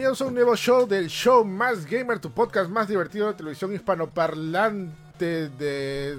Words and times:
bienvenidos 0.00 0.22
a 0.22 0.24
un 0.28 0.34
nuevo 0.34 0.56
show 0.56 0.88
del 0.88 1.08
show 1.08 1.44
más 1.44 1.84
gamer, 1.84 2.18
tu 2.20 2.30
podcast 2.30 2.70
más 2.70 2.88
divertido 2.88 3.26
de 3.26 3.34
televisión 3.34 3.74
hispanoparlante 3.74 5.50
de... 5.50 6.18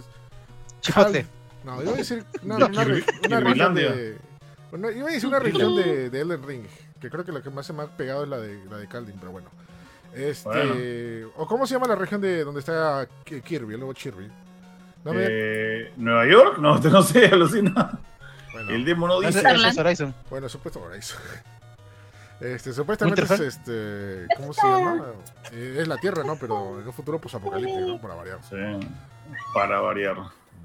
Chipotle. 0.81 1.25
No, 1.63 1.81
iba 1.81 1.91
a 1.91 1.95
decir 1.95 2.23
una, 2.43 2.57
una, 2.57 2.67
una 2.67 2.83
región 3.39 3.73
de... 3.73 4.17
una- 4.71 4.91
iba 4.91 5.09
a 5.09 5.11
decir 5.11 5.27
una 5.27 5.39
región 5.39 5.75
de, 5.75 6.11
de 6.11 6.21
Elden 6.21 6.43
Ring, 6.43 6.63
que 6.99 7.09
creo 7.09 7.25
que 7.25 7.31
la 7.31 7.41
que 7.41 7.49
más 7.49 7.65
se 7.65 7.73
me 7.73 7.81
ha 7.81 7.87
pegado 7.87 8.21
es 8.23 8.29
la 8.29 8.37
de, 8.37 8.63
la 8.69 8.77
de 8.77 8.87
Caldin, 8.87 9.15
pero 9.19 9.31
bueno. 9.31 9.49
Este... 10.13 11.25
¿O 11.35 11.47
cómo 11.47 11.65
se 11.65 11.73
llama 11.73 11.87
la 11.87 11.95
región 11.95 12.21
de 12.21 12.43
donde 12.43 12.59
está 12.59 13.07
Ki- 13.23 13.41
Kirby, 13.41 13.73
el 13.73 13.79
nuevo 13.79 13.95
Kirby? 13.95 14.29
No 15.03 15.11
me- 15.11 15.25
Eh, 15.27 15.91
¿Nueva 15.97 16.27
York? 16.27 16.59
No, 16.59 16.77
no 16.79 17.01
sé, 17.01 17.25
alucina. 17.25 17.99
bueno, 18.53 18.69
El 18.69 18.85
demo 18.85 19.07
no 19.07 19.19
dice. 19.21 19.41
Horizon. 19.79 20.13
bueno, 20.29 20.47
supuesto 20.47 20.79
Horizon. 20.83 21.17
Este, 22.41 22.73
supuestamente 22.73 23.21
es 23.21 23.31
este... 23.39 24.25
¿Cómo 24.35 24.51
se 24.53 24.65
llama? 24.67 25.05
Eh, 25.51 25.77
es 25.79 25.87
la 25.87 25.97
Tierra, 25.97 26.23
¿no? 26.23 26.35
Pero 26.37 26.79
en 26.81 26.87
un 26.87 26.93
futuro 26.93 27.19
pues 27.19 27.35
apocalíptico, 27.35 27.79
¿no? 27.81 28.01
Para 28.01 28.15
variar. 28.15 28.39
Sí, 28.49 28.55
para 29.53 29.79
variar. 29.79 30.15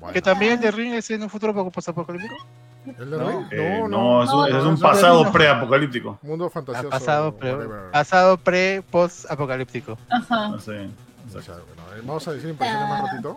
Bueno. 0.01 0.12
Que 0.15 0.23
también 0.23 0.52
el 0.55 0.61
de 0.61 0.71
Ring 0.71 0.95
es 0.95 1.11
en 1.11 1.23
un 1.23 1.30
futuro 1.30 1.55
poco 1.55 1.71
posapocalíptico. 1.71 2.35
¿El 2.87 3.11
de 3.11 3.19
¿No? 3.19 3.29
Ring? 3.29 3.47
Eh, 3.51 3.79
No, 3.83 3.89
no, 3.89 4.25
no. 4.25 4.25
es, 4.25 4.30
un- 4.52 4.57
es 4.59 4.65
un 4.65 4.75
no, 4.75 4.80
pasado 4.80 5.25
no. 5.25 5.33
preapocalíptico. 5.33 6.19
Mundo 6.23 6.49
fantasioso. 6.49 6.89
pasado, 6.91 7.35
pre, 7.37 7.55
whatever. 7.55 7.91
pasado 7.91 8.37
pre, 8.38 8.83
post 8.91 9.30
apocalíptico. 9.30 9.99
Ajá. 10.09 10.49
No 10.49 10.59
sé. 10.59 10.88
O 11.35 11.41
sea, 11.43 11.55
bueno, 11.55 11.83
eh, 11.97 12.01
vamos 12.05 12.27
a 12.29 12.33
decir 12.33 12.49
impresiones 12.51 12.88
más 12.88 13.02
ratito. 13.11 13.37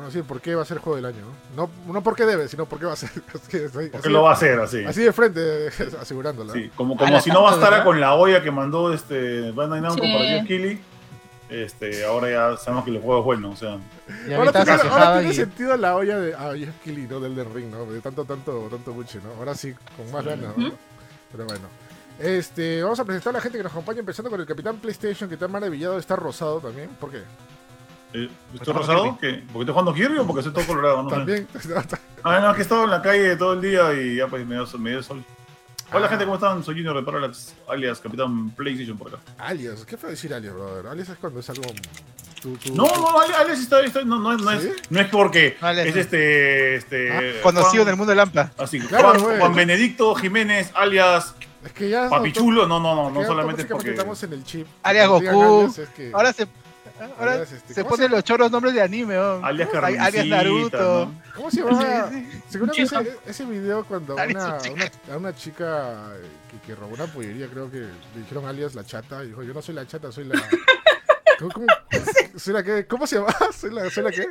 A 0.00 0.06
decir 0.06 0.24
por 0.24 0.40
qué 0.40 0.54
va 0.54 0.62
a 0.62 0.64
ser 0.64 0.78
el 0.78 0.82
juego 0.82 0.96
del 0.96 1.06
año. 1.06 1.24
No, 1.56 1.68
no, 1.86 1.92
no 1.92 2.02
por 2.02 2.14
qué 2.16 2.24
debe, 2.24 2.48
sino 2.48 2.66
por 2.66 2.78
qué 2.78 2.86
va 2.86 2.92
a 2.92 2.96
ser. 2.96 3.10
Es 3.34 3.48
que 3.48 3.64
estoy- 3.66 3.88
¿Por 3.90 4.00
así, 4.00 4.08
lo 4.08 4.22
va 4.22 4.30
a 4.30 4.34
hacer 4.34 4.58
así? 4.60 4.84
así 4.84 5.02
de 5.02 5.12
frente, 5.12 5.68
asegurándolo. 6.00 6.52
Sí, 6.52 6.70
como, 6.76 6.96
como 6.96 7.20
si 7.20 7.30
no 7.30 7.42
bastara 7.42 7.70
¿verdad? 7.70 7.84
con 7.84 8.00
la 8.00 8.14
olla 8.14 8.42
que 8.42 8.50
mandó 8.50 8.92
este 8.92 9.50
Bandai 9.52 9.80
Namco 9.80 10.02
Sí. 10.04 10.12
para 10.12 10.24
Jeff 10.24 10.46
Keighley. 10.46 10.80
Este, 11.50 12.04
ahora 12.06 12.30
ya 12.30 12.56
sabemos 12.56 12.84
que 12.86 12.92
el 12.92 13.00
juego 13.02 13.18
es 13.20 13.24
bueno, 13.26 13.50
o 13.50 13.56
sea, 13.56 13.78
Y 14.26 14.32
Ahora 14.32 14.50
ahorita 14.50 14.64
tiene, 14.64 14.78
se 14.78 14.88
ahora 14.88 15.18
tiene 15.18 15.30
y 15.32 15.36
sentido 15.36 15.76
la 15.76 15.96
olla 15.96 16.18
de. 16.18 16.34
Ah, 16.34 16.52
Jeff 16.56 16.74
Keighley, 16.82 17.06
¿no? 17.06 17.20
Del 17.20 17.34
del 17.36 17.52
ring, 17.52 17.70
¿no? 17.70 17.84
De 17.84 18.00
tanto, 18.00 18.24
tanto, 18.24 18.68
tanto 18.70 18.92
buche, 18.94 19.18
¿no? 19.22 19.38
Ahora 19.38 19.54
sí, 19.54 19.74
con 19.96 20.10
más 20.10 20.24
ganas, 20.24 20.56
¿no? 20.56 20.68
Ujú. 20.68 20.76
Pero 21.32 21.44
bueno. 21.44 21.68
Este, 22.18 22.82
vamos 22.82 23.00
a 23.00 23.04
presentar 23.04 23.30
a 23.34 23.38
la 23.38 23.40
gente 23.42 23.58
que 23.58 23.64
nos 23.64 23.72
acompaña, 23.72 23.98
empezando 24.00 24.30
con 24.30 24.40
el 24.40 24.46
Capitán 24.46 24.76
PlayStation, 24.76 25.28
que 25.28 25.34
está 25.34 25.48
maravillado 25.48 25.94
de 25.94 26.00
estar 26.00 26.18
rosado 26.18 26.60
también. 26.60 26.88
¿Por 27.00 27.10
qué? 27.10 27.22
Eh, 28.14 28.28
¿estoy 28.54 28.74
rosado? 28.74 29.18
¿Qué? 29.20 29.42
¿Porque 29.52 29.60
estoy 29.60 29.72
jugando 29.72 29.94
Kirby 29.94 30.18
o 30.18 30.26
porque 30.26 30.42
soy 30.42 30.52
todo 30.52 30.66
colorado? 30.66 31.02
No 31.02 31.10
sé. 31.10 31.16
También. 31.16 31.48
Ah, 32.24 32.38
no, 32.38 32.50
es 32.50 32.54
que 32.54 32.60
he 32.60 32.62
estado 32.62 32.84
en 32.84 32.90
la 32.90 33.02
calle 33.02 33.34
todo 33.34 33.54
el 33.54 33.60
día 33.60 33.92
y 33.94 34.14
ya 34.18 34.28
pues 34.28 34.46
me 34.46 34.54
dio, 34.54 34.64
me 34.78 34.90
dio 34.90 35.02
sol. 35.02 35.24
Hola 35.92 36.06
Ah. 36.06 36.08
gente, 36.08 36.24
¿cómo 36.24 36.36
están? 36.36 36.62
Soy 36.62 36.76
Junior 36.76 36.94
de 36.94 37.02
Parallax, 37.02 37.52
alias 37.68 37.98
Capitán 37.98 38.50
PlayStation 38.50 38.96
por 38.96 39.08
acá. 39.08 39.18
alias, 39.38 39.84
¿qué 39.84 39.96
fue 39.96 40.10
decir 40.10 40.32
alias, 40.32 40.54
brother? 40.54 40.86
Alias 40.86 41.08
es 41.08 41.18
cuando 41.18 41.40
es 41.40 41.50
algo. 41.50 41.62
tú- 42.40 42.56
tú- 42.58 42.74
No, 42.76 42.86
no, 42.86 43.20
Ali- 43.20 43.34
alias 43.34 43.58
está, 43.58 43.80
está- 43.80 44.04
no, 44.04 44.20
no, 44.20 44.32
es- 44.34 44.40
no 44.40 44.50
¿Sí? 44.60 44.68
es, 44.68 44.90
no 44.90 45.00
es 45.00 45.08
porque 45.08 45.56
Alias 45.60 45.88
es 45.88 45.96
este, 45.96 46.76
este 46.76 47.12
Ah, 47.12 47.42
conocido 47.42 47.82
en 47.82 47.88
el 47.88 47.96
mundo 47.96 48.10
de 48.10 48.16
Lampa. 48.16 48.52
así, 48.56 48.78
Claro, 48.80 49.10
Juan, 49.10 49.22
güey. 49.22 49.38
Juan 49.40 49.54
Benedicto 49.56 50.14
Jiménez, 50.14 50.70
alias 50.74 51.34
Es 51.64 51.72
que 51.72 51.88
ya. 51.88 52.08
Papichulo, 52.08 52.66
no, 52.68 52.78
no, 52.80 52.94
no, 52.94 53.10
no 53.10 53.24
solamente 53.26 53.64
porque... 53.64 53.90
estamos 53.90 54.22
en 54.22 54.32
el 54.32 54.44
chip. 54.44 54.66
Digan 54.88 55.08
Goku. 55.08 55.60
alias 55.62 55.78
es 55.78 55.88
que- 55.90 56.10
Ahora 56.14 56.32
se, 56.32 56.46
ahora 57.18 57.32
alias, 57.32 57.52
este, 57.52 57.74
se 57.74 57.82
¿cómo 57.82 57.96
ponen 57.96 58.10
los 58.10 58.24
choros 58.24 58.50
nombres 58.50 58.74
de 58.74 58.82
anime. 58.82 59.14
¿no? 59.14 59.44
Alias 59.44 59.68
alias 59.74 60.26
Naruto. 60.26 61.06
¿no? 61.06 61.22
¿Cómo 61.36 61.50
se 61.50 61.62
que 61.62 62.70
Chica. 62.72 63.00
ese, 63.00 63.18
ese 63.26 63.44
video 63.44 63.84
cuando 63.84 64.14
una, 64.14 64.24
una, 64.24 64.58
a 65.12 65.16
una 65.16 65.34
chica 65.34 66.12
eh, 66.16 66.26
que, 66.50 66.66
que 66.66 66.74
robó 66.74 66.94
una 66.94 67.06
pollería, 67.06 67.48
creo 67.48 67.70
que 67.70 67.78
le 67.78 68.20
dijeron 68.20 68.46
alias 68.46 68.74
la 68.74 68.84
chata, 68.84 69.24
y 69.24 69.28
dijo, 69.28 69.42
yo 69.42 69.54
no 69.54 69.62
soy 69.62 69.74
la 69.74 69.86
chata, 69.86 70.12
soy 70.12 70.24
la... 70.24 70.40
¿Cómo, 71.38 71.52
cómo, 71.52 71.66
soy 72.36 72.54
la 72.54 72.62
qué? 72.62 72.86
¿Cómo 72.86 73.06
se 73.06 73.16
llama? 73.16 73.34
¿Soy 73.52 73.70
la, 73.72 73.90
soy 73.90 74.04
la 74.04 74.10
qué? 74.10 74.26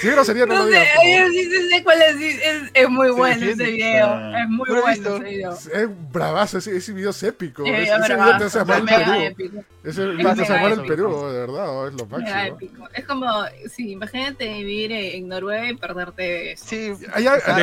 Sí, 0.00 0.08
grosería, 0.08 0.46
no, 0.46 0.54
No 0.54 0.64
lo 0.64 0.70
sé, 0.70 0.78
digas. 0.78 0.88
yo 0.94 1.16
favor. 1.16 1.30
sí 1.32 1.44
sé- 1.50 1.68
sé 1.68 1.84
cuál 1.84 2.02
es, 2.02 2.16
sí, 2.16 2.28
es, 2.42 2.62
es 2.74 2.88
muy 2.88 3.10
bueno 3.10 3.34
ese 3.36 3.46
defiende. 3.54 3.72
video, 3.72 4.36
es 4.36 4.48
muy 4.48 4.68
bueno 4.68 4.86
visto. 4.86 5.16
ese 5.16 5.24
video. 5.24 5.52
Es 5.52 6.12
bravazo, 6.12 6.58
ese, 6.58 6.76
ese 6.76 6.92
video 6.92 7.10
es 7.10 7.22
épico. 7.22 7.64
Eh, 7.64 7.82
ese, 7.84 7.94
ese 7.94 8.14
video 8.14 8.26
te 8.38 8.44
hace 8.44 8.46
es 8.46 8.56
amar 8.56 8.78
el 8.78 8.84
mega 8.84 8.98
Perú. 8.98 9.12
épico, 9.22 9.64
Ese 9.84 10.06
video 10.06 10.34
te 10.34 10.42
hace 10.42 10.52
amar 10.56 10.72
el. 10.72 10.82
Perú, 10.86 11.26
de 11.28 11.38
verdad, 11.40 11.88
es 11.88 11.94
lo 11.94 12.06
mega 12.06 12.18
máximo. 12.18 12.56
épico. 12.56 12.88
Es 12.94 13.04
como, 13.06 13.26
sí, 13.74 13.90
imagínate 13.92 14.46
vivir 14.54 14.92
en 14.92 15.28
Noruega 15.28 15.70
y 15.70 15.76
perderte 15.76 16.52
eso. 16.52 16.64
Sí, 16.68 16.92
Allá- 17.12 17.38
Ah, 17.46 17.56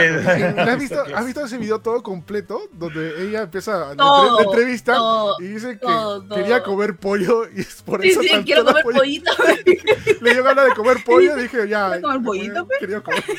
¿has, 0.70 0.80
visto, 0.80 1.04
has 1.16 1.26
visto 1.26 1.46
ese 1.46 1.58
video 1.58 1.80
todo 1.80 2.02
completo? 2.04 2.62
Donde 2.74 3.22
ella 3.28 3.44
empieza 3.44 3.78
la, 3.90 3.96
Todo, 3.96 4.40
la 4.40 4.44
entrevista 4.46 4.96
todo, 4.96 5.36
y 5.40 5.46
dice 5.48 5.72
que 5.74 5.78
todo, 5.86 6.28
quería 6.30 6.64
comer 6.64 6.96
pollo 6.96 7.44
y 7.56 7.62
es 7.62 7.82
por 7.84 8.02
Sí, 8.02 8.10
eso 8.10 8.22
sí, 8.22 8.30
saltó 8.30 8.46
quiero 8.46 8.66
comer 8.66 8.84
pollito. 8.84 9.32
Le 10.22 10.34
dio 10.34 10.44
ganas 10.44 10.66
de 10.66 10.72
comer 10.74 10.98
pollo 11.06 11.38
y 11.38 11.44
dije, 11.44 11.68
ya. 11.68 12.00
¿Quieres 12.22 12.26
comer 12.26 12.64
pollito, 12.64 12.68
pues? 12.68 12.80
Quería 12.80 13.02
comer. 13.02 13.24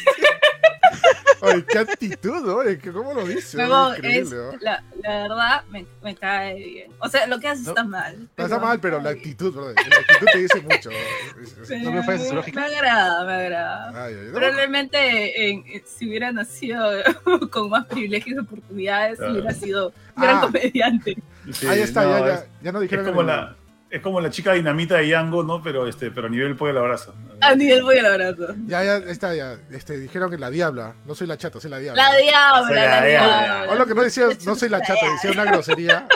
Oye, 1.40 1.62
qué 1.66 1.78
actitud. 1.78 2.66
Es 2.66 2.78
¿Cómo 2.90 3.12
lo 3.12 3.26
dice? 3.26 3.58
Luego, 3.58 3.92
es, 4.02 4.30
la, 4.62 4.82
la 5.02 5.22
verdad, 5.24 5.62
me, 5.70 5.84
me 6.02 6.14
cae 6.14 6.54
bien. 6.54 6.92
O 7.00 7.08
sea, 7.08 7.26
lo 7.26 7.38
que 7.38 7.48
hace 7.48 7.64
No, 7.64 7.68
está 7.70 7.84
mal. 7.84 8.28
No 8.34 8.44
está 8.44 8.58
mal, 8.58 8.80
pero 8.80 8.98
la 9.00 9.10
actitud, 9.10 9.52
brother. 9.52 9.74
La 9.76 9.96
actitud 9.98 10.26
te 10.32 10.38
dice 10.38 10.60
mucho. 10.62 10.90
Es- 11.42 11.70
es- 11.70 11.82
¿No 11.82 11.92
me 11.92 12.00
me, 12.02 12.32
lógica? 12.32 12.60
me 12.60 12.66
agrada, 12.66 13.24
me 13.26 13.32
agrada. 13.34 14.04
Ay, 14.06 14.14
ay, 14.18 14.26
no. 14.28 14.32
Probablemente 14.32 15.50
en- 15.50 15.64
en- 15.66 15.82
si 15.86 16.08
hubiera 16.08 16.32
nacido 16.32 16.82
con 17.50 17.68
más 17.68 17.84
privilegios 17.86 18.36
y 18.36 18.38
oportunidades, 18.40 19.20
Ah. 19.20 19.30
hubiera 19.30 19.52
sido 19.52 19.92
gran 20.16 20.36
Ah. 20.36 20.40
comediante. 20.42 21.16
Sí, 21.52 21.66
Ahí 21.66 21.80
está, 21.80 22.04
no, 22.04 22.18
ya, 22.20 22.26
ya, 22.26 22.34
es- 22.36 22.46
ya 22.62 22.72
no 22.72 22.78
Es 22.78 22.82
dijeron 22.84 23.04
como 23.04 23.20
en 23.20 23.28
el- 23.28 23.36
la, 23.36 23.56
es 23.94 24.02
como 24.02 24.20
la 24.20 24.28
chica 24.28 24.52
dinamita 24.54 24.96
de 24.96 25.06
Yango, 25.06 25.44
¿no? 25.44 25.62
Pero 25.62 25.86
este, 25.86 26.10
pero 26.10 26.26
a 26.26 26.30
nivel 26.30 26.56
pollo 26.56 26.72
al 26.72 26.78
abrazo. 26.78 27.14
A 27.40 27.54
nivel 27.54 27.84
voy 27.84 27.96
al 27.98 28.06
abrazo. 28.06 28.52
Ya, 28.66 28.82
ya, 28.82 28.96
está, 28.96 29.36
ya. 29.36 29.56
Este, 29.70 29.96
dijeron 29.96 30.32
que 30.32 30.36
la 30.36 30.50
diabla. 30.50 30.96
No 31.04 31.14
soy 31.14 31.28
la 31.28 31.38
chata, 31.38 31.60
soy 31.60 31.70
la 31.70 31.78
diabla. 31.78 32.02
La 32.02 32.16
diabla, 32.16 32.66
Soy 32.66 32.74
la, 32.74 32.86
la 32.86 33.06
diabla. 33.06 33.42
diabla. 33.44 33.72
O 33.72 33.76
lo 33.76 33.86
que 33.86 33.94
no 33.94 34.02
decía, 34.02 34.26
no 34.44 34.56
soy 34.56 34.68
la 34.68 34.82
chata, 34.82 35.00
decía 35.12 35.30
una 35.30 35.44
grosería. 35.52 36.08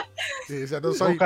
Sí, 0.49 0.65
no 0.83 0.93
soy. 0.93 1.17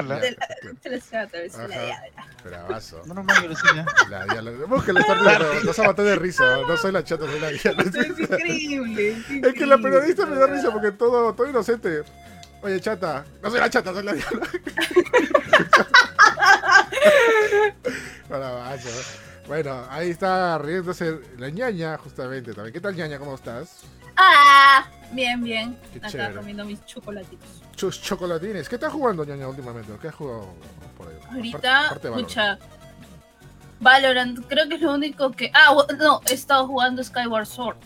Se 0.82 0.90
la 0.90 1.00
chata, 1.00 1.38
es 1.38 1.56
la 1.56 1.66
diabla. 1.68 2.26
Bravazo. 2.44 3.02
no 3.06 3.14
normal, 3.14 3.48
Lucina. 3.48 3.86
La 4.10 4.26
diabla. 4.26 4.50
Búsquela, 4.66 5.00
está 5.00 5.14
riendo, 5.14 5.54
nos 5.64 5.80
va 5.80 5.84
a 5.84 5.86
matar 5.86 6.04
de 6.04 6.16
risa. 6.16 6.58
No 6.68 6.76
soy 6.76 6.92
la 6.92 7.02
chata, 7.02 7.24
soy 7.24 7.40
la 7.40 7.48
diabla. 7.48 7.82
Es 7.82 8.18
increíble. 8.20 9.16
Es, 9.42 9.54
que 9.54 9.64
la 9.64 9.78
periodista 9.78 10.26
me 10.26 10.36
da 10.36 10.46
risa 10.48 10.70
porque 10.70 10.92
todo, 10.92 11.32
todo 11.32 11.48
inocente. 11.48 12.02
Oye, 12.62 12.80
chata, 12.80 13.24
no 13.42 13.50
soy 13.50 13.60
la 13.60 13.70
chata, 13.70 13.92
soy 13.92 14.04
la 14.04 14.12
diabla. 14.12 14.48
Bravazo. 18.28 18.88
Bueno, 19.48 19.84
ahí 19.90 20.10
está 20.10 20.56
riéndose 20.58 21.18
la 21.38 21.50
ñaña, 21.50 21.98
justamente 21.98 22.54
también. 22.54 22.72
¿Qué 22.72 22.80
tal, 22.80 22.94
ñaña? 22.94 23.18
¿Cómo 23.18 23.34
estás? 23.34 23.80
Ah, 24.16 24.86
bien, 25.10 25.42
bien. 25.42 25.76
Qué 25.92 25.98
Acá 25.98 26.08
chévere. 26.10 26.34
comiendo 26.34 26.64
mis 26.64 26.84
chocolatitos. 26.86 27.48
Chus 27.74 28.00
chocolatines. 28.00 28.68
¿Qué 28.68 28.76
estás 28.76 28.92
jugando, 28.92 29.24
ñaña, 29.24 29.48
últimamente? 29.48 29.92
¿Qué 30.00 30.08
has 30.08 30.14
jugado 30.14 30.54
por 30.96 31.08
ahí? 31.08 31.14
Ahorita, 31.30 31.86
aparte 31.86 32.08
Valorant. 32.08 32.28
mucha. 32.28 32.58
Valorant, 33.80 34.46
creo 34.46 34.68
que 34.68 34.76
es 34.76 34.80
lo 34.80 34.94
único 34.94 35.32
que. 35.32 35.50
Ah, 35.52 35.74
no, 35.98 36.20
he 36.28 36.34
estado 36.34 36.66
jugando 36.68 37.02
Skyward 37.02 37.46
Sword. 37.46 37.76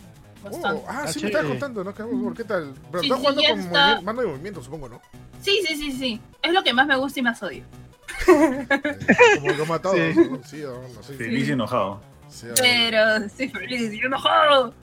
Bastante. 0.51 0.83
Oh, 0.83 0.85
ah, 0.89 1.03
Ah, 1.05 1.09
sí, 1.13 1.21
me 1.21 1.27
estabas 1.29 1.49
contando, 1.49 1.85
¿no? 1.85 1.95
¿Qué 1.95 2.03
qué 2.35 2.45
tal? 2.45 2.75
Pero 2.91 3.03
Sí, 3.03 3.07
estás 3.07 3.19
sí, 3.19 3.25
jugando 3.25 3.43
con 3.43 3.61
está. 3.61 3.71
movimiento- 3.87 4.03
mando 4.03 4.23
de 4.23 4.29
movimiento, 4.29 4.63
supongo, 4.63 4.89
¿no? 4.89 5.03
Sí, 5.43 5.61
sí, 5.67 5.77
sí, 5.77 5.93
sí. 5.93 6.21
Es 6.43 6.53
lo 6.53 6.63
que 6.63 6.73
más 6.73 6.87
me 6.87 6.97
gusta 6.97 7.21
y 7.21 7.23
más 7.23 7.43
odio. 7.43 7.65
Eh, 8.29 9.57
como 9.59 9.75
a 9.75 9.79
todos, 9.81 9.97
Sí. 9.97 10.15
¿no? 10.31 10.41
Sí, 10.45 10.63
no. 10.65 11.03
Feliz 11.03 11.49
y 11.49 11.53
enojado. 11.53 12.01
Sí, 12.29 12.47
Pero 12.61 13.17
estoy 13.17 13.49
feliz 13.49 13.93
y 13.93 13.99
enojado. 13.99 14.75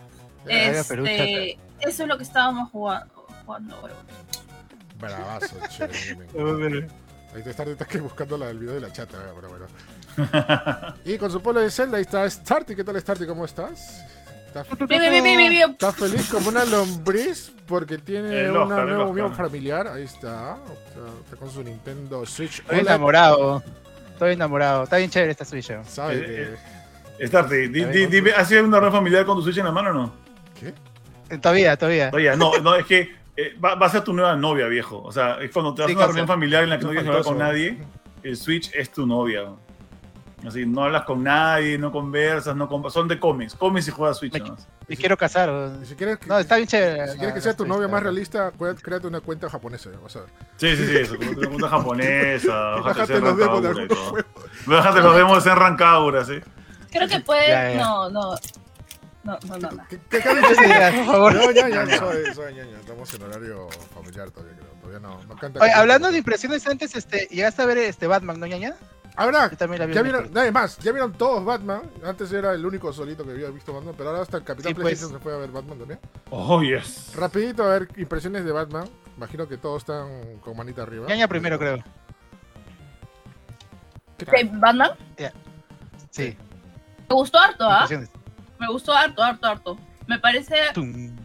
Este, 0.46 1.58
eso 1.82 2.04
es 2.04 2.08
lo 2.10 2.18
que 2.18 2.24
estábamos 2.24 2.70
jugando. 2.72 3.14
jugando. 3.46 3.90
Bravazo, 5.00 5.56
chévere. 5.70 6.88
Ahí 7.36 7.42
te 7.44 7.50
que 7.88 8.00
buscando 8.00 8.38
la 8.38 8.48
del 8.48 8.60
video 8.60 8.76
de 8.76 8.82
la 8.82 8.92
chata, 8.92 9.18
eh, 9.18 9.34
pero 9.36 9.50
bueno. 9.50 10.96
y 11.06 11.18
con 11.18 11.32
su 11.32 11.42
polo 11.42 11.60
de 11.62 11.72
Zelda, 11.72 11.98
ahí 11.98 12.04
está 12.04 12.30
Starty. 12.30 12.76
¿Qué 12.76 12.84
tal, 12.84 13.00
Starty? 13.02 13.26
¿Cómo 13.26 13.44
estás? 13.46 14.06
¿Estás, 14.56 14.88
Bien, 14.88 15.02
bien, 15.02 15.24
bien, 15.24 15.38
bien, 15.38 15.50
bien. 15.50 15.72
estás 15.72 15.96
feliz 15.96 16.30
como 16.30 16.50
una 16.50 16.64
lombriz 16.66 17.52
porque 17.66 17.98
tiene 17.98 18.42
El 18.42 18.52
un 18.52 18.58
Oscar, 18.58 18.80
el 18.82 18.86
nuevo 18.88 19.02
Oscar. 19.04 19.16
miembro 19.16 19.36
familiar? 19.36 19.88
Ahí 19.88 20.04
está. 20.04 20.58
Está, 20.88 21.00
está 21.24 21.36
con 21.38 21.50
su 21.50 21.64
Nintendo 21.64 22.24
Switch. 22.26 22.60
Estoy 22.60 22.80
enamorado. 22.80 23.64
Estoy 24.12 24.34
enamorado. 24.34 24.84
Está 24.84 24.98
bien 24.98 25.10
chévere 25.10 25.32
esta 25.32 25.44
Switch. 25.46 25.72
¿eh? 25.72 25.80
¿Sabe 25.88 26.18
Eh, 26.18 26.56
que- 27.18 27.24
Estarte, 27.26 27.68
di- 27.70 27.86
di- 28.08 28.30
¿has 28.32 28.48
sido 28.48 28.64
una 28.64 28.80
red 28.80 28.92
familiar 28.92 29.26
con 29.26 29.38
tu 29.38 29.44
Switch 29.44 29.58
en 29.58 29.66
la 29.66 29.72
mano 29.72 29.90
o 29.90 29.94
no? 29.94 30.14
¿Qué? 30.60 30.74
Eh, 31.34 31.38
Todavía, 31.40 31.76
todavía. 31.78 32.12
Oye, 32.14 32.36
no, 32.38 32.58
no, 32.60 32.76
es 32.76 32.86
que 32.86 33.16
eh, 33.36 33.56
va, 33.64 33.74
va 33.76 33.88
a 33.88 33.90
ser 33.90 34.02
tu 34.04 34.14
nueva 34.14 34.36
novia, 34.36 34.68
viejo. 34.68 35.02
O 35.02 35.12
sea, 35.12 35.38
es 35.42 35.50
cuando 35.52 35.74
te 35.74 35.84
Sí, 35.86 35.94
a 35.94 35.96
una 35.96 36.06
reunión 36.06 36.28
familiar 36.28 36.64
en 36.64 36.70
la 36.70 36.78
que 36.78 36.84
no 36.86 36.90
quieres 36.92 37.08
hablar 37.08 37.24
con 37.24 37.38
nadie, 37.40 37.78
el 38.22 38.38
Switch 38.38 38.72
es 38.76 38.92
tu 38.92 39.08
novia. 39.08 39.46
Así, 40.48 40.66
no 40.66 40.84
hablas 40.84 41.04
con 41.06 41.24
nadie, 41.24 41.78
no 41.78 41.92
conversas, 41.92 42.56
no 42.56 42.70
compa- 42.70 42.90
son 42.92 43.08
de 43.08 43.20
cómics, 43.20 43.56
cómics 43.56 43.88
y 43.88 43.92
juegas 43.92 44.18
Switch. 44.18 44.34
Me- 44.34 44.40
¿no? 44.40 44.58
Me 44.88 44.98
quiero 44.98 45.16
casar. 45.18 45.50
o- 45.50 45.86
si 45.86 45.96
quieres, 45.96 46.20
No, 46.28 46.38
está 46.40 46.58
bien 46.58 46.68
chévere. 46.68 47.08
si 47.08 47.18
quieres 47.18 47.34
que 47.36 47.42
sea 47.42 47.56
tu 47.56 47.66
novia 47.66 47.88
más 47.88 48.04
realista, 48.04 48.52
créate 48.82 49.08
una 49.08 49.22
cuenta 49.22 49.50
japonesa, 49.50 49.90
vas 50.02 50.16
a 50.18 50.22
ver. 50.22 50.30
Sí, 50.58 50.76
sí, 50.76 50.86
sí, 50.88 50.98
eso, 50.98 51.16
como 51.18 51.32
una 51.32 51.48
cuenta 51.48 51.70
japonesa, 51.70 52.54
bájate 52.84 53.20
los 53.22 53.38
demos 53.38 53.62
de 53.62 53.68
algunos 53.70 53.98
juegos. 54.00 54.26
Bájate 54.66 55.00
los 55.02 55.16
demos 55.16 55.46
en 55.48 55.56
Rancagura, 55.56 56.26
sí. 56.26 56.40
Creo 56.92 57.08
que 57.08 57.20
puede. 57.22 57.48
Ya, 57.48 57.74
ya. 57.74 57.80
No, 57.80 58.10
no. 58.10 58.36
No, 59.24 59.38
no, 59.48 59.58
no. 59.58 59.72
no. 59.72 59.84
¿Qué, 59.90 59.98
qué, 60.10 60.20
qué 60.20 60.94
por 60.98 61.06
favor. 61.06 61.34
No, 61.34 61.52
ya, 61.52 61.70
ya, 61.70 61.98
soy, 61.98 62.34
soy 62.36 62.54
ñaño. 62.56 62.76
Estamos 62.78 63.14
en 63.14 63.24
horario 63.24 63.70
familiar 63.96 64.30
todavía, 64.32 64.54
creo. 64.58 64.70
Todavía 64.82 65.00
no, 65.00 65.24
no 65.24 65.36
canta. 65.38 65.62
Oye, 65.62 65.72
hablando 65.72 66.12
de 66.12 66.18
impresiones 66.18 66.68
antes, 66.68 66.94
este, 66.98 67.28
¿llegaste 67.32 67.62
a 67.62 67.66
ver 67.66 67.78
este 67.78 68.06
Batman, 68.06 68.38
no, 68.38 68.46
ñaña? 68.48 68.76
Ahora, 69.16 69.50
Yo 69.52 69.58
también 69.58 69.80
la 69.80 69.86
vi 69.86 69.94
ya 69.94 70.00
en 70.00 70.04
vieron, 70.06 70.22
Netflix. 70.24 70.36
nadie 70.36 70.52
más, 70.52 70.78
ya 70.80 70.92
vieron 70.92 71.14
todos 71.14 71.46
Batman. 71.46 71.82
Antes 72.04 72.32
era 72.32 72.54
el 72.54 72.66
único 72.66 72.92
solito 72.92 73.24
que 73.24 73.32
había 73.32 73.50
visto 73.50 73.72
Batman, 73.74 73.94
pero 73.96 74.10
ahora 74.10 74.22
hasta 74.24 74.38
el 74.38 74.44
Capitán 74.44 74.70
Sí, 74.72 74.74
pues. 74.74 74.84
PlayStation 74.86 75.18
se 75.20 75.24
fue 75.24 75.34
a 75.34 75.38
ver 75.38 75.52
Batman 75.52 75.78
también. 75.78 76.00
Oh, 76.32 76.62
yes. 76.64 77.14
Rapidito, 77.16 77.64
a 77.64 77.68
ver, 77.80 77.88
impresiones 77.98 78.44
de 78.44 78.52
Batman. 78.52 78.90
Imagino 79.18 79.48
que 79.48 79.58
todos 79.58 79.84
están 79.84 80.40
con 80.40 80.58
manita 80.58 80.82
arriba. 80.82 81.08
ñaña 81.08 81.28
primero, 81.28 81.60
creo. 81.60 81.84
¿Qué 84.18 84.26
¿Qué, 84.26 84.46
tal? 84.46 84.60
¿Batman? 84.60 84.92
Sí. 86.10 86.38
Me 87.10 87.16
gustó 87.16 87.40
harto, 87.40 87.66
¿ah? 87.66 87.74
impresiones. 87.84 88.10
Me 88.60 88.68
gustó 88.68 88.94
harto, 88.94 89.22
harto, 89.24 89.48
harto. 89.48 89.78
Me 90.08 90.20
parece 90.20 90.56
Tum. 90.74 91.16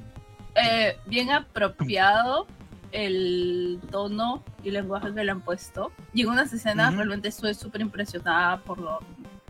eh, 0.54 0.98
bien 1.06 1.30
apropiado 1.30 2.46
el 2.92 3.80
tono 3.90 4.42
y 4.64 4.70
lenguaje 4.70 5.12
que 5.12 5.24
le 5.24 5.30
han 5.30 5.40
puesto. 5.40 5.92
Y 6.14 6.22
en 6.22 6.28
unas 6.28 6.52
escenas 6.52 6.88
Ujú. 6.88 6.96
realmente 6.98 7.28
estoy 7.28 7.54
súper 7.54 7.80
impresionada 7.80 8.58
por 8.58 8.78
lo 8.78 9.00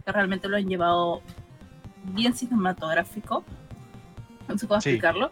que 0.04 0.12
realmente 0.12 0.48
lo 0.48 0.56
han 0.56 0.66
llevado 0.68 1.22
bien 2.14 2.34
cinematográfico. 2.34 3.44
No 4.48 4.58
sé 4.58 4.66
cómo 4.66 4.80
Sí. 4.80 4.90
explicarlo. 4.90 5.30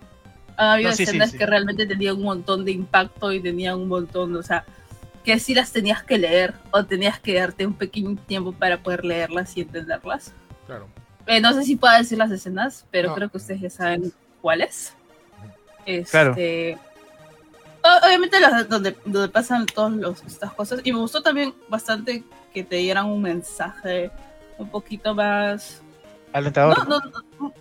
Han 0.56 0.69
habido 0.69 0.91
No, 0.91 0.97
sí, 0.97 1.05
sí, 1.05 1.11
escenas 1.11 1.31
sí. 1.32 1.38
que 1.38 1.47
realmente 1.47 1.87
tenían 1.87 2.17
un 2.17 2.23
montón 2.25 2.64
de 2.64 2.73
impacto 2.73 3.32
y 3.32 3.41
tenían 3.41 3.76
un 3.79 3.88
montón, 3.88 4.35
o 4.37 4.43
sea, 4.43 4.64
que 5.25 5.38
sí 5.41 5.55
las 5.55 5.73
tenías 5.73 6.02
que 6.05 6.19
leer 6.19 6.55
o 6.70 6.85
tenías 6.85 7.19
que 7.19 7.35
darte 7.35 7.67
un 7.67 7.75
pequeño 7.75 8.17
tiempo 8.26 8.52
para 8.52 8.82
poder 8.82 9.05
leerlas 9.05 9.56
y 9.56 9.62
entenderlas. 9.62 10.32
Claro. 10.67 10.87
Eh, 11.26 11.41
no 11.41 11.52
sé 11.52 11.64
si 11.64 11.75
puedo 11.76 11.97
decir 11.99 12.17
las 12.19 12.31
escenas, 12.31 12.87
pero 12.91 13.09
No. 13.09 13.14
creo 13.17 13.29
que 13.29 13.37
ustedes 13.38 13.61
ya 13.61 13.70
saben 13.70 14.12
cuáles. 14.41 14.94
Este, 15.85 16.11
Claro. 16.11 16.35
Obviamente 18.05 18.41
las 18.41 18.69
donde, 18.69 18.97
donde 19.05 19.29
pasan 19.29 19.67
todas 19.67 20.23
estas 20.27 20.53
cosas. 20.55 20.81
Y 20.85 20.93
me 20.93 20.99
gustó 20.99 21.23
también 21.23 21.55
bastante 21.69 22.25
que 22.53 22.62
te 22.65 22.77
dieran 22.77 23.06
un 23.06 23.23
mensaje 23.23 24.11
un 24.59 24.69
poquito 24.71 25.15
más... 25.15 25.83
No, 26.33 26.38
Alentador. 26.38 26.88
no, 26.88 26.99
no, 27.00 27.53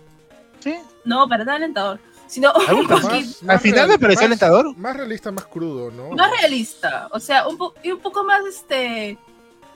Sí. 0.60 0.74
no, 1.04 1.28
para 1.28 1.44
nada 1.44 1.56
alentador. 1.56 2.00
Sino 2.26 2.52
un 2.54 2.86
poquito 2.88 3.08
Más- 3.08 3.42
Al 3.48 3.60
final 3.60 3.88
me 3.88 3.98
pareció 3.98 4.22
más- 4.22 4.26
alentador. 4.42 4.76
Más 4.76 4.96
realista, 4.96 5.30
más 5.30 5.46
crudo, 5.46 5.90
¿no? 5.92 6.10
más 6.10 6.30
realista. 6.40 7.08
O 7.12 7.20
sea, 7.20 7.46
un, 7.46 7.56
po- 7.56 7.74
y 7.82 7.92
un 7.92 8.00
poco 8.00 8.24
más 8.24 8.44
este 8.46 9.16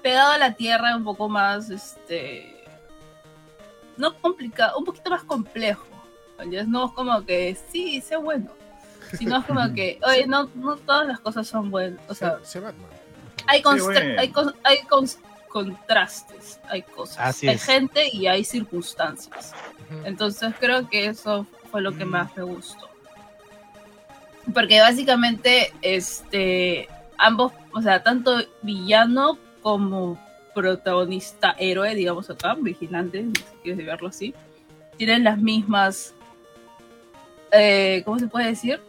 pegado 0.03 0.33
a 0.33 0.39
la 0.39 0.55
tierra, 0.55 0.97
un 0.97 1.05
poco 1.05 1.29
más 1.29 1.71
este 1.71 2.57
no 3.97 4.17
complicado, 4.21 4.79
un 4.79 4.85
poquito 4.85 5.11
más 5.11 5.23
complejo. 5.25 5.85
¿entiendes? 6.39 6.69
No 6.69 6.87
es 6.87 6.93
como 6.93 7.23
que 7.25 7.57
sí, 7.71 8.01
sé 8.01 8.17
bueno. 8.17 8.51
Sino 9.19 9.39
es 9.39 9.45
como 9.45 9.73
que, 9.75 9.99
oye, 10.07 10.27
no, 10.27 10.51
no 10.55 10.77
todas 10.77 11.07
las 11.07 11.21
cosas 11.21 11.47
son 11.47 11.71
buenas. 11.71 12.01
O 12.09 12.15
sea, 12.15 12.39
sé 12.43 12.61
Batman. 12.61 12.87
hay, 13.47 13.63
bueno. 13.63 13.99
hay, 14.19 14.33
hay 14.65 14.79
contrastes, 15.49 16.61
hay 16.69 16.83
cosas. 16.83 17.19
Así 17.21 17.49
hay 17.49 17.57
es. 17.57 17.65
gente 17.65 18.09
y 18.13 18.27
hay 18.27 18.45
circunstancias. 18.45 19.53
Entonces 20.05 20.55
creo 20.61 20.89
que 20.89 21.07
eso 21.07 21.47
fue 21.71 21.81
lo 21.83 21.93
que 21.97 22.05
Mm. 22.05 22.09
más 22.11 22.37
me 22.37 22.43
gustó. 22.45 22.89
Porque 24.55 24.81
básicamente, 24.81 25.73
este, 25.83 26.89
ambos, 27.19 27.53
o 27.73 27.83
sea, 27.83 28.03
tanto 28.03 28.39
villano 28.63 29.39
como 29.63 30.19
protagonista 30.55 31.55
héroe, 31.59 31.95
digamos 31.95 32.29
acá, 32.31 32.55
vigilante, 32.59 33.27
si 33.35 33.43
quieres 33.63 33.87
verlo 33.87 34.09
así, 34.09 34.35
tienen 34.97 35.25
las 35.25 35.39
mismas, 35.39 36.15
eh, 37.53 38.03
¿cómo 38.05 38.19
se 38.19 38.27
puede 38.29 38.47
decir? 38.49 38.81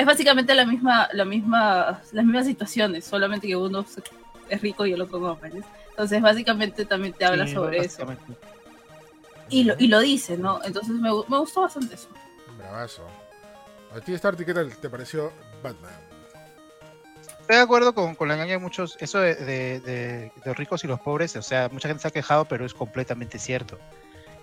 Es 0.00 0.06
básicamente 0.06 0.54
la 0.54 0.64
misma, 0.64 1.08
la 1.12 1.24
misma, 1.26 2.00
las 2.12 2.24
mismas 2.24 2.46
situaciones, 2.46 3.04
solamente 3.04 3.46
que 3.46 3.54
uno 3.56 3.84
es 4.48 4.60
rico 4.62 4.86
y 4.86 4.92
el 4.94 5.00
otro 5.02 5.18
no, 5.20 5.36
¿me 5.36 5.48
entiendes? 5.48 5.70
Entonces 5.90 6.22
básicamente 6.22 6.84
también 6.86 7.12
te 7.12 7.24
habla 7.26 7.46
Sí, 7.46 7.52
sobre 7.54 7.78
eso. 7.78 8.06
Y 9.50 9.64
lo, 9.64 9.74
y 9.78 9.88
lo 9.88 10.00
dice, 10.00 10.38
¿no? 10.38 10.60
Entonces 10.64 10.94
me, 10.94 11.10
me 11.28 11.38
gustó 11.38 11.62
bastante 11.62 11.94
eso. 11.96 12.08
Bravazo. 12.56 13.06
A 13.94 14.00
ti, 14.00 14.16
Starty, 14.16 14.44
¿qué 14.44 14.54
tal 14.54 14.74
te 14.76 14.88
pareció 14.88 15.32
Batman? 15.62 15.92
Estoy 17.40 17.56
de 17.56 17.62
acuerdo 17.62 17.92
con, 17.94 18.14
con 18.14 18.28
la 18.28 18.36
ñaña 18.36 18.52
de 18.52 18.58
muchos, 18.58 18.96
eso 19.00 19.18
de, 19.18 19.34
de, 19.34 19.80
de- 19.80 20.32
de 20.44 20.54
ricos 20.54 20.82
y 20.84 20.86
los 20.86 21.00
pobres, 21.00 21.34
o 21.36 21.42
sea, 21.42 21.68
mucha 21.70 21.88
gente 21.88 22.00
se 22.02 22.08
ha 22.08 22.12
quejado, 22.12 22.44
pero 22.46 22.64
es 22.64 22.72
completamente 22.72 23.38
cierto. 23.38 23.76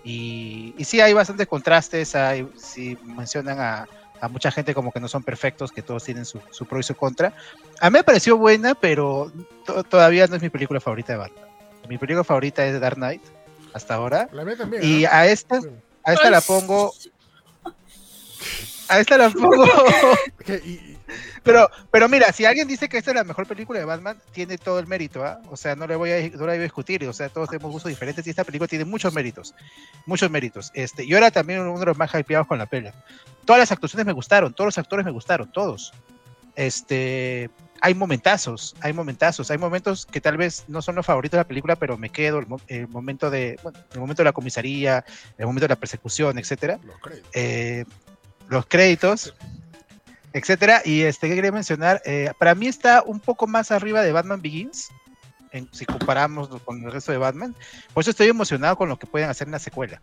Y, 0.04 0.76
y 0.78 0.84
sí 0.84 1.00
hay 1.02 1.14
bastantes 1.14 1.48
contrastes, 1.48 2.14
hay, 2.16 2.48
sí 2.58 2.98
mencionan 3.04 3.60
a, 3.60 3.88
a 4.22 4.28
mucha 4.28 4.52
gente 4.52 4.74
como 4.74 4.92
que 4.92 5.00
no 5.00 5.08
son 5.08 5.24
perfectos, 5.24 5.72
que 5.72 5.82
todos 5.82 6.04
tienen 6.04 6.26
su, 6.26 6.40
su 6.52 6.66
pro 6.66 6.80
y 6.80 6.84
su 6.84 6.96
contra. 6.96 7.34
A 7.80 7.90
mí 7.90 7.94
me 8.00 8.04
pareció 8.04 8.38
buena, 8.38 8.76
pero 8.76 9.32
to- 9.66 9.84
todavía 9.84 10.28
no 10.28 10.36
es 10.36 10.42
mi 10.42 10.50
película 10.50 10.80
favorita 10.80 11.14
de 11.14 11.20
Batman. 11.20 11.46
Mi 11.88 11.98
película 11.98 12.24
favorita 12.24 12.66
es 12.66 12.80
Dark 12.80 12.96
Knight, 12.98 13.22
hasta 13.74 13.94
ahora. 13.96 14.28
La 14.32 14.44
mía 14.44 14.58
también. 14.58 14.84
Y 14.84 15.04
¿no? 15.04 15.10
a 15.12 15.26
esta, 15.28 15.60
a 16.04 16.14
esta 16.14 16.30
la 16.30 16.42
pongo, 16.42 16.94
a 18.90 19.00
esta 19.00 19.18
la 19.18 19.30
pongo 19.30 19.66
y- 20.66 20.97
Pero, 21.44 21.70
pero 21.92 22.10
mira, 22.10 22.32
si 22.34 22.44
alguien 22.46 22.68
dice 22.68 22.90
que 22.90 22.98
esta 22.98 23.12
es 23.12 23.16
la 23.16 23.24
mejor 23.24 23.48
película 23.48 23.80
de 23.80 23.86
Batman, 23.86 24.18
tiene 24.34 24.58
todo 24.58 24.80
el 24.80 24.88
mérito, 24.88 25.24
¿ah? 25.24 25.40
O 25.50 25.56
sea, 25.56 25.76
no 25.76 25.88
le 25.88 25.96
voy 25.96 26.12
a, 26.12 26.30
no 26.32 26.40
voy 26.46 26.50
a 26.56 26.60
discutir, 26.60 27.08
o 27.08 27.14
sea, 27.14 27.30
todos 27.30 27.50
tenemos 27.50 27.72
gustos 27.72 27.90
diferentes 27.90 28.28
y 28.28 28.30
esta 28.30 28.44
película 28.44 28.68
tiene 28.68 28.84
muchos 28.84 29.14
méritos, 29.14 29.56
muchos 30.06 30.30
méritos. 30.30 30.70
Este, 30.74 31.08
yo 31.08 31.18
era 31.18 31.32
también 31.32 31.62
uno 31.62 31.80
de 31.80 31.86
los 31.86 31.98
más 31.98 32.14
hypeados 32.14 32.46
con 32.48 32.58
la 32.58 32.66
peli. 32.66 32.90
Todas 33.46 33.60
las 33.62 33.72
actuaciones 33.72 34.06
me 34.06 34.12
gustaron, 34.12 34.54
todos 34.54 34.68
los 34.68 34.78
actores 34.78 35.06
me 35.06 35.12
gustaron, 35.12 35.50
todos. 35.50 35.94
Este, 36.56 37.50
hay 37.82 37.94
momentazos, 37.94 38.76
hay 38.82 38.92
momentazos, 38.92 39.50
hay 39.52 39.58
momentos 39.58 40.06
que 40.06 40.20
tal 40.20 40.36
vez 40.38 40.64
no 40.68 40.82
son 40.82 40.96
los 40.96 41.06
favoritos 41.06 41.38
de 41.38 41.42
la 41.44 41.48
película, 41.48 41.76
pero 41.76 41.98
me 41.98 42.10
quedo 42.10 42.40
el, 42.40 42.48
mo- 42.48 42.60
el 42.68 42.88
momento 42.88 43.30
de, 43.30 43.60
bueno, 43.64 43.80
el 43.94 44.00
momento 44.00 44.22
de 44.22 44.26
la 44.26 44.34
comisaría, 44.34 45.06
el 45.38 45.46
momento 45.46 45.66
de 45.66 45.70
la 45.70 45.76
persecución, 45.80 46.38
etcétera 46.40 46.80
los 46.84 47.00
créditos. 47.00 47.30
eh, 47.34 47.86
los 48.50 48.66
créditos, 48.66 49.34
etcétera. 50.34 50.82
Y 50.86 51.02
este 51.02 51.28
que 51.30 51.36
quería 51.36 51.52
mencionar, 51.52 52.02
eh, 52.06 52.32
para 52.38 52.56
mí 52.56 52.68
está 52.68 53.04
un 53.06 53.20
poco 53.20 53.48
más 53.48 53.72
arriba 53.72 54.02
de 54.02 54.12
Batman 54.12 54.42
Begins, 54.42 54.90
en- 55.52 55.70
si 55.72 55.86
comparamos 55.86 56.50
con 56.66 56.84
el 56.84 56.92
resto 56.92 57.12
de 57.12 57.18
Batman. 57.18 57.56
Por 57.94 58.02
eso 58.02 58.12
estoy 58.12 58.28
emocionado 58.28 58.76
con 58.76 58.90
lo 58.90 58.98
que 58.98 59.08
pueden 59.08 59.30
hacer 59.30 59.48
en 59.48 59.54
la 59.54 59.60
secuela. 59.60 60.02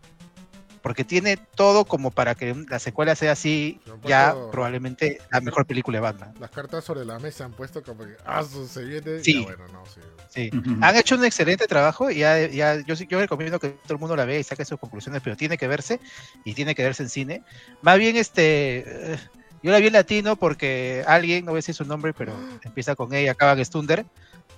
Porque 0.81 1.03
tiene 1.03 1.37
todo 1.37 1.85
como 1.85 2.11
para 2.11 2.35
que 2.35 2.53
la 2.69 2.77
secuela 2.77 3.15
sea 3.15 3.31
así, 3.31 3.81
ya 4.05 4.35
probablemente 4.51 5.19
la 5.31 5.41
mejor 5.41 5.65
película 5.65 5.97
de 5.97 6.01
Batman. 6.01 6.33
Las 6.39 6.51
cartas 6.51 6.83
sobre 6.83 7.03
la 7.05 7.17
mesa 7.17 7.43
han 7.45 7.53
puesto 7.53 7.81
como 7.81 8.05
que, 8.05 8.15
ah, 8.23 8.43
se 8.43 8.83
viene. 8.83 9.23
Sí. 9.23 9.39
Ya, 9.39 9.45
bueno, 9.45 9.65
no, 9.73 9.83
sí. 9.87 9.99
Sí. 10.29 10.51
Han 10.81 10.95
hecho 10.95 11.15
un 11.15 11.25
excelente 11.25 11.65
trabajo 11.65 12.11
y 12.11 12.17
ya, 12.17 12.45
ya 12.47 12.79
yo, 12.85 12.95
sí- 12.95 13.07
yo 13.09 13.19
recomiendo 13.19 13.59
que 13.59 13.69
todo 13.69 13.93
el 13.93 13.99
mundo 13.99 14.15
la 14.15 14.25
vea 14.25 14.37
y 14.39 14.43
saque 14.43 14.63
sus 14.63 14.77
conclusiones, 14.79 15.23
pero 15.23 15.35
tiene 15.35 15.57
que 15.57 15.67
verse 15.67 15.99
y 16.43 16.53
tiene 16.53 16.75
que 16.75 16.83
verse 16.83 17.01
en 17.01 17.09
cine. 17.09 17.43
Más 17.81 17.97
bien, 17.97 18.15
este, 18.15 19.13
eh, 19.13 19.17
yo 19.65 19.71
la 19.71 19.79
vi 19.79 19.87
en 19.87 19.93
latino 19.93 20.35
porque 20.35 21.03
alguien, 21.07 21.43
no 21.43 21.51
voy 21.51 21.57
a 21.57 21.59
decir 21.59 21.73
su 21.75 21.85
nombre, 21.85 22.13
pero 22.13 22.33
empieza 22.63 22.95
con 22.95 23.13
E 23.13 23.23
y 23.23 23.27
acaba 23.27 23.53
en 23.53 23.65
Stunder, 23.65 24.05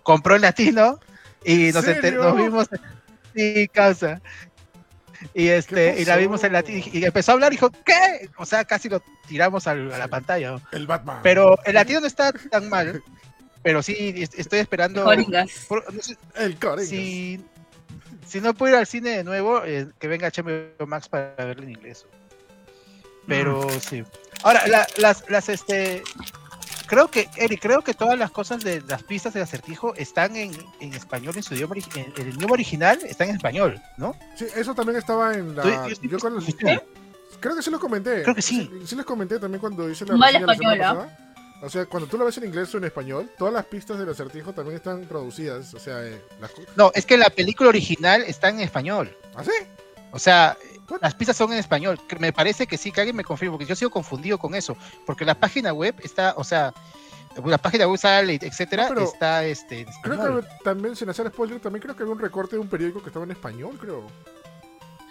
compró 0.04 0.36
en 0.36 0.42
latino 0.42 1.00
y 1.44 1.68
¿En 1.70 1.74
nos, 1.74 1.86
enter- 1.86 2.02
serio? 2.02 2.24
nos 2.24 2.36
vimos, 2.38 2.68
sí, 3.36 3.68
causa. 3.72 4.22
Y 5.34 5.48
este, 5.48 6.00
y 6.00 6.06
la 6.06 6.16
vimos 6.18 6.44
en 6.44 6.54
latino 6.54 6.84
y 6.92 7.04
empezó 7.06 7.32
a 7.32 7.34
hablar 7.36 7.52
y 7.52 7.56
dijo, 7.56 7.72
¿qué? 7.72 8.30
O 8.38 8.46
sea, 8.46 8.66
casi 8.66 8.88
lo 8.90 9.02
tiramos 9.28 9.66
al- 9.66 9.92
a 9.94 9.98
la 9.98 10.08
pantalla. 10.08 10.60
El 10.72 10.86
Batman. 10.86 11.22
Pero 11.24 11.58
el 11.66 11.74
latino 11.74 12.02
no 12.02 12.08
está 12.08 12.32
tan 12.34 12.70
mal, 12.70 13.02
pero 13.64 13.82
sí 13.82 14.14
est- 14.18 14.38
estoy 14.38 14.60
esperando. 14.60 15.04
Coringas. 15.04 15.66
por- 15.68 15.92
no 15.94 16.02
sé, 16.02 16.18
El 16.36 16.58
Coringas. 16.60 16.88
si, 16.90 17.42
si 18.28 18.42
no 18.42 18.54
puedo 18.54 18.74
ir 18.74 18.80
al 18.80 18.86
cine 18.86 19.10
de 19.18 19.24
nuevo, 19.24 19.64
eh, 19.66 19.88
que 20.00 20.08
venga 20.08 20.28
HBO 20.30 20.86
Max 20.86 21.10
para 21.10 21.34
verlo 21.38 21.64
en 21.64 21.72
inglés. 21.72 22.06
Pero 23.28 23.68
sí. 23.80 24.04
Ahora, 24.44 24.68
la- 24.68 24.88
las, 24.98 25.24
las, 25.30 25.50
este. 25.50 26.04
Creo 26.88 27.10
que, 27.10 27.30
Eric, 27.36 27.62
creo 27.62 27.82
que 27.82 27.94
todas 27.94 28.18
las 28.18 28.32
cosas 28.32 28.64
de 28.64 28.82
las 28.88 29.04
pistas 29.04 29.34
del 29.34 29.44
acertijo 29.44 29.94
están 29.96 30.38
en, 30.38 30.52
en 30.80 30.94
español, 30.94 31.36
en 31.36 31.44
su 31.44 31.54
idioma 31.54 31.76
en, 31.96 32.02
en 32.16 32.28
el 32.28 32.36
idioma 32.36 32.54
original 32.54 32.98
está 33.04 33.26
en 33.26 33.32
español, 33.36 33.82
¿no? 33.98 34.16
Sí, 34.38 34.46
eso 34.56 34.74
también 34.74 34.98
estaba 34.98 35.34
en 35.34 35.54
la. 35.56 35.64
Estoy- 35.88 36.10
yo 36.10 36.18
cuando- 36.18 36.40
¿Sí? 36.40 36.54
Creo 37.42 37.56
que 37.56 37.62
sí 37.62 37.70
lo 37.70 37.80
comenté. 37.80 38.24
Creo 38.24 38.34
que 38.34 38.42
sí. 38.42 38.72
Sí 38.86 38.96
les 38.96 39.06
comenté 39.06 39.38
también 39.38 39.60
cuando 39.60 39.90
hice 39.90 40.06
la 40.06 40.14
semana 40.14 40.40
española. 40.40 40.78
pasada. 40.94 41.18
O 41.62 41.70
sea, 41.70 41.86
cuando 41.88 42.08
tú 42.08 42.18
lo 42.18 42.26
ves 42.26 42.38
en 42.38 42.46
inglés 42.46 42.74
o 42.74 42.78
en 42.78 42.86
español, 42.86 43.32
todas 43.38 43.54
las 43.54 43.66
pistas 43.66 43.98
del 44.00 44.10
acertijo 44.10 44.54
también 44.54 44.78
están 44.78 45.06
traducidas. 45.08 45.74
O 45.74 45.80
sea, 45.80 46.06
eh, 46.06 46.22
las 46.40 46.52
No, 46.78 46.92
es 46.96 47.06
que 47.06 47.18
la 47.18 47.30
película 47.30 47.70
original 47.70 48.22
está 48.24 48.48
en 48.50 48.60
español. 48.62 49.16
¿Ah, 49.36 49.44
sí? 49.44 49.52
O 50.12 50.20
sea, 50.20 50.56
las 51.02 51.14
pistas 51.16 51.36
son 51.38 51.52
en 51.54 51.60
español. 51.60 52.00
Me 52.20 52.32
parece 52.34 52.68
que 52.68 52.78
sí, 52.78 52.92
que 52.92 53.02
alguien 53.02 53.16
me 53.16 53.24
confirme, 53.24 53.52
porque 53.52 53.66
yo 53.66 53.76
sigo 53.76 53.92
confundido 53.92 54.38
con 54.38 54.56
eso. 54.56 54.76
Porque 55.06 55.26
la 55.26 55.36
página 55.36 55.74
web 55.74 55.96
está, 56.04 56.34
o 56.38 56.44
sea, 56.44 56.74
la 57.46 57.58
página 57.58 57.88
web 57.88 58.00
sale, 58.00 58.40
etcétera, 58.42 58.84
No, 58.90 58.90
pero 58.96 59.06
está 59.06 59.46
este, 59.46 59.82
en 59.82 59.88
Creo 60.02 60.42
que 60.42 60.48
también, 60.64 60.96
sin 60.96 61.10
hacer 61.10 61.28
spoiler, 61.28 61.60
también 61.60 61.82
creo 61.82 61.96
que 61.96 62.04
había 62.04 62.14
un 62.14 62.20
recorte 62.20 62.56
de 62.56 62.62
un 62.62 62.68
periódico 62.70 63.02
que 63.02 63.10
estaba 63.10 63.26
en 63.26 63.32
español, 63.32 63.78
creo. 63.80 64.04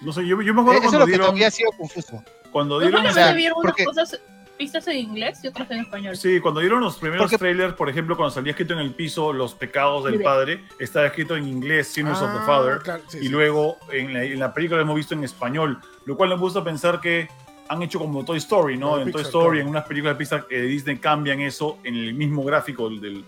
No 0.02 0.12
sé, 0.12 0.26
yo, 0.26 0.40
yo 0.42 0.52
me 0.54 0.60
acuerdo 0.60 0.82
Eh, 0.82 0.86
Eso 0.86 0.86
es 0.86 0.90
cuando 0.90 0.98
lo 0.98 1.06
que 1.06 1.18
todavía 1.18 1.46
ha 1.46 1.50
sido 1.50 1.70
confuso. 1.72 2.22
cuando 2.52 2.74
¿No 2.76 2.80
dieron, 2.80 3.06
o 3.06 3.12
sea, 3.12 3.34
porque- 3.62 3.84
cosas, 3.84 4.20
pistas 4.56 4.86
en 4.88 4.96
inglés 4.98 5.40
y 5.44 5.48
otras 5.48 5.70
en 5.70 5.80
español? 5.80 6.16
sí, 6.16 6.40
cuando 6.40 6.60
dieron 6.60 6.80
los 6.80 6.96
primeros 6.98 7.24
Porque- 7.24 7.38
trailers, 7.38 7.74
por 7.74 7.88
ejemplo, 7.88 8.16
cuando 8.16 8.30
salía 8.34 8.50
escrito 8.52 8.72
en 8.74 8.80
el 8.80 8.92
piso 8.94 9.32
los 9.32 9.54
pecados 9.54 10.04
del 10.04 10.20
padre, 10.22 10.64
estaba 10.78 11.06
escrito 11.06 11.36
en 11.36 11.46
inglés, 11.46 11.88
Sinners 11.88 12.20
of 12.20 12.32
the 12.32 12.38
Ah, 12.40 12.44
Father, 12.46 12.78
claro, 12.82 13.02
sí, 13.08 13.18
y 13.18 13.22
sí. 13.22 13.28
luego 13.28 13.76
en 13.92 14.12
la, 14.14 14.24
en 14.24 14.38
la 14.38 14.52
película 14.54 14.78
lo 14.78 14.82
hemos 14.84 14.96
visto 14.96 15.14
en 15.14 15.24
español, 15.24 15.78
lo 16.04 16.16
cual 16.16 16.30
me 16.30 16.36
gusta 16.36 16.62
pensar 16.64 17.00
que 17.00 17.28
han 17.68 17.82
hecho 17.82 17.98
como 17.98 18.24
Toy 18.24 18.38
Story, 18.38 18.76
¿no? 18.76 18.90
Como 18.90 19.02
en 19.02 19.12
Toy 19.12 19.22
Pixar, 19.22 19.26
Story, 19.26 19.48
claro. 19.58 19.60
en 19.62 19.68
unas 19.68 19.84
películas 19.84 20.14
de 20.14 20.18
Pixar 20.18 20.46
eh, 20.50 20.60
Disney 20.62 20.96
cambian 20.98 21.40
eso 21.40 21.78
en 21.84 21.96
el 21.96 22.14
mismo 22.14 22.44
gráfico 22.44 22.88
del, 22.88 23.00
del- 23.00 23.24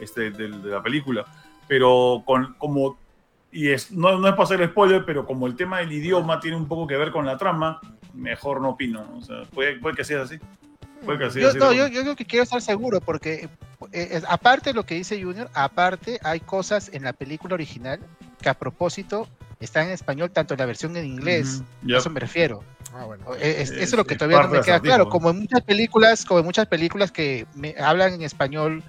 este, 0.00 0.30
del- 0.30 0.62
de 0.62 0.70
la 0.70 0.82
película, 0.82 1.24
pero 1.68 2.22
con 2.24 2.54
como 2.54 2.98
y 3.54 3.68
es 3.68 3.92
no, 3.92 4.18
no 4.18 4.26
es 4.28 4.32
para 4.34 4.44
hacer 4.44 4.66
spoiler, 4.66 5.04
pero 5.04 5.26
como 5.26 5.46
el 5.46 5.54
tema 5.54 5.80
del 5.80 5.92
idioma 5.92 6.40
tiene 6.40 6.56
un 6.56 6.66
poco 6.66 6.86
que 6.86 6.96
ver 6.96 7.10
con 7.10 7.26
la 7.26 7.36
trama, 7.36 7.80
mejor 8.14 8.62
no 8.62 8.70
opino, 8.70 9.04
o 9.16 9.20
sea, 9.20 9.42
puede, 9.52 9.78
puede 9.78 9.94
que 9.94 10.04
sea 10.04 10.22
así. 10.22 10.38
Yo, 11.42 11.48
así, 11.50 11.58
no, 11.58 11.72
yo, 11.72 11.88
yo 11.88 12.02
creo 12.02 12.16
que 12.16 12.24
quiero 12.24 12.44
estar 12.44 12.62
seguro, 12.62 13.00
porque 13.00 13.48
eh, 13.92 14.22
aparte 14.28 14.70
de 14.70 14.74
lo 14.74 14.84
que 14.84 14.94
dice 14.94 15.22
Junior, 15.22 15.50
aparte 15.54 16.20
hay 16.22 16.40
cosas 16.40 16.90
en 16.92 17.02
la 17.04 17.12
película 17.12 17.54
original 17.54 18.00
que 18.40 18.48
a 18.48 18.54
propósito 18.54 19.28
están 19.60 19.86
en 19.86 19.92
español, 19.92 20.30
tanto 20.30 20.54
en 20.54 20.60
la 20.60 20.66
versión 20.66 20.96
en 20.96 21.04
inglés. 21.04 21.62
A 21.96 21.98
eso 22.00 22.10
me 22.10 22.20
refiero. 22.20 22.64
Ah, 22.94 23.04
bueno. 23.04 23.24
Eh, 23.36 23.56
es- 23.60 23.70
Es- 23.70 23.76
eso 23.76 23.82
es 23.82 23.92
lo 23.94 24.04
que 24.04 24.14
es 24.14 24.18
todavía 24.18 24.38
no 24.42 24.48
me 24.48 24.60
queda 24.60 24.80
claro. 24.80 25.08
Como 25.08 25.30
en 25.30 25.38
muchas 25.40 25.60
películas, 25.62 26.24
como 26.24 26.40
en 26.40 26.46
muchas 26.46 26.66
películas 26.66 27.10
que 27.12 27.46
me 27.54 27.74
hablan 27.78 28.12
en 28.14 28.22
español 28.22 28.82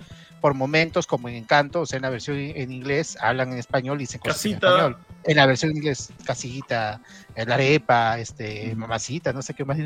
por 0.44 0.56
momentos, 0.56 1.08
como 1.08 1.30
en 1.30 1.36
Encanto, 1.36 1.80
o 1.80 1.86
sea, 1.86 1.96
en 1.96 2.02
la 2.04 2.10
versión 2.10 2.36
en 2.38 2.70
inglés 2.70 3.18
hablan 3.22 3.54
en 3.54 3.60
español 3.60 3.96
y 4.00 4.04
dicen 4.04 4.20
cosas 4.20 4.44
en 4.46 4.52
Casita. 4.52 4.68
español. 4.72 4.98
En 5.24 5.38
la 5.38 5.46
versión 5.46 5.72
en 5.72 5.78
inglés, 5.78 6.10
casita, 6.26 7.00
eh, 7.34 7.46
la 7.46 7.54
arepa, 7.56 8.20
este, 8.20 8.76
mamacita, 8.76 9.32
no 9.32 9.42
sé 9.42 9.54
qué 9.54 9.64
más, 9.64 9.78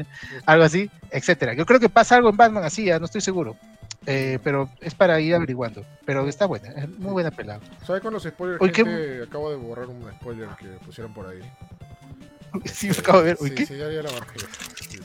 algo 0.47 0.63
así, 0.63 0.89
etcétera. 1.11 1.53
Yo 1.53 1.63
creo 1.67 1.79
que 1.79 1.89
pasa 1.89 2.15
algo 2.15 2.31
en 2.31 2.37
Batman 2.37 2.63
así, 2.63 2.85
ya 2.85 2.97
no 2.97 3.05
estoy 3.05 3.21
seguro. 3.21 3.55
Eh, 4.07 4.39
pero 4.43 4.67
es 4.81 4.95
para 4.95 5.19
ir 5.19 5.35
averiguando. 5.35 5.85
Pero 6.07 6.27
está 6.27 6.47
buena, 6.47 6.69
es 6.69 6.89
muy 6.89 7.11
buena 7.11 7.29
pelada. 7.29 7.59
¿Sabes 7.85 8.01
con 8.01 8.11
los 8.13 8.23
spoilers? 8.23 8.59
Uy, 8.59 8.71
qué- 8.71 8.83
gente? 8.83 9.21
Acabo 9.21 9.51
de 9.51 9.57
borrar 9.57 9.85
un 9.85 10.09
spoiler 10.13 10.49
que 10.59 10.65
pusieron 10.83 11.13
por 11.13 11.27
ahí. 11.27 11.39
Sí, 12.65 12.87
me 12.87 12.93
acabo 12.97 13.19
de 13.19 13.25
ver. 13.25 13.37
Uy, 13.39 13.49
sí, 13.49 13.55
¿qué? 13.55 13.65
sí, 13.67 13.77
ya, 13.77 13.91
ya 13.91 14.01
la 14.01 14.09
bajé. 14.09 14.39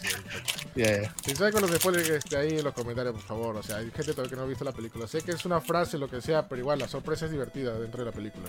Sí, 0.02 0.08
sí, 0.08 0.14
ahorita. 0.14 0.72
Ya, 0.74 1.02
ya. 1.02 1.14
Si 1.24 1.34
saben 1.36 1.52
con 1.52 1.62
los 1.62 1.70
spoilers 1.70 2.08
que 2.08 2.16
esté 2.16 2.36
ahí 2.36 2.58
en 2.58 2.64
los 2.64 2.74
comentarios, 2.74 3.14
por 3.14 3.22
favor. 3.24 3.56
O 3.56 3.62
sea, 3.62 3.76
hay 3.76 3.90
gente 3.90 4.12
todavía 4.12 4.30
que 4.30 4.36
no 4.36 4.42
ha 4.42 4.46
visto 4.46 4.64
la 4.64 4.72
película. 4.72 5.06
Sé 5.06 5.22
que 5.22 5.32
es 5.32 5.44
una 5.44 5.60
frase, 5.60 5.98
lo 5.98 6.08
que 6.08 6.20
sea, 6.20 6.48
pero 6.48 6.60
igual 6.60 6.78
la 6.78 6.88
sorpresa 6.88 7.26
es 7.26 7.30
divertida 7.30 7.78
dentro 7.78 8.00
de 8.04 8.10
la 8.10 8.12
película. 8.12 8.48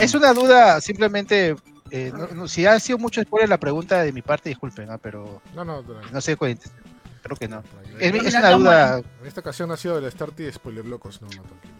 Es 0.00 0.14
una 0.14 0.32
duda, 0.32 0.80
simplemente. 0.80 1.56
eh, 1.90 2.10
no- 2.16 2.28
no, 2.28 2.48
si 2.48 2.66
ha 2.66 2.78
sido 2.80 2.98
mucho 2.98 3.20
spoiler 3.22 3.48
la 3.48 3.58
pregunta 3.58 4.02
de 4.02 4.12
mi 4.12 4.22
parte, 4.22 4.48
disculpen, 4.48 4.86
¿no? 4.88 4.98
pero 4.98 5.42
No, 5.54 5.64
no, 5.64 5.82
no, 5.82 6.00
no 6.10 6.20
sé 6.20 6.36
cuál 6.36 6.58
Creo 7.22 7.36
que 7.36 7.48
no. 7.48 7.62
Es, 7.98 8.34
una 8.34 8.50
duda. 8.50 8.98
En 8.98 9.26
esta 9.26 9.40
ocasión 9.40 9.70
ha 9.72 9.76
sido 9.76 9.98
el 9.98 10.10
Start 10.10 10.38
y 10.40 10.52
spoiler 10.52 10.84
locos. 10.84 11.20
No, 11.22 11.28
no, 11.28 11.42
tranquilo. 11.42 11.74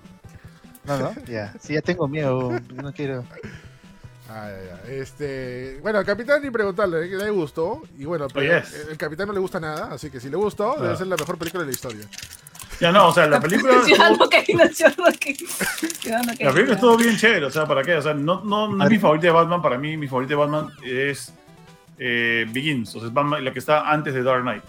No, 0.85 0.99
no, 0.99 1.15
ya. 1.27 1.55
Sí, 1.61 1.75
ya 1.75 1.83
tengo 1.83 2.09
miedo. 2.09 2.59
No 2.75 2.93
quiero. 2.93 3.25
Ah, 4.29 4.49
ya, 4.49 4.77
ya. 4.87 4.93
Este, 4.93 5.79
bueno, 5.83 5.99
al 5.99 6.05
capitán 6.07 6.43
ni 6.43 6.51
preguntarle, 6.51 7.05
¿eh? 7.07 7.09
le 7.17 7.31
gustó. 7.31 7.83
Y 7.99 8.05
bueno, 8.07 8.27
pero 8.33 8.57
Oh, 8.57 8.61
yes. 8.61 8.75
el, 8.75 8.89
el 8.93 8.97
capitán 8.97 9.27
no 9.27 9.33
le 9.35 9.41
gusta 9.41 9.61
nada, 9.61 9.93
así 9.93 10.11
que 10.11 10.19
si 10.21 10.31
le 10.31 10.37
gustó, 10.37 10.77
debe 10.81 10.95
Ah. 10.95 10.97
ser 10.97 11.07
la 11.09 11.17
mejor 11.17 11.37
película 11.37 11.63
de 11.63 11.67
la 11.69 11.75
historia. 11.75 12.07
Ya 12.81 12.91
no, 12.91 13.09
o 13.09 13.13
sea, 13.13 13.27
la 13.27 13.39
película. 13.41 13.83
Ciudadano 13.85 14.29
Kane, 14.29 14.69
Ciudadano 14.75 15.05
Kane. 15.21 15.37
Ciudadano 16.01 16.27
Kane. 16.33 16.45
La 16.45 16.53
película 16.53 16.75
estuvo 16.75 16.97
bien 16.97 17.17
chévere, 17.17 17.45
o 17.47 17.51
sea, 17.51 17.67
¿para 17.67 17.83
qué? 17.85 17.95
O 17.97 18.03
sea, 18.03 18.15
no, 18.15 18.41
no, 18.45 18.69
no 18.69 18.85
es 18.85 18.91
mi 18.91 18.99
favorita 18.99 19.27
de 19.27 19.33
Batman, 19.33 19.63
para 19.63 19.79
mí 19.79 19.97
mi 19.97 20.09
favorita 20.09 20.31
de 20.31 20.37
Batman 20.37 20.71
es 20.83 21.33
eh, 21.99 22.47
Begins, 22.51 22.97
o 22.97 22.99
sea, 22.99 23.09
es 23.09 23.15
Batman, 23.15 23.45
la 23.45 23.53
que 23.53 23.59
está 23.61 23.89
antes 23.91 24.13
de 24.15 24.23
Dark 24.23 24.43
Knight. 24.43 24.65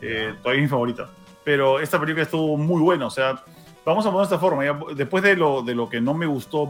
Eh, 0.00 0.34
todavía 0.42 0.62
es 0.62 0.68
mi 0.68 0.68
favorita. 0.70 1.10
Pero 1.44 1.78
esta 1.78 2.00
película 2.00 2.24
estuvo 2.24 2.56
muy 2.56 2.80
buena, 2.82 3.06
o 3.06 3.10
sea, 3.10 3.40
vamos 3.84 4.06
a 4.06 4.10
poner 4.10 4.24
esta 4.24 4.38
forma, 4.38 4.64
después 4.94 5.22
de 5.22 5.36
lo, 5.36 5.62
de 5.62 5.74
lo 5.74 5.88
que 5.88 6.00
no 6.00 6.14
me 6.14 6.26
gustó 6.26 6.68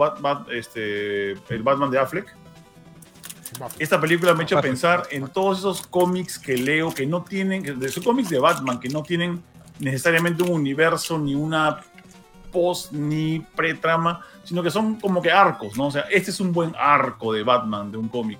este, 0.50 1.32
el 1.32 1.62
Batman 1.62 1.90
de 1.90 1.98
Affleck, 1.98 2.36
esta 3.78 4.00
película 4.00 4.34
me 4.34 4.40
ha 4.40 4.44
hecho 4.44 4.60
pensar 4.60 5.04
en 5.10 5.28
todos 5.28 5.58
esos 5.58 5.86
cómics 5.86 6.38
que 6.38 6.56
leo 6.56 6.92
que 6.92 7.06
no 7.06 7.22
tienen, 7.22 7.78
de 7.78 7.86
esos 7.86 8.02
cómics 8.04 8.30
de 8.30 8.38
Batman 8.38 8.80
que 8.80 8.88
no 8.88 9.02
tienen 9.02 9.42
necesariamente 9.78 10.42
un 10.42 10.50
universo 10.50 11.18
ni 11.18 11.34
una 11.34 11.80
post 12.52 12.92
ni 12.92 13.40
pre-trama, 13.40 14.20
sino 14.44 14.62
que 14.62 14.70
son 14.70 14.96
como 15.00 15.20
que 15.20 15.30
arcos, 15.30 15.76
¿no? 15.76 15.88
O 15.88 15.90
sea, 15.90 16.02
este 16.02 16.30
es 16.30 16.40
un 16.40 16.52
buen 16.52 16.72
arco 16.78 17.32
de 17.32 17.42
Batman, 17.42 17.90
de 17.90 17.98
un 17.98 18.08
cómic. 18.08 18.38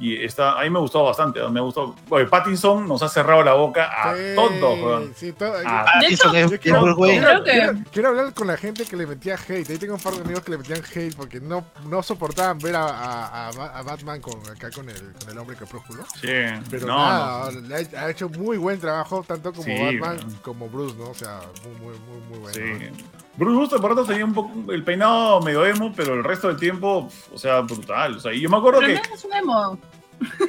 Y 0.00 0.22
está, 0.24 0.58
a 0.58 0.62
mí 0.62 0.70
me 0.70 0.78
gustado 0.78 1.04
bastante, 1.04 1.40
me 1.48 1.60
gustado. 1.60 1.94
Oye, 2.08 2.26
Pattinson 2.26 2.86
nos 2.86 3.02
ha 3.02 3.08
cerrado 3.08 3.42
la 3.42 3.54
boca 3.54 3.86
a 3.86 4.14
Sí, 4.14 4.20
todos, 4.36 4.78
weón. 4.80 5.12
sí, 5.16 5.32
todo- 5.32 5.54
A 5.54 5.58
De 5.58 5.64
Pattinson 5.64 6.36
hecho, 6.36 6.44
es- 6.44 6.50
Yo 6.50 6.54
es 6.54 6.60
quiero, 6.60 6.96
bueno. 6.96 7.28
hablar 8.08 8.32
con 8.34 8.46
la 8.46 8.56
gente 8.56 8.84
que 8.84 8.96
le 8.96 9.06
metía 9.06 9.34
hate. 9.36 9.68
Ahí 9.70 9.78
tengo 9.78 9.94
un 9.94 10.00
par 10.00 10.14
de 10.14 10.20
amigos 10.20 10.42
que 10.44 10.50
le 10.52 10.58
metían 10.58 10.80
hate 10.94 11.14
porque 11.16 11.40
no, 11.40 11.64
no 11.86 12.02
soportaban 12.02 12.58
ver 12.58 12.76
a, 12.76 12.84
a- 12.86 13.48
a 13.48 13.52
Ba- 13.52 13.72
a 13.78 13.82
Batman 13.82 14.20
con, 14.20 14.34
acá 14.50 14.70
con 14.70 14.88
el, 14.88 15.12
con 15.14 15.30
el 15.30 15.38
hombre 15.38 15.56
crepúsculo. 15.56 16.04
Sí, 16.20 16.28
Pero 16.70 16.86
no, 16.86 16.96
nada, 16.98 17.50
no. 17.52 17.60
le 17.60 17.74
ha, 17.76 18.00
ha 18.04 18.10
hecho 18.10 18.28
muy 18.28 18.56
buen 18.56 18.78
trabajo, 18.80 19.24
tanto 19.26 19.52
como 19.52 19.64
Sí, 19.64 19.76
Batman 19.98 20.00
man. 20.00 20.38
como 20.42 20.68
Bruce, 20.68 20.94
¿no? 20.96 21.10
O 21.10 21.14
sea, 21.14 21.40
muy, 21.64 21.74
muy, 21.88 21.98
muy, 21.98 22.28
muy 22.28 22.38
bueno. 22.38 22.54
Sí. 22.94 23.04
Bruce 23.38 23.56
Wayne 23.56 23.80
por 23.80 23.90
rato 23.90 24.04
tenía 24.04 24.24
un 24.24 24.34
poco 24.34 24.72
el 24.72 24.82
peinado 24.82 25.40
medio 25.40 25.64
emo, 25.64 25.92
pero 25.94 26.14
el 26.14 26.24
resto 26.24 26.48
del 26.48 26.56
tiempo, 26.56 27.08
o 27.32 27.38
sea, 27.38 27.60
brutal. 27.60 28.16
O 28.16 28.20
sea, 28.20 28.32
y 28.32 28.40
yo 28.40 28.50
me 28.50 28.56
acuerdo 28.56 28.80
Pero 28.80 29.00
que. 29.00 29.08
no 29.08 29.14
es 29.14 29.24
un 29.24 29.32
emo. 29.32 29.78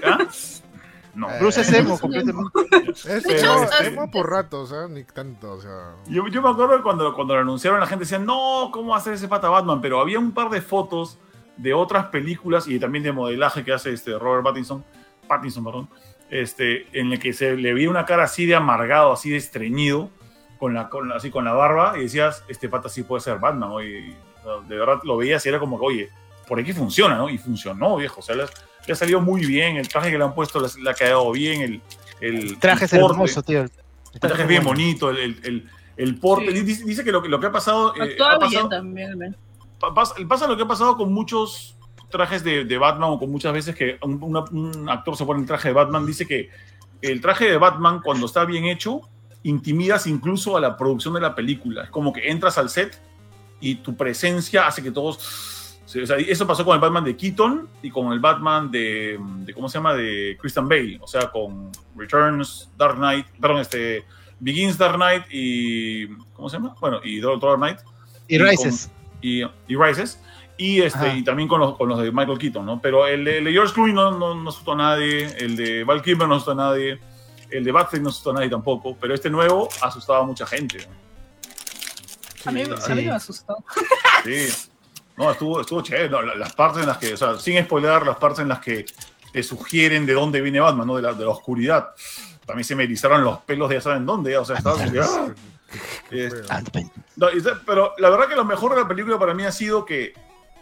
¿Ah? 0.03 0.27
No. 1.15 1.27
Bruce 1.39 1.61
es 1.61 1.73
Eh, 1.73 1.79
emo 1.79 1.93
es 1.95 2.01
completamente. 2.01 2.51
Es, 3.03 3.87
emo 3.87 4.09
por 4.09 4.29
ratos, 4.29 4.71
¿eh? 4.71 4.87
Ni 4.89 5.03
tanto, 5.03 5.53
o 5.53 5.61
sea. 5.61 5.95
Yo, 6.07 6.25
yo 6.27 6.41
me 6.41 6.49
acuerdo 6.49 6.77
que 6.77 6.83
cuando, 6.83 7.13
cuando 7.13 7.33
lo 7.35 7.41
anunciaron 7.41 7.79
la 7.79 7.87
gente 7.87 8.05
decía, 8.05 8.19
no, 8.19 8.69
¿cómo 8.71 8.91
va 8.91 8.97
a 8.97 8.99
hacer 8.99 9.13
ese 9.13 9.27
pata 9.27 9.49
Batman? 9.49 9.81
Pero 9.81 9.99
había 9.99 10.19
un 10.19 10.31
par 10.31 10.49
de 10.49 10.61
fotos 10.61 11.17
de 11.57 11.73
otras 11.73 12.05
películas 12.05 12.67
y 12.67 12.79
también 12.79 13.03
de 13.03 13.11
modelaje 13.11 13.65
que 13.65 13.73
hace 13.73 13.91
este 13.91 14.17
Robert 14.17 14.43
Pattinson, 14.43 14.85
Pattinson, 15.27 15.63
perdón, 15.65 15.89
este, 16.29 16.87
en 16.97 17.11
el 17.11 17.19
que 17.19 17.33
se 17.33 17.55
le 17.57 17.73
veía 17.73 17.89
una 17.89 18.05
cara 18.05 18.23
así 18.23 18.45
de 18.45 18.55
amargado, 18.55 19.11
así 19.11 19.29
de 19.29 19.37
estreñido, 19.37 20.09
con 20.59 20.73
la, 20.73 20.89
con 20.89 21.11
así 21.13 21.31
con 21.31 21.45
la 21.45 21.53
barba, 21.53 21.93
y 21.97 22.01
decías, 22.03 22.43
este 22.49 22.67
pata 22.69 22.89
sí 22.89 23.03
puede 23.03 23.21
ser 23.21 23.39
Batman, 23.39 23.69
oye, 23.71 23.99
y, 24.09 24.15
o 24.39 24.59
sea, 24.59 24.67
de 24.67 24.77
verdad 24.77 24.99
lo 25.03 25.17
veías 25.17 25.43
y 25.45 25.49
era 25.49 25.57
como 25.59 25.79
que, 25.79 25.85
oye, 25.85 26.09
por 26.47 26.59
aquí 26.59 26.73
funciona, 26.73 27.15
¿no? 27.15 27.29
Y 27.29 27.37
funcionó, 27.37 27.95
viejo, 27.95 28.19
o 28.19 28.23
sea, 28.23 28.35
le, 28.35 28.43
ha- 28.43 28.95
salido 28.95 29.21
muy 29.21 29.45
bien, 29.45 29.77
el 29.77 29.87
traje 29.87 30.11
que 30.11 30.17
le 30.17 30.23
han 30.23 30.33
puesto 30.35 30.59
le, 30.59 30.89
ha- 30.89 30.93
quedado 30.93 31.31
bien, 31.31 31.61
el, 31.61 31.81
el 32.21 32.35
El 32.49 32.59
traje 32.59 32.85
es 32.85 32.93
el 32.93 32.99
porte. 32.99 33.13
hermoso, 33.13 33.41
tío. 33.43 33.61
El 33.61 33.71
El 34.13 34.19
traje 34.19 34.41
es 34.41 34.47
bien 34.47 34.63
bueno. 34.63 34.77
bonito, 34.79 35.09
el, 35.11 35.17
el, 35.17 35.39
el, 35.45 35.69
el 35.97 36.19
porte. 36.19 36.51
Sí. 36.51 36.61
Dice, 36.63 36.83
dice 36.85 37.03
que 37.03 37.11
lo, 37.11 37.21
que 37.21 37.29
lo 37.29 37.39
que 37.39 37.45
ha 37.47 37.51
pasado. 37.51 37.93
eh, 37.95 38.17
ha 38.19 38.37
pasado 38.39 38.67
también. 38.67 39.37
pa- 39.79 39.93
pasa, 39.93 40.15
pasa 40.27 40.47
lo 40.47 40.57
que 40.57 40.63
ha 40.63 40.67
pasado 40.67 40.97
con 40.97 41.13
muchos 41.13 41.77
trajes 42.09 42.43
de, 42.43 42.65
de 42.65 42.77
Batman 42.79 43.11
o 43.11 43.19
con 43.19 43.29
muchas 43.31 43.53
veces 43.53 43.75
que 43.75 43.97
un, 44.01 44.17
una- 44.23 44.43
un 44.51 44.89
actor 44.89 45.15
se 45.15 45.23
pone 45.25 45.39
el 45.41 45.45
traje 45.47 45.67
de 45.69 45.73
Batman. 45.75 46.05
Dice 46.05 46.25
que 46.25 46.49
el 47.03 47.21
traje 47.21 47.45
de 47.45 47.57
Batman, 47.57 48.01
cuando 48.03 48.25
está 48.25 48.43
bien 48.45 48.65
hecho, 48.65 49.01
intimidas 49.43 50.07
incluso 50.07 50.57
a 50.57 50.61
la 50.61 50.77
producción 50.77 51.13
de 51.13 51.21
la 51.21 51.35
película. 51.35 51.83
Es 51.83 51.89
como 51.89 52.11
que 52.13 52.29
entras 52.29 52.57
al 52.57 52.69
set 52.69 52.99
y 53.59 53.75
tu 53.75 53.95
presencia 53.95 54.67
hace 54.67 54.83
que 54.83 54.91
todos. 54.91 55.77
o 55.85 56.05
sea, 56.05 56.17
eso 56.17 56.45
pasó 56.47 56.65
con 56.65 56.75
el 56.75 56.81
Batman 56.81 57.03
de 57.03 57.15
Keaton 57.15 57.67
y 57.81 57.89
con 57.89 58.11
el 58.11 58.19
Batman 58.19 58.69
de, 58.71 59.19
de 59.39 59.53
¿cómo 59.53 59.69
se 59.69 59.77
llama? 59.77 59.93
De 59.93 60.37
Christian 60.39 60.67
Bale. 60.67 60.97
O 61.01 61.07
sea, 61.07 61.29
con 61.31 61.71
Returns, 61.95 62.69
Dark 62.77 62.95
Knight, 62.95 63.25
perdón, 63.39 63.59
este, 63.59 64.05
Begins 64.39 64.77
Dark 64.77 64.95
Knight 64.95 65.23
y, 65.31 66.07
¿cómo 66.33 66.49
se 66.49 66.57
llama? 66.57 66.75
Bueno, 66.79 66.99
y 67.03 67.19
Dark 67.19 67.39
Knight 67.57 67.79
Y 68.27 68.35
y 68.35 68.37
Rises. 68.37 68.91
y, 69.21 69.41
y 69.67 69.75
Rises. 69.75 70.19
Y, 70.57 70.81
este, 70.81 71.15
y 71.15 71.23
también 71.23 71.47
con 71.47 71.61
los, 71.61 71.77
con 71.77 71.87
los 71.87 72.01
de 72.01 72.11
Michael 72.11 72.37
Keaton, 72.37 72.65
¿no? 72.65 72.81
Pero 72.81 73.07
el 73.07 73.23
de, 73.23 73.37
el 73.37 73.45
de 73.45 73.51
George 73.53 73.73
Clooney 73.73 73.93
no, 73.93 74.11
no, 74.11 74.35
no 74.35 74.49
asustó 74.49 74.73
a 74.73 74.75
nadie, 74.75 75.33
el 75.37 75.55
de 75.55 75.85
Val 75.85 76.01
Kilmer 76.01 76.27
no 76.27 76.35
asustó 76.35 76.51
a 76.51 76.55
nadie, 76.55 76.99
el 77.51 77.63
de 77.63 77.71
Batman 77.71 78.03
no 78.03 78.09
asustó 78.09 78.31
a 78.31 78.33
nadie 78.33 78.49
tampoco, 78.49 78.95
pero 78.99 79.13
este 79.13 79.29
nuevo 79.29 79.69
asustaba 79.81 80.19
a 80.19 80.23
mucha 80.23 80.45
gente. 80.45 80.87
A 82.45 82.51
mí, 82.51 82.63
Sí. 82.65 82.91
a 82.91 82.95
mí 82.95 83.03
me 83.05 83.11
asustó. 83.11 83.57
Sí. 84.23 84.47
No, 85.17 85.31
estuvo, 85.31 85.59
estuvo 85.61 85.81
chévere. 85.81 86.09
No, 86.09 86.21
las 86.21 86.53
partes 86.53 86.81
en 86.81 86.87
las 86.87 86.97
que, 86.97 87.13
o 87.13 87.17
sea, 87.17 87.37
sin 87.37 87.61
spoiler, 87.63 88.05
las 88.05 88.17
partes 88.17 88.39
en 88.39 88.47
las 88.47 88.59
que 88.59 88.85
te 89.33 89.43
sugieren 89.43 90.05
de 90.05 90.13
dónde 90.13 90.41
viene 90.41 90.59
Batman, 90.59 90.87
¿no? 90.87 90.95
De 90.95 91.01
la, 91.01 91.13
de 91.13 91.25
la 91.25 91.31
oscuridad. 91.31 91.89
También 92.45 92.63
se 92.63 92.75
me 92.75 92.83
erizaron 92.85 93.23
los 93.23 93.39
pelos 93.39 93.69
de 93.69 93.75
ya 93.75 93.81
saben 93.81 94.05
dónde, 94.05 94.37
o 94.37 94.45
sea, 94.45 94.57
estaba 94.57 94.77
¡ah! 94.81 95.27
Este, 96.09 96.89
no, 97.15 97.27
pero 97.65 97.93
la 97.99 98.09
verdad 98.09 98.27
que 98.27 98.35
lo 98.35 98.45
mejor 98.45 98.73
de 98.73 98.81
la 98.81 98.87
película 98.87 99.19
para 99.19 99.33
mí 99.33 99.43
ha 99.43 99.51
sido 99.51 99.85
que, 99.85 100.13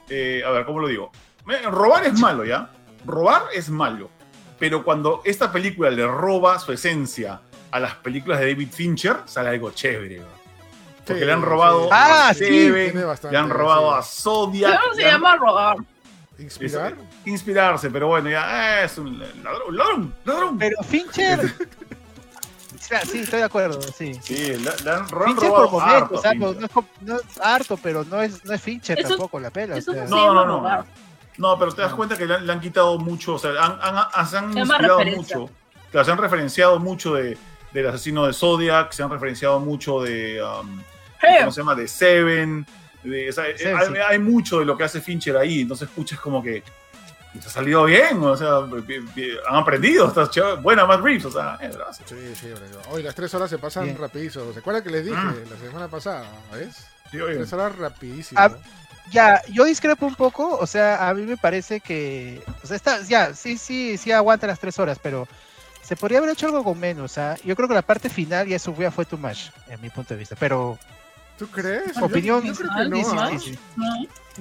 eh, 0.10 0.44
a 0.46 0.50
ver, 0.50 0.65
¿cómo 0.65 0.79
lo 0.79 0.88
digo? 0.88 1.12
Robar 1.46 2.06
es 2.06 2.20
malo, 2.20 2.44
¿ya? 2.44 2.72
Robar 3.06 3.44
es 3.53 3.70
malo. 3.70 4.10
Pero 4.59 4.83
cuando 4.83 5.21
esta 5.23 5.51
película 5.51 5.89
le 5.89 6.05
roba 6.07 6.57
su 6.59 6.71
esencia 6.71 7.41
a 7.71 7.79
las 7.79 7.95
películas 7.95 8.39
de 8.39 8.47
David 8.53 8.69
Fincher, 8.71 9.17
sale 9.25 9.49
algo 9.49 9.71
chévere. 9.71 10.19
¿no? 10.19 10.25
Porque 11.05 11.19
Sí, 11.21 11.25
le 11.25 11.31
han 11.31 11.41
robado 11.41 11.83
sí. 11.83 11.89
Ah, 11.93 12.29
a 12.29 12.33
sí, 12.33 12.69
bastante, 13.05 13.31
le 13.31 13.37
han 13.37 13.49
robado 13.49 13.91
sí. 13.93 13.97
a 13.99 14.01
Zodiac. 14.01 14.81
¿Cómo 14.81 14.93
se 14.95 15.05
han- 15.05 15.11
llama 15.11 15.35
robar? 15.37 15.77
¿Inspirar? 16.39 16.93
es- 16.93 17.27
inspirarse, 17.27 17.89
pero 17.89 18.07
bueno, 18.07 18.29
ya 18.29 18.81
eh, 18.81 18.85
es 18.85 18.97
un 18.97 19.17
ladrón, 19.19 19.75
ladrón, 19.77 20.15
ladrón. 20.25 20.57
Pero 20.57 20.83
Fincher. 20.83 21.39
Sí, 22.79 23.19
estoy 23.19 23.39
de 23.39 23.45
acuerdo, 23.45 23.81
sí. 23.81 24.13
Sí, 24.21 24.35
le, 24.35 24.59
le 24.59 24.91
han, 24.91 25.07
Fincher 25.09 25.49
robado 25.49 25.69
por 25.71 25.83
harto 25.83 26.15
momentos, 26.15 26.25
a 26.25 26.29
ah, 26.29 26.33
no, 26.35 26.45
Fincher. 26.53 26.59
no 26.61 26.65
es, 26.67 26.71
como- 26.71 26.87
no 27.01 27.15
es 27.17 27.37
harto, 27.41 27.77
pero 27.77 28.03
no 28.05 28.21
es, 28.21 28.45
no 28.45 28.53
es 28.53 28.61
Fincher 28.61 28.99
Eso- 28.99 29.09
tampoco 29.09 29.39
la 29.41 29.49
pela. 29.49 29.75
o 29.75 29.81
sea. 29.81 30.05
no, 30.05 30.33
no, 30.33 30.45
no. 30.45 30.85
No, 31.38 31.58
pero 31.60 31.72
te 31.72 31.82
das 31.82 31.94
cuenta 31.94 32.17
que 32.17 32.25
le, 32.25 32.36
han- 32.36 32.46
le 32.48 32.51
han 32.53 32.60
quitado 32.60 32.98
mucho, 32.98 33.36
o 33.36 33.39
sea, 33.39 33.51
han, 33.51 33.77
han, 33.82 34.06
han- 34.13 34.27
se 34.27 34.38
han 34.38 34.53
Se 34.53 34.60
inspirado 34.60 35.00
mucho. 35.06 35.50
Claro, 35.91 36.06
se 36.06 36.12
han 36.12 36.17
referenciado 36.17 36.79
mucho 36.79 37.13
de, 37.13 37.38
del 37.74 37.88
asesino 37.88 38.25
de 38.25 38.34
Zodiac, 38.34 38.91
se 38.91 39.03
han 39.03 39.10
referenciado 39.10 39.60
mucho 39.60 40.01
de, 40.01 40.41
um, 40.44 40.82
¿cómo 41.39 41.51
se 41.51 41.62
llama? 41.62 41.75
De 41.75 41.88
Seven. 41.88 42.65
de- 43.03 43.29
o 43.29 43.32
sea, 43.34 43.46
hay, 43.46 43.58
sí. 43.58 43.65
hay 43.67 44.20
mucho 44.20 44.60
de 44.60 44.65
lo 44.65 44.75
que 44.77 44.84
hace 44.84 45.00
Fincher 45.00 45.38
ahí, 45.38 45.62
entonces 45.62 45.88
escuchas 45.88 46.20
como 46.20 46.41
que 46.44 46.63
te 47.39 47.48
ha 47.48 47.51
salido 47.51 47.84
bien, 47.86 48.22
o 48.24 48.36
sea, 48.36 48.58
han 48.58 49.56
aprendido, 49.56 50.08
está 50.08 50.27
chévere, 50.27 50.56
buena 50.56 50.88
Matt 50.88 51.01
Reeves, 51.01 51.25
o 51.25 51.32
sea, 51.32 51.58
eh, 51.62 51.70
gracias. 51.72 52.10
Sí, 52.10 52.15
sí, 52.36 52.48
bro. 52.48 52.82
Hoy 52.91 53.03
las 53.03 53.13
tres 53.13 53.32
horas 53.36 53.48
se 53.48 53.60
pasan 53.60 53.84
Bien. 53.84 53.98
rapidísimo. 54.00 54.51
¿Se 54.53 54.60
acuerdan 54.60 54.82
que 54.84 54.89
les 54.89 55.06
dije 55.06 55.15
Mm. 55.17 55.36
la 55.51 55.58
semana 55.58 55.88
pasada? 55.88 56.25
¿Ves? 56.51 56.88
Sí, 57.12 57.22
oye. 57.22 57.36
Tres 57.36 57.53
horas 57.53 57.77
rapidísimo. 57.77 58.41
Ah, 58.41 58.50
Ya, 59.11 59.41
yo 59.51 59.63
discrepo 59.65 60.05
un 60.05 60.15
poco, 60.15 60.57
o 60.57 60.67
sea, 60.67 61.07
a 61.07 61.13
mí 61.13 61.21
me 61.23 61.37
parece 61.37 61.79
que, 61.79 62.43
o 62.63 62.67
sea, 62.67 62.75
está, 62.75 63.01
ya, 63.03 63.33
sí, 63.33 63.57
sí, 63.57 63.97
sí 63.97 64.11
aguanta 64.11 64.47
las 64.47 64.59
tres 64.59 64.77
horas, 64.79 64.99
pero 65.01 65.27
se 65.81 65.95
podría 65.95 66.17
haber 66.17 66.31
hecho 66.31 66.47
algo 66.47 66.63
con 66.63 66.77
menos, 66.79 67.17
¿ah? 67.17 67.35
Yo 67.45 67.55
creo 67.55 67.67
que 67.69 67.73
la 67.73 67.81
parte 67.81 68.09
final 68.09 68.47
ya 68.47 68.57
eso 68.57 68.75
ya 68.77 68.91
fue 68.91 69.05
too 69.05 69.17
much, 69.17 69.49
en 69.67 69.79
mi 69.81 69.89
punto 69.89 70.13
de 70.13 70.19
vista, 70.19 70.35
pero 70.37 70.77
¿Tú 71.37 71.47
crees? 71.47 71.93
Yo- 71.95 72.05
opinión, 72.05 72.43
Yo, 72.43 72.53
creo 72.55 72.69
Ah, 72.73 72.83
que 72.83 72.89
no. 72.89 72.97
sí, 72.97 73.03
sí, 73.03 73.15
¿ah? 73.17 73.29
sí, 73.39 73.39
sí. 73.53 73.59
no. 73.75 73.85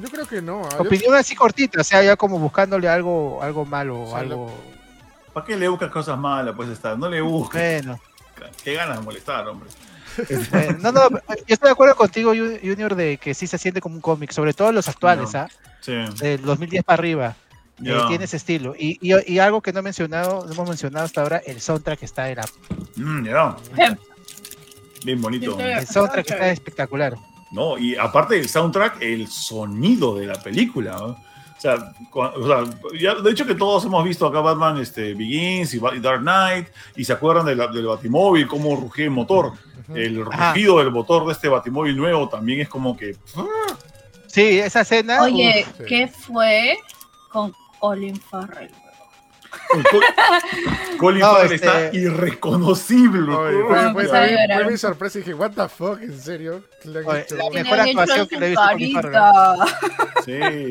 Yo 0.02 0.08
creo 0.10 0.26
que 0.26 0.42
no. 0.42 0.62
¿ah? 0.66 0.70
Yo- 0.78 0.82
opinión 0.82 1.14
así 1.14 1.34
cortita, 1.36 1.80
o 1.80 1.84
sea, 1.84 2.02
ya 2.02 2.16
como 2.16 2.38
buscándole 2.38 2.88
algo, 2.88 3.38
algo 3.42 3.64
malo, 3.64 4.02
O 4.02 4.10
sea, 4.10 4.18
algo, 4.20 4.50
¿Para 5.32 5.46
qué 5.46 5.56
le 5.56 5.68
buscas 5.68 5.90
cosas 5.90 6.18
malas? 6.18 6.54
Pues 6.56 6.70
está, 6.70 6.96
no 6.96 7.08
le 7.10 7.20
buscas. 7.20 7.60
bueno. 7.84 8.00
Qué 8.64 8.74
ganas 8.74 8.98
de 8.98 9.04
molestar, 9.04 9.46
hombre. 9.46 9.68
Bueno, 10.50 10.78
no, 10.80 10.92
no, 10.92 11.08
yo 11.10 11.44
estoy 11.48 11.68
de 11.68 11.72
acuerdo 11.72 11.94
contigo, 11.96 12.34
Ju- 12.34 12.60
Junior, 12.62 12.94
de 12.94 13.16
que 13.18 13.34
sí 13.34 13.46
se 13.46 13.58
siente 13.58 13.80
como 13.80 13.94
un 13.96 14.00
cómic, 14.00 14.30
sobre 14.32 14.52
todo 14.54 14.72
los 14.72 14.88
actuales. 14.88 15.34
¿ah? 15.34 15.48
Sí. 15.80 15.92
Del 16.20 16.42
2010 16.42 16.84
para 16.84 16.98
arriba. 17.00 17.36
eh, 17.78 17.82
ya. 17.84 18.08
tiene 18.08 18.24
ese 18.24 18.36
estilo. 18.38 18.74
Y, 18.78 18.98
y, 19.00 19.32
y 19.34 19.38
algo 19.38 19.60
que 19.60 19.72
no 19.72 19.80
he 19.80 19.82
mencionado, 19.82 20.44
no 20.46 20.52
hemos 20.52 20.68
mencionado 20.68 21.04
hasta 21.04 21.22
ahora, 21.22 21.38
el 21.46 21.60
soundtrack 21.60 22.02
está 22.02 22.24
de 22.24 22.36
la 22.36 22.44
Mm, 22.96 23.26
ya. 23.26 23.56
Eh, 23.76 23.96
Bien 25.04 25.20
bonito. 25.20 25.58
El 25.60 25.86
soundtrack 25.86 26.30
está 26.30 26.50
espectacular. 26.50 27.14
No, 27.52 27.78
y 27.78 27.94
aparte 27.96 28.34
del 28.34 28.48
soundtrack, 28.48 29.00
el 29.02 29.28
sonido 29.28 30.16
de 30.16 30.26
la 30.26 30.34
película. 30.42 30.92
¿no? 30.98 31.06
O 31.06 31.60
sea, 31.60 31.76
cua- 32.10 32.32
o 32.34 32.46
sea, 32.46 32.78
ya, 33.00 33.14
de 33.14 33.30
hecho 33.30 33.46
que 33.46 33.54
todos 33.54 33.84
hemos 33.84 34.04
visto 34.04 34.26
acá 34.26 34.40
Batman 34.40 34.78
este, 34.78 35.14
Begins 35.14 35.72
y 35.74 35.78
Dark 36.00 36.20
Knight 36.20 36.68
y 36.96 37.04
se 37.04 37.12
acuerdan 37.12 37.46
de 37.46 37.54
la- 37.56 37.68
del 37.68 37.86
Batimóvil, 37.86 38.46
cómo 38.48 38.74
rugía 38.76 39.04
el 39.04 39.10
motor. 39.12 39.52
El 39.94 40.22
Ajá. 40.30 40.50
rugido 40.52 40.78
del 40.78 40.90
motor 40.90 41.26
de 41.26 41.32
este 41.32 41.48
Batimóvil 41.48 41.96
nuevo 41.96 42.28
también 42.28 42.60
es 42.60 42.68
como 42.68 42.96
que... 42.96 43.16
Sí, 44.26 44.58
esa 44.58 44.80
escena. 44.82 45.22
Oye, 45.22 45.64
Uf, 45.68 45.76
sí. 45.78 45.84
¿qué 45.88 46.08
fue 46.08 46.78
con 47.30 47.54
Colin 47.78 48.20
Farrell? 48.20 48.70
Col- 49.90 50.04
Colin 50.98 51.20
No, 51.20 51.32
Farrell 51.32 51.52
este- 51.52 51.66
está 51.66 51.96
irreconocible. 51.96 53.32
Oye, 53.34 53.62
fue, 53.66 53.92
fue- 53.92 54.06
fue- 54.08 54.18
a 54.18 54.26
llorar. 54.26 54.62
fue 54.62 54.72
mi 54.72 54.76
sorpresa 54.78 55.18
y 55.18 55.22
dije, 55.22 55.34
what 55.34 55.52
the 55.52 55.68
fuck, 55.68 56.00
¿en 56.02 56.20
serio? 56.20 56.62
La 56.84 57.00
mejor 57.52 57.80
actuación 57.80 58.26
que 58.28 58.38
le 58.40 58.46
he 58.46 58.48
visto 58.50 58.62
a 58.62 58.72
Colin 58.72 58.92
Farrell. 58.92 59.14
Sí. 60.24 60.70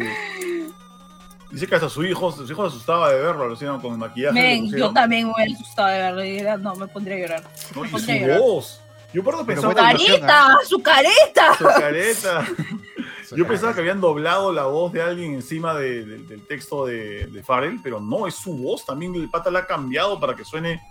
Dice 1.52 1.68
que 1.68 1.76
hasta 1.76 1.89
su 1.89 2.04
hijo, 2.04 2.32
su 2.32 2.44
hijo 2.52 2.70
se 2.70 2.76
asustaba 2.76 3.10
de 3.12 3.22
verlo, 3.22 3.48
lo 3.48 3.54
hicieron 3.54 3.80
con 3.80 3.98
maquillaje. 3.98 4.34
Men, 4.34 4.63
pusieron. 4.66 4.88
yo 4.89 4.94
también 4.94 5.32
me 5.38 5.44
he 5.46 5.54
asustado 5.54 5.88
de 5.88 5.98
verlo 6.00 6.26
y 6.26 6.38
era, 6.38 6.58
no, 6.58 6.76
me 6.76 6.88
pondría 6.88 7.16
a 7.16 7.20
llorar. 7.20 7.44
¿no? 7.76 7.82
Me 7.82 7.88
Y 7.88 7.92
su 7.92 8.12
llorar. 8.12 8.39
voz. 8.39 8.82
Yo 9.15 9.23
por 9.23 9.34
eso 9.36 9.45
pensaba 9.45 9.73
¡Careta! 9.73 10.58
¡Su 10.67 10.82
careta! 10.84 11.56
su 11.58 11.63
careta. 11.63 12.45
Yo 13.36 13.47
pensaba 13.47 13.73
que 13.73 13.80
habían 13.80 14.01
doblado 14.01 14.51
la 14.54 14.65
voz 14.65 14.91
de 14.93 15.01
alguien 15.01 15.34
encima 15.34 15.73
de- 15.73 16.06
de- 16.06 16.17
del 16.23 16.45
texto 16.47 16.86
de, 16.86 17.25
de 17.28 17.43
Farrell, 17.43 17.80
pero 17.82 17.99
no, 17.99 18.28
es 18.28 18.36
su 18.36 18.56
voz. 18.58 18.86
También 18.86 19.15
el 19.15 19.30
pata 19.30 19.49
la 19.49 19.60
ha 19.60 19.65
cambiado 19.67 20.19
para 20.19 20.36
que 20.36 20.43
suene 20.43 20.82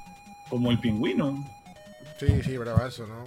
como 0.48 0.70
el 0.70 0.80
pingüino. 0.80 1.46
Sí, 2.18 2.42
sí, 2.42 2.56
bravazo, 2.56 3.06
¿no? 3.06 3.24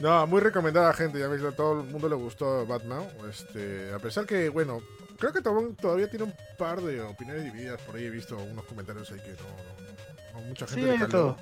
No, 0.00 0.26
muy 0.28 0.40
recomendada 0.40 0.92
gente, 0.94 1.18
ya 1.18 1.26
ves, 1.26 1.42
a 1.42 1.50
todo 1.50 1.80
el 1.80 1.88
mundo 1.88 2.08
le 2.08 2.14
gustó 2.14 2.64
Batman. 2.64 3.06
Este, 3.28 3.92
a 3.92 3.98
pesar 3.98 4.24
que, 4.24 4.48
bueno, 4.48 4.80
creo 5.18 5.32
que 5.32 5.42
to- 5.42 5.74
todavía 5.80 6.08
tiene 6.08 6.24
un 6.26 6.34
par 6.56 6.80
de 6.80 7.02
opiniones 7.02 7.44
divididas. 7.44 7.80
Por 7.82 7.96
ahí 7.96 8.04
he 8.06 8.10
visto 8.10 8.36
unos 8.36 8.64
comentarios 8.66 9.10
ahí 9.10 9.18
que 9.18 9.32
no, 9.32 9.48
no, 9.48 10.34
no, 10.34 10.40
no 10.40 10.46
mucha 10.46 10.66
gente 10.68 10.92
Sí, 10.92 10.98
le 10.98 11.06
todo. 11.06 11.36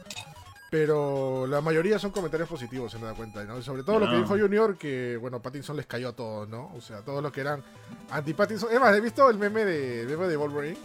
Pero 0.71 1.47
la 1.47 1.61
mayoría 1.61 1.99
son 1.99 2.11
comentarios 2.11 2.49
positivos, 2.49 2.91
se 2.91 2.99
me 2.99 3.07
da 3.07 3.15
cuenta, 3.15 3.45
¿no? 3.45 3.59
Y 3.59 3.63
sobre 3.63 3.85
todo 3.85 4.01
lo 4.01 4.11
que 4.11 4.17
dijo 4.17 4.37
Junior, 4.37 4.77
que, 4.77 5.17
bueno, 5.17 5.41
Pattinson 5.41 5.77
les 5.77 5.87
cayó 5.87 6.09
a 6.09 6.13
todos, 6.13 6.49
¿no? 6.49 6.73
O 6.75 6.81
sea, 6.81 7.03
todos 7.03 7.23
los 7.23 7.31
que 7.31 7.41
eran 7.41 7.63
anti-Pattinson. 8.11 8.73
Es 8.73 8.81
más, 8.81 8.95
he 8.97 9.01
visto 9.01 9.31
el 9.31 9.39
meme 9.39 9.65
de, 9.65 10.05
meme 10.07 10.27
de 10.27 10.37
Wolverine, 10.37 10.79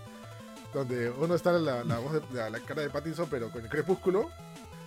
donde 0.74 1.10
uno 1.10 1.34
está 1.34 1.56
en 1.56 1.66
la, 1.66 1.84
la 1.84 1.98
voz 1.98 2.14
de 2.14 2.22
la, 2.34 2.50
la 2.52 2.60
cara 2.60 2.84
de 2.84 2.92
Pattinson, 2.92 3.28
pero 3.30 3.50
con 3.50 3.64
el 3.64 3.70
crepúsculo. 3.70 4.30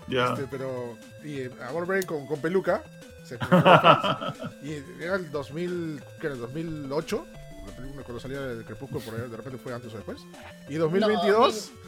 Ya. 0.07 0.33
Este, 0.33 0.47
pero 0.51 0.97
y 1.25 1.41
eh, 1.41 1.51
a 1.67 1.73
Wolverine 1.73 2.07
con, 2.07 2.27
con 2.27 2.41
peluca 2.41 2.83
se 3.25 3.37
y 4.63 5.03
era 5.03 5.17
el 5.17 5.31
2000 5.31 6.03
que 6.21 6.27
era 6.27 6.35
el 6.35 6.43
2008 6.43 7.27
la 7.67 7.73
película 7.73 8.03
cuando 8.03 8.21
salía 8.21 8.41
el 8.51 8.65
crepúsculo 8.65 9.01
por 9.01 9.15
ahí 9.15 9.31
de 9.31 9.37
repente 9.37 9.59
fue 9.59 9.73
antes 9.73 9.93
o 9.95 9.97
después 9.97 10.19
y 10.69 10.75
2022 10.75 11.69
eh, 11.69 11.84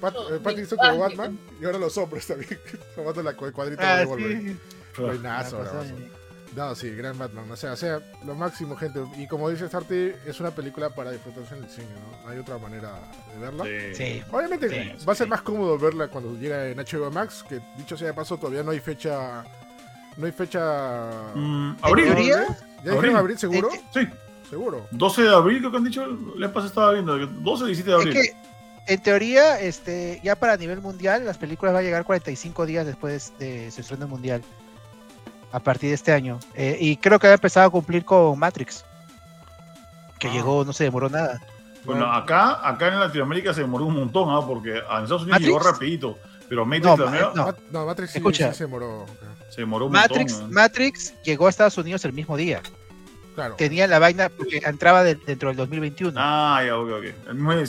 Pat- 0.00 0.14
eh, 0.30 0.38
Pattinson 0.42 0.78
ah, 0.82 0.90
como 0.90 1.02
Batman 1.02 1.38
y 1.60 1.64
ahora 1.64 1.78
los 1.78 1.96
hombres 1.98 2.26
también 2.26 2.58
tomando 2.96 3.22
la 3.22 3.34
cu- 3.34 3.46
el 3.46 3.52
cuadrito 3.52 3.82
Ah, 3.84 3.96
de 3.98 4.04
Wolverine 4.06 4.52
sí. 4.94 5.00
Buenazo, 5.02 5.62
La 5.62 5.80
bien. 5.82 6.10
no 6.54 6.74
sí 6.74 6.90
gran 6.90 7.16
Batman 7.18 7.50
o 7.50 7.56
sea 7.56 7.72
o 7.72 7.76
sea 7.76 8.00
lo 8.26 8.34
máximo 8.34 8.76
gente 8.76 9.02
y 9.16 9.26
como 9.26 9.48
dice 9.48 9.66
Starty 9.68 10.12
es 10.26 10.38
una 10.40 10.50
película 10.50 10.90
para 10.90 11.10
disfrutarse 11.10 11.56
en 11.56 11.64
el 11.64 11.70
cine 11.70 11.86
no 12.24 12.28
hay 12.30 12.38
otra 12.38 12.58
manera 12.58 12.92
de 13.34 13.40
verla 13.40 13.64
Sí. 13.64 13.94
Sí. 13.94 14.22
Obviamente 14.30 14.68
Sí, 14.68 15.04
va 15.08 15.12
a 15.12 15.16
ser 15.16 15.26
sí. 15.26 15.30
más 15.30 15.40
cómodo 15.42 15.78
verla 15.78 16.08
cuando 16.08 16.34
llega 16.38 16.68
en 16.68 16.76
HBO 16.78 17.10
Max, 17.10 17.42
que 17.48 17.60
dicho 17.78 17.96
sea 17.96 18.08
de 18.08 18.14
paso, 18.14 18.36
todavía 18.36 18.62
no 18.62 18.70
hay 18.72 18.80
fecha. 18.80 19.44
No 20.18 20.26
hay 20.26 20.32
fecha. 20.32 21.32
Mm, 21.34 21.76
abril. 21.80 22.08
abril. 22.12 22.34
dijeron 22.84 23.16
abril 23.16 23.38
seguro? 23.38 23.70
Eh, 23.72 23.80
Sí, 23.94 24.00
Seguro. 24.50 24.86
12 24.90 25.22
de 25.22 25.34
abril 25.34 25.58
creo 25.60 25.70
que 25.70 25.76
han 25.78 25.84
dicho. 25.84 26.06
Le 26.36 26.46
pasa 26.50 26.66
estaba 26.66 26.92
viendo. 26.92 27.16
12 27.26 27.64
17 27.64 27.90
de 27.90 27.96
Es 27.96 28.02
abril. 28.02 28.12
que, 28.14 28.36
en 28.86 29.00
teoría, 29.02 29.60
este, 29.60 30.20
ya 30.22 30.36
para 30.36 30.56
nivel 30.56 30.80
mundial, 30.80 31.24
las 31.24 31.38
películas 31.38 31.72
van 31.74 31.82
a 31.82 31.84
llegar 31.84 32.04
45 32.04 32.66
días 32.66 32.84
después 32.86 33.32
de 33.38 33.70
su 33.70 33.80
estreno 33.80 34.08
mundial. 34.08 34.42
A 35.52 35.60
partir 35.60 35.90
de 35.90 35.94
este 35.94 36.12
año. 36.12 36.40
Eh, 36.54 36.76
y 36.80 36.96
creo 36.96 37.18
que 37.18 37.26
ha 37.26 37.34
empezado 37.34 37.66
a 37.66 37.70
cumplir 37.70 38.04
con 38.04 38.38
Matrix. 38.38 38.84
Que 40.18 40.28
Ah. 40.28 40.32
llegó, 40.32 40.64
no 40.64 40.72
se 40.72 40.84
demoró 40.84 41.08
nada. 41.10 41.40
Bueno, 41.84 42.10
acá, 42.12 42.66
acá 42.66 42.88
en 42.88 43.00
Latinoamérica 43.00 43.52
se 43.52 43.60
demoró 43.62 43.86
un 43.86 43.94
montón, 43.96 44.30
¿ah? 44.30 44.46
porque 44.46 44.70
a 44.72 45.02
Estados 45.02 45.22
Unidos 45.22 45.26
¿Matrix? 45.40 45.46
llegó 45.46 45.58
rapidito. 45.58 46.18
Pero 46.48 46.64
Matrix, 46.64 46.84
No, 46.86 46.96
nueva, 47.10 47.32
no. 47.34 47.54
No, 47.70 47.86
Matrix 47.86 48.12
sí, 48.12 48.18
Escucha. 48.18 48.52
sí 48.52 48.58
se 48.58 48.64
demoró. 48.64 49.06
se 49.50 49.60
demoró 49.62 49.86
un 49.86 49.92
Matrix, 49.92 50.32
montón. 50.34 50.50
¿ah? 50.50 50.54
Matrix 50.62 51.14
llegó 51.22 51.46
a 51.46 51.50
Estados 51.50 51.76
Unidos 51.78 52.04
el 52.04 52.12
mismo 52.12 52.36
día. 52.36 52.62
Claro. 53.34 53.54
Tenía 53.56 53.86
la 53.86 53.98
vaina 53.98 54.28
porque 54.28 54.58
entraba 54.64 55.02
de- 55.02 55.14
dentro 55.14 55.48
del 55.48 55.56
2021. 55.56 56.12
Ah, 56.20 56.62
ya, 56.66 56.76
ok, 56.78 56.90
ok. 56.98 57.04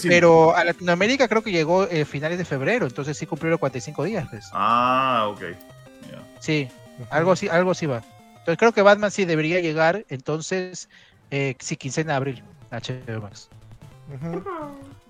Pero 0.10 0.56
a 0.56 0.64
Latinoamérica 0.66 1.28
creo 1.28 1.42
que 1.42 1.52
llegó 1.52 1.86
eh, 1.88 2.04
finales 2.06 2.38
de 2.38 2.46
febrero, 2.46 2.86
entonces 2.86 3.18
sí 3.18 3.26
cumplió 3.26 3.50
los 3.52 3.60
45 3.60 4.04
días. 4.04 4.28
Pues. 4.30 4.46
Ah, 4.52 5.28
ok. 5.30 5.42
Sí, 6.40 6.68
algo 7.10 7.32
así, 7.32 7.48
algo 7.48 7.72
así 7.72 7.86
va. 7.86 8.04
Entonces 8.40 8.58
creo 8.58 8.74
que 8.74 8.82
Batman 8.82 9.10
sí 9.12 9.24
debería 9.24 9.62
llegar, 9.62 10.06
entonces, 10.10 10.90
eh, 11.32 11.56
sí, 11.60 11.78
quincena 11.78 12.12
de 12.14 12.18
abril, 12.18 12.44
HBO 12.72 13.22
Max. 13.22 13.48
Ujú. 14.14 14.44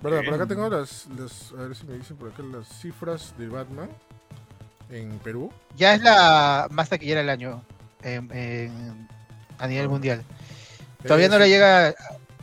Verdad, 0.03 0.21
por 0.25 0.33
acá 0.35 0.45
tengo 0.45 0.69
las, 0.69 1.07
las. 1.17 1.51
A 1.57 1.63
ver 1.63 1.75
si 1.75 1.87
me 1.87 1.97
dicen 1.97 2.15
por 2.17 2.29
acá 2.29 2.43
las 2.43 2.67
cifras 2.67 3.33
de 3.39 3.47
Batman 3.47 3.89
en 4.91 5.17
Perú. 5.19 5.51
Ya 5.75 5.95
es 5.95 6.03
la 6.03 6.67
más 6.69 6.89
taquillera 6.89 7.21
del 7.21 7.29
año 7.31 7.63
en- 8.03 8.29
en- 8.31 9.07
a 9.57 9.65
nivel 9.67 9.89
mundial. 9.89 10.23
Todavía 11.03 11.29
no 11.29 11.39
le 11.39 11.49
llega 11.49 11.87
a, 11.87 11.93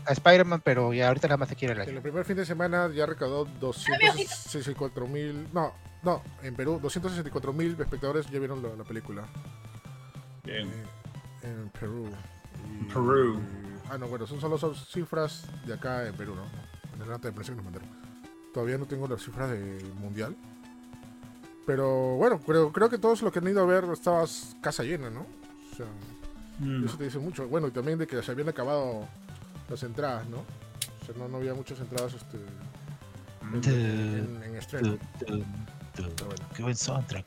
a 0.07 0.12
Spider-Man, 0.12 0.61
pero 0.64 0.92
ya 0.92 1.09
ahorita 1.09 1.29
la 1.29 1.37
más 1.37 1.49
taquillera 1.49 1.75
del 1.75 1.83
En 1.83 1.88
año. 1.90 1.96
el 1.99 2.03
primer 2.03 2.25
fin 2.25 2.37
de 2.37 2.44
semana 2.46 2.90
ya 2.94 3.07
recaudó 3.07 3.44
264 3.61 5.07
mil. 5.07 5.49
No, 5.53 5.73
no, 6.03 6.23
en 6.42 6.55
Perú, 6.55 6.79
264 6.83 7.53
mil 7.53 7.77
espectadores 7.81 8.27
ya 8.31 8.38
vieron 8.38 8.62
la, 8.62 8.70
la 8.77 8.85
película. 8.85 9.25
Bien. 10.44 10.68
eh, 10.68 10.85
en 11.42 11.68
Perú. 11.70 12.09
Y- 12.81 12.85
Perú. 12.92 13.40
ah, 13.90 13.99
no, 13.99 14.09
bueno, 14.09 14.27
son 14.27 14.40
solo 14.40 14.59
son 14.59 14.75
cifras 14.75 15.46
de 15.66 15.75
acá 15.75 16.07
en 16.07 16.14
Perú, 16.14 16.35
¿no? 16.35 16.44
En 16.94 17.03
el 17.03 17.09
nota 17.09 17.29
de 17.29 17.33
prensa 17.33 17.53
que 17.53 17.57
nos 17.57 17.64
mandaron. 17.64 17.88
Todavía 18.53 18.79
no 18.79 18.87
tengo 18.87 19.07
las 19.09 19.23
cifras 19.23 19.51
del 19.51 19.92
mundial. 19.94 20.37
Pero 21.66 22.16
bueno, 22.16 22.40
creo, 22.40 22.73
creo 22.73 22.88
que 22.90 22.99
todos 22.99 23.23
los 23.23 23.33
que 23.33 23.38
han 23.38 23.46
ido 23.49 23.62
a 23.62 23.66
ver 23.66 23.85
estaba 23.92 24.25
casa 24.61 24.83
llena, 24.83 25.09
¿no? 25.09 25.20
O 25.73 25.77
sea, 25.77 25.87
Mm. 26.61 26.85
eso 26.87 26.96
te 26.96 27.05
dice 27.05 27.18
mucho. 27.18 27.49
Bueno, 27.49 27.66
y 27.68 27.70
también 27.73 27.99
de 27.99 28.07
que 28.07 28.23
se 28.23 28.31
habían 28.31 28.49
acabado 28.49 29.09
las 29.68 29.83
entradas, 29.83 30.27
¿no? 30.29 30.38
O 30.38 31.05
sea, 31.07 31.14
no, 31.16 31.27
no 31.29 31.38
había 31.38 31.55
muchas 31.55 31.81
entradas 31.81 32.12
este, 32.14 32.37
en, 33.42 33.64
en- 33.64 34.42
en 34.44 34.57
estreno. 34.57 34.99
Bueno. 35.27 35.44
Qué 36.55 36.62
buen 36.62 36.77
soundtrack. 36.77 37.25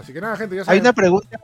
Así 0.00 0.12
que 0.12 0.20
nada, 0.20 0.36
gente, 0.36 0.54
ya 0.54 0.62
Hay 0.62 0.66
saben. 0.66 0.80
una 0.82 0.92
pregunta, 0.92 1.40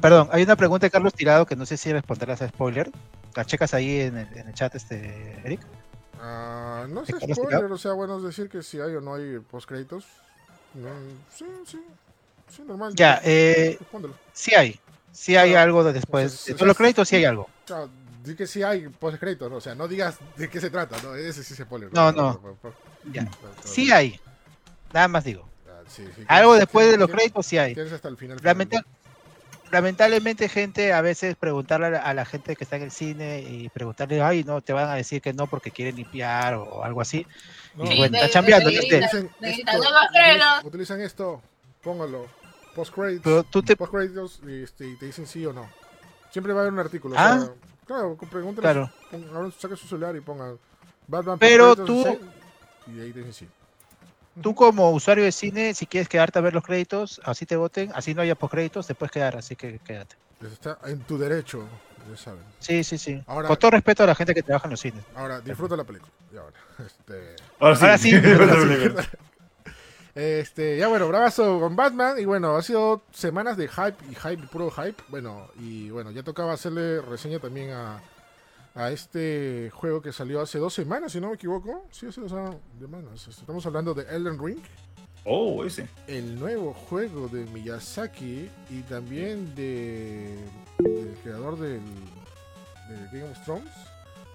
perdón, 0.00 0.28
hay 0.32 0.42
una 0.42 0.56
pregunta 0.56 0.86
de 0.86 0.90
Carlos 0.90 1.12
Tirado 1.14 1.46
que 1.46 1.54
no 1.56 1.66
sé 1.66 1.76
si 1.76 1.92
responderás 1.92 2.40
a 2.42 2.48
spoiler. 2.48 2.90
La 3.36 3.44
checas 3.44 3.74
ahí 3.74 4.00
en 4.00 4.16
el, 4.16 4.28
en 4.38 4.48
el 4.48 4.54
chat, 4.54 4.74
este, 4.74 5.40
Eric. 5.44 5.60
Ah, 6.20 6.86
no 6.88 7.04
sé, 7.04 7.12
¿Te 7.12 7.16
acuerdas, 7.18 7.36
spoiler, 7.36 7.72
o 7.72 7.78
sea, 7.78 7.92
bueno, 7.92 8.16
es 8.18 8.22
decir 8.22 8.48
que 8.48 8.62
si 8.62 8.80
hay 8.80 8.94
o 8.94 9.00
no 9.00 9.14
hay 9.14 9.38
postcréditos. 9.40 10.06
No, 10.74 10.88
sí, 11.34 11.44
sí, 11.66 11.80
sí, 12.48 12.62
normal. 12.66 12.92
Ya, 12.94 13.20
eh, 13.24 13.78
sí 14.32 14.54
hay. 14.54 14.80
Sí 15.14 15.36
hay 15.36 15.54
algo 15.54 15.82
de 15.84 15.92
después. 15.94 16.44
De 16.44 16.54
todos 16.54 16.66
los 16.66 16.76
créditos 16.76 17.08
sí 17.08 17.16
hay 17.16 17.24
algo. 17.24 17.48
Claro, 17.64 17.88
di 18.22 18.34
que 18.34 18.46
sí 18.46 18.62
hay 18.62 18.88
postcréditos, 18.88 19.50
¿no? 19.50 19.56
o 19.56 19.60
sea, 19.60 19.74
no 19.74 19.86
digas 19.88 20.16
de 20.36 20.50
qué 20.50 20.60
se 20.60 20.70
trata, 20.70 20.96
¿no? 21.02 21.14
Ese 21.14 21.42
sí 21.44 21.54
es 21.54 21.60
spoiler. 21.60 21.92
No, 21.92 22.10
no. 22.12 22.40
Ya. 23.12 23.26
Sí 23.64 23.90
hay. 23.92 24.20
Nada 24.92 25.08
más 25.08 25.24
digo. 25.24 25.48
Ah, 25.68 25.80
sí, 25.88 26.04
sí, 26.16 26.22
Algo 26.28 26.52
tienes- 26.52 26.60
después 26.60 26.90
de 26.90 26.96
los 26.98 27.10
créditos 27.10 27.46
sí 27.46 27.58
hay. 27.58 27.74
Tienes 27.74 27.92
hasta 27.92 28.08
el 28.08 28.16
final. 28.16 28.38
Lamenta- 28.42 28.84
lamentablemente, 29.70 30.48
gente, 30.48 30.92
a 30.92 31.00
veces 31.00 31.36
preguntarle 31.36 31.86
a 31.86 31.90
la, 31.90 31.98
a 32.00 32.14
la 32.14 32.24
gente 32.24 32.54
que 32.56 32.64
está 32.64 32.76
en 32.76 32.82
el 32.82 32.90
cine 32.90 33.40
y 33.40 33.68
preguntarle, 33.70 34.20
ay, 34.22 34.44
no, 34.44 34.60
te 34.60 34.72
van 34.72 34.88
a 34.88 34.94
decir 34.94 35.20
que 35.20 35.32
no 35.32 35.46
porque 35.46 35.70
quieren 35.70 35.96
limpiar 35.96 36.54
o 36.54 36.84
algo 36.84 37.00
así. 37.00 37.26
No, 37.74 37.84
Y 37.84 37.88
Sí, 37.88 37.96
bueno, 37.98 38.12
de- 38.18 38.24
está 38.24 38.30
chambeando. 38.32 38.68
Utilizan 38.68 39.02
esto, 39.02 39.28
créditos. 39.42 40.64
utilizan 40.64 41.00
esto, 41.00 41.42
póngalo. 41.82 42.26
Pero 43.22 43.42
tú 43.44 43.62
te... 43.62 43.76
Post-créditos 43.76 44.40
y, 44.46 44.62
este, 44.62 44.86
y 44.88 44.96
te 44.96 45.06
dicen 45.06 45.26
sí 45.26 45.44
o 45.46 45.52
no. 45.52 45.68
Siempre 46.30 46.52
va 46.52 46.60
a 46.60 46.62
haber 46.62 46.72
un 46.72 46.78
artículo. 46.80 47.14
o 47.14 47.18
Ah. 47.18 47.38
sea, 47.40 47.52
claro, 47.86 48.16
pregúntale. 48.30 48.62
Claro. 48.62 48.90
abran- 49.12 49.52
saquen 49.52 49.76
su 49.76 49.86
celular 49.86 50.16
y 50.16 50.20
pongan 50.20 50.58
Batman 51.06 51.38
Pero 51.38 51.76
tú- 51.76 52.18
Y 52.86 53.00
ahí 53.00 53.12
te 53.12 53.20
dicen 53.20 53.32
sí. 53.32 53.48
Tú 54.42 54.52
como 54.54 54.90
usuario 54.90 55.22
de 55.22 55.30
cine, 55.30 55.74
si 55.74 55.86
quieres 55.86 56.08
quedarte 56.08 56.40
a 56.40 56.42
ver 56.42 56.54
los 56.54 56.64
créditos, 56.64 57.20
así 57.24 57.46
te 57.46 57.54
voten, 57.56 57.92
así 57.94 58.14
no 58.14 58.22
haya 58.22 58.34
postcréditos, 58.34 58.84
te 58.86 58.94
puedes 58.96 59.12
quedar, 59.12 59.36
así 59.36 59.54
que 59.54 59.78
quédate. 59.78 60.16
Está 60.42 60.76
en 60.86 60.98
tu 61.00 61.16
derecho, 61.16 61.64
ya 62.10 62.16
saben. 62.16 62.42
Sí, 62.58 62.82
sí, 62.82 62.98
sí. 62.98 63.22
Ahora- 63.28 63.46
Con 63.46 63.56
todo 63.58 63.70
respeto 63.70 64.02
a 64.02 64.06
la 64.06 64.14
gente 64.16 64.34
que 64.34 64.42
trabaja 64.42 64.66
en 64.66 64.72
los 64.72 64.80
cines. 64.80 65.04
Ahora, 65.14 65.40
disfruta 65.40 65.76
la 65.76 65.84
película. 65.84 66.10
Y 66.32 66.36
ahora, 66.36 66.56
este, 66.84 67.36
Ahora 67.60 67.76
sí. 67.76 68.12
Ahora 68.12 68.56
sí. 68.96 69.08
Este, 70.14 70.76
ya 70.78 70.88
bueno, 70.88 71.08
bravazo 71.08 71.58
con 71.58 71.74
Batman. 71.76 72.18
Y 72.18 72.24
bueno, 72.24 72.56
ha 72.56 72.62
sido 72.62 73.02
semanas 73.12 73.56
de 73.56 73.68
hype 73.68 73.96
y 74.10 74.14
hype, 74.14 74.42
y 74.44 74.46
puro 74.46 74.70
hype. 74.70 75.02
Bueno, 75.08 75.48
y 75.58 75.90
bueno, 75.90 76.10
ya 76.10 76.22
tocaba 76.22 76.52
hacerle 76.52 77.00
reseña 77.00 77.38
también 77.40 77.70
a, 77.72 78.00
a 78.74 78.90
este 78.90 79.70
juego 79.74 80.00
que 80.00 80.12
salió 80.12 80.40
hace 80.40 80.58
dos 80.58 80.72
semanas, 80.74 81.12
si 81.12 81.20
no 81.20 81.28
me 81.28 81.34
equivoco. 81.34 81.86
Sí, 81.90 82.06
hace 82.06 82.20
dos 82.20 82.32
semanas. 82.80 83.26
Estamos 83.28 83.64
hablando 83.66 83.92
de 83.94 84.02
Elden 84.04 84.38
Ring. 84.38 84.58
Oh, 85.26 85.64
ese. 85.64 85.88
el 86.06 86.38
nuevo 86.38 86.74
juego 86.74 87.28
de 87.28 87.46
Miyazaki 87.46 88.50
y 88.68 88.82
también 88.82 89.54
de 89.54 90.38
del 90.80 91.16
creador 91.22 91.58
del 91.58 91.80
de 92.90 92.96
Game 93.10 93.30
of 93.32 93.42
Thrones. 93.44 93.72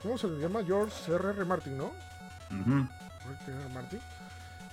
¿Cómo 0.01 0.17
se 0.17 0.27
le 0.27 0.39
llama? 0.41 0.63
George 0.65 1.13
R.R. 1.13 1.45
Martin, 1.45 1.77
¿no? 1.77 1.91
Ujú. 2.49 2.87
R.R. 3.47 3.69
Martin. 3.71 3.99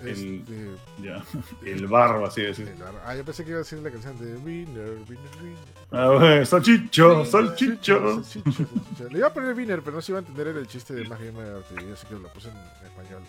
El- 0.00 0.08
Este, 0.08 0.70
Ya. 1.02 1.24
El 1.64 1.86
barba, 1.86 2.28
así 2.28 2.42
decir. 2.42 2.68
el- 2.68 2.82
ah, 3.04 3.14
yo 3.16 3.24
pensé 3.24 3.44
que 3.44 3.50
iba 3.50 3.58
a 3.58 3.62
decir 3.62 3.78
la 3.78 3.90
canción 3.90 4.18
de 4.18 4.34
Winner, 4.36 4.98
Winner, 5.08 5.30
Winner. 5.42 5.76
A 6.02 6.08
ver, 6.08 6.46
salchicho, 6.46 7.24
salchicho. 7.24 8.22
Salchicho, 8.22 8.52
salchicho. 8.52 9.08
Le 9.10 9.18
iba 9.18 9.28
a 9.28 9.32
poner 9.32 9.54
Winner, 9.54 9.80
pero 9.82 9.96
no 9.96 10.02
se 10.02 10.12
iba 10.12 10.18
a 10.18 10.20
entender 10.20 10.48
el 10.48 10.66
chiste 10.66 10.92
de 10.94 11.04
Más 11.08 11.18
Gamer, 11.20 11.62
y 11.88 11.92
así 11.92 12.06
que 12.06 12.14
lo 12.14 12.28
puse 12.32 12.48
en 12.48 12.56
español. 12.86 13.22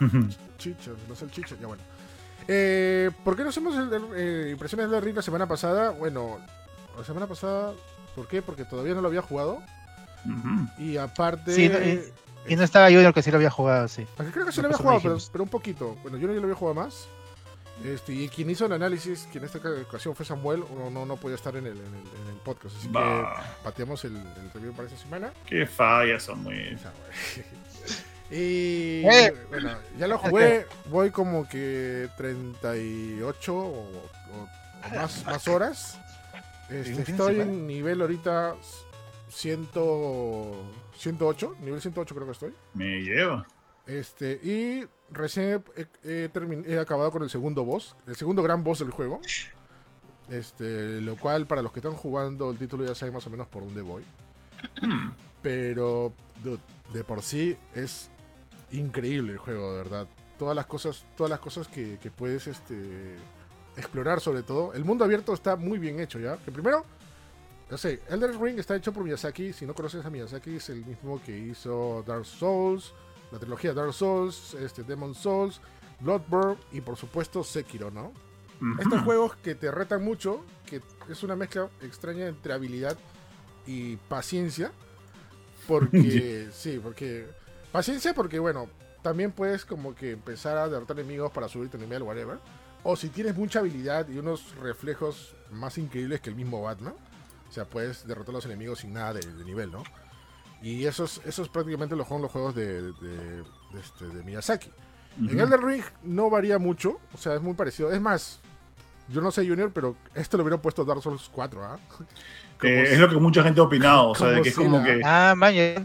Chichos, 0.58 0.96
los 1.08 1.18
salchichos, 1.18 1.58
ya 1.60 1.66
bueno. 1.66 1.82
Eh, 2.48 3.10
¿Por 3.22 3.36
qué 3.36 3.42
no 3.44 3.50
hacemos 3.50 3.76
el- 3.76 3.92
el- 3.92 4.04
eh, 4.14 4.48
impresiones 4.52 4.90
de 4.90 5.00
Ring 5.00 5.14
la 5.14 5.22
semana 5.22 5.46
pasada? 5.46 5.90
Bueno, 5.90 6.38
la 6.96 7.04
semana 7.04 7.26
pasada, 7.26 7.72
¿por 8.16 8.26
qué? 8.26 8.42
Porque 8.42 8.64
todavía 8.64 8.94
no 8.94 9.02
lo 9.02 9.08
había 9.08 9.22
jugado. 9.22 9.62
Y 10.78 10.96
aparte. 10.96 11.52
Sí, 11.54 11.68
no, 11.68 11.78
Y 12.48 12.56
no 12.56 12.64
estaba 12.64 12.86
Junior 12.86 13.12
que 13.14 13.22
sí 13.22 13.30
lo 13.30 13.36
había 13.36 13.50
jugado, 13.50 13.86
sí. 13.88 14.06
aunque 14.18 14.32
creo 14.32 14.46
que 14.46 14.52
sí 14.52 14.60
lo 14.60 14.66
había 14.68 14.78
jugado, 14.78 15.00
pero, 15.02 15.18
pero 15.32 15.44
un 15.44 15.50
poquito. 15.50 15.96
Bueno, 16.02 16.16
yo 16.18 16.26
no 16.26 16.34
lo 16.34 16.42
había 16.42 16.54
jugado 16.54 16.74
más. 16.74 17.06
Este, 17.84 18.12
y 18.12 18.28
quien 18.28 18.50
hizo 18.50 18.66
el 18.66 18.72
análisis, 18.72 19.26
que 19.32 19.38
en 19.38 19.44
esta 19.44 19.58
ocasión 19.58 20.14
fue 20.14 20.26
Samuel, 20.26 20.62
no, 20.76 20.90
no, 20.90 21.06
no 21.06 21.16
podía 21.16 21.36
estar 21.36 21.56
en 21.56 21.66
el, 21.66 21.72
en 21.78 21.78
el, 21.78 22.22
en 22.22 22.28
el 22.30 22.36
podcast. 22.44 22.76
Así 22.76 22.88
que 22.88 23.24
pateamos 23.64 24.04
el, 24.04 24.16
el 24.16 24.50
review 24.52 24.72
para 24.74 24.88
esta 24.88 25.00
semana. 25.00 25.32
qué 25.46 25.66
fallas 25.66 26.22
son 26.22 26.42
muy. 26.42 26.76
Y 28.32 29.02
Eh. 29.04 29.34
bueno, 29.48 29.70
ya 29.98 30.06
lo 30.06 30.16
jugué, 30.18 30.64
voy 30.86 31.10
como 31.10 31.48
que 31.48 32.08
38 32.16 33.54
o, 33.56 33.64
o- 33.66 34.08
o 34.86 34.94
más, 34.94 35.24
más 35.26 35.48
horas. 35.48 35.98
Este, 36.68 36.94
¿Un 36.94 37.04
fin 37.04 37.16
de 37.16 37.22
estoy 37.24 37.40
en 37.40 37.66
nivel 37.66 38.00
ahorita 38.00 38.54
100, 39.30 39.66
108, 41.00 41.56
nivel 41.62 41.80
108 41.80 42.14
creo 42.14 42.26
que 42.26 42.32
estoy. 42.32 42.54
Me 42.74 43.00
lleva. 43.00 43.46
Este, 43.86 44.38
y 44.42 44.86
recién 45.10 45.64
he, 46.04 46.30
he 46.66 46.78
acabado 46.78 47.10
con 47.10 47.22
el 47.22 47.30
segundo 47.30 47.64
boss, 47.64 47.96
el 48.06 48.16
segundo 48.16 48.42
gran 48.42 48.62
boss 48.62 48.80
del 48.80 48.90
juego. 48.90 49.20
Este, 50.28 51.00
lo 51.00 51.16
cual 51.16 51.46
para 51.46 51.62
los 51.62 51.72
que 51.72 51.80
están 51.80 51.94
jugando 51.94 52.50
el 52.50 52.58
título 52.58 52.84
ya 52.84 52.94
saben 52.94 53.14
más 53.14 53.26
o 53.26 53.30
menos 53.30 53.48
por 53.48 53.64
dónde 53.64 53.82
voy. 53.82 54.04
Pero 55.42 56.12
dude, 56.44 56.60
de 56.92 57.02
por 57.02 57.22
sí 57.22 57.56
es 57.74 58.10
increíble 58.70 59.32
el 59.32 59.38
juego, 59.38 59.72
de 59.72 59.78
verdad. 59.78 60.06
Todas 60.38 60.54
las 60.54 60.66
cosas, 60.66 61.04
todas 61.16 61.30
las 61.30 61.40
cosas 61.40 61.66
que, 61.66 61.98
que 61.98 62.10
puedes 62.10 62.46
este, 62.46 63.16
explorar 63.76 64.20
sobre 64.20 64.42
todo. 64.42 64.72
El 64.74 64.84
mundo 64.84 65.04
abierto 65.04 65.32
está 65.32 65.56
muy 65.56 65.78
bien 65.78 65.98
hecho 65.98 66.18
ya. 66.18 66.36
Que 66.36 66.52
primero, 66.52 66.84
no 67.70 67.78
sé, 67.78 68.02
Elden 68.08 68.42
Ring 68.42 68.58
está 68.58 68.74
hecho 68.74 68.92
por 68.92 69.04
Miyazaki. 69.04 69.52
Si 69.52 69.64
no 69.64 69.74
conoces 69.74 70.04
a 70.04 70.10
Miyazaki, 70.10 70.56
es 70.56 70.70
el 70.70 70.84
mismo 70.84 71.22
que 71.22 71.36
hizo 71.36 72.02
Dark 72.06 72.26
Souls, 72.26 72.92
la 73.30 73.38
trilogía 73.38 73.72
Dark 73.72 73.92
Souls, 73.92 74.54
este, 74.54 74.82
Demon 74.82 75.14
Souls, 75.14 75.60
Bloodborne 76.00 76.58
y 76.72 76.80
por 76.80 76.96
supuesto 76.96 77.44
Sekiro, 77.44 77.90
¿no? 77.90 78.12
Estos 78.78 79.02
juegos 79.02 79.36
que 79.36 79.54
te 79.54 79.70
retan 79.70 80.04
mucho, 80.04 80.44
que 80.66 80.82
es 81.08 81.22
una 81.22 81.34
mezcla 81.34 81.70
extraña 81.80 82.26
entre 82.26 82.52
habilidad 82.52 82.98
y 83.66 83.96
paciencia. 83.96 84.70
Porque, 85.66 86.48
sí, 86.52 86.78
porque. 86.82 87.26
Paciencia, 87.72 88.12
porque 88.12 88.38
bueno, 88.38 88.68
también 89.00 89.32
puedes 89.32 89.64
como 89.64 89.94
que 89.94 90.10
empezar 90.10 90.58
a 90.58 90.68
derrotar 90.68 90.98
enemigos 90.98 91.32
para 91.32 91.48
subir 91.48 91.70
tu 91.70 91.78
nivel, 91.78 92.02
whatever. 92.02 92.38
O 92.82 92.96
si 92.96 93.08
tienes 93.08 93.34
mucha 93.36 93.60
habilidad 93.60 94.08
y 94.08 94.18
unos 94.18 94.54
reflejos 94.56 95.34
más 95.50 95.78
increíbles 95.78 96.20
que 96.20 96.30
el 96.30 96.36
mismo 96.36 96.60
Batman. 96.60 96.94
O 97.50 97.52
sea, 97.52 97.64
puedes 97.64 98.06
derrotar 98.06 98.30
a 98.30 98.36
los 98.38 98.46
enemigos 98.46 98.78
sin 98.78 98.92
nada 98.92 99.14
de, 99.14 99.20
de 99.20 99.44
nivel, 99.44 99.70
¿no? 99.72 99.82
Y 100.62 100.86
esos, 100.86 101.20
esos 101.26 101.48
prácticamente 101.48 101.96
los 101.96 102.06
son 102.08 102.22
los 102.22 102.30
juegos 102.30 102.54
de, 102.54 102.82
de, 102.82 102.92
de 103.72 103.80
este, 103.82 104.06
de 104.06 104.22
Miyazaki. 104.22 104.70
En 105.18 105.26
Ujú. 105.26 105.40
Elden 105.40 105.62
Ring 105.66 105.82
no 106.04 106.30
varía 106.30 106.58
mucho, 106.58 107.00
o 107.12 107.18
sea, 107.18 107.34
es 107.34 107.42
muy 107.42 107.54
parecido. 107.54 107.90
Es 107.90 108.00
más, 108.00 108.40
yo 109.08 109.20
no 109.20 109.30
sé 109.32 109.46
Junior, 109.48 109.72
pero 109.74 109.96
esto 110.14 110.36
lo 110.36 110.44
hubiera 110.44 110.62
puesto 110.62 110.84
Dark 110.84 111.02
Souls 111.02 111.28
4, 111.32 111.64
¿ah? 111.64 111.78
Como 111.96 112.08
Eh, 112.62 112.86
si- 112.86 112.92
es 112.94 112.98
lo 113.00 113.08
que 113.08 113.16
mucha 113.16 113.42
gente 113.42 113.58
ha 113.60 113.64
opinado, 113.64 114.10
o 114.10 114.14
sea, 114.14 114.28
de 114.28 114.42
que 114.42 114.50
es 114.50 114.54
si 114.54 114.62
como 114.62 114.78
la- 114.78 114.84
que. 114.84 115.00
Ah, 115.04 115.34
mañana. 115.36 115.82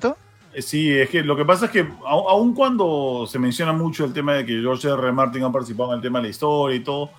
Eh, 0.53 0.61
Sí, 0.61 0.91
es 0.97 1.09
que 1.09 1.21
lo 1.23 1.35
que 1.35 1.43
pasa 1.45 1.65
es 1.65 1.71
que 1.71 1.83
au- 1.85 2.29
aun 2.29 2.53
cuando 2.53 3.25
se 3.27 3.39
menciona 3.39 3.73
mucho 3.73 4.05
el 4.05 4.13
tema 4.13 4.33
de 4.35 4.45
que 4.45 4.59
George 4.61 4.87
R. 4.87 5.01
R. 5.01 5.11
Martin 5.11 5.43
ha 5.43 5.51
participado 5.51 5.91
en 5.91 5.97
el 5.97 6.01
tema 6.01 6.19
de 6.19 6.23
la 6.23 6.29
historia 6.29 6.75
y 6.77 6.81
todo, 6.81 7.09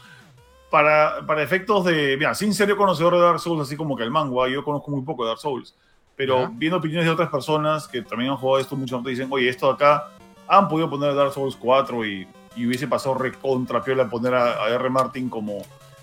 para, 0.70 1.24
para 1.26 1.42
efectos 1.42 1.84
de, 1.84 2.16
mira, 2.16 2.34
sin 2.34 2.52
ser 2.54 2.68
yo 2.68 2.76
conocedor 2.76 3.14
de 3.14 3.20
Dark 3.20 3.40
Souls, 3.40 3.62
así 3.62 3.76
como 3.76 3.96
que 3.96 4.02
el 4.02 4.10
manga, 4.10 4.48
yo 4.48 4.64
conozco 4.64 4.90
muy 4.90 5.02
poco 5.02 5.24
de 5.24 5.28
Dark 5.28 5.40
Souls, 5.40 5.74
pero 6.16 6.40
Ya. 6.42 6.50
viendo 6.52 6.78
opiniones 6.78 7.06
de 7.06 7.12
otras 7.12 7.28
personas 7.30 7.86
que 7.86 8.02
también 8.02 8.30
han 8.30 8.36
jugado 8.36 8.58
esto, 8.60 8.76
muchos 8.76 9.02
te 9.02 9.10
dicen, 9.10 9.28
oye, 9.30 9.48
esto 9.48 9.66
de 9.68 9.74
acá 9.74 10.08
han 10.48 10.68
podido 10.68 10.88
poner 10.90 11.14
Dark 11.14 11.32
Souls 11.32 11.56
4 11.56 12.04
y, 12.06 12.26
y 12.56 12.66
hubiese 12.66 12.88
pasado 12.88 13.14
recontra 13.16 13.82
piola 13.82 14.08
poner 14.08 14.34
a, 14.34 14.64
a 14.64 14.68
R. 14.70 14.90
Martin 14.90 15.28
como, 15.28 15.58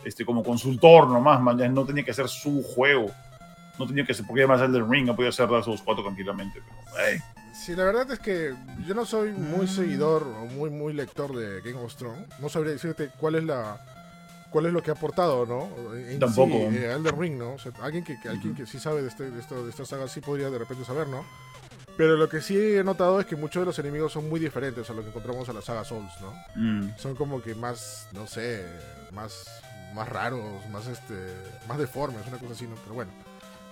este, 0.05 0.25
como 0.25 0.43
consultor 0.43 1.07
nomás, 1.07 1.41
man, 1.41 1.57
ya 1.57 1.67
no 1.67 1.85
tenía 1.85 2.03
que 2.03 2.13
ser 2.13 2.27
su 2.29 2.63
juego. 2.63 3.07
No 3.79 3.87
tenía 3.87 4.05
que 4.05 4.13
ser, 4.13 4.25
porque 4.27 4.41
además 4.43 4.61
el 4.61 4.71
del 4.71 4.87
Ring 4.87 5.09
ha 5.09 5.15
podido 5.15 5.31
ser 5.31 5.49
Dark 5.49 5.63
Souls 5.63 5.81
4 5.83 6.03
tranquilamente. 6.03 6.61
Pero, 6.63 6.97
hey, 7.07 7.19
Sí, 7.53 7.75
la 7.75 7.83
verdad 7.85 8.09
es 8.11 8.19
que 8.19 8.53
yo 8.87 8.93
no 8.95 9.05
soy 9.05 9.31
muy 9.31 9.67
seguidor 9.67 10.23
o 10.23 10.45
muy, 10.45 10.69
muy 10.71 10.91
lector 10.93 11.35
de 11.35 11.61
Game 11.61 11.83
of 11.83 11.95
Thrones. 11.95 12.27
No 12.39 12.49
sabría 12.49 12.73
decirte 12.73 13.09
cuál 13.19 13.35
es 13.35 13.43
la 13.43 13.79
cuál 14.53 14.67
es 14.67 14.71
lo 14.73 14.81
que 14.81 14.91
ha 14.91 14.93
aportado, 14.93 15.45
¿no? 15.45 15.69
En 15.97 16.19
Tampoco. 16.19 16.53
Sí, 16.53 16.77
eh, 16.77 16.93
Elden 16.93 17.19
Ring, 17.19 17.37
¿no? 17.37 17.53
O 17.55 17.59
sea, 17.59 17.73
alguien 17.81 18.03
que, 18.05 18.17
que- 18.21 18.29
alguien 18.29 18.55
que 18.55 18.65
sí 18.65 18.79
sabe 18.79 19.01
de, 19.01 19.09
este, 19.09 19.29
de, 19.29 19.39
esto, 19.41 19.63
de 19.65 19.69
esta 19.71 19.83
saga 19.83 20.07
sí 20.07 20.21
podría 20.21 20.49
de 20.49 20.57
repente 20.59 20.85
saber, 20.85 21.07
¿no? 21.07 21.25
Pero 21.97 22.15
lo 22.15 22.29
que 22.29 22.39
sí 22.41 22.57
he 22.57 22.83
notado 22.83 23.19
es 23.19 23.25
que 23.25 23.35
muchos 23.35 23.61
de 23.61 23.65
los 23.65 23.77
enemigos 23.79 24.13
son 24.13 24.29
muy 24.29 24.39
diferentes 24.39 24.89
a 24.89 24.93
lo 24.93 25.01
que 25.01 25.09
encontramos 25.09 25.49
en 25.49 25.55
la 25.55 25.61
saga 25.61 25.83
Souls, 25.83 26.11
¿no? 26.21 26.33
Mm. 26.55 26.97
Son 26.97 27.15
como 27.15 27.41
que 27.41 27.53
más, 27.55 28.07
no 28.13 28.25
sé, 28.25 28.65
más, 29.11 29.45
más 29.93 30.07
raros, 30.07 30.65
más 30.71 30.87
este, 30.87 31.15
más 31.67 31.77
deformes, 31.77 32.25
una 32.27 32.37
cosa 32.37 32.53
así, 32.53 32.65
¿no? 32.67 32.75
Pero 32.83 32.95
bueno, 32.95 33.11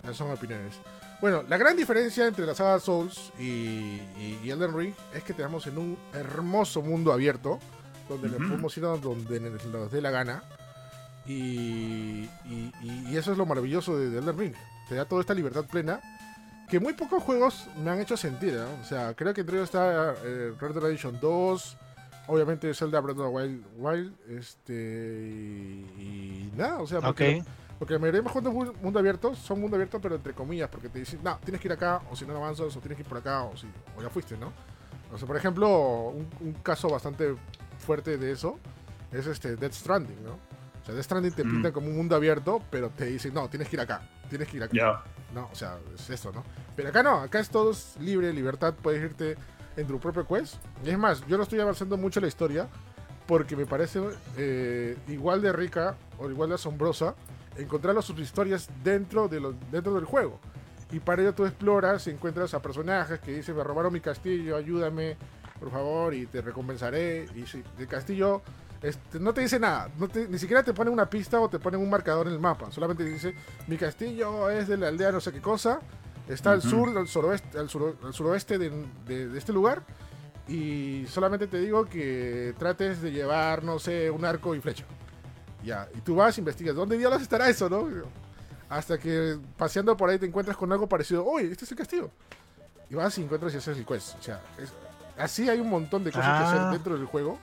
esas 0.03 0.17
son 0.17 0.29
opiniones. 0.31 0.75
Bueno, 1.19 1.43
la 1.47 1.57
gran 1.57 1.77
diferencia 1.77 2.27
entre 2.27 2.45
la 2.47 2.55
saga 2.55 2.79
Souls 2.79 3.31
y, 3.39 3.43
y, 3.43 4.39
y 4.43 4.49
Elden 4.51 4.75
Ring 4.75 4.93
es 5.13 5.23
que 5.23 5.33
tenemos 5.33 5.65
en 5.67 5.77
un 5.77 5.97
hermoso 6.13 6.81
mundo 6.81 7.13
abierto, 7.13 7.59
donde 8.09 8.27
le 8.29 8.37
Ujú. 8.37 8.47
podemos 8.49 8.77
ir 8.77 8.85
a 8.85 8.97
donde 8.97 9.39
nos 9.39 9.91
dé 9.91 10.01
la 10.01 10.09
gana. 10.11 10.43
Y, 11.25 12.27
y- 12.83 13.15
eso 13.15 13.31
es 13.31 13.37
lo 13.37 13.45
maravilloso 13.45 13.97
de, 13.97 14.09
de 14.09 14.19
Elden 14.19 14.37
Ring. 14.37 14.53
Te 14.89 14.95
da 14.95 15.05
toda 15.05 15.21
esta 15.21 15.33
libertad 15.33 15.65
plena 15.65 15.99
que 16.69 16.79
muy 16.79 16.93
pocos 16.93 17.21
juegos 17.23 17.67
me 17.83 17.91
han 17.91 17.99
hecho 17.99 18.15
sentir. 18.17 18.53
¿no? 18.53 18.81
O 18.81 18.85
sea, 18.85 19.13
creo 19.13 19.33
que 19.33 19.41
entre 19.41 19.57
ellos 19.57 19.65
está 19.69 20.13
eh, 20.23 20.53
Red 20.59 20.71
Dead 20.73 20.81
Redemption 20.81 21.19
2, 21.21 21.77
obviamente 22.27 22.73
Zelda 22.73 22.99
Breath 23.01 23.19
of 23.19 23.25
the 23.27 23.31
Wild, 23.33 23.65
Wild, 23.77 24.13
este 24.29 24.73
y, 25.97 26.01
y 26.01 26.51
nada, 26.55 26.79
o 26.79 26.87
sea, 26.87 26.99
porque, 27.01 27.43
porque 27.77 27.93
la 27.93 27.99
mayoría 27.99 28.21
de 28.21 28.23
los 28.23 28.31
juegos 28.31 28.81
mundo 28.81 28.99
abierto 28.99 29.35
son 29.35 29.59
mundo 29.59 29.75
abierto, 29.75 29.99
pero 29.99 30.15
entre 30.15 30.33
comillas, 30.33 30.69
porque 30.69 30.87
te 30.89 30.99
dicen, 30.99 31.19
no, 31.23 31.37
tienes 31.43 31.59
que 31.61 31.67
ir 31.67 31.73
acá, 31.73 32.01
o 32.09 32.15
si 32.15 32.25
no 32.25 32.33
no 32.33 32.39
avanzas, 32.39 32.75
o 32.75 32.79
tienes 32.79 32.95
que 32.95 33.01
ir 33.03 33.07
por 33.09 33.17
acá, 33.17 33.43
o 33.43 33.55
si 33.57 33.67
o 33.97 34.01
ya 34.01 34.09
fuiste, 34.09 34.37
¿no? 34.37 34.51
O 35.13 35.17
sea, 35.17 35.27
por 35.27 35.35
ejemplo, 35.35 36.09
un, 36.09 36.27
un 36.39 36.53
caso 36.63 36.89
bastante 36.89 37.35
fuerte 37.79 38.17
de 38.17 38.31
eso 38.31 38.57
es 39.11 39.27
este 39.27 39.57
Dead 39.57 39.71
Stranding, 39.73 40.23
¿no? 40.23 40.37
O 40.81 40.85
sea, 40.85 40.95
Death 40.95 41.03
Stranding 41.05 41.33
te 41.33 41.43
Mm. 41.43 41.51
pintan 41.51 41.71
como 41.71 41.87
un 41.87 41.95
mundo 41.97 42.15
abierto, 42.15 42.61
pero 42.71 42.89
te 42.89 43.05
dicen, 43.05 43.33
no, 43.33 43.49
tienes 43.49 43.69
que 43.69 43.75
ir 43.75 43.81
acá, 43.81 44.01
tienes 44.29 44.47
que 44.47 44.57
ir 44.57 44.63
acá. 44.63 44.73
Ya. 44.75 45.03
No, 45.33 45.47
o 45.51 45.55
sea, 45.55 45.77
es 45.95 46.09
eso, 46.09 46.31
¿no? 46.31 46.43
Pero 46.75 46.89
acá 46.89 47.03
no, 47.03 47.21
acá 47.21 47.39
es 47.39 47.49
todo 47.49 47.71
libre, 47.99 48.33
libertad, 48.33 48.73
puedes 48.81 49.01
irte 49.01 49.37
en 49.77 49.87
tu 49.87 49.99
propio 49.99 50.27
quest. 50.27 50.55
Y 50.83 50.89
es 50.89 50.97
más, 50.97 51.25
yo 51.27 51.37
no 51.37 51.43
estoy 51.43 51.59
avanzando 51.59 51.95
mucho 51.97 52.19
la 52.19 52.27
historia 52.27 52.67
porque 53.27 53.55
me 53.55 53.65
parece 53.65 54.01
eh, 54.37 54.97
igual 55.07 55.41
de 55.41 55.53
rica 55.53 55.95
o 56.17 56.29
igual 56.29 56.49
de 56.49 56.55
asombrosa 56.55 57.15
encontrar 57.57 57.93
las 57.95 58.05
subhistorias 58.05 58.69
dentro, 58.83 59.27
de 59.27 59.39
dentro 59.71 59.93
del 59.93 60.05
juego. 60.05 60.39
Y 60.91 60.99
para 60.99 61.21
ello 61.21 61.33
tú 61.33 61.45
exploras 61.45 62.05
y 62.07 62.09
encuentras 62.09 62.53
a 62.53 62.61
personajes 62.61 63.19
que 63.21 63.31
dicen, 63.33 63.55
me 63.55 63.63
robaron 63.63 63.93
mi 63.93 64.01
castillo, 64.01 64.57
ayúdame, 64.57 65.15
por 65.59 65.71
favor, 65.71 66.13
y 66.13 66.25
te 66.25 66.41
recompensaré. 66.41 67.27
Y 67.35 67.45
si 67.45 67.63
el 67.79 67.87
castillo 67.87 68.41
este, 68.81 69.19
no 69.19 69.33
te 69.33 69.41
dice 69.41 69.59
nada, 69.59 69.89
no 69.97 70.07
te- 70.07 70.27
ni 70.27 70.37
siquiera 70.39 70.63
te 70.63 70.73
ponen 70.73 70.91
una 70.93 71.09
pista 71.09 71.39
o 71.39 71.49
te 71.49 71.59
ponen 71.59 71.79
un 71.81 71.89
marcador 71.89 72.27
en 72.27 72.33
el 72.33 72.39
mapa, 72.39 72.71
solamente 72.71 73.03
dice, 73.03 73.35
mi 73.67 73.77
castillo 73.77 74.49
es 74.49 74.67
de 74.67 74.77
la 74.77 74.87
aldea 74.87 75.11
no 75.11 75.21
sé 75.21 75.31
qué 75.31 75.41
cosa, 75.41 75.79
está 76.27 76.51
al 76.51 76.61
sur, 76.61 76.97
al 76.97 77.07
suroeste, 77.07 77.59
al 77.59 77.69
suro- 77.69 77.95
al 78.03 78.13
suroeste 78.13 78.57
de, 78.57 78.71
de- 79.05 79.27
de 79.29 79.37
este 79.37 79.53
lugar, 79.53 79.83
y 80.47 81.05
solamente 81.07 81.47
te 81.47 81.59
digo 81.59 81.85
que 81.85 82.53
trates 82.57 83.01
de 83.01 83.11
llevar, 83.11 83.63
no 83.63 83.77
sé, 83.79 84.09
un 84.09 84.25
arco 84.25 84.53
y 84.55 84.59
flecha. 84.61 84.83
Ya, 85.63 85.87
y 85.95 86.01
tú 86.01 86.15
vas, 86.15 86.37
investigas, 86.39 86.75
¿dónde 86.75 86.97
diablos 86.97 87.21
estará 87.21 87.47
eso, 87.47 87.69
no? 87.69 87.87
Hasta 88.67 88.97
que 88.97 89.37
paseando 89.57 89.95
por 89.95 90.09
ahí 90.09 90.17
te 90.17 90.25
encuentras 90.25 90.57
con 90.57 90.71
algo 90.71 90.87
parecido, 90.89 91.23
oye, 91.25 91.51
este 91.51 91.65
es 91.65 91.71
el 91.71 91.77
castillo. 91.77 92.09
Y 92.89 92.95
vas 92.95 93.15
y 93.17 93.23
encuentras 93.23 93.53
y 93.53 93.57
haces 93.57 93.77
el 93.77 93.85
quest. 93.85 94.15
O 94.19 94.23
sea, 94.23 94.41
es- 94.57 94.73
así 95.17 95.47
hay 95.47 95.59
un 95.59 95.69
montón 95.69 96.03
de 96.03 96.11
cosas 96.11 96.25
que 96.25 96.43
Ah. 96.45 96.49
hacer 96.49 96.71
dentro 96.73 96.97
del 96.97 97.05
juego. 97.05 97.37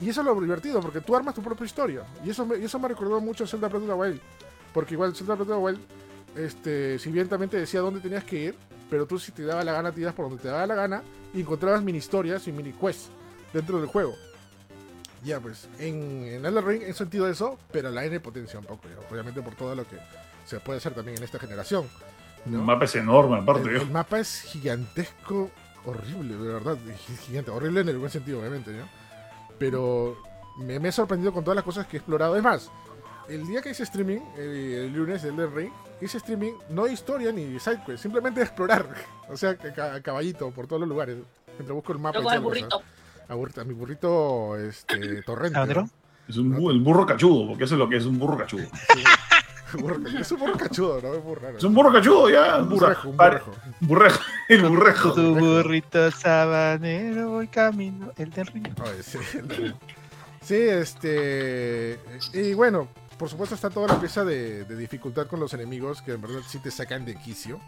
Y 0.00 0.08
eso 0.08 0.20
es 0.20 0.26
lo 0.26 0.40
divertido, 0.40 0.80
porque 0.80 1.00
tú 1.00 1.14
armas 1.14 1.34
tu 1.34 1.42
propia 1.42 1.64
historia. 1.66 2.02
Y 2.24 2.30
eso 2.30 2.44
me, 2.44 2.58
y 2.58 2.64
eso 2.64 2.78
me 2.78 2.88
recordó 2.88 3.20
mucho 3.20 3.44
a 3.44 3.46
Zelda 3.46 3.68
Breath 3.68 3.82
of 3.82 3.88
the 3.88 3.94
Wild. 3.94 4.20
Porque 4.74 4.94
igual 4.94 5.14
Zelda 5.14 5.34
Breath 5.34 5.50
of 5.50 5.56
the 5.56 5.62
Wild, 5.62 5.80
este, 6.36 6.98
si 6.98 7.10
bien 7.10 7.28
también 7.28 7.50
te 7.50 7.58
decía 7.58 7.80
dónde 7.80 8.00
tenías 8.00 8.24
que 8.24 8.36
ir, 8.38 8.54
pero 8.90 9.06
tú 9.06 9.18
si 9.18 9.32
te 9.32 9.44
daba 9.44 9.62
la 9.64 9.72
gana, 9.72 9.92
te 9.92 10.00
ibas 10.00 10.14
por 10.14 10.28
donde 10.28 10.42
te 10.42 10.48
daba 10.48 10.66
la 10.66 10.74
gana 10.74 11.02
y 11.34 11.40
encontrabas 11.40 11.82
mini 11.82 11.98
historias 11.98 12.46
y 12.48 12.52
mini 12.52 12.72
quests 12.72 13.10
dentro 13.52 13.78
del 13.78 13.86
juego. 13.86 14.14
Ya, 15.24 15.38
pues, 15.38 15.68
en, 15.78 16.24
en 16.24 16.44
Elden 16.44 16.66
Ring 16.66 16.82
he 16.82 16.92
sentido 16.94 17.28
eso, 17.28 17.56
pero 17.70 17.90
la 17.90 18.04
N 18.04 18.18
potencia 18.18 18.58
un 18.58 18.64
poco, 18.64 18.88
ya, 18.88 18.96
obviamente 19.08 19.40
por 19.40 19.54
todo 19.54 19.74
lo 19.76 19.84
que 19.86 19.96
se 20.44 20.58
puede 20.58 20.78
hacer 20.78 20.94
también 20.94 21.18
en 21.18 21.22
esta 21.24 21.38
generación. 21.38 21.86
¿no? 22.46 22.58
El 22.58 22.64
mapa 22.64 22.86
es 22.86 22.96
enorme, 22.96 23.38
aparte. 23.38 23.68
El, 23.70 23.76
el 23.82 23.90
mapa 23.90 24.18
es 24.18 24.40
gigantesco, 24.42 25.50
horrible, 25.84 26.36
de 26.36 26.52
verdad. 26.52 26.76
gi- 27.06 27.16
Gigante, 27.28 27.52
horrible 27.52 27.82
en 27.82 27.88
el 27.90 27.98
buen 27.98 28.10
sentido, 28.10 28.40
obviamente, 28.40 28.72
¿no? 28.72 28.88
Pero 29.58 30.16
me, 30.58 30.78
me 30.80 30.88
he 30.88 30.92
sorprendido 30.92 31.32
con 31.32 31.44
todas 31.44 31.56
las 31.56 31.64
cosas 31.64 31.86
que 31.86 31.96
he 31.96 31.98
explorado. 31.98 32.36
Es 32.36 32.42
más, 32.42 32.70
el 33.28 33.46
día 33.46 33.62
que 33.62 33.70
hice 33.70 33.82
streaming, 33.84 34.20
el, 34.36 34.42
el 34.74 34.92
lunes 34.92 35.22
del 35.22 35.52
Ring, 35.52 35.72
hice 36.00 36.18
streaming 36.18 36.52
no 36.70 36.86
historia 36.86 37.30
ni 37.32 37.58
sidequest, 37.60 38.02
simplemente 38.02 38.42
explorar. 38.42 38.86
O 39.28 39.36
sea, 39.36 39.50
a, 39.50 39.56
ca- 39.56 39.94
a 39.94 40.02
caballito 40.02 40.50
por 40.50 40.66
todos 40.66 40.80
los 40.80 40.88
lugares. 40.90 41.16
Mientras 41.56 41.70
busco 41.74 41.92
el 41.92 41.98
mapa. 41.98 42.18
Y 42.18 42.22
cosa. 42.22 42.38
burrito. 42.38 42.82
A, 43.28 43.34
burrito- 43.34 43.60
a 43.62 43.64
mi 43.64 43.72
burrito 43.72 44.56
este, 44.58 45.22
torrente. 45.26 45.56
¿A 45.56 45.60
dónde 45.60 45.74
¿no? 45.74 45.80
no? 45.82 45.90
Es 46.28 46.36
un 46.36 46.52
bu- 46.54 46.70
el 46.70 46.80
burro 46.80 47.06
cachudo, 47.06 47.48
porque 47.48 47.64
eso 47.64 47.74
es 47.76 47.78
lo 47.78 47.88
que 47.88 47.96
es 47.96 48.04
un 48.04 48.18
burro 48.18 48.36
cachudo. 48.36 48.64
Sí. 48.94 49.02
Burro 49.78 50.08
es 50.08 50.32
un 50.32 50.38
burro 50.40 50.56
cachudo, 50.56 51.00
¿no? 51.02 51.14
Es 51.14 51.24
muy 51.24 51.34
raro. 51.34 51.58
Es 51.58 51.64
un 51.64 51.74
burro 51.74 51.92
cachudo, 51.92 52.30
ya. 52.30 52.58
Un 52.58 52.68
burrejo, 52.68 53.08
un 53.08 53.16
burrejo. 53.16 53.50
burrejo. 53.80 54.20
El 54.48 54.62
burrejo. 54.62 55.12
Tu 55.14 55.34
burrito 55.34 56.10
sabanero 56.10 57.30
voy 57.30 57.48
camino 57.48 58.12
el 58.16 58.30
del 58.30 58.48
sí, 59.02 59.18
Sí, 60.42 60.56
este. 60.56 61.98
Y 62.32 62.54
bueno, 62.54 62.88
por 63.18 63.28
supuesto 63.28 63.54
está 63.54 63.70
toda 63.70 63.88
la 63.88 64.00
pieza 64.00 64.24
de, 64.24 64.64
de 64.64 64.76
dificultad 64.76 65.26
con 65.26 65.40
los 65.40 65.54
enemigos 65.54 66.02
que 66.02 66.12
en 66.12 66.22
verdad 66.22 66.40
sí 66.46 66.58
te 66.58 66.70
sacan 66.70 67.04
de 67.04 67.14
quicio. 67.16 67.60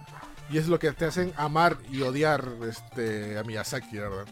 Y 0.50 0.58
es 0.58 0.68
lo 0.68 0.78
que 0.78 0.92
te 0.92 1.06
hacen 1.06 1.32
amar 1.36 1.78
y 1.90 2.02
odiar 2.02 2.44
este, 2.68 3.38
a 3.38 3.44
Miyazaki, 3.44 3.96
¿verdad? 3.96 4.26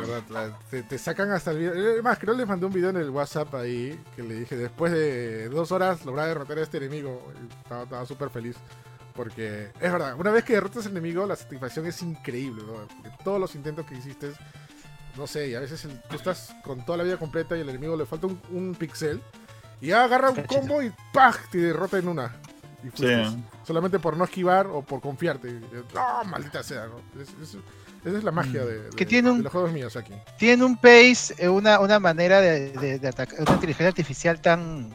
Verdad, 0.00 0.22
te, 0.70 0.82
te 0.82 0.98
sacan 0.98 1.30
hasta 1.32 1.50
el 1.50 1.58
video. 1.58 1.74
Es 1.96 2.02
más, 2.02 2.18
creo 2.18 2.34
que 2.34 2.38
les 2.38 2.48
mandé 2.48 2.66
un 2.66 2.72
video 2.72 2.90
en 2.90 2.96
el 2.96 3.10
WhatsApp 3.10 3.54
ahí 3.54 3.98
que 4.14 4.22
le 4.22 4.34
dije: 4.34 4.56
después 4.56 4.92
de 4.92 5.48
dos 5.48 5.72
horas 5.72 6.04
lograr 6.04 6.28
derrotar 6.28 6.58
a 6.58 6.62
este 6.62 6.76
enemigo. 6.78 7.32
Estaba, 7.62 7.82
estaba 7.84 8.06
súper 8.06 8.30
feliz. 8.30 8.56
Porque 9.14 9.70
es 9.80 9.92
verdad, 9.92 10.14
una 10.18 10.32
vez 10.32 10.42
que 10.44 10.54
derrotas 10.54 10.86
al 10.86 10.92
enemigo, 10.92 11.24
la 11.24 11.36
satisfacción 11.36 11.86
es 11.86 12.02
increíble. 12.02 12.62
¿no? 12.66 12.72
Porque 12.88 13.10
todos 13.22 13.38
los 13.40 13.54
intentos 13.54 13.86
que 13.86 13.94
hiciste, 13.94 14.32
no 15.16 15.26
sé, 15.28 15.50
y 15.50 15.54
a 15.54 15.60
veces 15.60 15.84
el- 15.84 16.00
tú 16.02 16.16
estás 16.16 16.52
con 16.64 16.84
toda 16.84 16.98
la 16.98 17.04
vida 17.04 17.16
completa 17.16 17.56
y 17.56 17.60
al 17.60 17.68
enemigo 17.68 17.96
le 17.96 18.06
falta 18.06 18.26
un, 18.26 18.40
un 18.50 18.74
pixel. 18.74 19.22
Y 19.80 19.88
ya 19.88 20.04
agarra 20.04 20.30
un 20.30 20.42
combo 20.42 20.82
y 20.82 20.92
¡pah! 21.12 21.32
te 21.50 21.58
derrota 21.58 21.98
en 21.98 22.08
una. 22.08 22.34
Y. 22.82 22.90
Sí. 22.96 23.06
Solamente 23.64 23.98
por 24.00 24.16
no 24.16 24.24
esquivar 24.24 24.66
o 24.66 24.82
por 24.82 25.00
confiarte. 25.00 25.60
¡No, 25.94 26.24
maldita 26.24 26.62
sea! 26.64 26.86
¿no? 26.86 27.20
Es- 27.20 27.28
es- 27.40 27.56
esa 28.04 28.18
es 28.18 28.24
la 28.24 28.30
magia 28.30 28.62
Mm. 28.62 28.66
de, 28.66 28.82
de- 28.82 28.90
Que 28.90 29.06
tiene 29.06 29.30
un- 29.30 29.38
de 29.38 29.44
los 29.44 29.52
juegos 29.52 29.72
Miyazaki. 29.72 30.12
Tiene 30.38 30.64
un 30.64 30.76
pace, 30.76 31.34
eh, 31.38 31.48
una, 31.48 31.80
una 31.80 31.98
manera 31.98 32.40
de, 32.40 32.70
de, 32.72 32.98
de 32.98 33.08
atacar, 33.08 33.40
una 33.40 33.52
inteligencia 33.54 33.88
artificial 33.88 34.40
tan 34.40 34.90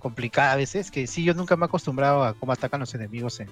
complicada 0.00 0.52
a 0.52 0.56
veces 0.56 0.90
que 0.90 1.06
sí, 1.06 1.24
yo 1.24 1.34
nunca 1.34 1.56
me 1.56 1.64
he 1.64 1.66
acostumbrado 1.66 2.24
a 2.24 2.34
cómo 2.34 2.52
atacan 2.52 2.80
los 2.80 2.94
enemigos 2.94 3.40
en, 3.40 3.48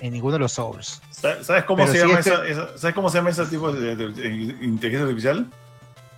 en 0.00 0.12
ninguno 0.12 0.34
de 0.34 0.38
los 0.40 0.52
Souls. 0.52 1.00
¿Sabes 1.10 1.64
cómo, 1.64 1.84
Pero 1.84 1.92
se 1.92 2.00
sí 2.00 2.06
llama 2.06 2.20
es 2.20 2.24
que- 2.26 2.30
esa, 2.32 2.46
esa- 2.46 2.78
¿Sabes 2.78 2.94
cómo 2.94 3.08
se 3.10 3.18
llama 3.18 3.30
ese 3.30 3.46
tipo 3.46 3.72
de, 3.72 3.96
de- 3.96 4.08
de 4.12 4.28
inteligencia 4.64 5.02
artificial? 5.02 5.46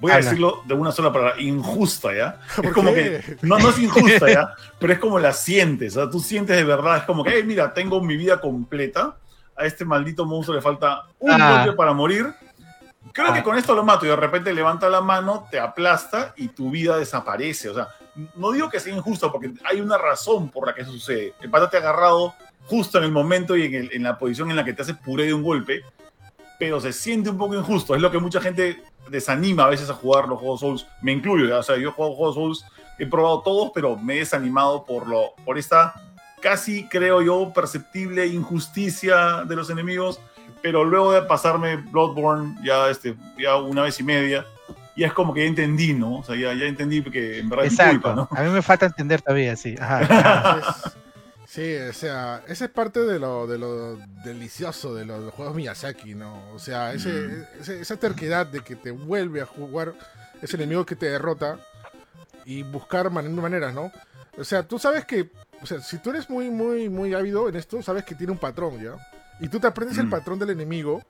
Voy 0.00 0.12
a 0.12 0.16
decirlo 0.18 0.62
de 0.64 0.74
una 0.74 0.92
sola 0.92 1.12
palabra, 1.12 1.40
injusta, 1.40 2.14
¿ya? 2.14 2.38
Es 2.50 2.54
¿Por 2.62 2.72
como 2.72 2.94
qué? 2.94 3.20
que, 3.26 3.36
no, 3.42 3.58
no 3.58 3.70
es 3.70 3.78
injusta, 3.80 4.30
¿ya? 4.30 4.50
Pero 4.78 4.92
es 4.92 4.98
como 5.00 5.18
la 5.18 5.32
sientes, 5.32 5.96
o 5.96 6.02
sea, 6.02 6.10
tú 6.10 6.20
sientes 6.20 6.56
de 6.56 6.62
verdad, 6.62 6.98
es 6.98 7.02
como 7.02 7.24
que, 7.24 7.30
hey, 7.34 7.42
mira, 7.44 7.74
tengo 7.74 8.00
mi 8.00 8.16
vida 8.16 8.40
completa, 8.40 9.16
a 9.58 9.64
este 9.66 9.84
maldito 9.84 10.24
monstruo 10.24 10.54
le 10.56 10.62
falta 10.62 11.06
un 11.18 11.30
Ah. 11.32 11.56
golpe 11.64 11.76
para 11.76 11.92
morir, 11.92 12.32
creo 13.12 13.32
que 13.32 13.40
Ah. 13.40 13.42
con 13.42 13.56
esto 13.58 13.74
lo 13.74 13.84
mato 13.84 14.06
y 14.06 14.08
de 14.08 14.16
repente 14.16 14.52
levanta 14.54 14.88
la 14.88 15.00
mano, 15.00 15.46
te 15.50 15.58
aplasta 15.58 16.32
y 16.36 16.48
tu 16.48 16.70
vida 16.70 16.96
desaparece, 16.98 17.70
o 17.70 17.74
sea, 17.74 17.88
no 18.36 18.52
digo 18.52 18.68
que 18.68 18.80
sea 18.80 18.94
injusto 18.94 19.30
porque 19.32 19.52
hay 19.64 19.80
una 19.80 19.98
razón 19.98 20.48
por 20.50 20.66
la 20.66 20.74
que 20.74 20.82
eso 20.82 20.92
sucede, 20.92 21.34
el 21.40 21.50
pata 21.50 21.68
te 21.70 21.76
ha 21.76 21.80
agarrado 21.80 22.34
justo 22.66 22.98
en 22.98 23.04
el 23.04 23.12
momento 23.12 23.56
y 23.56 23.64
en, 23.64 23.74
el- 23.74 23.92
en 23.92 24.02
la 24.02 24.18
posición 24.18 24.50
en 24.50 24.56
la 24.56 24.64
que 24.64 24.72
te 24.74 24.82
hace 24.82 24.94
puré 24.94 25.26
de 25.26 25.34
un 25.34 25.42
golpe, 25.42 25.82
pero 26.58 26.80
se 26.80 26.92
siente 26.92 27.30
un 27.30 27.38
poco 27.38 27.54
injusto. 27.54 27.94
Es 27.94 28.02
lo 28.02 28.10
que 28.10 28.18
mucha 28.18 28.40
gente 28.40 28.82
desanima 29.08 29.64
a 29.64 29.68
veces 29.68 29.88
a 29.88 29.94
jugar 29.94 30.28
los 30.28 30.38
juegos 30.40 30.60
Souls. 30.60 30.86
Me 31.02 31.12
incluyo, 31.12 31.46
¿ya? 31.48 31.58
o 31.58 31.62
sea, 31.62 31.76
yo 31.76 31.88
he 31.88 31.92
jugado 31.92 32.14
juegos 32.16 32.34
Souls, 32.34 32.64
he 32.98 33.06
probado 33.06 33.40
todos, 33.42 33.70
pero 33.72 33.96
me 33.96 34.16
he 34.16 34.18
desanimado 34.18 34.84
por, 34.84 35.06
lo, 35.06 35.34
por 35.44 35.56
esta 35.56 35.94
casi, 36.40 36.86
creo 36.88 37.22
yo, 37.22 37.52
perceptible 37.54 38.26
injusticia 38.26 39.44
de 39.44 39.56
los 39.56 39.70
enemigos. 39.70 40.20
Pero 40.62 40.84
luego 40.84 41.12
de 41.12 41.22
pasarme 41.22 41.76
Bloodborne 41.76 42.56
ya, 42.64 42.88
este, 42.90 43.14
ya 43.38 43.56
una 43.56 43.82
vez 43.82 44.00
y 44.00 44.02
media, 44.02 44.44
ya 44.96 45.06
es 45.06 45.12
como 45.12 45.32
que 45.32 45.42
ya 45.42 45.46
entendí, 45.46 45.94
¿no? 45.94 46.16
O 46.16 46.24
sea, 46.24 46.34
ya, 46.34 46.52
ya 46.54 46.64
entendí 46.66 47.00
que 47.02 47.38
en 47.38 47.48
verdad 47.48 47.66
es 47.66 47.76
culpa, 47.76 48.14
¿no? 48.14 48.28
A 48.32 48.42
mí 48.42 48.50
me 48.50 48.62
falta 48.62 48.86
entender 48.86 49.22
todavía, 49.22 49.54
sí. 49.56 49.76
Ajá. 49.80 50.64
Sí, 51.50 51.76
o 51.76 51.94
sea, 51.94 52.42
esa 52.46 52.66
es 52.66 52.70
parte 52.70 53.00
de 53.00 53.18
lo, 53.18 53.46
de 53.46 53.56
lo 53.56 53.96
delicioso 54.22 54.94
de 54.94 55.06
los 55.06 55.32
juegos 55.32 55.54
Miyazaki, 55.54 56.14
¿no? 56.14 56.42
O 56.52 56.58
sea, 56.58 56.92
ese, 56.92 57.08
Mm. 57.08 57.44
ese- 57.62 57.80
esa 57.80 57.96
terquedad 57.96 58.46
de 58.46 58.60
que 58.60 58.76
te 58.76 58.90
vuelve 58.90 59.40
a 59.40 59.46
jugar 59.46 59.94
ese 60.42 60.56
enemigo 60.56 60.84
que 60.84 60.94
te 60.94 61.06
derrota 61.06 61.58
y 62.44 62.64
buscar 62.64 63.10
maneras, 63.10 63.72
¿no? 63.72 63.90
O 64.36 64.44
sea, 64.44 64.62
tú 64.62 64.78
sabes 64.78 65.06
que, 65.06 65.30
o 65.62 65.66
sea, 65.66 65.80
si 65.80 65.98
tú 65.98 66.10
eres 66.10 66.28
muy, 66.30 66.50
muy, 66.50 66.88
muy 66.88 67.14
ávido 67.14 67.48
en 67.48 67.56
esto, 67.56 67.82
sabes 67.82 68.04
que 68.04 68.14
tiene 68.14 68.32
un 68.32 68.38
patrón, 68.38 68.78
¿ya? 68.82 68.92
Y 69.40 69.48
tú 69.48 69.60
te 69.60 69.66
aprendes 69.66 69.98
el 69.98 70.06
Mm. 70.06 70.10
patrón 70.10 70.38
del 70.38 70.50
enemigo, 70.50 71.02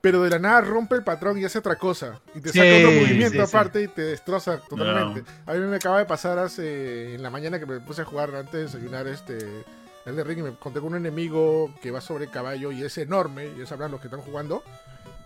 pero 0.00 0.22
de 0.22 0.30
la 0.30 0.38
nada 0.38 0.60
rompe 0.60 0.94
el 0.96 1.02
patrón 1.02 1.38
y 1.38 1.44
hace 1.44 1.58
otra 1.58 1.76
cosa. 1.76 2.20
Y 2.34 2.40
te 2.40 2.50
Sí, 2.50 2.58
saca 2.58 2.76
otro 2.76 2.90
movimiento 3.00 3.30
sí, 3.40 3.46
sí. 3.46 3.56
aparte 3.56 3.82
y 3.82 3.88
te 3.88 4.02
destroza 4.02 4.58
totalmente. 4.68 5.24
A 5.46 5.52
mí 5.54 5.60
me 5.60 5.76
acaba 5.76 5.98
de 5.98 6.04
pasar 6.04 6.38
hace, 6.38 7.14
en 7.14 7.22
la 7.22 7.30
mañana 7.30 7.58
que 7.58 7.66
me 7.66 7.80
puse 7.80 8.02
a 8.02 8.04
jugar 8.04 8.34
antes 8.34 8.52
de 8.52 8.62
desayunar 8.64 9.06
este... 9.06 9.64
El 10.06 10.16
de 10.16 10.22
Ring 10.24 10.40
y 10.40 10.42
me 10.42 10.54
conté 10.56 10.80
con 10.80 10.90
un 10.90 10.96
enemigo 10.98 11.74
que 11.80 11.90
va 11.90 12.02
sobre 12.02 12.28
caballo 12.28 12.70
y 12.70 12.82
es 12.84 12.98
enorme, 12.98 13.48
y 13.56 13.62
es 13.62 13.72
hablar 13.72 13.88
los 13.90 14.02
que 14.02 14.08
están 14.08 14.20
jugando. 14.20 14.62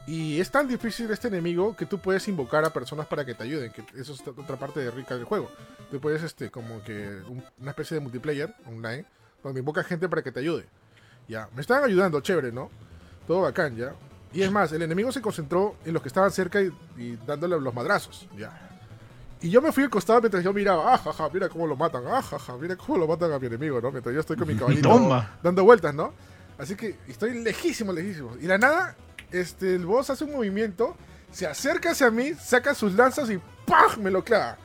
Y 0.09 0.41
es 0.41 0.51
tan 0.51 0.67
difícil 0.67 1.11
este 1.11 1.29
enemigo 1.29 1.77
que 1.77 1.85
tú 1.85 1.99
puedes 1.99 2.27
invocar 2.29 2.65
a 2.65 2.73
personas 2.73 3.07
para 3.07 3.27
que 3.27 3.35
te 3.35 3.43
ayuden, 3.45 3.71
que 3.71 3.85
eso 4.01 4.15
es 4.15 4.27
otra 4.27 4.57
parte 4.57 4.81
de 4.81 4.91
rica 4.91 5.15
del 5.15 5.25
juego. 5.25 5.51
Tú 5.91 6.01
puedes, 6.01 6.23
este, 6.23 6.51
como 6.51 6.83
que 6.83 7.21
un- 7.29 7.45
una 7.61 7.71
especie 7.73 7.97
de 7.97 8.01
multiplayer 8.01 8.55
online, 8.67 9.05
donde 9.45 9.61
invoca 9.61 9.85
gente 9.85 10.09
para 10.09 10.23
que 10.23 10.33
te 10.33 10.41
ayude. 10.41 10.65
Ya, 11.29 11.47
me 11.55 11.61
estaban 11.61 11.85
ayudando, 11.85 12.21
chévere, 12.23 12.51
¿no? 12.53 12.71
Todo 13.27 13.43
bacán, 13.43 13.77
ya. 13.77 13.93
Y 14.33 14.41
es 14.43 14.51
más, 14.51 14.73
el 14.73 14.81
enemigo 14.81 15.13
se 15.13 15.21
concentró 15.21 15.77
en 15.85 15.93
los 15.93 16.01
que 16.03 16.09
estaban 16.09 16.31
cerca 16.31 16.63
y, 16.63 16.73
y 16.97 17.17
dándole 17.27 17.61
los 17.61 17.75
madrazos, 17.75 18.27
ya. 18.35 18.65
Y 19.43 19.51
yo 19.51 19.61
me 19.61 19.73
fui 19.73 19.85
al 19.85 19.91
costado 19.91 20.21
mientras 20.21 20.43
yo 20.43 20.55
miraba, 20.55 20.95
ah, 20.95 20.99
jaja, 20.99 21.29
mira 21.31 21.51
cómo 21.51 21.67
lo 21.67 21.77
matan, 21.77 22.03
ah, 22.09 22.23
jaja, 22.23 22.57
mira 22.57 22.77
cómo 22.77 22.97
lo 22.99 23.07
matan 23.07 23.31
a 23.33 23.39
mi 23.39 23.47
enemigo, 23.47 23.79
¿no? 23.81 23.91
Mientras 23.93 24.15
yo 24.15 24.21
estoy 24.23 24.37
con 24.39 24.49
mi 24.49 24.55
caballito 24.59 24.89
dando 25.43 25.65
vueltas, 25.65 25.95
¿no? 25.95 26.15
Así 26.57 26.75
que 26.77 26.97
estoy 27.07 27.39
lejísimo, 27.43 27.93
lejísimo. 27.93 28.37
Y 28.41 28.47
la 28.47 28.57
nada, 28.59 28.97
este, 29.33 29.75
el 29.75 29.87
boss 29.87 30.11
hace 30.11 30.25
un 30.25 30.33
movimiento, 30.33 30.97
se 31.31 31.47
acerca 31.47 31.91
hacia 31.91 32.11
mí, 32.11 32.35
saca 32.35 32.75
sus 32.75 32.95
lanzas 32.95 33.31
y 33.31 33.39
¡pam! 33.67 34.01
me 34.03 34.11
lo 34.11 34.23
clava. 34.25 34.57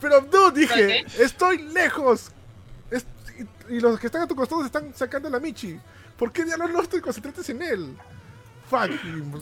Pero 0.00 0.26
no, 0.32 0.50
dije, 0.50 1.04
estoy 1.18 1.62
lejos. 1.62 2.32
Y, 3.68 3.76
y 3.76 3.80
los 3.80 3.98
que 3.98 4.06
están 4.06 4.22
a 4.22 4.26
tu 4.26 4.34
costado 4.34 4.60
se 4.62 4.66
están 4.66 4.94
sacando 4.94 5.28
la 5.28 5.40
Michi. 5.40 5.78
¿Por 6.16 6.32
qué 6.32 6.44
diablos 6.44 6.70
no 6.70 6.82
te 6.84 7.00
concentraste 7.00 7.52
en 7.52 7.62
él? 7.62 7.96
Fuck. 8.68 8.90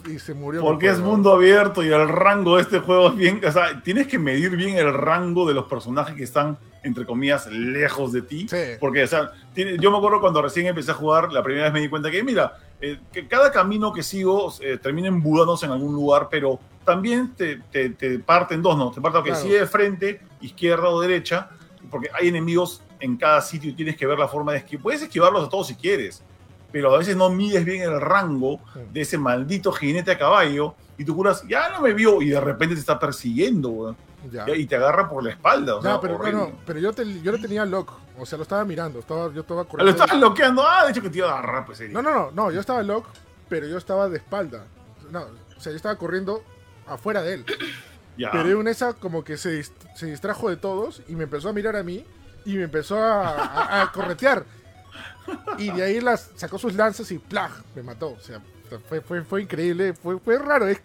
Y, 0.05 0.11
y 0.11 0.19
se 0.19 0.33
murió. 0.33 0.61
Porque 0.61 0.89
es 0.89 0.99
mundo 0.99 1.33
abierto 1.33 1.83
y 1.83 1.87
el 1.87 2.07
rango 2.07 2.57
de 2.57 2.63
este 2.63 2.79
juego 2.79 3.09
es 3.09 3.15
bien. 3.15 3.41
O 3.45 3.51
sea, 3.51 3.81
tienes 3.81 4.07
que 4.07 4.19
medir 4.19 4.55
bien 4.55 4.77
el 4.77 4.93
rango 4.93 5.47
de 5.47 5.53
los 5.53 5.65
personajes 5.65 6.15
que 6.15 6.23
están, 6.23 6.57
entre 6.85 7.05
comillas, 7.05 7.47
lejos 7.47 8.11
de 8.13 8.21
ti. 8.21 8.47
Sí. 8.47 8.57
Porque, 8.79 9.03
o 9.03 9.07
sea, 9.07 9.31
tiene- 9.53 9.77
yo 9.79 9.89
me 9.91 9.97
acuerdo 9.97 10.21
cuando 10.21 10.41
recién 10.41 10.67
empecé 10.67 10.91
a 10.91 10.93
jugar, 10.93 11.33
la 11.33 11.41
primera 11.43 11.65
vez 11.65 11.73
me 11.73 11.81
di 11.81 11.89
cuenta 11.89 12.11
que, 12.11 12.23
mira, 12.23 12.57
eh, 12.79 12.99
que 13.11 13.27
cada 13.27 13.51
camino 13.51 13.91
que 13.91 14.03
sigo 14.03 14.53
eh, 14.61 14.77
termina 14.81 15.07
embudándose 15.07 15.65
en 15.65 15.71
algún 15.71 15.93
lugar, 15.93 16.27
pero 16.29 16.59
también 16.85 17.33
te, 17.33 17.57
te, 17.71 17.89
te 17.89 18.19
parte 18.19 18.53
en 18.53 18.61
dos, 18.61 18.77
¿no? 18.77 18.91
Te 18.91 19.01
parte 19.01 19.17
que 19.23 19.29
Claro. 19.31 19.41
sigue 19.43 19.59
de 19.59 19.65
frente, 19.65 20.21
izquierda 20.41 20.89
o 20.89 21.01
derecha, 21.01 21.49
porque 21.89 22.09
hay 22.13 22.27
enemigos 22.27 22.81
en 22.99 23.17
cada 23.17 23.41
sitio 23.41 23.71
y 23.71 23.73
tienes 23.73 23.97
que 23.97 24.05
ver 24.05 24.19
la 24.19 24.27
forma 24.27 24.51
de 24.51 24.59
esquivar. 24.59 24.83
Puedes 24.83 25.01
esquivarlos 25.01 25.45
a 25.47 25.49
todos 25.49 25.67
si 25.67 25.75
quieres, 25.75 26.21
pero 26.71 26.93
a 26.93 26.97
veces 26.99 27.15
no 27.15 27.29
mides 27.31 27.65
bien 27.65 27.81
el 27.81 27.99
rango 27.99 28.59
de 28.93 29.01
ese 29.01 29.17
maldito 29.17 29.71
jinete 29.71 30.11
a 30.11 30.17
caballo 30.19 30.75
y 30.97 31.03
tú 31.03 31.15
juras, 31.15 31.43
ya 31.49 31.69
no 31.69 31.81
me 31.81 31.93
vio 31.93 32.21
y 32.21 32.29
de 32.29 32.39
repente 32.39 32.75
te 32.75 32.79
está 32.81 32.99
persiguiendo, 32.99 33.69
weón. 33.69 33.97
Ya. 34.31 34.45
Y 34.55 34.65
te 34.65 34.75
agarra 34.75 35.09
por 35.09 35.23
la 35.23 35.31
espalda. 35.31 35.75
O 35.75 35.81
Ya, 35.83 35.89
sea, 35.91 36.01
pero 36.01 36.17
no, 36.31 36.51
pero 36.65 36.79
yo, 36.79 36.93
te- 36.93 37.21
yo 37.21 37.31
lo 37.31 37.39
tenía 37.39 37.65
lock. 37.65 37.91
O 38.17 38.25
sea, 38.25 38.37
lo 38.37 38.43
estaba 38.43 38.63
mirando. 38.65 38.99
Estaba, 38.99 39.31
yo 39.33 39.41
estaba 39.41 39.61
Ah, 39.61 39.63
Lo 39.63 39.69
corriendo. 39.69 39.91
estabas 40.03 40.17
bloqueando. 40.19 40.63
Ah, 40.65 40.85
de 40.85 40.91
hecho 40.91 41.01
que 41.01 41.09
te 41.09 41.17
iba 41.17 41.29
a 41.31 41.39
agarrar, 41.39 41.65
pues. 41.65 41.81
No, 41.89 42.01
no, 42.01 42.11
no, 42.13 42.31
no, 42.31 42.51
yo 42.51 42.59
estaba 42.59 42.81
lock, 42.83 43.07
pero 43.49 43.67
yo 43.67 43.77
estaba 43.77 44.07
de 44.09 44.17
espalda. 44.17 44.65
No, 45.11 45.21
o 45.57 45.59
sea, 45.59 45.71
yo 45.71 45.75
estaba 45.77 45.95
corriendo 45.97 46.43
afuera 46.87 47.21
de 47.21 47.33
él. 47.35 47.45
Ya. 48.17 48.31
Pero 48.31 48.61
en 48.61 48.69
esa 48.69 48.93
como 48.93 49.25
que 49.25 49.35
se, 49.35 49.59
dist- 49.61 49.73
se 49.93 50.05
distrajo 50.05 50.49
de 50.49 50.55
todos 50.55 51.01
y 51.09 51.15
me 51.17 51.25
empezó 51.25 51.49
a 51.49 51.51
mirar 51.51 51.75
a 51.75 51.83
mí 51.83 52.05
y 52.45 52.55
me 52.55 52.63
empezó 52.63 52.97
a, 52.97 53.27
a- 53.27 53.81
a 53.81 53.91
corretear. 53.91 54.45
Y 55.57 55.69
de 55.71 55.83
ahí 55.83 55.99
las 55.99 56.31
sacó 56.35 56.57
sus 56.57 56.75
lanzas 56.75 57.11
y 57.11 57.17
¡plag! 57.19 57.51
me 57.75 57.83
mató. 57.83 58.11
O 58.11 58.19
sea, 58.21 58.39
fue, 58.87 59.01
fue, 59.01 59.21
fue 59.23 59.41
increíble, 59.41 59.93
fue, 59.93 60.17
fue 60.19 60.37
raro. 60.37 60.65
Es, 60.65 60.79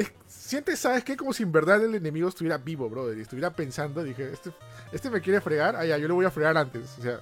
es- 0.00 0.12
sientes, 0.26 0.78
¿sabes 0.78 1.02
qué? 1.04 1.16
Como 1.16 1.32
si 1.32 1.42
en 1.42 1.52
verdad 1.52 1.82
el 1.84 1.94
enemigo 1.94 2.28
estuviera 2.28 2.58
vivo, 2.58 2.88
brother. 2.88 3.16
Y 3.18 3.22
estuviera 3.22 3.50
pensando, 3.50 4.02
dije, 4.04 4.30
este, 4.32 4.50
este 4.92 5.10
me 5.10 5.20
quiere 5.20 5.40
fregar, 5.40 5.76
ah, 5.76 5.84
ya, 5.84 5.98
yo 5.98 6.06
le 6.08 6.14
voy 6.14 6.26
a 6.26 6.30
fregar 6.30 6.56
antes. 6.56 6.96
O 6.98 7.02
sea, 7.02 7.20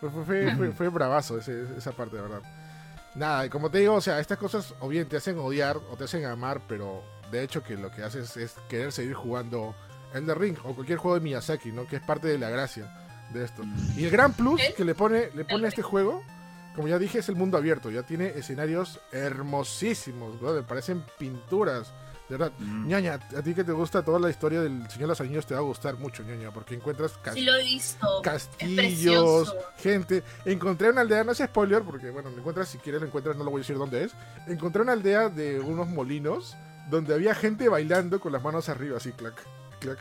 fue, 0.00 0.10
fue, 0.10 0.24
fue, 0.24 0.56
fue- 0.56 0.72
fue 0.72 0.88
bravazo 0.88 1.38
ese- 1.38 1.64
esa 1.76 1.92
parte, 1.92 2.16
de 2.16 2.22
verdad. 2.22 2.42
Nada, 3.16 3.44
y 3.46 3.48
como 3.48 3.70
te 3.70 3.78
digo, 3.78 3.94
o 3.94 4.00
sea, 4.00 4.20
estas 4.20 4.38
cosas 4.38 4.72
o 4.80 4.88
bien 4.88 5.08
te 5.08 5.16
hacen 5.16 5.36
odiar 5.38 5.76
o 5.76 5.96
te 5.96 6.04
hacen 6.04 6.24
amar, 6.26 6.60
pero 6.68 7.02
de 7.32 7.42
hecho 7.42 7.62
que 7.62 7.76
lo 7.76 7.90
que 7.90 8.02
haces 8.04 8.36
es 8.36 8.54
querer 8.68 8.92
seguir 8.92 9.14
jugando 9.14 9.74
Elder 10.14 10.38
Ring 10.38 10.56
o 10.64 10.74
cualquier 10.74 10.98
juego 10.98 11.16
de 11.16 11.20
Miyazaki, 11.22 11.72
¿no? 11.72 11.86
Que 11.88 11.96
es 11.96 12.02
parte 12.02 12.28
de 12.28 12.38
la 12.38 12.50
gracia 12.50 12.88
de 13.32 13.44
esto. 13.44 13.62
Y 13.96 14.04
el 14.04 14.10
gran 14.10 14.32
plus 14.32 14.60
que 14.76 14.84
le 14.84 14.94
pone, 14.94 15.30
le 15.34 15.44
pone 15.44 15.66
a 15.66 15.68
este 15.68 15.82
juego, 15.82 16.22
como 16.76 16.86
ya 16.86 16.98
dije, 16.98 17.18
es 17.18 17.28
el 17.28 17.34
mundo 17.36 17.58
abierto. 17.58 17.90
Ya 17.90 18.04
tiene 18.04 18.28
escenarios 18.28 19.00
hermosísimos, 19.12 20.40
brother. 20.40 20.64
Parecen 20.64 21.04
pinturas. 21.18 21.92
De 22.30 22.36
verdad, 22.36 22.52
Mm. 22.60 22.86
ñaña, 22.86 23.14
a 23.36 23.42
ti 23.42 23.54
que 23.54 23.64
te 23.64 23.72
gusta 23.72 24.02
toda 24.04 24.20
la 24.20 24.30
historia 24.30 24.62
del 24.62 24.82
Señor 24.88 25.00
de 25.00 25.06
los 25.08 25.20
Anillos 25.20 25.44
te 25.46 25.54
va 25.54 25.60
a 25.60 25.64
gustar 25.64 25.96
mucho, 25.98 26.22
ñaña, 26.22 26.52
porque 26.52 26.76
encuentras 26.76 27.12
cas- 27.22 27.34
Sí 27.34 27.40
lo 27.42 27.56
he 27.56 27.64
visto. 27.64 28.22
castillos, 28.22 29.54
gente. 29.78 30.22
Encontré 30.44 30.90
una 30.90 31.00
aldea, 31.00 31.24
no 31.24 31.32
es 31.32 31.38
spoiler, 31.38 31.82
porque 31.82 32.10
bueno, 32.10 32.30
lo 32.30 32.38
encuentras, 32.38 32.68
si 32.68 32.78
quieres 32.78 33.00
lo 33.00 33.08
encuentras, 33.08 33.36
no 33.36 33.44
lo 33.44 33.50
voy 33.50 33.58
a 33.60 33.62
decir 33.62 33.76
dónde 33.76 34.04
es. 34.04 34.12
Encontré 34.46 34.80
una 34.82 34.92
aldea 34.92 35.28
de 35.28 35.58
unos 35.60 35.88
molinos 35.88 36.56
donde 36.88 37.14
había 37.14 37.34
gente 37.34 37.68
bailando 37.68 38.20
con 38.20 38.32
las 38.32 38.42
manos 38.42 38.68
arriba, 38.68 38.96
así, 38.98 39.12
clac, 39.12 39.34
clac. 39.80 39.98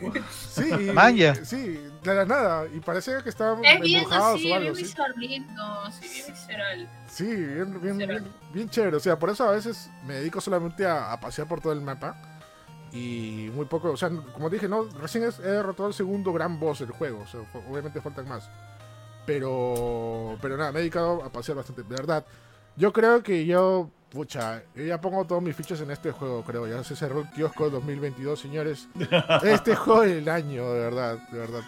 Sí, 0.30 0.62
y- 0.70 0.92
Manja. 0.92 1.34
sí, 1.44 1.80
de 2.04 2.14
la 2.14 2.24
nada. 2.24 2.66
Y 2.72 2.78
parecía 2.80 3.20
que 3.22 3.28
estaban 3.30 3.64
Es 3.64 3.80
bien 3.80 4.04
así, 4.10 4.50
o 4.50 4.54
algo 4.54 4.72
bien 4.72 4.74
bizarrito, 4.74 5.90
sí, 6.00 6.08
bien 6.08 6.26
visceral. 6.28 6.88
Sí, 7.08 7.24
bien, 7.26 7.80
bien, 7.82 7.98
bien, 7.98 8.24
bien 8.52 8.70
chévere. 8.70 8.96
O 8.96 9.00
sea, 9.00 9.18
por 9.18 9.30
eso 9.30 9.48
a 9.48 9.52
veces 9.52 9.90
me 10.06 10.14
dedico 10.14 10.40
solamente 10.40 10.86
a, 10.86 11.12
a 11.12 11.18
pasear 11.20 11.48
por 11.48 11.60
todo 11.60 11.72
el 11.72 11.80
mapa. 11.80 12.16
Y 12.92 13.50
muy 13.54 13.66
poco, 13.66 13.90
o 13.90 13.96
sea, 13.96 14.08
como 14.08 14.48
dije, 14.48 14.68
no, 14.68 14.84
recién 15.00 15.24
es- 15.24 15.40
he 15.40 15.42
derrotado 15.50 15.88
el 15.88 15.94
segundo 15.94 16.32
gran 16.32 16.58
boss 16.60 16.78
del 16.78 16.92
juego. 16.92 17.20
O 17.22 17.26
sea, 17.26 17.40
obviamente 17.68 18.00
faltan 18.00 18.28
más. 18.28 18.48
Pero, 19.26 20.38
pero 20.40 20.56
nada, 20.56 20.72
me 20.72 20.78
he 20.78 20.82
dedicado 20.82 21.22
a 21.22 21.30
pasear 21.30 21.56
bastante. 21.56 21.82
De 21.82 21.88
verdad, 21.94 22.24
yo 22.76 22.92
creo 22.92 23.22
que 23.22 23.44
yo, 23.44 23.90
pucha, 24.10 24.62
yo 24.74 24.84
ya 24.84 25.00
pongo 25.00 25.24
todos 25.26 25.42
mis 25.42 25.54
fichas 25.54 25.80
en 25.80 25.90
este 25.90 26.10
juego, 26.12 26.42
creo. 26.42 26.66
Ya 26.66 26.82
se 26.84 26.96
cerró 26.96 27.20
el 27.20 27.30
kiosco 27.30 27.70
2022, 27.70 28.38
señores. 28.40 28.88
Este 29.44 29.74
juego 29.76 30.02
del 30.02 30.28
año, 30.28 30.72
de 30.72 30.80
verdad, 30.80 31.18
de 31.30 31.38
verdad. 31.38 31.60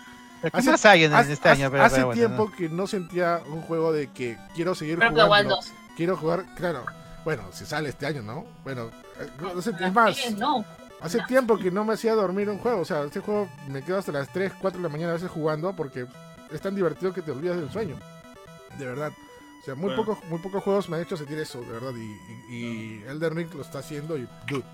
¿Qué 0.42 0.48
Hace- 0.53 0.70
más 0.70 0.87
hay 0.87 1.05
en, 1.05 1.12
Hace, 1.14 1.35
este 1.35 1.48
año? 1.50 1.70
Pero- 1.70 1.83
hace 1.85 1.96
pero 1.96 2.07
bueno, 2.07 2.18
tiempo 2.20 2.44
¿no? 2.50 2.57
que 2.57 2.68
no 2.70 2.87
sentía 2.87 3.40
un 3.46 3.61
juego 3.62 3.92
de 3.92 4.11
que 4.11 4.38
quiero 4.55 4.74
seguir 4.74 4.96
jugando. 4.96 5.31
Wild 5.31 5.48
2. 5.48 5.72
Quiero 5.96 6.16
jugar, 6.16 6.46
claro. 6.57 6.85
Bueno, 7.24 7.42
si 7.53 7.66
sale 7.66 7.90
este 7.90 8.07
año, 8.07 8.22
¿no? 8.22 8.46
Bueno, 8.64 8.90
eh, 9.20 9.29
no 9.55 9.61
sé, 9.61 9.72
es 9.79 9.92
más, 9.92 10.16
hace 11.03 11.18
no. 11.18 11.26
tiempo 11.26 11.59
que 11.59 11.70
no 11.70 11.85
me 11.85 11.92
hacía 11.92 12.14
dormir 12.14 12.48
un 12.48 12.57
juego. 12.59 12.81
O 12.81 12.85
sea, 12.87 13.03
este 13.03 13.20
juego 13.20 13.50
me 13.68 13.83
quedo 13.83 13.98
hasta 13.98 14.12
las 14.12 14.33
3, 14.33 14.53
4 14.59 14.79
de 14.79 14.83
la 14.83 14.88
mañana 14.88 15.11
a 15.11 15.14
veces 15.14 15.31
jugando 15.31 15.76
porque 15.76 16.07
es 16.50 16.61
tan 16.62 16.74
divertido 16.74 17.12
que 17.12 17.20
te 17.20 17.33
olvidas 17.33 17.59
del 17.59 17.70
sueño. 17.70 17.96
De 18.79 18.87
verdad. 18.87 19.12
O 19.61 19.64
sea, 19.64 19.75
muy, 19.75 19.88
Bueno. 19.94 20.05
pocos, 20.05 20.25
muy 20.29 20.38
pocos 20.38 20.62
juegos 20.62 20.88
me 20.88 20.96
han 20.96 21.03
hecho 21.03 21.16
sentir 21.16 21.38
eso, 21.38 21.61
de 21.61 21.70
verdad. 21.73 21.92
Y, 21.94 22.18
y, 22.53 22.57
y 22.57 23.05
Elden 23.09 23.37
Ring 23.37 23.49
lo 23.55 23.62
está 23.62 23.81
haciendo 23.81 24.16
y, 24.16 24.27
dude. 24.49 24.64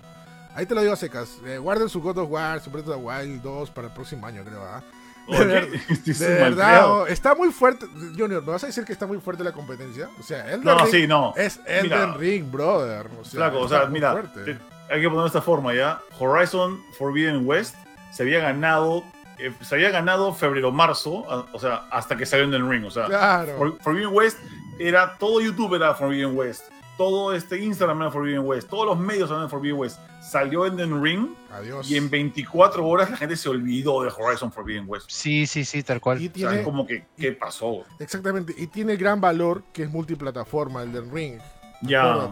Ahí 0.55 0.65
te 0.65 0.73
lo 0.73 0.81
digo 0.81 0.93
a 0.93 0.95
secas. 0.95 1.37
Eh, 1.45 1.57
guarden 1.57 1.87
su 1.89 2.01
God 2.01 2.17
of 2.19 2.31
War, 2.31 2.59
su 2.61 2.71
Breath 2.71 2.87
of 2.87 2.95
the 2.95 3.01
Wild 3.01 3.41
2 3.41 3.69
para 3.71 3.87
el 3.87 3.93
próximo 3.93 4.25
año, 4.25 4.43
creo, 4.43 4.63
¿ah? 4.63 4.81
Ver- 5.27 5.69
De 6.05 6.11
un 6.11 6.55
verdad, 6.55 6.89
oh, 6.89 7.05
está 7.05 7.35
muy 7.35 7.51
fuerte. 7.51 7.85
Junior, 8.17 8.41
¿me 8.43 8.51
vas 8.53 8.63
a 8.63 8.67
decir 8.67 8.85
que 8.85 8.93
está 8.93 9.05
muy 9.05 9.19
fuerte 9.19 9.43
la 9.43 9.51
competencia? 9.51 10.09
O 10.19 10.23
sea, 10.23 10.45
Elden 10.47 10.63
No, 10.63 10.77
Ring 10.79 10.87
sí, 10.91 11.05
no. 11.07 11.33
es 11.35 11.59
Elden 11.65 11.83
Mira. 11.83 12.13
Ring, 12.13 12.49
brother. 12.49 13.07
O 13.19 13.25
sea, 13.25 13.31
Flaco, 13.33 13.59
o 13.59 13.67
sea, 13.67 13.85
mira, 13.87 14.21
te- 14.33 14.51
hay 14.89 15.01
que 15.01 15.07
ponerlo 15.09 15.23
de 15.23 15.27
esta 15.27 15.41
forma 15.41 15.73
ya. 15.75 15.99
Horizon 16.17 16.81
Forbidden 16.97 17.45
West 17.45 17.75
se 18.13 18.23
había 18.23 18.39
ganado, 18.39 19.03
eh, 19.37 19.53
se 19.61 19.75
había 19.75 19.91
ganado 19.91 20.33
febrero-marzo, 20.33 21.29
a- 21.29 21.45
o 21.53 21.59
sea, 21.59 21.87
hasta 21.91 22.15
que 22.15 22.25
salió 22.25 22.45
en 22.45 22.53
el 22.53 22.67
ring. 22.67 22.85
O 22.85 22.89
sea, 22.91 23.05
Claro. 23.07 23.57
For- 23.57 23.77
Forbidden 23.81 24.09
West 24.13 24.39
era 24.79 25.17
todo 25.17 25.41
YouTube 25.41 25.75
era 25.75 25.93
Forbidden 25.93 26.35
West, 26.37 26.63
todo 26.97 27.33
este 27.33 27.63
Instagram 27.63 28.01
era 28.01 28.11
Forbidden 28.11 28.45
West, 28.45 28.69
todos 28.69 28.85
los 28.85 28.97
medios 28.99 29.29
eran 29.29 29.49
Forbidden 29.49 29.77
West. 29.77 29.99
Salió 30.21 30.65
en 30.65 30.79
el 30.79 31.01
ring 31.01 31.27
Adiós. 31.51 31.89
y 31.89 31.95
en 31.95 32.09
24 32.09 32.85
horas 32.85 33.09
la 33.09 33.17
gente 33.17 33.35
se 33.37 33.47
olvidó 33.47 34.03
de 34.03 34.09
Horizon 34.09 34.51
Forbidden 34.51 34.85
West. 34.87 35.05
Sí, 35.09 35.45
sí, 35.47 35.63
sí, 35.63 35.83
tal 35.83 36.01
cual. 36.01 36.21
Y 36.21 36.27
O 36.27 36.31
sea, 36.33 36.33
tiene, 36.33 36.59
es 36.59 36.65
como 36.65 36.85
que, 36.85 37.05
¿qué 37.17 37.31
pasó? 37.33 37.85
exactamente, 37.99 38.53
y 38.57 38.67
tiene 38.67 38.95
gran 38.97 39.21
valor 39.21 39.63
que 39.71 39.83
es 39.83 39.89
multiplataforma, 39.89 40.83
Elden 40.83 41.11
Ring. 41.13 41.39
Ya, 41.81 42.29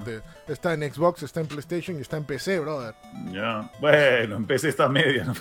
Está 0.47 0.73
en 0.73 0.91
Xbox, 0.91 1.21
está 1.23 1.39
en 1.41 1.47
PlayStation 1.47 1.97
y 1.97 2.01
está 2.01 2.17
en 2.17 2.23
PC, 2.23 2.59
brother. 2.59 2.95
ya. 3.31 3.69
Bueno, 3.79 4.35
empecé 4.37 4.69
esta 4.69 4.87
media. 4.89 5.23
¿no? 5.25 5.33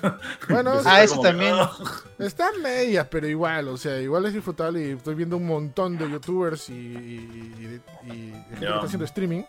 Bueno, 0.49 0.73
Empecé 0.73 0.89
Ah, 0.91 1.03
eso 1.03 1.13
como 1.17 1.23
que, 1.23 1.29
también. 1.31 1.55
ah. 1.59 1.71
Está 2.19 2.51
en 2.55 2.63
medias, 2.63 3.07
pero 3.11 3.27
igual, 3.27 3.69
o 3.69 3.77
sea, 3.79 3.99
igual 4.01 4.27
es 4.27 4.35
disfrutable 4.35 4.87
y 4.87 4.91
estoy 4.93 5.15
viendo 5.15 5.37
un 5.39 5.47
montón 5.47 5.97
de 5.97 6.11
youtubers 6.11 6.69
y, 6.69 6.73
y, 6.75 7.81
y- 8.07 8.11
y 8.11 8.11
gente 8.33 8.59
que 8.61 8.65
está 8.67 8.81
haciendo 8.81 9.05
streaming 9.07 9.43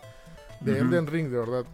de. 0.60 0.78
Elden 0.78 1.06
Ring, 1.06 1.28
de 1.30 1.38
verdad. 1.38 1.64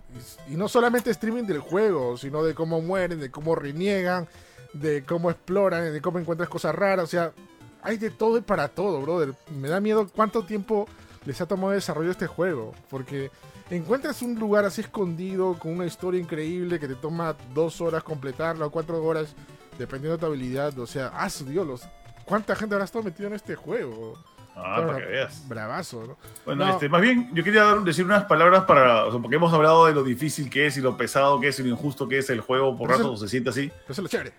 Y, 0.49 0.55
y 0.55 0.57
no 0.57 0.67
solamente 0.69 1.11
streaming 1.11 1.45
del 1.45 1.61
juego, 1.61 2.17
sino 2.17 2.43
de 2.43 2.55
cómo 2.55 2.81
mueren, 2.81 3.21
de 3.21 3.31
cómo 3.31 3.55
reniegan, 3.55 4.27
de 4.73 5.05
cómo 5.05 5.31
exploran, 5.31 5.93
de 5.93 6.01
cómo 6.01 6.19
encuentras 6.19 6.49
cosas 6.49 6.75
raras. 6.75 7.05
O 7.05 7.09
sea, 7.09 7.33
hay 7.83 7.97
de 7.97 8.11
todo 8.11 8.39
y 8.39 8.41
para 8.41 8.67
todo, 8.69 9.01
brother. 9.01 9.35
Me 9.55 9.69
da 9.69 9.81
miedo 9.81 10.09
cuánto 10.15 10.45
tiempo 10.45 10.89
les 11.25 11.41
ha 11.41 11.47
tomado 11.47 11.71
desarrollo 11.73 12.11
este 12.11 12.27
juego. 12.27 12.75
Porque 12.91 13.31
encuentras 13.71 14.23
un 14.23 14.39
lugar 14.39 14.65
así 14.65 14.81
escondido, 14.83 15.59
con 15.59 15.73
una 15.73 15.87
historia 15.87 16.21
increíble 16.21 16.79
que 16.79 16.89
te 16.89 16.95
toma 16.95 17.35
dos 17.55 17.81
horas 17.81 18.03
completarla 18.03 18.67
o 18.67 18.71
cuatro 18.71 19.03
horas, 19.03 19.35
dependiendo 19.79 20.17
de 20.17 20.21
tu 20.21 20.27
habilidad. 20.27 20.79
O 20.79 20.87
sea, 20.87 21.11
ah, 21.15 21.29
su 21.31 21.45
Dios, 21.47 21.67
los- 21.67 21.89
¿cuánta 22.25 22.55
gente 22.57 22.75
habrá 22.75 22.85
estado 22.85 23.05
metido 23.05 23.29
en 23.29 23.35
este 23.35 23.55
juego? 23.57 24.19
Ah, 24.55 24.75
Claro, 24.77 24.87
para 24.89 24.99
que 24.99 25.07
veas. 25.13 25.49
Bravazo, 25.49 26.05
¿no? 26.07 26.17
Bueno, 26.45 26.67
No. 26.67 26.73
este, 26.73 26.87
más 26.91 27.01
bien, 27.01 27.31
yo 27.33 27.43
quería 27.43 27.65
dar- 27.65 27.81
decir 27.85 28.05
unas 28.05 28.25
palabras 28.25 28.65
para. 28.65 29.07
o 29.07 29.11
sea, 29.11 29.19
porque 29.21 29.37
hemos 29.37 29.51
hablado 29.55 29.87
de 29.87 29.95
lo 29.95 30.05
difícil 30.05 30.51
que 30.51 30.67
es 30.67 30.77
y 30.77 30.83
lo 30.83 30.95
pesado 30.99 31.41
que 31.41 31.49
es 31.49 31.59
y 31.59 31.63
lo 31.63 31.71
injusto 31.71 32.07
que 32.07 32.19
es 32.19 32.29
el 32.29 32.41
juego 32.43 32.77
por 32.77 32.91
rato, 32.91 33.17
se 33.17 33.29
siente 33.29 33.49
así. 33.49 33.73
Eso 33.85 33.93
es 33.93 33.99
lo 33.99 34.09
chévere. 34.09 34.33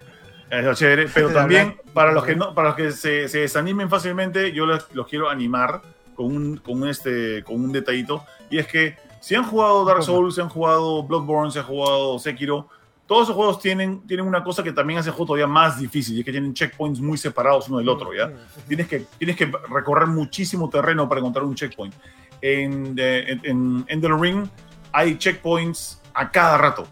Es 0.52 0.64
lo 0.64 0.76
chévere, 0.76 1.08
pero 1.12 1.30
también 1.34 1.82
para 1.96 2.12
los 2.12 2.24
que 2.26 2.36
no, 2.36 2.54
para 2.54 2.68
los 2.68 2.78
que 2.78 2.92
se, 2.92 3.28
se 3.28 3.40
desanimen 3.40 3.90
fácilmente, 3.90 4.52
yo 4.52 4.68
les- 4.68 4.86
los 4.94 5.08
quiero 5.08 5.32
animar 5.32 5.82
con 6.16 6.26
un, 6.28 6.58
con 6.58 6.88
este, 6.88 7.44
con 7.44 7.56
un 7.64 7.72
detallito. 7.72 8.26
Y 8.50 8.58
es 8.58 8.68
que 8.68 8.98
si 9.20 9.36
han 9.36 9.44
jugado 9.44 9.86
Dark 9.86 10.04
Souls, 10.04 10.36
si 10.36 10.42
han 10.42 10.50
jugado 10.50 11.04
Bloodborne, 11.04 11.52
si 11.52 11.60
han 11.60 11.66
jugado 11.66 12.20
Sekiro, 12.20 12.68
todos 13.06 13.24
esos 13.24 13.36
juegos 13.36 13.60
tienen, 13.60 14.02
tienen 14.08 14.26
una 14.26 14.44
cosa 14.44 14.64
que 14.64 14.72
también 14.72 15.00
hace 15.00 15.10
el 15.10 15.14
juego 15.16 15.28
todavía 15.28 15.48
más 15.48 15.78
difícil, 15.78 16.16
y 16.16 16.20
es 16.20 16.26
que 16.26 16.32
tienen 16.32 16.54
checkpoints 16.54 17.00
muy 17.02 17.18
separados 17.18 17.68
uno 17.68 17.78
del 17.80 17.90
otro, 17.90 18.14
¿ya? 18.14 18.32
Tienes 18.68 18.88
que, 18.88 19.06
tienes 19.18 19.36
que 19.36 19.52
recorrer 19.70 20.08
muchísimo 20.08 20.70
terreno 20.70 21.08
para 21.10 21.20
encontrar 21.20 21.44
un 21.46 21.54
checkpoint. 21.56 21.94
En, 22.42 22.96
eh, 22.98 23.26
en, 23.28 23.42
en 23.44 23.86
Ender 23.88 24.14
Ring 24.14 24.48
hay 24.92 25.18
checkpoints 25.18 26.02
a 26.14 26.30
cada 26.32 26.58
rato. 26.58 26.88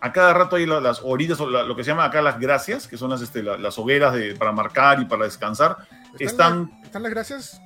A 0.00 0.12
cada 0.12 0.34
rato 0.34 0.56
hay 0.56 0.66
la- 0.66 0.80
las 0.80 1.00
horitas, 1.02 1.38
lo 1.40 1.74
que 1.74 1.82
se 1.82 1.88
llama 1.90 2.04
acá 2.04 2.20
las 2.22 2.38
gracias, 2.38 2.86
que 2.86 2.96
son 2.98 3.10
las, 3.10 3.22
este, 3.22 3.42
la- 3.42 3.56
las 3.56 3.78
hogueras 3.78 4.14
de, 4.14 4.34
para 4.34 4.52
marcar 4.52 5.00
y 5.00 5.04
para 5.06 5.24
descansar. 5.24 5.76
Están- 6.18 6.70
la- 6.80 6.86
están 6.86 7.02
las 7.02 7.10
gracias 7.12 7.60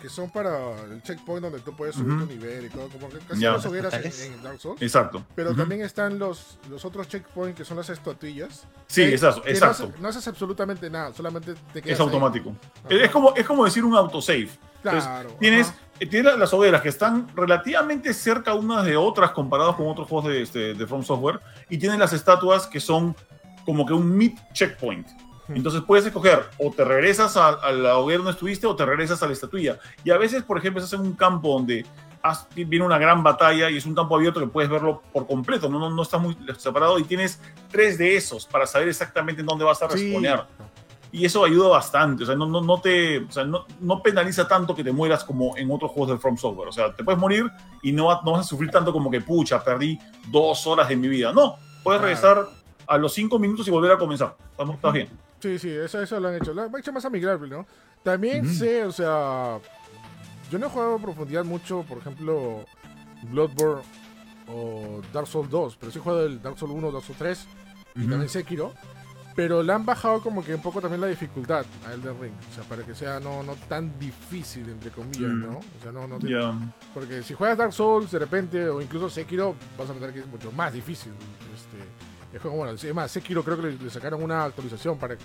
que 0.00 0.08
son 0.08 0.30
para 0.30 0.72
el 0.84 1.02
checkpoint 1.02 1.42
donde 1.42 1.60
tú 1.60 1.74
puedes 1.74 1.94
subir 1.94 2.12
Ujú. 2.14 2.26
tu 2.26 2.32
nivel 2.32 2.66
y 2.66 2.68
todo, 2.68 2.88
como 2.88 3.08
que 3.08 3.18
casi 3.18 3.40
Ya. 3.40 3.52
las 3.52 3.64
hogueras 3.66 3.94
en, 3.94 4.32
en 4.34 4.42
Dark 4.42 4.60
Souls. 4.60 4.80
Exacto. 4.82 5.24
Pero 5.34 5.50
Ujú. 5.50 5.58
también 5.60 5.80
están 5.82 6.18
los, 6.18 6.58
los 6.70 6.84
otros 6.84 7.08
checkpoints 7.08 7.56
que 7.56 7.64
son 7.64 7.76
las 7.78 7.88
estatuillas. 7.90 8.66
Sí, 8.86 9.02
que- 9.02 9.12
exacto. 9.14 9.42
que 9.42 9.48
no 9.50 9.54
exacto. 9.54 9.84
haces- 9.84 9.98
No, 10.00 10.08
haces 10.08 10.28
absolutamente 10.28 10.90
nada, 10.90 11.12
solamente 11.14 11.54
te 11.72 11.80
quedas 11.82 11.94
Es 11.94 12.00
ahí. 12.00 12.06
automático. 12.06 12.54
Ajá. 12.84 12.94
Es 12.94 13.10
como, 13.10 13.34
es 13.34 13.46
como 13.46 13.64
decir 13.64 13.84
un 13.84 13.94
autosave. 13.96 14.48
Entonces, 14.76 15.04
Claro. 15.04 15.30
Tienes, 15.40 15.68
ajá. 15.68 15.78
eh, 15.98 16.06
tienes 16.06 16.32
la- 16.32 16.38
las 16.38 16.52
hogueras 16.52 16.82
que 16.82 16.90
están 16.90 17.26
relativamente 17.34 18.12
cerca 18.14 18.54
unas 18.54 18.84
de 18.84 18.96
otras 18.96 19.30
comparadas 19.32 19.74
con 19.76 19.88
otros 19.88 20.06
juegos 20.08 20.30
de, 20.30 20.42
este, 20.42 20.74
de 20.74 20.86
From 20.86 21.02
Software 21.02 21.40
y 21.68 21.78
tienes 21.78 21.98
las 21.98 22.12
estatuas 22.12 22.66
que 22.66 22.78
son 22.78 23.16
como 23.64 23.84
que 23.84 23.92
un 23.94 24.16
mid 24.16 24.38
checkpoint. 24.52 25.08
Entonces 25.48 25.82
puedes 25.86 26.04
escoger 26.06 26.44
o 26.58 26.70
te 26.70 26.84
regresas 26.84 27.36
a, 27.36 27.48
a 27.50 27.72
la 27.72 27.98
hoguera 27.98 28.18
donde 28.18 28.32
estuviste 28.32 28.66
o 28.66 28.74
te 28.74 28.84
regresas 28.84 29.22
a 29.22 29.26
la 29.26 29.32
estatuilla. 29.32 29.78
Y 30.04 30.10
a 30.10 30.18
veces, 30.18 30.42
por 30.42 30.58
ejemplo, 30.58 30.82
estás 30.82 30.98
en 30.98 31.06
un 31.06 31.12
campo 31.14 31.52
donde 31.52 31.86
has- 32.22 32.48
viene 32.54 32.84
una 32.84 32.98
gran 32.98 33.22
batalla 33.22 33.70
y 33.70 33.76
es 33.76 33.86
un 33.86 33.94
campo 33.94 34.16
abierto 34.16 34.40
que 34.40 34.46
puedes 34.48 34.68
verlo 34.68 35.02
por 35.12 35.26
completo, 35.26 35.68
no, 35.68 35.78
no, 35.78 35.90
no 35.90 36.02
está 36.02 36.18
muy 36.18 36.36
separado 36.58 36.98
y 36.98 37.04
tienes 37.04 37.40
tres 37.70 37.96
de 37.98 38.16
esos 38.16 38.44
para 38.46 38.66
saber 38.66 38.88
exactamente 38.88 39.40
en 39.42 39.46
dónde 39.46 39.64
vas 39.64 39.80
a 39.82 39.88
Sí. 39.90 40.04
responder. 40.06 40.42
Y 41.12 41.24
eso 41.24 41.44
ayuda 41.44 41.68
bastante, 41.68 42.24
o 42.24 42.26
sea, 42.26 42.34
no, 42.34 42.46
no, 42.46 42.60
no 42.60 42.80
te, 42.80 43.20
o 43.20 43.30
sea, 43.30 43.44
no, 43.44 43.64
no 43.80 44.02
penaliza 44.02 44.46
tanto 44.48 44.74
que 44.74 44.82
te 44.82 44.90
mueras 44.92 45.22
como 45.24 45.56
en 45.56 45.70
otros 45.70 45.92
juegos 45.92 46.10
de 46.10 46.18
From 46.18 46.36
Software. 46.36 46.68
O 46.68 46.72
sea, 46.72 46.92
te 46.92 47.04
puedes 47.04 47.18
morir 47.18 47.48
y 47.80 47.92
no, 47.92 48.08
no 48.22 48.32
vas 48.32 48.40
a 48.40 48.42
sufrir 48.48 48.70
tanto 48.70 48.92
como 48.92 49.08
que, 49.10 49.20
pucha, 49.20 49.62
perdí 49.62 49.96
dos 50.26 50.66
horas 50.66 50.88
de 50.88 50.96
mi 50.96 51.06
vida. 51.06 51.32
No, 51.32 51.56
puedes 51.84 52.02
regresar 52.02 52.44
a 52.88 52.98
los 52.98 53.14
cinco 53.14 53.38
minutos 53.38 53.66
y 53.68 53.70
volver 53.70 53.92
a 53.92 53.98
comenzar. 53.98 54.36
Estamos, 54.50 54.74
estás 54.74 54.92
bien. 54.92 55.08
Sí, 55.46 55.58
sí, 55.60 55.70
eso, 55.70 56.02
eso 56.02 56.18
lo 56.18 56.28
han 56.28 56.34
hecho. 56.36 56.52
Lo 56.52 56.62
han 56.62 56.76
hecho 56.76 56.92
más 56.92 57.04
amigable, 57.04 57.48
¿no? 57.48 57.66
También 58.02 58.46
sé, 58.48 58.84
o 58.84 58.92
sea, 58.92 59.58
yo 60.50 60.58
no 60.58 60.66
he 60.66 60.68
jugado 60.68 60.96
a 60.96 60.98
profundidad 60.98 61.44
mucho, 61.44 61.82
por 61.88 61.98
ejemplo, 61.98 62.64
Bloodborne 63.30 63.82
o 64.48 65.00
Dark 65.12 65.26
Souls 65.26 65.50
2, 65.50 65.76
pero 65.78 65.90
sí 65.92 65.98
he 65.98 66.02
jugado 66.02 66.24
el 66.26 66.40
Dark 66.42 66.58
Souls 66.58 66.72
1, 66.74 66.92
Dark 66.92 67.04
Souls 67.04 67.18
3 67.18 67.46
y 67.96 68.00
también 68.06 68.28
Sekiro. 68.28 68.72
Pero 69.34 69.62
le 69.62 69.70
han 69.70 69.84
bajado 69.84 70.22
como 70.22 70.42
que 70.42 70.54
un 70.54 70.62
poco 70.62 70.80
también 70.80 70.98
la 71.00 71.08
dificultad 71.08 71.66
a 71.86 71.92
Elden 71.92 72.18
Ring. 72.18 72.32
O 72.50 72.54
sea, 72.54 72.64
para 72.64 72.82
que 72.84 72.94
sea 72.94 73.20
no, 73.20 73.42
no 73.42 73.54
tan 73.68 73.98
difícil, 73.98 74.66
entre 74.70 74.90
comillas, 74.90 75.30
Mm. 75.30 75.40
¿no? 75.42 75.58
O 75.58 75.82
sea, 75.82 75.92
no, 75.92 76.08
no 76.08 76.18
te-. 76.18 76.28
Porque 76.94 77.22
si 77.22 77.34
juegas 77.34 77.58
Dark 77.58 77.72
Souls 77.74 78.10
de 78.10 78.18
repente, 78.18 78.66
o 78.66 78.80
incluso 78.80 79.10
Sekiro, 79.10 79.54
vas 79.78 79.90
a 79.90 79.92
notar 79.92 80.14
que 80.14 80.20
es 80.20 80.26
mucho 80.26 80.50
más 80.52 80.72
difícil. 80.72 81.12
Este, 81.54 81.75
el 82.36 82.40
juego, 82.42 82.56
bueno, 82.58 82.72
es 82.72 82.94
más, 82.94 83.10
Sekiro 83.10 83.42
creo 83.42 83.56
que 83.56 83.62
le, 83.68 83.72
le 83.78 83.90
sacaron 83.90 84.22
una 84.22 84.44
actualización 84.44 84.98
para, 84.98 85.16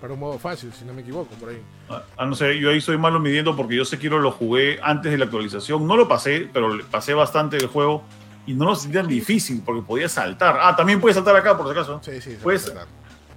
para 0.00 0.12
un 0.12 0.20
modo 0.20 0.38
fácil, 0.38 0.72
si 0.72 0.84
no 0.84 0.92
me 0.94 1.02
equivoco, 1.02 1.34
por 1.36 1.48
ahí. 1.48 1.60
Ah, 1.88 2.02
ah, 2.16 2.26
no 2.26 2.34
sé, 2.34 2.58
yo 2.58 2.70
ahí 2.70 2.80
soy 2.80 2.98
malo 2.98 3.18
midiendo 3.20 3.56
porque 3.56 3.74
yo 3.76 3.84
Sekiro 3.84 4.18
lo 4.20 4.30
jugué 4.30 4.78
antes 4.82 5.10
de 5.10 5.18
la 5.18 5.24
actualización. 5.24 5.86
No 5.86 5.96
lo 5.96 6.06
pasé, 6.08 6.48
pero 6.52 6.78
pasé 6.90 7.14
bastante 7.14 7.56
del 7.56 7.66
juego 7.68 8.02
y 8.46 8.54
no 8.54 8.66
lo 8.66 8.74
sentí 8.74 8.96
tan 8.96 9.08
difícil 9.08 9.62
porque 9.64 9.82
podía 9.82 10.08
saltar. 10.08 10.58
Ah, 10.60 10.76
también 10.76 11.00
puedes 11.00 11.16
saltar 11.16 11.34
acá, 11.36 11.56
por 11.56 11.66
si 11.66 11.72
acaso. 11.72 12.00
Sí, 12.02 12.12
sí. 12.20 12.20
se 12.20 12.36
Pues, 12.36 12.62
puede 12.62 12.76
saltar. 12.76 12.86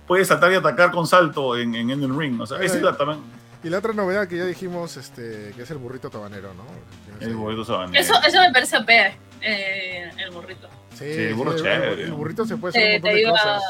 Puedes 0.08 0.28
saltar 0.28 0.52
y 0.52 0.56
atacar 0.56 0.92
con 0.92 1.08
salto 1.08 1.58
en, 1.58 1.74
en 1.74 1.90
Elden 1.90 2.20
Ring. 2.20 2.42
O 2.42 2.46
sea, 2.46 2.58
Ahí, 2.58 2.66
esa 2.66 2.76
es 2.76 2.84
ahí. 2.84 2.92
la 2.92 2.98
también. 2.98 3.20
Y 3.64 3.70
la 3.70 3.78
otra 3.78 3.94
novedad 3.94 4.28
que 4.28 4.38
ya 4.38 4.46
dijimos, 4.46 4.98
este, 4.98 5.54
que 5.56 5.62
es 5.62 5.72
el 5.72 5.78
burrito 5.78 6.10
tabanero, 6.10 6.54
¿no? 6.54 6.66
El. 7.20 7.32
Eso, 7.96 8.14
eso 8.28 8.40
me 8.42 8.52
parece 8.52 8.78
OP, 8.78 8.90
eh, 9.42 10.10
el 10.18 10.32
burrito. 10.32 10.68
Sí, 10.98 11.06
el 11.06 11.34
burro 11.34 11.56
chévere. 11.56 12.04
El, 12.04 12.12
burrito 12.14 12.46
se 12.46 12.58
puede 12.58 12.70
hacer 12.78 12.84
un 12.88 12.92
montón 12.94 13.14
de 13.14 13.22
iba 13.22 13.32
cosas. 13.32 13.62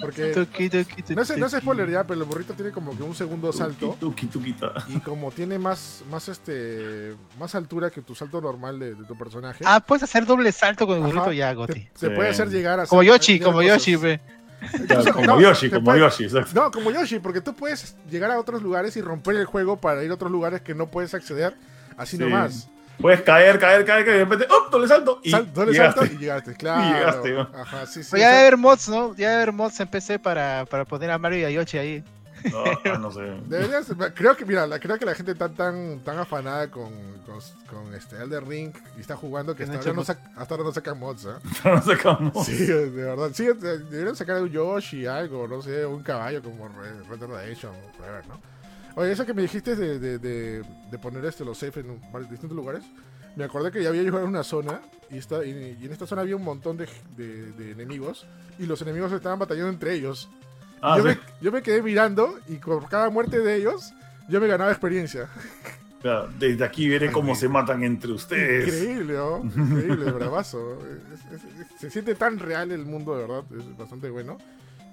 Porque 0.00 0.32
Tuki, 0.32 0.68
tuki, 0.68 1.02
tuki, 1.02 1.14
no 1.14 1.24
sé, 1.24 1.36
no 1.36 1.48
sé 1.48 1.56
tuki. 1.58 1.62
spoiler 1.66 1.88
ya, 1.88 2.04
pero 2.04 2.20
el 2.20 2.26
burrito 2.26 2.54
tiene 2.54 2.72
como 2.72 2.96
que 2.96 3.04
un 3.04 3.14
segundo 3.14 3.52
salto. 3.52 3.96
Tuki, 4.00 4.26
tuquita. 4.26 4.72
Y 4.88 4.98
como 4.98 5.30
tiene 5.30 5.60
más, 5.60 6.02
más 6.10 6.28
este, 6.28 7.14
más 7.38 7.54
altura 7.54 7.88
que 7.90 8.02
tu 8.02 8.12
salto 8.14 8.40
normal 8.40 8.80
de, 8.80 8.94
de 8.96 9.04
tu 9.04 9.16
personaje. 9.16 9.62
Ah, 9.64 9.78
puedes 9.78 10.02
hacer 10.02 10.26
doble 10.26 10.50
salto 10.50 10.88
con 10.88 10.96
el 10.96 11.02
burrito 11.04 11.22
Ajá. 11.22 11.32
ya, 11.34 11.52
Goti. 11.54 11.88
Sí. 11.94 12.08
puede 12.08 12.30
hacer 12.30 12.48
llegar 12.48 12.80
a 12.80 12.86
Como 12.86 13.04
Yoshi, 13.04 13.38
como 13.38 13.58
cosas. 13.58 13.68
Yoshi, 13.68 13.96
ve. 13.96 14.20
Claro, 14.88 15.12
como 15.12 15.26
No, 15.26 15.40
Yoshi, 15.40 15.70
como 15.70 15.84
puede- 15.84 16.00
Yoshi, 16.00 16.24
exacto. 16.24 16.50
No, 16.54 16.70
como 16.72 16.90
Yoshi, 16.90 17.18
porque 17.20 17.40
tú 17.40 17.54
puedes 17.54 17.96
llegar 18.10 18.30
a 18.32 18.40
otros 18.40 18.60
lugares 18.62 18.96
y 18.96 19.02
romper 19.02 19.36
el 19.36 19.44
juego 19.44 19.80
para 19.80 20.02
ir 20.02 20.10
a 20.10 20.14
otros 20.14 20.30
lugares 20.32 20.62
que 20.62 20.74
no 20.74 20.88
puedes 20.88 21.14
acceder 21.14 21.54
así 21.96 22.16
Sí. 22.16 22.22
nomás. 22.24 22.68
Puedes 23.00 23.22
caer, 23.22 23.58
caer, 23.58 23.84
caer, 23.84 24.04
caer, 24.04 24.16
y 24.16 24.18
de 24.20 24.24
repente, 24.24 24.46
¡oh! 24.50 24.68
Doble 24.70 24.86
salto. 24.88 25.20
Y 25.24 25.30
Sal- 25.30 25.52
doble 25.52 25.72
llegaste. 25.72 26.00
salto 26.00 26.14
y 26.14 26.18
llegaste, 26.18 26.54
claro. 26.58 26.96
llegaste, 26.98 27.32
¿no? 27.32 27.40
Ajá, 27.60 27.86
sí, 27.86 28.02
sí. 28.04 28.10
Pero 28.12 28.20
ya 28.22 28.28
debe 28.30 28.40
haber 28.42 28.56
mods, 28.56 28.88
¿no? 28.88 29.14
Ya 29.16 29.28
debe 29.30 29.42
haber 29.42 29.52
mods 29.52 29.80
en 29.80 29.88
PC 29.88 30.18
para, 30.18 30.64
para 30.66 30.84
poner 30.84 31.10
a 31.10 31.18
Mario 31.18 31.38
y 31.40 31.44
a 31.44 31.50
Yoshi 31.50 31.78
ahí. 31.78 32.04
No, 32.50 32.64
ah, 32.64 32.98
no 32.98 33.10
sé. 33.12 33.20
Deberías- 33.46 33.86
creo 34.14 34.36
que, 34.36 34.44
mira, 34.44 34.66
la- 34.66 34.78
creo 34.80 34.98
que 34.98 35.04
la 35.04 35.14
gente 35.14 35.32
está 35.32 35.48
tan, 35.48 36.00
tan 36.00 36.18
afanada 36.18 36.68
con, 36.70 36.90
con, 37.24 37.38
con 37.70 37.94
este 37.94 38.16
Elder 38.16 38.44
Ring 38.46 38.72
y 38.96 39.00
está 39.00 39.16
jugando 39.16 39.54
que 39.54 39.62
hasta 39.64 39.76
ahora, 39.78 39.92
no 39.92 40.02
sac- 40.04 40.30
hasta 40.36 40.54
ahora 40.54 40.64
no 40.66 40.72
sacan 40.72 40.98
mods, 40.98 41.24
¿eh? 41.24 41.28
No 41.64 41.82
sacamos. 41.82 42.46
Sí, 42.46 42.66
de 42.66 42.88
verdad. 42.90 43.30
Sí, 43.32 43.46
de- 43.46 43.78
deberían 43.78 44.16
sacar 44.16 44.42
un 44.42 44.50
Yoshi, 44.50 45.06
algo, 45.06 45.46
no 45.48 45.62
sé, 45.62 45.86
un 45.86 46.02
caballo 46.02 46.42
como 46.42 46.68
Red 46.68 47.18
Dead 47.18 47.28
Redemption, 47.28 47.72
whatever, 47.98 48.26
¿no? 48.26 48.40
Oye, 48.94 49.12
eso 49.12 49.24
que 49.24 49.34
me 49.34 49.42
dijiste 49.42 49.74
de, 49.76 49.98
de, 49.98 50.18
de, 50.18 50.62
de 50.90 50.98
poner 50.98 51.24
este, 51.24 51.44
los 51.44 51.58
safe 51.58 51.80
en 51.80 51.98
distintos 52.28 52.52
lugares, 52.56 52.82
me 53.36 53.44
acordé 53.44 53.70
que 53.70 53.82
ya 53.82 53.88
había 53.88 54.02
llegado 54.02 54.24
a 54.24 54.28
una 54.28 54.42
zona 54.42 54.80
y, 55.10 55.16
está, 55.18 55.44
y, 55.44 55.78
y 55.80 55.86
en 55.86 55.92
esta 55.92 56.06
zona 56.06 56.22
había 56.22 56.36
un 56.36 56.44
montón 56.44 56.76
de, 56.76 56.86
enemigos 57.72 58.26
y 58.58 58.66
los 58.66 58.82
enemigos 58.82 59.10
estaban 59.12 59.38
batallando 59.38 59.70
entre 59.70 59.94
ellos. 59.94 60.28
Ah, 60.82 60.96
yo, 60.98 61.02
sí. 61.04 61.08
me, 61.08 61.18
yo 61.40 61.52
me 61.52 61.62
quedé 61.62 61.80
mirando 61.82 62.38
y 62.48 62.56
por 62.56 62.88
cada 62.88 63.08
muerte 63.08 63.38
de 63.40 63.56
ellos 63.56 63.92
yo 64.28 64.40
me 64.40 64.46
ganaba 64.48 64.70
experiencia. 64.70 65.28
Claro, 66.02 66.28
Desde 66.38 66.64
aquí 66.64 66.88
veré 66.88 67.12
cómo 67.12 67.34
se 67.36 67.48
matan 67.48 67.84
entre 67.84 68.10
ustedes. 68.12 68.66
Increíble, 68.66 69.14
¿no? 69.14 69.38
Increíble, 69.44 70.10
bravazo. 70.12 70.78
Es- 71.14 71.32
es- 71.40 71.44
es- 71.44 71.80
se 71.80 71.90
siente 71.90 72.14
tan 72.16 72.38
real 72.40 72.72
el 72.72 72.84
mundo, 72.84 73.14
de 73.16 73.22
verdad. 73.22 73.44
Es 73.56 73.76
bastante 73.78 74.10
bueno. 74.10 74.36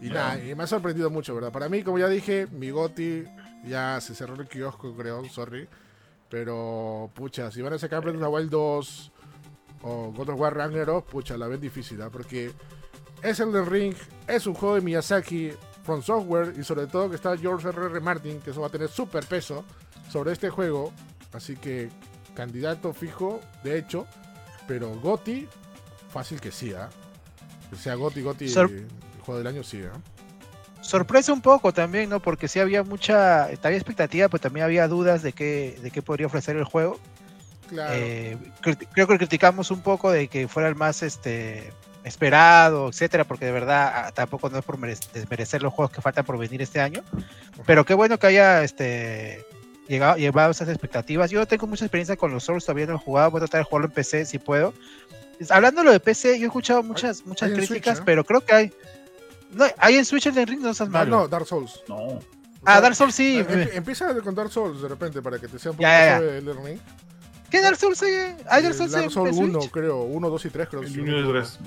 Y 0.01 0.07
Ya. 0.09 0.13
nada, 0.13 0.43
y 0.43 0.53
me 0.55 0.63
ha 0.63 0.67
sorprendido 0.67 1.09
mucho, 1.09 1.33
¿verdad? 1.35 1.51
Para 1.51 1.67
mí, 1.67 1.81
como 1.81 1.97
ya 1.97 2.07
dije, 2.07 2.47
mi 2.51 2.69
Goti 2.69 3.23
ya 3.66 3.99
se 4.01 4.16
cerró 4.16 4.36
el 4.36 4.47
kiosco, 4.47 4.95
creo, 4.95 5.24
sorry. 5.30 5.68
Pero, 6.30 7.10
pucha, 7.14 7.51
si 7.51 7.62
van 7.62 7.74
a 7.74 7.80
sacar 7.80 8.01
Breath 8.01 8.16
of 8.16 8.22
the 8.22 8.28
Wild 8.28 8.49
2 8.51 9.12
o 9.82 10.12
God 10.12 10.30
of 10.30 10.39
War 10.39 10.55
Ragnarok, 10.55 11.05
pucha, 11.07 11.38
la 11.38 11.47
ven 11.47 11.60
difícil, 11.60 12.01
¿ah? 12.01 12.10
Porque 12.12 12.51
es 13.24 13.39
Elden 13.39 13.66
Ring, 13.66 13.95
es 14.28 14.45
un 14.45 14.53
juego 14.53 14.76
de 14.76 14.82
Miyazaki, 14.82 15.51
From 15.84 16.03
Software, 16.03 16.53
y 16.60 16.64
sobre 16.64 16.86
todo 16.88 17.10
que 17.10 17.16
está 17.16 17.36
George 17.38 17.68
R.R. 17.70 17.99
Martin, 17.99 18.39
que 18.41 18.51
eso 18.51 18.62
va 18.62 18.68
a 18.68 18.70
tener 18.70 18.89
súper 18.89 19.26
peso 19.26 19.66
sobre 20.12 20.34
este 20.34 20.49
juego. 20.49 20.91
Así 21.34 21.55
que, 21.55 21.89
candidato 22.36 22.93
fijo, 22.93 23.39
de 23.64 23.80
hecho, 23.80 24.05
pero 24.68 24.89
Goti, 24.99 25.47
fácil 26.10 26.39
que 26.39 26.51
sí, 26.51 26.74
¿ah? 26.74 26.89
Que 27.72 27.76
sea 27.76 27.95
Goti, 27.95 28.22
Goti, 28.22 28.49
Sor- 28.49 28.70
el 28.72 28.88
juego 29.26 29.39
del 29.39 29.47
año, 29.47 29.64
sí, 29.64 29.82
¿ah? 29.84 29.99
Sorpresa 30.82 31.34
un 31.34 31.41
poco 31.41 31.73
también, 31.73 32.09
¿no? 32.09 32.19
Porque 32.19 32.47
sí 32.47 32.59
había 32.59 32.84
mucha, 32.84 33.45
había 33.45 33.77
expectativa, 33.77 34.30
pero 34.30 34.41
también 34.41 34.65
había 34.65 34.88
dudas 34.88 35.21
de 35.21 35.34
qué, 35.34 35.77
de 35.82 35.91
qué 35.91 36.01
podría 36.01 36.27
ofrecer 36.27 36.55
el 36.55 36.63
juego. 36.63 36.99
Claro. 37.67 37.93
Eh, 37.95 38.38
creo 38.93 39.07
que 39.07 39.17
criticamos 39.17 39.69
un 39.71 39.82
poco 39.82 40.11
de 40.11 40.27
que 40.27 40.47
fuera 40.47 40.69
el 40.69 40.75
más, 40.75 41.03
este, 41.03 41.71
esperado, 42.03 42.89
etcétera, 42.89 43.23
porque 43.23 43.45
de 43.45 43.51
verdad 43.51 43.91
ah, 43.95 44.11
tampoco 44.11 44.49
no 44.49 44.59
es 44.59 44.65
por 44.65 44.80
desmerecer 44.80 45.61
los 45.61 45.73
juegos 45.73 45.91
que 45.91 46.01
faltan 46.01 46.25
por 46.25 46.38
venir 46.38 46.61
este 46.61 46.80
año, 46.80 47.03
pero 47.65 47.86
qué 47.86 47.93
bueno 47.93 48.17
que 48.17 48.27
haya 48.27 48.63
este 48.63 49.45
llegado, 49.88 50.17
llevado 50.17 50.51
esas 50.51 50.69
expectativas. 50.69 51.32
Yo 51.32 51.45
tengo 51.45 51.67
mucha 51.67 51.86
experiencia 51.86 52.15
con 52.15 52.32
los 52.32 52.43
Souls, 52.43 52.65
todavía 52.65 52.88
no 52.88 52.95
he 52.95 52.99
jugado, 52.99 53.32
voy 53.32 53.39
a 53.39 53.41
tratar 53.41 53.61
de 53.61 53.65
jugarlo 53.65 53.88
en 53.88 53.93
PC 53.93 54.25
si 54.25 54.39
puedo. 54.39 54.73
Hablando 55.49 55.84
de 55.84 55.99
PC, 55.99 56.38
yo 56.38 56.45
he 56.45 56.47
escuchado 56.47 56.84
muchas, 56.84 57.25
muchas 57.25 57.51
críticas, 57.51 58.01
pero 58.05 58.25
creo 58.25 58.41
que 58.41 58.53
hay. 58.53 58.73
No, 59.51 59.65
hay 59.77 59.97
en 59.97 60.05
Switch 60.05 60.27
el 60.27 60.47
Ring, 60.47 60.61
no 60.61 60.73
seas 60.73 60.89
malo. 60.89 61.09
No, 61.09 61.27
Dark 61.27 61.45
Souls. 61.45 61.81
No. 61.87 62.19
ah, 62.65 62.81
Dark 62.81 62.95
Souls 62.95 63.15
sí. 63.15 63.39
Em, 63.39 63.69
empieza 63.73 64.13
con 64.21 64.35
Dark 64.35 64.51
Souls 64.51 64.81
de 64.81 64.87
repente 64.87 65.21
para 65.21 65.39
que 65.39 65.47
te 65.47 65.57
sea 65.59 65.71
un 65.71 65.77
poco 65.77 65.89
de 65.89 66.41
Ring. 66.41 66.79
¿Qué 67.49 67.61
Dark 67.61 67.77
Souls 67.77 68.01
hay? 68.03 68.35
¿Hay 68.49 68.61
Dark 68.61 68.75
Souls 68.75 68.91
Dark 68.91 69.11
Souls 69.11 69.35
1, 69.35 69.59
creo. 69.71 70.03
1, 70.03 70.29
2 70.29 70.45
y 70.45 70.49
3, 70.49 70.67
creo. 70.69 70.81
El 70.83 70.99
1 70.99 71.19
y 71.19 71.31
3. 71.31 71.59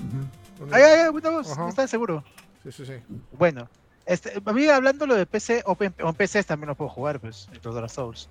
Ay, 0.71 0.81
ay, 0.81 0.99
ay, 1.07 1.21
no 1.57 1.69
estás 1.69 1.89
seguro. 1.89 2.23
Sí, 2.63 2.71
sí, 2.71 2.85
sí. 2.85 2.93
Bueno, 3.33 3.67
este, 4.05 4.41
a 4.45 4.53
mí 4.53 4.67
hablando 4.67 5.05
lo 5.05 5.15
de 5.15 5.25
PC, 5.25 5.63
o 5.65 5.77
en 5.79 6.13
PC 6.15 6.43
también 6.43 6.69
lo 6.69 6.75
puedo 6.75 6.89
jugar, 6.89 7.19
pues, 7.19 7.49
los 7.63 7.75
Dark 7.75 7.89
Souls. 7.89 8.29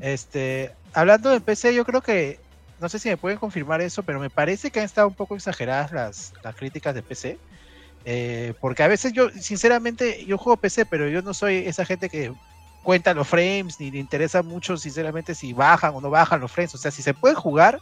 Este, 0.00 0.74
hablando 0.92 1.30
de 1.30 1.40
PC, 1.40 1.74
yo 1.74 1.84
creo 1.84 2.00
que, 2.00 2.40
no 2.80 2.88
sé 2.88 2.98
si 2.98 3.08
me 3.08 3.16
pueden 3.16 3.38
confirmar 3.38 3.80
eso, 3.80 4.02
pero 4.02 4.18
me 4.18 4.30
parece 4.30 4.70
que 4.70 4.80
han 4.80 4.86
estado 4.86 5.08
un 5.08 5.14
poco 5.14 5.34
exageradas 5.34 5.92
las, 5.92 6.32
las 6.42 6.54
críticas 6.56 6.94
de 6.94 7.02
PC. 7.02 7.38
Eh, 8.04 8.54
porque 8.60 8.82
a 8.82 8.88
veces 8.88 9.12
yo, 9.12 9.30
sinceramente, 9.30 10.24
yo 10.26 10.38
juego 10.38 10.56
PC, 10.56 10.86
pero 10.86 11.08
yo 11.08 11.22
no 11.22 11.32
soy 11.32 11.56
esa 11.66 11.84
gente 11.84 12.08
que 12.08 12.32
cuenta 12.82 13.14
los 13.14 13.26
frames, 13.26 13.80
ni 13.80 13.90
le 13.90 13.98
interesa 13.98 14.42
mucho, 14.42 14.76
sinceramente, 14.76 15.34
si 15.34 15.52
bajan 15.52 15.94
o 15.94 16.00
no 16.00 16.10
bajan 16.10 16.40
los 16.40 16.52
frames. 16.52 16.74
O 16.74 16.78
sea, 16.78 16.90
si 16.90 17.02
se 17.02 17.14
puede 17.14 17.34
jugar 17.34 17.80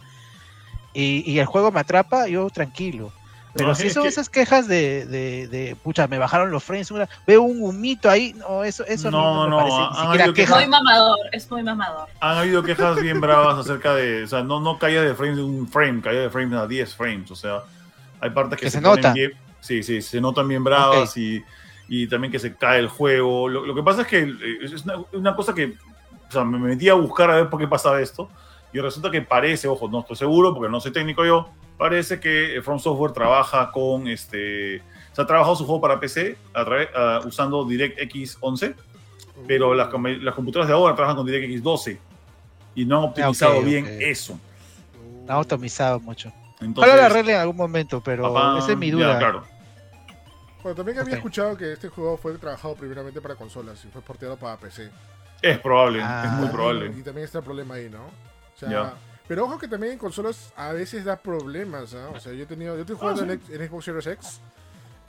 y, 0.93 1.31
y 1.31 1.39
el 1.39 1.47
juego 1.47 1.73
me 1.73 1.81
atrapa, 1.81 2.29
yo 2.29 2.49
tranquilo. 2.51 3.13
Pero 3.55 3.75
si 3.75 3.91
son 3.91 4.07
esas 4.07 4.31
quejas 4.31 4.67
de, 4.67 5.05
de, 5.05 5.47
de, 5.49 5.77
pucha, 5.77 6.07
me 6.07 6.19
bajaron 6.19 6.51
los 6.51 6.65
frames, 6.65 6.91
veo 7.27 7.43
un 7.43 7.63
humito 7.63 8.09
ahí, 8.09 8.33
no, 8.33 8.65
eso, 8.65 8.85
eso 8.87 9.11
no, 9.11 9.47
no, 9.47 9.59
me 9.59 10.19
parece 10.19 10.43
Es 10.43 10.51
muy 10.51 10.67
mamador, 10.67 11.19
es 11.33 11.51
muy 11.51 11.63
mamador. 11.63 12.09
Han 12.21 12.39
habido 12.39 12.63
quejas 12.63 12.97
bien 13.01 13.21
bravas 13.21 13.59
acerca 13.59 13.95
de, 13.95 14.25
o 14.25 14.27
sea, 14.27 14.43
no, 14.43 14.61
no 14.61 14.79
caía 14.79 15.03
de 15.03 15.15
frames 15.15 15.37
de 15.37 15.43
un 15.43 15.69
frame, 15.69 16.01
caía 16.01 16.21
de 16.21 16.31
frames 16.31 16.59
a 16.59 16.67
10 16.67 16.95
frames, 16.95 17.31
o 17.31 17.37
sea, 17.37 17.59
hay 18.21 18.31
partes 18.31 18.59
que, 18.59 18.71
se, 18.71 18.81
nota. 18.81 19.13
Bien, 19.13 19.33
sí, 19.63 19.83
sí, 19.83 20.03
se 20.03 20.21
notan 20.21 20.47
bien 20.47 20.63
bravas 20.63 21.17
y, 21.17 21.43
y, 21.89 22.07
también 22.09 22.31
que 22.31 22.39
se 22.39 22.55
cae 22.55 22.81
el 22.81 22.89
juego. 22.89 23.49
Lo, 23.49 23.65
lo 23.65 23.75
que 23.75 23.83
pasa 23.83 24.03
es 24.03 24.09
que 24.09 24.19
eh, 24.19 24.59
es 24.63 24.85
una, 24.85 25.03
una, 25.13 25.35
cosa 25.35 25.55
que, 25.55 25.75
o 26.29 26.33
sea, 26.33 26.45
me 26.45 26.59
metí 26.59 26.89
a 26.89 26.95
buscar 26.95 27.31
a 27.31 27.37
ver 27.37 27.49
por 27.49 27.59
qué 27.59 27.69
pasaba 27.69 28.01
esto 28.01 28.29
y 28.73 28.81
resulta 28.81 29.11
que 29.11 29.23
parece, 29.23 29.69
ojo, 29.69 29.89
no 29.89 30.01
estoy 30.01 30.17
seguro 30.17 30.53
porque 30.55 30.71
no 30.71 30.81
soy 30.81 30.93
técnico 30.93 31.25
yo, 31.25 31.49
parece 31.79 32.19
que 32.19 32.61
From 32.63 32.79
Software 32.79 33.13
trabaja 33.13 33.71
con 33.71 34.09
este. 34.09 34.79
O 35.13 35.15
sea, 35.15 35.25
ha 35.25 35.27
trabajado 35.27 35.57
su 35.57 35.67
juego 35.67 35.81
para 35.81 36.01
PC 36.01 36.37
a 36.55 36.65
través, 36.65 36.89
uh, 36.95 37.27
usando 37.27 37.65
DirectX 37.65 38.39
11, 38.41 38.75
pero 39.47 39.75
las, 39.75 39.89
las, 39.93 40.35
computadoras 40.35 40.69
de 40.69 40.75
ahora 40.75 40.95
trabajan 40.95 41.17
con 41.17 41.27
DirectX 41.27 41.63
12 41.63 41.99
y 42.75 42.85
no 42.87 42.99
han 42.99 43.05
optimizado 43.05 43.59
okay, 43.59 43.65
bien 43.65 43.85
okay. 43.85 44.11
eso. 44.11 44.39
No 45.27 45.35
han 45.35 45.39
optimizado 45.41 46.01
mucho. 46.01 46.33
Entonces, 46.63 46.93
Ojalá 46.93 46.97
lo 46.97 47.03
arregle 47.15 47.35
en 47.35 47.41
algún 47.41 47.57
momento, 47.57 48.01
pero 48.03 48.33
papá, 48.33 48.59
esa 48.59 48.73
es 48.73 48.79
mi 48.79 48.91
duda. 48.91 49.15
Ya, 49.15 49.19
claro. 49.19 49.45
Bueno, 50.63 50.77
también 50.77 50.99
había 50.99 51.15
okay. 51.15 51.19
escuchado 51.19 51.57
que 51.57 51.73
este 51.73 51.89
juego 51.89 52.17
fue 52.17 52.33
trabajado 52.39 52.75
primeramente 52.77 53.21
para 53.21 53.35
consolas 53.35 53.85
y 53.85 53.89
fue 53.89 54.01
porteado 54.01 54.37
para 54.37 54.57
PC. 54.57 54.91
Es 55.41 55.59
probable, 55.59 56.01
ah, 56.03 56.23
es 56.25 56.33
muy 56.33 56.49
probable. 56.49 56.93
Y, 56.97 57.01
y, 57.01 57.03
también 57.03 57.25
está 57.25 57.39
el 57.39 57.45
problema 57.45 57.75
ahí, 57.75 57.91
¿no? 57.91 58.05
O 58.05 58.59
sea, 58.59 58.69
yeah. 58.69 58.95
Pero 59.27 59.45
ojo 59.45 59.59
que 59.59 59.69
también 59.69 59.95
en 59.95 59.99
consolas 59.99 60.53
a 60.57 60.73
veces 60.73 61.05
da 61.05 61.17
problemas, 61.17 61.93
¿no? 61.95 62.13
O 62.13 62.21
sea, 62.21 62.33
yo 62.33 62.45
he 62.45 62.47
tenido, 62.47 62.75
yo 62.75 62.83
estoy 62.83 62.97
jugando 62.97 63.23
ah, 63.23 63.27
sí. 63.27 63.53
en, 63.55 63.63
en, 63.63 63.69
Xbox 63.69 63.85
Series 63.85 64.07
X. 64.07 64.41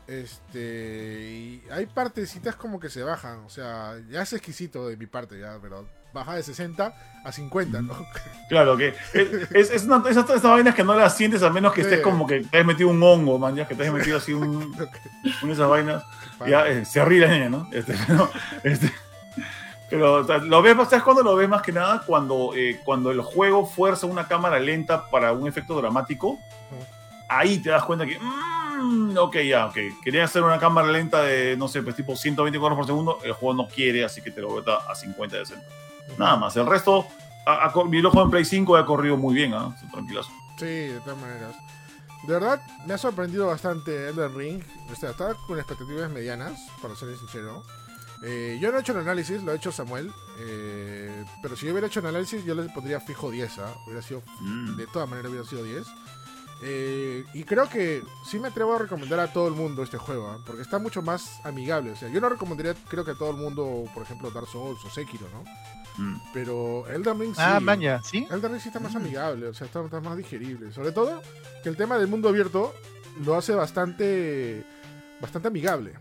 Este, 0.07 0.59
y 0.59 1.63
hay 1.71 1.85
partecitas 1.85 2.55
como 2.55 2.79
que 2.79 2.89
se 2.89 3.03
bajan, 3.03 3.39
o 3.45 3.49
sea, 3.49 3.95
ya 4.09 4.21
es 4.21 4.33
exquisito 4.33 4.87
de 4.87 4.97
mi 4.97 5.05
parte, 5.05 5.39
ya, 5.39 5.57
pero 5.61 5.87
baja 6.13 6.35
de 6.35 6.43
60 6.43 6.93
a 7.23 7.31
50, 7.31 7.81
¿no? 7.81 7.93
Claro, 8.49 8.77
que 8.77 8.93
es, 9.13 9.71
es 9.71 9.83
una, 9.85 10.03
esas, 10.09 10.29
esas 10.29 10.43
vainas 10.43 10.75
que 10.75 10.83
no 10.83 10.93
las 10.93 11.17
sientes 11.17 11.41
a 11.41 11.49
menos 11.49 11.73
que 11.73 11.81
sí. 11.81 11.87
estés 11.87 12.01
como 12.01 12.27
que 12.27 12.41
te 12.41 12.59
has 12.59 12.65
metido 12.65 12.89
un 12.89 13.01
hongo, 13.01 13.39
man, 13.39 13.55
ya 13.55 13.67
que 13.67 13.73
te 13.73 13.87
has 13.87 13.93
metido 13.93 14.17
así 14.17 14.33
un, 14.33 14.47
una 14.75 15.47
de 15.47 15.53
esas 15.53 15.69
vainas, 15.69 16.03
ya 16.47 16.67
eh, 16.67 16.85
se 16.85 17.03
ríe 17.03 17.21
la 17.21 17.33
niña, 17.33 17.49
¿no? 17.49 17.67
Este, 17.71 17.95
no, 18.09 18.29
este, 18.63 18.91
pero 19.89 20.23
lo 20.23 20.61
ves, 20.61 20.75
¿sabes 20.89 21.03
cuándo 21.03 21.21
lo 21.21 21.35
ves 21.35 21.47
más 21.47 21.61
que 21.61 21.71
nada? 21.71 22.01
Cuando, 22.05 22.51
eh, 22.55 22.79
cuando 22.83 23.11
el 23.11 23.21
juego 23.21 23.65
fuerza 23.65 24.07
una 24.07 24.27
cámara 24.27 24.59
lenta 24.59 25.07
para 25.09 25.31
un 25.33 25.47
efecto 25.47 25.75
dramático. 25.75 26.39
Ahí 27.29 27.59
te 27.59 27.69
das 27.69 27.83
cuenta 27.83 28.03
que, 28.03 28.17
mmm, 28.19 29.15
ok, 29.15 29.37
ya, 29.41 29.67
ok. 29.67 29.77
Quería 30.03 30.23
hacer 30.23 30.41
una 30.41 30.59
cámara 30.59 30.87
lenta 30.87 31.21
de, 31.21 31.55
no 31.57 31.67
sé, 31.67 31.83
pues 31.83 31.95
tipo 31.95 32.15
120 32.15 32.57
cuadros 32.57 32.77
por 32.77 32.87
segundo. 32.87 33.19
El 33.23 33.33
juego 33.33 33.53
no 33.53 33.67
quiere, 33.67 34.03
así 34.03 34.21
que 34.21 34.31
te 34.31 34.41
lo 34.41 34.49
bota 34.49 34.77
a 34.77 34.95
50 34.95 35.37
de 35.37 35.45
centro. 35.45 35.69
Nada 36.17 36.35
más. 36.37 36.55
El 36.55 36.65
resto, 36.65 37.07
a, 37.45 37.65
a, 37.67 37.83
mi 37.85 38.01
juego 38.01 38.23
en 38.23 38.31
Play 38.31 38.45
5 38.45 38.77
ha 38.77 38.85
corrido 38.85 39.17
muy 39.17 39.35
bien, 39.35 39.53
¿ah? 39.53 39.75
¿eh? 39.81 39.87
Tranquilazo. 39.91 40.31
Sí, 40.57 40.65
de 40.65 40.99
todas 41.01 41.19
maneras. 41.19 41.55
De 42.27 42.33
verdad, 42.33 42.61
me 42.85 42.93
ha 42.93 42.97
sorprendido 42.97 43.47
bastante 43.47 44.09
Elden 44.09 44.35
Ring. 44.35 44.63
O 44.91 44.95
sea, 44.95 45.11
estaba 45.11 45.33
con 45.47 45.57
expectativas 45.57 46.09
medianas, 46.09 46.59
para 46.81 46.95
ser 46.95 47.17
sincero. 47.17 47.63
Eh, 48.23 48.57
yo 48.61 48.71
no 48.71 48.77
he 48.77 48.81
hecho 48.81 48.93
el 48.93 48.99
análisis, 48.99 49.43
lo 49.43 49.51
ha 49.51 49.55
hecho 49.55 49.71
Samuel. 49.71 50.11
Eh, 50.39 51.25
pero 51.41 51.57
si 51.57 51.65
yo 51.65 51.73
hubiera 51.73 51.87
hecho 51.87 51.99
el 51.99 52.05
análisis, 52.05 52.45
yo 52.45 52.55
le 52.55 52.63
pondría 52.69 53.01
fijo 53.01 53.29
10. 53.29 53.57
¿eh? 53.57 53.61
Hubiera 53.85 54.01
sido, 54.01 54.23
mm. 54.39 54.77
de 54.77 54.87
todas 54.87 55.09
maneras, 55.09 55.31
hubiera 55.31 55.47
sido 55.47 55.63
10. 55.63 55.85
Eh, 56.65 57.25
y 57.33 57.43
creo 57.43 57.67
que 57.67 58.01
sí 58.25 58.39
me 58.39 58.47
atrevo 58.47 58.73
a 58.73 58.79
recomendar 58.79 59.19
a 59.19 59.33
todo 59.33 59.49
el 59.49 59.53
mundo 59.53 59.83
este 59.83 59.97
juego, 59.97 60.33
¿eh? 60.33 60.37
porque 60.45 60.61
está 60.61 60.79
mucho 60.79 61.01
más 61.01 61.45
amigable. 61.45 61.91
O 61.91 61.95
sea, 61.97 62.07
yo 62.07 62.21
no 62.21 62.29
recomendaría, 62.29 62.73
creo 62.87 63.03
que 63.03 63.11
a 63.11 63.15
todo 63.15 63.31
el 63.31 63.37
mundo, 63.37 63.83
por 63.93 64.03
ejemplo, 64.03 64.31
Dark 64.31 64.47
Souls 64.47 64.79
o 64.85 64.89
Sekiro, 64.89 65.27
¿no? 65.33 65.43
Mm. 65.97 66.15
Pero 66.33 66.87
Elden 66.87 67.19
Ring 67.19 67.35
sí. 67.35 67.41
Ah, 67.43 67.59
maña, 67.59 68.01
¿sí? 68.03 68.27
Elden 68.29 68.51
Ring 68.51 68.61
sí 68.61 68.69
está 68.69 68.79
más 68.79 68.95
amigable, 68.95 69.47
o 69.47 69.53
sea, 69.53 69.67
está, 69.67 69.83
está 69.83 70.01
más 70.01 70.17
digerible. 70.17 70.71
Sobre 70.71 70.91
todo 70.91 71.21
que 71.61 71.69
el 71.69 71.77
tema 71.77 71.97
del 71.97 72.07
mundo 72.07 72.29
abierto 72.29 72.73
lo 73.23 73.35
hace 73.35 73.53
bastante, 73.53 74.63
bastante 75.21 75.47
amigable 75.49 75.93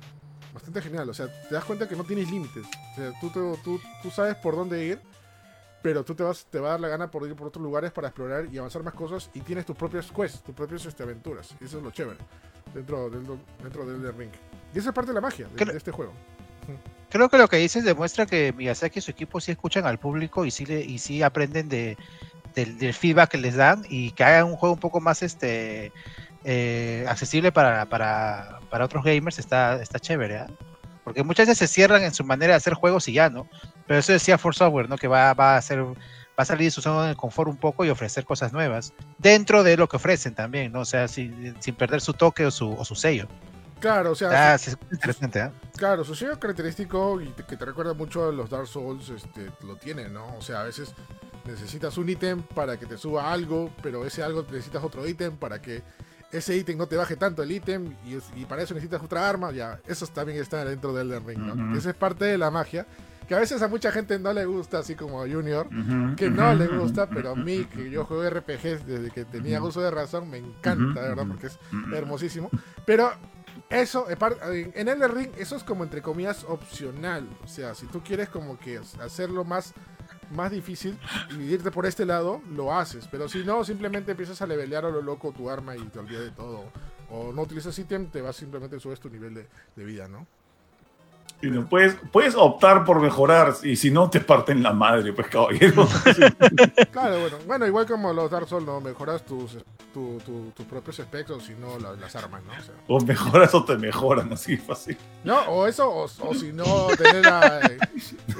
bastante 0.52 0.82
genial. 0.82 1.08
O 1.08 1.14
sea, 1.14 1.26
te 1.48 1.54
das 1.54 1.64
cuenta 1.64 1.88
que 1.88 1.96
no 1.96 2.04
tienes 2.04 2.30
límites. 2.30 2.64
O 2.64 2.94
sea, 2.94 3.12
tú, 3.20 3.30
tú, 3.30 3.58
tú, 3.62 3.80
tú, 4.02 4.10
sabes 4.10 4.36
por 4.36 4.54
dónde 4.54 4.84
ir, 4.84 5.00
pero 5.82 6.04
tú 6.04 6.14
te, 6.14 6.22
vas, 6.22 6.46
te 6.46 6.58
va 6.60 6.68
a 6.68 6.70
dar 6.72 6.80
la 6.80 6.88
gana 6.88 7.10
por 7.10 7.26
ir 7.26 7.34
por 7.34 7.48
otros 7.48 7.62
lugares 7.62 7.90
para 7.90 8.08
explorar 8.08 8.46
y 8.52 8.58
avanzar 8.58 8.82
más 8.82 8.94
cosas 8.94 9.30
y 9.34 9.40
tienes 9.40 9.66
tus 9.66 9.76
propias 9.76 10.10
quests, 10.10 10.42
tus 10.42 10.54
propias 10.54 10.84
este, 10.86 11.02
aventuras. 11.02 11.54
Y 11.60 11.64
eso 11.64 11.78
es 11.78 11.84
lo 11.84 11.90
chévere 11.90 12.18
dentro, 12.74 13.10
dentro, 13.10 13.38
dentro 13.62 13.86
del 13.86 14.02
de 14.02 14.12
Ring. 14.12 14.32
Y 14.74 14.78
esa 14.78 14.90
es 14.90 14.94
parte 14.94 15.10
de 15.10 15.14
la 15.14 15.20
magia 15.20 15.48
de, 15.48 15.64
de, 15.64 15.76
este 15.76 15.90
juego. 15.90 16.12
Creo 17.10 17.28
que 17.28 17.36
lo 17.36 17.48
que 17.48 17.58
dices 17.58 17.84
demuestra 17.84 18.24
que 18.24 18.54
Miyazaki 18.56 18.98
y 18.98 19.02
su 19.02 19.10
equipo 19.10 19.40
sí 19.40 19.52
escuchan 19.52 19.86
al 19.86 19.98
público 19.98 20.46
y 20.46 20.50
sí, 20.50 20.64
le, 20.64 20.80
y 20.80 20.98
sí 20.98 21.22
aprenden 21.22 21.68
de, 21.68 21.98
del, 22.54 22.94
feedback 22.94 23.32
que 23.32 23.38
les 23.38 23.54
dan 23.54 23.84
y 23.88 24.12
que 24.12 24.24
hagan 24.24 24.46
un 24.46 24.56
juego 24.56 24.74
un 24.74 24.80
poco 24.80 25.00
más 25.00 25.22
este 25.22 25.92
eh, 26.44 27.04
accesible 27.08 27.52
para, 27.52 27.86
para, 27.86 28.60
para, 28.70 28.84
otros 28.84 29.04
gamers 29.04 29.38
está, 29.38 29.80
está 29.82 29.98
chévere, 29.98 30.36
¿eh? 30.36 30.46
Porque 31.04 31.22
muchas 31.24 31.48
veces 31.48 31.68
se 31.68 31.74
cierran 31.74 32.02
en 32.02 32.14
su 32.14 32.24
manera 32.24 32.52
de 32.52 32.58
hacer 32.58 32.74
juegos 32.74 33.08
y 33.08 33.12
ya, 33.12 33.28
¿no? 33.28 33.46
Pero 33.86 34.00
eso 34.00 34.12
decía 34.12 34.38
For 34.38 34.54
Software, 34.54 34.88
¿no? 34.88 34.96
Que 34.96 35.08
va, 35.08 35.34
va 35.34 35.54
a 35.54 35.56
hacer 35.58 35.82
va 35.82 36.42
a 36.42 36.44
salir 36.46 36.68
de 36.68 36.70
su 36.70 36.80
zona 36.80 37.08
de 37.08 37.14
confort 37.14 37.50
un 37.50 37.56
poco 37.56 37.84
y 37.84 37.90
ofrecer 37.90 38.24
cosas 38.24 38.52
nuevas 38.52 38.94
dentro 39.18 39.62
de 39.62 39.76
lo 39.76 39.88
que 39.88 39.96
ofrecen 39.96 40.34
también, 40.34 40.72
¿no? 40.72 40.80
O 40.80 40.84
sea, 40.84 41.08
sin, 41.08 41.54
sin 41.60 41.74
perder 41.74 42.00
su 42.00 42.14
toque 42.14 42.46
o 42.46 42.50
su, 42.50 42.72
o 42.72 42.84
su 42.84 42.94
sello. 42.94 43.28
Claro, 43.82 44.12
o 44.12 44.14
sea, 44.14 44.54
ah, 44.54 44.58
sí, 44.58 44.70
es 44.70 44.76
interesante, 44.92 45.40
¿eh? 45.40 45.50
Claro, 45.76 46.04
su 46.04 46.14
sello 46.14 46.38
característico 46.38 47.20
y 47.20 47.30
que 47.30 47.56
te 47.56 47.64
recuerda 47.64 47.94
mucho 47.94 48.28
a 48.28 48.32
los 48.32 48.48
Dark 48.48 48.68
Souls, 48.68 49.08
este, 49.08 49.50
lo 49.66 49.74
tiene, 49.74 50.08
¿no? 50.08 50.36
O 50.36 50.40
sea, 50.40 50.60
a 50.60 50.64
veces 50.64 50.94
necesitas 51.44 51.98
un 51.98 52.08
ítem 52.08 52.42
para 52.42 52.78
que 52.78 52.86
te 52.86 52.96
suba 52.96 53.32
algo, 53.32 53.72
pero 53.82 54.06
ese 54.06 54.22
algo 54.22 54.42
necesitas 54.44 54.84
otro 54.84 55.04
ítem 55.04 55.36
para 55.36 55.60
que 55.60 55.82
ese 56.30 56.56
ítem 56.56 56.78
no 56.78 56.86
te 56.86 56.96
baje 56.96 57.16
tanto 57.16 57.42
el 57.42 57.50
ítem 57.50 57.96
y, 58.06 58.40
y, 58.40 58.44
para 58.44 58.62
eso 58.62 58.72
necesitas 58.72 59.02
otra 59.02 59.28
arma, 59.28 59.50
ya, 59.50 59.80
eso 59.88 60.06
también 60.06 60.40
está 60.40 60.64
dentro 60.64 60.92
del 60.92 61.10
Elden 61.10 61.26
Ring, 61.26 61.38
¿no? 61.40 61.54
Uh 61.54 61.56
-huh. 61.56 61.76
Esa 61.76 61.90
es 61.90 61.96
parte 61.96 62.24
de 62.24 62.38
la 62.38 62.52
magia, 62.52 62.86
que 63.26 63.34
a 63.34 63.40
veces 63.40 63.62
a 63.62 63.66
mucha 63.66 63.90
gente 63.90 64.16
no 64.20 64.32
le 64.32 64.44
gusta, 64.44 64.78
así 64.78 64.94
como 64.94 65.20
a 65.20 65.28
Junior, 65.28 65.66
uh 65.66 65.70
-huh. 65.70 66.14
que 66.14 66.30
no 66.30 66.54
le 66.54 66.68
gusta, 66.68 67.08
pero 67.08 67.32
a 67.32 67.34
mí, 67.34 67.64
que 67.64 67.90
yo 67.90 68.04
juego 68.04 68.30
RPGs 68.30 68.86
desde 68.86 69.10
que 69.10 69.24
tenía 69.24 69.60
uso 69.60 69.80
de 69.80 69.90
razón, 69.90 70.30
me 70.30 70.38
encanta, 70.38 71.02
de 71.02 71.08
verdad, 71.08 71.26
porque 71.26 71.48
es 71.48 71.58
hermosísimo. 71.92 72.48
Pero 72.86 73.12
eso, 73.70 74.06
en 74.10 74.88
Elden 74.88 75.14
Ring, 75.14 75.30
eso 75.38 75.56
es 75.56 75.64
como 75.64 75.84
entre 75.84 76.02
comillas 76.02 76.44
opcional, 76.44 77.28
o 77.44 77.48
sea, 77.48 77.74
si 77.74 77.86
tú 77.86 78.02
quieres 78.02 78.28
como 78.28 78.58
que 78.58 78.80
hacerlo 79.00 79.44
más 79.44 79.74
más 80.32 80.50
difícil 80.50 80.98
y 81.30 81.42
irte 81.42 81.70
por 81.70 81.86
este 81.86 82.06
lado, 82.06 82.40
lo 82.50 82.74
haces. 82.74 83.06
Pero 83.10 83.28
si 83.28 83.44
no, 83.44 83.64
simplemente 83.64 84.12
empiezas 84.12 84.40
a 84.42 84.46
levelear 84.46 84.84
a 84.84 84.90
lo 84.90 85.02
loco 85.02 85.32
tu 85.32 85.50
arma 85.50 85.76
y 85.76 85.82
te 85.88 85.98
olvidas 85.98 86.24
de 86.24 86.30
todo. 86.30 86.64
O 87.10 87.32
no 87.32 87.42
utilizas 87.42 87.78
ítem, 87.78 88.06
te 88.06 88.22
vas 88.22 88.36
simplemente 88.36 88.80
subes 88.80 88.98
tu 88.98 89.10
nivel 89.10 89.34
de, 89.34 89.46
de 89.76 89.84
vida, 89.84 90.08
¿no? 90.08 90.26
Si 91.42 91.50
no, 91.50 91.66
puedes, 91.68 91.96
puedes 92.12 92.36
optar 92.36 92.84
por 92.84 93.00
mejorar 93.00 93.52
y 93.64 93.74
si 93.74 93.90
no 93.90 94.08
te 94.08 94.20
parten 94.20 94.62
la 94.62 94.72
madre, 94.72 95.12
pues 95.12 95.26
caballero. 95.26 95.88
Claro, 96.92 97.20
bueno, 97.20 97.36
bueno, 97.46 97.66
igual 97.66 97.86
como 97.86 98.12
los 98.12 98.30
Dark 98.30 98.46
Souls, 98.48 98.64
¿no? 98.64 98.80
Mejoras 98.80 99.24
tus, 99.26 99.58
tu- 99.92 100.18
tu- 100.24 100.52
tus 100.54 100.66
propios 100.66 100.96
specs 100.96 101.30
o 101.30 101.40
si 101.40 101.54
no, 101.54 101.78
la- 101.78 101.94
las 101.94 102.14
armas, 102.16 102.42
¿no? 102.44 102.52
O 102.52 102.62
sea, 102.62 102.74
o 102.86 103.00
mejoras 103.00 103.54
o 103.54 103.64
te 103.64 103.76
mejoran, 103.76 104.32
así 104.32 104.56
fácil. 104.56 104.96
no, 105.24 105.40
o 105.48 105.66
eso, 105.66 105.88
o, 105.90 106.04
o 106.04 106.34
si 106.34 106.52
no, 106.52 106.86
tener 106.96 107.24
la, 107.24 107.60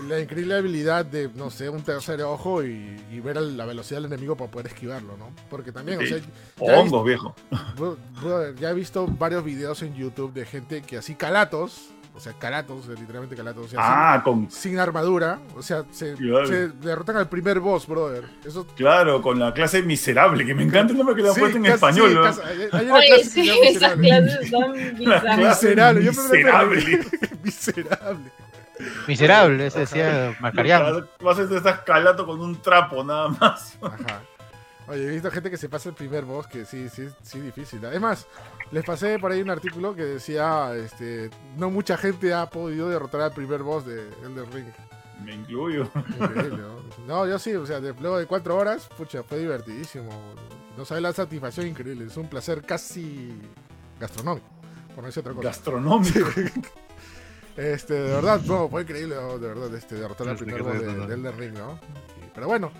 la 0.08 0.20
increíble 0.20 0.54
habilidad 0.56 1.04
de, 1.04 1.28
no 1.34 1.50
sé, 1.50 1.68
un 1.68 1.82
tercer 1.82 2.22
ojo 2.22 2.62
y, 2.62 3.00
y 3.10 3.20
ver 3.20 3.36
la 3.40 3.64
velocidad 3.66 4.00
del 4.00 4.12
enemigo 4.12 4.36
para 4.36 4.50
poder 4.50 4.68
esquivarlo, 4.68 5.16
¿no? 5.16 5.30
Porque 5.50 5.72
también, 5.72 5.98
o 5.98 6.02
Sí. 6.02 6.08
sea, 6.08 6.18
O 6.60 6.66
hongos, 6.72 7.04
viejo. 7.04 7.34
Brother, 8.20 8.54
ya 8.56 8.70
he 8.70 8.74
visto 8.74 9.06
varios 9.06 9.44
videos 9.44 9.82
en 9.82 9.94
YouTube 9.94 10.32
de 10.32 10.46
gente 10.46 10.82
que 10.82 10.98
así 10.98 11.14
calatos, 11.14 11.88
o 12.14 12.20
sea, 12.20 12.32
calatos, 12.34 12.86
eh, 12.88 12.94
literalmente 12.98 13.34
calatos, 13.34 13.66
o 13.66 13.68
sea, 13.68 13.80
Ah, 13.82 14.22
con, 14.22 14.50
sin, 14.50 14.72
sin 14.72 14.78
armadura, 14.78 15.38
o 15.56 15.62
sea, 15.62 15.84
se, 15.90 16.14
Claro. 16.14 16.46
se 16.46 16.68
derrotan 16.68 17.16
al 17.16 17.28
primer 17.28 17.58
boss, 17.60 17.86
brother. 17.86 18.24
Eso 18.44 18.66
claro, 18.76 19.22
con 19.22 19.38
la 19.38 19.52
clase 19.54 19.82
miserable, 19.82 20.44
que 20.44 20.54
me 20.54 20.62
encanta 20.62 20.92
el 20.92 20.98
nombre 20.98 21.14
que 21.16 21.22
le 21.22 21.28
han 21.28 21.34
Sí, 21.34 21.40
puesto 21.40 21.56
en 21.56 21.62
casi- 21.64 21.74
español. 21.74 22.08
sí, 22.10 22.14
¿no? 22.14 22.22
casi- 22.22 22.40
hay- 22.42 22.68
hay 22.72 22.84
una 22.86 22.94
Oye, 22.94 23.06
clase 23.08 23.24
sí, 23.24 23.50
esas 23.50 23.96
miserable. 23.96 24.08
clases 24.08 24.50
son 24.50 24.72
bizarras. 24.98 25.38
Miserable, 25.38 26.04
yo 26.04 26.12
miserable. 26.12 27.00
Miserable. 27.42 28.30
Miserable, 29.06 29.66
ese 29.66 29.78
decía 29.80 30.36
Marcarián. 30.40 31.06
Vas 31.20 31.38
a 31.38 31.42
estar 31.42 31.84
calato 31.84 32.26
con 32.26 32.40
un 32.40 32.60
trapo, 32.60 33.04
nada 33.04 33.28
más. 33.28 33.76
Ajá. 33.80 34.22
Oye, 34.88 35.04
he 35.06 35.10
visto 35.10 35.30
gente 35.30 35.50
que 35.50 35.56
se 35.56 35.68
pasa 35.68 35.88
el 35.88 35.94
primer 35.94 36.24
boss 36.24 36.46
que 36.46 36.64
sí, 36.64 36.88
sí, 36.88 37.08
sí, 37.22 37.40
difícil. 37.40 37.84
Además, 37.86 38.26
les 38.72 38.84
pasé 38.84 39.18
por 39.18 39.30
ahí 39.32 39.40
un 39.40 39.50
artículo 39.50 39.94
que 39.94 40.02
decía, 40.04 40.74
este, 40.76 41.30
no 41.56 41.70
mucha 41.70 41.96
gente 41.96 42.34
ha 42.34 42.50
podido 42.50 42.88
derrotar 42.88 43.20
al 43.20 43.32
primer 43.32 43.62
boss 43.62 43.86
de 43.86 44.08
Elden 44.24 44.50
Ring. 44.52 44.66
Me 45.24 45.34
incluyo. 45.34 45.88
Increíble, 46.18 46.58
¿no? 46.62 46.82
No, 47.06 47.26
yo 47.26 47.38
sí, 47.38 47.54
o 47.54 47.64
sea, 47.66 47.80
de- 47.80 47.94
luego 47.94 48.18
de 48.18 48.26
cuatro 48.26 48.56
horas, 48.56 48.88
pucha, 48.96 49.22
fue 49.22 49.38
divertidísimo. 49.38 50.10
No 50.76 50.84
sabes 50.84 51.02
la 51.02 51.12
satisfacción 51.12 51.66
increíble, 51.68 52.06
es 52.06 52.16
un 52.16 52.28
placer 52.28 52.62
casi 52.62 53.32
gastronómico, 54.00 54.46
por 54.94 54.98
no 54.98 55.06
decir 55.06 55.20
otra 55.20 55.32
cosa. 55.34 55.48
Gastronómico. 55.48 56.28
Este, 57.56 57.92
de 57.92 58.14
verdad, 58.14 58.40
no, 58.46 58.66
fue 58.68 58.80
increíble, 58.82 59.14
no, 59.14 59.38
de 59.38 59.46
verdad, 59.48 59.74
este, 59.74 59.96
derrotar 59.96 60.26
al 60.28 60.38
Sí, 60.38 60.44
primer 60.44 60.62
boss 60.62 60.80
de, 60.80 60.86
de 61.06 61.14
Elden 61.14 61.36
Ring, 61.38 61.52
¿no? 61.52 61.72
Y- 62.24 62.30
pero 62.34 62.46
bueno, 62.46 62.72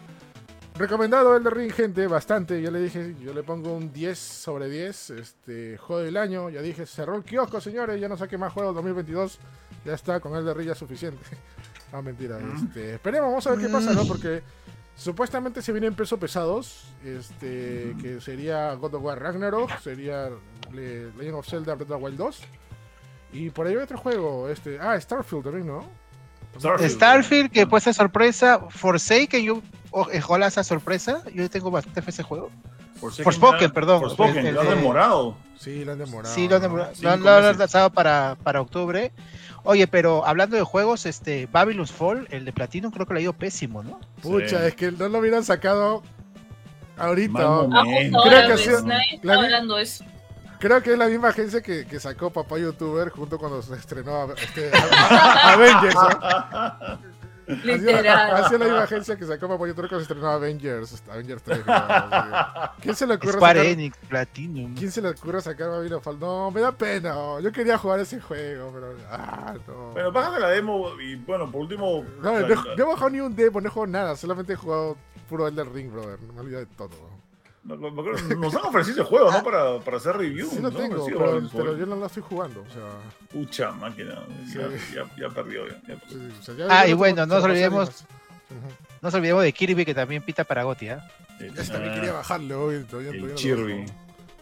recomendado 0.77 1.37
Elden 1.37 1.53
Ring, 1.53 1.73
gente, 1.73 2.07
bastante. 2.07 2.61
Yo 2.63 2.71
le 2.71 2.81
dije, 2.81 3.15
yo 3.21 3.33
le 3.35 3.43
pongo 3.43 3.73
un 3.75 3.93
10 3.93 4.19
sobre 4.19 4.69
10, 4.69 5.11
este, 5.11 5.77
juego 5.79 6.03
del 6.03 6.17
año. 6.17 6.51
Ya 6.51 6.63
dije, 6.63 6.87
cerró 6.87 7.17
el 7.17 7.25
kiosco, 7.25 7.61
señores, 7.61 8.01
ya 8.01 8.09
no 8.09 8.17
saqué 8.17 8.39
más 8.39 8.53
juegos 8.53 8.75
2022. 8.77 9.39
Ya 9.85 9.95
está, 9.95 10.21
con 10.21 10.35
Elden 10.37 10.57
Ring 10.57 10.67
ya 10.67 10.73
es 10.73 10.79
suficiente. 10.79 11.19
no, 11.93 12.03
mentira, 12.03 12.39
Mm. 12.39 12.57
este, 12.67 12.95
esperemos, 12.95 13.29
vamos 13.31 13.47
a 13.47 13.51
ver 13.51 13.61
qué 13.61 13.69
pasa, 13.69 13.93
¿no? 13.93 14.05
Porque 14.07 14.43
supuestamente 14.97 15.63
se 15.63 15.73
vienen 15.73 15.95
pesos 15.95 16.19
pesados, 16.19 16.85
este, 17.05 17.95
que 18.01 18.21
sería 18.21 18.75
God 18.75 18.95
of 18.95 19.03
War 19.05 19.21
Ragnarok, 19.21 19.79
sería 19.81 20.31
Le- 20.73 21.13
Legend 21.17 21.35
of 21.37 21.47
Zelda 21.49 21.75
Breath 21.75 21.91
of 21.91 21.99
the 21.99 22.05
Wild 22.05 22.17
2. 22.19 22.41
Y 23.35 23.51
por 23.51 23.67
ahí 23.67 23.73
hay 23.75 23.79
otro 23.83 23.97
juego, 23.99 24.49
este, 24.49 24.79
ah, 24.79 24.99
Starfield 25.01 25.45
también, 25.45 25.67
¿no? 25.67 25.89
Starfield. 26.59 26.91
Starfield, 26.91 27.51
que 27.51 27.67
puede 27.67 27.81
ser 27.83 27.95
sorpresa. 27.95 28.61
Forsaken, 28.69 29.43
yo 29.43 29.63
ojalá 29.93 30.47
esa 30.49 30.65
sorpresa. 30.65 31.23
Yo 31.35 31.49
tengo 31.51 31.71
bastante 31.71 32.03
fe 32.03 32.11
ese 32.11 32.23
juego. 32.23 32.51
Forspoken, 33.01 33.25
Forspoken, 33.25 33.71
perdón. 33.73 34.01
Forspoken, 34.01 34.39
El- 34.39 34.47
el 34.49 34.55
lo 34.55 34.61
has 34.63 34.69
de- 34.69 34.75
demorado. 34.77 35.37
Sí, 35.59 35.85
lo 35.85 35.93
han 35.93 35.99
demorado. 35.99 36.35
Sí, 36.35 36.49
lo 36.49 36.57
han 36.57 36.63
demorado- 36.63 36.93
lo 37.01 37.11
han- 37.11 37.23
lo 37.23 37.31
han 37.31 37.59
lanzado 37.59 37.91
para, 37.91 38.37
para 38.43 38.61
octubre. 38.61 39.13
Oye, 39.65 39.87
pero 39.87 40.27
hablando 40.27 40.57
de 40.57 40.63
juegos, 40.63 41.07
este 41.07 41.49
Babylon's 41.51 41.93
Fall, 41.93 42.27
el 42.31 42.45
de 42.45 42.53
Platinum, 42.53 42.91
creo 42.93 43.07
que 43.07 43.15
le 43.15 43.21
ha 43.21 43.23
ido 43.23 43.33
pésimo, 43.33 43.83
¿no? 43.83 44.01
Pucha, 44.23 44.61
Sí. 44.61 44.67
es 44.67 44.75
que 44.75 44.91
no 44.93 45.09
lo 45.09 45.19
hubieran 45.19 45.45
sacado 45.45 46.03
ahorita. 46.97 47.41
Ah, 47.43 47.83
Creo 47.85 48.13
que 48.13 48.31
nadie 48.31 48.55
está 48.55 48.81
La 49.23 49.39
vi- 49.39 49.45
hablando 49.45 49.77
de 49.77 49.83
eso. 49.83 50.05
Creo 50.59 50.81
que 50.83 50.93
es 50.93 50.99
la 50.99 51.07
misma 51.07 51.29
agencia 51.31 51.61
que, 51.61 51.87
que 51.87 51.99
sacó 51.99 52.31
Papá 52.31 52.57
YouTuber 52.59 53.11
junto 53.11 53.37
cuando 53.37 53.63
se 53.63 53.75
estrenó 53.75 54.15
a- 54.23 54.35
este, 54.35 54.71
a- 54.73 55.53
Avengers. 55.55 55.95
¿no? 55.95 56.99
Literal. 57.47 58.31
Ha 58.37 58.49
sido 58.49 58.59
la 58.59 58.65
misma 58.67 58.83
agencia 58.85 59.17
que 59.17 59.25
sacó 59.25 59.49
Papá 59.49 59.67
YouTuber 59.67 59.89
cuando 59.89 59.99
se 59.99 60.13
estrenó 60.13 60.29
Avengers, 60.29 61.03
Avengers 61.11 61.43
3. 61.43 61.61
creo. 61.65 61.77
¿Quién 62.81 62.95
se 62.95 63.07
le 63.07 63.15
ocurre 63.15 63.33
Square 63.33 63.59
sacar, 63.61 63.73
Enix, 63.73 63.97
Platinum. 64.09 64.75
¿Quién 64.75 64.91
se 64.91 65.03
le 65.03 65.09
ocurre 65.11 65.41
sacar 65.41 65.69
Babylon 65.71 66.03
Fall? 66.03 66.19
No, 66.21 66.51
me 66.51 66.61
da 66.61 66.73
pena. 66.73 67.17
oh, 67.19 67.41
Yo 67.41 67.53
quería 67.53 67.79
jugar 67.79 68.01
ese 68.01 68.21
juego, 68.21 68.71
pero. 68.73 68.95
Ah, 69.11 69.55
no. 69.67 69.93
Bueno, 69.93 70.13
bájate 70.13 70.41
la 70.41 70.49
demo 70.49 70.91
y 71.01 71.17
bueno, 71.17 71.51
por 71.51 71.63
último. 71.63 72.05
No, 72.23 72.33
o 72.33 72.39
sea, 72.39 72.49
no, 72.49 72.65
no 72.77 72.83
he 72.83 72.87
bajado 72.87 73.11
ni 73.11 73.21
un 73.21 73.35
demo, 73.35 73.61
no 73.61 73.69
he 73.69 73.71
jugado 73.71 73.91
nada. 73.93 74.17
Solamente 74.17 74.53
he 74.53 74.57
jugado 74.57 74.97
puro 75.29 75.47
Elden 75.49 75.73
Ring, 75.75 75.91
brother. 75.93 76.19
Me 76.21 76.41
olvidé 76.41 76.59
de 76.59 76.67
todo. 76.67 77.12
No- 77.65 77.77
no- 77.77 77.91
no- 77.91 78.37
nos 78.37 78.55
han 78.55 78.63
ofrecido 78.65 79.03
ese 79.03 79.05
juego, 79.09 79.31
¿no? 79.31 79.43
Para, 79.43 79.79
para 79.81 79.97
hacer 79.99 80.17
review. 80.17 80.49
Sí 80.51 80.57
lo 80.61 80.71
¿no? 80.71 80.77
tengo, 80.79 81.07
pero, 81.07 81.49
pero 81.53 81.77
yo 81.77 81.87
no 81.87 81.97
lo 81.97 82.07
estoy 82.07 82.23
jugando. 82.23 82.61
O 82.63 82.73
sea, 82.73 82.83
Pucha 83.33 83.71
máquina. 83.73 84.23
Ya, 84.47 84.69
Sí. 84.79 84.95
ya, 84.95 85.05
ya 85.17 85.29
perdió. 85.35 85.67
Ya, 85.69 85.81
ya. 85.89 86.01
sí, 86.09 86.29
o 86.39 86.43
sea, 86.43 86.55
ya- 86.57 86.67
Ah, 86.71 86.85
ya 86.85 86.89
y 86.91 86.93
bueno, 86.95 87.25
no 87.27 87.35
nos 87.37 87.45
olvidemos-. 87.45 88.05
No 88.51 88.59
nos 89.09 89.15
olvidemos 89.15 89.43
de 89.43 89.53
Kirby, 89.53 89.85
que 89.85 89.95
también 89.95 90.23
pita 90.23 90.45
para 90.45 90.63
Goti, 90.65 90.89
¿ah? 90.91 91.09
Ese 91.41 91.73
también 91.73 91.93
Ah, 91.93 91.95
quería 91.97 92.13
bajarle 92.13 92.55
hoy. 92.55 92.85
Todavía, 92.85 93.11
el 93.11 93.17
todavía 93.17 93.21
no 93.23 93.27
lo 93.29 93.35
Kirby. 93.35 93.87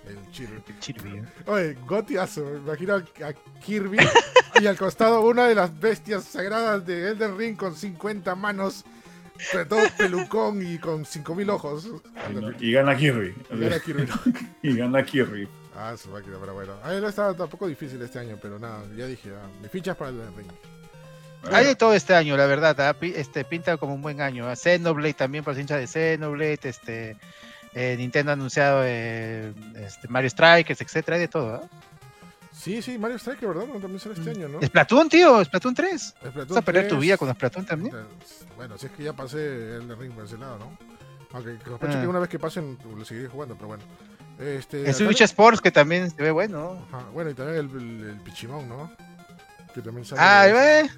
El 0.07 0.17
Kirby. 0.33 0.63
Kirby, 0.81 1.19
¿eh? 1.19 1.25
Oye, 1.47 1.77
gotiazo. 1.87 2.43
Me 2.45 2.59
imagino 2.59 2.95
a, 2.95 2.99
a 2.99 3.33
Kirby 3.61 3.99
y 4.61 4.67
al 4.67 4.77
costado 4.77 5.21
una 5.21 5.47
de 5.47 5.55
las 5.55 5.79
bestias 5.79 6.25
sagradas 6.25 6.85
de 6.85 7.11
Elden 7.11 7.39
Ring 7.39 7.57
con 7.57 7.77
50 7.77 8.35
manos, 8.35 8.85
pero 9.53 9.67
todo 9.67 9.81
pelucón 9.97 10.61
y 10.67 10.79
con 10.79 11.05
5000 11.05 11.51
ojos. 11.51 11.89
Y, 12.31 12.35
no- 12.35 12.53
y 12.59 12.73
gana 12.73 12.97
Kirby. 12.97 13.35
Y 13.59 13.65
era 13.65 13.81
Kirby. 13.81 14.07
Y 14.63 14.77
gana 14.77 15.05
Kirby. 15.05 15.49
Ah, 15.77 15.95
su 15.97 16.09
máquina, 16.11 16.37
pero 16.41 16.53
bueno. 16.55 16.75
A 16.83 16.91
ver, 16.91 17.01
no 17.03 17.09
estaba 17.09 17.33
tampoco 17.35 17.67
difícil 17.67 18.01
este 18.03 18.19
año, 18.19 18.39
pero 18.41 18.59
nada, 18.59 18.83
ya 18.97 19.07
dije, 19.07 19.31
ah, 19.35 19.47
mis 19.63 19.71
fichas 19.71 19.97
para 19.97 20.11
el 20.11 20.19
ring. 20.37 20.51
Hay 21.51 21.65
de 21.65 21.75
todo 21.75 21.95
este 21.95 22.15
año, 22.15 22.37
la 22.37 22.45
verdad. 22.47 22.79
¿ah? 22.81 22.95
Este, 23.01 23.45
pinta 23.45 23.77
como 23.79 23.95
un 23.95 24.03
buen 24.03 24.21
año. 24.21 24.47
¿ah? 24.47 24.57
Xenoblade 24.57 25.15
también 25.15 25.43
por 25.43 25.55
los 25.55 25.61
hinchas 25.61 25.79
de 25.81 25.87
Xenoblade. 25.87 26.59
Este, 26.65 27.17
eh, 27.73 27.95
Nintendo 27.97 28.33
ha 28.33 28.35
anunciado 28.35 28.83
eh, 28.85 29.55
este, 29.77 30.07
Mario 30.09 30.29
Strikers, 30.29 30.81
etcétera. 30.83 31.15
Hay 31.15 31.21
de 31.23 31.29
todo. 31.29 31.67
¿Ah? 32.61 32.65
Sí, 32.65 32.83
sí, 32.83 32.99
Mario 32.99 33.17
Striker, 33.19 33.49
¿verdad? 33.49 33.65
No, 33.67 33.81
También 33.81 33.99
sale 34.01 34.15
este 34.17 34.31
año, 34.31 34.49
¿no? 34.49 34.61
Splatoon, 34.63 35.09
tío. 35.09 35.45
Splatoon 35.45 35.75
3. 35.75 36.03
Splatoon 36.03 36.49
Vas 36.49 36.57
a 36.59 36.63
perder 36.63 36.85
tu 36.85 36.97
3. 36.97 37.01
vida 37.01 37.17
con 37.17 37.31
Splatoon 37.33 37.65
también. 37.67 37.95
Bueno, 38.57 38.77
si 38.79 38.87
es 38.87 38.93
que 38.93 39.03
ya 39.05 39.13
pasé 39.13 39.77
el 39.77 39.97
ring 39.99 40.13
por 40.13 40.25
ese 40.25 40.37
lado, 40.39 40.59
¿no? 40.59 40.79
Aunque 41.33 41.57
sospecho 41.65 41.99
Ah. 41.99 42.01
que 42.01 42.07
una 42.09 42.19
vez 42.19 42.29
que 42.29 42.39
pasen 42.39 42.77
lo 42.97 43.05
seguiré 43.05 43.29
jugando, 43.29 43.55
pero 43.55 43.69
bueno. 43.69 43.83
Este, 44.39 44.87
El 44.87 44.95
Switch 44.95 45.21
Sports, 45.21 45.61
que 45.61 45.71
también 45.71 46.11
se 46.11 46.23
ve 46.23 46.31
bueno. 46.31 46.87
Ajá, 46.89 47.05
bueno, 47.13 47.31
y 47.31 47.35
también 47.35 47.59
el, 47.59 47.71
el, 47.77 48.11
el 48.11 48.17
Pichimón, 48.21 48.69
¿no? 48.69 48.91
Que 49.75 49.83
también 49.83 50.05
sale. 50.05 50.21
Ah, 50.23 50.47
ve. 50.53 50.91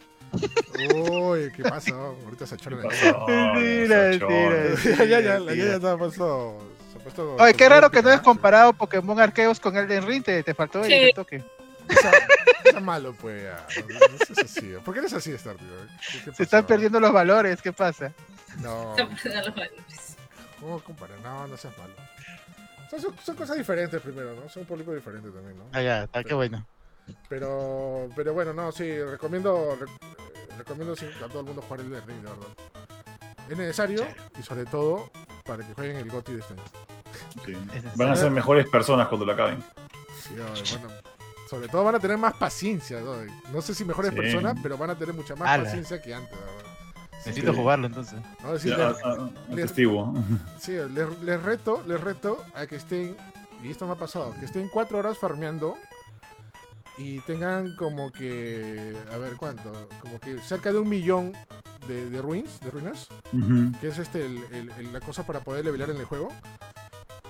Uy, 1.11 1.53
¿qué 1.55 1.63
pasa? 1.63 1.91
Ahorita 2.25 2.47
se 2.47 2.55
esa 2.57 2.71
mentira. 2.71 4.19
chorra. 4.19 4.75
ya, 4.85 5.05
ya, 5.05 5.21
ya, 5.21 5.39
la 5.39 5.55
ya 5.55 5.75
estaba 5.75 5.99
puesto. 5.99 6.59
Se 7.03 7.09
ha 7.09 7.15
puesto- 7.15 7.37
Oye, 7.37 7.55
qué 7.55 7.69
raro 7.69 7.91
que 7.91 8.03
no 8.03 8.09
hayas 8.09 8.21
comparado 8.23 8.73
Pokémon 8.73 9.19
Arceus 9.21 9.59
con 9.61 9.77
Elden 9.77 10.07
Ring. 10.07 10.23
Te, 10.25 10.43
te 10.43 10.55
faltó 10.55 10.85
Sí. 10.85 10.93
el 10.93 11.15
toque. 11.15 11.43
Está, 11.89 12.81
malo, 12.81 13.15
pues. 13.21 13.43
ya. 13.43 13.67
No, 13.83 13.99
no 14.13 14.19
seas 14.25 14.39
así. 14.45 14.73
¿Por 14.85 14.95
qué 14.95 15.01
eres 15.01 15.13
así, 15.13 15.33
Star, 15.33 15.57
tío? 15.57 15.67
¿Qué- 16.13 16.25
qué 16.31 16.35
Se 16.37 16.43
están 16.45 16.65
perdiendo 16.67 17.01
los 17.01 17.13
valores. 17.13 17.61
¿Qué 17.61 17.73
pasa? 17.73 18.13
No, 18.59 18.95
Se 18.97 19.05
pierden 19.07 19.45
los 19.47 19.55
valores. 19.55 20.17
¿cómo 20.61 20.81
comparar? 20.81 21.19
No, 21.21 21.47
no 21.49 21.57
seas 21.57 21.77
malo. 21.77 21.93
Son, 22.91 23.01
son- 23.01 23.17
son 23.25 23.37
cosas 23.37 23.57
diferentes 23.57 24.01
primero, 24.01 24.35
¿no? 24.35 24.49
Son 24.49 24.63
un 24.63 24.67
público 24.69 24.95
diferente 24.95 25.29
también, 25.31 25.59
¿no? 25.59 25.65
Ah, 25.73 25.83
ya, 25.83 26.05
está, 26.05 26.23
qué 26.23 26.35
bueno. 26.35 26.65
Pero, 27.29 28.09
pero 28.15 28.33
bueno, 28.33 28.53
no, 28.53 28.71
sí, 28.71 29.03
recomiendo, 29.03 29.77
re- 29.81 29.87
eh, 29.87 30.55
recomiendo 30.59 30.95
sí, 30.95 31.07
a 31.23 31.27
todo 31.29 31.41
el 31.41 31.47
mundo 31.47 31.63
jugar 31.63 31.81
el 31.81 31.91
Ring, 31.91 32.23
de 32.23 32.29
verdad. 32.29 32.47
Es 33.53 33.59
necesario 33.59 34.07
y 34.39 34.43
sobre 34.43 34.65
todo 34.65 35.11
para 35.45 35.67
que 35.67 35.75
jueguen 35.75 35.97
el 35.97 36.11
GOTY 36.11 36.33
de 36.33 36.41
este 36.41 36.55
año. 36.55 36.63
Sí. 37.45 37.53
Es 37.75 37.97
Van 37.97 38.09
a 38.09 38.17
ser 38.17 38.31
mejores 38.31 38.67
personas 38.69 39.09
cuando 39.09 39.27
lo 39.27 39.33
acaben. 39.33 39.63
Sí, 40.23 40.35
bueno, 40.37 40.89
sobre 41.51 41.69
todo 41.69 41.85
van 41.85 41.97
a 41.97 42.01
tener 42.01 42.17
más 42.17 42.33
paciencia, 42.35 43.01
¿no? 43.01 43.15
No 43.53 43.61
sé 43.61 43.75
si 43.75 43.85
mejores 43.85 44.11
Sí. 44.13 44.17
personas, 44.17 44.57
pero 44.63 44.79
van 44.79 44.89
a 44.91 44.95
tener 44.97 45.15
mucha 45.15 45.37
más 45.37 45.49
Ala. 45.51 45.65
paciencia 45.65 46.01
que 46.01 46.15
antes, 46.15 46.33
la 46.33 46.47
verdad. 46.47 46.63
Necesito 47.27 47.53
Sí. 47.53 47.59
jugarlo 47.59 47.87
entonces. 47.89 48.19
No, 48.43 48.53
les, 48.55 48.67
a- 48.73 48.89
a- 48.89 49.31
les- 49.51 49.79
les- 50.91 51.19
les 51.23 51.43
reto, 51.43 51.83
les 51.87 52.01
reto 52.01 52.43
a 52.55 52.67
que 52.67 52.77
estén, 52.77 53.15
y 53.63 53.71
esto 53.71 53.87
me 53.87 53.93
ha 53.93 53.97
pasado, 53.97 54.35
que 54.41 54.47
estén 54.47 54.69
cuatro 54.71 54.97
horas 54.99 55.19
farmeando 55.19 55.77
y 56.99 57.21
tengan 57.21 57.75
como 57.77 58.13
que, 58.13 58.97
a 59.13 59.17
ver 59.19 59.37
cuánto, 59.37 59.89
como 60.01 60.21
que 60.21 60.39
cerca 60.39 60.73
de 60.73 60.79
un 60.79 60.89
millón 60.89 61.33
de, 61.89 62.09
de 62.11 62.23
ruins, 62.23 62.61
de 62.61 62.71
ruinas, 62.71 63.09
que 63.81 63.89
es 63.89 63.99
este 63.99 64.25
el- 64.27 64.45
el- 64.53 64.71
el- 64.79 64.93
la 64.93 65.01
cosa 65.01 65.25
para 65.27 65.41
poder 65.41 65.65
levelear 65.65 65.91
en 65.91 65.97
el 65.97 66.05
juego. 66.05 66.29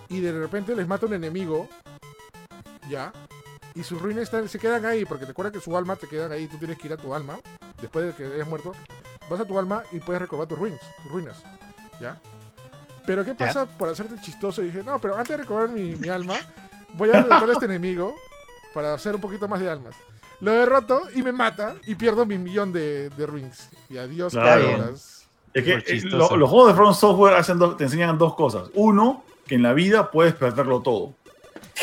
Y 0.08 0.20
de 0.20 0.32
repente 0.32 0.74
les 0.76 0.86
mata 0.86 1.06
un 1.06 1.14
enemigo, 1.14 1.68
ya, 2.88 3.12
y 3.74 3.82
sus 3.82 4.00
ruinas 4.02 4.24
están- 4.24 4.48
se 4.48 4.58
quedan 4.58 4.84
ahí, 4.84 5.04
porque 5.04 5.24
te 5.24 5.30
acuerdas 5.30 5.52
que 5.54 5.60
su 5.60 5.76
alma 5.76 5.96
te 5.96 6.06
quedan 6.06 6.32
ahí, 6.32 6.46
tú 6.48 6.58
tienes 6.58 6.76
que 6.78 6.88
ir 6.88 6.92
a 6.92 6.96
tu 6.96 7.14
alma, 7.14 7.38
después 7.80 8.04
de 8.06 8.12
que 8.14 8.34
hayas 8.34 8.48
muerto, 8.48 8.72
vas 9.30 9.40
a 9.40 9.44
tu 9.46 9.58
alma 9.58 9.82
y 9.92 10.00
puedes 10.00 10.20
recobrar 10.20 10.48
tus 10.48 10.58
ruinas, 10.58 10.80
tus 11.02 11.12
ruinas, 11.12 11.42
¿ya? 12.00 12.20
Pero 13.06 13.24
¿qué 13.24 13.34
pasa 13.34 13.66
por 13.66 13.88
hacerte 13.88 14.20
chistoso? 14.20 14.62
Y 14.62 14.66
dije, 14.66 14.82
no, 14.84 14.98
pero 15.00 15.16
antes 15.16 15.30
de 15.36 15.42
recobrar 15.42 15.68
mi, 15.70 15.96
mi 15.96 16.08
alma, 16.08 16.34
voy 16.94 17.08
a 17.10 17.12
derrotar 17.22 17.48
a 17.48 17.52
este 17.52 17.64
enemigo 17.64 18.14
para 18.74 18.94
hacer 18.94 19.14
un 19.14 19.20
poquito 19.20 19.48
más 19.48 19.60
de 19.60 19.70
almas. 19.70 19.94
Lo 20.40 20.52
derroto 20.52 21.02
y 21.14 21.22
me 21.22 21.32
mata 21.32 21.76
y 21.86 21.94
pierdo 21.94 22.26
mi 22.26 22.36
millón 22.38 22.72
de, 22.72 23.10
de 23.10 23.26
ruins. 23.26 23.68
Y 23.88 23.98
adiós, 23.98 24.32
Claro. 24.32 24.62
cabronas. 24.70 25.28
Es 25.54 25.64
que 25.64 25.74
Muy 25.74 25.84
eh, 25.86 26.02
lo- 26.16 26.36
los 26.36 26.50
juegos 26.50 26.68
de 26.68 26.74
From 26.74 26.94
Software 26.94 27.34
hacen 27.34 27.58
dos- 27.58 27.76
te 27.76 27.84
enseñan 27.84 28.18
dos 28.18 28.34
cosas. 28.34 28.68
Uno, 28.74 29.24
que 29.46 29.54
en 29.54 29.62
la 29.62 29.72
vida 29.72 30.10
puedes 30.10 30.34
perderlo 30.34 30.80
todo. 30.82 31.14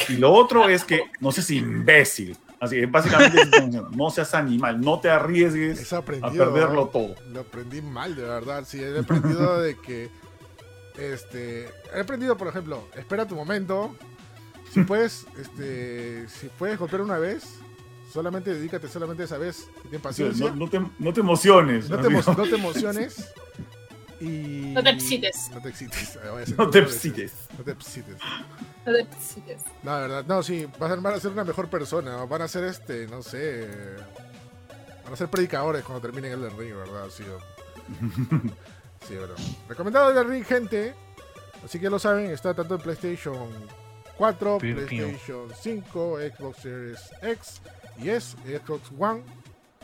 Y 0.09 0.13
lo 0.13 0.33
otro 0.33 0.67
es 0.69 0.83
que 0.83 1.03
no 1.19 1.31
seas 1.31 1.49
imbécil. 1.51 2.35
Así 2.59 2.75
que 2.75 2.85
básicamente 2.87 3.41
es 3.41 3.47
eso, 3.53 3.89
no 3.95 4.09
seas 4.09 4.33
animal, 4.33 4.81
no 4.81 4.99
te 4.99 5.09
arriesgues 5.09 5.93
a 5.93 6.01
perderlo 6.01 6.69
¿no? 6.73 6.87
todo. 6.87 7.15
Lo 7.31 7.39
aprendí 7.41 7.81
mal, 7.81 8.15
de 8.17 8.23
verdad. 8.23 8.65
Sí, 8.67 8.83
he 8.83 8.99
aprendido 8.99 9.61
de 9.61 9.77
que. 9.77 10.09
Este. 10.97 11.69
He 11.95 12.01
aprendido, 12.01 12.35
por 12.35 12.47
ejemplo, 12.49 12.83
espera 12.97 13.25
tu 13.25 13.35
momento. 13.35 13.95
Si 14.73 14.83
puedes, 14.83 15.25
este. 15.39 16.27
Si 16.29 16.47
puedes 16.49 16.77
golpear 16.77 17.01
una 17.01 17.17
vez, 17.17 17.43
solamente 18.13 18.53
dedícate 18.53 18.87
solamente 18.87 19.23
a 19.23 19.25
esa 19.25 19.37
vez. 19.37 19.67
Y 19.85 19.87
ten 19.89 20.01
paciencia. 20.01 20.49
no, 20.49 20.55
no 20.55 20.69
te, 20.69 20.79
no 20.99 21.13
te 21.13 21.19
emociones. 21.21 21.89
No 21.89 21.97
te, 21.99 22.07
emo- 22.07 22.37
no 22.37 22.43
te 22.43 22.55
emociones. 22.55 23.31
Y. 24.21 24.73
No 24.73 24.83
te 24.83 24.89
excites. 24.89 25.49
No 25.53 25.61
te 25.61 25.69
excites. 25.69 26.19
Ah, 26.23 26.43
No 26.57 26.69
te 26.69 26.79
excites. 26.79 27.33
No 27.57 27.63
te 27.63 27.71
excites. 27.71 28.17
No 28.85 28.93
te 28.93 28.99
excites. 29.01 29.61
No, 29.83 29.91
la 29.91 29.99
verdad, 29.99 30.25
no, 30.27 30.43
sí, 30.43 30.67
van 30.77 30.91
a, 30.91 30.95
van 30.97 31.13
a 31.13 31.19
ser 31.19 31.31
una 31.31 31.43
mejor 31.45 31.69
persona, 31.69 32.17
van 32.25 32.41
a 32.41 32.47
ser 32.47 32.63
este, 32.65 33.07
no 33.07 33.21
sé, 33.21 33.67
van 35.03 35.13
a 35.13 35.15
ser 35.15 35.29
predicadores 35.29 35.83
cuando 35.83 36.01
terminen 36.01 36.31
el 36.33 36.51
ring, 36.57 36.75
¿verdad? 36.75 37.07
Sí, 37.09 37.23
o- 37.23 37.39
sí, 39.07 39.15
bro. 39.15 39.35
Recomendado 39.69 40.19
el 40.19 40.27
ring, 40.27 40.43
gente, 40.45 40.93
así 41.63 41.79
que 41.79 41.89
lo 41.89 41.97
saben, 41.99 42.31
está 42.31 42.53
tanto 42.53 42.75
en 42.75 42.81
PlayStation 42.81 43.47
4, 44.19 44.57
Piu, 44.59 44.75
piu. 44.75 44.85
PlayStation 45.07 45.49
5, 45.61 46.17
Xbox 46.37 46.57
Series 46.57 46.99
X 47.21 47.61
y 47.97 48.09
S, 48.09 48.35
Xbox 48.45 48.91
One 48.99 49.21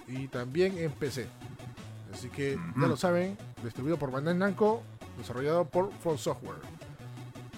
y 0.07 0.27
también 0.27 0.77
en 0.77 0.91
PC. 0.91 1.25
Así 2.13 2.29
que 2.29 2.57
ya 2.79 2.87
lo 2.87 2.97
saben, 2.97 3.37
distribuido 3.63 3.97
por 3.97 4.11
Bandai 4.11 4.35
Namco, 4.35 4.83
desarrollado 5.17 5.65
por 5.65 5.91
From 5.99 6.17
Software. 6.17 6.59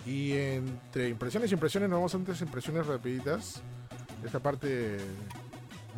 Y 0.06 0.34
entre 0.34 1.10
impresiones 1.10 1.52
y 1.52 1.56
impresiones, 1.56 1.90
nos 1.90 1.98
vamos 1.98 2.16
a 2.16 2.20
tres 2.20 2.42
impresiones 2.42 2.86
rapiditas. 2.88 3.62
Esta 4.24 4.40
parte 4.40 4.98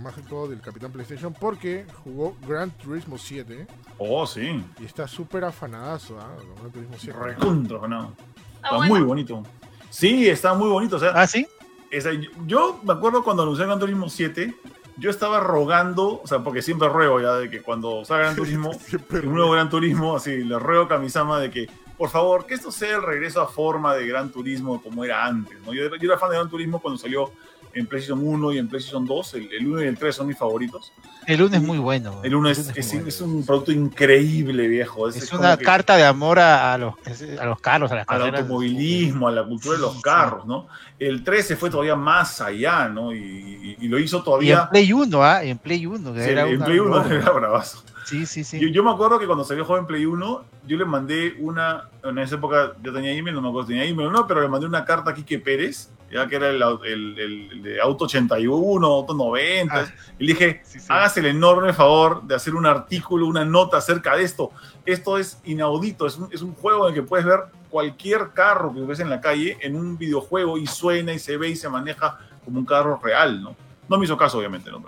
mágico 0.01 0.47
del 0.47 0.61
Capitán 0.61 0.91
PlayStation 0.93 1.33
porque 1.33 1.85
jugó 2.05 2.35
Gran 2.47 2.71
Turismo 2.71 3.17
7 3.17 3.67
Oh, 3.97 4.25
sí. 4.25 4.63
y 4.79 4.85
está 4.85 5.07
súper 5.09 5.43
afanadazo, 5.43 6.17
¿ah? 6.19 6.35
Gran 6.57 6.71
Turismo 6.71 6.95
7. 6.97 7.19
Recontra, 7.19 7.85
no. 7.87 8.13
Ah, 8.61 8.63
Está 8.63 8.77
bueno. 8.77 8.93
muy 8.95 9.01
bonito. 9.03 9.43
Sí, 9.89 10.27
está 10.29 10.53
muy 10.53 10.69
bonito. 10.69 10.95
O 10.97 10.99
sea, 10.99 11.11
¿Ah, 11.15 11.27
sí? 11.27 11.47
Esa- 11.91 12.11
yo 12.45 12.79
me 12.83 12.93
acuerdo 12.93 13.23
cuando 13.23 13.43
anuncié 13.43 13.65
Gran 13.65 13.79
Turismo 13.79 14.09
7, 14.09 14.53
yo 14.97 15.09
estaba 15.09 15.39
rogando, 15.39 16.21
o 16.21 16.27
sea, 16.27 16.39
porque 16.39 16.61
siempre 16.61 16.87
ruego 16.89 17.19
ya 17.21 17.35
de 17.35 17.49
que 17.49 17.61
cuando 17.61 18.03
salga 18.05 18.23
Gran 18.25 18.35
Turismo, 18.35 18.73
Siempre 18.79 19.19
un 19.27 19.33
nuevo 19.35 19.51
Gran 19.51 19.69
Turismo, 19.69 20.15
así, 20.15 20.43
le 20.43 20.59
ruego 20.59 20.83
a 20.83 20.87
Kamisama 20.87 21.39
de 21.39 21.49
que, 21.49 21.67
por 21.97 22.09
favor, 22.09 22.45
que 22.45 22.53
esto 22.53 22.71
sea 22.71 22.95
el 22.97 23.03
regreso 23.03 23.41
a 23.41 23.47
forma 23.47 23.95
de 23.95 24.05
Gran 24.07 24.31
Turismo 24.31 24.81
como 24.81 25.03
era 25.03 25.25
antes, 25.25 25.57
¿no? 25.65 25.73
Yo, 25.73 25.83
yo 25.95 26.09
era 26.11 26.17
fan 26.19 26.29
de 26.29 26.37
Gran 26.37 26.49
Turismo 26.49 26.79
cuando 26.79 26.97
salió 26.99 27.31
en 27.73 27.85
PlayStation 27.85 28.19
1 28.25 28.53
y 28.53 28.57
en 28.57 28.67
PlayStation 28.67 29.05
2, 29.05 29.33
el, 29.35 29.53
el 29.53 29.67
1 29.67 29.83
y 29.83 29.87
el 29.87 29.97
3 29.97 30.15
son 30.15 30.27
mis 30.27 30.37
favoritos. 30.37 30.91
El 31.27 31.39
lunes 31.39 31.61
es 31.61 31.65
muy 31.67 31.77
bueno. 31.77 32.19
El 32.23 32.33
1 32.35 32.49
es, 32.49 32.57
es, 32.59 32.87
muy 32.87 32.95
bueno. 32.95 33.07
es 33.09 33.21
un 33.21 33.45
producto 33.45 33.71
increíble, 33.71 34.67
viejo. 34.67 35.07
Es, 35.07 35.17
Es 35.17 35.31
una 35.33 35.55
carta 35.57 35.95
de 35.95 36.03
amor 36.05 36.39
a, 36.39 36.73
a 36.73 36.77
los, 36.77 36.95
a 37.39 37.45
los 37.45 37.59
carros, 37.61 37.91
a 37.91 37.95
las 37.95 38.05
al 38.09 38.35
automovilismo, 38.35 39.27
a 39.27 39.31
la 39.31 39.43
cultura 39.45 39.75
de 39.75 39.81
los 39.81 40.01
carros, 40.01 40.45
¿no? 40.45 40.67
El 40.97 41.23
13 41.23 41.55
fue 41.55 41.69
todavía 41.69 41.95
más 41.95 42.41
allá, 42.41 42.89
¿no? 42.89 43.13
Y, 43.13 43.17
y- 43.19 43.77
y 43.81 43.87
lo 43.87 43.99
hizo 43.99 44.17
Y 44.17 44.19
en 44.19 44.23
todavía... 44.25 44.69
Play 44.69 44.91
1, 44.91 45.23
¿ah? 45.23 45.43
En 45.43 45.57
Play 45.57 45.85
1. 45.85 46.13
que 46.13 46.23
Sí, 46.23 46.29
era 46.31 46.47
en 46.47 46.55
una 46.57 46.65
Play 46.65 46.79
1 46.79 46.89
broma. 46.89 47.15
era 47.15 47.31
bravazo. 47.31 47.83
Sí, 48.05 48.25
sí, 48.25 48.43
sí. 48.43 48.59
Yo, 48.59 48.67
yo 48.69 48.83
me 48.83 48.89
acuerdo 48.91 49.19
que 49.19 49.27
cuando 49.27 49.43
salió 49.43 49.63
joven 49.65 49.85
Play 49.85 50.05
1, 50.05 50.43
yo 50.67 50.77
le 50.77 50.85
mandé 50.85 51.35
una, 51.39 51.89
en 52.03 52.17
esa 52.17 52.35
época 52.35 52.73
yo 52.81 52.91
tenía 52.91 53.11
email, 53.13 53.35
no 53.35 53.41
me 53.41 53.49
acuerdo 53.49 53.67
si 53.67 53.73
tenía 53.73 53.87
email 53.87 54.07
o 54.09 54.11
no, 54.11 54.25
pero 54.25 54.41
le 54.41 54.47
mandé 54.47 54.65
una 54.65 54.83
carta 54.83 55.11
a 55.11 55.13
Quique 55.13 55.37
Pérez, 55.37 55.89
ya 56.11 56.27
que 56.27 56.35
era 56.37 56.49
el, 56.49 56.61
el- 56.61 57.19
el- 57.19 57.49
el 57.51 57.63
de 57.63 57.81
Auto 57.81 58.05
81, 58.05 58.85
Auto 58.87 59.13
90, 59.13 59.75
Ah. 59.75 59.93
y 60.17 60.25
le 60.25 60.33
dije, 60.33 60.61
Sí, 60.63 60.79
sí. 60.79 60.85
hágase 60.89 61.19
el 61.19 61.27
enorme 61.27 61.73
favor 61.73 62.23
de 62.23 62.35
hacer 62.35 62.55
un 62.55 62.65
artículo, 62.65 63.27
una 63.27 63.45
nota 63.45 63.77
acerca 63.77 64.15
de 64.15 64.23
esto. 64.23 64.51
Esto 64.85 65.17
es 65.17 65.39
inaudito, 65.45 66.05
es 66.07 66.17
un, 66.17 66.29
es 66.31 66.41
un 66.41 66.53
juego 66.55 66.87
en 66.87 66.93
el 66.95 67.01
que 67.01 67.07
puedes 67.07 67.25
ver 67.25 67.41
cualquier 67.69 68.29
carro 68.33 68.73
que 68.73 68.81
ves 68.81 68.99
en 68.99 69.09
la 69.09 69.21
calle 69.21 69.57
en 69.61 69.75
un 69.75 69.97
videojuego 69.97 70.57
y 70.57 70.65
suena 70.67 71.13
y 71.13 71.19
se 71.19 71.37
ve 71.37 71.49
y 71.49 71.55
se 71.55 71.69
maneja 71.69 72.17
como 72.43 72.59
un 72.59 72.65
carro 72.65 72.99
real, 73.03 73.41
¿no? 73.43 73.55
No 73.87 73.97
me 73.97 74.05
hizo 74.05 74.17
caso, 74.17 74.37
obviamente, 74.39 74.69
¿no? 74.71 74.83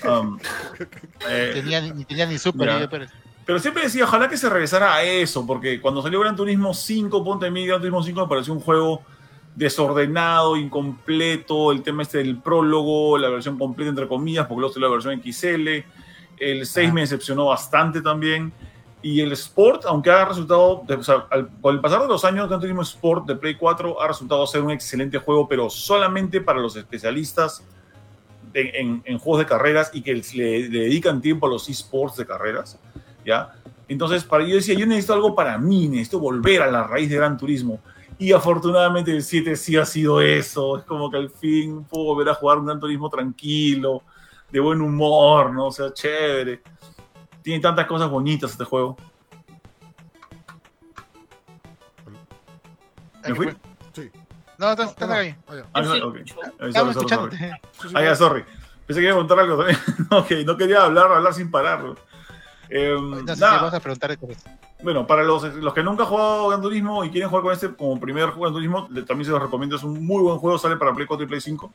Pero, 0.00 0.20
um, 0.20 0.38
eh, 1.28 1.50
Tenía, 1.54 1.80
ni 1.80 2.04
tenía 2.04 2.26
ni 2.26 2.38
Super. 2.38 2.88
Pero- 2.90 3.06
pero 3.46 3.58
siempre 3.58 3.82
decía, 3.82 4.04
ojalá 4.04 4.28
que 4.28 4.38
se 4.38 4.48
regresara 4.48 4.94
a 4.94 5.02
eso, 5.02 5.46
porque 5.46 5.78
cuando 5.80 6.00
salió 6.00 6.18
Gran 6.20 6.34
Turismo 6.34 6.72
5, 6.72 7.22
ponte 7.22 7.46
a 7.46 7.50
mí, 7.50 7.66
Gran 7.66 7.78
Turismo 7.78 8.02
5 8.02 8.22
me 8.22 8.26
pareció 8.28 8.54
un 8.54 8.60
juego 8.60 9.02
desordenado, 9.56 10.56
incompleto, 10.56 11.72
el 11.72 11.82
tema 11.82 12.02
este 12.02 12.18
del 12.18 12.38
prólogo, 12.38 13.16
la 13.18 13.28
versión 13.28 13.58
completa 13.58 13.90
entre 13.90 14.08
comillas, 14.08 14.46
porque 14.46 14.60
luego 14.60 14.78
la 14.80 14.88
versión 14.88 15.20
XL, 15.22 15.84
el 16.38 16.66
6 16.66 16.90
Ah. 16.90 16.92
me 16.92 17.00
decepcionó 17.02 17.46
bastante 17.46 18.00
también, 18.02 18.52
y 19.00 19.20
el 19.20 19.32
Sport, 19.32 19.84
aunque 19.86 20.10
ha 20.10 20.24
resultado, 20.24 20.82
o 20.88 21.02
sea, 21.02 21.26
al- 21.30 21.48
con 21.60 21.74
el 21.74 21.80
pasar 21.80 22.00
de 22.02 22.08
los 22.08 22.24
años, 22.24 22.48
Gran 22.48 22.58
Turismo 22.60 22.82
Sport 22.82 23.26
de 23.26 23.36
Play 23.36 23.54
4 23.54 24.00
ha 24.00 24.08
resultado 24.08 24.46
ser 24.46 24.62
un 24.62 24.70
excelente 24.70 25.18
juego, 25.18 25.46
pero 25.46 25.68
solamente 25.70 26.40
para 26.40 26.58
los 26.58 26.74
especialistas 26.76 27.62
en, 28.54 28.74
en- 28.74 29.02
en 29.04 29.18
juegos 29.18 29.40
de 29.40 29.46
carreras 29.46 29.90
y 29.92 30.00
que 30.02 30.14
le, 30.14 30.68
le 30.68 30.78
dedican 30.80 31.20
tiempo 31.20 31.46
a 31.46 31.50
los 31.50 31.68
esports 31.68 32.16
de 32.16 32.24
carreras, 32.26 32.78
¿ya? 33.24 33.52
Entonces, 33.86 34.24
para, 34.24 34.44
yo 34.46 34.54
decía, 34.56 34.74
yo 34.74 34.86
necesito 34.86 35.12
algo 35.12 35.34
para 35.34 35.58
mí, 35.58 35.86
necesito 35.88 36.18
volver 36.18 36.62
a 36.62 36.70
la 36.70 36.84
raíz 36.84 37.10
de 37.10 37.16
Gran 37.16 37.36
Turismo. 37.36 37.80
Y 38.18 38.32
afortunadamente 38.32 39.10
el 39.10 39.22
7 39.22 39.56
sí 39.56 39.76
ha 39.76 39.84
sido 39.84 40.20
eso. 40.20 40.78
Es 40.78 40.84
como 40.84 41.10
que 41.10 41.16
al 41.16 41.30
fin 41.30 41.84
puedo 41.84 42.04
volver 42.04 42.28
a 42.28 42.34
jugar 42.34 42.58
un 42.58 42.66
Gran 42.66 42.78
Turismo 42.80 43.08
tranquilo, 43.10 44.02
de 44.50 44.60
buen 44.60 44.80
humor, 44.80 45.52
¿no? 45.52 45.66
O 45.66 45.72
sea, 45.72 45.92
chévere. 45.92 46.62
Tiene 47.42 47.60
tantas 47.60 47.86
cosas 47.86 48.08
bonitas 48.08 48.52
este 48.52 48.64
juego. 48.64 48.96
¿Me 53.26 53.34
fui? 53.34 53.48
Sí. 53.92 54.10
No, 54.58 54.70
está, 54.70 54.84
No, 54.84 54.90
está 54.90 55.06
no, 55.06 55.12
ahí. 55.14 55.34
ah. 55.48 55.54
Ah, 55.72 55.82
sí. 55.84 55.90
Ah, 55.90 55.98
sorry, 55.98 56.24
Estamos 56.68 56.94
sí, 57.32 57.90
Ah, 57.94 58.02
ya, 58.02 58.14
sorry. 58.14 58.44
Pensé 58.86 59.00
que 59.00 59.06
iba 59.06 59.14
a 59.14 59.18
contar 59.18 59.38
algo 59.40 59.56
también. 59.64 59.78
ok, 60.10 60.30
no 60.46 60.56
quería 60.56 60.84
hablar, 60.84 61.10
hablar 61.10 61.34
sin 61.34 61.50
parar. 61.50 61.82
Eh, 62.68 62.94
No 63.00 63.26
sé 63.26 63.34
si 63.34 63.40
nada. 63.40 63.56
vamos 63.56 63.74
a 63.74 63.80
preguntar 63.80 64.10
eso. 64.12 64.26
Bueno, 64.84 65.06
para 65.06 65.22
los, 65.22 65.42
los 65.54 65.72
que 65.72 65.82
nunca 65.82 66.02
han 66.02 66.10
jugado 66.10 66.48
Gran 66.48 66.60
Turismo 66.60 67.04
y 67.04 67.10
quieren 67.10 67.30
jugar 67.30 67.42
con 67.42 67.52
este 67.54 67.74
como 67.74 67.98
primer 67.98 68.26
juego 68.26 68.42
Gran 68.42 68.52
Turismo, 68.52 68.88
también 69.06 69.24
se 69.24 69.30
los 69.30 69.40
recomiendo. 69.40 69.76
Es 69.76 69.82
un 69.82 70.04
muy 70.04 70.22
buen 70.22 70.36
juego, 70.36 70.58
sale 70.58 70.76
para 70.76 70.92
Play 70.92 71.06
4 71.06 71.24
y 71.24 71.26
Play 71.26 71.40
5. 71.40 71.72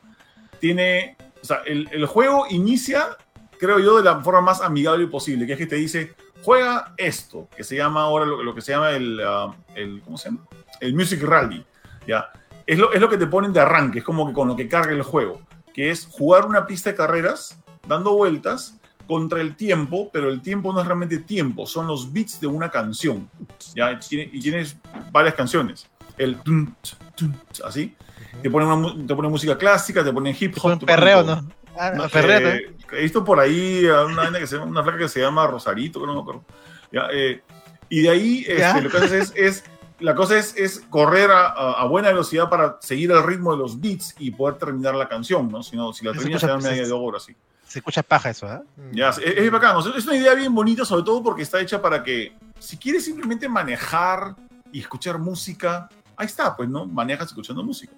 Tiene, 0.59 1.17
o 1.41 1.43
sea, 1.43 1.61
el, 1.65 1.89
el 1.91 2.05
juego 2.05 2.45
inicia, 2.51 3.17
creo 3.59 3.79
yo, 3.79 3.97
de 3.97 4.03
la 4.03 4.21
forma 4.21 4.41
más 4.41 4.61
amigable 4.61 5.07
posible, 5.07 5.47
que 5.47 5.53
es 5.53 5.57
que 5.57 5.65
te 5.65 5.77
dice, 5.77 6.13
juega 6.43 6.93
esto, 6.97 7.47
que 7.57 7.63
se 7.63 7.75
llama 7.75 8.03
ahora 8.03 8.27
lo, 8.27 8.43
lo 8.43 8.53
que 8.53 8.61
se 8.61 8.73
llama 8.73 8.91
el, 8.91 9.19
ah, 9.25 9.55
el, 9.73 10.01
¿cómo 10.03 10.15
se 10.15 10.29
llama? 10.29 10.43
El 10.79 10.93
Music 10.93 11.23
Rally, 11.23 11.65
¿ya? 12.07 12.29
Es 12.67 12.77
lo, 12.77 12.93
es 12.93 13.01
lo 13.01 13.09
que 13.09 13.17
te 13.17 13.25
ponen 13.25 13.51
de 13.53 13.59
arranque, 13.59 13.99
es 13.99 14.05
como 14.05 14.27
que 14.27 14.33
con 14.33 14.47
lo 14.47 14.55
que 14.55 14.67
carga 14.67 14.91
el 14.91 15.01
juego, 15.01 15.41
que 15.73 15.89
es 15.89 16.05
jugar 16.05 16.45
una 16.45 16.67
pista 16.67 16.91
de 16.91 16.95
carreras, 16.95 17.59
dando 17.87 18.13
vueltas, 18.13 18.78
contra 19.09 19.41
el 19.41 19.55
tiempo, 19.55 20.11
pero 20.13 20.29
el 20.29 20.39
tiempo 20.39 20.71
no 20.71 20.81
es 20.81 20.85
realmente 20.85 21.17
tiempo, 21.17 21.65
son 21.65 21.87
los 21.87 22.13
beats 22.13 22.39
de 22.39 22.45
una 22.45 22.69
canción. 22.69 23.27
¿ya? 23.75 23.91
Y 23.93 23.97
tiene- 23.97 24.29
y 24.31 24.39
tienes 24.39 24.77
varias 25.11 25.33
canciones. 25.33 25.87
El 26.15 26.35
tun, 26.41 26.75
tch, 26.83 27.61
así. 27.65 27.95
Te 28.43 28.51
ponen, 28.51 28.67
una 28.69 29.07
te 29.07 29.15
ponen 29.15 29.31
música 29.31 29.57
clásica, 29.57 30.03
te 30.03 30.13
ponen 30.13 30.35
hip 30.39 30.53
hop. 30.61 30.73
Te 30.79 30.85
ponen 30.85 30.85
perreo, 30.85 31.25
todo. 31.25 31.41
¿no? 31.41 31.51
Ah, 31.75 31.91
No, 31.95 32.07
perreo 32.07 32.49
eh, 32.49 32.75
he 32.91 33.01
visto 33.01 33.23
por 33.25 33.39
ahí 33.39 33.87
a 33.87 34.05
una, 34.05 34.17
vaina 34.23 34.37
que 34.39 34.45
se 34.45 34.57
llama- 34.57 34.69
una 34.69 34.83
flaca 34.83 34.99
que 34.99 35.09
se 35.09 35.21
llama 35.21 35.47
Rosarito, 35.47 35.99
que 35.99 36.05
no 36.05 36.13
me 36.13 36.21
acuerdo. 36.21 36.43
¿ya? 36.91 37.07
Eh, 37.11 37.41
y 37.89 38.01
de 38.01 38.09
ahí 38.11 38.45
este, 38.47 38.81
lo 38.83 38.89
que 38.91 38.97
haces 38.97 39.11
es, 39.11 39.33
es- 39.35 39.63
la 39.99 40.13
cosa 40.13 40.37
es, 40.37 40.55
es 40.55 40.81
correr 40.91 41.31
a, 41.31 41.47
a- 41.47 41.85
buena 41.85 42.09
velocidad 42.09 42.47
para 42.47 42.77
seguir 42.79 43.09
el 43.11 43.23
ritmo 43.23 43.53
de 43.53 43.57
los 43.57 43.81
beats 43.81 44.13
y 44.19 44.29
poder 44.31 44.57
terminar 44.59 44.93
la 44.93 45.07
canción, 45.09 45.51
¿no? 45.51 45.63
Si, 45.63 45.75
no, 45.75 45.91
si 45.93 46.05
la 46.05 46.11
Se 46.11 46.19
terminas, 46.19 46.41
te 46.41 46.47
dan 46.47 46.61
media 46.61 46.85
de 46.85 46.91
oro 46.93 47.17
así. 47.17 47.35
Se 47.69 47.79
escucha 47.79 48.01
paja 48.01 48.31
eso, 48.31 48.47
¿ah? 48.47 48.63
Mm. 48.75 48.95
Ya, 48.95 49.09
es, 49.09 49.19
es 49.19 49.51
bacán. 49.51 49.75
o 49.75 49.81
sea, 49.81 49.93
es 49.95 50.05
una 50.05 50.15
idea 50.15 50.33
bien 50.33 50.53
bonita, 50.53 50.83
sobre 50.83 51.03
todo 51.03 51.21
porque 51.21 51.43
está 51.43 51.61
hecha 51.61 51.79
para 51.79 52.03
que, 52.03 52.33
si 52.57 52.77
quieres 52.77 53.05
simplemente 53.05 53.47
manejar 53.47 54.35
y 54.71 54.79
escuchar 54.79 55.19
música, 55.19 55.87
ahí 56.17 56.25
está, 56.25 56.55
pues, 56.55 56.67
¿no? 56.67 56.87
Manejas 56.87 57.27
escuchando 57.27 57.63
música. 57.63 57.93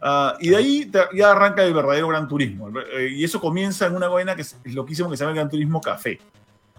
Ah, 0.00 0.36
y 0.40 0.48
de 0.48 0.56
ahí 0.56 0.90
ya 1.14 1.32
arranca 1.32 1.62
el 1.62 1.74
verdadero 1.74 2.08
Gran 2.08 2.26
Turismo. 2.26 2.70
Eh, 2.80 3.10
y 3.12 3.24
eso 3.24 3.40
comienza 3.40 3.86
en 3.86 3.94
una 3.94 4.08
vaina 4.08 4.34
que 4.34 4.42
es, 4.42 4.58
loquísimo 4.64 5.10
que 5.10 5.16
se 5.16 5.24
llama 5.24 5.32
el 5.32 5.36
Gran 5.36 5.50
Turismo 5.50 5.80
Café. 5.80 6.18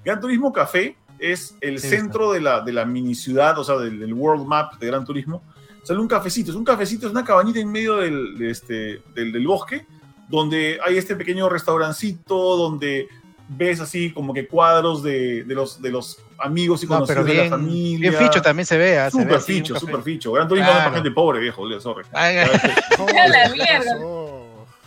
Gran 0.04 0.20
Turismo 0.20 0.52
Café 0.52 0.98
es 1.20 1.56
el 1.62 1.80
centro 1.80 2.34
de 2.34 2.42
la, 2.42 2.62
de 2.62 2.74
la 2.74 2.86
mini 2.86 3.14
ciudad, 3.16 3.58
o 3.60 3.64
sea, 3.64 3.78
del, 3.78 4.14
World 4.14 4.46
Map 4.46 4.80
de 4.80 4.88
Gran 4.88 5.06
Turismo. 5.06 5.44
Sale 5.84 6.00
un 6.00 6.08
cafecito, 6.08 6.50
es 6.50 6.58
un 6.58 6.66
cafecito, 6.66 7.06
es 7.06 7.12
una 7.12 7.24
cabañita 7.24 7.60
en 7.60 7.72
medio 7.72 7.98
del, 7.98 8.42
este, 8.42 9.04
del, 9.14 9.32
del 9.32 9.46
bosque, 9.46 9.86
donde 10.28 10.80
hay 10.86 10.98
este 10.98 11.16
pequeño 11.16 11.50
restaurancito, 11.50 12.58
donde 12.58 13.08
ves 13.48 13.80
así 13.80 14.12
como 14.12 14.34
que 14.34 14.48
cuadros 14.48 15.04
de, 15.04 15.44
de, 15.44 15.56
los, 15.56 15.82
de 15.82 15.92
los 15.92 16.20
amigos 16.40 16.84
y 16.84 16.88
conocidos 16.88 17.26
de 17.26 17.34
la 17.36 17.50
familia. 17.50 18.10
Bien 18.10 18.24
ficho 18.24 18.42
también 18.42 18.66
se 18.66 18.78
ve. 18.78 19.10
Super 19.12 19.40
ficho, 19.40 19.80
super 19.80 20.02
ficho. 20.02 20.32
Gran 20.32 20.48
Turismo 20.48 20.70
claro. 20.70 20.86
para 20.86 20.96
gente 20.96 21.12
pobre, 21.12 21.40
viejo, 21.40 21.80
sorry. 21.80 22.06
Ay, 22.12 22.36
la 23.30 23.50
mierda. 23.50 24.25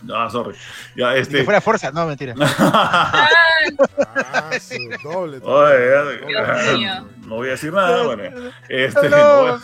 No, 0.09 0.27
sorry. 0.31 0.55
Ya, 0.95 1.15
este... 1.15 1.37
Si 1.37 1.43
fuera 1.43 1.61
fuerza, 1.61 1.91
no, 1.91 2.07
mentira. 2.07 2.33
ah, 2.39 3.29
su 4.59 5.07
doble. 5.07 5.37
Oye, 5.43 6.25
Dios 6.27 6.73
mío. 6.77 7.07
No 7.27 7.35
voy 7.35 7.49
a 7.49 7.51
decir 7.51 7.71
nada, 7.71 8.07
bueno. 8.07 8.23
Este, 8.67 9.07
no, 9.07 9.57
no, 9.57 9.59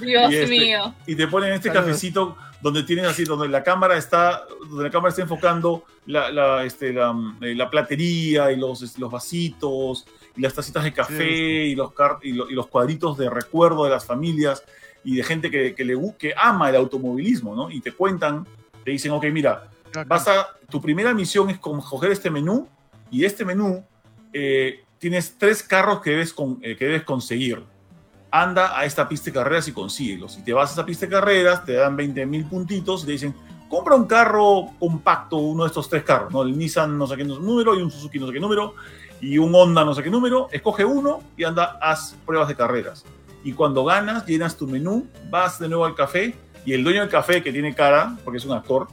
Dios 0.00 0.30
y 0.30 0.36
este, 0.36 0.46
mío. 0.48 0.94
Y 1.06 1.14
te 1.14 1.26
ponen 1.28 1.54
este 1.54 1.72
cafecito 1.72 2.36
donde 2.60 2.82
tienen 2.82 3.06
así, 3.06 3.24
donde 3.24 3.48
la 3.48 3.62
cámara 3.62 3.96
está, 3.96 4.44
donde 4.68 4.84
la 4.84 4.90
cámara 4.90 5.08
está 5.08 5.22
enfocando 5.22 5.84
la, 6.04 6.30
la, 6.30 6.62
este, 6.64 6.92
la, 6.92 7.14
eh, 7.40 7.54
la 7.54 7.70
platería 7.70 8.52
y 8.52 8.56
los, 8.56 8.82
este, 8.82 9.00
los 9.00 9.10
vasitos 9.10 10.06
y 10.36 10.42
las 10.42 10.52
tacitas 10.52 10.84
de 10.84 10.92
café 10.92 11.26
sí. 11.26 11.32
y, 11.32 11.74
los, 11.74 11.92
y, 12.20 12.32
lo, 12.32 12.50
y, 12.50 12.52
los 12.52 12.66
cuadritos 12.66 13.16
de 13.16 13.30
recuerdo 13.30 13.84
de 13.84 13.90
las 13.90 14.04
familias 14.04 14.62
y 15.04 15.16
de 15.16 15.22
gente 15.22 15.50
que, 15.50 15.74
que, 15.74 15.86
le, 15.86 15.96
que 16.18 16.34
ama 16.36 16.68
el 16.68 16.76
automovilismo, 16.76 17.56
¿no? 17.56 17.70
Y 17.70 17.80
te 17.80 17.92
cuentan, 17.92 18.46
te 18.84 18.90
dicen, 18.90 19.12
ok, 19.12 19.24
mira, 19.32 19.68
vas 20.06 20.28
a, 20.28 20.48
tu 20.68 20.80
primera 20.80 21.14
misión 21.14 21.50
es 21.50 21.58
coger 21.58 22.12
este 22.12 22.30
menú 22.30 22.68
y 23.10 23.24
este 23.24 23.44
menú 23.44 23.84
eh, 24.32 24.84
tienes 24.98 25.36
tres 25.38 25.62
carros 25.62 26.00
que 26.00 26.10
debes, 26.10 26.32
con, 26.32 26.58
eh, 26.62 26.76
que 26.76 26.86
debes 26.86 27.02
conseguir 27.04 27.62
anda 28.30 28.78
a 28.78 28.84
esta 28.84 29.08
pista 29.08 29.26
de 29.26 29.32
carreras 29.32 29.66
y 29.68 29.72
consíguelo. 29.72 30.28
Si 30.28 30.42
te 30.42 30.52
vas 30.52 30.70
a 30.70 30.72
esa 30.74 30.86
pista 30.86 31.06
de 31.06 31.12
carreras, 31.12 31.64
te 31.64 31.72
dan 31.72 31.96
20 31.96 32.26
mil 32.26 32.46
puntitos 32.46 33.02
y 33.02 33.06
te 33.06 33.12
dicen, 33.12 33.34
compra 33.68 33.94
un 33.94 34.06
carro 34.06 34.68
compacto, 34.78 35.36
uno 35.36 35.64
de 35.64 35.68
estos 35.68 35.88
tres 35.88 36.04
carros, 36.04 36.32
¿no? 36.32 36.42
El 36.42 36.56
Nissan 36.56 36.96
no 36.96 37.06
sé 37.06 37.16
qué 37.16 37.24
número 37.24 37.78
y 37.78 37.82
un 37.82 37.90
Suzuki 37.90 38.18
no 38.18 38.26
sé 38.26 38.32
qué 38.32 38.40
número 38.40 38.74
y 39.20 39.38
un 39.38 39.54
Honda 39.54 39.84
no 39.84 39.94
sé 39.94 40.02
qué 40.02 40.10
número, 40.10 40.48
escoge 40.50 40.84
uno 40.84 41.20
y 41.36 41.44
anda, 41.44 41.78
haz 41.80 42.16
pruebas 42.24 42.48
de 42.48 42.56
carreras. 42.56 43.04
Y 43.42 43.52
cuando 43.52 43.84
ganas, 43.84 44.26
llenas 44.26 44.56
tu 44.56 44.66
menú, 44.66 45.06
vas 45.30 45.58
de 45.58 45.68
nuevo 45.68 45.84
al 45.84 45.94
café 45.94 46.34
y 46.70 46.74
el 46.74 46.84
dueño 46.84 47.00
del 47.00 47.08
café, 47.08 47.42
que 47.42 47.52
tiene 47.52 47.74
cara, 47.74 48.16
porque 48.24 48.38
es 48.38 48.44
un 48.44 48.52
actor, 48.52 48.86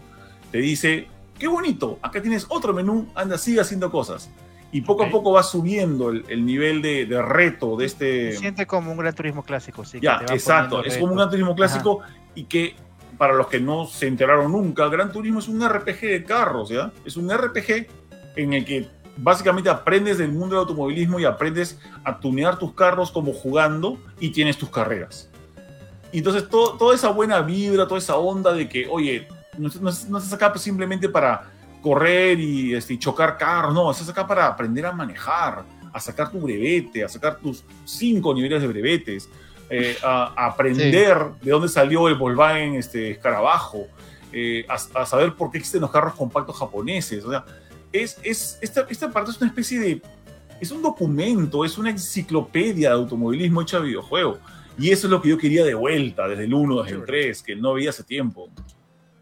te 0.51 0.57
dice, 0.57 1.07
qué 1.37 1.47
bonito, 1.47 1.99
acá 2.01 2.19
tienes 2.23 2.47
otro 2.49 2.73
menú, 2.73 3.07
anda, 3.13 3.37
sigue 3.37 3.61
haciendo 3.61 3.91
cosas 3.91 4.31
y 4.71 4.81
poco 4.81 5.03
okay. 5.03 5.09
a 5.09 5.11
poco 5.11 5.31
va 5.33 5.43
subiendo 5.43 6.09
el, 6.09 6.25
el 6.27 6.43
nivel 6.43 6.81
de, 6.81 7.05
de, 7.05 7.21
reto 7.21 7.77
de 7.77 7.85
este... 7.85 8.31
Se 8.31 8.39
siente 8.39 8.65
como 8.65 8.91
un 8.91 8.97
gran 8.97 9.13
turismo 9.13 9.43
clásico, 9.43 9.85
sí. 9.85 9.99
Ya, 10.01 10.23
exacto, 10.31 10.83
es 10.83 10.97
como 10.97 11.11
un 11.11 11.17
gran 11.19 11.29
turismo 11.29 11.55
clásico 11.55 12.01
Ajá. 12.01 12.15
y 12.33 12.45
que 12.45 12.75
para 13.19 13.35
los 13.35 13.45
que 13.45 13.59
no 13.59 13.85
se 13.85 14.07
enteraron 14.07 14.51
nunca, 14.51 14.87
Gran 14.87 15.11
Turismo 15.11 15.37
es 15.39 15.47
un 15.47 15.67
RPG 15.67 16.01
de 16.01 16.23
carros, 16.23 16.69
¿ya? 16.69 16.91
Es 17.05 17.15
un 17.15 17.29
RPG 17.29 17.87
en 18.35 18.53
el 18.53 18.65
que 18.65 18.87
básicamente 19.17 19.69
aprendes 19.69 20.17
del 20.17 20.31
mundo 20.31 20.55
del 20.55 20.61
automovilismo 20.61 21.19
y 21.19 21.25
aprendes 21.25 21.79
a 22.03 22.19
tunear 22.19 22.57
tus 22.57 22.73
carros 22.73 23.11
como 23.11 23.33
jugando 23.33 23.97
y 24.19 24.31
tienes 24.31 24.57
tus 24.57 24.69
carreras. 24.69 25.29
Y 26.11 26.19
entonces 26.19 26.47
todo, 26.49 26.77
toda 26.77 26.95
esa 26.95 27.09
buena 27.09 27.41
vibra, 27.41 27.87
toda 27.87 27.99
esa 27.99 28.15
onda 28.17 28.53
de 28.53 28.67
que, 28.67 28.87
oye, 28.89 29.27
no, 29.57 29.69
no, 29.81 29.91
no 30.09 30.17
estás 30.17 30.33
acá 30.33 30.57
simplemente 30.57 31.09
para 31.09 31.49
correr 31.81 32.39
y, 32.39 32.75
este, 32.75 32.93
y 32.93 32.99
chocar 32.99 33.37
carros, 33.37 33.73
no, 33.73 33.89
estás 33.91 34.09
acá 34.09 34.25
para 34.25 34.47
aprender 34.47 34.85
a 34.85 34.91
manejar, 34.91 35.63
a 35.93 35.99
sacar 35.99 36.31
tu 36.31 36.39
brevete, 36.39 37.03
a 37.03 37.09
sacar 37.09 37.37
tus 37.37 37.63
cinco 37.85 38.33
niveles 38.33 38.61
de 38.61 38.67
brevetes, 38.67 39.29
eh, 39.69 39.97
a, 40.03 40.33
a, 40.35 40.45
aprender 40.47 41.17
sí. 41.17 41.45
de 41.45 41.51
dónde 41.51 41.67
salió 41.67 42.07
el 42.07 42.15
Volkswagen 42.15 42.75
este, 42.75 43.11
escarabajo, 43.11 43.87
eh, 44.31 44.65
a, 44.67 45.01
a, 45.01 45.05
saber 45.05 45.33
por 45.35 45.51
qué 45.51 45.57
existen 45.57 45.81
los 45.81 45.91
carros 45.91 46.13
compactos 46.13 46.57
japoneses. 46.57 47.23
O 47.25 47.31
sea, 47.31 47.45
es, 47.91 48.17
es, 48.23 48.57
esta, 48.61 48.85
esta 48.89 49.11
parte 49.11 49.31
es 49.31 49.37
una 49.37 49.47
especie 49.47 49.79
de... 49.79 50.01
Es 50.59 50.71
un 50.71 50.81
documento, 50.81 51.63
es 51.63 51.77
una 51.77 51.91
enciclopedia 51.91 52.89
de 52.89 52.95
automovilismo 52.95 53.61
hecha 53.61 53.77
de 53.77 53.85
videojuego. 53.85 54.39
Y 54.77 54.91
eso 54.91 55.07
es 55.07 55.11
lo 55.11 55.21
que 55.21 55.29
yo 55.29 55.37
quería 55.37 55.65
de 55.65 55.73
vuelta, 55.73 56.27
desde 56.27 56.43
el 56.43 56.53
1, 56.53 56.83
desde 56.83 56.97
el 56.97 57.05
3, 57.05 57.43
que 57.43 57.55
no 57.55 57.73
veía 57.73 57.89
hace 57.89 58.03
tiempo. 58.03 58.49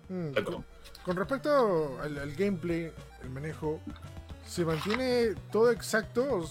Mm, 0.09 0.31
con 1.03 1.15
respecto 1.15 1.97
al, 2.01 2.17
al, 2.17 2.33
gameplay, 2.33 2.91
el 3.23 3.29
manejo, 3.29 3.79
se 4.45 4.65
mantiene 4.65 5.35
todo 5.51 5.71
exacto. 5.71 6.43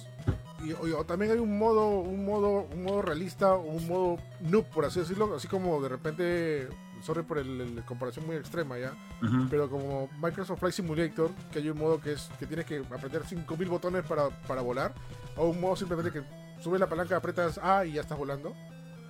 Y, 0.65 0.73
o, 0.73 0.99
o, 0.99 1.05
también 1.05 1.33
hay 1.33 1.39
un 1.39 1.59
modo, 1.59 2.01
un 2.01 2.25
modo, 2.25 2.67
un 2.73 2.85
modo 2.85 3.03
realista, 3.03 3.57
un 3.57 3.87
modo 3.87 4.19
noob, 4.41 4.65
por 4.71 4.87
así 4.87 5.01
decirlo, 5.01 5.35
así 5.35 5.49
como 5.49 5.83
de 5.83 5.89
repente, 5.91 6.69
sorry 7.03 7.23
por 7.23 7.39
el, 7.39 7.77
la 7.77 7.85
comparación 7.85 8.27
muy 8.27 8.37
extrema 8.37 8.79
ya, 8.79 8.93
uh 9.23 9.27
-huh. 9.27 9.49
pero 9.51 9.69
como 9.69 10.09
Microsoft 10.23 10.61
Flight 10.61 10.75
Simulator, 10.75 11.31
que 11.53 11.59
hay 11.59 11.69
un 11.69 11.77
modo 11.79 12.01
que 12.01 12.13
es 12.13 12.31
que 12.39 12.47
tienes 12.47 12.65
que 12.65 12.79
apretar 12.79 13.27
5000 13.27 13.69
botones 13.69 14.05
para, 14.07 14.31
para 14.47 14.63
volar, 14.63 14.95
o 15.37 15.49
un 15.49 15.61
modo 15.61 15.77
simplemente 15.77 16.11
que 16.11 16.25
subes 16.63 16.81
la 16.81 16.89
palanca, 16.89 17.17
apretas 17.17 17.59
A 17.59 17.85
y 17.85 17.95
ya 17.95 18.01
estás 18.01 18.17
volando. 18.17 18.55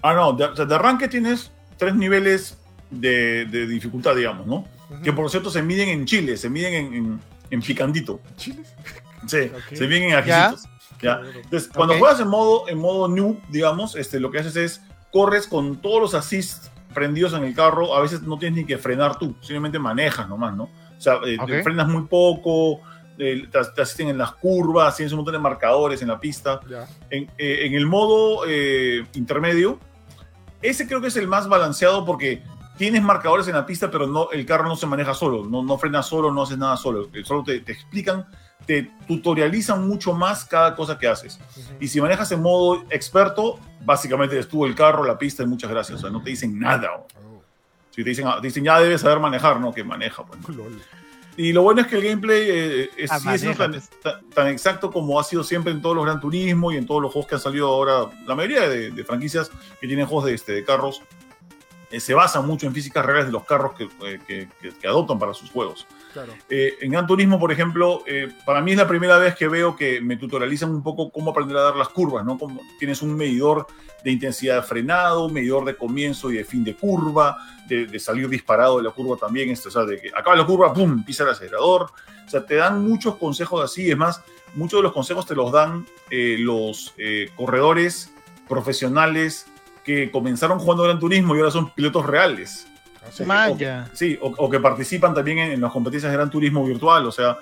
Ah, 0.07 0.13
no, 0.13 0.35
de, 0.35 0.67
de 0.67 0.75
arranque 0.75 1.09
tienes 1.09 1.51
tres 1.79 1.95
niveles 1.95 2.59
de, 2.91 3.47
de 3.47 3.67
dificultad, 3.67 4.15
digamos, 4.15 4.47
¿no? 4.47 4.57
Uh 4.57 4.67
-huh. 4.91 5.03
Que 5.03 5.15
por 5.15 5.31
cierto 5.31 5.49
se 5.49 5.63
miden 5.63 5.89
en 5.89 6.05
Chile, 6.05 6.37
se 6.37 6.51
miden 6.51 6.75
en, 6.75 6.95
en, 6.95 7.21
en 7.49 7.63
picandito. 7.63 8.21
¿Chile? 8.37 8.63
Sí, 9.27 9.51
okay. 9.65 9.79
se 9.79 9.89
miden 9.89 10.11
en 10.11 10.17
ajicitos. 10.17 10.69
¿Ya? 11.01 11.21
Entonces, 11.35 11.71
cuando 11.75 11.95
okay. 11.95 12.01
juegas 12.01 12.21
en 12.21 12.29
modo, 12.29 12.69
en 12.69 12.79
modo 12.79 13.09
new, 13.09 13.41
digamos, 13.49 13.97
este, 13.97 14.21
lo 14.21 14.31
que 14.31 14.41
haces 14.41 14.57
es 14.57 14.83
corres 15.11 15.47
con 15.47 15.81
todos 15.81 16.03
los 16.03 16.15
assists 16.15 16.71
prendidos 16.93 17.33
en 17.33 17.43
el 17.45 17.55
carro, 17.55 17.95
a 17.97 18.03
veces 18.03 18.21
no 18.21 18.39
tienes 18.39 18.59
ni 18.59 18.67
que 18.67 18.77
frenar 18.77 19.19
tú, 19.19 19.35
simplemente 19.41 19.79
manejas 19.79 20.29
nomás, 20.29 20.55
¿no? 20.55 20.65
O 20.65 21.01
sea, 21.01 21.15
eh, 21.27 21.39
okay. 21.41 21.63
frenas 21.63 21.89
muy 21.89 22.03
poco, 22.03 22.83
eh, 23.17 23.47
te, 23.51 23.59
te, 23.75 23.83
asisten 23.83 24.09
en 24.09 24.19
las 24.19 24.33
curvas, 24.33 24.97
tienes 24.97 25.13
un 25.13 25.19
montón 25.19 25.35
de 25.35 25.39
marcadores 25.39 26.03
en 26.03 26.09
la 26.09 26.19
pista. 26.19 26.61
En, 27.11 27.25
eh, 27.39 27.67
en, 27.67 27.75
el 27.75 27.87
modo 27.87 28.45
eh, 28.47 29.07
intermedio, 29.15 29.79
ese 30.65 30.87
creo 30.87 31.01
que 31.01 31.09
es 31.09 31.17
el 31.17 31.29
más 31.29 31.47
balanceado 31.49 32.05
porque 32.05 32.43
tienes 32.77 33.03
marcadores 33.03 33.47
en 33.49 33.55
la 33.55 33.67
pista, 33.67 33.91
pero 33.91 34.07
no, 34.07 34.31
el 34.31 34.47
carro 34.47 34.65
no 34.67 34.77
se 34.77 34.87
maneja 34.87 35.15
solo, 35.15 35.45
no, 35.45 35.63
no 35.63 35.79
frena 35.79 36.03
solo, 36.03 36.33
no 36.33 36.43
haces 36.43 36.59
nada 36.59 36.77
solo. 36.77 37.09
Solo 37.25 37.45
te, 37.45 37.61
te, 37.61 37.73
explican, 37.73 38.27
te 38.67 38.91
tutorializan 39.07 39.87
mucho 39.87 40.13
más 40.13 40.45
cada 40.45 40.75
cosa 40.75 40.99
que 40.99 41.07
haces. 41.07 41.39
Uh 41.39 41.61
-huh. 41.61 41.77
Y 41.81 41.89
si 41.89 42.01
manejas 42.01 42.33
en 42.33 42.43
modo 42.43 42.85
experto, 42.91 43.59
básicamente 43.85 44.39
estuvo 44.39 44.67
el 44.67 44.75
carro, 44.75 45.05
la 45.05 45.19
pista 45.19 45.43
y 45.43 45.47
muchas 45.47 45.71
gracias. 45.71 45.99
O 45.99 46.01
sea, 46.01 46.11
no 46.11 46.23
te 46.23 46.31
dicen 46.31 46.59
nada. 46.59 46.91
Oh. 46.97 47.43
Si 47.91 48.03
te 48.03 48.11
dicen, 48.11 48.27
te 48.41 48.47
dicen, 48.49 48.65
ya 48.65 48.81
debes 48.81 49.03
saber 49.03 49.21
manejar, 49.21 49.61
no, 49.61 49.73
que 49.73 49.85
maneja. 49.85 50.25
Pues. 50.25 50.41
Y 51.37 51.53
lo 51.53 51.63
bueno 51.63 51.81
es 51.81 51.89
que 51.89 51.97
el 51.97 52.05
gameplay 52.05 52.47
eh, 52.49 52.91
es, 52.97 53.11
ah, 53.11 53.19
sí 53.19 53.49
es 53.49 53.57
tan, 53.57 53.75
tan, 54.35 54.49
exacto 54.49 54.91
como 54.91 55.19
ha 55.19 55.25
sido 55.25 55.43
siempre 55.43 55.73
en 55.73 55.83
todos 55.83 55.97
los 55.97 56.05
Gran 56.05 56.21
Turismo 56.21 56.71
y 56.71 56.77
en 56.77 56.87
todos 56.87 57.03
los 57.03 57.13
juegos 57.13 57.29
que 57.29 57.35
han 57.35 57.41
salido 57.41 57.69
ahora, 57.69 58.09
la 58.27 58.35
mayoría 58.37 58.69
de, 58.69 58.91
de 58.91 59.05
franquicias 59.05 59.51
que 59.81 59.87
tienen 59.87 60.07
juegos 60.07 60.27
de, 60.27 60.35
este, 60.35 60.53
de 60.53 60.65
carros 60.65 61.03
eh, 61.91 62.01
se 62.01 62.15
basa 62.15 62.41
mucho 62.41 62.67
en 62.67 62.75
físicas 62.75 63.05
reales 63.05 63.27
de 63.27 63.33
los 63.33 63.45
carros 63.45 63.75
que, 63.75 63.85
eh, 63.85 64.19
que, 64.27 64.49
que, 64.61 64.71
que 64.71 64.87
adoptan 64.87 65.19
para 65.19 65.35
sus 65.35 65.51
juegos. 65.51 65.87
Claro. 66.15 66.33
Eh, 66.49 66.75
en 66.81 66.93
Gran 66.93 67.09
Turismo, 67.09 67.41
por 67.41 67.51
ejemplo, 67.51 68.05
eh, 68.07 68.29
para 68.47 68.63
mí 68.63 68.71
es 68.71 68.77
la 68.77 68.87
primera 68.87 69.19
vez 69.19 69.35
que 69.35 69.49
veo 69.49 69.75
que 69.75 70.01
me 70.01 70.17
tutorializan 70.17 70.71
un 70.71 70.81
poco 70.81 71.11
cómo 71.11 71.33
aprender 71.33 71.57
a 71.57 71.63
dar 71.63 71.77
las 71.77 71.89
curvas, 71.89 72.25
¿no? 72.25 72.39
Tienes 72.79 73.03
un 73.03 73.17
medidor 73.17 73.67
de 74.05 74.13
intensidad 74.13 74.57
de 74.57 74.63
frenado, 74.63 75.29
medidor 75.29 75.65
de 75.65 75.75
comienzo 75.75 76.31
y 76.31 76.37
de 76.37 76.45
fin 76.45 76.63
de 76.63 76.77
curva, 76.77 77.37
de, 77.67 77.87
de 77.87 77.99
salir 77.99 78.29
disparado 78.29 78.77
de 78.77 78.85
la 78.85 78.93
curva 78.93 79.17
también, 79.17 79.51
esto, 79.51 79.71
o 79.71 79.73
sea, 79.73 79.83
de 79.83 80.01
que 80.01 80.11
acaba 80.11 80.37
la 80.37 80.47
curva, 80.47 80.73
¡pum!, 80.73 81.05
pisa 81.05 81.25
el 81.25 81.31
acelerador. 81.31 81.91
O 82.25 82.31
sea, 82.31 82.47
te 82.47 82.55
dan 82.55 82.87
muchos 82.87 83.17
consejos 83.17 83.65
así, 83.65 83.91
es 83.91 83.97
más, 83.97 84.23
muchos 84.55 84.79
de 84.79 84.85
los 84.85 84.93
consejos 84.93 85.27
te 85.27 85.35
los 85.35 85.51
dan 85.51 85.85
eh, 86.11 86.37
los 86.39 86.95
corredores 87.35 88.13
profesionales 88.49 89.47
que 89.85 90.13
comenzaron 90.13 90.61
jugando 90.61 90.85
Gran 90.85 91.01
Turismo 91.01 91.35
y 91.35 91.41
ahora 91.41 91.51
son 91.51 91.71
pilotos 91.71 92.07
reales. 92.07 92.69
Sí, 93.11 93.25
o, 93.25 93.57
que, 93.57 93.83
sí 93.93 94.19
o, 94.21 94.29
o, 94.37 94.51
que 94.51 94.61
participan 94.61 95.15
también 95.15 95.39
en, 95.39 95.53
en, 95.53 95.61
las 95.61 95.73
competencias 95.73 96.11
de 96.11 96.17
Gran 96.17 96.31
Turismo 96.31 96.65
virtual. 96.65 97.07
O 97.07 97.13
sea, 97.13 97.39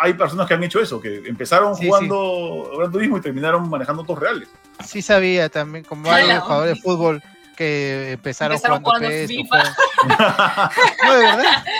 hay 0.00 0.14
personas 0.14 0.48
que 0.48 0.54
han 0.54 0.64
hecho 0.64 0.80
eso, 0.80 1.00
que 1.00 1.22
empezaron 1.26 1.74
sí, 1.76 1.86
jugando 1.86 2.68
sí. 2.70 2.76
Gran 2.78 2.92
Turismo 2.92 3.18
y 3.18 3.20
terminaron 3.20 3.68
manejando 3.68 4.02
autos 4.02 4.18
reales. 4.18 4.48
Sí 4.84 5.02
sabía 5.02 5.48
también, 5.48 5.84
como 5.84 6.08
varios 6.08 6.42
jugadores 6.42 6.74
de 6.74 6.80
fútbol 6.80 7.22
que 7.56 8.12
empezaron, 8.12 8.56
empezaron 8.56 8.82
jugando, 8.82 9.06
jugando 9.06 9.28
FIFA. 9.28 9.76
no, 11.04 11.14
de 11.14 11.20
verdad. 11.20 11.64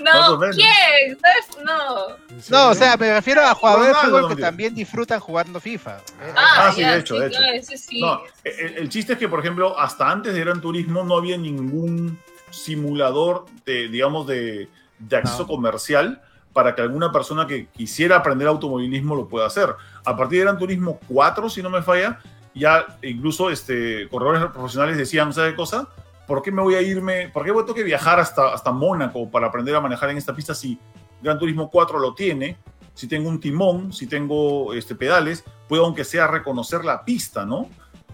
No, 0.00 0.40
¿quién? 0.52 1.18
No. 1.62 2.16
No, 2.48 2.70
o 2.70 2.74
sea, 2.74 2.96
me 2.96 3.12
refiero 3.12 3.42
a 3.42 3.54
jugadores 3.54 3.88
de 3.88 3.94
fútbol 3.94 4.34
que 4.34 4.40
también 4.40 4.74
disfrutan 4.74 5.20
jugando 5.20 5.60
FIFA. 5.60 5.98
Ah, 6.34 6.68
ah 6.68 6.72
sí, 6.74 6.82
de 6.82 6.98
hecho, 6.98 7.14
sí, 7.14 7.20
de 7.20 7.26
hecho. 7.26 7.38
Claro, 7.38 7.62
sí. 7.62 8.00
no, 8.00 8.22
el, 8.42 8.78
el, 8.78 8.88
chiste 8.88 9.12
es 9.12 9.18
que, 9.18 9.28
por 9.28 9.40
ejemplo, 9.40 9.78
hasta 9.78 10.10
antes 10.10 10.32
de 10.32 10.40
Gran 10.40 10.62
Turismo 10.62 11.04
no 11.04 11.18
había 11.18 11.36
ningún 11.36 12.18
simulador 12.50 13.46
de, 13.64 13.88
digamos, 13.88 14.26
de, 14.26 14.68
de 14.98 15.16
acceso 15.16 15.46
comercial 15.46 16.22
para 16.52 16.74
que 16.74 16.82
alguna 16.82 17.12
persona 17.12 17.46
que 17.46 17.68
quisiera 17.68 18.16
aprender 18.16 18.48
automovilismo 18.48 19.14
lo 19.14 19.28
pueda 19.28 19.46
hacer. 19.46 19.74
A 20.04 20.16
partir 20.16 20.38
de 20.38 20.44
Gran 20.44 20.58
Turismo 20.58 20.98
4, 21.08 21.48
si 21.48 21.62
no 21.62 21.70
me 21.70 21.82
falla, 21.82 22.18
ya 22.54 22.98
incluso 23.02 23.50
este, 23.50 24.08
corredores 24.08 24.44
profesionales 24.50 24.96
decían, 24.96 25.32
¿sabe 25.32 25.54
cosa? 25.54 25.88
¿Por 26.26 26.42
qué 26.42 26.52
me 26.52 26.62
voy 26.62 26.74
a 26.74 26.82
irme? 26.82 27.28
¿Por 27.28 27.44
qué 27.44 27.50
tengo 27.50 27.74
que 27.74 27.82
viajar 27.82 28.20
hasta, 28.20 28.52
hasta 28.52 28.72
Mónaco 28.72 29.30
para 29.30 29.48
aprender 29.48 29.74
a 29.74 29.80
manejar 29.80 30.10
en 30.10 30.18
esta 30.18 30.34
pista 30.34 30.54
si 30.54 30.78
Gran 31.22 31.38
Turismo 31.38 31.70
4 31.70 31.98
lo 31.98 32.14
tiene? 32.14 32.56
Si 32.94 33.06
tengo 33.06 33.28
un 33.28 33.40
timón, 33.40 33.92
si 33.92 34.06
tengo 34.06 34.74
este, 34.74 34.94
pedales, 34.94 35.44
puedo 35.68 35.84
aunque 35.84 36.04
sea 36.04 36.26
reconocer 36.26 36.84
la 36.84 37.04
pista, 37.04 37.44
¿no? 37.46 37.68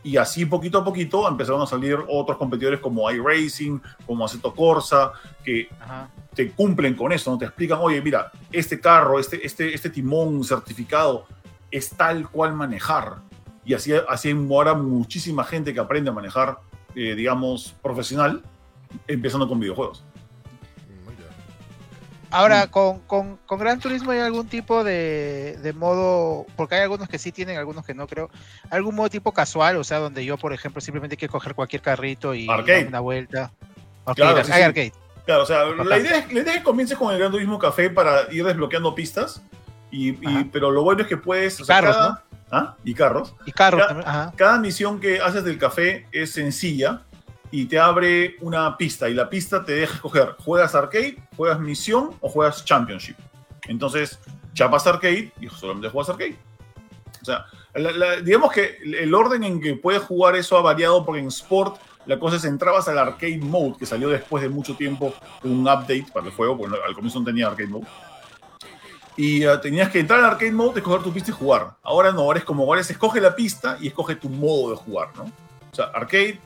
Y 0.07 0.19
así 0.19 0.47
poquito 0.47 0.79
a 0.79 0.85
poquito 0.85 1.29
empezaron 1.29 1.63
a 1.63 1.67
salir 1.67 1.99
otros 2.07 2.39
competidores 2.39 2.79
como 2.79 3.11
iRacing, 3.11 3.83
como 4.07 4.25
Aceto 4.25 4.55
Corsa, 4.55 5.11
que 5.45 5.69
te 6.33 6.53
cumplen 6.53 6.95
con 6.95 7.11
eso, 7.11 7.33
¿no? 7.33 7.39
Te 7.39 7.47
explican, 7.47 7.81
oye, 7.83 8.01
mira, 8.01 8.31
este 8.53 8.79
carro, 8.79 9.19
este, 9.19 9.45
este, 9.45 9.75
este 9.75 9.91
timón 9.91 10.45
certificado 10.45 11.27
es 11.73 11.91
tal 11.91 12.31
cual 12.31 12.55
manejar. 12.55 13.17
Y 13.65 13.75
así, 13.75 13.95
así 14.09 14.31
ahora 14.31 14.75
muchísima 14.75 15.43
gente 15.43 15.75
que 15.75 15.81
aprende 15.81 16.11
a 16.11 16.13
manejar, 16.13 16.61
eh, 16.95 17.17
digamos, 17.17 17.75
profesional, 17.83 18.45
empezando 19.09 19.49
con 19.49 19.59
videojuegos. 19.59 20.05
Ahora, 22.31 22.67
con, 22.69 23.01
con, 23.01 23.39
con, 23.47 23.59
Gran 23.59 23.81
Turismo 23.81 24.11
hay 24.11 24.19
algún 24.19 24.49
tipo 24.49 24.85
de, 24.85 25.59
de, 25.63 25.73
modo, 25.73 26.47
porque 26.57 26.77
hay 26.77 26.83
algunos 26.83 27.09
que 27.09 27.19
sí 27.19 27.33
tienen, 27.33 27.57
algunos 27.57 27.85
que 27.85 27.95
no 27.95 28.07
creo, 28.07 28.31
algún 28.71 28.95
modo 28.95 29.09
tipo 29.11 29.33
casual, 29.33 29.77
o 29.77 29.85
sea, 29.85 29.99
donde 29.99 30.25
yo, 30.25 30.37
por 30.37 30.53
ejemplo, 30.53 30.81
simplemente 30.81 31.17
quiero 31.17 31.33
coger 31.33 31.55
cualquier 31.55 31.83
carrito 31.83 32.35
y 32.35 32.47
dar 32.47 32.65
una 32.89 33.01
vuelta. 33.01 33.53
claro, 34.15 34.43
hay 34.51 34.63
arcade. 34.63 34.93
Claro, 35.25 35.43
o 35.43 35.47
sea, 35.47 35.65
la 35.65 35.99
idea, 35.99 36.19
es, 36.19 36.33
la 36.33 36.41
idea, 36.41 36.53
es 36.53 36.59
que 36.59 36.65
comiences 36.65 36.97
con 36.97 37.13
el 37.13 37.19
Gran 37.19 37.33
Turismo 37.33 37.59
Café 37.59 37.91
para 37.91 38.33
ir 38.33 38.45
desbloqueando 38.45 38.95
pistas, 38.95 39.43
y, 39.91 40.13
pero 40.53 40.71
lo 40.71 40.83
bueno 40.83 41.03
es 41.03 41.09
que 41.09 41.17
puedes... 41.17 41.59
Y 41.61 41.65
carros, 41.65 41.97
cada, 41.97 42.25
¿ah? 42.51 42.77
Y 42.85 42.95
carros. 42.95 43.35
Y 43.45 43.53
carros 43.53 43.87
cada, 43.87 44.01
Ajá. 44.01 44.33
cada 44.37 44.59
misión 44.59 45.01
que 45.01 45.21
haces 45.21 45.45
del 45.45 45.59
café 45.59 46.07
es 46.13 46.33
sencilla, 46.33 47.03
y 47.57 47.65
te 47.65 47.79
abre 47.79 48.37
una 48.43 48.77
pista 48.77 49.09
y 49.09 49.15
la 49.15 49.31
pista 49.31 49.65
te 49.65 49.73
deja 49.73 49.95
escoger, 49.95 50.37
¿juegas 50.45 50.75
arcade, 50.75 51.17
juegas 51.39 51.59
misión 51.59 52.11
o 52.21 52.29
juegas 52.29 52.63
championship? 52.67 53.17
Entonces, 53.67 54.19
chapas 54.53 54.87
arcade 54.87 55.33
y 55.41 55.49
solamente 55.49 55.89
juegas 55.89 56.11
arcade. 56.11 56.37
O 57.23 57.25
sea, 57.25 57.47
digamos 58.23 58.53
que 58.53 58.77
el 58.85 59.15
orden 59.15 59.43
en 59.43 59.59
que 59.63 59.75
puedes 59.75 60.03
jugar 60.03 60.37
eso 60.37 60.59
ha 60.59 60.61
variado 60.61 61.03
porque 61.03 61.23
en 61.23 61.29
Sport 61.29 61.79
la 62.05 62.19
cosa 62.19 62.37
es 62.37 62.45
entrabas 62.45 62.89
al 62.89 62.99
arcade 62.99 63.39
mode 63.39 63.77
que 63.79 63.87
salió 63.87 64.11
después 64.11 64.43
de 64.43 64.51
mucho 64.51 64.77
tiempo 64.77 65.15
un 65.43 65.63
update 65.63 66.09
para 66.13 66.27
el 66.27 66.33
juego, 66.33 66.59
porque 66.59 66.77
al 66.87 66.93
comienzo 66.93 67.21
no 67.21 67.25
tenía 67.25 67.47
arcade 67.47 67.71
mode. 67.71 67.87
Y 69.17 69.47
uh, 69.47 69.59
tenías 69.59 69.89
que 69.89 70.01
entrar 70.01 70.19
al 70.19 70.27
arcade 70.27 70.53
mode, 70.53 70.81
escoger 70.81 71.03
tu 71.03 71.11
pista 71.11 71.31
y 71.31 71.35
jugar. 71.35 71.75
Ahora 71.83 72.13
no, 72.13 72.21
ahora 72.21 72.39
es 72.39 72.45
como 72.45 72.65
ahora 72.65 72.83
es 72.83 72.91
escoge 72.91 73.19
la 73.19 73.35
pista 73.35 73.79
y 73.81 73.87
escoge 73.87 74.17
tu 74.17 74.29
modo 74.29 74.73
de 74.73 74.77
jugar, 74.77 75.09
¿no? 75.17 75.23
O 75.73 75.75
sea, 75.75 75.87
arcade, 75.87 76.39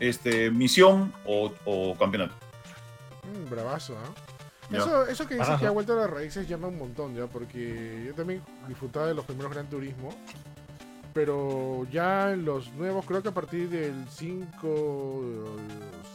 este, 0.00 0.50
misión 0.50 1.12
o, 1.24 1.52
o 1.64 1.96
campeonato. 1.96 2.34
Mm, 3.24 3.50
bravazo, 3.50 3.94
¿eh? 3.94 4.30
Eso, 4.76 5.06
eso, 5.06 5.26
que 5.26 5.34
dices 5.34 5.58
que 5.58 5.66
ha 5.66 5.70
vuelto 5.70 5.94
a 5.94 5.96
las 5.96 6.10
raíces 6.10 6.48
llama 6.48 6.68
un 6.68 6.78
montón 6.78 7.14
ya, 7.14 7.26
porque 7.26 8.04
yo 8.06 8.14
también 8.14 8.40
disfrutaba 8.68 9.06
de 9.06 9.14
los 9.14 9.24
primeros 9.24 9.52
Gran 9.52 9.68
Turismo, 9.68 10.14
pero 11.12 11.86
ya 11.90 12.32
en 12.32 12.44
los 12.44 12.72
nuevos, 12.74 13.04
creo 13.04 13.20
que 13.20 13.30
a 13.30 13.34
partir 13.34 13.68
del 13.68 14.06
5, 14.08 15.56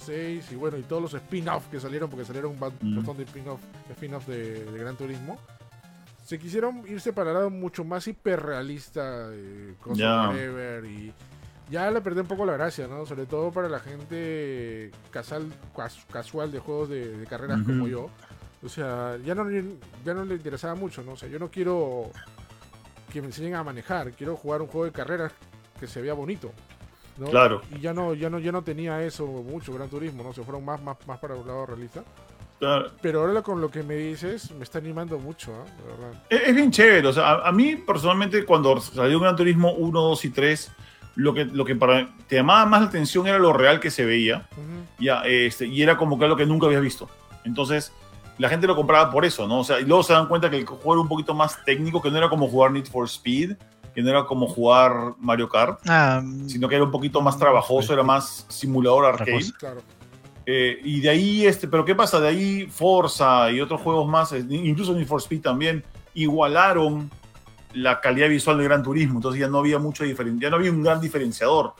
6 0.06 0.52
y 0.52 0.56
bueno, 0.56 0.78
y 0.78 0.84
todos 0.84 1.02
los 1.02 1.14
spin-off 1.16 1.68
que 1.70 1.82
salieron, 1.82 2.10
porque 2.10 2.26
salieron 2.26 2.52
un 2.52 2.58
mm. 2.58 2.96
montón 2.96 3.18
de 3.18 3.24
spin-off 3.24 3.60
spin 3.92 4.12
de, 4.26 4.64
de, 4.64 4.80
Gran 4.80 4.96
Turismo, 4.96 5.38
se 6.24 6.40
quisieron 6.40 6.84
irse 6.88 7.12
para 7.12 7.34
lado 7.34 7.50
mucho 7.50 7.84
más 7.84 8.08
hiperrealista, 8.08 9.30
eh, 9.34 9.76
con 9.82 9.96
yeah. 9.96 10.32
y 10.86 11.12
ya 11.70 11.89
le 11.91 12.01
perdí 12.01 12.20
un 12.20 12.28
poco 12.28 12.45
la 12.45 12.53
gracia, 12.53 12.88
¿no? 12.88 13.05
Sobre 13.05 13.26
todo 13.26 13.51
para 13.51 13.70
la 13.70 13.80
gente 13.80 14.91
casual, 15.11 15.51
casual 16.11 16.51
de 16.51 16.59
juegos 16.59 16.89
de, 16.89 17.18
de 17.18 17.26
carreras 17.26 17.59
uh 17.59 17.61
-huh. 17.61 17.66
como 17.66 17.88
yo. 17.88 18.09
O 18.63 18.70
sea, 18.70 19.18
ya 19.24 19.36
no, 19.36 19.49
ya 20.03 20.13
no 20.13 20.26
le 20.26 20.36
interesaba 20.36 20.76
mucho, 20.76 21.03
¿no? 21.03 21.13
O 21.13 21.18
sea, 21.18 21.30
yo 21.30 21.38
no 21.38 21.49
quiero 21.49 22.09
que 23.11 23.22
me 23.22 23.28
enseñen 23.28 23.55
a 23.55 23.63
manejar, 23.63 24.11
quiero 24.11 24.36
jugar 24.36 24.61
un 24.61 24.68
juego 24.68 24.86
de 24.86 24.91
carreras 24.91 25.32
que 25.80 25.88
se 25.88 26.01
vea 26.01 26.13
bonito. 26.13 26.51
¿no? 27.18 27.28
Claro. 27.28 27.61
Y 27.72 27.80
ya 27.80 27.93
no, 27.93 28.13
ya 28.13 28.30
no, 28.30 28.39
ya 28.39 28.51
no 28.51 28.63
tenía 28.63 29.01
eso 29.03 29.26
mucho, 29.26 29.74
Gran 29.74 29.89
Turismo, 29.89 30.24
¿no? 30.24 30.34
Se 30.34 30.43
fueron 30.43 30.66
más, 30.66 30.82
más, 30.82 30.97
más 31.07 31.20
para 31.20 31.36
un 31.36 31.47
lado 31.47 31.66
realista. 31.66 32.03
Claro. 32.59 32.91
Pero 33.01 33.22
ahora 33.22 33.41
con 33.41 33.61
lo 33.61 33.70
que 33.70 33.84
me 33.84 33.95
dices, 33.95 34.51
me 34.51 34.63
está 34.63 34.80
animando 34.80 35.20
mucho, 35.20 35.51
¿eh? 35.51 36.18
es, 36.30 36.41
es, 36.47 36.55
bien 36.55 36.72
chévere. 36.72 37.07
O 37.07 37.13
sea, 37.13 37.32
a, 37.32 37.49
a, 37.49 37.51
mí 37.51 37.76
personalmente, 37.76 38.45
cuando 38.45 38.80
salió 38.80 39.20
Gran 39.20 39.36
Turismo 39.36 39.74
1, 39.74 40.01
2 40.01 40.26
y 40.26 40.30
3, 40.30 40.72
lo 41.16 41.34
que, 41.34 41.45
lo 41.45 41.66
que 41.66 41.76
para, 41.76 42.09
te 42.28 42.36
llamaba 42.36 42.66
más 42.66 42.82
la 42.82 42.88
atención 42.88 43.28
era 43.28 43.39
lo 43.39 43.53
real 43.53 43.80
que 43.80 43.91
se 43.91 44.05
veía. 44.05 44.47
Uh 44.55 44.59
-huh. 44.59 45.03
ya, 45.03 45.22
este, 45.26 45.68
y 45.68 45.82
era 45.82 45.97
como 45.97 46.18
que 46.18 46.26
algo 46.26 46.38
que 46.38 46.45
nunca 46.45 46.68
habías 46.68 46.82
visto. 46.82 47.09
Entonces, 47.43 47.93
la 48.38 48.49
gente 48.49 48.68
lo 48.68 48.76
compraba 48.76 49.11
por 49.11 49.26
eso, 49.26 49.47
¿no? 49.47 49.59
O 49.59 49.63
sea, 49.63 49.80
y 49.80 49.86
luego 49.86 50.03
se 50.03 50.13
dan 50.13 50.28
cuenta 50.28 50.49
que 50.49 50.57
el 50.57 50.66
juego 50.66 50.93
era 50.93 51.01
un 51.01 51.07
poquito 51.07 51.34
más 51.34 51.63
técnico, 51.63 52.01
que 52.01 52.11
no 52.11 52.18
era 52.18 52.30
como 52.30 52.47
jugar 52.47 52.72
Need 52.72 52.88
for 52.88 53.05
Speed, 53.05 53.55
que 53.93 54.01
no 54.01 54.09
era 54.09 54.26
como 54.26 54.47
jugar 54.47 55.13
Mario 55.20 55.47
Kart, 55.47 55.80
ah, 55.88 56.22
sino 56.47 56.68
que 56.68 56.76
era 56.76 56.84
un 56.84 56.91
poquito 56.91 57.22
más 57.22 57.38
trabajoso, 57.39 57.93
era 57.93 58.03
más 58.03 58.45
simulador 58.49 59.05
arcade. 59.05 59.53
Claro. 59.57 59.82
Eh, 60.45 60.80
y 60.84 60.99
de 60.99 61.09
ahí, 61.09 61.45
este, 61.45 61.68
pero 61.68 61.86
¿qué 61.86 61.95
pasa? 61.95 62.20
De 62.20 62.28
ahí 62.28 62.68
Forza 62.70 63.49
y 63.51 63.61
otros 63.61 63.82
juegos 63.82 64.07
más, 64.07 64.34
incluso 64.34 64.93
Need 64.93 65.07
for 65.07 65.22
Speed 65.22 65.41
también, 65.41 65.84
igualaron 66.13 67.09
la 67.76 67.99
calidad 67.99 68.30
visual 68.30 68.57
de 68.57 68.63
Gran 68.63 68.84
Turismo, 68.84 69.15
entonces 69.15 69.39
ya 69.39 69.47
no 69.47 69.59
había 69.59 69.80
mucho 69.80 70.03
diferencia, 70.03 70.47
ya 70.47 70.49
no 70.49 70.57
había 70.57 70.71
un 70.71 70.82
gran 70.82 70.99
diferenciador. 70.99 71.73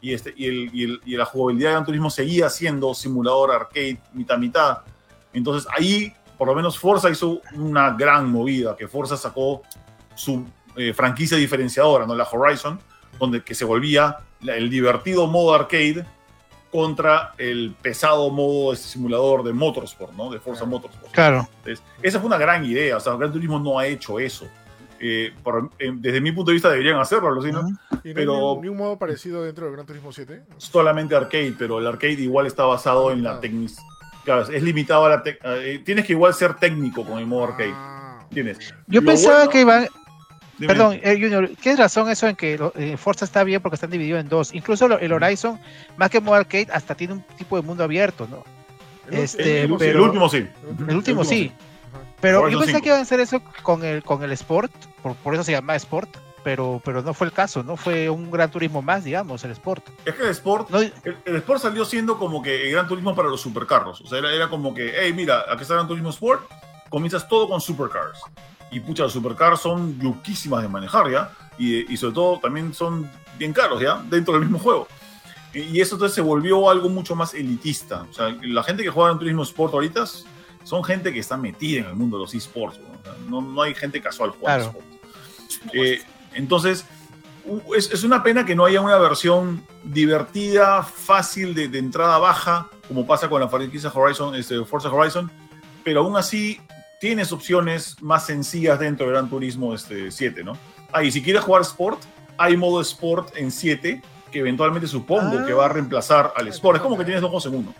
Y, 0.00 0.12
este, 0.12 0.32
y, 0.36 0.46
el, 0.46 0.70
y, 0.72 0.84
el, 0.84 1.00
y 1.04 1.16
la 1.16 1.24
jugabilidad 1.24 1.70
de 1.70 1.74
Gran 1.74 1.86
Turismo 1.86 2.10
seguía 2.10 2.48
siendo 2.50 2.94
simulador 2.94 3.50
arcade 3.50 3.98
mitad 4.12 4.38
mitad. 4.38 4.78
Entonces 5.32 5.68
ahí, 5.76 6.12
por 6.36 6.48
lo 6.48 6.54
menos 6.54 6.78
Forza 6.78 7.10
hizo 7.10 7.40
una 7.54 7.90
gran 7.90 8.30
movida, 8.30 8.76
que 8.76 8.86
Forza 8.86 9.16
sacó 9.16 9.62
su 10.14 10.44
eh, 10.76 10.92
franquicia 10.92 11.36
diferenciadora, 11.36 12.06
¿no? 12.06 12.14
la 12.14 12.24
Horizon, 12.30 12.78
donde 13.18 13.42
que 13.42 13.54
se 13.54 13.64
volvía 13.64 14.18
el 14.46 14.70
divertido 14.70 15.26
modo 15.26 15.54
arcade 15.54 16.04
contra 16.70 17.32
el 17.38 17.74
pesado 17.80 18.30
modo 18.30 18.72
este 18.72 18.88
simulador 18.88 19.42
de 19.42 19.52
Motorsport, 19.52 20.12
¿no? 20.12 20.30
De 20.30 20.38
Forza 20.38 20.64
Motorsport. 20.66 21.12
Claro. 21.12 21.48
Entonces, 21.58 21.82
esa 22.02 22.20
fue 22.20 22.26
una 22.26 22.36
gran 22.36 22.64
idea, 22.64 22.98
o 22.98 23.00
sea, 23.00 23.16
Gran 23.16 23.32
Turismo 23.32 23.58
no 23.58 23.78
ha 23.78 23.86
hecho 23.86 24.20
eso. 24.20 24.46
Eh, 25.00 25.32
por, 25.42 25.70
eh, 25.78 25.92
desde 25.94 26.20
mi 26.20 26.32
punto 26.32 26.50
de 26.50 26.54
vista 26.54 26.70
deberían 26.70 26.98
hacerlo. 26.98 27.28
Uh 27.28 27.42
-huh. 27.42 27.78
¿Y 28.04 28.08
no 28.08 28.14
pero 28.14 28.52
hay 28.54 28.60
ni 28.62 28.68
un 28.68 28.76
modo 28.76 28.98
parecido 28.98 29.44
dentro 29.44 29.66
del 29.66 29.74
Gran 29.74 29.86
Turismo 29.86 30.12
7? 30.12 30.42
Solamente 30.56 31.14
arcade, 31.14 31.54
pero 31.58 31.78
el 31.78 31.86
arcade 31.86 32.14
igual 32.14 32.46
está 32.46 32.64
basado 32.64 33.12
en 33.12 33.22
la 33.22 33.40
técnica. 33.40 33.74
Claro, 34.24 34.42
es 34.42 34.62
limitado 34.62 35.06
a 35.06 35.08
la 35.08 35.22
eh, 35.24 35.80
tienes 35.84 36.04
que 36.04 36.12
igual 36.12 36.34
ser 36.34 36.54
técnico 36.54 37.04
con 37.04 37.18
el 37.18 37.26
modo 37.26 37.44
arcade. 37.44 37.72
Ah. 37.72 38.26
Tienes. 38.30 38.58
Yo 38.86 39.00
Lo 39.00 39.06
pensaba 39.06 39.36
bueno, 39.36 39.50
que 39.50 39.60
iban 39.60 39.88
Dime. 40.58 40.74
Perdón, 40.74 41.00
eh, 41.04 41.16
Junior, 41.20 41.48
tienes 41.60 41.78
razón 41.78 42.10
eso 42.10 42.26
en 42.26 42.34
que 42.34 42.58
eh, 42.74 42.96
Forza 42.96 43.24
está 43.24 43.44
bien 43.44 43.62
porque 43.62 43.76
están 43.76 43.90
divididos 43.90 44.20
en 44.20 44.28
dos. 44.28 44.52
Incluso 44.52 44.86
el 44.98 45.12
Horizon, 45.12 45.58
más 45.96 46.10
que 46.10 46.20
modo 46.20 46.34
arcade, 46.34 46.66
hasta 46.72 46.96
tiene 46.96 47.14
un 47.14 47.22
tipo 47.36 47.54
de 47.56 47.62
mundo 47.62 47.84
abierto, 47.84 48.26
¿no? 48.28 48.42
El, 49.08 49.20
este, 49.20 49.62
el, 49.62 49.76
pero, 49.78 50.00
el 50.00 50.04
último 50.04 50.28
sí. 50.28 50.38
El 50.38 50.68
último, 50.68 50.90
el 50.90 50.96
último 50.96 51.24
sí. 51.24 51.52
Pero 52.20 52.48
yo 52.48 52.58
pensé 52.58 52.72
5. 52.72 52.82
que 52.82 52.88
iban 52.88 53.00
a 53.00 53.02
hacer 53.02 53.20
eso 53.20 53.40
con 53.62 53.84
el, 53.84 54.02
con 54.02 54.22
el 54.22 54.32
Sport, 54.32 54.72
por, 55.02 55.14
por 55.16 55.34
eso 55.34 55.44
se 55.44 55.52
llama 55.52 55.76
Sport, 55.76 56.16
pero, 56.42 56.80
pero 56.84 57.02
no 57.02 57.14
fue 57.14 57.26
el 57.26 57.32
caso, 57.32 57.62
¿no? 57.62 57.76
Fue 57.76 58.08
un 58.08 58.30
gran 58.30 58.50
turismo 58.50 58.82
más, 58.82 59.04
digamos, 59.04 59.44
el 59.44 59.52
Sport. 59.52 59.86
Es 60.04 60.14
que 60.14 60.22
el 60.22 60.30
Sport, 60.30 60.70
no, 60.70 60.78
el, 60.80 60.92
el, 61.24 61.36
Sport 61.36 61.62
salió 61.62 61.84
siendo 61.84 62.18
como 62.18 62.42
que 62.42 62.66
el 62.66 62.72
gran 62.72 62.88
turismo 62.88 63.14
para 63.14 63.28
los 63.28 63.40
supercarros. 63.40 64.00
O 64.00 64.06
sea, 64.06 64.18
era, 64.18 64.32
era 64.32 64.48
como 64.48 64.74
que, 64.74 64.94
hey, 64.98 65.12
mira, 65.12 65.44
aquí 65.50 65.62
está 65.62 65.74
el 65.74 65.78
gran 65.78 65.88
turismo 65.88 66.10
Sport, 66.10 66.42
comienzas 66.88 67.28
todo 67.28 67.48
con 67.48 67.60
supercars. 67.60 68.20
Y 68.70 68.80
pucha, 68.80 69.04
los 69.04 69.12
supercars 69.12 69.60
son 69.60 69.98
loquísimas 70.02 70.62
de 70.62 70.68
manejar, 70.68 71.10
¿ya? 71.10 71.30
Y, 71.58 71.92
y, 71.92 71.96
sobre 71.96 72.14
todo 72.14 72.38
también 72.38 72.74
son 72.74 73.10
bien 73.38 73.52
caros, 73.52 73.80
¿ya? 73.80 74.02
Dentro 74.08 74.34
del 74.34 74.42
mismo 74.42 74.58
juego. 74.58 74.86
Y 75.54 75.80
eso 75.80 75.94
entonces 75.96 76.14
se 76.14 76.20
volvió 76.20 76.68
algo 76.68 76.88
mucho 76.88 77.16
más 77.16 77.34
elitista. 77.34 78.06
O 78.10 78.12
sea, 78.12 78.36
la 78.42 78.62
gente 78.62 78.82
que 78.82 78.90
juega 78.90 79.12
en 79.12 79.18
turismo 79.18 79.42
sport 79.42 79.72
ahorita 79.72 80.04
son 80.68 80.84
gente 80.84 81.14
que 81.14 81.18
está 81.18 81.38
metida 81.38 81.80
en 81.80 81.86
el 81.86 81.94
mundo 81.94 82.18
de 82.18 82.24
los 82.24 82.34
esports. 82.34 82.78
¿no? 82.78 83.40
No, 83.40 83.52
no, 83.54 83.62
hay 83.62 83.74
gente 83.74 84.02
casual 84.02 84.32
jugando 84.32 84.70
claro. 84.70 84.84
sport. 85.48 85.74
Eh, 85.74 86.02
entonces, 86.34 86.84
es, 87.74 87.90
es, 87.90 88.04
una 88.04 88.22
pena 88.22 88.44
que 88.44 88.54
no 88.54 88.66
haya 88.66 88.82
una 88.82 88.98
versión 88.98 89.64
divertida, 89.82 90.82
fácil 90.82 91.54
de, 91.54 91.68
de 91.68 91.78
entrada 91.78 92.18
baja, 92.18 92.68
como 92.86 93.06
pasa 93.06 93.30
con 93.30 93.40
la 93.40 93.48
franquicia 93.48 93.90
Horizon, 93.94 94.34
este, 94.34 94.62
Forza 94.66 94.90
Horizon, 94.90 95.30
pero 95.84 96.00
aún 96.00 96.18
así 96.18 96.60
tienes 97.00 97.32
opciones 97.32 97.96
más 98.02 98.26
sencillas 98.26 98.78
dentro 98.78 99.06
de 99.06 99.12
Gran 99.12 99.30
Turismo 99.30 99.72
este, 99.72 100.10
7, 100.10 100.44
¿no? 100.44 100.58
Ah, 100.92 101.02
y 101.02 101.10
si 101.10 101.22
quieres 101.22 101.44
jugar 101.44 101.62
Sport, 101.62 102.02
hay 102.36 102.58
modo 102.58 102.82
Sport 102.82 103.34
en 103.38 103.50
7 103.50 104.02
que 104.30 104.38
eventualmente 104.40 104.86
supongo 104.86 105.38
ah. 105.38 105.46
que 105.46 105.54
va 105.54 105.64
a 105.64 105.68
reemplazar 105.70 106.34
al 106.36 106.48
Sport. 106.48 106.76
Es 106.76 106.82
como 106.82 106.98
que 106.98 107.04
tienes 107.04 107.22
dos 107.22 107.30
juegos 107.30 107.46
en 107.46 107.54
uno. 107.54 107.74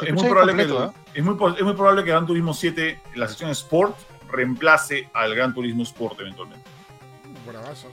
Es 0.00 0.14
muy, 0.14 0.28
probable 0.28 0.56
que, 0.56 0.62
¿eh? 0.72 0.90
es, 1.14 1.24
muy, 1.24 1.34
es 1.56 1.62
muy 1.62 1.74
probable 1.74 2.04
que 2.04 2.10
Gran 2.10 2.26
Turismo 2.26 2.54
7, 2.54 3.00
la 3.14 3.28
sección 3.28 3.50
Sport, 3.50 3.96
reemplace 4.30 5.08
al 5.12 5.34
Gran 5.34 5.54
Turismo 5.54 5.82
Sport 5.82 6.20
eventualmente. 6.20 6.64
Bravazo. 7.46 7.90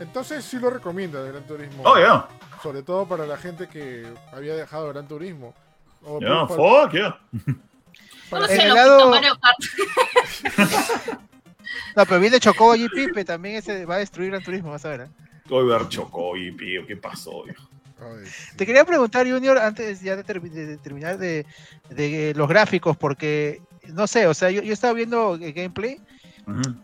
Entonces 0.00 0.44
sí 0.44 0.58
lo 0.58 0.70
recomienda 0.70 1.20
el 1.20 1.32
Gran 1.32 1.46
Turismo. 1.46 1.82
Oh, 1.84 1.96
yeah. 1.96 2.28
Sobre 2.62 2.82
todo 2.82 3.06
para 3.06 3.26
la 3.26 3.36
gente 3.36 3.68
que 3.68 4.06
había 4.32 4.54
dejado 4.54 4.88
Gran 4.88 5.08
Turismo. 5.08 5.54
O 6.04 6.20
yeah, 6.20 6.46
fuck, 6.46 6.92
yeah. 6.92 7.18
Para... 8.30 8.42
No 8.42 8.48
sé, 8.48 8.68
lo 8.68 8.74
lado... 8.74 9.10
Mario 9.10 9.34
Kart. 9.40 9.58
no, 11.96 12.06
pero 12.06 12.20
viene 12.20 12.38
Chocó 12.38 12.76
y 12.76 12.88
Pipe, 12.88 13.24
también 13.24 13.56
ese 13.56 13.86
va 13.86 13.96
a 13.96 13.98
destruir 13.98 14.30
Gran 14.30 14.44
Turismo, 14.44 14.70
vas 14.70 14.84
a 14.84 14.90
ver. 14.90 15.00
¿eh? 15.02 15.08
Voy 15.46 15.72
a 15.72 15.78
ver 15.78 15.88
Chocó 15.88 16.36
y 16.36 16.52
Pipe, 16.52 16.84
¿qué 16.86 16.96
pasó, 16.96 17.44
viejo? 17.44 17.68
Te 18.56 18.66
quería 18.66 18.84
preguntar, 18.84 19.28
Junior, 19.28 19.58
antes 19.58 20.00
ya 20.00 20.16
de, 20.16 20.24
terminar 20.24 21.18
de, 21.18 21.44
los 22.36 22.48
gráficos, 22.48 22.96
porque 22.96 23.60
no 23.88 24.06
sé, 24.06 24.26
o 24.26 24.34
sea, 24.34 24.50
yo, 24.50 24.62
yo 24.62 24.72
estaba 24.72 24.92
viendo 24.92 25.34
el 25.34 25.52
gameplay 25.52 26.00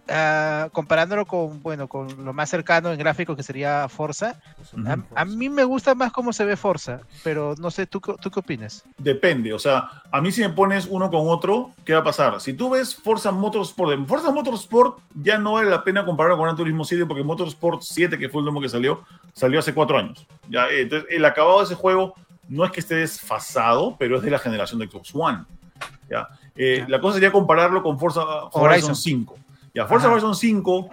Ah, 0.09 0.69
comparándolo 0.73 1.25
con, 1.25 1.63
bueno, 1.63 1.89
con 1.89 2.25
lo 2.25 2.35
más 2.35 2.51
cercano 2.51 2.93
en 2.93 2.99
gráfico 2.99 3.35
que 3.35 3.43
sería 3.43 3.89
Forza, 3.89 4.39
a, 5.15 5.25
mí 5.25 5.49
me 5.49 5.65
gusta 5.65 5.95
más 5.95 6.13
cómo 6.13 6.35
se 6.35 6.45
ve 6.45 6.57
Forza, 6.57 7.01
pero 7.23 7.55
no 7.59 7.71
sé, 7.71 7.87
¿tú, 7.87 8.01
¿tú 8.01 8.31
qué 8.31 8.41
opinas? 8.41 8.85
Depende, 8.99 9.55
o 9.55 9.59
sea, 9.59 10.03
a 10.11 10.21
mí 10.21 10.31
si 10.33 10.43
me 10.43 10.51
pones 10.51 10.87
uno 10.91 11.11
con 11.11 11.29
otro, 11.29 11.71
¿qué 11.85 11.95
va 11.95 12.01
a 12.01 12.05
pasar? 12.05 12.41
Si 12.43 12.53
tú 12.53 12.71
ves 12.71 12.95
Forza 12.95 13.33
Motorsport, 13.33 14.07
Forza 14.07 14.31
Motorsport 14.31 14.99
ya 15.15 15.39
no 15.39 15.55
vale 15.55 15.71
la 15.71 15.83
pena 15.83 16.05
compararlo 16.05 16.37
con 16.37 16.45
Gran 16.45 16.57
Turismo 16.57 16.85
7 16.85 17.07
porque 17.07 17.25
Motorsport 17.25 17.81
7, 17.81 18.19
que 18.19 18.29
fue 18.29 18.43
el 18.43 18.49
último 18.49 18.61
que 18.61 18.69
salió, 18.69 19.03
salió 19.35 19.59
hace 19.59 19.75
cuatro 19.75 19.99
años. 19.99 20.27
Ya, 20.49 20.69
entonces, 20.71 21.09
el 21.11 21.25
acabado 21.25 21.59
de 21.59 21.65
ese 21.65 21.75
juego 21.75 22.15
no 22.49 22.65
es 22.65 22.71
que 22.71 22.81
esté 22.81 22.97
desfasado, 22.97 23.97
pero 23.99 24.17
es 24.17 24.23
de 24.23 24.31
la 24.31 24.39
generación 24.39 24.81
de 24.81 24.89
Xbox 24.89 25.11
One. 25.15 25.45
¿ya? 26.09 26.29
Eh, 26.57 26.85
la 26.89 27.01
cosa 27.01 27.15
sería 27.15 27.33
compararlo 27.33 27.83
con 27.83 27.99
Forza 27.99 28.23
Horizon 28.53 28.95
5. 28.95 29.37
Ya, 29.75 29.87
Forza 29.87 30.11
Horizon 30.11 30.35
5 30.35 30.89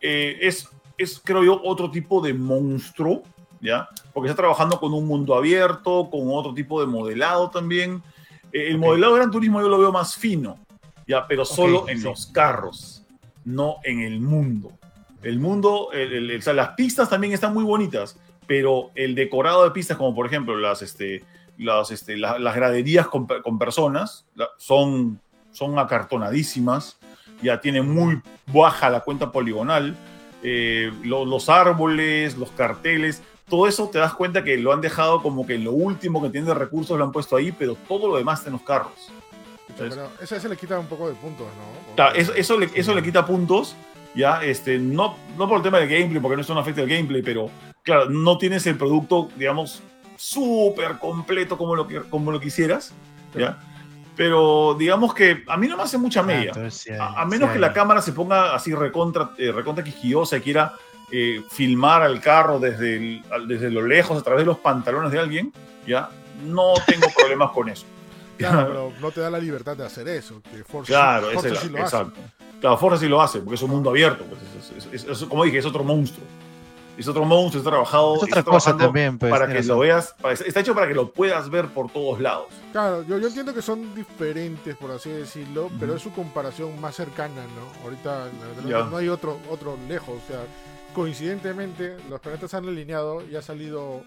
eh, 0.00 0.38
es, 0.42 0.68
es, 0.98 1.20
creo 1.24 1.42
yo, 1.42 1.60
otro 1.64 1.90
tipo 1.90 2.20
de 2.20 2.34
monstruo, 2.34 3.22
¿ya? 3.60 3.88
Porque 4.12 4.28
está 4.28 4.42
trabajando 4.42 4.78
con 4.78 4.92
un 4.92 5.06
mundo 5.06 5.34
abierto, 5.34 6.08
con 6.10 6.22
otro 6.30 6.52
tipo 6.52 6.80
de 6.80 6.86
modelado 6.86 7.50
también. 7.50 8.02
Eh, 8.52 8.68
el 8.68 8.78
modelado 8.78 9.14
de 9.14 9.20
Gran 9.20 9.30
Turismo 9.30 9.62
yo 9.62 9.68
lo 9.68 9.78
veo 9.78 9.90
más 9.90 10.16
fino, 10.16 10.58
¿ya? 11.06 11.26
Pero 11.26 11.44
solo 11.44 11.88
en 11.88 12.02
los 12.02 12.26
carros, 12.26 13.06
no 13.44 13.76
en 13.84 14.00
el 14.00 14.20
mundo. 14.20 14.72
El 15.24 15.40
mundo, 15.40 15.88
o 15.88 16.42
sea, 16.42 16.52
las 16.52 16.70
pistas 16.70 17.08
también 17.08 17.32
están 17.32 17.52
muy 17.54 17.64
bonitas, 17.64 18.18
pero 18.46 18.90
el 18.94 19.14
decorado 19.14 19.64
de 19.64 19.70
pistas, 19.70 19.96
como 19.96 20.14
por 20.14 20.26
ejemplo 20.26 20.56
las, 20.56 20.82
este, 20.82 21.24
las, 21.58 21.90
este, 21.90 22.16
las 22.16 22.54
graderías 22.54 23.08
con, 23.08 23.26
con 23.26 23.58
personas, 23.58 24.26
son, 24.58 25.20
son 25.50 25.78
acartonadísimas 25.78 26.98
ya 27.42 27.60
tiene 27.60 27.82
muy 27.82 28.20
baja 28.52 28.90
la 28.90 29.00
cuenta 29.00 29.30
poligonal, 29.30 29.96
eh, 30.42 30.92
los 31.04 31.48
árboles, 31.48 32.36
los 32.36 32.50
carteles, 32.50 33.22
todo 33.48 33.68
eso 33.68 33.88
te 33.88 33.98
das 33.98 34.14
cuenta 34.14 34.42
que 34.42 34.56
lo 34.56 34.72
han 34.72 34.80
dejado 34.80 35.22
como 35.22 35.46
que 35.46 35.58
lo 35.58 35.72
último 35.72 36.22
que 36.22 36.30
tiene 36.30 36.46
de 36.46 36.54
recursos 36.54 36.98
lo 36.98 37.04
han 37.04 37.12
puesto 37.12 37.36
ahí, 37.36 37.52
pero 37.52 37.76
todo 37.88 38.08
lo 38.08 38.16
demás 38.16 38.40
está 38.40 38.48
en 38.48 38.54
los 38.54 38.62
carros. 38.62 39.12
pero 39.76 40.10
eso, 40.20 40.48
le 40.48 40.56
quita 40.56 40.78
un 40.78 40.86
poco 40.86 41.08
de 41.08 41.14
puntos, 41.14 41.46
¿no? 41.96 42.08
eso, 42.10 42.58
le, 42.58 42.70
eso 42.74 42.94
le 42.94 43.02
quita 43.02 43.26
puntos, 43.26 43.76
ya, 44.14 44.42
este, 44.42 44.78
no, 44.78 45.16
no 45.36 45.48
por 45.48 45.58
el 45.58 45.62
tema 45.62 45.78
del 45.78 45.88
gameplay, 45.88 46.20
porque 46.20 46.36
no 46.36 46.42
es 46.42 46.50
un 46.50 46.58
afecta 46.58 46.82
el 46.82 46.88
gameplay, 46.88 47.22
pero 47.22 47.50
claro, 47.82 48.08
no 48.08 48.38
tienes 48.38 48.66
el 48.66 48.76
producto, 48.76 49.28
digamos, 49.36 49.82
súper 50.16 50.98
completo 50.98 51.58
como 51.58 51.74
lo, 51.74 51.86
que, 51.86 52.00
como 52.02 52.30
lo 52.30 52.40
quisieras, 52.40 52.92
¿ya? 53.34 53.58
pero 54.16 54.74
digamos 54.78 55.14
que 55.14 55.42
a 55.48 55.56
mí 55.56 55.66
no 55.66 55.76
me 55.76 55.82
hace 55.82 55.98
mucha 55.98 56.20
ah, 56.20 56.24
media. 56.24 56.52
a, 57.00 57.24
menos 57.26 57.50
que 57.50 57.58
la 57.58 57.72
cámara 57.72 58.00
se 58.00 58.12
ponga 58.12 58.54
así 58.54 58.74
recontra, 58.74 59.30
eh, 59.38 59.50
recontra 59.52 59.82
quisquillosa 59.82 60.36
y 60.36 60.40
quiera 60.40 60.74
eh, 61.10 61.42
filmar 61.50 62.02
al 62.02 62.20
carro 62.20 62.58
desde, 62.58 63.22
desde 63.46 63.70
lo 63.70 63.86
lejos, 63.86 64.18
a 64.18 64.22
través 64.22 64.42
de 64.42 64.46
los 64.46 64.58
pantalones 64.58 65.10
de 65.10 65.18
alguien, 65.18 65.52
ya 65.86 66.10
no 66.44 66.74
tengo 66.86 67.06
problemas 67.16 67.50
con 67.50 67.68
eso. 67.68 67.86
Claro, 68.38 68.66
pero 68.66 68.92
no 69.00 69.10
te 69.10 69.20
da 69.20 69.30
la 69.30 69.38
libertad 69.38 69.76
de 69.76 69.84
hacer 69.84 70.08
eso. 70.08 70.40
Que 70.42 70.64
Forza, 70.64 70.92
claro, 70.92 71.30
Forza 71.32 71.54
sí 71.56 71.68
lo 71.68 71.78
exacto. 71.78 72.20
Hace. 72.20 72.33
Claro, 72.64 72.78
Forza 72.78 72.96
sí 72.98 73.08
lo 73.08 73.20
hace, 73.20 73.40
porque 73.40 73.56
es 73.56 73.62
un 73.62 73.72
mundo 73.72 73.90
abierto. 73.90 74.24
Pues, 74.24 75.24
como 75.28 75.44
dije, 75.44 75.58
es 75.58 75.66
otro 75.66 75.84
monstruo 75.84 76.24
es 76.96 77.08
otro 77.08 77.26
monstruo, 77.26 77.60
está 77.60 77.70
trabajado. 77.70 78.16
Es 78.16 78.22
otra 78.22 78.42
cosa 78.42 78.74
también, 78.74 79.18
pues, 79.18 79.30
Para 79.30 79.46
que 79.46 79.62
lo 79.64 79.80
veas, 79.80 80.14
está 80.46 80.60
hecho 80.60 80.74
para 80.74 80.88
que 80.88 80.94
lo 80.94 81.10
puedas 81.10 81.50
ver 81.50 81.66
por 81.66 81.90
todos 81.90 82.20
lados. 82.20 82.46
Claro, 82.72 83.02
yo, 83.02 83.18
yo 83.18 83.26
entiendo 83.28 83.52
que 83.52 83.60
son 83.60 83.94
diferentes, 83.94 84.76
por 84.76 84.92
así 84.92 85.10
decirlo, 85.10 85.70
pero 85.78 85.94
es 85.94 86.00
su 86.00 86.12
comparación 86.12 86.80
más 86.80 86.94
cercana, 86.94 87.42
¿no? 87.42 87.84
Ahorita 87.84 88.28
no, 88.64 88.96
hay 88.96 89.08
otro, 89.08 89.38
otro 89.50 89.76
lejos, 89.86 90.14
o 90.24 90.26
sea, 90.26 90.40
coincidentemente 90.94 91.98
los 92.08 92.18
planetas 92.20 92.54
han 92.54 92.66
alineado 92.66 93.22
y 93.28 93.36
ha 93.36 93.42
salido 93.42 94.02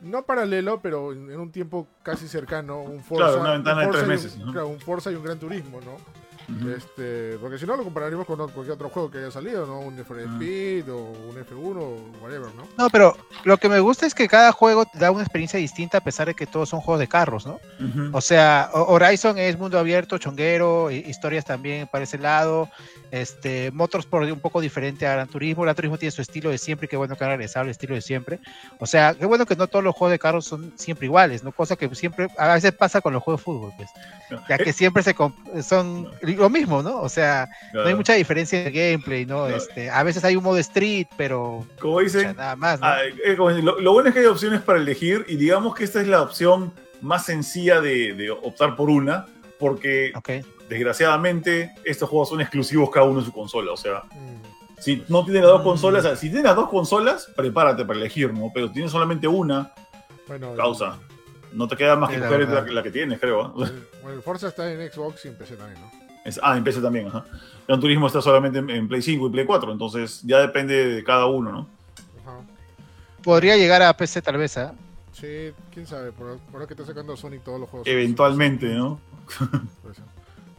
no 0.00 0.22
paralelo, 0.22 0.80
pero 0.80 1.12
en, 1.12 1.40
un 1.40 1.50
tiempo 1.50 1.88
casi 2.04 2.28
cercano, 2.28 2.82
un 2.82 3.02
Forza, 3.02 3.24
claro, 3.24 3.40
una 3.40 3.52
ventana 3.52 3.80
de 3.82 3.88
tres 3.88 4.06
meses, 4.06 4.36
un, 4.36 4.52
claro, 4.52 4.68
un 4.68 4.78
Forza 4.78 5.10
y 5.10 5.14
un 5.14 5.24
Gran 5.24 5.38
Turismo, 5.38 5.80
¿no? 5.80 6.19
Este, 6.76 7.38
porque 7.40 7.58
si 7.58 7.66
no 7.66 7.76
lo 7.76 7.84
compararíamos 7.84 8.26
con 8.26 8.36
cualquier 8.36 8.72
otro 8.72 8.88
juego 8.88 9.10
que 9.10 9.18
haya 9.18 9.30
salido, 9.30 9.66
¿no? 9.66 9.80
Un 9.80 9.98
F 9.98 10.14
Speed 10.22 10.90
o 10.90 10.98
un 10.98 11.36
F1 11.36 11.76
o 11.76 11.96
whatever, 12.22 12.54
¿no? 12.54 12.62
No, 12.76 12.90
pero 12.90 13.16
lo 13.44 13.56
que 13.56 13.68
me 13.68 13.80
gusta 13.80 14.06
es 14.06 14.14
que 14.14 14.28
cada 14.28 14.52
juego 14.52 14.84
da 14.94 15.10
una 15.10 15.22
experiencia 15.22 15.58
distinta 15.58 15.98
a 15.98 16.00
pesar 16.00 16.26
de 16.26 16.34
que 16.34 16.46
todos 16.46 16.68
son 16.68 16.80
juegos 16.80 17.00
de 17.00 17.08
carros, 17.08 17.46
¿no? 17.46 17.58
O 18.12 18.20
sea, 18.20 18.70
Horizon 18.72 19.38
es 19.38 19.58
mundo 19.58 19.78
abierto, 19.78 20.18
chonguero, 20.18 20.90
historias 20.90 21.44
también 21.44 21.86
para 21.86 22.04
ese 22.04 22.18
lado. 22.18 22.68
Este, 23.10 23.70
Motorsport 23.72 24.30
un 24.30 24.40
poco 24.40 24.60
diferente 24.60 25.06
a 25.06 25.12
Gran 25.14 25.28
Turismo. 25.28 25.62
Gran 25.62 25.74
Turismo 25.74 25.98
tiene 25.98 26.12
su 26.12 26.22
estilo 26.22 26.50
de 26.50 26.58
siempre, 26.58 26.88
qué 26.88 26.96
bueno 26.96 27.16
que 27.16 27.24
ha 27.24 27.28
regresado 27.28 27.64
el 27.64 27.70
estilo 27.70 27.94
de 27.94 28.00
siempre. 28.00 28.40
O 28.78 28.86
sea, 28.86 29.14
qué 29.14 29.26
bueno 29.26 29.46
que 29.46 29.56
no 29.56 29.66
todos 29.66 29.84
los 29.84 29.94
juegos 29.94 30.12
de 30.12 30.18
carros 30.18 30.44
son 30.44 30.72
siempre 30.76 31.06
iguales, 31.06 31.42
¿no? 31.42 31.52
Cosa 31.52 31.76
que 31.76 31.92
siempre, 31.94 32.28
a 32.38 32.54
veces 32.54 32.72
pasa 32.72 33.00
con 33.00 33.12
los 33.12 33.22
juegos 33.22 33.40
de 33.40 33.44
fútbol, 33.44 33.72
pues. 33.76 33.90
Ya 34.48 34.58
que 34.58 34.72
siempre 34.72 35.02
se 35.02 35.14
son 35.62 36.08
lo 36.40 36.50
mismo, 36.50 36.82
¿no? 36.82 37.00
O 37.00 37.08
sea, 37.08 37.48
no 37.72 37.84
hay 37.84 37.94
mucha 37.94 38.14
diferencia 38.14 38.64
de 38.64 38.70
gameplay, 38.70 39.26
¿no? 39.26 39.46
Este, 39.46 39.90
a 39.90 40.02
veces 40.02 40.24
hay 40.24 40.36
un 40.36 40.44
modo 40.44 40.58
street, 40.58 41.06
pero 41.16 41.66
como 41.80 42.00
dicen, 42.00 42.34
nada 42.36 42.56
más. 42.56 42.80
Ah, 42.82 42.98
eh, 43.04 43.36
lo, 43.36 43.92
bueno 43.92 44.08
es 44.08 44.14
que 44.14 44.20
hay 44.20 44.26
opciones 44.26 44.60
para 44.62 44.78
elegir 44.78 45.24
y 45.28 45.36
digamos 45.36 45.74
que 45.74 45.84
esta 45.84 46.00
es 46.00 46.08
la 46.08 46.22
opción 46.22 46.72
más 47.00 47.26
sencilla 47.26 47.80
de, 47.80 48.30
optar 48.42 48.76
por 48.76 48.90
una, 48.90 49.26
porque 49.58 50.12
desgraciadamente 50.68 51.72
estos 51.84 52.08
juegos 52.08 52.30
son 52.30 52.40
exclusivos 52.40 52.90
cada 52.90 53.06
uno 53.06 53.20
en 53.20 53.26
su 53.26 53.32
consola, 53.32 53.72
o 53.72 53.76
sea. 53.76 54.02
Mm. 54.12 54.40
Si 54.80 55.04
no 55.08 55.24
tienes 55.24 55.42
las 55.42 55.50
dos 55.50 55.62
consolas, 55.62 56.18
si 56.18 56.28
tienes 56.28 56.44
las 56.44 56.56
dos 56.56 56.70
consolas, 56.70 57.30
prepárate 57.36 57.84
para 57.84 57.98
elegir, 57.98 58.32
¿no? 58.32 58.50
Pero 58.54 58.68
si 58.68 58.72
tienes 58.72 58.90
solamente 58.90 59.28
una, 59.28 59.74
bueno, 60.26 60.54
causa. 60.54 60.98
No 61.52 61.68
te 61.68 61.76
queda 61.76 61.96
más 61.96 62.10
que 62.10 62.18
coger 62.18 62.48
la, 62.48 62.82
que 62.82 62.90
tienes, 62.90 63.18
creo. 63.20 63.48
Bueno, 63.50 64.16
el 64.16 64.22
Forza 64.22 64.48
está 64.48 64.70
en 64.72 64.90
Xbox 64.90 65.24
y 65.24 65.28
en 65.28 65.36
PC 65.36 65.56
también, 65.56 65.80
¿no? 65.80 66.09
Ah, 66.42 66.56
en 66.56 66.64
PC 66.64 66.80
también, 66.80 67.08
ajá. 67.08 67.24
Gran 67.66 67.80
Turismo 67.80 68.06
está 68.06 68.20
solamente 68.20 68.58
en, 68.58 68.88
Play 68.88 69.02
5 69.02 69.26
y 69.26 69.30
Play 69.30 69.46
4, 69.46 69.72
entonces 69.72 70.22
ya 70.24 70.40
depende 70.40 70.94
de 70.94 71.04
cada 71.04 71.26
uno, 71.26 71.52
¿no? 71.52 71.66
Ajá. 72.22 72.38
Podría 73.22 73.56
llegar 73.56 73.82
a 73.82 73.96
PC 73.96 74.22
tal 74.22 74.38
vez, 74.38 74.56
¿eh? 74.56 74.70
Sí, 75.12 75.52
quién 75.72 75.86
sabe, 75.86 76.12
por 76.12 76.38
ahora 76.52 76.66
que 76.66 76.74
está 76.74 76.86
sacando 76.86 77.16
Sonic 77.16 77.42
todos 77.42 77.60
los 77.60 77.68
juegos. 77.68 77.86
Eventualmente, 77.86 78.74
¿no? 78.74 79.00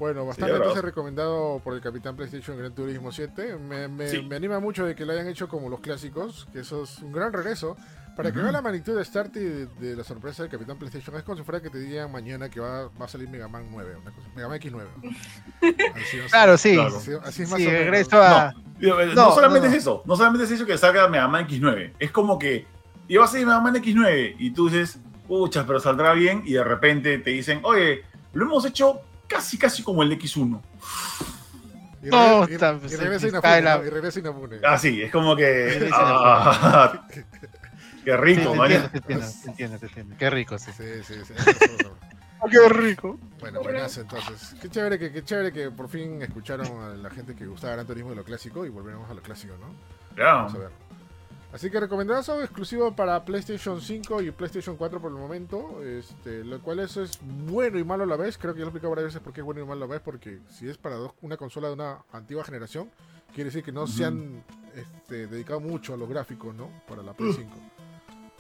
Bueno, 0.01 0.25
bastante 0.25 0.55
entonces 0.55 0.83
recomendado 0.83 1.61
por 1.63 1.75
el 1.75 1.79
Capitán 1.79 2.15
PlayStation 2.15 2.57
Gran 2.57 2.73
Turismo 2.73 3.11
7. 3.11 3.57
Me, 3.57 3.88
me, 3.88 4.35
anima 4.35 4.59
mucho 4.59 4.83
de 4.83 4.95
que 4.95 5.05
lo 5.05 5.13
hayan 5.13 5.27
hecho 5.27 5.47
como 5.47 5.69
los 5.69 5.79
clásicos, 5.79 6.47
que 6.51 6.61
eso 6.61 6.85
es 6.85 6.97
un 7.03 7.11
gran 7.11 7.31
regreso. 7.31 7.77
Para 8.15 8.31
que 8.31 8.39
vea 8.39 8.51
la 8.51 8.61
magnitud 8.61 8.97
de 8.97 9.05
Start 9.05 9.35
y 9.38 9.39
de, 9.39 9.95
la 9.95 10.03
sorpresa 10.03 10.43
del 10.43 10.51
Capitán 10.51 10.77
PlayStation, 10.77 11.15
es 11.15 11.23
como 11.23 11.38
si 11.38 11.43
fuera 11.43 11.61
que 11.61 11.69
te 11.69 11.79
digan 11.79 12.11
mañana 12.11 12.49
que 12.49 12.59
va, 12.59 12.89
va 12.89 13.05
a 13.05 13.07
salir 13.07 13.29
Mega 13.29 13.47
Man 13.47 13.67
9, 13.71 13.95
Mega 14.35 14.47
Man 14.47 14.59
X9. 14.59 16.29
claro, 16.29 16.57
sí. 16.57 16.77
Así, 17.23 17.43
es 17.43 17.49
más 17.49 17.59
sí, 17.59 17.67
regreso 17.67 18.21
a... 18.21 18.53
no, 18.79 19.05
no, 19.05 19.31
solamente 19.33 19.69
es 19.69 19.75
eso, 19.75 20.03
no 20.05 20.15
solamente 20.15 20.45
es 20.45 20.51
eso 20.51 20.65
que 20.65 20.77
salga 20.77 21.07
Mega 21.07 21.27
Man 21.27 21.47
X9, 21.47 21.93
es 21.99 22.11
como 22.11 22.38
que 22.38 22.65
iba 23.07 23.23
a 23.23 23.27
salir 23.27 23.45
Mega 23.45 23.61
Man 23.61 23.75
X9 23.75 24.35
y 24.38 24.51
tú 24.51 24.69
dices, 24.69 24.99
pucha, 25.27 25.65
pero 25.65 25.79
saldrá 25.79 26.13
bien 26.13 26.43
y 26.45 26.53
de 26.53 26.63
repente 26.63 27.17
te 27.19 27.31
dicen, 27.31 27.61
oye, 27.63 28.03
lo 28.33 28.45
hemos 28.45 28.65
hecho 28.65 29.01
casi, 29.27 29.57
casi 29.57 29.83
como 29.83 30.03
el 30.03 30.11
X1. 30.19 30.61
Y, 32.03 32.09
no, 32.09 32.43
y, 32.45 32.57
regresa 32.57 33.27
Inafune. 33.27 33.88
Y 33.88 33.89
regresa 33.89 34.19
Inafune. 34.19 34.57
Ah, 34.63 34.77
sí, 34.77 35.01
es 35.03 35.11
como 35.11 35.35
que. 35.35 35.88
Ah, 35.93 37.05
qué 38.03 38.18
rico, 38.18 38.56
María. 38.56 38.90
Te 38.90 38.98
entiendo, 38.98 39.78
te 39.78 39.86
entiendo, 39.86 40.15
Qué 40.18 40.30
rico, 40.30 40.57
sí. 40.57 40.72
Sí, 40.76 40.84
sí, 41.03 41.14
sí. 41.26 41.34
qué 42.52 42.69
rico. 42.69 43.19
Bueno, 43.40 43.61
buenas 43.61 43.98
entonces. 43.98 44.56
Qué 44.61 44.69
chévere 44.69 44.98
que, 44.98 45.11
qué 45.11 45.23
chévere 45.23 45.52
que 45.52 45.72
por 45.72 45.88
fin 45.90 46.22
escucharon 46.22 46.68
a 46.82 46.95
la 46.95 47.10
gente 47.10 47.36
que 47.36 47.45
gustaba 47.45 47.73
Gran 47.73 47.88
Turismo 47.88 48.11
de 48.11 48.15
lo 48.18 48.23
clásico 48.23 48.65
y 48.65 48.69
volveremos 48.69 49.10
a 49.10 49.14
lo 49.14 49.22
clásico, 49.22 49.56
¿no? 49.57 49.73
Vamos 50.18 50.56
a 50.56 50.57
ver. 50.57 50.91
Así 51.53 51.69
que 51.69 51.82
recomendado 51.82 52.41
exclusivo 52.41 52.95
para 52.95 53.26
PlayStation 53.26 53.82
5 53.82 54.22
y 54.22 54.32
PlayStation 54.32 54.78
4 54.78 55.02
por 55.02 55.11
el 55.11 55.18
momento. 55.18 55.84
Este, 55.84 56.45
lo 56.45 56.61
cual 56.61 56.80
eso 56.80 57.03
es 57.03 57.19
bueno 57.22 57.78
y 57.78 57.84
malo 57.84 58.06
a 58.06 58.07
la 58.07 58.15
vez. 58.15 58.38
Creo 58.38 58.53
que 58.53 58.60
ya 58.60 58.64
lo 58.64 58.68
he 58.68 58.69
explicado 58.69 58.91
varias 58.91 59.07
veces 59.07 59.22
por 59.22 59.34
qué 59.34 59.41
es 59.41 59.45
bueno 59.45 59.60
y 59.60 59.65
malo 59.65 59.84
a 59.84 59.88
la 59.88 59.94
vez. 59.94 60.02
Porque 60.02 60.40
si 60.49 60.69
es 60.69 60.78
para 60.78 60.95
una 61.22 61.36
consola 61.36 61.68
de 61.68 61.73
una 61.73 61.99
antigua 62.14 62.45
generación, 62.45 62.90
quiere 63.34 63.49
decir 63.49 63.64
que 63.64 63.73
no 63.73 63.86
se 63.86 64.06
han 64.06 64.44
este, 64.76 65.28
dedicado 65.28 65.60
mucho 65.60 65.94
a 65.94 65.98
los 65.98 66.07
gráficos, 66.07 66.56
¿no? 66.56 66.69
Para 66.88 67.03
la 67.03 67.14
Play 67.14 67.34
5. 67.34 67.49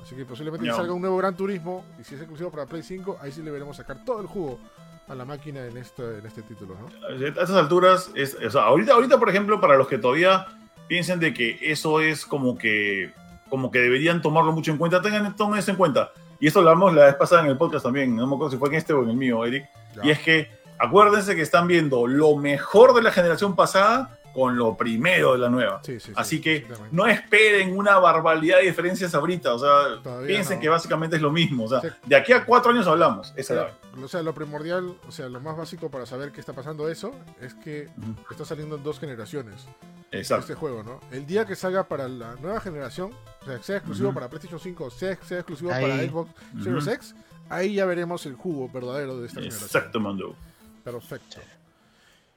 Así 0.01 0.15
que 0.15 0.25
posiblemente 0.25 0.67
salga 0.71 0.93
un 0.93 1.01
nuevo 1.01 1.17
Gran 1.17 1.35
Turismo. 1.35 1.85
Y 1.99 2.03
si 2.03 2.15
es 2.15 2.21
exclusivo 2.21 2.49
para 2.49 2.65
Play 2.65 2.83
5, 2.83 3.19
ahí 3.21 3.31
sí 3.31 3.41
le 3.41 3.51
veremos 3.51 3.77
sacar 3.77 4.03
todo 4.03 4.21
el 4.21 4.27
jugo 4.27 4.59
a 5.07 5.15
la 5.15 5.25
máquina 5.25 5.65
en 5.65 5.77
este, 5.77 6.19
en 6.19 6.25
este 6.25 6.41
título, 6.41 6.75
¿no? 6.79 7.07
A 7.07 7.27
estas 7.27 7.51
alturas, 7.51 8.09
es, 8.15 8.35
o 8.35 8.49
sea, 8.49 8.63
ahorita, 8.63 8.93
ahorita, 8.93 9.19
por 9.19 9.29
ejemplo, 9.29 9.59
para 9.59 9.75
los 9.75 9.87
que 9.87 9.97
todavía 9.97 10.47
piensen 10.87 11.19
de 11.19 11.33
que 11.33 11.59
eso 11.61 12.01
es 12.01 12.25
como 12.25 12.57
que, 12.57 13.13
como 13.49 13.71
que 13.71 13.79
deberían 13.79 14.21
tomarlo 14.21 14.51
mucho 14.53 14.71
en 14.71 14.77
cuenta, 14.77 15.01
tengan 15.01 15.35
tomen 15.35 15.59
eso 15.59 15.71
en 15.71 15.77
cuenta. 15.77 16.11
Y 16.39 16.47
esto 16.47 16.61
lo 16.61 16.69
hablamos 16.69 16.93
la 16.93 17.05
vez 17.05 17.15
pasada 17.15 17.43
en 17.43 17.49
el 17.49 17.57
podcast 17.57 17.83
también, 17.83 18.15
no 18.15 18.25
me 18.25 18.35
acuerdo 18.35 18.51
si 18.51 18.57
fue 18.57 18.69
en 18.69 18.75
este 18.75 18.93
o 18.93 19.03
en 19.03 19.09
el 19.09 19.17
mío, 19.17 19.45
Eric. 19.45 19.65
Y 20.03 20.09
es 20.09 20.19
que 20.19 20.49
acuérdense 20.79 21.35
que 21.35 21.41
están 21.41 21.67
viendo 21.67 22.07
lo 22.07 22.35
mejor 22.37 22.93
de 22.93 23.03
la 23.03 23.11
generación 23.11 23.55
pasada 23.55 24.17
con 24.33 24.57
lo 24.57 24.75
primero 24.75 25.33
de 25.33 25.39
la 25.39 25.49
nueva. 25.49 25.81
Así 26.15 26.41
que 26.41 26.67
no 26.91 27.07
esperen 27.07 27.77
una 27.77 27.97
barbaridad 27.99 28.57
de 28.57 28.63
diferencias 28.63 29.13
ahorita. 29.13 29.53
O 29.53 29.59
sea, 29.59 30.25
piensen 30.25 30.59
que 30.59 30.69
básicamente 30.69 31.15
es 31.15 31.21
lo 31.21 31.31
mismo. 31.31 31.65
O 31.65 31.69
sea, 31.69 31.81
de 32.05 32.15
aquí 32.15 32.33
a 32.33 32.45
cuatro 32.45 32.71
años 32.71 32.87
hablamos. 32.87 33.33
Esa 33.35 33.71
o 34.01 34.07
sea, 34.07 34.21
lo 34.23 34.33
primordial, 34.33 34.95
o 35.07 35.11
sea, 35.11 35.27
lo 35.27 35.41
más 35.41 35.57
básico 35.57 35.91
para 35.91 36.05
saber 36.05 36.31
qué 36.31 36.39
está 36.39 36.53
pasando 36.53 36.89
eso 36.89 37.13
es 37.41 37.53
que 37.53 37.89
está 38.29 38.45
saliendo 38.45 38.77
en 38.77 38.83
dos 38.83 38.99
generaciones. 38.99 39.67
Exacto. 40.11 40.41
Este 40.41 40.55
juego, 40.55 40.83
¿no? 40.83 40.99
El 41.11 41.25
día 41.25 41.45
que 41.45 41.55
salga 41.55 41.87
para 41.87 42.07
la 42.07 42.35
nueva 42.35 42.59
generación, 42.61 43.11
o 43.41 43.45
sea, 43.45 43.61
sea 43.61 43.77
exclusivo 43.77 44.13
para 44.13 44.29
PlayStation 44.29 44.59
5, 44.59 44.89
sea, 44.91 45.17
sea 45.23 45.39
exclusivo 45.39 45.71
para 45.71 45.97
Xbox 45.97 46.31
Series 46.61 46.87
X, 46.87 47.15
ahí 47.49 47.75
ya 47.75 47.85
veremos 47.85 48.25
el 48.25 48.35
jugo 48.35 48.69
verdadero 48.69 49.17
de 49.19 49.27
esta 49.27 49.41
generación. 49.41 49.67
Exacto, 49.67 49.99
Mando. 49.99 50.35
Perfecto. 50.83 51.37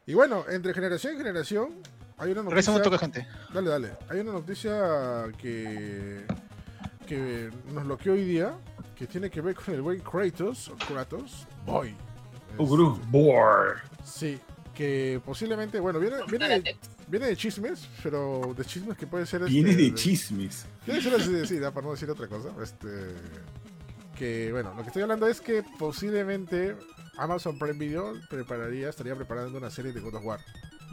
Y 0.07 0.15
bueno, 0.15 0.45
entre 0.49 0.75
generación 0.75 1.15
y 1.15 1.17
generación, 1.17 1.69
hay 2.19 2.33
una 2.33 2.43
noticia. 2.43 2.83
toque, 2.83 2.99
gente. 2.99 3.27
Dale, 3.53 3.71
dale. 3.71 3.93
Hay 4.09 4.21
una 4.21 4.33
noticia 4.33 5.33
que, 5.39 6.25
que 7.07 7.51
nos 7.73 7.85
bloqueó 7.85 8.13
hoy 8.13 8.25
día, 8.25 8.55
que 8.97 9.07
tiene 9.07 9.31
que 9.31 9.41
ver 9.41 9.55
con 9.55 9.75
el 9.75 9.83
buen 9.83 10.01
Kratos, 10.01 10.69
o 10.69 10.77
Kratos, 10.77 11.47
Boy. 11.65 11.95
Ugru, 12.59 13.01
Boy. 13.09 13.75
Sí, 14.05 14.39
que 14.75 15.21
posiblemente, 15.25 15.81
bueno, 15.81 15.99
viene, 15.99 16.17
viene, 16.29 16.49
de, 16.49 16.77
viene 17.09 17.27
de 17.27 17.37
chismes, 17.37 17.89
pero 18.03 18.55
de 18.57 18.65
chismes 18.65 18.99
que 18.99 19.07
puede 19.07 19.25
ser. 19.25 19.45
Viene 19.45 19.71
este, 19.71 19.83
de 19.83 19.95
chismes. 19.95 20.67
Viene 20.87 21.01
ser 21.01 21.15
así, 21.15 21.33
decir, 21.33 21.63
para 21.63 21.87
no 21.87 21.93
decir 21.93 22.11
otra 22.11 22.29
cosa. 22.29 22.51
Este, 22.63 22.89
que, 24.19 24.53
bueno, 24.53 24.75
lo 24.77 24.83
que 24.83 24.89
estoy 24.89 25.03
hablando 25.03 25.27
es 25.27 25.41
que 25.41 25.65
posiblemente 25.79 26.77
Amazon 27.19 27.59
Prime 27.59 27.79
Video 27.79 28.15
prepararía, 28.29 28.89
estaría 28.89 29.15
preparando 29.15 29.57
una 29.59 29.71
serie 29.71 29.93
de 29.93 30.01
God 30.01 30.15
of 30.15 30.25
War. 30.25 30.41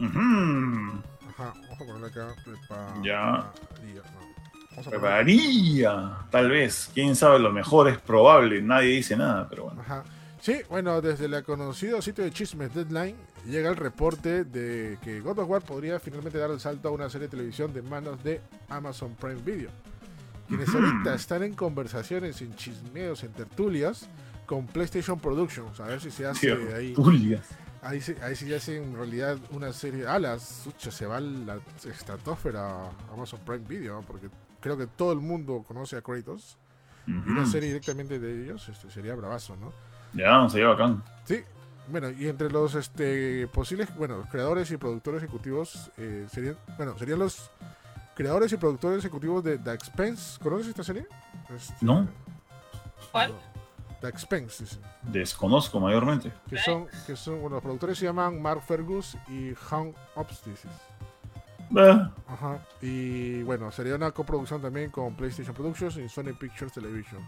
Ajá, 0.00 1.54
vamos 1.54 1.74
a 1.74 1.78
ponerle 1.78 2.06
acá. 2.08 2.34
Ya. 3.02 3.52
Prepararía, 4.88 6.18
tal 6.30 6.50
vez. 6.50 6.90
Quién 6.94 7.14
sabe, 7.14 7.38
lo 7.38 7.52
mejor 7.52 7.88
es 7.88 7.98
probable. 7.98 8.62
Nadie 8.62 8.96
dice 8.96 9.16
nada, 9.16 9.46
pero 9.48 9.64
bueno. 9.64 9.80
Ajá. 9.82 10.04
Sí, 10.40 10.60
bueno, 10.68 11.00
desde 11.00 11.26
el 11.26 11.44
conocido 11.44 12.02
sitio 12.02 12.24
de 12.24 12.32
chismes 12.32 12.74
Deadline 12.74 13.16
llega 13.46 13.70
el 13.70 13.76
reporte 13.76 14.42
de 14.42 14.98
que 15.00 15.20
God 15.20 15.38
of 15.38 15.48
War 15.48 15.62
podría 15.62 16.00
finalmente 16.00 16.38
dar 16.38 16.50
el 16.50 16.58
salto 16.58 16.88
a 16.88 16.90
una 16.90 17.08
serie 17.08 17.28
de 17.28 17.30
televisión 17.30 17.72
de 17.72 17.80
manos 17.82 18.24
de 18.24 18.40
Amazon 18.68 19.14
Prime 19.14 19.40
Video. 19.42 19.70
Quienes 20.48 20.68
ahorita 20.74 21.14
están 21.14 21.44
en 21.44 21.54
conversaciones, 21.54 22.42
en 22.42 22.56
chismeos, 22.56 23.22
en 23.22 23.32
tertulias, 23.32 24.08
con 24.46 24.66
PlayStation 24.66 25.18
Productions, 25.18 25.80
a 25.80 25.84
ver 25.84 26.00
si 26.00 26.10
se 26.10 26.26
hace 26.26 26.52
ahí. 26.74 26.94
Ahí, 27.84 28.00
ahí 28.22 28.36
sí 28.36 28.46
ya 28.46 28.58
hace 28.58 28.76
en 28.76 28.94
realidad 28.94 29.38
una 29.50 29.72
serie. 29.72 30.06
Ah, 30.06 30.18
la 30.18 30.38
se 30.38 31.06
va 31.06 31.18
la 31.18 31.58
estratosfera 31.84 32.90
Amazon 33.12 33.40
Prime 33.44 33.66
Video, 33.66 34.04
porque 34.06 34.28
creo 34.60 34.78
que 34.78 34.86
todo 34.86 35.12
el 35.12 35.18
mundo 35.18 35.64
conoce 35.66 35.96
a 35.96 36.02
Kratos. 36.02 36.58
Y 37.04 37.10
una 37.10 37.44
serie 37.46 37.66
directamente 37.66 38.20
de 38.20 38.44
ellos 38.44 38.68
este, 38.68 38.88
sería 38.88 39.16
bravazo, 39.16 39.56
¿no? 39.56 39.72
Ya, 40.12 40.48
sería 40.48 40.68
bacán. 40.68 41.02
Sí. 41.24 41.42
Bueno, 41.88 42.10
y 42.10 42.28
entre 42.28 42.48
los 42.48 42.76
este, 42.76 43.48
posibles, 43.48 43.92
bueno, 43.96 44.22
creadores 44.30 44.70
y 44.70 44.76
productores 44.76 45.20
ejecutivos 45.20 45.90
eh, 45.96 46.26
serían, 46.30 46.56
bueno, 46.76 46.96
serían 46.96 47.18
los 47.18 47.50
creadores 48.14 48.52
y 48.52 48.56
productores 48.56 49.00
ejecutivos 49.00 49.42
de 49.42 49.58
The 49.58 49.72
Expense. 49.72 50.38
¿Conoces 50.40 50.68
esta 50.68 50.84
serie? 50.84 51.06
Este, 51.54 51.74
no. 51.80 52.06
¿Cuál? 53.10 53.34
The 54.02 54.08
Expense, 54.08 54.64
Desconozco 55.02 55.78
mayormente. 55.78 56.32
Que 56.50 56.58
son, 56.58 56.88
que 57.06 57.14
son, 57.14 57.40
bueno, 57.40 57.56
los 57.56 57.62
productores 57.62 57.96
se 57.96 58.04
llaman 58.04 58.42
Mark 58.42 58.62
Fergus 58.66 59.16
y 59.28 59.54
Han 59.70 59.94
Obstices. 60.16 60.70
Ajá. 62.26 62.58
Y 62.80 63.42
bueno, 63.44 63.70
sería 63.70 63.94
una 63.94 64.10
coproducción 64.10 64.60
también 64.60 64.90
con 64.90 65.14
PlayStation 65.14 65.54
Productions 65.54 65.96
y 65.98 66.08
Sony 66.08 66.34
Pictures 66.38 66.72
Television. 66.72 67.22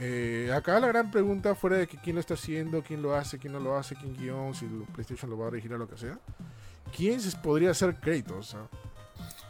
Eh, 0.00 0.52
acá 0.54 0.80
la 0.80 0.88
gran 0.88 1.12
pregunta, 1.12 1.54
fuera 1.54 1.76
de 1.76 1.86
que 1.86 1.96
quién 1.96 2.16
lo 2.16 2.20
está 2.20 2.34
haciendo, 2.34 2.82
quién 2.82 3.00
lo 3.00 3.14
hace, 3.14 3.38
quién 3.38 3.52
no 3.52 3.60
lo 3.60 3.76
hace, 3.76 3.94
quién 3.94 4.16
guion, 4.16 4.54
si 4.54 4.66
PlayStation 4.92 5.30
lo 5.30 5.38
va 5.38 5.44
a 5.44 5.48
originar, 5.48 5.78
lo 5.78 5.88
que 5.88 5.96
sea. 5.96 6.18
¿Quién 6.94 7.20
podría 7.40 7.72
ser 7.72 7.94
Kratos? 7.94 8.56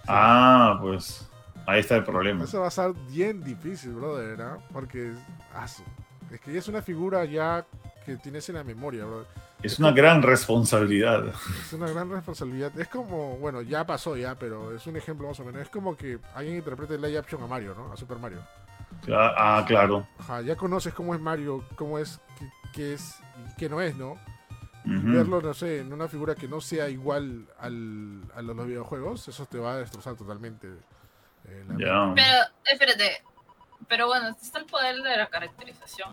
Ah, 0.06 0.74
ah 0.74 0.78
pues 0.80 1.26
ahí 1.66 1.80
está 1.80 1.96
el 1.96 2.04
problema. 2.04 2.44
Eso 2.44 2.60
va 2.60 2.68
a 2.68 2.70
ser 2.70 2.92
bien 3.10 3.42
difícil, 3.42 3.92
brother, 3.92 4.36
¿verdad? 4.36 4.58
Porque 4.72 5.12
ah, 5.54 5.66
es 6.32 6.40
que 6.40 6.56
es 6.56 6.68
una 6.68 6.82
figura 6.82 7.24
ya 7.24 7.64
que 8.04 8.16
tienes 8.16 8.48
en 8.48 8.56
la 8.56 8.64
memoria, 8.64 9.04
Es, 9.62 9.78
una 9.78 9.92
gran 9.92 10.22
responsabilidad. 10.22 11.26
Es 11.60 11.72
una 11.72 11.88
gran 11.88 12.10
responsabilidad. 12.10 12.78
Es 12.78 12.88
como, 12.88 13.36
bueno, 13.36 13.60
ya 13.60 13.84
pasó 13.84 14.16
ya, 14.16 14.34
pero 14.34 14.74
es 14.74 14.86
un 14.86 14.96
ejemplo 14.96 15.28
más 15.28 15.38
o 15.40 15.44
menos. 15.44 15.62
Es 15.62 15.68
como 15.68 15.96
que 15.96 16.18
alguien 16.34 16.56
interprete 16.56 16.94
el 16.94 17.02
live 17.02 17.18
action 17.18 17.42
a 17.42 17.46
Mario, 17.46 17.74
¿no? 17.74 17.92
A 17.92 17.96
Super 17.96 18.18
Mario. 18.18 18.42
Ah, 19.12 19.64
claro. 19.66 20.06
Ajá, 20.18 20.40
ya 20.40 20.56
conoces 20.56 20.94
cómo 20.94 21.14
es 21.14 21.20
Mario, 21.20 21.64
cómo 21.76 21.98
es, 21.98 22.20
qué, 22.72 22.94
es 22.94 23.20
y 23.46 23.56
qué 23.56 23.68
no 23.68 23.80
es, 23.80 23.96
¿no? 23.96 24.18
Verlo, 24.84 25.42
no 25.42 25.52
sé, 25.52 25.80
en 25.80 25.92
una 25.92 26.08
figura 26.08 26.34
que 26.34 26.48
no 26.48 26.62
sea 26.62 26.88
igual 26.88 27.46
al, 27.58 28.22
a 28.34 28.40
los 28.40 28.66
videojuegos, 28.66 29.28
eso 29.28 29.44
te 29.44 29.58
va 29.58 29.72
a 29.72 29.78
destrozar 29.78 30.16
totalmente. 30.16 30.66
Eh, 31.46 31.64
pero, 31.68 32.42
espérate, 32.64 33.22
pero 33.86 34.06
bueno, 34.06 34.28
está 34.28 34.58
el 34.58 34.64
poder 34.64 34.96
de 34.96 35.16
la 35.16 35.26
caracterización. 35.26 36.10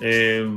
Eh, 0.00 0.48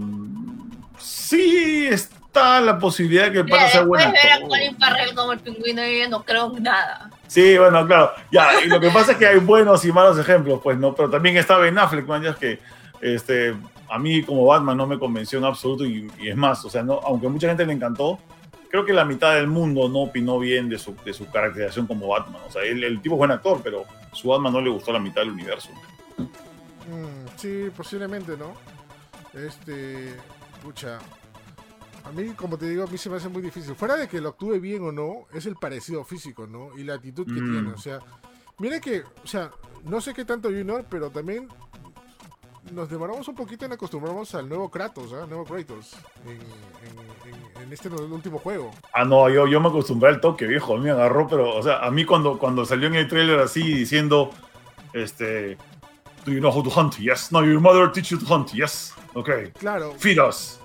sí, 0.99 1.87
está 1.87 2.61
la 2.61 2.77
posibilidad 2.77 3.25
de 3.25 3.31
que 3.31 3.43
pase 3.43 3.69
sea 3.69 3.83
buena. 3.83 4.11
ver 4.11 4.31
a 4.31 4.47
Colin 4.47 4.77
Farrell 4.77 5.15
como 5.15 5.33
el 5.33 5.39
pingüino 5.39 5.85
y 5.85 6.07
no 6.07 6.23
creo 6.23 6.53
nada. 6.59 7.09
Sí, 7.27 7.57
bueno, 7.57 7.85
claro. 7.87 8.11
Ya, 8.31 8.61
y 8.63 8.67
lo 8.67 8.79
que 8.79 8.89
pasa 8.89 9.13
es 9.13 9.17
que 9.17 9.27
hay 9.27 9.39
buenos 9.39 9.83
y 9.85 9.91
malos 9.91 10.19
ejemplos, 10.19 10.59
pues, 10.61 10.77
¿no? 10.77 10.93
Pero 10.93 11.09
también 11.09 11.37
está 11.37 11.57
Ben 11.57 11.77
Affleck, 11.77 12.05
man, 12.05 12.21
ya 12.21 12.31
es 12.31 12.35
que 12.35 12.59
este, 13.01 13.55
a 13.89 13.97
mí 13.97 14.21
como 14.23 14.45
Batman 14.45 14.77
no 14.77 14.85
me 14.85 14.99
convenció 14.99 15.39
en 15.39 15.45
absoluto 15.45 15.85
y, 15.85 16.11
y, 16.19 16.29
es 16.29 16.35
más, 16.35 16.63
o 16.63 16.69
sea, 16.69 16.83
no, 16.83 16.99
aunque 17.03 17.27
mucha 17.27 17.47
gente 17.47 17.65
le 17.65 17.73
encantó, 17.73 18.19
creo 18.71 18.85
que 18.85 18.93
la 18.93 19.03
mitad 19.03 19.35
del 19.35 19.47
mundo 19.47 19.89
no 19.89 19.99
opinó 19.99 20.39
bien 20.39 20.69
de 20.69 20.79
su, 20.79 20.95
de 21.03 21.13
su 21.13 21.29
caracterización 21.29 21.85
como 21.85 22.07
Batman. 22.07 22.41
O 22.47 22.51
sea, 22.51 22.63
el, 22.63 23.01
tipo 23.01 23.15
es 23.15 23.19
buen 23.19 23.31
actor, 23.31 23.59
pero 23.61 23.83
su 24.11 24.29
Batman 24.29 24.53
no 24.53 24.61
le 24.61 24.69
gustó 24.69 24.91
la 24.91 24.99
mitad 24.99 25.21
del 25.21 25.31
universo. 25.31 25.69
Mm, 26.17 27.37
sí, 27.37 27.69
posiblemente, 27.75 28.35
¿no? 28.37 28.53
Este, 29.33 30.15
pucha. 30.61 30.99
A 32.03 32.11
mí, 32.11 32.29
como 32.29 32.57
te 32.57 32.67
digo, 32.67 32.83
a 32.83 32.87
mí 32.87 32.97
se 32.97 33.09
me 33.09 33.17
hace 33.17 33.29
muy 33.29 33.41
difícil. 33.41 33.75
Fuera 33.75 33.95
de 33.95 34.07
que 34.07 34.19
lo 34.19 34.29
actúe 34.29 34.59
bien 34.59 34.83
o 34.83 34.91
no, 34.91 35.27
es 35.33 35.45
el 35.45 35.55
parecido 35.55 36.03
físico, 36.03 36.47
¿no? 36.47 36.77
Y 36.77 36.83
la 36.83 36.95
actitud 36.95 37.25
que 37.25 37.41
mm. 37.41 37.51
tiene. 37.51 37.71
O 37.71 37.77
sea, 37.77 37.99
mire 38.57 38.81
que, 38.81 39.03
o 39.23 39.27
sea, 39.27 39.51
no 39.83 40.01
sé 40.01 40.13
qué 40.13 40.25
tanto 40.25 40.49
Junior, 40.49 40.85
pero 40.89 41.09
también 41.09 41.47
nos 42.71 42.89
demoramos 42.89 43.27
un 43.27 43.35
poquito 43.35 43.65
en 43.65 43.73
acostumbrarnos 43.73 44.33
al 44.35 44.47
nuevo 44.47 44.69
Kratos, 44.69 45.11
¿eh? 45.11 45.25
nuevo 45.27 45.45
Kratos, 45.45 45.95
en, 46.25 46.39
en, 47.71 47.73
este 47.73 47.89
último 47.89 48.39
juego. 48.39 48.71
Ah, 48.93 49.05
no, 49.05 49.29
yo, 49.29 49.47
yo 49.47 49.59
me 49.61 49.69
acostumbré 49.69 50.09
al 50.09 50.19
toque, 50.19 50.45
viejo, 50.45 50.75
a 50.75 50.77
mí 50.77 50.83
me 50.83 50.91
agarró, 50.91 51.27
pero, 51.27 51.55
o 51.55 51.63
sea, 51.63 51.79
a 51.79 51.91
mí 51.91 52.05
cuando, 52.05 52.37
cuando 52.37 52.65
salió 52.65 52.87
en 52.87 52.95
el 52.95 53.07
trailer 53.07 53.39
así 53.39 53.61
diciendo, 53.61 54.31
este, 54.93 55.57
Do 56.25 56.31
you 56.31 56.39
know 56.39 56.51
how 56.51 56.61
to 56.61 56.69
hunt? 56.69 56.99
Yes. 56.99 57.31
No, 57.31 57.43
your 57.43 57.59
mother 57.59 57.91
teach 57.91 58.11
you 58.11 58.17
to 58.19 58.25
hunt. 58.25 58.53
Yes. 58.53 58.93
Ok. 59.15 59.53
Claro. 59.57 59.93
Feed 59.97 60.19
us. 60.19 60.59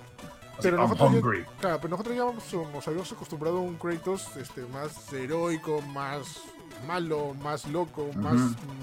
Pero 0.61 0.79
nosotros, 0.79 1.13
ya, 1.13 1.45
claro, 1.61 1.79
pero 1.83 1.89
nosotros 1.91 2.17
ya 2.17 2.25
nos 2.73 2.89
habíamos 2.89 3.13
acostumbrado 3.13 3.59
a 3.59 3.61
un 3.61 3.77
Kratos 3.77 4.37
este, 4.39 4.63
más 4.67 5.13
heroico, 5.13 5.83
más 5.83 6.45
malo, 6.85 7.35
más 7.35 7.67
loco, 7.67 8.11
más 8.15 8.37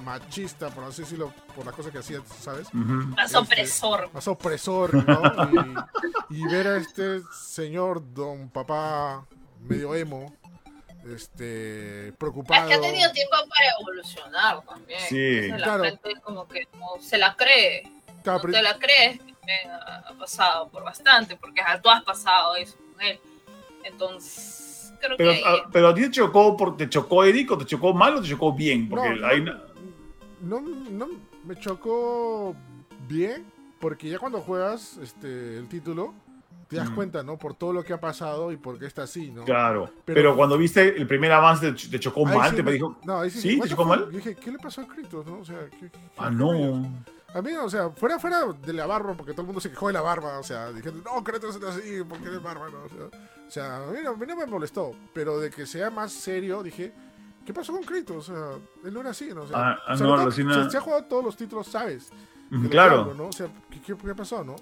machista, 0.04 0.70
por 0.70 0.86
así 0.86 1.02
decirlo, 1.02 1.34
por 1.56 1.66
las 1.66 1.76
cosas 1.76 1.92
que 1.92 2.00
hacía, 2.00 2.22
¿sabes? 2.40 2.74
Más 2.74 3.28
este, 3.28 3.38
opresor. 3.38 4.10
Más 4.14 4.28
opresor, 4.28 4.94
¿no? 4.94 5.82
y, 6.30 6.46
ver 6.46 6.68
a 6.68 6.78
este 6.78 7.22
señor, 7.32 8.02
don 8.14 8.50
papá, 8.50 9.26
medio 9.62 9.96
emo, 9.96 10.34
este, 11.06 12.14
preocupado. 12.18 12.64
Es 12.64 12.68
que 12.68 12.74
ha 12.74 12.82
tenido 12.82 13.12
tiempo 13.12 13.36
para 13.50 13.70
evolucionar 13.80 14.62
también. 14.64 15.00
Sí. 15.08 15.16
Entonces, 15.18 15.60
la 15.60 15.66
Claro. 15.66 15.84
gente 15.84 16.22
como 16.22 16.48
que 16.48 16.68
no 16.80 17.02
se 17.02 17.18
la 17.18 17.36
cree. 17.36 17.84
Claro, 18.24 18.40
no 18.40 18.42
pero- 18.42 18.54
te 18.54 18.62
la 18.64 18.78
crees 18.78 19.20
me 19.46 19.70
ha 19.70 20.14
pasado 20.18 20.70
por 20.70 20.84
bastante, 20.84 21.36
porque 21.36 21.62
tú 21.82 21.90
has 21.90 22.04
pasado 22.04 22.56
eso 22.56 22.78
con 22.78 23.02
él. 23.02 23.20
Entonces, 23.84 24.63
creo 25.06 25.18
Pero, 25.18 25.32
que... 25.32 25.44
a, 25.46 25.70
pero 25.72 25.88
a 25.90 25.94
ti 25.96 26.02
te 26.04 26.12
chocó, 26.12 26.56
por, 26.58 26.78
¿te 26.78 26.90
chocó 26.90 27.24
Eric 27.24 27.52
o 27.52 27.58
te 27.58 27.66
chocó 27.66 27.94
mal 27.94 28.16
o 28.18 28.22
te 28.22 28.28
chocó 28.30 28.54
bien? 28.54 28.90
Porque 28.90 29.16
No, 29.16 29.28
hay 29.28 29.42
no. 29.42 29.54
no, 30.42 30.62
no 30.62 31.08
me 31.46 31.56
chocó 31.58 32.56
bien, 33.08 33.46
porque 33.80 34.10
ya 34.10 34.20
cuando 34.20 34.40
juegas 34.42 34.98
este, 35.02 35.58
el 35.58 35.68
título, 35.68 36.14
te 36.70 36.78
das 36.78 36.90
Mm. 36.90 36.96
cuenta, 36.96 37.22
¿no? 37.24 37.38
Por 37.38 37.54
todo 37.54 37.74
lo 37.74 37.84
que 37.84 37.94
ha 37.94 38.00
pasado 38.00 38.52
y 38.52 38.58
por 38.58 38.80
qué 38.80 38.86
está 38.86 39.04
así, 39.04 39.30
¿no? 39.32 39.44
Claro. 39.44 39.90
Pero, 40.06 40.16
Pero- 40.16 40.36
cuando 40.38 40.58
viste 40.58 40.96
el 40.98 41.06
primer 41.06 41.32
avance, 41.32 41.72
¿te, 41.74 41.88
te 41.90 42.00
chocó 42.00 42.26
Ahí 42.28 42.38
mal? 42.38 42.50
sí 42.52 42.56
¿Te 42.56 42.64
me- 42.64 42.72
dijo? 42.72 42.98
No, 43.04 43.20
ahí 43.20 43.30
sí, 43.30 43.42
¿Sí? 43.42 43.60
¿Te 43.60 43.70
chocó 43.70 43.86
mal? 43.86 44.06
Yo 44.06 44.18
dije, 44.18 44.36
¿qué 44.36 44.52
le 44.52 44.58
pasó 44.58 44.82
a 44.82 44.88
Kratos, 44.88 45.26
no? 45.26 45.40
O 45.40 45.46
sea, 45.46 45.60
¿qué, 45.70 45.90
qué- 45.92 46.00
Ah, 46.18 46.30
qué 46.30 46.36
no. 46.36 46.88
A 47.36 47.42
mí, 47.42 47.52
o 47.54 47.70
sea, 47.70 47.90
fuera, 47.90 48.20
fuera 48.20 48.44
de 48.66 48.74
la 48.74 48.86
barba, 48.86 49.14
porque 49.16 49.32
todo 49.34 49.42
el 49.42 49.48
mundo 49.48 49.60
se 49.60 49.70
quejó 49.70 49.88
de 49.88 49.94
la 49.94 50.02
barba, 50.02 50.38
o 50.40 50.44
sea, 50.44 50.72
dijeron, 50.72 51.04
no, 51.04 51.24
Kratos 51.24 51.56
es 51.56 51.64
así, 51.64 52.04
porque 52.08 52.28
eres 52.28 52.42
barba, 52.44 52.68
no, 52.70 52.84
o 52.86 52.90
sea, 52.90 53.20
o 53.48 53.52
sea, 53.52 53.78
a, 53.78 53.92
mí 53.92 54.00
no, 54.04 54.12
a 54.12 54.16
mí 54.18 54.26
no 54.28 54.36
me 54.36 54.46
molestó, 54.46 54.92
pero 55.14 55.40
de 55.40 55.50
que 55.50 55.66
sea 55.66 55.90
más 55.90 56.12
serio, 56.12 56.64
dije, 56.64 56.92
¿qué 57.46 57.54
pasó 57.54 57.74
con 57.74 57.84
Kratos? 57.84 58.30
O 58.30 58.34
sea, 58.34 58.60
él 58.86 58.94
no 58.94 59.02
era 59.02 59.12
así, 59.12 59.30
¿no? 59.34 59.44
O 59.44 59.48
sea, 59.48 59.58
Ah, 59.58 59.80
ah, 59.88 59.98
sobre 59.98 60.24
no, 60.24 60.32
si 60.70 60.78
has 60.78 60.84
jugado 60.84 61.04
todos 61.06 61.24
los 61.24 61.38
títulos, 61.38 61.68
sabes. 61.68 62.12
Claro. 62.70 63.02
hablo, 63.02 63.14
¿no? 63.16 63.28
O 63.28 63.32
sea, 63.32 63.48
¿qué, 63.70 63.80
qué, 63.82 63.96
qué 63.96 64.16
pasó, 64.16 64.44
no? 64.44 64.56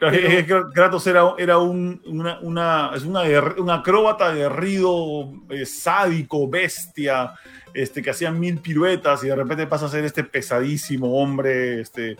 Pero- 0.00 0.12
que 0.12 0.72
Kratos 0.74 1.06
era, 1.06 1.34
era 1.36 1.58
un, 1.58 2.00
una, 2.06 2.40
una, 2.40 2.90
es 2.94 3.04
una 3.04 3.22
un 3.58 3.70
acróbata 3.70 4.28
aguerrido, 4.30 5.30
eh, 5.50 5.66
sádico, 5.66 6.48
bestia, 6.48 7.34
este, 7.74 8.00
que 8.02 8.10
hacía 8.10 8.30
mil 8.30 8.58
piruetas 8.58 9.22
y 9.24 9.28
de 9.28 9.36
repente 9.36 9.66
pasa 9.66 9.86
a 9.86 9.88
ser 9.90 10.04
este 10.04 10.24
pesadísimo 10.24 11.20
hombre 11.20 11.82
este, 11.82 12.16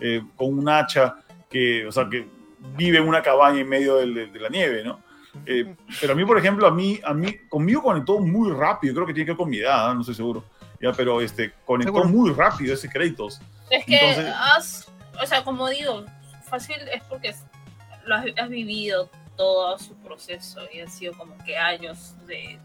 eh, 0.00 0.22
con 0.36 0.58
un 0.58 0.68
hacha 0.68 1.16
que, 1.48 1.86
o 1.86 1.92
sea, 1.92 2.06
que 2.08 2.28
vive 2.76 2.98
en 2.98 3.08
una 3.08 3.22
cabaña 3.22 3.60
en 3.60 3.68
medio 3.68 3.96
de 3.96 4.28
la 4.38 4.48
nieve, 4.50 4.84
¿no? 4.84 5.00
Eh, 5.46 5.74
pero 6.00 6.12
a 6.12 6.16
mí, 6.16 6.24
por 6.24 6.36
ejemplo, 6.38 6.66
a 6.66 6.70
mí, 6.70 7.00
a 7.04 7.14
mí, 7.14 7.36
conmigo 7.48 7.82
conectó 7.82 8.18
muy 8.20 8.50
rápido, 8.52 8.94
creo 8.94 9.06
que 9.06 9.14
tiene 9.14 9.26
que 9.26 9.32
ver 9.32 9.38
con 9.38 9.48
mi 9.50 9.58
edad, 9.58 9.90
¿ah? 9.90 9.94
no 9.94 10.00
estoy 10.00 10.14
seguro, 10.14 10.44
ya, 10.80 10.92
pero 10.92 11.20
este, 11.20 11.52
conectó 11.64 11.94
Seguro. 11.94 12.08
muy 12.10 12.30
rápido 12.32 12.74
ese 12.74 12.88
Kratos. 12.88 13.40
Es 13.70 13.84
que 13.86 13.96
Entonces- 13.96 14.34
has, 14.36 14.92
o 15.22 15.26
sea, 15.26 15.42
como 15.44 15.68
digo, 15.70 16.04
fácil 16.48 16.76
es 16.92 17.02
porque 17.04 17.34
lo 18.04 18.14
has, 18.14 18.26
has 18.38 18.48
vivido 18.48 19.08
todo 19.36 19.78
su 19.78 19.94
proceso 19.96 20.60
y 20.72 20.80
han 20.80 20.90
sido 20.90 21.14
como 21.14 21.36
que 21.44 21.56
años 21.56 22.14
de, 22.26 22.58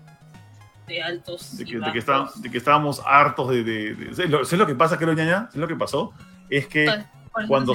de 0.87 1.01
altos 1.01 1.55
de 1.57 1.63
y 1.63 1.67
que, 1.67 1.79
de 1.79 1.91
que, 1.93 1.99
está- 1.99 2.29
de 2.35 2.51
que 2.51 2.57
estábamos 2.57 3.01
hartos 3.05 3.49
de... 3.49 3.63
de, 3.63 3.93
de- 3.95 4.15
¿sabes 4.15 4.29
lo, 4.31 4.43
sabes 4.43 4.59
lo 4.59 4.67
que 4.67 4.75
pasa, 4.75 4.97
creo, 4.97 5.13
ñaña? 5.13 5.45
¿Sabes 5.45 5.55
lo 5.55 5.67
que 5.67 5.75
pasó? 5.75 6.11
Es 6.49 6.67
que, 6.67 6.83
Entonces, 6.83 7.07
cuando 7.47 7.73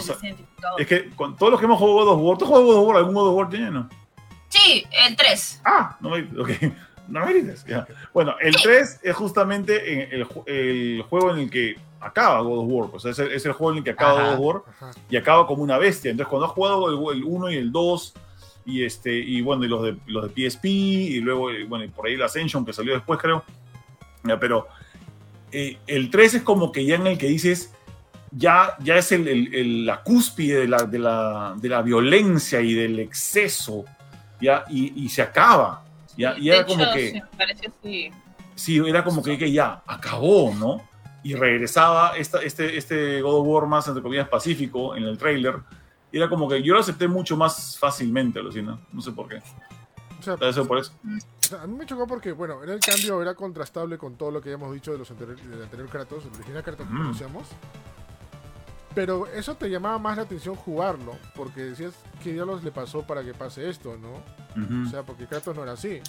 es 0.78 0.86
que 0.86 1.10
con 1.10 1.36
todos 1.36 1.52
los 1.52 1.60
que 1.60 1.66
hemos 1.66 1.78
jugado 1.78 2.04
God 2.04 2.14
of 2.14 2.20
War, 2.22 2.38
¿tú 2.38 2.44
has 2.44 2.48
jugado 2.48 2.66
God 2.66 2.76
of 2.76 2.86
War? 2.88 2.96
¿Algún 2.98 3.14
God 3.14 3.28
of 3.28 3.34
War, 3.36 3.48
ñaña? 3.52 3.70
No. 3.70 3.88
Sí, 4.72 4.86
el 5.08 5.16
3. 5.16 5.60
Ah, 5.64 5.96
no 6.00 6.10
me, 6.10 6.20
ok. 6.40 6.50
No 7.08 7.26
me 7.26 7.34
dices. 7.34 7.64
ya. 7.68 7.86
Bueno, 8.14 8.36
el 8.40 8.54
3 8.54 9.00
es 9.02 9.14
justamente 9.16 9.92
en 9.92 10.00
el, 10.20 10.26
el 10.46 11.02
juego 11.02 11.32
en 11.34 11.40
el 11.40 11.50
que 11.50 11.76
acaba 12.00 12.40
God 12.40 12.58
of 12.60 12.66
War. 12.68 12.90
Pues 12.90 13.04
es 13.04 13.18
el, 13.18 13.32
es 13.32 13.44
el 13.44 13.52
juego 13.52 13.72
en 13.72 13.78
el 13.78 13.84
que 13.84 13.90
acaba 13.90 14.20
Ajá. 14.20 14.22
God 14.28 14.34
of 14.34 14.40
War 14.40 14.62
Ajá. 14.68 14.90
y 15.10 15.16
acaba 15.16 15.46
como 15.46 15.62
una 15.64 15.76
bestia. 15.78 16.10
Entonces, 16.12 16.30
cuando 16.30 16.46
has 16.46 16.52
jugado 16.52 16.88
el, 17.12 17.18
el 17.18 17.24
1 17.24 17.50
y 17.50 17.56
el 17.56 17.72
2, 17.72 18.14
y 18.66 18.84
este, 18.84 19.12
y 19.18 19.40
bueno, 19.42 19.64
y 19.64 19.68
los 19.68 19.82
de 19.82 19.96
los 20.06 20.32
de 20.32 20.48
PSP, 20.50 20.64
y 20.66 21.20
luego, 21.20 21.50
y 21.52 21.64
bueno, 21.64 21.84
y 21.84 21.88
por 21.88 22.06
ahí 22.06 22.14
el 22.14 22.22
Ascension 22.22 22.64
que 22.64 22.72
salió 22.72 22.94
después, 22.94 23.18
creo. 23.20 23.44
Ya, 24.22 24.38
pero 24.38 24.68
eh, 25.50 25.76
el 25.88 26.08
3 26.08 26.34
es 26.34 26.42
como 26.42 26.70
que 26.72 26.84
ya 26.86 26.94
en 26.94 27.08
el 27.08 27.18
que 27.18 27.26
dices, 27.26 27.74
ya, 28.30 28.76
ya 28.78 28.96
es 28.96 29.10
el, 29.12 29.26
el- 29.28 29.54
el- 29.54 29.86
la 29.86 30.02
cúspide 30.02 30.60
de 30.60 30.68
la, 30.68 30.84
de, 30.84 30.98
la, 31.00 31.54
de 31.58 31.68
la 31.68 31.82
violencia 31.82 32.60
y 32.62 32.72
del 32.72 33.00
exceso, 33.00 33.84
ya, 34.42 34.64
y, 34.68 35.04
y 35.04 35.08
se 35.08 35.22
acaba. 35.22 35.84
Ya, 36.16 36.36
y 36.36 36.50
era 36.50 36.66
como 36.66 36.82
hecho, 36.82 36.92
que 36.92 37.08
sí, 37.10 37.14
me 37.14 37.26
parece 37.38 37.66
así. 37.68 38.10
sí, 38.54 38.76
era 38.86 39.02
como 39.02 39.22
que, 39.22 39.38
que 39.38 39.50
ya, 39.50 39.82
acabó, 39.86 40.52
¿no? 40.54 40.82
Y 41.22 41.34
regresaba 41.34 42.16
esta, 42.18 42.42
este, 42.42 42.76
este 42.76 43.22
God 43.22 43.40
of 43.40 43.46
War 43.46 43.66
más, 43.66 43.86
entre 43.88 44.02
comillas, 44.02 44.28
pacífico 44.28 44.94
en 44.96 45.04
el 45.04 45.16
trailer. 45.16 45.60
Y 46.10 46.18
era 46.18 46.28
como 46.28 46.48
que 46.48 46.62
yo 46.62 46.74
lo 46.74 46.80
acepté 46.80 47.08
mucho 47.08 47.36
más 47.36 47.78
fácilmente, 47.78 48.42
Lucina. 48.42 48.78
No 48.92 49.00
sé 49.00 49.12
por 49.12 49.28
qué. 49.28 49.40
O 50.18 50.22
sea, 50.22 50.52
ser 50.52 50.66
por 50.66 50.78
eso. 50.78 50.92
O 51.04 51.42
sea, 51.48 51.62
a 51.62 51.66
mí 51.66 51.76
me 51.76 51.86
chocó 51.86 52.06
porque, 52.06 52.32
bueno, 52.32 52.62
era 52.62 52.74
el 52.74 52.80
cambio, 52.80 53.22
era 53.22 53.34
contrastable 53.34 53.96
con 53.98 54.16
todo 54.16 54.30
lo 54.30 54.40
que 54.42 54.50
habíamos 54.52 54.74
dicho 54.74 54.92
de 54.92 54.98
los 54.98 55.10
anterior, 55.10 55.40
del 55.40 55.62
anterior 55.62 55.88
Kratos, 55.88 56.24
el 56.26 56.34
original 56.34 56.62
Kratos 56.62 56.86
que 56.86 56.92
Mm. 56.92 56.98
conocíamos. 56.98 57.48
Pero 58.94 59.26
eso 59.28 59.54
te 59.56 59.70
llamaba 59.70 59.98
más 59.98 60.16
la 60.16 60.24
atención 60.24 60.54
jugarlo, 60.54 61.16
porque 61.34 61.62
decías 61.62 61.94
qué 62.22 62.32
diablos 62.32 62.62
le 62.62 62.70
pasó 62.72 63.02
para 63.06 63.22
que 63.24 63.32
pase 63.32 63.68
esto, 63.68 63.96
¿no? 63.96 64.12
O 64.86 64.90
sea, 64.90 65.02
porque 65.02 65.26
Kratos 65.26 65.56
no 65.56 65.62
era 65.62 65.72
así. 65.72 66.00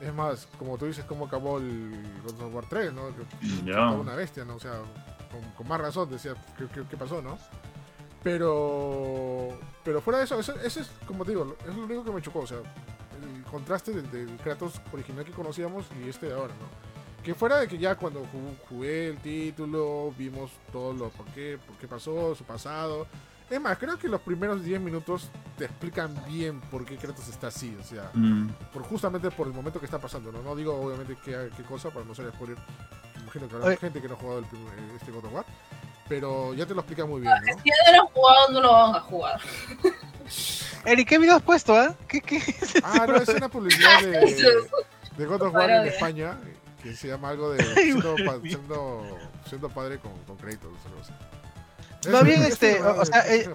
Es 0.00 0.12
más, 0.12 0.46
como 0.58 0.76
tú 0.76 0.84
dices, 0.86 1.04
cómo 1.06 1.24
acabó 1.26 1.56
el 1.58 1.92
God 2.24 2.42
of 2.42 2.54
War 2.54 2.66
3, 2.68 2.92
¿no? 2.92 3.06
Que, 3.08 3.22
que 3.64 3.70
acabó 3.86 4.02
una 4.02 4.14
bestia, 4.14 4.44
¿no? 4.44 4.56
O 4.56 4.60
sea, 4.60 4.72
con, 5.30 5.40
con 5.56 5.66
más 5.68 5.80
razón 5.80 6.10
decía 6.10 6.34
qué, 6.58 6.66
qué- 6.66 6.84
qué 6.90 6.96
pasó, 6.96 7.22
¿no? 7.22 7.38
Pero 8.22 9.48
pero 9.84 10.00
fuera 10.00 10.18
de 10.18 10.24
eso, 10.24 10.38
eso, 10.40 10.54
eso 10.60 10.80
es, 10.80 10.90
como 11.06 11.24
te 11.24 11.30
digo, 11.32 11.56
es 11.68 11.74
lo 11.76 11.84
único 11.84 12.04
que 12.04 12.10
me 12.10 12.22
chocó, 12.22 12.40
o 12.40 12.46
sea, 12.46 12.58
el 12.58 13.42
contraste 13.44 13.92
del, 13.92 14.10
del 14.10 14.36
Kratos 14.38 14.80
original 14.92 15.24
que 15.24 15.32
conocíamos 15.32 15.84
y 16.04 16.08
este 16.08 16.26
de 16.26 16.34
ahora, 16.34 16.54
¿no? 16.54 16.93
Que 17.24 17.34
fuera 17.34 17.58
de 17.58 17.66
que 17.68 17.78
ya 17.78 17.94
cuando 17.96 18.20
ju- 18.20 18.56
jugué 18.68 19.08
el 19.08 19.16
título, 19.18 20.12
vimos 20.18 20.50
todo 20.70 20.92
lo 20.92 21.08
por 21.08 21.24
qué, 21.28 21.58
por 21.66 21.76
qué 21.78 21.88
pasó, 21.88 22.34
su 22.34 22.44
pasado. 22.44 23.06
Es 23.48 23.60
más, 23.60 23.78
creo 23.78 23.98
que 23.98 24.08
los 24.08 24.20
primeros 24.20 24.62
10 24.62 24.80
minutos 24.80 25.30
te 25.56 25.64
explican 25.66 26.14
bien 26.26 26.60
por 26.60 26.84
qué 26.84 26.96
Kratos 26.96 27.28
está 27.28 27.46
así, 27.48 27.76
o 27.80 27.84
sea, 27.84 28.10
Mm. 28.14 28.48
por 28.72 28.82
justamente 28.82 29.30
por 29.30 29.46
el 29.46 29.52
momento 29.54 29.78
que 29.78 29.86
está 29.86 29.98
pasando, 29.98 30.32
¿no? 30.32 30.42
No 30.42 30.54
digo 30.56 30.74
obviamente 30.78 31.16
qué, 31.24 31.50
qué 31.56 31.62
cosa 31.62 31.90
para 31.90 32.04
no 32.04 32.14
ser 32.14 32.30
spoiler. 32.30 32.56
Imagino 33.22 33.48
que 33.48 33.54
habrá 33.54 33.68
Oye. 33.68 33.76
gente 33.78 34.00
que 34.02 34.08
no 34.08 34.14
ha 34.14 34.18
jugado 34.18 34.38
el 34.40 34.46
primer- 34.46 34.78
este 34.96 35.10
God 35.12 35.24
of 35.26 35.32
War, 35.34 35.44
pero 36.08 36.52
ya 36.54 36.66
te 36.66 36.74
lo 36.74 36.80
explica 36.80 37.04
muy 37.06 37.20
bien, 37.22 37.32
¿no? 37.46 37.62
Si 37.62 37.68
ya 37.70 37.74
no 37.92 37.96
lo 37.96 38.02
han 38.02 38.08
jugado, 38.14 38.48
no 38.52 38.60
lo 38.60 38.72
van 38.72 38.94
a 38.96 39.00
jugar. 39.00 39.40
Eric, 40.84 41.08
¿qué 41.08 41.18
video 41.18 41.36
has 41.36 41.42
puesto, 41.42 41.74
ah? 41.74 41.94
¿Qué, 42.08 42.20
qué? 42.20 42.42
Ah, 42.82 43.06
no, 43.08 43.16
es 43.16 43.28
una 43.30 43.48
publicidad 43.48 44.00
de, 44.02 44.66
de 45.16 45.26
God 45.26 45.42
of 45.42 45.54
War 45.54 45.70
en. 45.70 45.86
España 45.86 46.36
que 46.84 46.94
se 46.94 47.08
llama 47.08 47.30
algo 47.30 47.50
de 47.50 47.64
siendo, 47.74 48.14
pa- 48.24 48.38
siendo, 48.42 49.18
siendo 49.48 49.68
padre 49.70 49.98
con, 49.98 50.12
con 50.26 50.36
así. 50.48 51.12
Más 52.10 52.22
bien, 52.24 52.42
es 52.42 52.50
este, 52.50 52.80
o 52.82 53.00
en- 53.00 53.06
sea, 53.06 53.34
eh, 53.34 53.48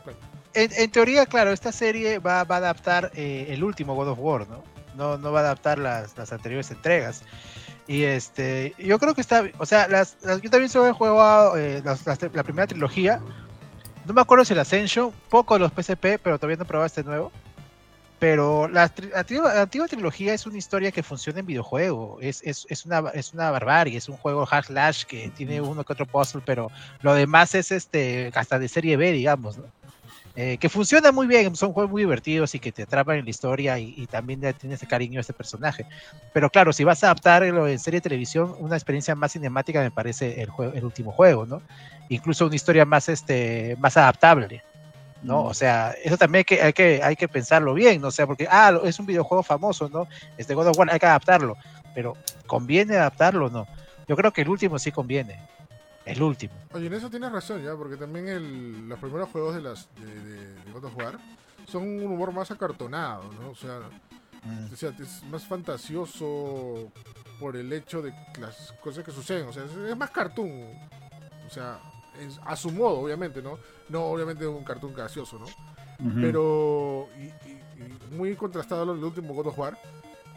en. 0.55 0.71
En, 0.75 0.91
teoría, 0.91 1.27
claro, 1.27 1.51
esta 1.51 1.71
serie 1.71 2.17
va, 2.19 2.43
va 2.43 2.55
a 2.55 2.57
adaptar 2.57 3.11
eh, 3.13 3.45
el 3.49 3.63
último 3.63 3.93
God 3.93 4.09
of 4.09 4.19
War, 4.19 4.47
¿no? 4.49 4.63
No, 4.95 5.17
no 5.17 5.31
va 5.31 5.39
a 5.41 5.43
adaptar 5.43 5.77
las, 5.77 6.17
las 6.17 6.33
anteriores 6.33 6.71
entregas. 6.71 7.21
Y 7.87 8.03
este, 8.03 8.73
yo 8.79 8.97
creo 8.99 9.13
que 9.13 9.21
está, 9.21 9.43
o 9.59 9.65
sea, 9.67 9.87
las, 9.87 10.17
las- 10.21 10.41
yo 10.41 10.49
también 10.49 10.69
solo 10.69 10.87
he 10.87 10.91
jugado 10.91 11.55
eh, 11.55 11.81
las- 11.85 12.05
las- 12.05 12.19
la 12.33 12.43
primera 12.43 12.65
trilogía. 12.65 13.21
No 14.05 14.13
me 14.13 14.21
acuerdo 14.21 14.43
si 14.43 14.53
el 14.53 14.59
Ascension, 14.59 15.11
poco 15.29 15.53
de 15.53 15.59
los 15.59 15.71
PSP, 15.71 16.17
pero 16.21 16.39
todavía 16.39 16.57
no 16.57 16.63
he 16.63 16.67
probado 16.67 16.87
este 16.87 17.03
nuevo. 17.03 17.31
Pero 18.19 18.67
la, 18.67 18.91
la 19.13 19.61
antigua 19.61 19.87
trilogía 19.87 20.33
es 20.33 20.45
una 20.45 20.57
historia 20.57 20.91
que 20.91 21.03
funciona 21.03 21.39
en 21.39 21.45
videojuego. 21.45 22.17
Es, 22.21 22.41
es, 22.43 22.67
es, 22.69 22.85
una, 22.85 23.09
es 23.13 23.33
una 23.33 23.49
barbarie. 23.49 23.97
Es 23.97 24.09
un 24.09 24.17
juego 24.17 24.45
hack 24.45 24.65
slash 24.65 25.05
que 25.05 25.29
tiene 25.29 25.61
uno 25.61 25.85
que 25.85 25.93
otro 25.93 26.05
puzzle, 26.05 26.41
pero 26.45 26.69
lo 27.01 27.13
demás 27.13 27.55
es 27.55 27.71
este 27.71 28.31
hasta 28.35 28.59
de 28.59 28.67
serie 28.67 28.97
B, 28.97 29.13
digamos, 29.13 29.57
¿no? 29.57 29.65
Eh, 30.35 30.57
que 30.57 30.69
funciona 30.69 31.11
muy 31.11 31.27
bien, 31.27 31.53
son 31.55 31.73
juegos 31.73 31.91
muy 31.91 32.03
divertidos 32.03 32.55
y 32.55 32.59
que 32.59 32.71
te 32.71 32.83
atrapan 32.83 33.17
en 33.17 33.25
la 33.25 33.29
historia 33.29 33.77
y, 33.77 33.93
y 33.97 34.07
también 34.07 34.39
le 34.39 34.53
tienes 34.53 34.79
cariño 34.87 35.19
a 35.19 35.21
este 35.21 35.33
personaje. 35.33 35.85
Pero 36.33 36.49
claro, 36.49 36.71
si 36.71 36.85
vas 36.85 37.03
a 37.03 37.07
adaptarlo 37.07 37.67
en 37.67 37.77
serie 37.77 37.97
de 37.97 38.03
televisión, 38.03 38.55
una 38.59 38.77
experiencia 38.77 39.15
más 39.15 39.33
cinemática 39.33 39.81
me 39.81 39.91
parece 39.91 40.41
el, 40.41 40.49
juego, 40.49 40.73
el 40.73 40.85
último 40.85 41.11
juego, 41.11 41.45
¿no? 41.45 41.61
Incluso 42.07 42.45
una 42.45 42.55
historia 42.55 42.85
más, 42.85 43.09
este, 43.09 43.75
más 43.79 43.97
adaptable. 43.97 44.63
¿No? 45.21 45.43
O 45.43 45.53
sea, 45.53 45.95
eso 46.03 46.17
también 46.17 46.39
hay 46.39 46.43
que, 46.45 46.61
hay 46.61 46.73
que, 46.73 47.01
hay 47.03 47.15
que 47.15 47.27
pensarlo 47.27 47.73
bien, 47.73 48.01
¿no? 48.01 48.07
O 48.07 48.11
sea, 48.11 48.25
porque, 48.27 48.47
ah, 48.49 48.79
es 48.83 48.99
un 48.99 49.05
videojuego 49.05 49.43
famoso, 49.43 49.89
¿no? 49.89 50.07
Este 50.37 50.53
God 50.53 50.67
of 50.67 50.77
War, 50.77 50.89
hay 50.91 50.99
que 50.99 51.05
adaptarlo, 51.05 51.57
pero 51.93 52.15
¿conviene 52.47 52.95
adaptarlo 52.95 53.47
o 53.47 53.49
no? 53.49 53.67
Yo 54.07 54.15
creo 54.15 54.31
que 54.31 54.41
el 54.41 54.49
último 54.49 54.79
sí 54.79 54.91
conviene, 54.91 55.39
el 56.05 56.21
último. 56.21 56.53
Oye, 56.73 56.87
en 56.87 56.93
eso 56.93 57.09
tienes 57.09 57.31
razón 57.31 57.63
ya, 57.63 57.75
porque 57.75 57.97
también 57.97 58.27
el- 58.27 58.87
los 58.87 58.97
primeros 58.99 59.29
juegos 59.29 59.55
de, 59.55 59.61
las, 59.61 59.87
de, 59.99 60.05
de- 60.21 60.53
de 60.55 60.71
God 60.71 60.85
of 60.85 60.97
War 60.97 61.17
son 61.67 61.83
un 61.83 62.03
humor 62.03 62.31
más 62.31 62.49
acartonado, 62.51 63.23
¿no? 63.39 63.49
O 63.51 63.55
sea, 63.55 63.79
Mm. 64.41 64.73
o 64.73 64.75
sea, 64.77 64.91
es 64.97 65.21
más 65.25 65.43
fantasioso 65.45 66.91
por 67.41 67.57
el 67.57 67.71
hecho 67.73 68.01
de 68.01 68.13
las 68.39 68.73
cosas 68.81 69.03
que 69.03 69.11
suceden, 69.11 69.47
o 69.47 69.53
sea, 69.53 69.63
es 69.65 69.97
más 69.97 70.09
cartoon, 70.11 70.49
o 71.45 71.49
sea, 71.49 71.77
es- 72.19 72.39
a 72.45 72.55
su 72.55 72.71
modo, 72.71 72.99
obviamente, 72.99 73.41
¿no? 73.41 73.57
No, 73.89 74.05
obviamente 74.05 74.45
un 74.45 74.63
cartoon 74.63 74.93
gracioso, 74.93 75.39
¿no? 75.39 75.45
Pero 76.21 77.09
y, 77.17 77.23
y- 77.49 77.59
y 78.11 78.15
muy 78.15 78.35
contrastado 78.35 78.93
del 78.93 79.03
último 79.03 79.33
God 79.33 79.47
of 79.47 79.59
War, 79.59 79.77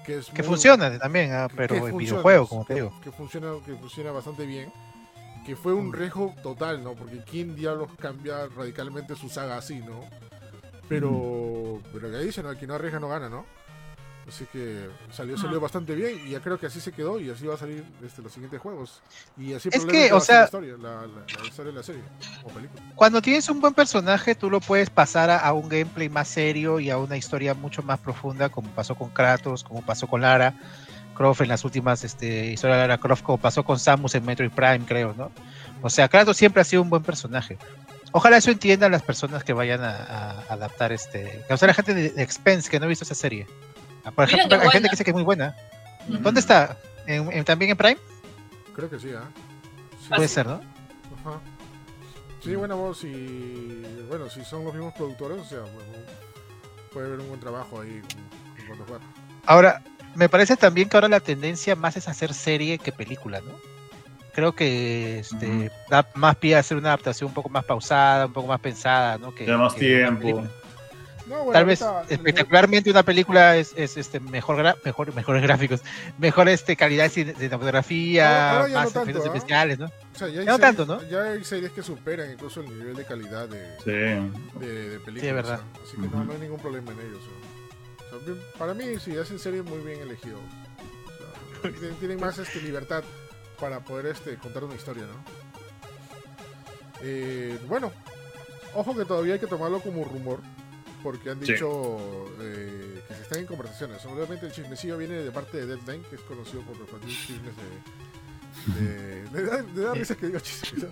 Que, 0.04 0.20
funciona 0.42 0.98
también, 0.98 1.32
ah, 1.32 1.48
pero 1.54 1.86
en 1.86 1.96
videojuego, 1.96 2.48
como 2.48 2.64
te 2.64 2.74
digo. 2.74 2.92
Que 3.04 3.12
funciona, 3.12 3.52
que 3.64 3.74
funciona 3.76 4.10
bastante 4.10 4.46
bien. 4.46 4.72
Que 5.46 5.56
fue 5.56 5.72
un 5.72 5.88
mm. 5.88 5.92
riesgo 5.92 6.34
total, 6.42 6.82
¿no? 6.82 6.94
Porque 6.94 7.22
¿quién 7.28 7.54
diablos 7.54 7.88
cambia 8.00 8.46
radicalmente 8.48 9.14
su 9.16 9.28
saga 9.28 9.56
así, 9.56 9.80
¿no? 9.80 10.00
Pero, 10.88 11.10
mm. 11.10 11.88
pero 11.92 12.10
que 12.10 12.18
dice, 12.18 12.42
¿no? 12.42 12.50
El 12.50 12.58
que 12.58 12.66
no 12.66 12.74
arriesga 12.74 12.98
no 13.00 13.08
gana, 13.08 13.28
¿no? 13.28 13.44
Así 14.28 14.46
que 14.52 14.88
salió, 15.10 15.36
salió 15.36 15.60
bastante 15.60 15.94
bien 15.94 16.20
y 16.26 16.30
ya 16.30 16.40
creo 16.40 16.58
que 16.58 16.66
así 16.66 16.80
se 16.80 16.92
quedó 16.92 17.18
y 17.18 17.30
así 17.30 17.46
va 17.46 17.54
a 17.54 17.58
salir 17.58 17.84
este, 18.04 18.22
los 18.22 18.32
siguientes 18.32 18.60
juegos. 18.60 19.02
Y 19.36 19.52
así 19.52 19.68
es 19.72 19.84
que, 19.84 20.12
o 20.12 20.20
sea, 20.20 20.40
la 20.40 20.44
historia, 20.44 20.76
la, 20.78 21.06
historia 21.44 21.72
de 21.72 21.78
la 21.78 21.82
serie 21.82 22.02
o 22.44 22.48
película. 22.48 22.82
Cuando 22.94 23.20
tienes 23.20 23.48
un 23.48 23.60
buen 23.60 23.74
personaje, 23.74 24.34
tú 24.34 24.48
lo 24.48 24.60
puedes 24.60 24.90
pasar 24.90 25.30
a, 25.30 25.52
un 25.52 25.68
gameplay 25.68 26.08
más 26.08 26.28
serio 26.28 26.78
y 26.78 26.90
a 26.90 26.98
una 26.98 27.16
historia 27.16 27.54
mucho 27.54 27.82
más 27.82 27.98
profunda, 27.98 28.48
como 28.48 28.70
pasó 28.70 28.94
con 28.94 29.10
Kratos, 29.10 29.64
como 29.64 29.82
pasó 29.82 30.06
con 30.06 30.20
Lara 30.20 30.54
Croft 31.14 31.40
en 31.40 31.48
las 31.48 31.64
últimas 31.64 32.04
este, 32.04 32.46
historias 32.52 32.78
de 32.78 32.88
Lara 32.88 32.98
Croft, 32.98 33.22
como 33.22 33.38
pasó 33.38 33.64
con 33.64 33.78
Samus 33.78 34.14
en 34.14 34.24
Metroid 34.24 34.52
Prime, 34.52 34.82
creo, 34.86 35.14
¿no? 35.18 35.32
O 35.82 35.90
sea, 35.90 36.08
Kratos 36.08 36.36
siempre 36.36 36.62
ha 36.62 36.64
sido 36.64 36.82
un 36.82 36.90
buen 36.90 37.02
personaje. 37.02 37.58
Ojalá 38.12 38.36
eso 38.36 38.50
entiendan 38.50 38.92
las 38.92 39.02
personas 39.02 39.42
que 39.42 39.52
vayan 39.52 39.82
a, 39.82 40.44
adaptar 40.48 40.92
este. 40.92 41.44
O 41.50 41.56
sea, 41.56 41.66
la 41.66 41.74
gente 41.74 41.92
de, 41.92 42.10
de 42.10 42.22
Expense 42.22 42.70
que 42.70 42.78
no 42.78 42.84
ha 42.84 42.88
visto 42.88 43.04
esa 43.04 43.14
serie. 43.14 43.46
Por 44.10 44.24
ejemplo, 44.24 44.60
hay 44.60 44.68
gente 44.70 44.88
que 44.88 44.92
dice 44.92 45.04
que 45.04 45.10
es 45.10 45.14
muy 45.14 45.24
buena. 45.24 45.54
¿Dónde 46.08 46.40
está? 46.40 46.76
también 47.44 47.72
en 47.72 47.76
Prime? 47.76 47.98
Creo 48.74 48.88
que 48.88 48.98
sí, 48.98 49.10
¿ah? 49.16 49.28
Puede 50.08 50.28
ser, 50.28 50.46
¿no? 50.46 50.60
Ajá. 51.20 51.40
Sí, 52.42 52.56
bueno, 52.56 52.76
vos, 52.76 52.98
si, 52.98 53.82
bueno, 54.08 54.28
si 54.28 54.44
son 54.44 54.64
los 54.64 54.74
mismos 54.74 54.94
productores, 54.94 55.38
o 55.38 55.44
sea, 55.44 55.60
puede 56.92 57.06
haber 57.06 57.20
un 57.20 57.28
buen 57.28 57.40
trabajo 57.40 57.80
ahí 57.80 58.02
con, 58.66 58.78
con 58.78 59.00
Ahora, 59.46 59.82
me 60.14 60.28
parece 60.28 60.56
también 60.56 60.88
que 60.88 60.96
ahora 60.96 61.08
la 61.08 61.20
tendencia 61.20 61.76
más 61.76 61.96
es 61.96 62.08
hacer 62.08 62.34
serie 62.34 62.78
que 62.78 62.90
película, 62.90 63.40
¿no? 63.40 63.52
Creo 64.34 64.52
que 64.52 65.20
este, 65.20 65.70
da 65.90 66.08
más 66.14 66.36
pie 66.36 66.56
a 66.56 66.60
hacer 66.60 66.76
una 66.78 66.88
adaptación 66.88 67.28
un 67.28 67.34
poco 67.34 67.48
más 67.48 67.64
pausada, 67.64 68.26
un 68.26 68.32
poco 68.32 68.48
más 68.48 68.60
pensada, 68.60 69.18
¿no? 69.18 69.34
Que, 69.34 69.46
más 69.46 69.74
tiempo. 69.76 70.44
Tal 71.52 71.64
vez 71.64 71.84
espectacularmente 72.08 72.90
una 72.90 73.02
película 73.02 73.56
es, 73.56 73.74
este 73.76 74.20
mejor 74.20 74.76
mejor 74.84 75.14
mejores 75.14 75.42
gráficos, 75.42 75.82
mejor 76.18 76.48
este 76.48 76.76
calidad 76.76 77.04
de 77.04 77.10
cinematografía, 77.10 78.66
más 78.72 78.94
no 78.94 79.02
efectos 79.02 79.26
¿ah? 79.26 79.34
especiales, 79.34 79.78
¿no? 79.78 79.86
O 79.86 80.18
sea, 80.18 80.28
ya, 80.28 80.40
hay 80.40 80.46
no 80.46 80.58
tanto, 80.58 80.86
¿no? 80.86 81.02
Ya 81.08 81.22
hay 81.22 81.44
series 81.44 81.72
que 81.72 81.82
superan 81.82 82.30
incluso 82.30 82.60
el 82.60 82.78
nivel 82.78 82.96
de 82.96 83.04
calidad 83.04 83.48
de, 83.48 83.60
de, 83.84 85.00
películas. 85.00 85.20
Sí, 85.20 85.32
verdad. 85.32 85.60
Así 85.84 85.96
que 85.96 86.08
no, 86.08 86.32
hay 86.32 86.38
ningún 86.38 86.60
problema 86.60 86.92
en 86.92 86.98
ellos. 87.00 87.22
para 88.58 88.74
mí 88.74 88.84
sí 88.98 89.16
hacen 89.16 89.38
series 89.38 89.64
muy 89.64 89.78
bien 89.78 90.00
elegidos. 90.00 90.40
tienen, 92.00 92.20
más 92.20 92.38
este, 92.38 92.60
libertad 92.60 93.04
para 93.60 93.80
poder 93.80 94.06
este, 94.06 94.36
contar 94.36 94.64
una 94.64 94.74
historia, 94.74 95.04
¿no? 95.04 95.42
Eh, 97.04 97.58
bueno, 97.68 97.92
ojo 98.74 98.94
que 98.94 99.04
todavía 99.04 99.34
hay 99.34 99.40
que 99.40 99.46
tomarlo 99.46 99.80
como 99.80 100.04
rumor 100.04 100.40
porque 101.02 101.30
han 101.30 101.40
dicho 101.40 102.30
eh, 102.40 103.02
que 103.08 103.14
se 103.14 103.22
están 103.22 103.38
en 103.40 103.46
conversaciones. 103.46 104.04
Obviamente 104.06 104.46
el 104.46 104.52
chismecillo 104.52 104.98
viene 104.98 105.14
de 105.16 105.30
parte 105.30 105.58
de 105.58 105.66
Deadline, 105.66 106.02
que 106.08 106.16
es 106.16 106.22
conocido 106.22 106.62
por 106.62 106.76
los 106.78 106.88
chismes 107.06 107.54
de... 107.56 109.22
da, 109.42 109.92
que 109.94 110.40
chismes. 110.40 110.90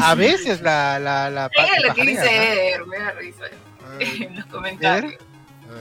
A 0.00 0.14
veces 0.14 0.60
la... 0.62 0.98
la, 0.98 1.28
la 1.30 1.46
es 1.46 1.84
lo 1.86 1.94
que 1.94 2.06
dice 2.06 2.24
Eder, 2.24 2.86
me 2.86 2.98
da 2.98 3.10
risa 3.12 3.44
en 3.98 4.36
los 4.36 4.46
comentarios. 4.46 5.14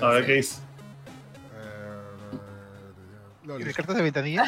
A 0.02 0.08
ver 0.10 0.26
qué 0.26 0.34
dice. 0.34 0.62
¿Y 3.60 3.64
de 3.64 3.74
cartas 3.74 3.98
de 3.98 4.04
ventanilla? 4.04 4.46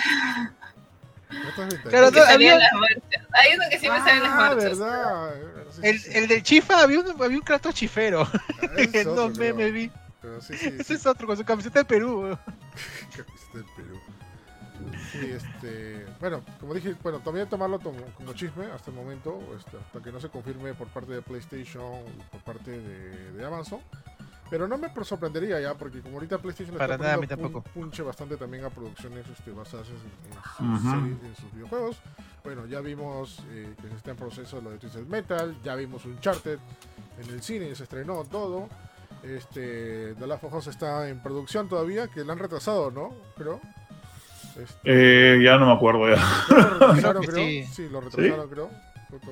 Claro, 1.90 2.12
no, 2.12 2.24
había... 2.24 2.58
las 2.58 2.72
Hay 2.74 3.56
uno 3.56 3.64
que 3.70 3.80
sí 3.80 3.90
me 3.90 3.98
sale 4.00 4.12
en 4.18 4.24
las 4.24 4.32
ah, 4.32 4.36
marchas. 4.36 4.80
verdad. 4.80 5.36
el, 5.82 6.02
el 6.14 6.28
del 6.28 6.44
Chifa 6.44 6.82
había 6.82 7.00
un, 7.00 7.22
había 7.22 7.38
un 7.38 7.44
Kratos 7.44 7.76
chifero. 7.76 8.28
Ah, 8.62 9.04
no 9.06 9.30
me, 9.30 9.54
me 9.54 9.72
vi. 9.72 9.92
sí, 10.42 10.58
sí, 10.58 10.74
Ese 10.80 10.96
es 10.96 11.06
otro, 11.06 11.28
con 11.28 11.38
su 11.38 11.44
camiseta 11.44 11.80
de 11.80 11.86
Perú. 11.86 12.38
camiseta 13.16 13.58
de 13.58 13.64
Perú. 13.76 14.00
Sí, 15.12 15.32
este. 15.32 16.06
Bueno, 16.20 16.42
como 16.60 16.74
dije, 16.74 16.96
bueno, 17.04 17.20
también 17.20 17.48
tomarlo 17.48 17.80
como, 17.80 18.02
como 18.16 18.34
chisme 18.34 18.66
hasta 18.66 18.90
el 18.90 18.98
momento, 18.98 19.40
este, 19.58 19.78
hasta 19.78 20.02
que 20.02 20.12
no 20.12 20.20
se 20.20 20.30
confirme 20.30 20.74
por 20.74 20.88
parte 20.88 21.14
de 21.14 21.22
PlayStation, 21.22 22.04
por 22.32 22.42
parte 22.42 22.72
de, 22.72 23.32
de 23.32 23.46
Amazon. 23.46 23.80
Pero 24.54 24.68
no 24.68 24.78
me 24.78 24.88
sorprendería 25.04 25.60
ya, 25.60 25.74
porque 25.74 26.00
como 26.00 26.18
ahorita 26.18 26.38
PlayStation 26.38 26.78
Para 26.78 26.94
está 26.94 27.04
nada, 27.04 27.18
poniendo 27.18 27.58
un 27.58 27.64
punche 27.64 28.04
bastante 28.04 28.38
también 28.38 28.64
a 28.64 28.70
producciones 28.70 29.26
este, 29.28 29.50
basadas 29.50 29.88
en, 30.60 31.36
sus 31.42 31.52
videojuegos. 31.54 31.98
Bueno, 32.44 32.68
ya 32.68 32.80
vimos 32.80 33.40
eh, 33.50 33.74
que 33.82 33.88
se 33.90 33.96
está 33.96 34.12
en 34.12 34.18
proceso 34.18 34.62
lo 34.62 34.70
de 34.70 34.78
Twisted 34.78 35.08
Metal, 35.08 35.56
ya 35.64 35.74
vimos 35.74 36.06
Uncharted 36.06 36.60
en 37.20 37.34
el 37.34 37.42
cine, 37.42 37.74
se 37.74 37.82
estrenó 37.82 38.26
todo. 38.26 38.70
Este, 39.24 40.14
The 40.20 40.28
Last 40.28 40.44
of 40.44 40.54
Us 40.54 40.68
está 40.68 41.10
en 41.10 41.24
producción 41.24 41.68
todavía, 41.68 42.10
que 42.10 42.24
la 42.24 42.34
han 42.34 42.40
retrasado, 42.40 42.92
¿no? 42.92 43.12
Creo. 43.36 43.60
Este, 44.56 44.82
eh, 44.84 45.44
ya 45.44 45.58
no 45.58 45.66
me 45.66 45.74
acuerdo 45.74 46.16
ya. 46.16 46.22
Lo 46.50 46.94
retrasaron, 46.94 47.24
creo. 47.24 47.66
Sí. 47.74 47.90
lo 47.90 48.02
retrasaron, 48.02 48.50
creo. 48.52 48.70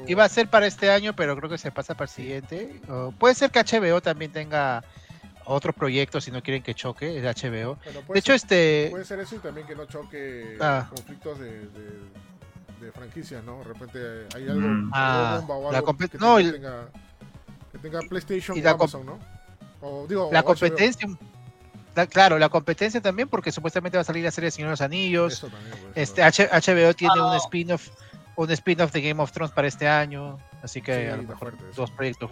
Iba 0.07 0.23
a 0.23 0.30
ser 0.30 0.48
para 0.48 0.65
este 0.65 0.89
año, 0.89 1.15
pero 1.15 1.35
creo 1.38 1.48
que 1.48 1.60
se 1.60 1.72
pasa 1.72 1.93
para 1.93 2.06
el 2.06 2.10
siguiente. 2.10 2.81
puede 3.19 3.35
ser 3.35 3.52
que 3.52 3.60
HBO 3.60 4.02
también 4.02 4.31
tenga 4.31 4.84
otro 5.45 5.73
proyecto 5.73 6.22
si 6.22 6.31
no 6.31 6.41
quieren 6.41 6.63
que 6.63 6.73
choque, 6.73 7.18
es 7.18 7.23
HBO. 7.23 7.77
de 8.13 8.19
hecho, 8.19 8.34
este. 8.34 8.88
Puede 8.91 9.05
ser 9.05 9.19
eso 9.19 9.35
y 9.35 9.39
también 9.39 9.68
que 9.68 9.76
no 9.76 9.85
choque 9.85 10.57
ah. 10.59 10.88
conflictos 10.89 11.39
de, 11.39 11.68
de, 12.80 12.91
franquicias, 12.93 13.43
¿no? 13.43 13.59
De 13.59 13.63
repente 13.65 13.99
hay 14.35 14.49
algo, 14.49 14.68
mm. 14.68 14.91
ah, 14.93 15.38
bomba 15.39 15.55
o 15.55 15.72
algo 15.72 15.97
que, 15.97 16.18
no, 16.18 16.38
tenga, 16.38 16.89
que 17.72 17.77
tenga 17.77 17.99
PlayStation 18.01 18.57
y 18.57 18.65
o 18.65 18.69
Amazon, 18.69 19.05
¿no? 19.05 19.19
O, 19.81 20.05
digo, 20.07 20.30
la 20.31 20.43
competencia. 20.43 21.07
claro, 22.09 22.39
la 22.39 22.49
competencia 22.49 23.01
también, 23.01 23.30
porque 23.30 23.51
supuestamente 23.51 23.97
va 23.97 24.01
a 24.01 24.05
salir 24.05 24.23
la 24.23 24.31
serie 24.31 24.51
Señor 24.51 24.69
de 24.69 24.73
los 24.73 24.81
Anillos. 24.81 25.45
este 25.95 26.23
HBO 26.23 26.93
tiene 26.93 27.22
un 27.22 27.35
spin-off, 27.35 27.89
un 28.35 28.51
spin-off 28.51 28.91
de 28.91 29.01
Game 29.01 29.22
of 29.22 29.31
Thrones 29.31 29.53
para 29.53 29.68
este 29.68 29.88
año, 29.88 30.38
así 30.63 30.81
que 30.81 31.09
a 31.09 31.18
lo 31.18 31.23
mejor 31.23 31.55
dos 31.76 31.91
proyectos 31.91 32.30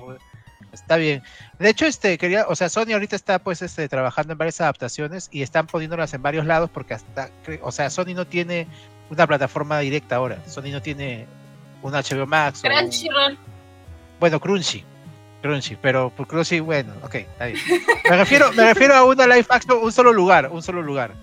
Está 0.72 0.98
bien. 0.98 1.24
De 1.58 1.70
hecho, 1.70 1.86
este 1.86 2.18
quería, 2.18 2.46
o 2.48 2.56
sea, 2.56 2.70
Sony 2.70 2.94
ahorita 2.94 3.16
está 3.16 3.40
pues 3.40 3.62
este 3.62 3.88
trabajando 3.90 4.34
en 4.34 4.38
varias 4.38 4.62
adaptaciones 4.62 5.30
y 5.32 5.42
están 5.42 5.68
poniéndolas 5.68 6.14
en 6.14 6.22
varios 6.22 6.46
lados 6.46 6.70
porque 6.72 6.94
hasta, 6.94 7.30
o 7.62 7.72
sea, 7.72 7.90
Sony 7.90 8.14
no 8.16 8.28
tiene 8.28 8.68
una 9.10 9.26
plataforma 9.26 9.80
directa 9.80 10.18
ahora. 10.18 10.42
Sony 10.48 10.72
no 10.72 10.82
tiene 10.82 11.26
un 11.82 11.94
HBO 11.94 12.26
Max. 12.28 12.62
Crunchyroll. 12.62 13.38
Bueno, 14.20 14.40
Crunchy. 14.40 14.84
Crunchy, 15.42 15.78
pero 15.82 16.10
por 16.10 16.28
Crunchy, 16.28 16.60
bueno, 16.60 16.94
ok, 17.02 17.16
está 17.16 17.46
bien. 17.46 17.58
Me 18.10 18.18
refiero, 18.18 18.52
me 18.52 18.66
refiero 18.66 18.96
a 18.96 19.06
una 19.06 19.26
live 19.26 19.46
action, 19.50 19.80
un 19.82 19.92
solo 19.92 20.12
lugar, 20.12 20.50
un 20.52 20.62
solo 20.62 20.82
lugar. 20.82 21.14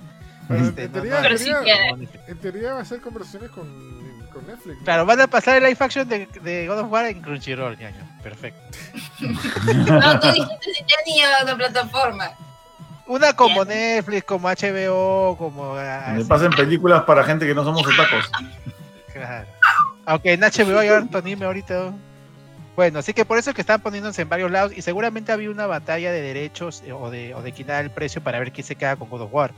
Este, 0.49 0.85
en, 0.85 0.93
teoría, 0.93 1.23
en, 2.29 2.39
teoría, 2.39 2.75
va 2.75 2.81
a 2.81 2.85
ser 2.85 3.01
conversaciones 3.01 3.51
con 3.51 3.67
Netflix. 4.43 4.83
Claro, 4.85 5.07
van 5.07 5.21
a 5.21 5.27
pasar 5.27 5.57
el 5.57 5.65
live 5.65 5.77
action 5.79 6.09
de, 6.09 6.27
de 6.27 6.67
God 6.67 6.81
of 6.81 6.91
War 6.91 7.07
en 7.07 7.23
Crunchyroll, 7.23 7.79
ñaño. 7.79 8.03
Perfecto. 8.23 8.61
no, 9.21 10.21
tú 10.21 10.33
dijiste 10.33 10.73
si 10.75 10.85
tenía 11.05 11.29
otra 11.43 11.57
plataforma. 11.57 12.31
Una 13.07 13.35
como 13.35 13.65
Netflix, 13.65 14.25
como 14.25 14.49
HBO, 14.49 15.37
como. 15.37 15.75
Me 15.75 16.25
pasen 16.25 16.51
películas 16.51 17.05
para 17.05 17.23
gente 17.23 17.47
que 17.47 17.55
no 17.55 17.65
somos 17.65 17.87
otacos. 17.87 18.31
Claro. 19.13 19.47
Aunque 20.05 20.33
en 20.33 20.41
HBO 20.41 20.79
hay 20.79 20.89
harto 20.89 21.19
anime 21.19 21.47
ahorita. 21.47 21.93
Bueno, 22.77 22.99
así 22.99 23.15
que 23.15 23.25
por 23.25 23.39
eso 23.39 23.51
es 23.51 23.55
que 23.55 23.63
están 23.63 23.81
poniéndose 23.81 24.23
en 24.23 24.29
varios 24.29 24.51
lados 24.51 24.73
y 24.77 24.83
seguramente 24.83 25.33
había 25.33 25.51
una 25.51 25.67
batalla 25.67 26.13
de 26.13 26.21
derechos 26.21 26.83
eh, 26.85 26.93
o 26.93 27.11
de, 27.11 27.35
o 27.35 27.41
de 27.41 27.53
quitar 27.53 27.83
el 27.83 27.91
precio 27.91 28.23
para 28.23 28.39
ver 28.39 28.53
quién 28.53 28.67
se 28.67 28.77
queda 28.77 28.97
con 28.97 29.09
God 29.09 29.23
of 29.23 29.33
War. 29.33 29.53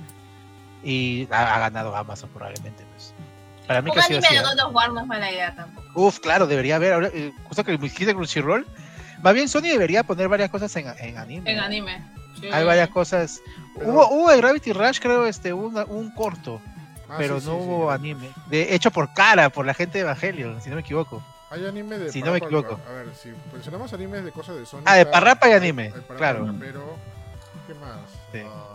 Y 0.84 1.26
ha, 1.32 1.59
ganado 1.59 1.96
Amazon 1.96 2.30
probablemente. 2.32 2.84
Para 3.69 3.82
mí 3.82 3.90
Un 3.90 3.99
anime 4.01 4.28
de 4.28 4.40
God 4.40 4.66
of 4.66 4.74
War 4.74 4.93
no 4.93 5.03
es 5.03 5.07
mala 5.07 5.31
idea 5.31 5.55
tampoco. 5.55 5.86
Uf, 5.95 6.19
claro, 6.20 6.47
debería 6.47 6.77
haber. 6.77 6.95
Ahora, 6.95 7.11
eh, 7.12 7.32
justo 7.45 7.62
que 7.62 7.77
dijiste 7.77 8.15
Crunchyroll. 8.15 8.66
Más 9.23 9.35
bien 9.35 9.49
Sony 9.49 9.62
debería 9.62 10.03
poner 10.03 10.28
varias 10.28 10.49
cosas 10.51 10.74
en, 10.77 10.86
en 10.99 11.19
anime. 11.19 11.53
En 11.53 11.61
anime. 11.61 12.03
Hay 12.51 12.65
varias 12.65 12.89
cosas. 12.89 13.40
Hubo, 13.74 14.09
hubo 14.09 14.31
de 14.31 14.39
Gravity 14.39 14.73
Rush, 14.73 15.01
creo, 15.01 15.27
este, 15.27 15.53
un, 15.53 15.77
un 15.89 16.11
corto. 16.12 16.61
Ah, 17.09 17.16
pero 17.19 17.40
no 17.40 17.57
hubo 17.57 17.90
anime. 17.90 18.31
De, 18.47 18.74
hecho 18.74 18.90
por 18.90 19.12
cara, 19.12 19.51
por 19.51 19.66
la 19.66 19.74
gente 19.74 19.99
de 19.99 20.03
Evangelion, 20.03 20.61
si 20.61 20.70
no 20.70 20.77
me 20.77 20.82
equivoco. 20.82 21.23
Hay 21.51 21.66
anime 21.66 21.99
de. 21.99 22.12
Si 22.12 22.23
no 22.23 22.32
me 22.32 22.39
equivoco. 22.39 22.78
A 22.89 22.93
ver, 22.93 23.15
si 23.15 23.32
mencionamos 23.53 23.93
animes 23.93 24.24
de 24.24 24.32
cosas 24.32 24.57
de 24.57 24.66
Sony. 24.66 24.82
Ah, 24.85 24.97
de 24.97 25.07
Parrapa 25.07 25.49
y 25.49 25.53
anime, 25.53 25.93
claro. 26.16 26.55
Pero, 26.59 26.97
¿qué 27.66 27.74
más? 27.74 27.99
Sí. 28.32 28.40
Uh, 28.40 28.68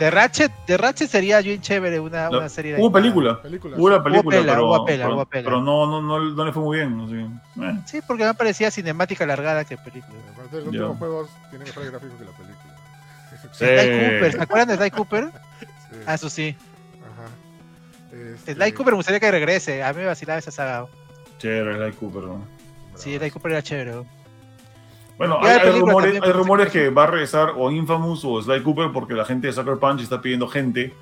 de 0.00 0.10
Ratchet, 0.10 0.50
de 0.66 0.78
Ratchet 0.78 1.10
sería 1.10 1.42
bien 1.42 1.60
chévere 1.60 2.00
una, 2.00 2.30
una 2.30 2.48
serie 2.48 2.72
de. 2.72 2.80
Hubo 2.80 2.90
película. 2.90 3.38
Hubo 3.76 3.84
una 3.84 4.02
película, 4.02 4.40
pero, 4.40 4.84
pero, 4.86 5.26
pero, 5.30 5.60
no, 5.60 5.86
no, 5.86 6.00
no, 6.00 6.18
no, 6.18 6.44
le 6.46 6.52
fue 6.52 6.62
muy 6.62 6.78
bien. 6.78 7.38
Eh. 7.60 7.80
Sí, 7.84 8.00
porque 8.06 8.24
me 8.24 8.32
parecía 8.32 8.70
cinemática 8.70 9.24
alargada 9.24 9.66
que 9.66 9.76
película. 9.76 10.18
Aparte, 10.32 10.56
los 10.56 10.66
últimos 10.68 10.96
juegos 10.96 11.30
tienen 11.50 11.68
mejores 11.68 11.90
gráficos 11.90 12.18
que 12.18 12.24
la 12.24 12.30
película. 12.30 12.76
Sly 13.52 14.00
Cooper, 14.00 14.32
¿se 14.32 14.40
acuerdan 14.40 14.68
de 14.68 14.76
Sly 14.76 14.90
Cooper? 14.90 15.30
Sí. 15.60 15.96
Ah, 16.06 16.14
eso 16.14 16.30
sí. 16.30 16.56
Ajá. 17.02 18.16
Este, 18.36 18.54
Sly 18.54 18.72
Cooper 18.72 18.94
me 18.94 18.96
gustaría 18.96 19.20
que 19.20 19.30
regrese. 19.30 19.82
A 19.82 19.92
mí 19.92 19.98
me 19.98 20.06
vacilaba 20.06 20.38
esa 20.38 20.50
saga. 20.50 20.86
Chévere, 21.36 21.76
Sly 21.76 21.92
Cooper, 21.92 22.22
¿no? 22.22 22.42
Sí, 22.94 23.18
Sly 23.18 23.30
Cooper 23.30 23.52
era 23.52 23.62
chévere. 23.62 24.02
¿No? 25.28 25.38
Bueno, 25.38 25.38
hay, 25.42 25.58
hay 25.58 25.78
rumores, 25.78 26.20
hay 26.22 26.32
rumores 26.32 26.70
que 26.70 26.88
va 26.90 27.04
a 27.04 27.06
regresar 27.06 27.52
o 27.56 27.70
Infamous 27.70 28.24
o 28.24 28.40
Sly 28.42 28.62
Cooper 28.62 28.90
porque 28.92 29.14
la 29.14 29.24
gente 29.24 29.46
de 29.46 29.52
Sucker 29.52 29.76
Punch 29.78 30.00
está 30.02 30.20
pidiendo 30.20 30.48
gente, 30.48 30.92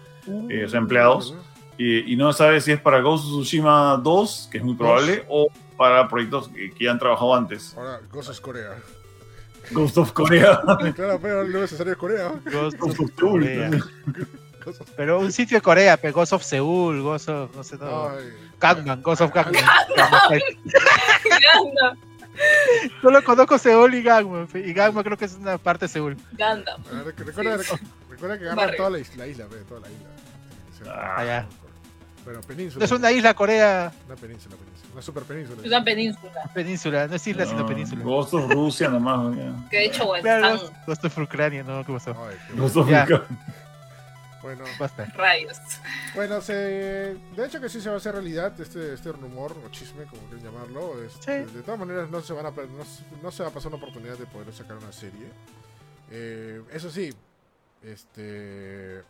eh, 0.49 0.65
o 0.65 0.69
sea, 0.69 0.79
empleados, 0.81 1.35
y, 1.77 2.13
y 2.13 2.17
no 2.17 2.33
sabe 2.33 2.61
si 2.61 2.73
es 2.73 2.81
para 2.81 3.01
Ghost 3.01 3.25
of 3.27 3.31
Tsushima 3.43 3.97
2, 4.03 4.49
que 4.51 4.59
es 4.59 4.65
muy 4.65 4.75
probable, 4.75 5.25
o 5.29 5.49
para 5.77 6.09
proyectos 6.09 6.49
que, 6.49 6.71
que 6.73 6.85
ya 6.85 6.91
han 6.91 6.99
trabajado 6.99 7.35
antes. 7.35 7.75
Ahora, 7.77 8.01
Ghost 8.13 8.31
of 8.31 8.41
Corea. 8.41 8.77
Ghost 9.71 9.99
of 9.99 10.13
Korea. 10.13 10.61
claro, 10.97 11.19
pero 11.21 11.45
no 11.45 11.59
es 11.59 11.71
necesario 11.73 11.97
Corea. 11.97 12.33
Ghost 12.51 12.79
Ghost 12.79 13.01
of 13.01 13.11
of- 14.81 14.91
Pero 14.97 15.21
un 15.21 15.31
sitio 15.33 15.59
de 15.59 15.63
Corea, 15.63 15.97
pero 15.97 16.15
Ghost 16.15 16.33
of 16.33 16.43
Seúl, 16.43 17.03
Ghost 17.03 17.29
of, 17.29 17.55
no 17.55 17.63
sé. 17.63 17.77
Ay. 17.81 18.33
Gangnam, 18.61 19.01
Ghost 19.03 19.21
of 19.23 19.33
Gangnam. 19.33 19.63
Gundam, 21.55 21.99
Solo 23.03 23.23
conozco 23.25 23.59
Seúl 23.59 23.95
y 23.95 24.03
Gangnam. 24.03 24.47
Y 24.55 24.73
Gangnam 24.73 25.05
creo 25.05 25.17
que 25.17 25.25
es 25.27 25.35
una 25.35 25.59
parte 25.59 25.87
de 25.87 25.89
Seúl. 25.89 26.17
Gundam. 26.33 26.83
A 26.93 27.03
ver, 27.03 27.15
Recuerda, 27.17 27.59
recuerda 28.09 28.39
que 28.39 28.45
Barrio. 28.55 28.77
toda 28.77 28.91
la 28.91 28.99
isla, 28.99 29.17
la 29.17 29.27
isla, 29.27 29.47
ve, 29.47 29.57
toda 29.69 29.81
la 29.81 29.89
isla. 29.89 30.09
Sí, 30.73 30.85
sí. 30.85 30.91
Ah, 30.91 31.15
Allá. 31.19 31.47
Bueno, 32.25 32.41
península. 32.43 32.81
No 32.81 32.85
es 32.85 32.91
una 32.93 33.11
isla 33.13 33.35
Corea, 33.35 33.91
Una 34.07 34.17
península, 34.17 34.57
península. 34.57 34.93
Una 34.93 35.03
super 35.03 35.23
península. 35.23 35.61
Es 35.63 35.69
una 35.69 35.85
península. 35.85 36.33
península, 36.55 37.07
no 37.07 37.15
es 37.15 37.27
isla, 37.27 37.47
sino 37.47 37.61
no, 37.61 37.67
península. 37.67 38.03
Ghost 38.05 38.35
of 38.35 38.51
Rusia 38.51 38.89
nomás. 38.89 39.35
ya. 39.37 39.69
Que 39.71 39.77
de 39.79 39.85
hecho, 39.87 40.07
bueno, 40.07 40.23
Claro, 40.23 40.61
of 41.05 41.19
Ucrania, 41.19 41.63
¿no? 41.63 41.85
¿Qué 41.85 41.93
pasó? 41.93 42.17
Ay, 42.29 42.37
qué 43.07 43.21
bueno. 44.57 44.65
Basta. 44.79 45.05
rayos. 45.17 45.57
bueno 46.15 46.41
se, 46.41 46.53
de 46.55 47.47
hecho 47.47 47.61
que 47.61 47.69
sí 47.69 47.81
se 47.81 47.89
va 47.89 47.97
a 47.97 47.99
hacer 47.99 48.13
realidad 48.15 48.59
este, 48.61 48.95
este 48.95 49.13
rumor 49.13 49.57
o 49.65 49.69
chisme, 49.71 50.05
como 50.07 50.23
quieran 50.29 50.45
llamarlo. 50.45 51.03
Este, 51.03 51.47
Sí. 51.47 51.53
De 51.55 51.63
todas 51.63 51.79
maneras, 51.81 52.09
no 52.11 52.21
se, 52.21 52.33
van 52.33 52.47
a, 52.47 52.51
no, 52.51 52.85
se- 52.85 53.05
no 53.23 53.31
se 53.31 53.43
va 53.43 53.49
a 53.51 53.53
pasar 53.53 53.69
una 53.73 53.77
oportunidad 53.83 54.17
de 54.19 54.27
poder 54.27 54.53
sacar 54.53 54.77
una 54.77 54.93
serie. 54.93 55.29
Eh, 56.11 56.63
eso 56.73 56.91
sí, 56.91 57.13
este. 57.83 59.03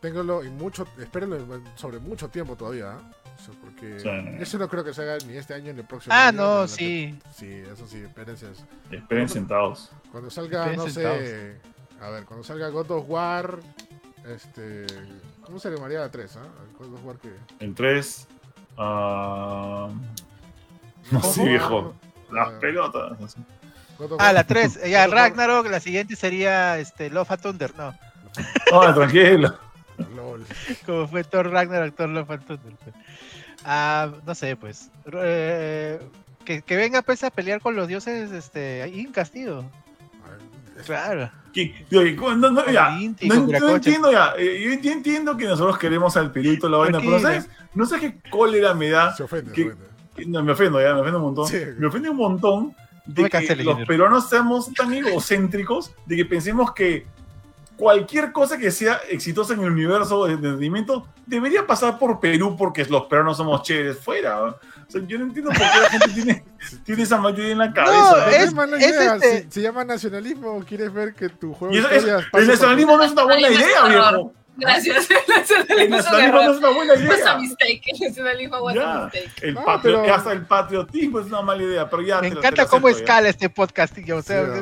Téngalo 0.00 0.44
y 0.44 0.48
mucho, 0.50 0.86
espérenlo 1.00 1.60
sobre 1.74 1.98
mucho 1.98 2.28
tiempo 2.28 2.54
todavía. 2.54 2.92
¿ah? 2.92 3.00
O 3.36 3.40
sea, 3.44 3.54
porque 3.60 3.98
Sí. 3.98 4.08
eso 4.40 4.56
no 4.58 4.68
creo 4.68 4.84
que 4.84 4.94
se 4.94 5.02
haga 5.02 5.18
ni 5.26 5.36
este 5.36 5.54
año 5.54 5.72
ni 5.72 5.80
el 5.80 5.86
próximo 5.86 6.14
Ah, 6.14 6.28
año, 6.28 6.38
no, 6.38 6.68
sí. 6.68 7.18
Sí, 7.34 7.46
eso 7.72 7.86
sí, 7.88 7.98
espérense. 7.98 8.46
Esperen 8.92 9.28
sentados. 9.28 9.90
Cuando 10.12 10.30
salga, 10.30 10.70
Esperen 10.70 10.78
no 10.78 10.88
sé. 10.88 11.56
A 12.00 12.10
ver, 12.10 12.24
cuando 12.26 12.44
salga 12.44 12.68
God 12.68 12.90
of 12.92 13.04
War. 13.08 13.58
Este. 14.34 14.86
¿Cómo 15.42 15.58
se 15.58 15.70
llamaría 15.70 16.00
la 16.00 16.10
3? 16.10 16.36
Ah? 16.36 16.46
God 16.78 16.94
of 16.94 17.04
War 17.04 17.16
que. 17.16 17.32
El 17.60 17.74
3. 17.74 18.28
ah, 18.76 19.88
no 21.10 21.22
sé, 21.22 21.44
viejo. 21.44 21.94
Las 22.30 22.48
Ah, 22.48 22.58
pelotas. 22.60 23.36
Ah, 24.18 24.32
la 24.32 24.44
3. 24.44 24.74
Ya, 24.88 25.06
God 25.06 25.12
of 25.12 25.14
War. 25.14 25.30
Ragnarok, 25.30 25.66
la 25.70 25.80
siguiente 25.80 26.14
sería 26.16 26.78
este, 26.78 27.10
Love 27.10 27.30
and 27.32 27.42
Thunder, 27.42 27.74
no. 27.76 27.94
No, 28.72 28.94
tranquilo. 28.94 29.58
LOL. 30.14 30.44
Como 30.86 31.08
fue 31.08 31.24
Thor 31.24 31.50
Ragnarok, 31.50 31.96
Thor 31.96 32.08
Love 32.10 32.30
and 32.30 32.44
Thunder. 32.46 32.74
pues. 32.84 32.94
Ah, 33.64 34.10
no 34.26 34.34
sé, 34.34 34.54
pues. 34.56 34.90
Eh, 35.12 35.98
que, 36.44 36.62
que 36.62 36.76
venga 36.76 37.02
pues 37.02 37.24
a 37.24 37.30
pelear 37.30 37.60
con 37.60 37.74
los 37.74 37.88
dioses 37.88 38.30
este, 38.30 38.88
incas, 38.94 39.30
tío. 39.32 39.64
Claro. 40.84 41.30
¿Qué? 41.52 41.86
Oye, 41.96 42.14
no, 42.36 42.70
ya. 42.70 42.98
Entiendo 43.00 44.12
ya. 44.12 44.34
eh, 44.38 44.62
Yo 44.64 44.70
enti- 44.72 44.92
entiendo 44.92 45.36
que 45.36 45.46
nosotros 45.46 45.78
queremos 45.78 46.16
al 46.16 46.30
Perito 46.32 46.68
la 46.68 46.78
vaina, 46.78 47.00
pero. 47.00 47.18
¿sabes? 47.20 47.48
No 47.74 47.86
sé 47.86 47.98
qué 47.98 48.20
cólera 48.30 48.74
me 48.74 48.90
da. 48.90 49.14
se 49.14 49.22
ofende, 49.22 49.52
¿Qué? 49.52 49.62
se 49.64 49.68
ofende. 49.70 49.88
No, 50.26 50.42
me 50.42 50.52
ofendo 50.52 50.80
ya, 50.80 50.94
me 50.94 51.00
ofendo 51.00 51.18
un 51.18 51.24
montón. 51.24 51.46
Sí. 51.46 51.58
Me 51.78 51.86
ofende 51.86 52.10
un 52.10 52.16
montón 52.16 52.74
de 53.06 53.28
que 53.30 53.56
los 53.56 53.86
peruanos 53.86 54.28
seamos 54.28 54.72
tan 54.74 54.92
egocéntricos 54.92 55.92
de 56.06 56.16
que 56.16 56.24
pensemos 56.24 56.72
que 56.72 57.06
cualquier 57.78 58.32
cosa 58.32 58.58
que 58.58 58.70
sea 58.70 59.00
exitosa 59.08 59.54
en 59.54 59.60
el 59.60 59.70
universo 59.70 60.26
de 60.26 60.34
entretenimiento 60.34 61.06
debería 61.26 61.66
pasar 61.66 61.98
por 61.98 62.18
Perú 62.20 62.56
porque 62.58 62.84
los 62.86 63.04
peruanos 63.04 63.36
somos 63.36 63.62
chéveres 63.62 63.98
fuera. 63.98 64.42
O 64.42 64.56
sea, 64.88 65.00
yo 65.06 65.18
no 65.18 65.24
entiendo 65.26 65.50
por 65.50 65.58
qué 65.58 65.80
la 65.82 65.90
gente 65.90 66.08
tiene, 66.14 66.44
tiene 66.84 67.02
esa 67.02 67.18
materia 67.18 67.50
en 67.52 67.58
la 67.58 67.72
cabeza. 67.72 68.10
No, 68.26 68.26
es- 68.30 68.52
mala 68.54 68.76
es 68.78 68.88
idea, 68.88 69.14
este- 69.14 69.42
Se, 69.44 69.50
se 69.50 69.60
llama 69.62 69.84
nacionalismo. 69.84 70.64
¿Quieres 70.66 70.92
ver 70.92 71.14
que 71.14 71.28
tu 71.28 71.54
juego 71.54 71.72
es- 71.74 71.80
historias 71.80 72.04
el 72.24 72.30
por- 72.30 72.46
nacionalismo 72.46 72.96
no 72.96 73.02
es 73.04 73.12
una 73.12 73.24
buena 73.24 73.48
idea, 73.48 73.68
es 73.84 73.88
viejo. 73.88 74.32
Gracias. 74.60 75.06
El 75.68 75.88
nacionalismo 75.88 76.40
es 76.40 76.46
no 76.46 76.52
es 76.52 76.58
una 76.58 76.70
buena 76.70 76.92
a 76.94 76.96
idea. 76.96 77.36
mistake. 77.38 77.82
El 77.92 78.00
nacionalismo 78.08 78.56
was 78.58 78.76
a 78.76 79.04
mistake. 79.04 79.30
El 79.42 79.54
No, 79.54 79.64
patrio- 79.64 80.00
pero- 80.02 80.14
Hasta 80.14 80.32
el 80.32 80.46
patriotismo 80.46 81.20
es 81.20 81.26
una 81.26 81.42
mala 81.42 81.62
idea, 81.62 81.88
pero 81.88 82.02
ya 82.02 82.16
Me 82.20 82.28
te 82.30 82.34
te 82.34 82.38
encanta 82.40 82.62
lo 82.62 82.68
cómo 82.68 82.88
acepto, 82.88 82.98
ya. 82.98 83.04
escala 83.04 83.28
este 83.28 83.48
podcasting. 83.50 84.12
O 84.12 84.22
sea, 84.22 84.44
Sí, 84.46 84.60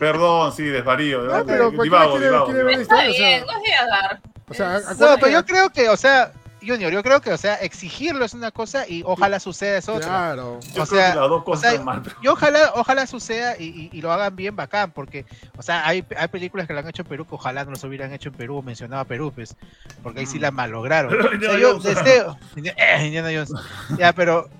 Perdón, 0.00 0.52
sí, 0.52 0.64
desvarío. 0.64 1.22
No, 1.22 1.44
pero 1.46 1.70
divago, 1.70 2.12
quiere- 2.12 2.26
divago, 2.26 2.44
quiere 2.46 2.62
ver 2.64 2.78
divago. 2.78 2.82
Está 2.82 3.06
historia, 3.06 3.10
o 3.10 3.14
sea, 3.14 3.28
bien, 3.28 3.46
no 3.46 3.52
es 3.52 3.62
de 3.62 3.74
agar. 3.74 4.20
O 4.48 4.54
sea, 4.54 4.80
No, 4.98 5.16
pero 5.20 5.28
yo 5.28 5.44
creo 5.46 5.70
que, 5.70 5.88
o 5.88 5.96
sea, 5.96 6.32
Junior, 6.62 6.92
yo 6.92 7.02
creo 7.02 7.20
que, 7.22 7.32
o 7.32 7.38
sea, 7.38 7.54
exigirlo 7.54 8.22
es 8.24 8.34
una 8.34 8.50
cosa 8.50 8.86
y 8.86 9.02
ojalá 9.06 9.40
suceda 9.40 9.78
es 9.78 9.88
otra. 9.88 10.06
Claro. 10.08 10.58
Yo 10.74 10.82
o 10.82 10.86
creo 10.86 10.86
sea, 10.86 11.12
que 11.12 11.18
las 11.20 11.28
dos 11.30 11.42
cosas 11.44 11.72
o 11.72 11.76
sea, 11.76 11.84
mal. 11.84 12.02
pero- 12.02 12.16
Y 12.22 12.26
ojalá, 12.28 12.72
ojalá 12.74 13.06
suceda 13.06 13.56
y, 13.58 13.64
y- 13.64 13.90
y 13.96 14.02
lo 14.02 14.12
hagan 14.12 14.34
bien 14.36 14.56
bacán, 14.56 14.90
porque, 14.90 15.24
o 15.56 15.62
sea, 15.62 15.86
hay, 15.86 16.04
hay 16.18 16.28
películas 16.28 16.66
que 16.66 16.72
lo 16.74 16.80
han 16.80 16.88
hecho 16.88 17.00
en 17.02 17.08
Perú 17.08 17.24
que 17.26 17.34
ojalá 17.34 17.64
no 17.64 17.70
los 17.70 17.84
hubieran 17.84 18.12
hecho 18.12 18.28
en 18.30 18.34
Perú 18.34 18.56
o 18.58 18.62
mencionado 18.62 19.00
a 19.00 19.04
Perú, 19.06 19.32
pues, 19.34 19.56
porque 20.02 20.20
ahí 20.20 20.26
sí 20.26 20.38
la 20.38 20.50
malograron. 20.50 21.10
Pero 21.40 21.48
O 21.48 21.50
sea, 21.52 21.58
yo 21.58 21.78
deseo, 21.78 22.36
eh, 22.56 23.02
Indiana 23.06 23.28
Jones. 23.32 23.52
Ya, 23.98 24.12
pero 24.12 24.50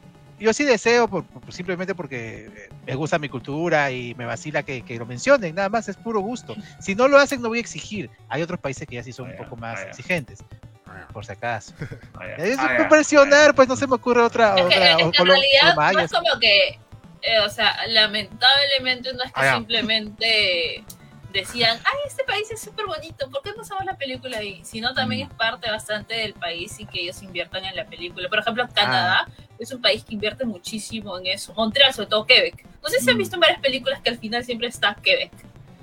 yo 0.40 0.52
sí 0.52 0.64
deseo, 0.64 1.06
por, 1.08 1.24
por- 1.24 1.52
simplemente 1.52 1.94
porque 1.94 2.46
eh, 2.46 2.68
me 2.86 2.94
gusta 2.94 3.18
mi 3.18 3.28
cultura 3.28 3.90
y 3.90 4.14
me 4.16 4.24
vacila 4.24 4.62
que, 4.62 4.82
que 4.82 4.96
lo 4.98 5.06
mencionen, 5.06 5.54
nada 5.54 5.68
más 5.68 5.88
es 5.88 5.96
puro 5.96 6.20
gusto. 6.20 6.54
Si 6.80 6.94
no 6.94 7.06
lo 7.08 7.18
hacen, 7.18 7.40
no 7.42 7.48
voy 7.48 7.58
a 7.58 7.60
exigir. 7.60 8.10
Hay 8.28 8.42
otros 8.42 8.58
países 8.60 8.86
que 8.88 8.96
ya 8.96 9.02
sí 9.02 9.12
son 9.12 9.30
un 9.30 9.36
poco 9.36 9.56
más 9.56 9.80
exigentes, 9.82 10.42
por 11.12 11.24
si 11.24 11.32
acaso. 11.32 11.72
Ah, 12.14 12.26
ya. 12.38 12.46
Y 12.46 12.50
ahí 12.50 12.56
es 12.78 12.86
presionar, 12.88 13.54
pues 13.54 13.68
no 13.68 13.76
se 13.76 13.86
me 13.86 13.94
ocurre 13.94 14.22
otra. 14.22 14.54
Es 14.56 14.62
que, 14.66 14.66
otra 14.66 14.90
es 14.90 14.96
que 14.96 15.02
o 15.02 15.24
en 15.24 15.26
realidad 15.26 15.92
no 15.92 16.00
es 16.00 16.10
como 16.12 16.40
que, 16.40 16.68
eh, 17.22 17.38
o 17.44 17.48
sea, 17.48 17.76
lamentablemente 17.88 19.12
no 19.14 19.22
es 19.22 19.32
que 19.32 19.40
simplemente 19.52 20.84
decían, 21.32 21.78
ay, 21.85 21.98
este 22.07 22.24
país 22.24 22.51
es 22.51 22.61
súper 22.61 22.86
bonito, 22.86 23.31
¿por 23.31 23.43
qué 23.43 23.52
pasamos 23.52 23.85
la 23.85 23.97
película 23.97 24.39
ahí? 24.39 24.61
Sino 24.65 24.93
también 24.94 25.27
Mm. 25.28 25.31
es 25.31 25.36
parte 25.39 25.70
bastante 25.70 26.15
del 26.15 26.35
país 26.35 26.78
y 26.81 26.86
que 26.86 27.01
ellos 27.02 27.23
inviertan 27.23 27.65
en 27.65 27.77
la 27.77 27.85
película. 27.86 28.28
Por 28.28 28.39
ejemplo, 28.40 28.69
Canadá 28.74 29.27
Ah. 29.27 29.32
es 29.59 29.73
un 29.73 29.81
país 29.82 30.05
que 30.05 30.15
invierte 30.15 30.44
muchísimo 30.44 31.19
en 31.19 31.27
eso. 31.27 31.52
Montreal, 31.55 31.93
sobre 31.94 32.09
todo 32.09 32.27
Quebec. 32.27 32.65
No 32.82 32.89
sé 32.89 33.01
si 33.01 33.11
han 33.11 33.16
Mm. 33.16 33.19
visto 33.19 33.36
en 33.36 33.40
varias 33.40 33.61
películas 33.61 34.01
que 34.01 34.11
al 34.11 34.19
final 34.19 34.44
siempre 34.44 34.69
está 34.69 34.94
Quebec, 34.94 35.32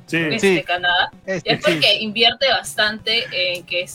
Sí, 0.07 0.17
este, 0.17 0.39
Sí. 0.57 0.63
Canadá. 0.63 1.11
Y 1.27 1.31
Este, 1.31 1.53
es 1.53 1.57
sí. 1.63 1.71
porque 1.71 1.95
invierte 1.99 2.47
bastante 2.49 3.25
en 3.31 3.65
que 3.65 3.85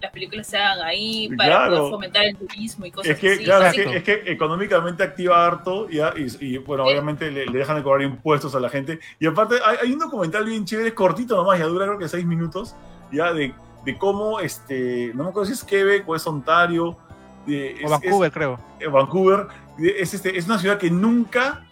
las 0.00 0.10
películas 0.10 0.46
se 0.48 0.58
hagan 0.58 0.84
ahí 0.86 1.28
para 1.36 1.48
Claro. 1.48 1.76
poder 1.76 1.90
fomentar 1.92 2.24
el 2.24 2.36
turismo 2.36 2.86
y 2.86 2.90
cosas 2.90 3.12
Es 3.12 3.18
que, 3.18 3.32
así. 3.32 3.44
claro, 3.44 3.66
es 3.66 3.72
que, 3.74 3.96
es 3.96 4.02
que 4.02 4.22
económicamente 4.32 5.02
activa 5.04 5.46
harto 5.46 5.88
y, 5.88 6.00
y, 6.44 6.58
bueno, 6.58 6.84
Sí. 6.84 6.90
obviamente 6.90 7.30
le, 7.30 7.46
le 7.46 7.58
dejan 7.58 7.76
de 7.76 7.82
cobrar 7.82 8.02
impuestos 8.02 8.54
a 8.54 8.60
la 8.60 8.68
gente. 8.68 8.98
Y 9.20 9.26
aparte, 9.26 9.56
hay, 9.64 9.76
hay 9.82 9.92
un 9.92 10.00
documental 10.00 10.44
bien 10.44 10.64
chévere, 10.64 10.92
cortito 10.92 11.36
nomás, 11.36 11.58
ya 11.58 11.66
dura 11.66 11.86
creo 11.86 11.98
que 11.98 12.08
seis 12.08 12.26
minutos, 12.26 12.74
ya 13.12 13.32
de, 13.32 13.54
de 13.84 13.96
cómo, 13.96 14.40
este, 14.40 15.12
no 15.14 15.22
me 15.24 15.30
acuerdo 15.30 15.46
si 15.46 15.52
es 15.54 15.64
Quebec 15.64 16.06
o 16.08 16.16
es 16.16 16.26
Ontario, 16.26 16.96
de- 17.46 17.72
es- 17.72 17.84
O 17.86 17.88
Vancouver, 17.90 18.30
creo. 18.32 18.58
es- 18.80 18.86
eh, 18.86 18.88
Vancouver, 18.90 19.46
es, 19.78 20.12
este, 20.14 20.36
es 20.36 20.46
una 20.46 20.58
ciudad 20.58 20.78
que 20.78 20.90
nunca, 20.90 21.64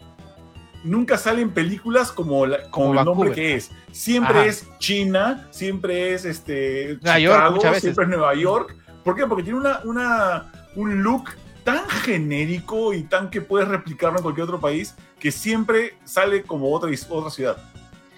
nunca 0.85 1.17
sale 1.19 1.43
en 1.43 1.51
películas 1.51 2.13
como, 2.13 2.47
la- 2.47 2.63
como, 2.71 2.89
Como 2.89 2.99
el 3.01 3.05
nombre 3.05 3.33
que 3.33 3.55
es. 3.57 3.71
Siempre 3.93 4.39
Ajá. 4.41 4.47
es 4.47 4.67
China, 4.79 5.47
siempre 5.51 6.15
es 6.15 6.25
este, 6.25 6.99
Nueva 7.03 7.19
York, 7.19 7.37
Chicago, 7.37 7.55
muchas 7.57 7.71
veces. 7.71 7.83
siempre 7.83 8.05
es 8.05 8.09
Nueva 8.11 8.35
York. 8.35 8.77
¿Por 9.05 9.17
qué? 9.17 9.27
Porque 9.27 9.43
tiene 9.43 9.59
una, 9.59 9.81
una, 9.85 10.53
un 10.77 11.03
look 11.03 11.31
tan 11.65 11.89
genérico 11.89 12.93
y 12.95 13.03
tan 13.03 13.31
que 13.31 13.41
puedes 13.41 13.69
replicarlo 13.69 14.19
en 14.19 14.23
cualquier 14.23 14.45
otro 14.45 14.61
país 14.61 14.95
que 15.19 15.31
siempre 15.33 15.95
sale 16.05 16.43
como 16.43 16.73
otra, 16.73 16.91
otra 17.11 17.31
ciudad. 17.31 17.57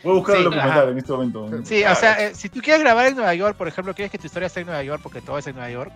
Voy 0.03 0.13
a 0.13 0.15
buscar 0.17 0.37
Sí, 0.37 0.39
el 0.39 0.45
documental 0.45 0.89
en 0.89 0.99
este 0.99 1.13
momento. 1.13 1.49
Sí, 1.65 1.85
o 1.85 1.95
sea, 1.95 2.25
eh, 2.27 2.35
si 2.35 2.49
tú 2.49 2.61
quieres 2.61 2.81
grabar 2.83 3.07
en 3.07 3.17
Nueva 3.17 3.35
York, 3.35 3.57
por 3.57 3.69
ejemplo, 3.69 3.93
quieres 3.95 4.11
que 4.11 4.19
tu 4.19 4.27
historia 4.27 4.47
esté 4.47 4.61
en 4.61 4.67
Nueva 4.67 4.83
York 4.83 5.01
porque 5.03 5.21
todo 5.21 5.37
es 5.39 5.47
en 5.47 5.55
Nueva 5.57 5.71
York, 5.71 5.93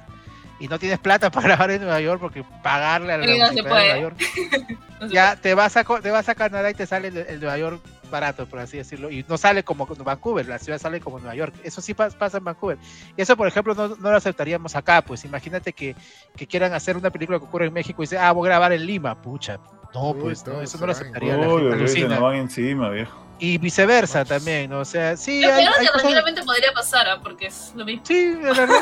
y 0.61 0.69
no 0.69 0.79
tienes 0.79 0.99
plata 0.99 1.31
para 1.33 1.47
grabar 1.49 1.71
en 1.73 1.83
Nueva 1.83 2.01
York 2.01 2.21
porque 2.21 2.45
pagarle 2.63 3.13
a 3.15 3.19
la 3.19 3.27
no 3.27 3.33
se 3.33 3.39
municipalidad 3.39 3.63
de 3.65 3.69
puede. 3.71 4.01
Nueva 4.01 4.01
York, 4.01 4.79
No 5.01 5.09
sé 5.09 5.15
ya 5.15 5.37
te 5.37 5.55
vas, 5.55 5.77
a, 5.77 5.85
co- 5.85 6.01
te 6.01 6.11
vas 6.11 6.29
a 6.29 6.35
Canadá 6.35 6.71
y 6.71 6.75
te 6.75 6.87
sale 6.87 7.09
el, 7.09 7.17
el 7.19 7.41
Nueva 7.41 7.59
York 7.59 7.81
barato, 8.11 8.47
por 8.47 8.61
así 8.61 8.77
decirlo, 8.77 9.11
y 9.11 9.25
no 9.29 9.37
sale 9.37 9.65
como 9.65 9.87
Vancouver, 9.87 10.47
la 10.47 10.59
ciudad 10.61 10.79
sale 10.79 11.01
como 11.01 11.19
Nueva 11.19 11.35
York. 11.35 11.55
Eso 11.65 11.81
sí 11.81 11.95
pas- 11.95 12.15
pasa 12.17 12.39
en 12.39 12.45
Vancouver. 12.45 12.79
Y 13.17 13.23
eso, 13.23 13.37
por 13.37 13.49
ejemplo, 13.49 13.75
no, 13.75 13.89
no 13.89 14.11
lo 14.11 14.17
aceptaríamos 14.17 14.77
acá, 14.77 15.03
pues 15.03 15.25
imagínate 15.25 15.73
que, 15.73 15.97
que 16.37 16.47
quieran 16.47 16.73
hacer 16.75 16.97
una 16.97 17.11
película 17.11 17.39
que 17.41 17.45
ocurre 17.47 17.67
en 17.67 17.73
México 17.73 18.03
y 18.03 18.05
dicen, 18.05 18.21
ah, 18.23 18.31
voy 18.31 18.47
a 18.47 18.51
grabar 18.51 18.73
en 18.73 18.87
Lima, 18.87 19.21
pucha. 19.21 19.59
No, 19.93 20.11
Uy, 20.11 20.21
pues 20.23 20.47
no, 20.47 20.61
eso 20.61 20.77
se 20.77 20.81
no 20.81 20.87
lo 20.87 20.93
aceptaría 20.93 21.37
la 21.37 21.49
gente, 21.49 21.89
se 21.89 22.09
nos 22.09 22.21
van 22.21 22.37
encima, 22.37 22.89
viejo. 22.91 23.21
Y 23.41 23.59
viceversa 23.59 24.25
también, 24.25 24.71
¿no? 24.71 24.81
O 24.81 24.85
sea, 24.85 25.17
sí, 25.17 25.41
Yo 25.43 25.49
hay, 25.53 25.65
creo 25.65 25.73
hay 25.73 25.81
que 25.81 25.87
cosas- 25.87 25.93
tranquilamente 26.03 26.43
podría 26.45 26.73
pasar, 26.73 27.09
¿ah? 27.09 27.21
porque 27.21 27.47
es 27.47 27.73
lo 27.75 27.85
mismo. 27.85 28.03
Sí, 28.07 28.17
en 28.41 28.43
realidad 28.55 28.77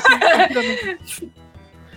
sí. 1.06 1.32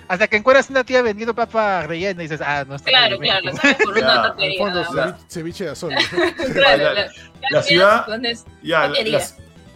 Hasta 0.07 0.27
que 0.27 0.37
encuentras 0.37 0.69
una 0.69 0.83
tía 0.83 1.01
vendiendo 1.01 1.33
papa 1.33 1.83
rellena 1.87 2.21
y 2.23 2.27
dices, 2.27 2.41
ah, 2.45 2.63
no 2.67 2.75
está 2.75 2.89
Claro, 2.89 3.17
bien. 3.19 3.33
claro, 3.33 3.45
lo 3.47 3.55
sabes 3.61 3.77
por 3.83 3.97
una 3.97 4.33
En 4.37 4.51
el 4.51 4.57
fondo, 4.57 5.17
ceviche, 5.27 5.63
de 5.65 5.69
azul. 5.71 5.93
Claro, 6.53 6.83
La- 6.83 6.93
la, 6.93 7.07
la 7.51 7.63
ciudad- 7.63 8.05
Ya, 8.61 8.87
la, 8.87 9.03
la- 9.03 9.21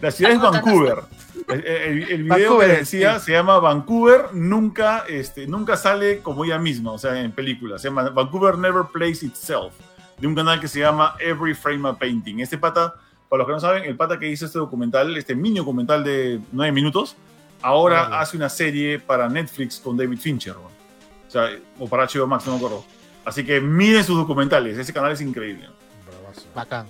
la 0.00 0.10
ciudad 0.10 0.32
es 0.32 0.40
Vancouver. 0.40 0.98
El, 1.48 1.66
el- 1.66 2.02
el 2.10 2.22
video 2.24 2.28
Vancouver, 2.28 2.70
que 2.70 2.76
decía 2.76 3.18
sí. 3.18 3.26
se 3.26 3.32
llama 3.32 3.58
Vancouver, 3.58 4.26
nunca, 4.34 5.04
este, 5.08 5.48
nunca 5.48 5.76
sale 5.76 6.20
como 6.20 6.44
ella 6.44 6.58
misma, 6.58 6.92
o 6.92 6.98
sea, 6.98 7.18
en 7.20 7.32
películas. 7.32 7.82
Se 7.82 7.88
llama 7.88 8.08
Vancouver 8.10 8.56
Never 8.56 8.84
Plays 8.92 9.24
Itself, 9.24 9.72
de 10.18 10.26
un 10.28 10.34
canal 10.36 10.60
que 10.60 10.68
se 10.68 10.78
llama 10.78 11.16
Every 11.18 11.54
Frame 11.54 11.88
a 11.88 11.94
Painting. 11.94 12.38
Este 12.38 12.56
pata, 12.56 12.94
para 13.28 13.38
los 13.38 13.46
que 13.48 13.52
no 13.54 13.58
saben, 13.60 13.84
el 13.84 13.96
pata 13.96 14.16
que 14.18 14.28
hizo 14.28 14.46
este 14.46 14.58
documental, 14.60 15.16
este 15.16 15.34
mini 15.34 15.58
documental 15.58 16.04
de 16.04 16.38
nueve 16.52 16.70
minutos, 16.70 17.16
ahora 17.62 18.06
Claro. 18.06 18.22
hace 18.22 18.36
una 18.36 18.48
serie 18.48 18.98
para 18.98 19.28
Netflix 19.28 19.78
con 19.80 19.96
David 19.96 20.18
Fincher. 20.18 20.54
¿no? 20.56 20.62
O 20.66 21.30
sea, 21.30 21.50
o 21.78 21.88
para 21.88 22.04
HBO 22.06 22.26
Max, 22.26 22.46
no 22.46 22.52
me 22.52 22.58
acuerdo. 22.58 22.84
Así 23.24 23.44
que 23.44 23.60
miren 23.60 24.02
sus 24.04 24.16
documentales, 24.16 24.76
ese 24.78 24.92
canal 24.92 25.12
es 25.12 25.20
increíble. 25.20 25.68
Bravazo. 26.06 26.42
Bacán. 26.54 26.86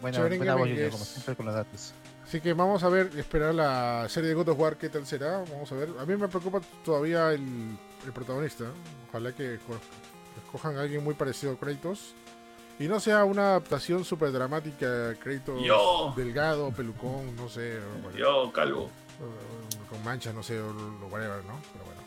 Buena, 0.00 0.18
buena 0.26 0.54
voz, 0.54 0.68
Junior, 0.68 0.90
como 0.90 1.04
siempre 1.04 1.36
con 1.36 1.46
los 1.46 1.54
datos. 1.54 1.94
Así 2.26 2.40
que 2.40 2.52
vamos 2.54 2.82
a 2.82 2.88
ver, 2.88 3.10
esperar 3.16 3.54
la 3.54 4.06
serie 4.08 4.30
de 4.30 4.34
God 4.34 4.48
of 4.48 4.58
War, 4.58 4.76
qué 4.76 4.88
tal 4.88 5.06
será. 5.06 5.44
Vamos 5.50 5.70
a 5.70 5.74
ver. 5.76 5.90
A 6.00 6.04
mí 6.06 6.16
me 6.16 6.28
preocupa 6.28 6.60
todavía 6.84 7.30
el, 7.32 7.76
el 8.06 8.12
protagonista. 8.12 8.64
Ojalá 9.10 9.32
que 9.32 9.58
co- 9.66 9.78
escojan 10.44 10.76
a 10.78 10.80
alguien 10.82 11.04
muy 11.04 11.14
parecido 11.14 11.52
a 11.52 11.56
Kratos. 11.56 12.14
Y 12.78 12.88
no 12.88 13.00
sea 13.00 13.24
una 13.24 13.50
adaptación 13.50 14.04
súper 14.04 14.32
dramática, 14.32 15.14
Kratos 15.22 15.62
Yo. 15.62 16.14
delgado, 16.16 16.70
pelucón, 16.72 17.36
no 17.36 17.48
sé, 17.48 17.78
Yo, 18.16 18.50
calvo. 18.52 18.90
Con 19.92 20.02
manchas, 20.04 20.34
no 20.34 20.42
sé, 20.42 20.58
o 20.60 20.72
lo 20.72 21.06
whatever, 21.08 21.44
¿no? 21.44 21.54
Pero 21.72 21.84
bueno. 21.84 22.00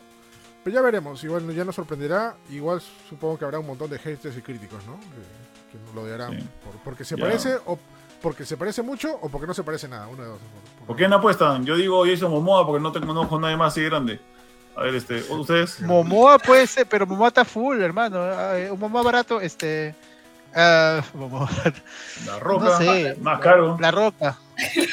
Pero 0.64 0.74
ya 0.74 0.82
veremos, 0.82 1.22
igual 1.22 1.54
ya 1.54 1.64
nos 1.64 1.74
sorprenderá. 1.76 2.36
Igual 2.50 2.82
supongo 3.08 3.38
que 3.38 3.44
habrá 3.44 3.58
un 3.60 3.66
montón 3.66 3.88
de 3.88 3.98
haters 3.98 4.36
y 4.36 4.42
críticos, 4.42 4.84
¿no? 4.84 4.98
Que, 4.98 5.72
que 5.78 5.84
nos 5.84 5.94
lo 5.94 6.02
odiarán 6.02 6.38
Sí. 6.40 6.48
por- 6.64 6.82
porque 6.82 7.04
se 7.04 7.16
Ya. 7.16 7.22
parece 7.24 7.56
o 7.66 7.78
porque 8.20 8.44
se 8.44 8.56
parece 8.56 8.82
mucho 8.82 9.16
o 9.22 9.28
porque 9.28 9.46
no 9.46 9.54
se 9.54 9.62
parece 9.62 9.86
nada. 9.88 10.08
Una 10.08 10.22
de 10.24 10.28
dos. 10.30 10.38
¿Por 10.86 10.96
qué 10.96 11.06
no 11.06 11.16
apuestan? 11.16 11.64
Yo 11.64 11.76
digo 11.76 12.04
Jason 12.04 12.30
Momoa 12.30 12.66
porque 12.66 12.82
no 12.82 12.90
tengo 12.90 13.12
no 13.14 13.28
con 13.28 13.40
nadie 13.42 13.56
más 13.56 13.72
así 13.74 13.82
grande. 13.84 14.18
A 14.74 14.82
ver, 14.82 14.94
este, 14.96 15.22
¿ustedes? 15.32 15.80
Momoa 15.82 16.38
puede 16.38 16.66
ser, 16.66 16.86
pero 16.86 17.06
Momoa 17.06 17.28
está 17.28 17.44
full, 17.44 17.80
hermano. 17.80 18.18
Ah, 18.20 18.58
eh, 18.58 18.70
Un 18.70 18.78
Momoa 18.80 19.02
barato, 19.02 19.40
este. 19.40 19.94
Ah, 20.56 21.02
Momoa. 21.14 21.48
La 22.26 22.38
Roca, 22.40 22.64
No 22.64 22.78
sé. 22.78 23.16
más 23.20 23.40
caro. 23.40 23.76
La 23.78 23.90
Roca. 23.92 24.38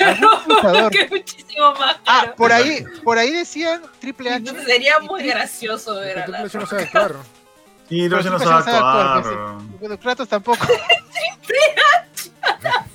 Algún 0.05 0.29
luchador. 0.47 0.91
que 0.91 1.01
es 1.01 1.09
muchísimo 1.11 1.73
más 1.73 1.95
Ah, 2.05 2.19
caro. 2.21 2.35
por 2.35 2.51
ahí, 2.51 2.83
por 3.03 3.17
ahí 3.17 3.31
decían 3.31 3.81
Triple 3.99 4.29
H. 4.29 4.37
Entonces 4.39 4.65
sería 4.65 4.99
muy 4.99 5.23
gracioso 5.23 5.95
ver 5.95 6.19
a 6.19 6.27
la 6.27 6.35
Triple 6.43 6.45
H 6.47 6.57
no 6.59 6.65
sabe 6.67 6.83
actuar. 6.83 7.15
Pero 7.89 8.09
pero 8.09 8.23
no 8.23 8.29
no 8.31 8.39
sabe 8.39 8.77
actuar. 8.77 9.23
Bueno, 9.79 9.99
Kratos 9.99 10.27
tampoco. 10.29 10.65
No 12.53 12.69
sabe 12.69 12.85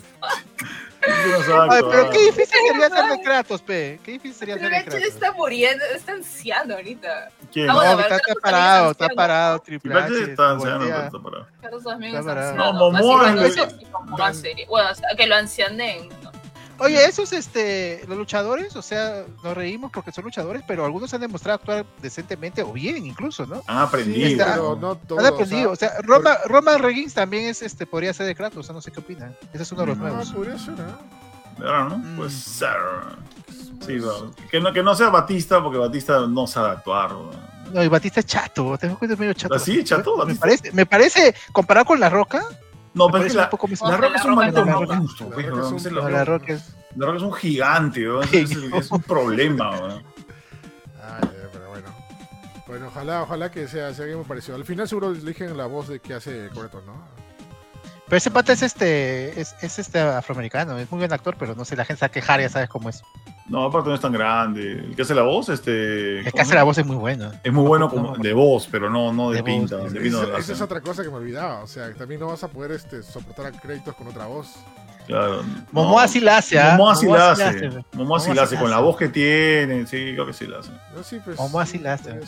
Ay, 1.01 1.81
pero 1.91 2.11
qué 2.11 2.19
difícil 2.27 2.47
sería 2.69 2.89
ser 2.91 3.05
de 3.19 3.23
Kratos, 3.23 3.63
pe. 3.63 4.01
Qué 4.05 4.13
difícil 4.13 4.35
sería 4.37 4.59
ser 4.59 4.71
de 4.71 4.85
Kratos. 4.85 5.03
está 5.03 5.33
muriendo, 5.33 5.85
está 5.95 6.13
anciano 6.13 6.75
ahorita. 6.75 7.31
¿Quién? 7.53 7.71
Ah, 7.71 7.75
bueno, 7.75 7.93
No, 7.95 8.01
está, 8.01 8.09
Kratos 8.19 8.29
está 8.29 8.41
parado, 8.43 8.73
también 8.73 8.89
es 8.89 8.91
está 8.91 9.05
anciano. 9.05 9.17
parado, 9.17 9.59
Triple 9.61 9.95
H. 9.95 10.05
H 10.05 10.31
está 10.31 10.51
anciano, 10.51 10.85
está 10.85 11.19
parado. 11.23 11.47
Carlos 11.63 11.85
también 11.85 12.15
Está 12.15 12.21
es 12.21 12.27
parado. 12.27 12.49
anciano. 12.51 12.73
No, 12.91 12.99
es 12.99 13.05
bueno, 14.67 14.93
que 15.17 15.27
lo 15.27 15.35
ancianen. 15.37 16.09
¿No? 16.79 16.85
Oye, 16.85 17.05
esos, 17.05 17.33
este, 17.33 18.05
los 18.09 18.17
luchadores, 18.17 18.75
o 18.77 18.83
sea, 18.83 19.25
nos 19.43 19.57
reímos 19.57 19.91
porque 19.93 20.13
son 20.13 20.25
luchadores, 20.25 20.63
pero 20.67 20.85
algunos 20.85 21.13
han 21.15 21.21
demostrado 21.21 21.57
actuar 21.57 21.85
decentemente 22.01 22.63
o 22.63 22.73
bien 22.73 23.05
incluso, 23.05 23.47
¿no? 23.47 23.63
Han 23.67 23.79
aprendido. 23.79 24.27
Sí, 24.27 24.33
está- 24.33 24.53
pero 24.55 24.77
no 24.81 24.95
todo. 24.97 25.19
Han 25.19 25.27
aprendido, 25.27 25.71
o 25.71 25.73
o 25.73 25.77
sea, 25.77 25.93
Roma, 26.03 26.37
Roman 26.47 26.81
Reigns 26.83 27.15
también 27.15 27.45
es, 27.47 27.63
este, 27.63 27.87
podría 27.87 28.13
ser 28.15 28.27
de 28.27 28.35
Kratos, 28.35 28.59
o 28.59 28.63
sea, 28.63 28.75
no 28.75 28.81
sé 28.81 28.91
qué 28.93 29.01
opinan. 29.01 29.37
Ese 29.53 29.63
es 29.65 29.73
uno 29.73 29.83
de 29.83 29.87
los 29.89 29.99
Mm, 29.99 30.01
sea, 30.01 30.09
nuevos. 30.11 30.29
no, 30.31 30.35
podría 30.37 30.59
ser. 30.59 30.75
Claro, 31.59 31.89
¿no? 31.91 31.99
Mm. 31.99 32.17
Pues 32.17 32.33
ser. 32.35 32.77
Sí, 33.87 33.99
va. 33.99 34.13
que, 34.51 34.61
no, 34.61 34.73
que 34.73 34.83
no 34.83 34.95
sea 34.95 35.09
Batista, 35.09 35.63
porque 35.63 35.79
Batista 35.79 36.27
no 36.29 36.47
sabe 36.47 36.71
actuar. 36.71 37.13
¿no? 37.13 37.31
No, 37.73 37.83
y 37.85 37.89
Batista 37.89 38.21
es 38.21 38.27
chato, 38.27 38.77
te 38.79 38.89
das 38.89 38.97
cuenta, 38.97 39.15
es 39.15 39.21
medio 39.21 39.33
chato. 39.35 39.55
¿Ah, 39.55 39.59
sí? 39.59 39.83
¿Chato, 39.85 40.17
Me 40.27 40.35
parece, 40.35 40.73
me 40.73 40.87
parece, 40.87 41.35
comparado 41.53 41.87
con 41.87 42.01
La 42.01 42.09
Roca, 42.11 42.43
No, 42.99 43.07
pero 43.11 43.25
es 43.25 43.33
que 43.33 43.39
un 43.39 43.43
la, 43.43 43.51
poco 43.51 43.69
la 43.69 43.97
Roca 43.97 44.17
es 44.19 44.25
un 44.25 44.35
maldito 44.35 44.67
monstruo. 44.67 45.31
La 45.31 45.37
Roca 45.37 45.51
¿no? 45.57 45.67
es 45.67 45.71
un- 45.73 45.77
Ese 45.79 45.91
No, 45.91 46.01
La 46.03 46.11
La 46.11 46.25
Roca- 46.25 46.39
Roca 46.39 46.53
es... 46.55 46.75
La 46.97 47.07
Roca 47.07 47.17
es 47.19 47.23
un 47.23 47.33
gigante, 47.33 48.01
¿no? 48.01 48.23
es, 48.23 48.91
un 48.91 49.03
problema. 49.03 49.71
¿no? 49.77 49.87
Ay, 49.95 50.03
eh, 51.33 51.49
pero 51.53 51.69
bueno. 51.69 51.89
Bueno, 52.67 52.87
ojalá, 52.89 53.23
ojalá 53.23 53.51
que 53.51 53.67
sea, 53.69 53.95
sea 53.95 54.03
alguien 54.03 54.19
muy 54.19 54.27
parecido. 54.27 54.57
Al 54.57 54.65
final 54.65 54.89
seguro 54.89 55.11
eligen 55.13 55.57
la 55.57 55.67
voz 55.67 55.89
de 55.89 56.01
que 56.01 56.15
hace 56.15 56.49
Kratos, 56.53 56.85
¿no? 56.85 56.95
Pero 58.07 58.17
ese 58.17 58.31
pata 58.31 58.53
es 58.55 58.63
este, 58.63 59.39
es, 59.41 59.55
es 59.61 59.79
este 59.79 60.01
afroamericano, 60.01 60.79
es 60.79 60.91
muy 60.91 60.99
buen 60.99 61.13
actor, 61.13 61.37
pero 61.39 61.55
no 61.55 61.65
sé, 61.67 61.77
la 61.77 61.85
gente 61.85 61.99
se 62.01 62.05
va 62.05 62.07
a 62.07 62.11
quejar, 62.11 62.41
ya 62.41 62.49
sabes 62.49 62.69
cómo 62.71 62.89
es. 62.89 63.03
No, 63.49 63.65
aparte 63.65 63.89
no 63.89 63.95
es 63.95 64.01
tan 64.01 64.13
grande. 64.13 64.73
El 64.73 64.95
que 64.97 65.03
hace 65.03 65.15
la 65.15 65.23
voz, 65.23 65.49
este. 65.49 66.19
El 66.19 66.25
que 66.25 66.31
¿cómo 66.33 66.43
hace 66.43 66.55
la 66.55 66.63
voz 66.65 66.77
es 66.79 66.87
muy 66.87 66.97
bueno. 66.97 67.31
Es 67.43 67.53
muy 67.53 67.67
bueno 67.67 67.87
No, 67.87 67.91
como 67.91 68.17
no. 68.17 68.23
de 68.23 68.33
voz, 68.35 68.69
pero 68.71 68.91
no, 68.91 69.13
no 69.13 69.31
de, 69.31 69.39
De 69.39 69.43
pinta. 69.43 69.77
voz. 69.79 69.93
de 69.93 70.01
pinta 70.01 70.23
Esa, 70.23 70.49
no 70.49 70.55
es 70.55 70.61
otra 70.61 70.81
cosa 70.83 71.03
que 71.03 71.09
me 71.09 71.17
olvidaba. 71.17 71.61
O 71.63 71.67
sea, 71.67 71.93
también 71.95 72.21
no 72.21 72.27
vas 72.29 72.43
a 72.45 72.49
poder 72.49 72.73
este, 72.73 73.03
soportar 73.03 73.47
a 73.47 73.53
Kratos 73.53 73.95
con 73.95 74.07
otra 74.09 74.27
voz. 74.27 74.55
Claro. 75.07 75.43
Momoa 75.73 76.03
No, 76.03 76.09
sí 76.09 76.21
la 76.21 76.37
hace, 76.37 76.61
¿ah? 76.61 76.73
Momoa 76.77 76.95
sí 76.95 77.07
la 77.07 77.31
hace. 77.33 77.71
Momoa 77.95 78.21
sí 78.21 78.35
la 78.35 78.43
hace. 78.43 78.57
Con 78.59 78.71
la 78.71 78.79
voz 78.81 78.97
que 78.99 79.09
tiene, 79.09 79.87
sí, 79.87 80.13
creo 80.13 80.27
que 80.27 80.35
sí 80.35 80.47
la 80.47 80.59
hace. 80.59 80.71
Yo 80.95 81.03
sí, 81.03 81.19
pues. 81.25 81.39
Momoa 81.39 81.65
sí 81.65 81.79
la 81.79 81.95
hace. 81.95 82.15
¿no? 82.15 82.21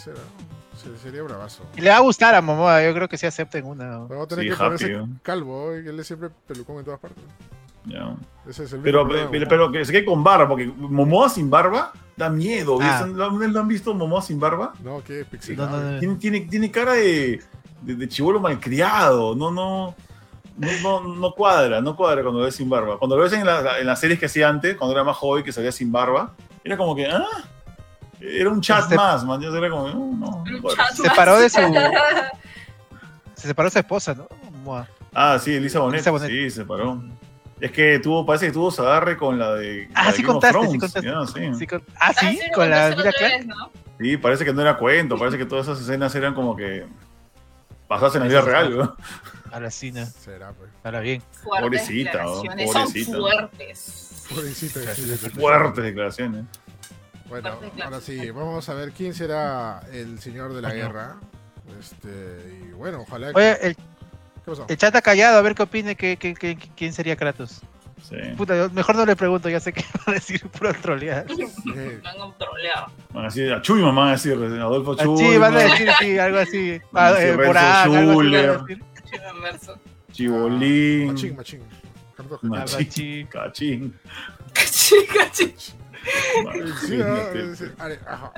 Sería 1.02 1.22
bravazo. 1.22 1.62
Y 1.76 1.82
le 1.82 1.90
va 1.90 1.96
a 1.96 2.00
gustar 2.00 2.34
a 2.34 2.40
Momoa, 2.40 2.82
yo 2.82 2.94
creo 2.94 3.06
que 3.06 3.18
sí 3.18 3.26
acepten 3.26 3.66
una. 3.66 3.84
¿no? 3.90 4.08
Pero 4.08 4.20
va 4.20 4.24
a 4.24 4.28
tener 4.28 4.44
Sí, 4.44 4.48
que 4.48 4.54
happy, 4.54 4.64
ponerse 4.64 4.92
¿no? 4.92 5.08
calvo, 5.22 5.72
¿eh? 5.74 5.84
él 5.86 6.00
es 6.00 6.06
siempre 6.06 6.30
pelucón 6.46 6.78
en 6.78 6.84
todas 6.86 6.98
partes. 7.00 7.22
Ya. 7.86 8.14
Ese 8.48 8.64
es 8.64 8.72
el 8.72 8.80
Pero, 8.80 9.02
problema. 9.06 9.30
pero, 9.30 9.48
pero 9.48 9.72
que 9.72 9.84
se 9.84 9.92
quede 9.92 10.04
con 10.04 10.22
barba, 10.24 10.48
porque 10.48 10.66
Momoa 10.66 11.28
sin 11.28 11.48
barba 11.50 11.92
da 12.16 12.28
miedo. 12.28 12.78
Ah. 12.80 13.06
¿Lo, 13.06 13.30
lo 13.30 13.60
han 13.60 13.68
visto 13.68 13.94
Momoa 13.94 14.22
sin 14.22 14.38
barba? 14.40 14.72
No, 14.82 15.02
qué 15.04 15.20
No, 15.20 15.30
pixelado. 15.30 15.80
no, 15.80 15.90
no. 15.92 15.98
Tiene, 15.98 16.14
tiene, 16.16 16.40
tiene 16.42 16.70
cara 16.70 16.92
de, 16.94 17.40
de, 17.82 17.94
de 17.94 18.08
chivolo 18.08 18.40
malcriado. 18.40 19.34
No, 19.34 19.50
no, 19.50 19.94
no, 20.56 20.68
no, 20.82 21.00
no 21.14 21.32
cuadra, 21.34 21.80
no 21.80 21.96
cuadra 21.96 22.22
cuando 22.22 22.40
lo 22.40 22.44
ves 22.46 22.56
sin 22.56 22.68
barba. 22.68 22.98
Cuando 22.98 23.16
lo 23.16 23.22
ves 23.22 23.32
en, 23.34 23.46
la- 23.46 23.78
en 23.78 23.86
las 23.86 24.00
series 24.00 24.18
que 24.18 24.26
hacía 24.26 24.48
antes, 24.48 24.76
cuando 24.76 24.94
era 24.94 25.04
más 25.04 25.16
joven, 25.16 25.42
que 25.44 25.52
salía 25.52 25.72
sin 25.72 25.90
barba, 25.92 26.34
era 26.64 26.76
como 26.76 26.94
que, 26.96 27.06
ah, 27.06 27.24
era 28.20 28.50
un 28.50 28.60
chat 28.60 28.82
Este- 28.82 28.96
más, 28.96 29.24
man. 29.24 29.42
Era 29.42 29.70
como, 29.70 29.88
no, 29.88 29.94
no, 29.94 30.44
no 30.44 30.70
Se 30.94 31.02
separó 31.02 31.38
de 31.38 31.48
su. 31.48 31.60
Se 33.34 33.48
separó 33.48 33.68
de 33.68 33.72
su 33.72 33.78
esposa, 33.78 34.14
¿no? 34.14 34.28
Ah, 35.14 35.38
sí, 35.40 35.54
Elisa 35.54 35.78
Bonet. 35.80 35.94
Elisa 36.00 36.10
Bonet. 36.10 36.28
Sí, 36.28 36.50
se 36.50 36.64
paró. 36.66 37.02
Es 37.60 37.70
que 37.72 37.98
tuvo, 37.98 38.24
parece 38.24 38.46
que 38.46 38.52
tuvo 38.52 38.70
se 38.70 38.80
agarre 38.82 39.16
con 39.16 39.38
la 39.38 39.54
de. 39.54 39.88
la 39.92 40.00
Ah, 40.02 40.10
de 40.10 40.16
sí 40.16 40.22
contaste, 40.22 40.58
sí 40.58 40.78
Thrones. 40.78 40.80
contaste. 40.80 41.08
Ya, 41.08 41.26
sí. 41.52 41.58
Sí, 41.58 41.66
con- 41.66 41.82
Ah, 41.96 42.06
Ah, 42.08 42.12
sí, 42.18 42.40
con 42.54 42.70
la 42.70 42.88
Emilia 42.88 43.12
vez, 43.20 43.46
¿no? 43.46 43.70
Sí, 43.98 44.16
parece 44.16 44.44
que 44.46 44.52
no 44.54 44.62
era 44.62 44.76
cuento, 44.78 45.18
parece 45.18 45.36
que 45.36 45.44
todas 45.44 45.66
esas 45.68 45.80
escenas 45.82 46.14
eran 46.14 46.34
como 46.34 46.56
que 46.56 46.86
pasadas 47.86 48.14
en 48.14 48.22
la 48.22 48.28
vida 48.28 48.40
real, 48.40 48.78
¿no? 48.78 48.96
A 49.52 49.60
la 49.60 49.70
cine, 49.70 50.06
Será, 50.06 50.52
pues. 50.52 50.70
ahora 50.84 51.00
bien. 51.00 51.22
Fuertes 51.42 51.82
Pobrecita, 51.82 52.22
¿no? 52.22 52.42
Pobrecita. 52.42 53.12
Son 53.12 53.20
fuertes. 53.20 54.26
Pobrecita. 54.30 54.80
Fuertes 55.38 55.84
declaraciones. 55.84 56.44
Bueno, 57.28 57.56
Fuertes 57.58 57.84
ahora 57.84 58.00
sí, 58.00 58.30
vamos 58.30 58.68
a 58.68 58.74
ver 58.74 58.92
quién 58.92 59.12
será 59.12 59.82
el 59.92 60.18
señor 60.20 60.54
de 60.54 60.62
la 60.62 60.72
guerra. 60.72 61.16
Este, 61.78 62.68
y 62.68 62.72
bueno, 62.72 63.02
ojalá. 63.02 63.32
Oye, 63.34 63.66
el. 63.66 63.76
El 64.68 64.76
chat 64.76 64.94
ha 64.96 65.02
callado, 65.02 65.38
a 65.38 65.42
ver 65.42 65.54
qué 65.54 65.62
opine, 65.62 65.94
que, 65.96 66.16
que- 66.16 66.34
que- 66.34 66.56
quién 66.76 66.92
sería 66.92 67.16
Kratos. 67.16 67.60
Sí. 68.08 68.16
Puta, 68.36 68.68
mejor 68.72 68.96
no 68.96 69.04
le 69.04 69.14
pregunto, 69.14 69.48
ya 69.50 69.60
sé 69.60 69.72
que 69.74 69.82
va 69.98 70.02
a 70.06 70.12
decir 70.12 70.40
puro 70.48 70.72
trolear. 70.74 71.26
Me 71.64 72.00
han 72.08 72.38
troleado. 72.38 72.86
Van 73.10 73.24
a 73.24 73.28
decir, 73.28 73.52
a 73.52 73.60
Chuy 73.60 73.82
mamá 73.82 74.00
van 74.02 74.08
a 74.08 74.12
decir, 74.12 74.32
Adolfo 74.32 74.96
Chuy. 74.96 75.18
Sí, 75.18 75.36
van 75.38 75.54
a 75.54 75.58
decir 75.60 75.90
sí, 75.98 76.18
algo 76.18 76.38
así. 76.38 76.80
Van 76.92 77.04
a 77.04 77.08
Ah, 77.08 77.12
decir 77.12 77.28
eh, 77.28 77.32
algo 77.32 77.50
así 77.52 77.90
van 77.90 78.08
a 78.08 78.12
Schuller. 78.12 78.60
decir. 78.60 78.84
Chivo 79.10 79.36
inmerso. 79.36 79.78
Chibolín. 80.12 81.06
machín, 81.08 81.36
machín. 81.36 81.62
Machín. 82.42 83.26
Cachín. 83.26 83.98
Sí, 84.54 84.94
Machín, 86.44 87.02
ah, 87.02 87.30
este. 87.34 87.56
sí. 87.56 87.64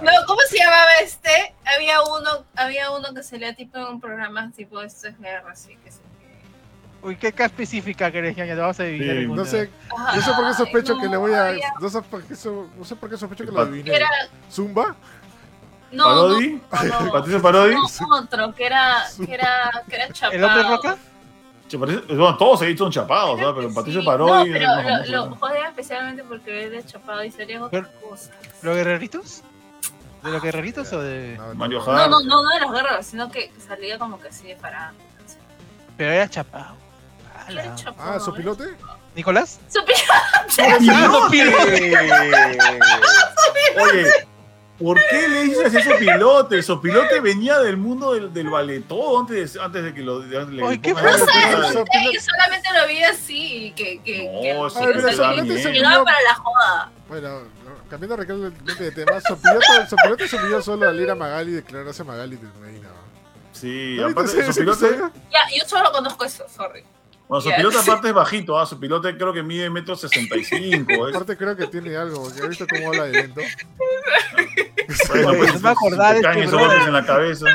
No, 0.02 0.10
¿cómo 0.26 0.40
se 0.48 0.58
llamaba 0.58 0.90
este? 1.02 1.54
Había 1.64 2.02
uno, 2.02 2.44
había 2.56 2.90
uno 2.90 3.14
que 3.14 3.22
salía 3.22 3.54
tipo 3.54 3.78
en 3.78 3.84
un 3.84 4.00
programa 4.00 4.50
tipo 4.54 4.82
esto 4.82 5.08
es 5.08 5.18
guerra, 5.20 5.52
así 5.52 5.76
que 5.84 5.90
se 5.92 6.00
Uy, 7.02 7.16
qué 7.16 7.32
cara 7.32 7.46
específica 7.46 8.12
que 8.12 8.18
eres, 8.18 8.36
ñaña, 8.36 8.54
te 8.54 8.60
vamos 8.60 8.78
a 8.78 8.84
adivinar 8.84 9.16
Sí, 9.16 9.26
No 9.26 9.44
sé, 9.44 9.70
no 10.14 10.22
sé 10.22 10.32
por 10.34 10.46
qué 10.46 10.54
sospecho 10.54 10.94
Ay, 10.94 11.00
que 11.00 11.04
no, 11.06 11.10
le 11.10 11.16
voy 11.16 11.34
a. 11.34 11.54
No 11.80 11.88
sé 11.88 12.02
por 12.02 12.22
qué, 12.22 12.36
so- 12.36 12.68
no 12.78 12.84
sé 12.84 12.94
por 12.96 13.10
qué 13.10 13.16
sospecho 13.16 13.44
que 13.44 13.50
lo 13.50 13.60
adiviné. 13.60 13.96
Era, 13.96 14.08
¿Zumba? 14.50 14.94
no, 15.90 16.04
¿Parodi? 16.04 16.52
no. 16.52 17.12
¿Patricio 17.12 17.42
Parodi? 17.42 17.74
No, 17.74 18.16
otro, 18.16 18.54
que 18.54 18.66
era, 18.66 19.04
que 19.24 19.34
era, 19.34 19.70
que 19.88 19.96
era 19.96 20.08
chapado. 20.12 20.32
¿El 20.38 20.44
hombre 20.44 20.62
roca? 20.62 20.98
Bueno, 21.78 22.36
todos 22.36 22.60
se 22.60 22.76
son 22.76 22.90
chapados, 22.92 23.40
¿sabes? 23.40 23.54
Pero 23.56 23.74
Patricio 23.74 24.00
Sí. 24.00 24.06
Parodi 24.06 24.50
No, 24.50 24.54
pero 24.54 25.04
lo, 25.06 25.36
lo 25.36 25.54
especialmente 25.68 26.22
porque 26.22 26.64
él 26.64 26.74
es 26.74 26.86
chapado 26.86 27.24
y 27.24 27.30
sería 27.30 27.62
otra 27.64 27.88
cosa. 28.08 28.30
¿Los 28.62 28.76
guerreritos? 28.76 29.42
¿De 30.22 30.30
los 30.30 30.42
guerreritos 30.42 30.92
o 30.92 31.00
de.? 31.00 31.36
No, 31.36 31.48
no, 31.48 31.54
Mario. 31.54 31.82
No, 31.84 32.08
no, 32.08 32.20
no, 32.20 32.42
no 32.42 32.48
de 32.50 32.60
los 32.60 32.72
guerreros, 32.72 33.06
sino 33.06 33.30
que 33.30 33.50
salía 33.58 33.98
como 33.98 34.20
que 34.20 34.28
así 34.28 34.46
de 34.46 34.56
parado. 34.56 34.94
Pero 35.96 36.12
era 36.12 36.28
chapado. 36.28 36.81
¿Quién 37.46 37.58
era 37.58 37.68
Ala. 37.68 37.74
chapado, 37.76 38.12
Ah, 38.12 38.16
eh? 38.16 38.20
¿Sopilote? 38.20 38.64
¿Nicolás? 39.14 39.60
¡Pilote! 41.30 41.94
Oye, 43.82 44.06
¿por 44.78 44.98
qué 45.10 45.28
le 45.28 45.42
dices 45.44 45.74
eso 45.74 45.90
pilote? 45.98 46.56
El 46.56 46.62
sopilote 46.62 47.20
venía 47.20 47.58
del 47.60 47.76
mundo 47.76 48.14
del, 48.14 48.32
del 48.32 48.48
ballet 48.50 48.82
todo 48.86 49.20
antes 49.20 49.52
de, 49.54 49.60
antes 49.60 49.84
de 49.84 49.94
que 49.94 50.00
lo 50.02 50.20
de- 50.20 50.44
le 50.46 50.66
Ay, 50.66 50.78
¿qué 50.78 50.92
No 50.94 51.00
sé, 51.00 51.24
Eh, 51.80 52.10
yo 52.14 52.20
solamente 52.20 52.68
lo 52.80 52.86
vi 52.88 53.02
así, 53.04 53.72
que, 53.76 54.00
que, 54.02 54.24
No, 54.24 54.40
que, 54.40 54.48
llegaba 55.72 56.04
para 56.04 56.20
la 56.22 56.34
joda. 56.34 56.90
Bueno, 57.08 57.28
no, 57.40 57.88
cambiando 57.90 58.16
radicalmente 58.16 58.74
de 58.82 58.90
tema, 58.92 59.20
Sopilote, 59.20 59.86
Sopilote 59.88 60.28
se 60.28 60.38
pidió 60.38 60.62
solo 60.62 60.88
al 60.88 60.98
ir 61.00 61.10
a 61.10 61.14
Magali 61.14 61.52
y 61.52 61.54
declararse 61.56 62.02
Magali 62.04 62.36
de 62.36 62.48
Medina. 62.60 62.88
Sí, 63.52 63.96
¿No 63.98 64.06
viste 64.06 64.20
aparte 64.20 64.40
ese 64.40 64.52
sopilote? 64.52 64.98
Ya, 65.30 65.40
yo 65.56 65.68
solo 65.68 65.92
conozco 65.92 66.24
eso, 66.24 66.44
sorry. 66.48 66.82
Bueno, 67.40 67.44
Ya. 67.44 67.50
sopilote 67.50 67.78
aparte 67.78 68.08
es 68.08 68.14
bajito, 68.14 68.58
ah, 68.58 68.66
sopilote 68.66 69.16
creo 69.16 69.32
que 69.32 69.42
mide 69.42 69.70
metro 69.70 69.96
sesenta 69.96 70.36
y 70.36 70.44
cinco. 70.44 71.06
Aparte 71.06 71.36
creo 71.36 71.56
que 71.56 71.66
tiene 71.66 71.96
algo, 71.96 72.22
porque 72.24 72.40
he 72.40 72.48
visto 72.48 72.66
cómo 72.68 72.88
habla 72.88 73.04
de 73.04 73.12
lento. 73.12 73.40
Bueno, 75.08 75.28
Oye, 75.30 75.38
pues, 75.38 75.62
no 75.62 75.70
me 75.70 75.76
caen 76.22 76.38
este 76.38 76.40
esos 76.40 76.50
brother. 76.52 76.68
golpes 76.68 76.86
en 76.86 76.92
la 76.92 77.06
cabeza. 77.06 77.46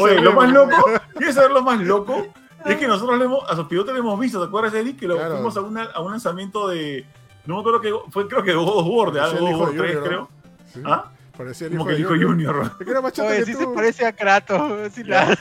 Oye, 0.00 0.20
lo 0.20 0.32
más 0.32 0.52
loco, 0.52 0.84
¿quieres 1.16 1.34
saber 1.34 1.50
lo 1.50 1.62
más 1.62 1.80
loco? 1.80 2.26
Es 2.64 2.76
que 2.76 2.86
nosotros 2.88 3.18
le 3.18 3.24
hemos, 3.24 3.48
a 3.50 3.56
Sopilote 3.56 3.92
le 3.92 4.00
hemos 4.00 4.18
visto, 4.18 4.40
¿te 4.40 4.46
acuerdas, 4.46 4.74
Eric? 4.74 4.98
Que 4.98 5.06
lo 5.06 5.16
Claro. 5.16 5.34
fuimos 5.36 5.56
a, 5.56 5.60
una- 5.60 5.84
a 5.84 6.00
un 6.00 6.10
lanzamiento 6.10 6.68
de. 6.68 7.06
No 7.46 7.54
me 7.54 7.60
acuerdo 7.60 7.80
que 7.80 7.92
fue, 8.10 8.28
creo 8.28 8.42
que 8.42 8.52
God 8.52 8.68
of 8.68 8.86
War, 8.88 9.12
de 9.12 9.20
algo, 9.20 9.38
God 9.40 9.50
hijo 9.50 9.62
of 9.62 9.72
de 9.72 9.78
War 9.80 9.86
3, 9.88 9.96
Junior, 9.96 10.08
creo. 10.08 10.30
Sí, 10.74 10.80
¿Ah? 10.84 11.04
Parecía 11.36 11.68
el 11.68 11.76
Como 11.76 11.84
hijo 11.84 11.90
que 11.90 11.96
dijo 11.96 12.08
Junior. 12.10 12.30
Junior. 12.56 12.72
Es 12.80 12.84
que 12.84 12.90
era 12.90 13.00
más 13.00 13.12
chato 13.12 13.28
Oye, 13.28 13.38
que 13.38 13.44
sí 13.46 13.52
tú. 13.52 13.58
se 13.60 13.66
parece 13.68 14.06
a 14.06 14.12
Kratos. 14.12 14.60
la- 15.06 15.36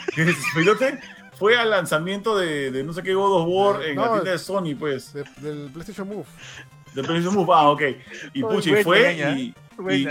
Sopilote 0.53 0.99
fue 1.38 1.57
al 1.57 1.69
lanzamiento 1.69 2.38
de, 2.38 2.72
de 2.72 2.84
no 2.84 2.93
sé 2.93 3.03
qué 3.03 3.14
God 3.14 3.41
of 3.41 3.47
War 3.47 3.84
en 3.84 3.95
la 3.97 4.05
No, 4.07 4.11
tienda 4.14 4.31
de 4.31 4.39
Sony, 4.39 4.76
pues. 4.77 5.14
De- 5.14 5.23
del 5.38 5.69
PlayStation 5.72 6.07
Move. 6.07 6.26
De 6.93 7.03
PlayStation 7.03 7.35
Move. 7.35 7.53
Ah, 7.53 7.69
ok. 7.69 7.81
Y 8.34 8.41
buena, 8.41 8.84
fue 8.84 9.15
ya. 9.15 9.31
y, 9.31 9.53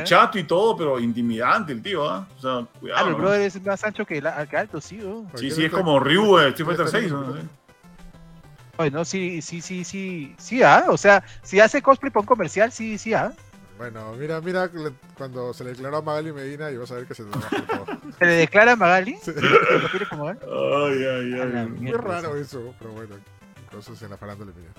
chato 0.04 0.38
y 0.38 0.44
todo, 0.44 0.76
pero 0.76 1.00
intimidante 1.00 1.72
el 1.72 1.82
tío, 1.82 2.08
¿ah? 2.08 2.26
O 2.38 2.40
sea, 2.40 2.50
Ah, 2.58 2.66
cuidado. 2.78 3.06
el 3.06 3.12
¿no? 3.12 3.18
brother 3.18 3.40
es 3.42 3.62
más 3.64 3.82
ancho 3.84 4.04
que, 4.06 4.22
la, 4.22 4.46
que 4.46 4.56
alto, 4.56 4.80
sí. 4.80 5.00
oh. 5.02 5.26
Sí, 5.34 5.50
sí, 5.50 5.64
es 5.64 5.72
como 5.72 5.98
Ryu 5.98 6.36
de 6.36 6.48
Street 6.50 6.66
Fighter 6.68 6.88
6. 6.88 7.10
¿no? 7.12 7.34
Oye, 8.78 8.90
no, 8.90 9.04
sí, 9.06 9.40
sí, 9.40 9.62
sí, 9.62 9.84
sí, 9.84 10.34
sí, 10.38 10.62
ah, 10.62 10.84
o 10.88 10.98
sea, 10.98 11.24
si 11.42 11.58
hace 11.60 11.80
cosplay 11.80 12.12
para 12.12 12.20
un 12.20 12.26
comercial, 12.26 12.70
sí, 12.70 12.98
sí, 12.98 13.14
ah. 13.14 13.32
Bueno, 13.78 14.12
mira, 14.14 14.40
mira 14.40 14.70
cuando 15.18 15.52
se 15.52 15.62
le 15.64 15.70
declaró 15.70 15.98
a 15.98 16.02
Magali 16.02 16.32
Medina 16.32 16.70
y 16.70 16.76
vas 16.78 16.90
a 16.90 16.94
ver 16.94 17.06
que 17.06 17.14
se 17.14 17.24
te 17.24 17.30
va 17.30 17.36
a 17.36 17.40
bajar 17.40 17.66
todo. 17.66 17.84
Se 18.18 18.24
le 18.24 18.32
declara 18.32 18.72
a 18.72 18.76
Magali. 18.76 19.18
Sí. 19.22 19.32
¿Lo 19.34 19.88
quiere 19.90 20.06
como 20.08 20.30
él? 20.30 20.38
Ay, 20.42 21.04
ay, 21.04 21.40
A 21.40 21.42
ay. 21.60 21.66
Muy 21.68 21.80
mierda, 21.80 22.22
raro 22.22 22.36
eso, 22.36 22.74
pero 22.78 22.92
bueno, 22.92 23.16
cosas 23.70 24.00
en 24.02 24.10
la 24.10 24.16
farándula. 24.16 24.52
mira. 24.56 24.70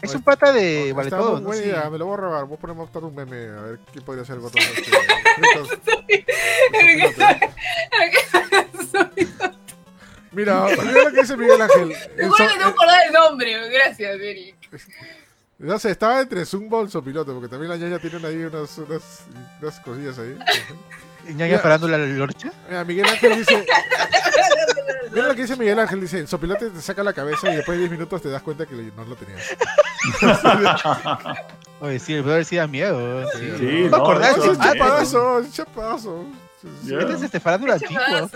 Es 0.00 0.14
un 0.14 0.22
pata 0.22 0.52
de 0.52 0.92
vale 0.94 1.10
todo, 1.10 1.32
muy 1.32 1.40
¿no? 1.40 1.46
buena 1.48 1.82
Sí. 1.82 1.90
me 1.90 1.98
lo 1.98 2.06
voy 2.06 2.14
a 2.14 2.18
robar. 2.18 2.44
Voy 2.46 2.56
a 2.56 2.60
poner 2.60 2.76
más 2.76 2.90
tarde 2.92 3.08
un 3.08 3.14
meme 3.16 3.48
a 3.48 3.60
ver 3.62 3.78
quién 3.92 4.04
podría 4.04 4.24
ser 4.24 4.36
el 4.36 4.40
botón. 4.42 4.62
este, 4.62 4.90
Mira, 10.32 10.66
mira 10.66 11.04
lo 11.04 11.10
que 11.10 11.20
dice 11.20 11.36
Miguel 11.36 11.60
Ángel. 11.62 11.92
El 12.16 12.24
Igual 12.26 12.38
so- 12.38 12.44
me 12.44 12.50
tengo 12.50 12.64
que 12.64 12.70
acordar 12.70 13.06
el 13.06 13.12
nombre, 13.12 13.68
gracias, 13.70 14.20
Eric. 14.20 14.56
No 15.58 15.76
sé, 15.78 15.90
estaba 15.90 16.20
entre 16.20 16.46
Zumba 16.46 16.82
y 16.82 16.88
Sopilote, 16.88 17.32
porque 17.32 17.48
también 17.48 17.70
la 17.70 17.76
ñaña 17.76 17.98
tienen 17.98 18.24
ahí 18.24 18.44
unas, 18.44 18.78
unas, 18.78 19.24
unas 19.60 19.80
cosillas 19.80 20.16
ahí. 20.18 20.38
ñaña 21.34 21.58
farándula 21.58 21.98
la 21.98 22.06
lorcha. 22.06 22.52
Mira, 22.68 22.84
Miguel 22.84 23.06
Ángel 23.06 23.38
dice. 23.38 23.66
Mira 25.12 25.26
lo 25.28 25.34
que 25.34 25.42
dice 25.42 25.56
Miguel 25.56 25.80
Ángel: 25.80 26.00
dice, 26.00 26.20
el 26.20 26.28
sopilote 26.28 26.70
te 26.70 26.80
saca 26.80 27.02
la 27.02 27.12
cabeza 27.12 27.52
y 27.52 27.56
después 27.56 27.76
de 27.76 27.80
10 27.80 27.90
minutos 27.90 28.22
te 28.22 28.28
das 28.30 28.40
cuenta 28.42 28.66
que 28.66 28.74
no 28.74 29.04
lo 29.04 29.16
tenías. 29.16 29.56
Oye, 31.80 31.98
sí, 31.98 32.14
el 32.14 32.22
brother 32.22 32.44
sí 32.44 32.54
da 32.56 32.68
miedo. 32.68 33.28
Sí, 33.32 33.52
Sí, 33.58 33.88
no 33.90 34.08
me 34.08 34.14
no, 34.14 34.20
eso 34.20 34.42
ese 35.40 35.48
es 35.48 35.54
chapadazo. 35.54 36.24
Sí, 36.62 36.68
sí. 36.82 36.90
Ya. 36.90 36.98
Este 37.00 37.14
es 37.14 37.22
este 37.22 37.40
farándula 37.40 37.74
antiguo, 37.74 37.94
chapadazo, 38.00 38.28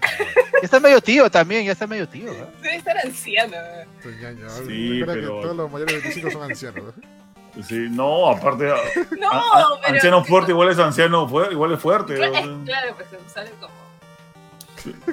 Ya 0.00 0.60
está 0.62 0.80
medio 0.80 1.00
tío 1.00 1.30
también, 1.30 1.64
ya 1.66 1.72
está 1.72 1.86
medio 1.86 2.08
tío. 2.08 2.32
¿eh? 2.32 2.46
Debe 2.62 2.76
estar 2.76 2.96
anciano. 2.98 3.56
Tu 4.02 4.10
ñaña. 4.10 4.48
Sí, 4.50 5.00
Recuerda 5.00 5.14
pero- 5.14 5.36
que 5.36 5.42
todos 5.42 5.56
los 5.56 5.70
mayores 5.72 5.94
de 5.94 6.00
25 6.00 6.30
son 6.30 6.42
ancianos. 6.50 6.84
¿no? 6.96 7.62
Sí, 7.62 7.86
no, 7.90 8.30
aparte, 8.30 8.70
a- 8.70 8.74
No, 9.18 9.30
a- 9.30 9.38
a- 9.38 9.66
pero. 9.82 9.94
anciano 9.94 10.24
fuerte 10.24 10.52
igual 10.52 10.68
es 10.70 10.78
anciano, 10.78 11.28
fuerte, 11.28 11.54
igual 11.54 11.72
es 11.72 11.80
fuerte. 11.80 12.14
Claro, 12.16 12.32
claro, 12.64 12.94
pues 12.96 13.08
sale 13.32 13.50
como. 13.60 13.72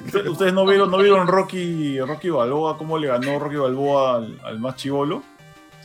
Ustedes- 0.04 0.28
Ustedes 0.28 0.52
no 0.52 0.64
vieron, 0.66 0.90
no 0.90 0.98
vieron 0.98 1.26
Rocky, 1.26 2.00
Rocky 2.00 2.30
Balboa, 2.30 2.78
cómo 2.78 2.98
le 2.98 3.08
ganó 3.08 3.38
Rocky 3.38 3.56
Balboa 3.56 4.16
al, 4.16 4.40
al 4.44 4.58
más 4.60 4.76
chivolo. 4.76 5.22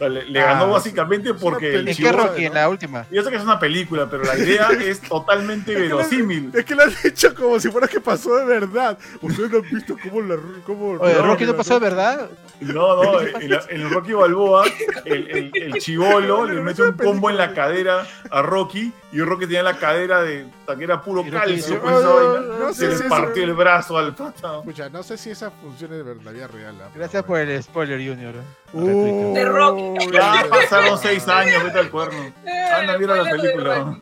Sea, 0.02 0.10
le, 0.10 0.26
le 0.26 0.42
Ah, 0.42 0.54
ganó 0.54 0.72
básicamente 0.72 1.32
porque 1.36 1.76
el 1.76 1.88
¿En. 1.88 2.14
Rocky? 2.18 2.46
En 2.46 2.54
la 2.56 2.68
última. 2.70 3.06
Yo 3.12 3.22
sé 3.22 3.30
que 3.30 3.36
es 3.36 3.44
una 3.44 3.60
película, 3.60 4.10
pero 4.10 4.24
la 4.24 4.36
idea 4.38 4.70
es 4.84 5.00
totalmente 5.02 5.76
verosímil. 5.76 6.50
Es 6.56 6.66
que 6.66 6.74
lo 6.74 6.82
han 6.84 6.94
hecho 7.04 7.36
como 7.36 7.60
si 7.60 7.70
fuera 7.70 7.88
que 7.88 8.02
pasó 8.02 8.36
de 8.38 8.46
verdad. 8.46 8.98
Ustedes 9.22 9.52
no 9.52 9.58
han 9.60 9.70
visto 9.70 9.96
cómo 10.02 10.22
la. 10.22 10.38
Cómo 10.66 10.94
Oye, 11.00 11.14
No, 11.14 11.22
Rocky 11.28 11.46
no 11.46 11.56
pasó 11.56 11.76
de 11.76 11.82
verdad. 11.82 12.30
No, 12.62 13.04
no, 13.04 13.22
en, 13.22 13.50
la- 13.50 13.64
en 13.70 13.82
el 13.82 13.90
Rocky 13.92 14.14
Balboa, 14.14 14.66
el, 15.06 15.28
el, 15.30 15.52
el 15.54 15.74
chivolo 15.82 16.46
le 16.46 16.62
mete 16.62 16.82
un 16.84 16.94
combo 16.94 17.30
en 17.30 17.38
la 17.38 17.54
cadera 17.54 18.06
a 18.30 18.42
Rocky 18.42 18.92
y 19.12 19.20
Rocky 19.22 19.46
tenía 19.46 19.64
la 19.64 19.78
cadera 19.78 20.22
de 20.22 20.46
que 20.78 20.84
era 20.86 21.02
puro 21.02 21.24
calcio, 21.30 21.82
pues, 21.82 21.94
"Ah, 21.96 22.40
no 22.60 22.74
Se 22.74 22.80
sé 22.86 22.88
le 22.88 22.96
si 22.98 23.04
partió 23.10 23.44
eso- 23.44 23.52
el 23.52 23.54
brazo 23.54 23.98
al 23.98 24.16
pata. 24.16 24.60
Escucha, 24.60 24.90
no 24.90 25.04
sé 25.04 25.18
si 25.18 25.32
esa 25.32 25.52
funciona 25.52 25.96
de 25.96 26.04
verdad, 26.04 26.22
la 26.24 26.32
vida 26.32 26.48
real. 26.48 26.76
Gracias 26.96 27.24
por 27.24 27.40
el 27.40 27.62
spoiler, 27.62 27.98
Junior. 28.00 28.36
Uh, 28.74 29.34
De 29.34 29.46
Rocky. 29.46 30.12
Ya 30.14 30.46
pasaron 30.50 30.98
seis 30.98 31.28
años, 31.28 31.64
vete 31.64 31.80
al 31.80 31.90
cuerno. 31.92 32.32
Anda, 32.78 32.98
mira 32.98 33.16
la 33.18 33.30
película. 33.30 33.76
Al 33.76 33.82
cuerno. 33.84 34.02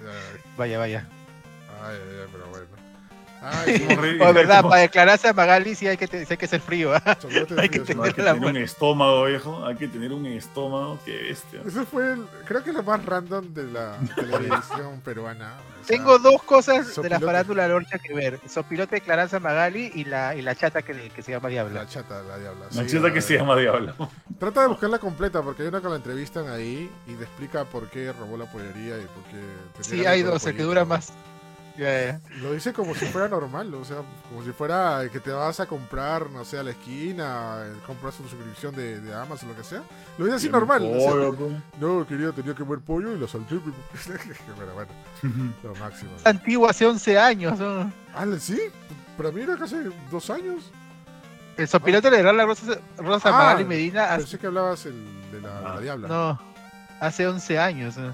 Ay, 0.00 0.40
Vaya, 0.56 0.78
vaya. 0.78 1.06
ay, 1.84 1.96
ay, 1.96 2.26
pero 2.30 2.43
bueno. 2.43 2.43
Ay. 3.44 3.86
Oh, 4.20 4.32
verdad, 4.32 4.62
para 4.62 4.82
declararse 4.82 5.28
a 5.28 5.32
Magali 5.32 5.74
sí 5.74 5.86
hay 5.86 5.96
que, 5.96 6.06
te- 6.08 6.24
sí 6.24 6.32
hay 6.32 6.36
que 6.36 6.46
ser 6.46 6.60
frío. 6.60 6.94
¿ah? 6.94 7.02
Hay 7.58 7.68
que 7.68 7.80
frío, 7.80 7.96
No, 7.96 8.02
hay 8.04 8.12
que 8.12 8.22
La 8.22 8.34
tener 8.34 8.48
un 8.50 8.56
estómago, 8.56 9.24
viejo. 9.26 9.64
Hay 9.66 9.76
que 9.76 9.88
tener 9.88 10.12
un 10.12 10.26
estómago. 10.26 10.98
Qué 11.04 11.22
bestia. 11.22 11.60
Ese 11.66 11.84
fue, 11.84 12.12
el, 12.12 12.26
creo 12.46 12.62
que 12.64 12.72
lo 12.72 12.82
más 12.82 13.04
random 13.04 13.52
de 13.52 13.64
la 13.64 13.96
televisión 14.14 15.00
peruana. 15.04 15.54
o 15.82 15.84
sea, 15.84 15.96
Tengo 15.96 16.18
dos 16.18 16.42
cosas 16.42 16.94
de 17.00 17.08
la 17.08 17.20
farándula 17.20 17.68
Lorcha 17.68 17.98
que 17.98 18.14
ver. 18.14 18.40
Sopilote 18.48 18.96
declararse 18.96 19.36
a 19.36 19.40
Magali 19.40 19.90
y 19.94 20.04
la, 20.04 20.34
y 20.34 20.42
la 20.42 20.54
chata 20.54 20.82
que, 20.82 21.10
que 21.10 21.22
se 21.22 21.32
llama 21.32 21.48
Diabla. 21.48 21.82
La 21.82 21.88
chata, 21.88 22.22
la 22.22 22.38
diabla. 22.38 22.66
La 22.72 22.88
sí, 22.88 22.98
la- 22.98 23.12
que 23.12 23.20
se 23.20 23.34
llama 23.36 23.56
Diablo. 23.56 23.94
Trata 24.38 24.62
de 24.62 24.68
buscarla 24.68 24.98
completa 24.98 25.42
porque 25.42 25.62
hay 25.62 25.68
una 25.68 25.80
que 25.80 25.88
la 25.88 25.96
entrevistan 25.96 26.48
ahí 26.48 26.90
y 27.06 27.12
le 27.14 27.24
explica 27.24 27.64
por 27.64 27.88
qué 27.90 28.12
robó 28.12 28.36
la 28.36 28.46
pollería 28.50 28.98
y 28.98 29.02
por 29.06 29.22
qué. 29.24 29.40
Sí, 29.82 30.06
hay 30.06 30.22
de 30.22 30.30
dos, 30.30 30.44
el 30.46 30.56
que 30.56 30.62
dura 30.62 30.84
más. 30.84 31.12
Lo 32.40 32.52
dice 32.52 32.72
como 32.72 32.94
si 32.94 33.04
fuera 33.06 33.26
normal, 33.28 33.74
o 33.74 33.84
sea, 33.84 33.96
como 34.28 34.44
si 34.44 34.52
fuera 34.52 35.02
que 35.12 35.18
te 35.18 35.30
vas 35.32 35.58
a 35.58 35.66
comprar, 35.66 36.30
no 36.30 36.44
sé, 36.44 36.58
a 36.58 36.62
la 36.62 36.70
esquina, 36.70 37.56
eh, 37.64 37.72
compras 37.86 38.18
una 38.20 38.28
suscripción 38.28 38.74
de, 38.76 39.00
de 39.00 39.12
Amazon, 39.14 39.48
lo 39.48 39.56
que 39.56 39.64
sea. 39.64 39.82
Lo 40.16 40.24
dice 40.26 40.36
así 40.36 40.48
normal. 40.48 40.82
o 40.84 41.00
sea, 41.00 41.10
Pollo, 41.10 41.50
no, 41.80 42.06
quería, 42.06 42.30
tenía 42.30 42.54
que 42.54 42.62
comer 42.64 42.78
pollo 42.80 43.12
y 43.12 43.18
lo 43.18 43.26
salté. 43.26 43.56
Pero 44.06 44.74
bueno, 44.74 44.90
lo 45.64 45.74
máximo. 45.74 46.10
Antiguo, 46.24 46.68
hace 46.68 46.86
11 46.86 47.18
años. 47.18 47.58
¿no? 47.58 47.92
Ah, 48.14 48.24
¿sí? 48.38 48.60
Para 49.16 49.30
mí 49.32 49.42
era 49.42 49.56
casi 49.56 49.76
dos 50.10 50.30
años. 50.30 50.70
El 51.56 51.68
sopilote 51.68 52.10
le 52.10 52.16
regala 52.18 52.44
rosas, 52.46 52.78
rosas 52.98 53.26
a 53.26 53.28
Ah, 53.28 53.38
Magali 53.38 53.64
Medina 53.64 54.04
hace, 54.06 54.22
Pensé 54.22 54.38
que 54.38 54.46
hablabas 54.48 54.86
el, 54.86 54.94
de 55.30 55.40
la, 55.40 55.60
la 55.60 55.74
Ah, 55.74 55.80
diabla. 55.80 56.08
no, 56.08 56.40
hace 57.00 57.26
11 57.28 57.58
años. 57.58 57.96
¿no? 57.96 58.12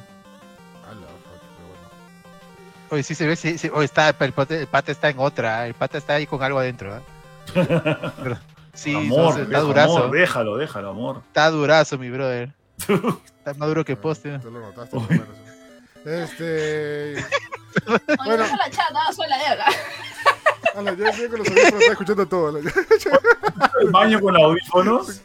Oye, 2.91 3.03
sí 3.03 3.15
se 3.15 3.27
ve, 3.27 3.37
sí, 3.37 3.57
sí, 3.59 3.71
oye, 3.73 3.85
está, 3.85 4.09
el, 4.09 4.33
pata, 4.33 4.55
el 4.57 4.67
pata 4.67 4.91
está 4.93 5.09
en 5.09 5.19
otra, 5.19 5.67
el 5.67 5.75
pata 5.75 5.99
está 5.99 6.15
ahí 6.15 6.27
con 6.27 6.43
algo 6.43 6.59
adentro. 6.59 7.01
Pero- 7.55 8.39
sí, 8.75 8.95
amor, 8.95 9.19
no, 9.19 9.31
está 9.31 9.45
viejo, 9.45 9.65
durazo, 9.65 9.99
amor, 9.99 10.11
déjalo, 10.11 10.57
déjalo, 10.57 10.91
amor. 10.91 11.23
está 11.29 11.51
durazo, 11.51 11.99
mi 11.99 12.11
brother. 12.11 12.53
Está 13.41 13.55
más 13.55 13.69
duro 13.69 13.85
que 13.85 13.97
poste. 13.97 14.39
Tú 14.39 14.51
lo 14.51 14.61
notaste, 14.61 14.97
menos. 14.99 15.29
Este. 16.05 17.15
Bueno. 18.25 18.45
la 18.57 18.71
chata, 18.71 19.13
soy 19.15 19.29
la 19.29 19.39
diabla. 19.39 19.65
Ala, 20.77 20.93
yo 20.93 21.11
yo 21.11 21.29
con 21.31 21.39
los 21.39 21.49
audífonos 21.49 21.73
estaba 21.75 21.93
escuchando 21.93 22.27
todo. 22.27 22.59
El 22.59 23.91
baño 23.91 24.21
con 24.21 24.37
audífonos. 24.37 25.23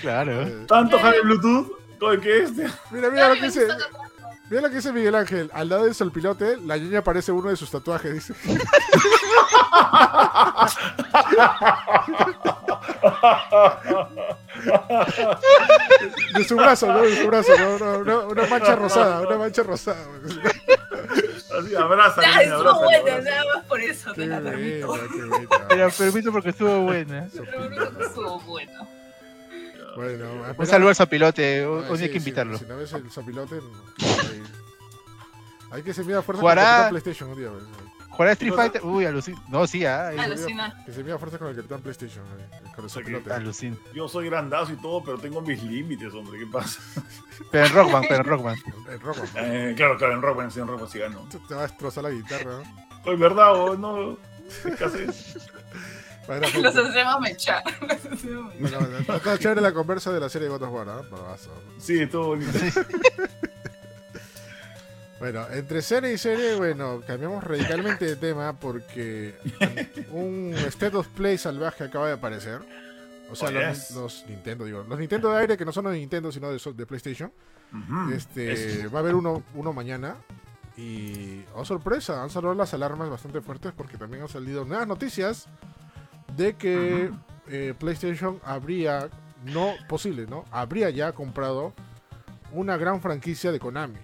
Claro. 0.00 0.42
Eh, 0.42 0.64
Tanto 0.66 0.98
jale 0.98 1.20
Bluetooth. 1.22 1.72
Todo 1.98 2.12
el 2.12 2.20
que 2.20 2.42
este. 2.42 2.66
Mira, 2.90 3.10
mira 3.10 3.28
lo 3.28 3.34
que 3.34 3.42
dice. 3.42 3.66
Mira 4.50 4.62
lo 4.62 4.68
que 4.70 4.76
dice 4.76 4.92
Miguel 4.92 5.14
Ángel. 5.14 5.50
Al 5.52 5.68
lado 5.68 5.84
del 5.84 5.94
solpilote, 5.94 6.56
la 6.58 6.76
ñoña 6.76 7.00
aparece 7.00 7.32
uno 7.32 7.50
de 7.50 7.56
sus 7.56 7.70
tatuajes, 7.70 8.14
dice. 8.14 8.34
De 16.34 16.44
su 16.44 16.56
brazo, 16.56 16.86
¿no? 16.86 17.02
De 17.02 17.16
su 17.16 17.26
brazo, 17.26 17.52
¿no? 17.58 17.78
No, 17.78 18.04
no, 18.04 18.28
una 18.28 18.46
mancha 18.46 18.76
rosada, 18.76 19.20
una 19.26 19.38
mancha 19.38 19.62
rosada. 19.62 20.04
Así, 21.58 21.74
abraza, 21.74 22.22
Ya, 22.22 22.28
niña, 22.28 22.42
estuvo 22.42 22.58
abraza, 22.70 22.78
buena, 22.84 22.98
abraza. 22.98 23.30
nada 23.30 23.44
más 23.54 23.64
por 23.64 23.80
eso 23.80 24.12
te 24.12 24.26
la 24.26 24.40
buena, 24.40 24.50
permito. 24.50 24.92
qué 25.12 25.24
buena. 25.24 25.68
Te 25.68 25.76
la 25.76 25.88
permito 25.90 26.32
porque 26.32 26.48
estuvo 26.50 26.80
buena. 26.82 27.28
Bueno. 29.98 30.26
Bueno, 30.34 30.54
Un 30.58 30.66
saludo 30.66 30.88
al 30.90 30.96
zapilote, 30.96 31.66
un, 31.66 31.84
Ah, 31.84 31.90
un 31.90 31.96
sí, 31.96 32.02
día 32.04 32.06
hay 32.06 32.12
que 32.12 32.20
sí, 32.20 32.28
invitarlo. 32.28 32.58
Si 32.58 32.64
no 32.66 32.76
ves 32.76 32.92
el 32.92 33.10
zapilote, 33.10 33.56
hay, 34.00 34.42
hay 35.70 35.82
que 35.82 35.92
se 35.92 36.04
mida 36.04 36.22
fuerza 36.22 36.40
Jugará- 36.40 36.62
con 36.62 36.70
el 36.70 36.76
Capitán 36.76 36.90
PlayStation 36.90 37.30
un 37.30 37.38
día. 37.38 37.50
¿Jugará 38.10 38.32
Street 38.32 38.52
Fighter? 38.54 38.84
Uy, 38.84 39.04
alucina. 39.04 39.40
No, 39.48 39.66
sí, 39.66 39.84
ah, 39.84 40.08
ahí- 40.08 40.18
Alucina. 40.18 40.82
Que 40.84 40.92
se 40.92 41.04
mida 41.04 41.18
fuerza 41.18 41.38
con 41.38 41.48
el 41.48 41.56
Capitán 41.56 41.80
PlayStation, 41.82 42.24
eh, 42.38 42.60
con 42.74 42.84
el 42.84 42.90
zapilote. 42.90 43.32
alucina. 43.32 43.76
Yo 43.94 44.08
soy 44.08 44.26
grandazo 44.28 44.72
y 44.72 44.76
todo, 44.76 45.04
pero 45.04 45.18
tengo 45.18 45.40
mis 45.40 45.62
límites, 45.62 46.12
hombre. 46.14 46.38
¿Qué 46.38 46.46
pasa? 46.46 46.80
Pero 47.52 47.66
en 47.66 47.72
Rockman, 47.72 48.02
pero 48.08 48.16
en 48.22 48.24
Rockman. 48.24 48.56
Rojo, 49.00 49.22
¿no? 49.34 49.40
Eh, 49.40 49.74
claro, 49.76 49.96
claro, 49.96 50.14
en 50.14 50.22
Rockman, 50.22 50.50
sí, 50.50 50.58
en 50.60 50.66
Rockman 50.66 50.88
sí 50.88 50.98
gano. 50.98 51.28
Te 51.48 51.54
va 51.54 51.60
a 51.60 51.66
destrozar 51.68 52.02
la 52.04 52.10
guitarra, 52.10 52.58
¿no? 52.58 52.86
Oye, 53.04 53.16
¿verdad 53.16 53.54
o 53.54 53.76
no? 53.76 54.16
¿Qué 54.76 54.84
haces? 54.84 55.36
Los 56.62 56.76
hacemos 56.76 57.20
mechar. 57.20 57.62
Está 59.08 59.38
chévere 59.38 59.60
la 59.60 59.72
conversa 59.72 60.12
de 60.12 60.20
la 60.20 60.28
serie 60.28 60.48
God 60.48 60.62
of 60.62 60.72
War. 60.72 60.86
Bravazo. 61.10 61.50
Sí, 61.78 62.06
todo 62.06 62.28
bonito. 62.28 62.52
Bueno, 65.18 65.48
entre 65.50 65.82
serie 65.82 66.12
y 66.12 66.18
serie, 66.18 66.54
bueno, 66.54 67.02
cambiamos 67.04 67.42
radicalmente 67.42 68.04
de 68.04 68.14
tema 68.14 68.52
porque 68.52 69.34
un 70.12 70.54
State 70.68 70.96
of 70.96 71.08
Play 71.08 71.36
salvaje 71.38 71.82
acaba 71.82 72.06
de 72.06 72.12
aparecer. 72.12 72.60
O 73.28 73.34
sea, 73.34 73.48
Oh, 73.48 73.50
los, 73.52 73.88
yes. 73.88 73.90
los 73.96 74.24
Nintendo, 74.28 74.64
digo, 74.64 74.84
los 74.88 74.96
Nintendo 74.96 75.32
de 75.32 75.38
aire 75.40 75.56
que 75.56 75.64
no 75.64 75.72
son 75.72 75.84
los 75.84 75.92
de 75.92 75.98
Nintendo, 75.98 76.30
sino 76.30 76.50
de, 76.52 76.60
de 76.72 76.86
PlayStation. 76.86 77.32
Ujú. 77.72 78.12
Este, 78.12 78.52
Eso. 78.82 78.90
va 78.92 79.00
a 79.00 79.02
haber 79.02 79.16
uno, 79.16 79.42
uno 79.54 79.72
mañana. 79.72 80.14
Y, 80.76 81.42
oh 81.52 81.64
sorpresa, 81.64 82.22
han 82.22 82.30
salido 82.30 82.54
las 82.54 82.72
alarmas 82.72 83.10
bastante 83.10 83.40
fuertes 83.40 83.72
porque 83.76 83.98
también 83.98 84.22
han 84.22 84.28
salido 84.28 84.64
nuevas 84.64 84.86
noticias 84.86 85.48
de 86.38 86.54
que 86.56 87.10
eh, 87.48 87.74
PlayStation 87.78 88.40
habría, 88.44 89.08
no 89.44 89.74
posible, 89.88 90.26
¿no? 90.26 90.44
Habría 90.50 90.88
ya 90.90 91.12
comprado 91.12 91.74
una 92.52 92.76
gran 92.78 93.00
franquicia 93.02 93.52
de 93.52 93.58
Konami. 93.60 93.98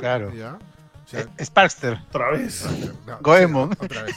Claro. 0.00 0.32
¿Ya? 0.34 0.58
O 1.04 1.08
sea, 1.08 1.20
Eh, 1.38 1.44
Sparkster. 1.44 1.98
Otra 2.08 2.30
vez. 2.32 2.66
no, 3.06 3.18
Goemon. 3.22 3.70
sí, 3.72 3.84
otra 3.86 4.02
vez. 4.02 4.16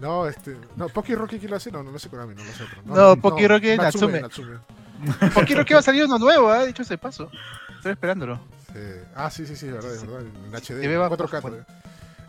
No, 0.00 0.26
este. 0.26 0.56
No, 0.76 0.88
Poki 0.88 1.14
Rocky, 1.14 1.38
¿quién 1.38 1.50
lo 1.50 1.56
hace? 1.56 1.70
No, 1.72 1.82
no 1.82 1.90
lo 1.92 1.98
sé 1.98 2.08
Konami, 2.08 2.34
no 2.34 2.42
lo 2.44 2.52
sé 2.52 2.64
otro. 2.64 2.82
No, 2.84 3.16
Poki 3.20 3.46
Rocky 3.46 3.76
Natsume. 3.76 4.20
Natsume. 4.20 4.58
Natsume. 5.00 5.30
¿Por 5.34 5.64
qué 5.64 5.74
va 5.74 5.80
a 5.80 5.82
salir 5.82 6.04
uno 6.04 6.18
nuevo? 6.18 6.50
Ah, 6.50 6.64
dicho 6.64 6.82
ese 6.82 6.98
paso. 6.98 7.30
Estoy 7.76 7.92
esperándolo. 7.92 8.40
Sí. 8.72 8.78
Ah, 9.14 9.30
sí, 9.30 9.46
sí, 9.46 9.54
sí, 9.56 9.66
es 9.66 9.72
verdad, 9.72 9.94
es 9.94 10.06
verdad. 10.06 10.22
En 10.22 10.54
HD. 10.54 10.98
Bajo- 10.98 11.16
4K. 11.16 11.40
bueno. 11.40 11.56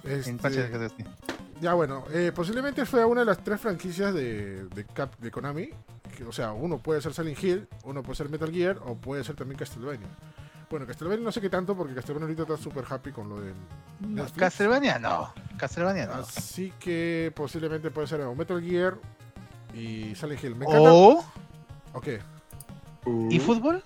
Este, 0.04 0.30
En. 0.30 0.38
Ya 1.62 1.74
bueno, 1.74 2.06
eh, 2.14 2.32
posiblemente 2.34 2.86
fue 2.86 3.04
una 3.04 3.22
de 3.22 3.26
las 3.26 3.44
tres 3.44 3.60
franquicias 3.60 4.14
de, 4.14 4.66
de, 4.66 4.86
Cap, 4.86 5.18
de 5.20 5.30
Konami. 5.30 5.70
que, 6.16 6.24
o 6.24 6.32
sea, 6.32 6.54
uno 6.54 6.78
puede 6.78 7.02
ser 7.02 7.14
Silent 7.14 7.44
Hill, 7.44 7.68
uno 7.84 8.02
puede 8.02 8.16
ser 8.16 8.30
Metal 8.30 8.52
Gear 8.52 8.78
o 8.86 8.96
puede 8.96 9.24
ser 9.24 9.36
también 9.36 9.58
Castlevania. 9.58 10.08
Bueno, 10.70 10.86
Castlevania 10.86 11.24
no 11.24 11.32
sé 11.32 11.42
qué 11.42 11.50
tanto 11.50 11.76
porque 11.76 11.96
Castlevania 11.96 12.26
ahorita 12.28 12.44
está 12.44 12.58
súper 12.58 12.86
happy 12.88 13.12
con 13.12 13.28
lo 13.28 13.42
de. 13.42 13.54
Castlevania 14.38 15.00
no. 15.00 15.34
Castlevania 15.58 16.06
no. 16.06 16.14
Así 16.14 16.72
que 16.80 17.34
posiblemente 17.36 17.90
puede 17.90 18.08
ser 18.08 18.22
o 18.22 18.36
Metal 18.36 18.62
Gear 18.62 18.96
y 19.74 20.14
Silent 20.16 20.44
Hill. 20.44 20.56
Me 20.56 20.66
encanta. 20.66 20.94
O. 20.94 21.26
Ok. 21.94 22.08
¿Y 23.30 23.40
fútbol? 23.40 23.84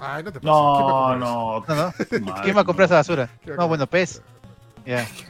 Ay, 0.00 0.22
no 0.24 0.32
te 0.32 0.40
pases. 0.40 0.42
¿Quién 0.42 0.52
va 0.52 1.12
a 1.12 1.16
No, 1.16 1.60
no. 1.60 2.42
¿Quién 2.42 2.56
va 2.56 2.60
a 2.60 2.64
comprar 2.64 2.86
esa 2.86 2.96
basura? 2.96 3.30
¿Quién 3.42 3.52
va 3.56 3.62
a 3.62 3.64
No, 3.64 3.68
bueno, 3.68 3.86
pez. 3.86 4.20
Ya. 4.88 5.02
eso? 5.02 5.24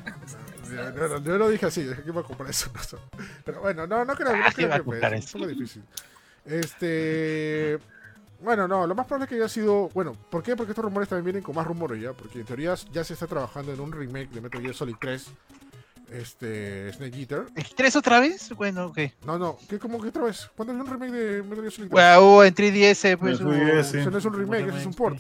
Yo, 0.71 1.09
no- 1.09 1.23
yo 1.23 1.39
no 1.39 1.49
dije 1.49 1.67
así, 1.67 1.83
dije 1.83 2.03
que 2.03 2.09
iba 2.11 2.21
a 2.21 2.25
comprar 2.25 2.51
eso. 2.51 2.71
no. 2.93 2.99
Pero 3.45 3.61
bueno, 3.61 3.87
no, 3.87 4.05
no 4.05 4.15
creo, 4.15 4.29
Ah, 4.35 4.51
creo 4.55 4.55
¿quién 4.55 4.71
va 4.71 4.75
a 4.75 4.79
que 4.79 4.85
pues, 4.85 5.01
comprar 5.01 5.15
es 5.15 5.35
un 5.35 5.41
poco 5.41 5.53
difícil. 5.53 5.83
Este. 6.45 7.79
Bueno, 8.41 8.69
no, 8.69 8.87
lo 8.87 8.95
más 8.95 9.07
probable 9.07 9.25
es 9.25 9.29
que 9.31 9.35
haya 9.37 9.49
sido. 9.49 9.89
Bueno, 9.95 10.13
¿por 10.31 10.43
qué? 10.43 10.55
Porque 10.55 10.73
estos 10.73 10.85
rumores 10.85 11.09
también 11.09 11.25
vienen 11.25 11.43
con 11.43 11.55
más 11.55 11.67
rumores 11.67 12.01
ya. 12.01 12.13
Porque 12.13 12.41
en 12.41 12.47
teoría 12.47 12.75
ya 12.93 13.03
se 13.05 13.15
está 13.15 13.27
trabajando 13.27 13.73
en 13.73 13.81
un 13.81 13.91
remake 13.93 14.31
de 14.31 14.41
Metal 14.41 14.61
Gear 14.61 14.75
Solid 14.75 14.95
3. 15.01 15.27
Este. 16.13 16.93
Snake 16.93 17.19
Eater. 17.19 17.47
¿El 17.55 17.67
3 17.75 17.97
otra 17.97 18.21
vez? 18.21 18.51
Bueno, 18.57 18.87
ok. 18.87 18.99
No, 19.27 19.39
no, 19.39 19.59
¿qué, 19.69 19.79
¿cómo 19.79 20.01
que 20.01 20.09
otra 20.09 20.23
vez? 20.25 20.49
¿Cuándo 20.57 20.73
es 20.73 20.81
un 20.81 20.87
remake 20.87 21.13
de 21.13 21.43
Metal 21.43 21.59
Gear 21.61 21.73
Solid 21.73 21.89
3? 21.89 21.91
Bueno, 21.91 22.21
hubo 22.23 22.45
en 22.45 22.55
3DS, 22.55 23.17
pues. 23.19 23.41
En 23.41 23.47
hubo- 23.47 23.53
3DS. 23.53 23.95
Eso 24.01 24.11
no 24.11 24.19
es 24.19 24.25
un 24.25 24.33
remake, 24.35 24.69
eso 24.69 24.77
es 24.79 24.87
un 24.87 24.95
port. 24.95 25.19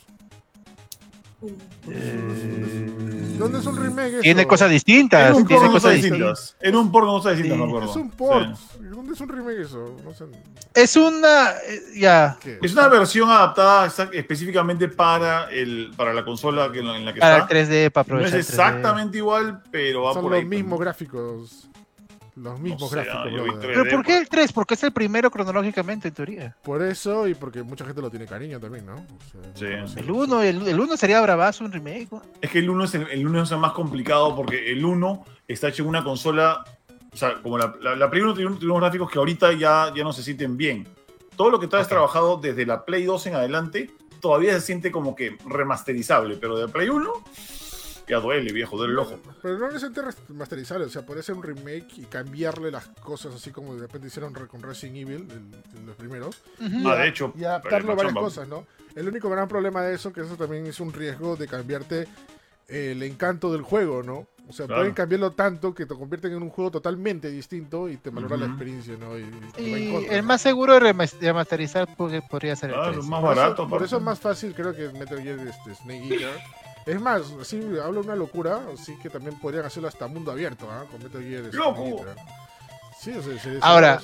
¿Dónde 3.39 3.59
es 3.61 3.67
un 3.67 3.77
remake? 3.77 4.13
eso? 4.15 4.21
Tiene 4.23 4.47
cosas 4.47 4.71
distintas. 4.71 5.31
En 5.31 5.37
un 5.37 5.47
Tiene 5.47 5.61
porno 5.63 5.73
cosas 5.75 5.95
distintas. 5.95 6.19
distintas. 6.41 6.57
En 6.61 6.77
un 6.77 6.91
porno 6.93 7.13
cosas 7.13 7.37
distintas, 7.37 7.57
Sí. 7.59 7.63
me 7.63 7.69
acuerdo. 7.69 7.91
Es 7.91 7.97
un 7.97 8.11
port. 8.11 8.57
Sí. 8.57 8.79
¿Dónde 8.89 9.13
es 9.13 9.21
un 9.21 9.29
remake 9.29 9.61
eso? 9.61 9.97
No 10.05 10.13
sé. 10.15 10.25
Es 10.75 10.97
una. 10.97 11.51
eh, 11.69 11.81
Ya. 11.97 12.37
¿Qué? 12.41 12.59
Es 12.61 12.73
una 12.73 12.89
versión 12.89 13.31
adaptada 13.31 13.87
específicamente 14.13 14.89
para 14.89 15.49
el 15.51 15.93
para 15.97 16.13
la 16.13 16.25
consola 16.25 16.71
que, 16.73 16.81
en 16.81 17.05
la 17.05 17.15
que 17.15 17.21
Para 17.21 17.37
está. 17.39 17.49
3D, 17.49 17.91
para 17.91 18.09
No 18.09 18.19
es 18.21 18.27
aprovechar. 18.33 18.39
el 18.39 18.45
3D. 18.45 18.49
exactamente 18.49 19.19
igual, 19.19 19.63
pero 19.71 20.03
va 20.03 20.15
Son 20.15 20.23
por 20.23 20.33
los 20.33 20.41
ahí. 20.41 20.45
mismos 20.47 20.81
gráficos. 20.81 21.69
Los 22.41 22.61
mismos 22.61 22.91
sé, 22.91 22.97
gráficos. 23.05 23.25
3D. 23.33 23.61
¿Pero 23.61 23.91
por 23.97 24.05
qué 24.05 24.19
el 24.19 24.29
3? 24.29 24.53
Porque 24.53 24.75
es 24.75 24.83
el 24.85 24.93
primero 24.93 25.31
cronológicamente, 25.31 26.09
en 26.09 26.15
teoría. 26.15 26.57
Por 26.63 26.83
eso 26.83 27.27
y 27.29 27.35
porque 27.35 27.63
mucha 27.63 27.85
gente 27.85 28.01
lo 28.01 28.11
tiene 28.11 28.27
cariño 28.27 28.61
también, 28.61 28.87
¿no? 28.87 28.95
O 28.97 29.57
sea, 29.57 29.87
Sí. 29.87 29.95
no 29.95 30.01
El 30.01 30.11
1, 30.11 30.43
el, 30.43 30.69
el 30.69 30.81
1 30.81 30.97
sería 30.97 31.21
bravazo, 31.21 31.65
un 31.65 31.73
remake. 31.73 32.09
¿no? 32.13 32.23
Es 32.41 32.51
que 32.51 32.59
el 32.61 32.71
1 32.71 32.85
es 32.85 32.95
el, 32.95 33.09
el 33.11 33.27
1 33.27 33.43
es 33.43 33.51
el 33.51 33.59
más 33.59 33.73
complicado 33.73 34.35
porque 34.37 34.71
el 34.73 34.85
1 34.85 35.25
está 35.47 35.69
hecho 35.69 35.83
en 35.83 35.89
una 35.89 36.05
consola. 36.05 36.65
O 37.13 37.17
sea, 37.17 37.41
como 37.43 37.57
la, 37.59 37.75
la, 37.81 37.97
la 37.97 38.11
Play 38.11 38.23
1 38.23 38.35
tiene, 38.35 38.51
un- 38.51 38.59
tiene 38.59 38.71
unos 38.73 38.83
gráficos 38.83 39.11
que 39.11 39.19
ahorita 39.19 39.53
ya, 39.55 39.93
ya 39.97 40.05
no 40.05 40.13
se 40.13 40.23
sienten 40.23 40.57
bien. 40.57 40.87
Todo 41.37 41.51
lo 41.51 41.59
que 41.59 41.65
está 41.67 41.81
Ok. 41.81 41.89
trabajado 41.89 42.37
desde 42.37 42.67
la 42.67 42.85
Play 42.85 43.05
2 43.05 43.27
en 43.29 43.35
adelante 43.35 43.91
todavía 44.21 44.53
se 44.55 44.61
siente 44.61 44.91
como 44.91 45.15
que 45.15 45.37
remasterizable, 45.47 46.37
pero 46.37 46.59
de 46.59 46.69
Play 46.69 46.89
1 46.89 47.11
ya 48.09 48.19
duele, 48.21 48.53
viejo, 48.53 48.77
duele 48.77 48.93
el 48.95 48.99
ojo. 48.99 49.19
Pero 49.43 49.59
no 49.59 49.71
necesita 49.71 50.11
remasterizar, 50.29 50.81
o 50.81 50.89
sea, 50.89 51.05
puede 51.05 51.23
ser 51.23 51.35
un 51.35 51.43
remake 51.43 51.89
y 51.99 52.05
cambiarle 52.05 52.71
las 52.71 52.89
cosas 52.89 53.35
así 53.35 53.51
como 53.51 53.75
de 53.75 53.83
repente 53.83 54.07
hicieron 54.09 54.33
con 54.33 54.63
Resident 54.63 54.97
Evil, 54.97 55.29
el- 55.31 55.87
los 55.87 55.97
primeros. 55.97 56.43
Ah, 56.87 56.95
de 56.97 57.09
hecho, 57.09 57.33
Y 57.37 57.45
adaptarlo 57.45 57.77
a 57.79 57.81
pero 57.81 57.97
varias 57.97 58.07
chamba. 58.15 58.21
cosas, 58.23 58.49
¿no? 58.49 58.67
El 58.95 59.09
único 59.09 59.29
gran 59.31 59.47
problema 59.49 59.83
de 59.83 59.95
eso, 59.95 60.13
que 60.13 60.23
eso 60.23 60.37
también 60.37 60.67
es 60.67 60.81
un 60.81 60.93
riesgo 60.93 61.37
de 61.37 61.47
cambiarte 61.47 62.09
el 62.67 63.03
encanto 63.03 63.53
del 63.53 63.63
juego, 63.63 64.03
¿no? 64.03 64.27
O 64.49 64.53
sea, 64.53 64.67
Claro. 64.67 64.81
pueden 64.83 64.95
cambiarlo 64.95 65.33
tanto 65.33 65.75
que 65.75 65.85
te 65.85 65.95
convierten 65.95 66.33
en 66.33 66.43
un 66.43 66.49
juego 66.49 66.71
totalmente 66.71 67.31
distinto 67.31 67.87
y 67.89 67.99
te 67.99 68.09
valora 68.09 68.37
la 68.39 68.47
experiencia, 68.47 68.97
¿no? 68.99 69.19
Y, 69.19 69.23
y 69.59 69.73
en 69.75 69.89
Y 69.89 69.93
contra, 69.93 70.15
el 70.17 70.21
¿no? 70.23 70.27
más 70.29 70.41
seguro 70.41 70.73
de 70.75 70.81
remas- 70.81 71.19
de 71.19 71.27
remasterizar 71.27 71.87
porque 71.97 72.23
podría 72.23 72.57
ser 72.57 72.71
el 72.71 72.77
Claro, 72.77 72.93
3. 72.93 73.05
más 73.07 73.21
Por 73.21 73.33
eso- 73.33 73.41
barato. 73.43 73.69
Por 73.69 73.83
eso 73.83 73.97
es 73.99 74.03
más 74.03 74.19
fácil, 74.19 74.55
creo 74.55 74.75
que 74.75 74.89
Metal 74.99 75.21
Gear 75.23 75.39
este, 75.41 75.75
Snake 75.75 76.15
Eater. 76.15 76.41
Es 76.89 77.01
más, 77.01 77.23
así 77.41 77.61
hablo 77.85 78.01
una 78.01 78.17
locura, 78.17 78.61
así 78.73 78.97
que 78.97 79.11
también 79.11 79.39
podrían 79.39 79.67
hacerlo 79.67 79.89
hasta 79.89 80.07
mundo 80.09 80.33
abierto, 80.33 80.71
¿ah? 80.71 80.85
Con 80.91 81.03
Metal 81.03 81.23
Gear 81.23 81.43
Snake 81.43 81.57
¡Loco! 81.57 82.05
Sí, 82.99 83.11
o 83.13 83.23
sea, 83.23 83.39
sería- 83.39 83.61
Ahora-. 83.63 84.01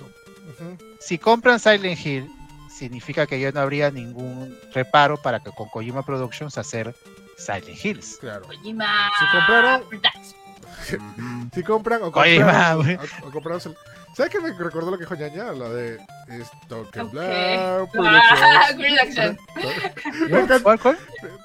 Si 1.00 1.16
compran 1.18 1.58
Silent 1.58 1.98
Hill, 2.04 2.30
significa 2.70 3.26
que 3.26 3.40
ya 3.40 3.50
no 3.52 3.60
habría 3.60 3.90
ningún 3.90 4.54
reparo 4.74 5.16
para 5.16 5.40
que 5.40 5.50
con 5.52 5.68
Kojima 5.70 6.04
Productions 6.04 6.58
hacer 6.58 6.94
Silent 7.38 7.82
Hills. 7.84 8.18
Claro. 8.20 8.46
Kojima. 8.46 9.10
Si 9.18 9.24
compraron-. 9.36 9.84
Si 11.54 11.62
compran 11.62 12.02
o 12.02 12.12
compraron, 12.12 12.82
güey. 12.82 12.96
o, 12.96 13.38
o 13.38 13.60
¿Sabes 14.16 14.30
qué 14.30 14.40
me 14.40 14.52
recordó 14.52 14.90
lo 14.92 14.96
que 14.98 15.04
dijo 15.04 15.14
Ñaña? 15.16 15.52
La 15.52 15.68
de 15.68 15.98
Stoke 16.44 17.00
Ok. 17.00 17.10
Black 17.12 17.88
Ah. 17.98 18.66
Me 18.76 18.88
encanta- 20.40 20.62
¿Cuál, 20.62 20.78
cuál? 20.80 20.98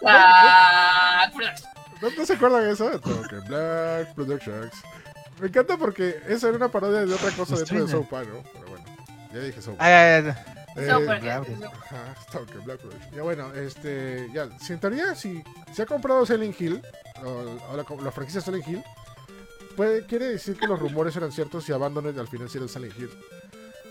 Ah. 0.05 1.31
¿No, 2.01 2.09
no 2.11 2.25
se 2.25 2.33
acuerdan 2.33 2.63
de 2.63 2.71
eso? 2.71 2.89
Token 2.99 3.43
Black 3.47 4.13
Productions. 4.13 4.71
Me 5.39 5.47
encanta 5.47 5.77
porque 5.77 6.21
esa 6.27 6.47
era 6.47 6.57
una 6.57 6.67
parodia 6.69 7.05
de 7.05 7.13
otra 7.13 7.31
cosa 7.31 7.53
Me 7.53 7.59
dentro 7.59 7.85
de. 7.85 7.91
Soap 7.91 8.11
¿no? 8.11 8.43
Pero 8.53 8.67
bueno, 8.67 8.85
ya 9.33 9.39
dije 9.39 9.61
Soap. 9.61 9.77
Eh, 9.81 10.35
Black 12.65 12.79
Productions. 12.79 13.15
Ya 13.15 13.21
bueno, 13.23 13.53
este, 13.53 14.29
ya, 14.33 14.47
si 14.59 14.73
en 14.73 14.79
teoría, 14.79 15.15
si 15.15 15.43
se 15.73 15.81
ha 15.81 15.85
comprado 15.85 16.25
Silent 16.25 16.59
Hill, 16.61 16.81
o, 17.23 17.29
o 17.71 17.75
la, 17.77 17.83
la 18.03 18.11
franquicia 18.11 18.39
Silent 18.41 18.67
Hill, 18.67 18.83
puede, 19.79 20.05
quiere 20.05 20.25
decir 20.25 20.57
que 20.57 20.67
los 20.67 20.77
rumores 20.77 21.15
eran 21.15 21.31
ciertos 21.31 21.69
y 21.69 21.71
Abandoned 21.71 22.17
al 22.19 22.27
final 22.27 22.49
sí 22.49 22.57
era 22.57 22.65
el 22.65 22.69
Silent 22.69 22.99
Hill. 22.99 23.09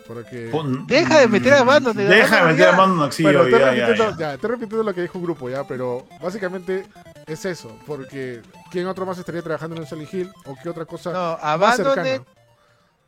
Porque... 0.06 0.48
Pon- 0.52 0.86
Deja 0.86 1.20
de 1.20 1.28
meter 1.28 1.54
a 1.54 1.60
Abandoned, 1.60 2.06
Deja 2.08 2.36
de 2.44 2.52
meter 2.52 2.68
a 2.68 2.70
ya. 2.70 2.74
Abandoned, 2.76 3.12
sí, 3.12 3.22
bueno, 3.22 3.44
estoy, 3.44 3.58
ya, 3.60 3.70
repitiendo, 3.70 4.10
ya. 4.10 4.16
ya, 4.18 4.34
estoy 4.34 4.50
repitiendo 4.50 4.82
lo 4.82 4.94
que 4.94 5.00
dijo 5.02 5.18
un 5.18 5.24
grupo 5.24 5.48
ya, 5.48 5.64
pero 5.66 6.06
básicamente 6.20 6.86
es 7.26 7.44
eso, 7.46 7.74
porque 7.86 8.42
¿quién 8.70 8.86
otro 8.86 9.06
más 9.06 9.18
estaría 9.18 9.40
trabajando 9.40 9.76
en 9.76 9.82
un 9.82 9.88
Silent 9.88 10.12
Hill? 10.12 10.30
¿O 10.44 10.54
qué 10.62 10.68
otra 10.68 10.84
cosa 10.84 11.10
No, 11.12 11.38
Abandoned, 11.40 12.20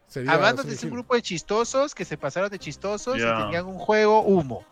sería 0.09 0.33
Abandoned 0.33 0.73
es 0.73 0.83
un 0.85 0.91
grupo 0.91 1.15
de 1.15 1.23
chistosos 1.23 1.95
que 1.95 2.07
se 2.07 2.17
pasaron 2.17 2.49
de 2.51 2.59
chistosos 2.59 3.17
y 3.17 3.21
tenían 3.21 3.67
un 3.67 3.79
juego 3.79 4.23
humo. 4.23 4.65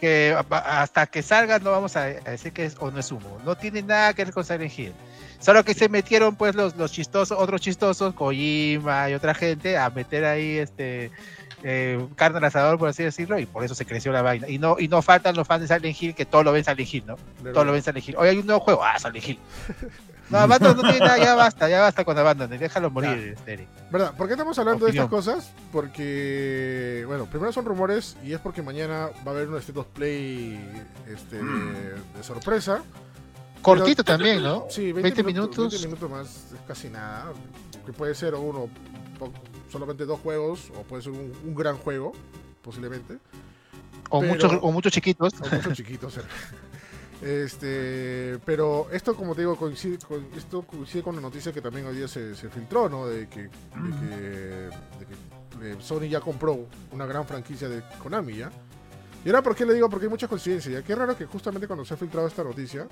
Que 0.00 0.34
hasta 0.50 1.06
que 1.08 1.22
salga 1.22 1.58
no 1.58 1.72
vamos 1.72 1.94
a, 1.96 2.04
a 2.04 2.30
decir 2.30 2.54
que 2.54 2.64
es 2.64 2.76
o 2.80 2.90
no 2.90 3.00
es 3.00 3.12
humo. 3.12 3.38
No 3.44 3.54
tiene 3.54 3.82
nada 3.82 4.14
que 4.14 4.24
ver 4.24 4.32
con 4.32 4.44
Silent 4.44 4.78
Hill. 4.78 4.94
Solo 5.40 5.64
que 5.64 5.74
se 5.74 5.88
metieron 5.88 6.36
pues 6.36 6.54
los, 6.54 6.76
los 6.76 6.92
chistosos, 6.92 7.36
otros 7.38 7.60
chistosos, 7.60 8.14
Kojima 8.14 9.08
y 9.10 9.14
otra 9.14 9.34
gente, 9.34 9.78
a 9.78 9.88
meter 9.88 10.26
ahí 10.26 10.58
este 10.58 11.10
eh, 11.62 12.06
carne 12.14 12.38
al 12.38 12.44
asador, 12.44 12.78
por 12.78 12.88
así 12.88 13.02
decirlo, 13.02 13.38
y 13.38 13.46
por 13.46 13.64
eso 13.64 13.74
se 13.74 13.86
creció 13.86 14.12
la 14.12 14.20
vaina. 14.20 14.48
Y 14.48 14.58
no, 14.58 14.76
y 14.78 14.88
no 14.88 15.00
faltan 15.00 15.34
los 15.34 15.46
fans 15.46 15.66
de 15.66 15.74
Silent 15.74 16.00
Hill 16.00 16.14
que 16.14 16.26
todo 16.26 16.42
lo 16.42 16.52
ven 16.52 16.64
Silent 16.64 16.94
Hill, 16.94 17.04
¿no? 17.06 17.16
Todo 17.52 17.64
lo 17.64 17.72
ven 17.72 17.82
Silent 17.82 18.06
Hill. 18.06 18.16
Hoy 18.18 18.28
hay 18.28 18.36
un 18.36 18.46
nuevo 18.46 18.60
juego, 18.60 18.84
ah, 18.84 18.98
Silent 18.98 19.28
Hill. 19.28 19.38
No, 20.28 20.38
Abandon 20.38 20.76
no 20.76 20.82
tiene 20.82 21.00
nada, 21.00 21.18
ya 21.18 21.34
basta, 21.34 21.68
ya 21.68 21.80
basta 21.80 22.04
con 22.04 22.16
Abandon, 22.16 22.50
déjalo 22.50 22.88
morir, 22.90 23.36
Eric. 23.46 23.66
¿Verdad? 23.90 24.14
¿Por 24.16 24.28
qué 24.28 24.34
estamos 24.34 24.56
hablando 24.60 24.84
de 24.84 24.92
estas 24.92 25.08
cosas? 25.08 25.52
Porque, 25.72 27.02
bueno, 27.08 27.26
primero 27.26 27.50
son 27.50 27.64
rumores 27.64 28.16
y 28.22 28.32
es 28.32 28.38
porque 28.38 28.62
mañana 28.62 29.08
va 29.26 29.32
a 29.32 29.34
haber 29.34 29.48
un 29.48 29.56
State 29.56 29.78
of 29.78 29.86
Play 29.86 30.60
este, 31.08 31.36
de, 31.36 31.94
de 32.16 32.22
sorpresa. 32.22 32.82
Cortito 33.62 34.02
también, 34.04 34.42
¿no? 34.42 34.66
Sí, 34.70 34.92
20, 34.92 35.02
20 35.02 35.22
minutos. 35.24 35.58
minutos. 35.58 35.72
20 35.82 35.86
minutos 35.88 36.10
más, 36.10 36.52
es 36.52 36.60
casi 36.66 36.88
nada. 36.88 37.32
Que 37.84 37.92
puede 37.92 38.14
ser 38.14 38.34
uno, 38.34 38.68
solamente 39.70 40.04
dos 40.06 40.20
juegos, 40.20 40.70
o 40.78 40.82
puede 40.82 41.02
ser 41.02 41.12
un, 41.12 41.32
un 41.44 41.54
gran 41.54 41.76
juego, 41.76 42.12
posiblemente. 42.62 43.18
O, 44.10 44.20
Pero- 44.20 44.32
muchos, 44.32 44.52
o 44.62 44.72
muchos 44.72 44.92
chiquitos. 44.92 45.32
O 45.40 45.54
muchos 45.54 45.74
chiquitos. 45.74 46.16
eh. 46.18 46.22
Este, 47.22 48.38
pero 48.46 48.88
esto, 48.92 49.14
como 49.14 49.34
te 49.34 49.42
digo, 49.42 49.54
coincide 49.56 49.98
con, 49.98 50.26
esto 50.34 50.62
coincide 50.62 51.02
con 51.02 51.14
la 51.16 51.20
noticia 51.20 51.52
que 51.52 51.60
también 51.60 51.86
hoy 51.86 51.96
día 51.96 52.08
se, 52.08 52.34
se 52.34 52.48
filtró, 52.48 52.88
¿no? 52.88 53.06
De 53.06 53.28
que, 53.28 53.42
de 53.42 53.50
que, 54.00 54.06
de 54.06 54.70
que, 55.06 55.72
eh, 55.72 55.76
Sony 55.80 56.08
ya 56.08 56.20
compró 56.20 56.66
una 56.92 57.04
gran 57.04 57.26
franquicia 57.26 57.68
de 57.68 57.82
Konami, 58.02 58.36
¿ya? 58.36 58.50
Y 59.22 59.28
ahora, 59.28 59.42
¿por 59.42 59.54
qué 59.54 59.66
le 59.66 59.74
digo? 59.74 59.90
Porque 59.90 60.06
hay 60.06 60.10
muchas 60.10 60.30
coincidencias, 60.30 60.72
¿ya? 60.72 60.82
Qué 60.82 60.94
raro 60.94 61.14
que 61.14 61.26
justamente 61.26 61.66
cuando 61.66 61.84
se 61.84 61.92
ha 61.92 61.96
filtrado 61.98 62.26
esta 62.26 62.42
noticia, 62.42 62.88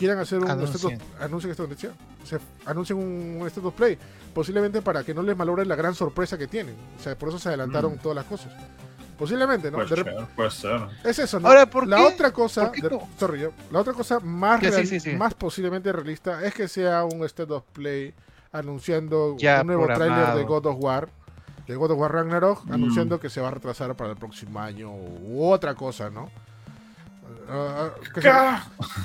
quieran 0.00 0.18
hacer 0.18 0.38
un 0.40 0.50
Anuncien. 0.50 0.76
state 0.94 0.94
of- 0.96 1.22
anuncien 1.22 1.50
esta 1.50 1.62
noticia, 1.64 1.90
se 2.24 2.38
anuncien 2.66 2.98
un, 2.98 3.42
of 3.64 3.74
Play, 3.74 3.98
posiblemente 4.34 4.80
para 4.82 5.04
que 5.04 5.12
no 5.14 5.22
les 5.22 5.36
malogren 5.36 5.68
la 5.68 5.76
gran 5.76 5.94
sorpresa 5.94 6.38
que 6.38 6.46
tienen. 6.48 6.74
O 6.98 7.02
sea, 7.02 7.16
por 7.16 7.28
eso 7.28 7.38
se 7.38 7.48
adelantaron 7.50 7.94
Mm. 7.94 7.98
todas 7.98 8.16
las 8.16 8.24
cosas. 8.24 8.50
Posiblemente, 9.18 9.70
¿no? 9.70 9.76
Puede 9.76 9.90
De 9.90 9.96
ser, 10.02 10.26
puede 10.34 10.50
ser. 10.50 10.80
es 11.04 11.18
eso, 11.18 11.38
¿no? 11.38 11.48
Ahora, 11.48 11.66
¿por 11.68 11.86
la 11.86 11.98
qué? 11.98 12.02
otra 12.04 12.32
cosa, 12.32 12.62
¿Por 12.68 12.72
qué 12.72 12.80
de- 12.82 12.90
no? 12.90 13.08
sorry, 13.18 13.40
yo- 13.40 13.52
la 13.70 13.80
otra 13.80 13.92
cosa 13.92 14.18
más, 14.20 14.60
sí, 14.60 14.70
real- 14.70 14.86
sí, 14.86 14.98
sí. 15.00 15.10
más 15.12 15.34
posiblemente 15.34 15.92
realista 15.92 16.42
es 16.42 16.54
que 16.54 16.66
sea 16.68 17.04
un 17.04 17.22
State 17.24 17.52
of 17.52 17.64
Play 17.74 18.14
anunciando 18.50 19.36
Ya 19.38 19.60
un 19.60 19.66
nuevo 19.68 19.86
tráiler 19.86 20.34
de 20.34 20.44
God 20.44 20.66
of 20.66 20.76
War, 20.80 21.08
de 21.66 21.76
God 21.76 21.90
of 21.92 21.98
War 21.98 22.12
Ragnarok, 22.12 22.64
Mm. 22.64 22.72
anunciando 22.72 23.20
que 23.20 23.28
se 23.28 23.40
va 23.42 23.48
a 23.48 23.50
retrasar 23.52 23.94
para 23.94 24.10
el 24.10 24.16
próximo 24.16 24.58
año 24.58 24.90
u 24.90 25.44
otra 25.44 25.74
cosa, 25.74 26.08
¿no? 26.10 26.30
Ah, 27.52 27.90
ah, 28.26 28.64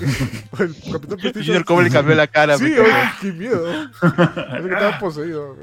el 0.60 0.74
Capitán 0.92 1.18
PlayStation- 1.18 1.44
Junior, 1.44 1.64
¿cómo 1.64 1.82
le 1.82 1.90
cambió 1.90 2.14
la 2.14 2.26
cara? 2.28 2.56
Sí, 2.58 2.64
oye, 2.64 2.88
cago. 2.90 3.10
qué 3.20 3.32
miedo. 3.32 3.90
Parece 4.00 4.68
que 4.68 4.74
estaba 4.74 4.98
poseído. 4.98 5.56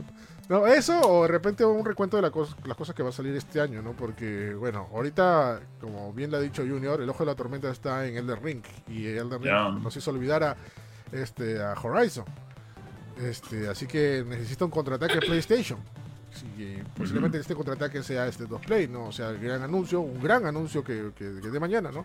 No, 0.49 0.67
eso 0.67 0.99
o 0.99 1.21
de 1.23 1.29
repente 1.29 1.63
un 1.63 1.85
recuento 1.85 2.17
de 2.17 2.23
la 2.23 2.29
cos- 2.31 2.55
las 2.65 2.75
cosas 2.75 2.93
que 2.93 3.01
va 3.01 3.09
a 3.09 3.13
salir 3.13 3.33
este 3.35 3.61
año, 3.61 3.81
¿no? 3.81 3.93
Porque, 3.93 4.53
bueno, 4.53 4.89
ahorita, 4.93 5.61
como 5.79 6.11
bien 6.11 6.31
le 6.31 6.37
ha 6.37 6.39
dicho 6.41 6.61
Junior, 6.67 7.01
el 7.01 7.09
ojo 7.09 7.19
de 7.23 7.31
la 7.31 7.35
tormenta 7.35 7.69
está 7.71 8.05
en 8.05 8.17
Elden 8.17 8.43
Ring. 8.43 8.61
Y 8.89 9.07
Elden 9.07 9.41
Ring 9.41 9.45
Ya. 9.53 9.69
nos 9.69 9.95
hizo 9.95 10.11
olvidar 10.11 10.43
a, 10.43 10.57
este, 11.13 11.61
a 11.63 11.73
Horizon. 11.81 12.25
Este, 13.21 13.69
así 13.69 13.85
que 13.87 14.25
necesita 14.27 14.65
un 14.65 14.71
contraataque 14.71 15.19
PlayStation. 15.19 15.79
Sí, 16.33 16.45
y 16.57 16.83
posiblemente 16.97 17.37
este 17.37 17.53
contraataque 17.55 18.01
sea 18.03 18.27
este 18.27 18.45
2 18.45 18.59
Play, 18.65 18.87
¿no? 18.87 19.05
O 19.05 19.11
sea, 19.11 19.29
el 19.29 19.39
gran 19.39 19.61
anuncio, 19.61 20.01
un 20.01 20.21
gran 20.21 20.45
anuncio 20.45 20.83
que, 20.83 21.11
que, 21.15 21.39
que 21.41 21.49
de 21.49 21.59
mañana, 21.59 21.91
¿no? 21.91 22.03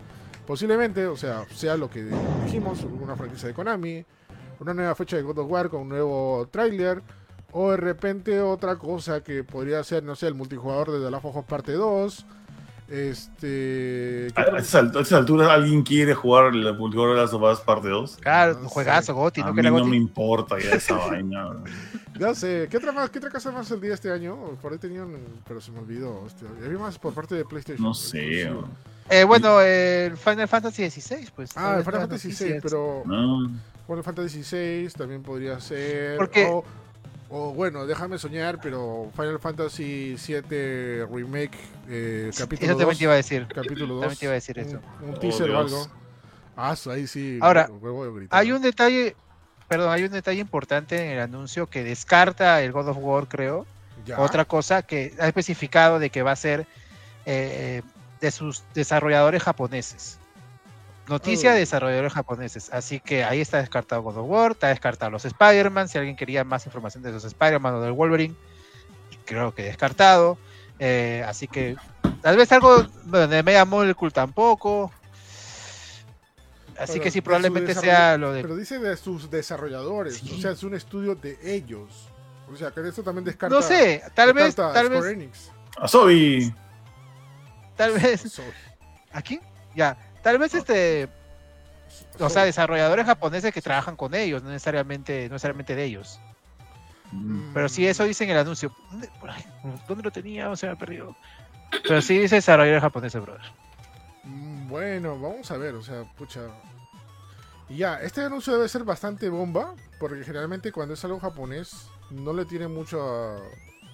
Posiblemente, 0.49 1.07
o 1.07 1.15
sea, 1.15 1.45
sea 1.55 1.77
lo 1.77 1.91
que 1.91 2.03
dijimos, 2.47 2.83
una 2.83 3.15
franquicia 3.17 3.49
de 3.49 3.55
Konami, 3.55 4.03
una 4.61 4.73
nueva 4.73 4.95
fecha 4.95 5.17
de 5.17 5.23
God 5.23 5.41
of 5.41 5.51
War 5.51 5.69
con 5.69 5.83
un 5.83 5.91
nuevo 5.91 6.49
tráiler, 6.51 7.03
o 7.53 7.73
de 7.73 7.77
repente 7.77 8.41
otra 8.41 8.77
cosa 8.77 9.23
que 9.23 9.45
podría 9.45 9.85
ser, 9.85 10.05
no 10.05 10.17
sé, 10.17 10.27
el 10.27 10.33
multijugador 10.33 10.91
de 10.93 11.05
The 11.05 11.11
Last 11.11 11.27
of 11.27 11.37
Us 11.37 11.45
Parte 11.45 11.73
2. 11.73 12.27
Este. 12.89 14.29
¿qué 14.35 14.41
A, 14.41 14.43
a 14.43 14.57
a 14.57 14.59
estas 14.61 15.13
alturas 15.13 15.49
alguien 15.51 15.83
quiere 15.83 16.15
jugar 16.15 16.55
el 16.55 16.75
multijugador 16.77 17.17
de 17.17 17.23
las 17.23 17.31
sofás 17.31 17.61
parte 17.61 17.89
2. 17.89 18.17
Claro, 18.21 18.59
No 18.63 18.69
juegazo, 18.69 19.15
Goti, 19.15 19.41
A 19.41 19.45
¿no? 19.47 19.51
mí 19.53 19.61
Que 19.63 19.69
era 19.69 19.77
no 19.79 19.85
me 19.85 19.97
importa 19.97 20.57
ya 20.59 20.71
esa 20.75 20.97
vaina. 21.09 21.51
Ya 22.19 22.35
sé, 22.35 22.67
¿qué 22.71 22.77
otra, 22.79 22.93
más, 22.93 23.11
¿qué 23.11 23.19
otra 23.19 23.31
cosa 23.31 23.51
más 23.53 23.71
el 23.71 23.81
día 23.81 23.95
este 23.95 24.11
año? 24.11 24.37
Por 24.63 24.73
ahí 24.73 24.79
tenían, 24.79 25.17
pero 25.47 25.61
se 25.61 25.71
me 25.71 25.81
olvidó. 25.81 26.25
Este, 26.27 26.47
había 26.65 26.79
más 26.79 26.99
por 26.99 27.13
parte 27.15 27.35
de 27.35 27.45
PlayStation. 27.45 27.87
No 27.87 27.95
sé. 27.95 28.51
Eh, 29.11 29.25
bueno, 29.25 29.61
el 29.61 30.17
Final 30.17 30.49
Fantasy 30.49 30.91
XVI, 30.91 31.29
pues. 31.35 31.51
Ah, 31.57 31.77
el 31.79 31.85
Final 31.85 32.01
Fantasy. 32.01 32.33
XVI, 32.33 32.61
pero 32.63 33.03
No. 33.07 33.51
Final 33.87 34.03
Fantasy 34.05 34.43
XVI 34.43 34.89
también 34.97 35.23
podría 35.23 35.61
ser. 35.61 36.17
Porque- 36.19 36.47
O, 36.51 36.65
o 37.31 37.53
bueno, 37.53 37.87
déjame 37.87 38.19
soñar, 38.19 38.61
pero 38.61 39.11
Final 39.15 39.39
Fantasy 39.39 40.17
VII 40.17 41.05
Remake, 41.07 41.59
eh, 41.89 42.31
capítulo 42.37 42.71
Eso 42.73 42.79
también 42.79 42.89
2. 42.89 42.99
te 42.99 43.05
iba 43.05 43.13
a 43.13 43.17
decir. 43.17 43.47
Capítulo 43.55 43.95
2. 43.95 44.01
También 44.01 44.19
te 44.19 44.25
iba 44.27 44.33
a 44.33 44.35
decir 44.35 44.59
eso. 44.59 44.81
Un, 45.03 45.09
un 45.11 45.15
Oh, 45.15 45.19
teaser 45.19 45.51
o 45.51 45.67
Dios. 45.67 45.73
algo. 45.73 45.89
Ah, 46.57 46.75
ahí 46.91 47.07
sí. 47.07 47.39
Ahora. 47.41 47.69
Hay 48.31 48.51
un 48.53 48.63
detalle, 48.63 49.15
perdón, 49.69 49.93
hay 49.93 50.05
un 50.05 50.11
detalle 50.11 50.41
importante 50.41 51.05
en 51.05 51.13
el 51.13 51.21
anuncio 51.21 51.67
que 51.69 51.85
descarta 51.85 52.63
el 52.63 52.73
God 52.73 52.89
of 52.89 52.97
War, 53.01 53.29
creo. 53.29 53.67
Ya. 54.07 54.19
Otra 54.21 54.45
cosa 54.45 54.83
que 54.83 55.15
ha 55.21 55.27
especificado 55.29 55.99
de 55.99 56.11
que 56.11 56.23
va 56.23 56.33
a 56.33 56.37
ser 56.37 56.67
eh, 57.27 57.83
de 58.21 58.31
sus 58.31 58.63
desarrolladores 58.75 59.43
japoneses. 59.43 60.19
Noticia 61.09 61.51
Oh. 61.51 61.55
de 61.55 61.61
desarrolladores 61.61 62.13
japoneses. 62.13 62.71
Así 62.73 63.01
que 63.01 63.25
ahí 63.25 63.41
está 63.41 63.59
descartado 63.59 64.03
God 64.03 64.19
of 64.19 64.27
War, 64.29 64.53
está 64.53 64.69
descartado 64.69 65.11
los 65.11 65.25
Spider-Man. 65.25 65.89
Si 65.89 65.97
alguien 65.99 66.17
quería 66.17 66.45
más 66.45 66.67
información 66.67 67.03
de 67.03 67.13
los 67.13 67.25
Spider-Man 67.25 67.75
o 67.75 67.81
del 67.81 67.93
Wolverine, 67.93 68.35
creo 69.25 69.55
que 69.55 69.63
descartado. 69.63 70.39
Eh, 70.79 71.25
así 71.27 71.49
que 71.49 71.77
tal 72.23 72.37
vez 72.37 72.53
algo 72.53 72.83
de 72.83 73.43
Mega 73.43 73.65
Molecule 73.65 74.11
tampoco. 74.13 74.93
Así 76.79 76.93
Pero 76.93 77.03
que 77.05 77.11
sí, 77.11 77.21
probablemente 77.21 77.75
sea 77.75 78.17
lo 78.17 78.33
de 78.33 78.43
Pero 78.43 78.55
dice 78.55 78.79
de 78.79 78.97
sus 78.97 79.31
desarrolladores. 79.31 80.17
Sí. 80.19 80.33
O 80.39 80.41
sea, 80.41 80.53
es 80.53 80.63
un 80.63 80.75
estudio 80.75 81.17
de 81.17 81.37
ellos. 81.43 82.09
O 82.53 82.57
sea, 82.57 82.71
que 82.71 82.87
esto 82.87 83.03
también 83.03 83.25
descarta. 83.25 83.55
No 83.55 83.61
sé, 83.63 84.03
tal 84.15 84.33
vez, 84.33 84.55
tal 84.55 84.89
vez, 84.89 85.05
Enix. 85.07 85.51
Asobi. 85.77 86.55
tal 87.77 87.93
vez, 87.93 88.21
So- 88.33 88.43
aquí, 89.13 89.41
ya, 89.75 89.97
tal 90.23 90.39
vez 90.39 90.55
este, 90.55 91.09
o 92.19 92.29
sea, 92.29 92.45
desarrolladores 92.45 93.07
japoneses 93.07 93.53
que 93.53 93.63
trabajan 93.63 93.97
con 93.97 94.15
ellos, 94.15 94.43
no 94.43 94.51
necesariamente, 94.51 95.29
no 95.29 95.35
necesariamente 95.35 95.75
de 95.75 95.85
ellos. 95.85 96.21
Mm. 97.13 97.53
Pero 97.55 97.69
sí, 97.69 97.87
eso 97.87 98.05
dice 98.05 98.25
en 98.25 98.31
el 98.31 98.39
anuncio. 98.39 98.75
¿Dónde, 99.89 100.03
lo 100.03 100.11
tenía? 100.11 100.51
O 100.51 100.57
sea, 100.57 100.77
perdido. 100.77 101.17
Pero 101.83 102.03
sí 102.03 102.19
dice 102.19 102.37
desarrolladores 102.37 102.83
japoneses, 102.83 103.23
brother. 103.23 103.45
Mm, 104.25 104.69
Bueno, 104.69 105.19
vamos 105.19 105.51
a 105.51 105.57
ver, 105.57 105.75
o 105.75 105.83
sea, 105.83 106.05
pucha. 106.17 106.41
Y 107.69 107.79
ya, 107.79 108.01
este 108.01 108.23
anuncio 108.23 108.55
debe 108.55 108.69
ser 108.69 108.85
bastante 108.85 109.29
bomba, 109.29 109.75
porque 109.99 110.25
generalmente 110.25 110.73
cuando 110.73 110.95
es 110.95 111.05
algo 111.05 111.21
japonés 111.21 111.89
no 112.11 112.33
le 112.33 112.47
tiene 112.47 112.67
mucha, 112.67 112.97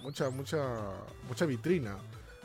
mucha, 0.03 0.31
mucha, 0.31 0.59
mucha 1.29 1.47
vitrina 1.47 1.97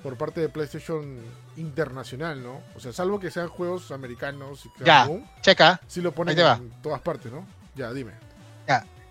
por 0.04 0.18
parte 0.18 0.40
de 0.42 0.50
PlayStation 0.50 1.20
internacional, 1.58 2.42
¿no? 2.42 2.62
O 2.76 2.80
sea, 2.80 2.94
salvo 2.94 3.20
que 3.20 3.32
sean 3.32 3.48
juegos 3.50 3.92
americanos 3.92 4.66
y 4.66 4.84
Ya. 4.86 5.04
aún 5.04 5.28
Checa. 5.42 5.80
sí 5.88 6.02
lo 6.02 6.12
ponen 6.14 6.32
Ahí 6.32 6.36
te 6.38 6.44
va. 6.44 6.56
en 6.56 6.70
todas 6.82 7.02
partes, 7.02 7.32
¿no? 7.32 7.46
Ya, 7.76 7.92
dime. 7.94 8.12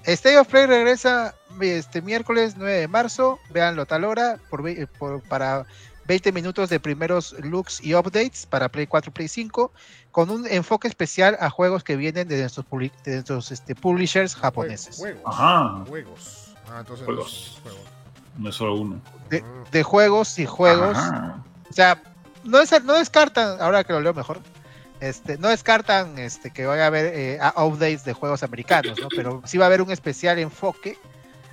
State 0.05 0.39
of 0.39 0.49
Play 0.49 0.65
regresa 0.65 1.35
este 1.61 2.01
miércoles 2.01 2.55
9 2.57 2.73
de 2.81 2.89
marzo. 2.89 3.39
Véanlo 3.51 3.83
a 3.83 3.85
tal 3.85 4.05
hora 4.05 4.39
por, 4.49 4.63
ve- 4.63 4.87
por- 4.99 5.21
para 5.23 5.67
20 6.07 6.33
minutos 6.33 6.71
de 6.71 6.81
primeros 6.81 7.35
looks 7.41 7.83
y 7.85 7.95
updates 7.95 8.47
para 8.47 8.71
Play 8.71 8.87
4 8.87 9.11
y 9.11 9.13
Play 9.13 9.29
5, 9.29 9.71
con 10.11 10.31
un 10.31 10.47
enfoque 10.47 10.89
especial 10.89 11.37
a 11.41 11.51
juegos 11.51 11.85
que 11.85 11.97
vienen 11.97 12.27
de 12.29 12.41
nuestros, 12.41 12.65
publi- 12.65 12.93
de 13.05 13.15
nuestros 13.17 13.51
este, 13.53 13.75
publishers 13.75 14.35
japoneses. 14.35 14.97
Juegos. 14.97 15.23
Ajá. 15.27 15.85
Juegos. 15.87 16.55
Ah, 16.71 16.77
entonces 16.81 17.05
Juegos. 17.05 17.59
juegos. 17.63 17.81
No 18.39 18.49
es 18.51 18.55
solo 18.55 18.77
uno. 18.77 19.01
De, 19.29 19.45
de 19.71 19.83
juegos 19.83 20.39
y 20.39 20.47
juegos. 20.47 20.97
Ajá. 20.97 21.43
O 21.69 21.73
sea, 21.73 22.01
no, 22.45 22.61
es- 22.61 22.85
no 22.85 22.95
descartan, 22.95 23.61
ahora 23.61 23.85
que 23.85 23.93
lo 23.93 24.01
leo 24.01 24.15
mejor, 24.15 24.41
este, 25.01 25.37
no 25.39 25.49
descartan 25.49 26.19
este, 26.19 26.51
que 26.51 26.65
vaya 26.67 26.85
a 26.85 26.87
haber 26.87 27.13
eh, 27.15 27.39
updates 27.57 28.05
de 28.05 28.13
juegos 28.15 28.43
americanos, 28.43 28.99
¿no? 29.01 29.09
Pero 29.15 29.43
sí 29.45 29.59
va 29.59 29.67
a 29.67 29.69
haber 29.69 29.83
un 29.83 29.91
especial 29.91 30.39
enfoque 30.39 30.97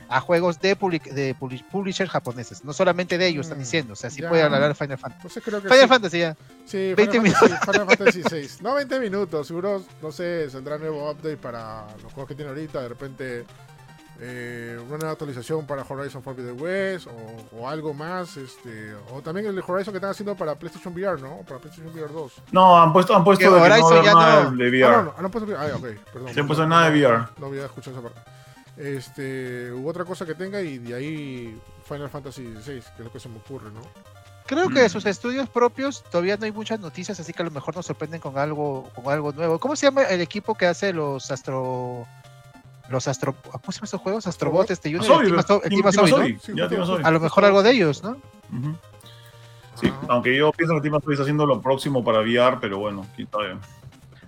a 0.08 0.22
juegos 0.22 0.60
de, 0.60 0.76
de 0.76 1.36
publishers 1.72 2.12
japoneses, 2.12 2.64
no 2.64 2.74
solamente 2.74 3.18
de 3.18 3.26
ellos, 3.28 3.48
están 3.48 3.58
mm, 3.58 3.62
diciendo, 3.62 3.94
o 3.94 3.96
sea, 3.96 4.12
sí 4.12 4.22
pueden 4.22 4.46
hablar 4.54 4.70
de 4.70 4.76
Final 4.76 5.00
Fantasy. 5.00 5.42
Creo 5.42 5.62
que 5.64 5.68
Final 5.70 5.88
Fantasy 5.90 6.20
ya. 6.20 6.38
Sí, 6.66 6.94
20 6.94 7.20
minutos. 7.20 7.50
Final 7.66 7.88
Fantasy 7.98 8.22
6. 8.30 8.62
No 8.62 8.76
20 8.76 9.00
minutos, 9.00 9.48
seguro, 9.48 9.84
no 10.04 10.12
sé, 10.12 10.48
saldrá 10.52 10.78
nuevo 10.78 11.10
update 11.10 11.38
para 11.38 11.88
los 12.04 12.14
juegos 12.14 12.28
que 12.28 12.36
tiene 12.36 12.50
ahorita, 12.50 12.82
de 12.84 12.88
repente 12.90 13.46
eh, 14.20 14.80
una 14.88 14.98
nueva 14.98 15.12
actualización 15.12 15.66
para 15.68 15.84
Horizon 15.88 16.24
Forbidden 16.24 16.60
West 16.60 17.08
o, 17.08 17.58
o, 17.58 17.68
algo 17.68 17.94
más, 17.94 18.38
este, 18.38 18.94
o 19.12 19.22
también 19.22 19.46
el 19.48 19.60
Horizon 19.60 19.92
que 19.92 19.98
están 19.98 20.12
haciendo 20.12 20.36
para 20.36 20.56
PlayStation 20.56 20.94
VR, 20.94 21.22
¿no? 21.22 21.40
Para 21.48 21.60
PlayStation 21.60 21.94
VR 21.94 22.14
2. 22.14 22.34
No, 22.52 22.82
han 22.82 22.94
puesto, 22.94 23.16
han 23.16 23.24
puesto 23.24 23.54
de 23.54 23.62
Horizon 23.62 24.04
ya 24.04 24.14
no... 24.14 24.52
de 24.52 24.70
VR. 24.70 24.86
Ah, 24.86 25.02
no, 25.04 25.04
no, 25.18 25.26
han 25.26 25.32
puesto, 25.32 25.58
ah, 25.58 25.68
ok, 25.76 25.88
perdón. 26.14 26.34
Se 26.34 26.40
han 26.40 26.48
puesto 26.48 26.66
nada 26.66 26.90
de 26.90 27.00
VR. 27.00 27.28
No 27.38 27.48
había 27.48 27.66
escuchado 27.66 27.98
esa 27.98 28.08
parte. 28.08 28.22
Este, 28.78 29.72
u 29.74 29.88
otra 29.88 30.06
cosa 30.06 30.26
que 30.26 30.36
tenga 30.36 30.62
y 30.62 30.80
de 30.80 30.96
ahí 30.96 31.62
Final 31.86 32.10
Fantasy 32.10 32.44
VI, 32.44 32.64
que 32.64 32.78
es 32.80 33.00
lo 33.00 33.12
que 33.12 33.20
se 33.20 33.30
me 33.30 33.38
ocurre, 33.38 33.70
¿no? 33.72 33.82
Creo 34.46 34.70
que 34.70 34.82
de 34.82 34.90
sus 34.90 35.06
estudios 35.08 35.50
propios 35.50 36.04
todavía 36.04 36.38
no 36.38 36.46
hay 36.46 36.52
muchas 36.52 36.80
noticias, 36.80 37.20
así 37.20 37.34
que 37.34 37.42
a 37.42 37.46
lo 37.46 37.52
mejor 37.52 37.76
nos 37.76 37.88
sorprenden 37.88 38.22
con 38.22 38.38
algo, 38.38 38.90
con 38.94 39.12
algo 39.12 39.32
nuevo. 39.32 39.58
¿Cómo 39.60 39.76
se 39.76 39.88
llama 39.88 40.04
el 40.04 40.22
equipo 40.22 40.54
que 40.54 40.68
hace 40.68 40.94
los 40.94 41.32
Astro 41.32 42.06
los 42.90 43.08
Astro, 43.08 43.36
¿cómo 43.42 43.72
se 43.72 43.78
llaman 43.78 43.86
esos 43.86 44.02
juegos? 44.02 44.28
Astrobot, 44.28 44.70
este 44.72 44.94
Junior, 44.94 45.46
A 47.04 47.12
lo 47.12 47.20
mejor 47.20 47.46
algo 47.46 47.64
de 47.64 47.72
ellos, 47.72 48.04
¿no? 48.04 48.18
Sí, 49.76 49.92
aunque 50.08 50.36
yo 50.36 50.52
pienso 50.52 50.76
que 50.76 50.82
Team 50.82 50.96
está 50.96 51.24
haciendo 51.24 51.46
lo 51.46 51.62
próximo 51.62 52.04
para 52.04 52.20
VR, 52.20 52.58
pero 52.62 52.78
bueno, 52.78 53.06
está 53.18 53.40
bien. 53.40 53.60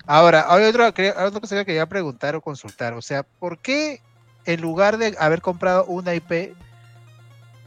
Ahora, 0.05 0.45
hay 0.47 0.65
otra, 0.65 0.89
otra 0.89 1.39
cosa 1.39 1.55
que 1.57 1.65
quería 1.65 1.85
preguntar 1.85 2.35
o 2.35 2.41
consultar, 2.41 2.93
o 2.93 3.01
sea, 3.01 3.23
¿por 3.23 3.57
qué 3.59 4.01
en 4.47 4.61
lugar 4.61 4.97
de 4.97 5.15
haber 5.19 5.41
comprado 5.41 5.83
una 5.85 6.15
IP, 6.15 6.55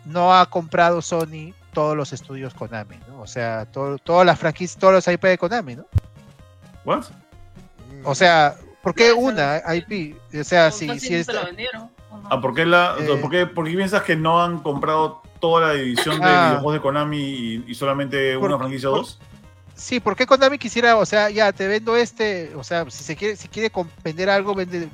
no 0.07 0.35
ha 0.35 0.47
comprado 0.47 1.03
Sony 1.03 1.53
todos 1.75 1.95
los 1.95 2.13
estudios 2.13 2.55
Konami, 2.55 2.97
¿no? 3.07 3.21
O 3.21 3.27
sea, 3.27 3.67
todas 3.67 4.27
las 4.27 4.39
franquicias, 4.39 4.79
todos 4.79 4.95
los 4.95 5.07
IP 5.07 5.23
de 5.25 5.39
Konami, 5.39 5.77
¿no? 5.77 5.85
¿What? 6.87 7.05
O 8.05 8.15
sea, 8.15 8.57
¿por 8.91 8.95
qué 8.95 9.13
una 9.13 9.63
IP? 9.75 10.17
O 10.39 10.45
sea, 10.45 10.71
si, 10.71 10.99
si 10.99 11.15
es... 11.15 11.29
Ah, 12.29 12.41
¿por 12.41 12.55
qué, 12.55 12.67
la, 12.67 12.97
eh, 12.99 13.17
¿por, 13.21 13.31
qué, 13.31 13.47
¿por 13.47 13.67
qué 13.67 13.77
piensas 13.77 14.03
que 14.03 14.17
no 14.17 14.43
han 14.43 14.59
comprado 14.61 15.23
toda 15.41 15.69
la 15.69 15.75
división 15.75 16.19
de 16.19 16.27
ah. 16.27 16.49
videojuegos 16.49 16.75
de 16.75 16.81
Konami 16.81 17.65
y, 17.67 17.75
solamente 17.75 18.37
una 18.37 18.59
franquicia 18.59 18.91
o 18.91 18.97
dos? 18.97 19.19
Sí, 19.75 20.01
¿por 20.01 20.17
qué 20.17 20.27
Konami 20.27 20.59
quisiera, 20.59 20.97
o 20.97 21.07
sea, 21.07 21.31
ya 21.31 21.53
te 21.53 21.67
vendo 21.69 21.97
este, 21.97 22.53
o 22.57 22.65
sea, 22.65 22.89
si 22.91 23.05
se 23.05 23.17
quiere, 23.17 23.37
si 23.37 23.49
quiere 23.49 23.73
vender 24.03 24.29
algo, 24.29 24.55
vende 24.55 24.89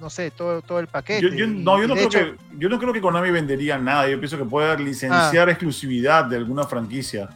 no 0.00 0.10
sé, 0.10 0.30
todo, 0.30 0.60
todo 0.60 0.80
el 0.80 0.88
paquete. 0.88 1.22
Yo, 1.36 1.46
no, 1.46 1.80
yo 1.80 1.88
no, 1.88 1.94
creo 1.94 2.08
que, 2.10 2.34
yo 2.58 2.68
no 2.68 2.78
creo 2.78 2.92
que 2.92 3.00
Konami 3.00 3.30
vendería 3.30 3.78
nada. 3.78 4.08
Yo 4.08 4.18
pienso 4.18 4.36
que 4.36 4.44
puede 4.44 4.78
licenciar 4.78 5.48
ah. 5.48 5.52
exclusividad 5.52 6.26
de 6.26 6.36
alguna 6.36 6.64
franquicia. 6.64 7.30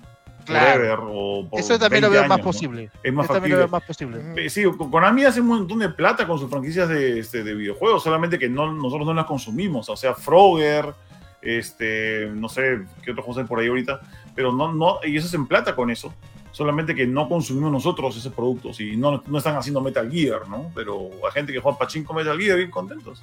Claro. 0.51 1.49
Eso 1.53 1.79
también 1.79 2.03
lo 2.03 2.11
veo 2.11 2.27
más 2.27 2.41
posible. 2.41 2.91
Es 3.03 3.13
más 3.13 3.29
también 3.29 3.53
lo 3.53 3.59
veo 3.59 3.69
más 3.69 3.83
posible. 3.83 4.21
Eh, 4.37 4.51
sí, 4.51 4.65
Konami 4.65 5.25
hace 5.25 5.41
un 5.41 5.49
montón 5.49 5.79
de 5.79 5.89
plata 5.89 6.27
con 6.27 6.39
sus 6.39 6.51
franquicias 6.51 6.89
de, 6.89 7.21
este, 7.21 7.45
de 7.45 7.55
videojuegos, 7.55 8.03
solamente 8.03 8.39
que 8.39 8.49
no, 8.49 8.73
nosotros 8.73 9.07
no 9.07 9.15
las 9.15 9.27
consumimos. 9.27 9.89
O 9.89 9.97
sea, 9.97 10.15
Frogger, 10.15 10.93
este, 11.41 12.31
no 12.35 12.49
sé 12.49 12.81
qué 13.03 13.13
otros 13.13 13.25
juegos 13.25 13.43
hay 13.43 13.49
por 13.49 13.61
ahí 13.61 13.69
ahorita, 13.69 14.01
pero 14.35 14.53
no, 14.53 14.73
no, 14.73 14.99
ellos 15.03 15.25
hacen 15.25 15.47
plata 15.47 15.75
con 15.75 15.91
eso 15.91 16.13
solamente 16.53 16.95
que 16.95 17.07
no 17.07 17.29
consumimos 17.29 17.71
nosotros 17.71 18.17
esos 18.17 18.33
productos 18.33 18.81
y 18.81 18.97
no, 18.97 19.23
no 19.27 19.39
están 19.39 19.57
haciendo 19.57 19.81
Metal 19.81 20.11
Gear, 20.11 20.49
¿no? 20.49 20.71
Pero 20.75 21.11
hay 21.25 21.33
gente 21.33 21.53
que 21.53 21.61
juega 21.61 21.79
pachín 21.79 22.05
con 22.05 22.17
Metal 22.17 22.39
Gear 22.39 22.59
bien 22.59 22.71
contentos. 22.71 23.23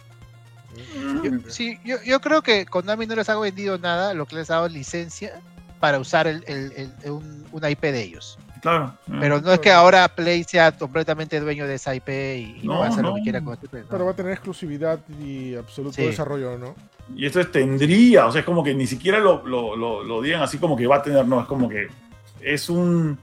sí, 1.49 1.78
yo, 1.84 1.98
yo, 2.04 2.22
creo 2.22 2.41
que 2.41 2.66
Konami 2.66 3.06
no 3.06 3.16
les 3.16 3.30
ha 3.30 3.38
vendido 3.38 3.78
nada, 3.78 4.14
lo 4.14 4.26
que 4.26 4.38
les 4.38 4.49
ha 4.49 4.56
dado 4.56 4.70
licencia 4.70 5.41
para 5.80 5.99
usar 5.99 6.28
el, 6.28 6.44
el, 6.48 7.12
un, 7.12 7.45
una 7.52 7.70
IP 7.70 7.82
de 7.82 8.04
ellos. 8.04 8.38
Claro. 8.62 8.94
Pero 9.20 9.40
no 9.40 9.54
es 9.54 9.60
que 9.60 9.72
ahora 9.72 10.08
Play 10.10 10.44
sea 10.44 10.72
completamente 10.72 11.40
dueño 11.40 11.68
de 11.68 11.76
esa 11.76 11.95
IP 11.95 12.10
y, 12.10 12.62
no, 12.64 12.80
va 12.80 12.88
a 12.88 12.90
hacer 12.90 13.04
lo 13.04 13.16
que 13.16 13.22
quiera 13.22 13.41
con 13.41 13.54
IP. 13.54 13.86
Pero 13.90 14.06
va 14.06 14.12
a 14.12 14.16
tener 14.16 14.34
exclusividad 14.34 14.99
y 15.22 15.56
absoluto 15.56 16.02
desarrollo, 16.02 16.58
¿no? 16.58 16.76
Y 17.16 17.26
esto 17.26 17.40
es 17.40 17.52
tendría, 17.52 18.26
o 18.26 18.32
sea, 18.32 18.40
es 18.40 18.45
como 18.45 18.64
que 18.64 18.74
ni 18.74 18.86
siquiera 18.86 19.20
lo, 19.20 19.45
lo, 19.48 19.76
lo, 19.76 20.04
lo 20.04 20.22
digan 20.22 20.41
así 20.41 20.58
como 20.58 20.76
que 20.76 20.88
va 20.88 20.98
a 20.98 21.02
tener, 21.02 21.26
no, 21.26 21.40
es 21.40 21.48
como 21.48 21.70
que 21.70 21.88
es 22.41 22.70
un, 22.70 23.18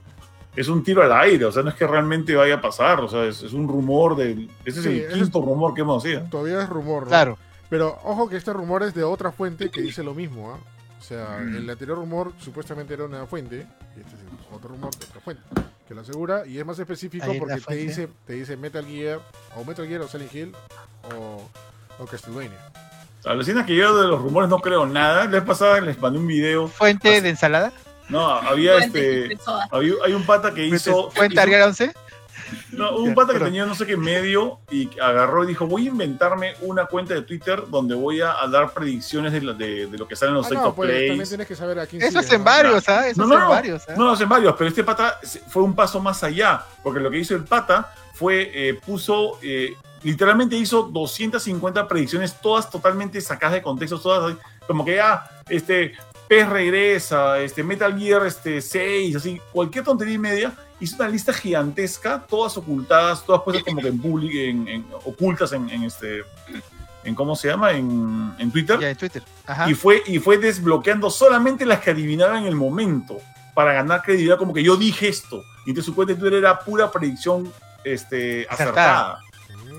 es 0.55 0.67
un 0.67 0.83
tiro 0.83 1.03
al 1.03 1.11
aire, 1.11 1.45
o 1.45 1.51
sea, 1.51 1.61
no 1.61 1.69
es 1.69 1.75
que 1.75 1.85
realmente 1.85 2.35
vaya 2.35 2.55
a 2.55 2.61
pasar, 2.61 3.01
o 3.01 3.07
sea, 3.07 3.25
es, 3.25 3.43
un 3.53 3.67
rumor 3.67 4.15
de... 4.15 4.47
Ese 4.63 4.79
es 4.79 4.85
el 4.85 5.07
quinto 5.09 5.41
rumor 5.41 5.73
que 5.73 5.81
hemos 5.81 6.03
oído. 6.03 6.21
Todavía 6.31 6.61
es 6.61 6.69
rumor, 6.69 7.03
¿no? 7.03 7.09
Claro. 7.09 7.37
Pero 7.69 7.99
ojo 8.03 8.29
que 8.29 8.37
este 8.37 8.53
rumor 8.53 8.83
es 8.83 8.93
de 8.93 9.03
otra 9.03 9.31
fuente 9.31 9.69
que 9.69 9.81
dice 9.81 10.03
lo 10.03 10.13
mismo, 10.13 10.51
¿ah? 10.51 10.74
Sea, 11.05 11.39
mm. 11.39 11.55
el 11.55 11.69
anterior 11.69 11.97
rumor 11.97 12.33
supuestamente 12.39 12.93
era 12.93 13.05
una 13.05 13.25
fuente, 13.25 13.67
y 13.95 13.99
este 13.99 14.15
es 14.15 14.21
otro 14.51 14.69
rumor 14.69 14.95
de 14.95 15.05
otra 15.05 15.21
fuente, 15.21 15.43
que 15.87 15.93
lo 15.93 16.01
asegura, 16.01 16.45
y 16.45 16.57
es 16.57 16.65
más 16.65 16.79
específico 16.79 17.27
porque 17.39 17.61
te 17.61 17.75
dice, 17.75 18.09
te 18.25 18.33
dice 18.33 18.57
Metal 18.57 18.85
Gear, 18.85 19.19
o 19.55 19.63
Metal 19.63 19.87
Gear 19.87 20.01
o 20.01 20.07
Silent 20.07 20.33
Hill, 20.33 20.55
o, 21.15 21.49
o 21.99 22.05
Castlevania. 22.05 22.59
Alucina 23.25 23.65
que 23.65 23.75
yo 23.75 23.99
de 23.99 24.07
los 24.07 24.21
rumores 24.21 24.49
no 24.49 24.59
creo 24.59 24.85
nada. 24.85 25.25
La 25.25 25.31
vez 25.31 25.43
pasada 25.43 25.81
les 25.81 25.99
mandé 25.99 26.19
un 26.19 26.27
video. 26.27 26.67
¿Fuente 26.67 27.21
de 27.21 27.29
ensalada? 27.29 27.73
No, 28.07 28.27
había 28.27 28.77
este. 28.77 29.35
Había, 29.71 29.93
hay 30.05 30.13
un 30.13 30.23
pata 30.25 30.53
que 30.53 30.67
hizo. 30.67 31.09
¿Cuenta 31.15 31.41
Ariel 31.41 31.63
11? 31.63 31.93
No, 32.71 32.97
un 32.97 33.15
pata 33.15 33.33
que 33.33 33.39
tenía 33.39 33.65
no 33.65 33.73
sé 33.73 33.85
qué 33.85 33.95
medio 33.95 34.59
y 34.69 34.89
agarró 34.99 35.43
y 35.43 35.47
dijo: 35.47 35.65
Voy 35.65 35.85
a 35.85 35.89
inventarme 35.89 36.55
una 36.61 36.85
cuenta 36.85 37.13
de 37.13 37.21
Twitter 37.21 37.63
donde 37.69 37.95
voy 37.95 38.21
a, 38.21 38.35
dar 38.51 38.73
predicciones 38.73 39.31
de, 39.31 39.39
de, 39.39 39.87
de, 39.87 39.97
lo 39.97 40.07
que 40.07 40.15
sale 40.15 40.29
en 40.29 40.35
los 40.35 40.51
ah, 40.51 40.55
no, 40.55 40.75
pues, 40.75 40.89
También 41.07 41.27
tienes 41.27 41.47
que 41.47 41.55
saber 41.55 41.79
a 41.79 41.87
quién 41.87 42.01
Eso 42.01 42.19
es 42.19 42.31
en 42.31 42.43
varios, 42.43 42.87
¿ah? 42.89 43.07
Eso 43.07 43.21
no, 43.21 43.27
no, 43.27 43.43
en 43.43 43.49
varios. 43.49 43.87
¿eh? 43.87 43.93
No, 43.97 44.13
es 44.13 44.21
en 44.21 44.29
varios, 44.29 44.55
pero 44.57 44.69
este 44.69 44.83
pata 44.83 45.19
fue 45.47 45.63
un 45.63 45.75
paso 45.75 45.99
más 45.99 46.23
allá, 46.23 46.63
porque 46.83 46.99
lo 46.99 47.09
que 47.09 47.19
hizo 47.19 47.35
el 47.35 47.43
pata 47.43 47.93
fue, 48.13 48.51
eh, 48.53 48.73
puso, 48.73 49.39
eh, 49.41 49.75
literalmente 50.03 50.55
hizo 50.55 50.83
250 50.83 51.87
predicciones, 51.87 52.39
todas 52.41 52.69
totalmente 52.69 53.19
sacadas 53.21 53.55
de 53.55 53.61
contexto, 53.61 53.99
todas 53.99 54.35
como 54.67 54.83
que 54.83 54.95
ya, 54.95 55.13
ah, 55.13 55.29
este, 55.49 55.93
PES 56.27 56.49
regresa, 56.49 57.39
este, 57.39 57.63
Metal 57.63 57.97
Gear 57.97 58.25
este, 58.25 58.61
6, 58.61 59.15
así, 59.15 59.41
cualquier 59.51 59.83
tontería 59.83 60.15
y 60.15 60.19
media, 60.19 60.53
hizo 60.79 60.95
una 60.95 61.07
lista 61.07 61.33
gigantesca, 61.33 62.25
todas 62.27 62.57
ocultadas, 62.57 63.25
todas 63.25 63.41
puestas 63.43 63.63
como 63.65 63.81
que 63.81 63.87
en 63.87 64.01
público, 64.01 64.37
en, 64.37 64.85
ocultas 65.05 65.51
en, 65.53 65.69
este, 65.83 66.23
en 67.03 67.15
cómo 67.15 67.35
se 67.35 67.49
llama, 67.49 67.71
en, 67.71 68.33
en 68.39 68.51
Twitter. 68.51 68.81
En 68.83 68.95
Twitter. 68.95 69.23
Y 69.67 69.73
fue, 69.73 70.01
y 70.07 70.19
fue 70.19 70.37
desbloqueando 70.37 71.09
solamente 71.09 71.65
las 71.65 71.79
que 71.79 71.91
adivinaban 71.91 72.37
en 72.37 72.47
el 72.47 72.55
momento, 72.55 73.19
para 73.53 73.73
ganar 73.73 74.01
credibilidad, 74.01 74.37
como 74.37 74.53
que 74.53 74.61
yo 74.61 74.75
dije 74.75 75.07
esto. 75.07 75.43
Y 75.65 75.69
entonces 75.69 75.85
su 75.85 75.95
cuenta 75.95 76.13
de 76.13 76.19
Twitter 76.19 76.39
era 76.39 76.59
pura 76.59 76.91
predicción 76.91 77.51
este, 77.83 78.45
acertada. 78.49 79.19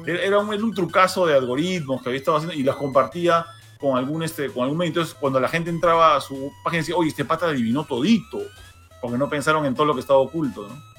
Era 0.06 0.38
un, 0.38 0.52
era 0.52 0.64
un 0.64 0.74
trucazo 0.74 1.26
de 1.26 1.34
algoritmos 1.34 2.02
que 2.02 2.08
había 2.08 2.18
estado 2.18 2.38
haciendo 2.38 2.54
y 2.54 2.62
las 2.62 2.76
compartía 2.76 3.44
con 3.78 3.96
algún, 3.96 4.22
este, 4.22 4.50
con 4.50 4.64
algún 4.64 4.82
Entonces, 4.82 5.14
cuando 5.14 5.40
la 5.40 5.48
gente 5.48 5.70
entraba 5.70 6.16
a 6.16 6.20
su 6.20 6.52
página, 6.64 6.80
decía, 6.80 6.96
oye, 6.96 7.10
este 7.10 7.24
pata 7.24 7.46
adivinó 7.46 7.84
todito, 7.84 8.40
porque 9.00 9.18
no 9.18 9.28
pensaron 9.28 9.66
en 9.66 9.74
todo 9.74 9.86
lo 9.86 9.94
que 9.94 10.00
estaba 10.00 10.18
oculto, 10.18 10.68
¿no? 10.68 10.96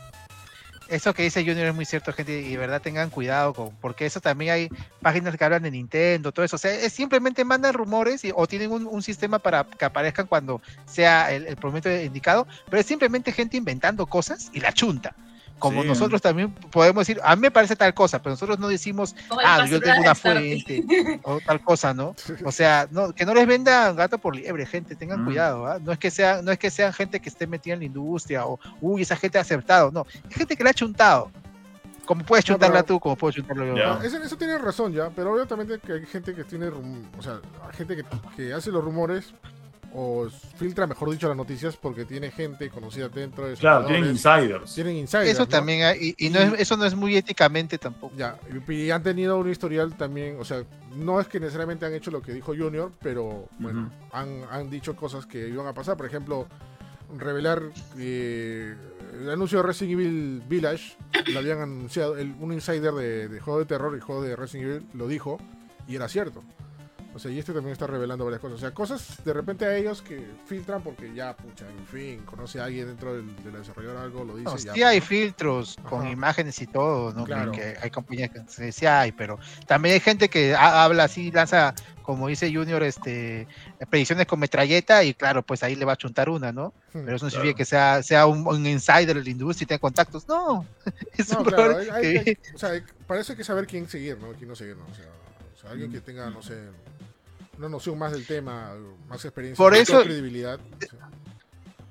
Eso 0.88 1.14
que 1.14 1.24
dice 1.24 1.44
Junior 1.44 1.68
es 1.68 1.76
muy 1.76 1.84
cierto, 1.84 2.14
gente, 2.14 2.40
y 2.40 2.52
de 2.52 2.58
verdad 2.58 2.82
tengan 2.82 3.10
cuidado, 3.10 3.54
con, 3.54 3.76
porque 3.82 4.06
eso 4.06 4.22
también 4.22 4.52
hay 4.52 4.70
páginas 5.02 5.36
que 5.36 5.44
hablan 5.44 5.64
de 5.64 5.72
Nintendo, 5.72 6.32
todo 6.32 6.46
eso. 6.46 6.56
O 6.56 6.60
sea, 6.60 6.74
es 6.74 6.94
simplemente 6.94 7.44
mandan 7.44 7.74
rumores 7.74 8.24
y, 8.24 8.32
o 8.34 8.48
tienen 8.48 8.72
un, 8.72 9.02
sistema 9.04 9.38
para 9.40 9.66
que 9.66 9.84
aparezcan 9.84 10.28
cuando 10.28 10.62
sea 10.86 11.34
el, 11.34 11.46
el 11.46 11.58
momento 11.62 11.90
indicado, 11.90 12.48
pero 12.70 12.80
es 12.80 12.86
simplemente 12.86 13.34
gente 13.34 13.58
inventando 13.58 14.06
cosas 14.06 14.50
y 14.54 14.62
la 14.62 14.72
chunta. 14.72 15.14
Como 15.60 15.84
nosotros 15.84 16.22
también 16.22 16.52
podemos 16.52 17.02
decir, 17.08 17.20
a 17.24 17.36
mí 17.36 17.42
me 17.42 17.52
parece 17.52 17.76
tal 17.76 17.94
cosa, 17.94 18.22
pero 18.22 18.34
nosotros 18.34 18.60
no 18.60 18.68
decimos, 18.68 19.16
ah, 19.44 19.66
yo 19.66 19.80
tengo 19.82 20.02
una 20.02 20.14
fuente 20.14 21.20
o 21.24 21.40
tal 21.40 21.62
cosa, 21.62 21.94
¿no? 21.94 22.16
O 22.46 22.52
sea, 22.52 22.88
no, 22.92 23.14
que 23.14 23.26
no 23.26 23.34
les 23.34 23.48
vendan 23.48 23.96
gato 23.96 24.20
por 24.20 24.36
liebre, 24.36 24.66
gente, 24.66 24.96
tengan 24.96 25.24
mm. 25.24 25.26
cuidado, 25.26 25.66
¿ah? 25.66 25.80
No 25.80 25.92
es 25.92 25.98
que 25.98 26.12
sean, 26.12 26.46
no 26.46 26.52
es 26.52 26.60
que 26.60 26.70
sean 26.70 26.94
gente 26.94 27.20
que 27.20 27.30
esté 27.30 27.48
metida 27.48 27.74
en 27.74 27.80
la 27.80 27.86
industria 27.86 28.46
o, 28.46 28.60
uy, 28.82 29.02
esa 29.02 29.16
gente 29.16 29.40
ha 29.40 29.42
aceptado, 29.42 29.92
no, 29.92 30.06
es 30.30 30.36
gente 30.36 30.56
que 30.56 30.64
la 30.64 30.70
ha 30.70 30.74
chuntado. 30.74 31.32
Como 32.06 32.24
puedes 32.24 32.46
chuntarla 32.46 32.84
tú, 32.84 33.02
como 33.02 33.18
puedo 33.18 33.34
chuntarlo 33.34 33.76
yo. 33.76 34.02
Eso, 34.02 34.18
eso, 34.24 34.38
tiene 34.38 34.58
razón 34.58 34.94
ya, 34.94 35.10
pero 35.10 35.34
obviamente 35.34 35.78
que 35.80 35.92
hay 35.92 36.06
gente 36.06 36.34
que 36.34 36.46
tiene, 36.46 36.68
o 36.70 37.22
sea, 37.22 37.42
gente 37.74 37.98
que, 37.98 38.06
que 38.36 38.54
hace 38.54 38.72
los 38.72 38.82
rumores 38.82 39.34
o 39.94 40.28
filtra, 40.58 40.86
mejor 40.86 41.10
dicho, 41.12 41.28
las 41.28 41.38
noticias 41.38 41.78
porque 41.78 42.06
tiene 42.06 42.32
gente 42.32 42.70
conocida 42.70 43.10
dentro 43.10 43.48
de 43.48 43.56
Claro, 43.56 43.86
tienen 43.86 44.10
insiders. 44.10 44.74
Tienen 44.74 44.98
insiders. 44.98 45.30
Eso 45.30 45.48
también 45.48 45.84
hay, 45.84 46.14
y, 46.18 46.30
no 46.30 46.40
es, 46.40 46.60
eso 46.60 46.78
no 46.78 46.86
es 46.86 46.96
muy 46.96 47.16
éticamente 47.16 47.78
tampoco. 47.78 48.16
Ya, 48.16 48.38
y 48.68 48.90
han 48.92 49.04
tenido 49.04 49.38
un 49.38 49.50
historial 49.50 49.96
también, 49.96 50.38
o 50.40 50.46
sea, 50.46 50.64
no 50.96 51.20
es 51.20 51.28
que 51.28 51.40
necesariamente 51.40 51.86
han 51.86 51.94
hecho 51.94 52.12
lo 52.12 52.22
que 52.22 52.34
dijo 52.34 52.54
Junior, 52.56 52.92
pero 53.02 53.48
bueno, 53.60 53.92
han, 54.12 54.44
han, 54.50 54.70
dicho 54.70 54.96
cosas 54.96 55.26
que 55.26 55.48
iban 55.48 55.68
a 55.68 55.74
pasar. 55.74 55.96
Por 55.96 56.06
ejemplo, 56.06 56.48
revelar 57.16 57.62
eh, 57.98 58.76
el 59.22 59.30
anuncio 59.30 59.60
de 59.60 59.64
Resident 59.64 60.00
Evil 60.00 60.44
Village, 60.48 60.98
lo 61.32 61.40
habían 61.40 61.60
anunciado, 61.60 62.14
un 62.14 62.54
insider 62.54 62.94
de, 62.94 63.28
de 63.28 63.40
juego 63.40 63.60
de 63.60 63.66
terror 63.66 63.96
y 63.98 64.02
juego 64.02 64.22
de 64.22 64.36
Resident 64.36 64.70
Evil 64.70 64.88
lo 64.94 65.08
dijo, 65.08 65.40
y 65.88 65.96
era 65.96 66.08
cierto. 66.08 66.44
O 67.18 67.20
sea, 67.20 67.32
y 67.32 67.40
este 67.40 67.52
también 67.52 67.74
está 67.74 67.88
revelando 67.88 68.24
varias 68.24 68.40
cosas. 68.40 68.58
O 68.58 68.60
sea, 68.60 68.72
cosas 68.74 69.24
de 69.26 69.34
repente 69.34 69.66
a 69.66 69.76
ellos 69.76 70.02
que 70.02 70.24
filtran 70.46 70.82
porque 70.84 71.14
ya, 71.14 71.36
pucha, 71.36 71.66
en 71.70 71.86
fin, 71.88 72.22
conoce 72.26 72.60
a 72.62 72.66
alguien 72.66 72.88
dentro 72.88 73.14
del, 73.16 73.36
del 73.44 73.54
desarrollador 73.54 73.98
algo, 73.98 74.24
lo 74.24 74.36
dice. 74.38 74.46
No, 74.50 74.56
ya, 74.58 74.74
sí 74.74 74.84
hay 74.84 75.02
filtros 75.02 75.76
con 75.90 76.08
imágenes 76.08 76.62
y 76.62 76.68
todo, 76.68 77.12
¿no? 77.14 77.26
Claro. 77.26 77.52
Que 77.52 77.76
hay 77.82 77.90
compañías 77.90 78.30
que 78.32 78.72
sí, 78.72 78.86
hay, 78.86 79.12
pero 79.12 79.38
también 79.66 79.94
hay 79.96 80.00
gente 80.00 80.30
que 80.30 80.56
ha- 80.56 80.84
habla 80.84 81.06
así, 81.06 81.32
lanza, 81.32 81.74
como 82.04 82.28
dice 82.28 82.54
Junior, 82.54 82.82
este 82.84 83.48
predicciones 83.90 84.28
con 84.28 84.40
metralleta 84.40 85.04
y 85.04 85.14
claro, 85.14 85.42
pues 85.44 85.64
ahí 85.64 85.76
le 85.76 85.84
va 85.86 85.94
a 85.94 85.98
chuntar 85.98 86.30
una, 86.30 86.52
¿no? 86.52 86.68
hmm. 86.94 87.04
Pero 87.04 87.16
eso 87.16 87.26
no 87.26 87.30
Claro. 87.32 87.32
significa 87.32 87.58
que 87.58 87.66
sea, 87.66 88.04
sea 88.04 88.26
un, 88.28 88.48
un 88.48 88.66
insider 88.66 89.16
de 89.16 89.24
la 89.24 89.30
industria 89.30 89.64
y 89.66 89.68
tenga 89.68 89.80
contactos. 89.80 90.28
No, 90.28 90.66
es 91.18 91.32
No, 91.32 91.40
un 91.40 91.46
claro, 91.46 91.78
hay- 91.78 92.02
que- 92.02 92.20
hay- 92.30 92.38
o 92.54 92.58
sea, 92.60 92.70
hay- 92.70 92.84
para 93.08 93.22
eso 93.22 93.34
hay 93.34 93.38
que 93.38 93.44
saber 93.44 93.66
quién 93.66 93.90
seguir, 93.90 94.18
¿no? 94.20 94.32
Quién 94.34 94.48
no 94.50 94.56
seguir, 94.56 94.78
¿no? 94.78 94.86
O 94.86 94.94
sea, 94.94 95.06
o 95.56 95.60
sea, 95.60 95.72
alguien 95.72 95.92
que 95.92 96.00
tenga, 96.02 96.30
no 96.30 96.42
sé, 96.44 96.54
una 97.58 97.70
noción 97.70 97.98
más 97.98 98.12
del 98.12 98.26
tema, 98.26 98.72
más 99.10 99.24
experiencia, 99.26 99.58
Por 99.64 99.74
eso- 99.76 100.04
credibilidad. 100.04 100.60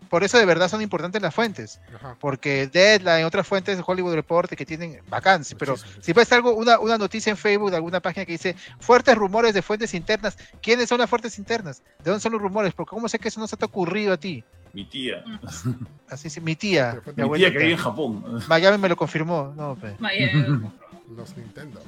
por 0.08 0.22
eso 0.22 0.38
de 0.38 0.44
verdad 0.44 0.68
son 0.68 0.80
importantes 0.82 1.20
las 1.20 1.34
fuentes. 1.34 1.80
ajá. 1.94 2.16
Porque 2.20 2.68
Deadline, 2.68 3.24
otras 3.24 3.46
fuentes 3.46 3.76
de 3.76 3.82
Hollywood 3.86 4.14
Report 4.14 4.50
que 4.52 4.64
tienen 4.64 5.00
vacancia, 5.08 5.56
pero 5.58 5.74
si 6.00 6.12
ves 6.12 6.30
algo, 6.32 6.52
una, 6.54 6.78
una 6.78 6.96
noticia 6.96 7.30
en 7.30 7.36
Facebook 7.36 7.70
de 7.70 7.76
alguna 7.76 8.00
página 8.00 8.24
que 8.24 8.32
dice 8.32 8.54
fuertes 8.78 9.16
rumores 9.16 9.52
de 9.54 9.62
fuentes 9.62 9.92
internas, 9.94 10.38
¿quiénes 10.62 10.88
son 10.88 10.98
las 10.98 11.10
fuentes 11.10 11.38
internas? 11.38 11.82
¿De 12.04 12.10
dónde 12.10 12.20
son 12.20 12.32
los 12.32 12.40
rumores? 12.40 12.72
Porque 12.72 12.90
¿cómo 12.90 13.08
sé 13.08 13.18
que 13.18 13.28
eso 13.28 13.40
no 13.40 13.48
se 13.48 13.56
te 13.56 13.64
ha 13.64 13.68
ocurrido 13.68 14.12
a 14.12 14.16
ti? 14.16 14.44
Mi 14.72 14.84
tía. 14.84 15.24
Así 16.08 16.28
es, 16.28 16.40
mi 16.40 16.54
tía, 16.54 17.00
Mi 17.16 17.24
mi 17.24 17.28
Mi 17.30 17.38
tía 17.38 17.50
que 17.50 17.58
vive 17.58 17.72
en 17.72 17.78
Japón. 17.78 18.42
Miami 18.46 18.78
me 18.78 18.88
lo 18.88 18.96
confirmó. 18.96 19.52
No, 19.56 19.74
pe. 19.74 19.96
Miami. 19.98 20.70
Los 21.16 21.36
Nintendo. 21.36 21.80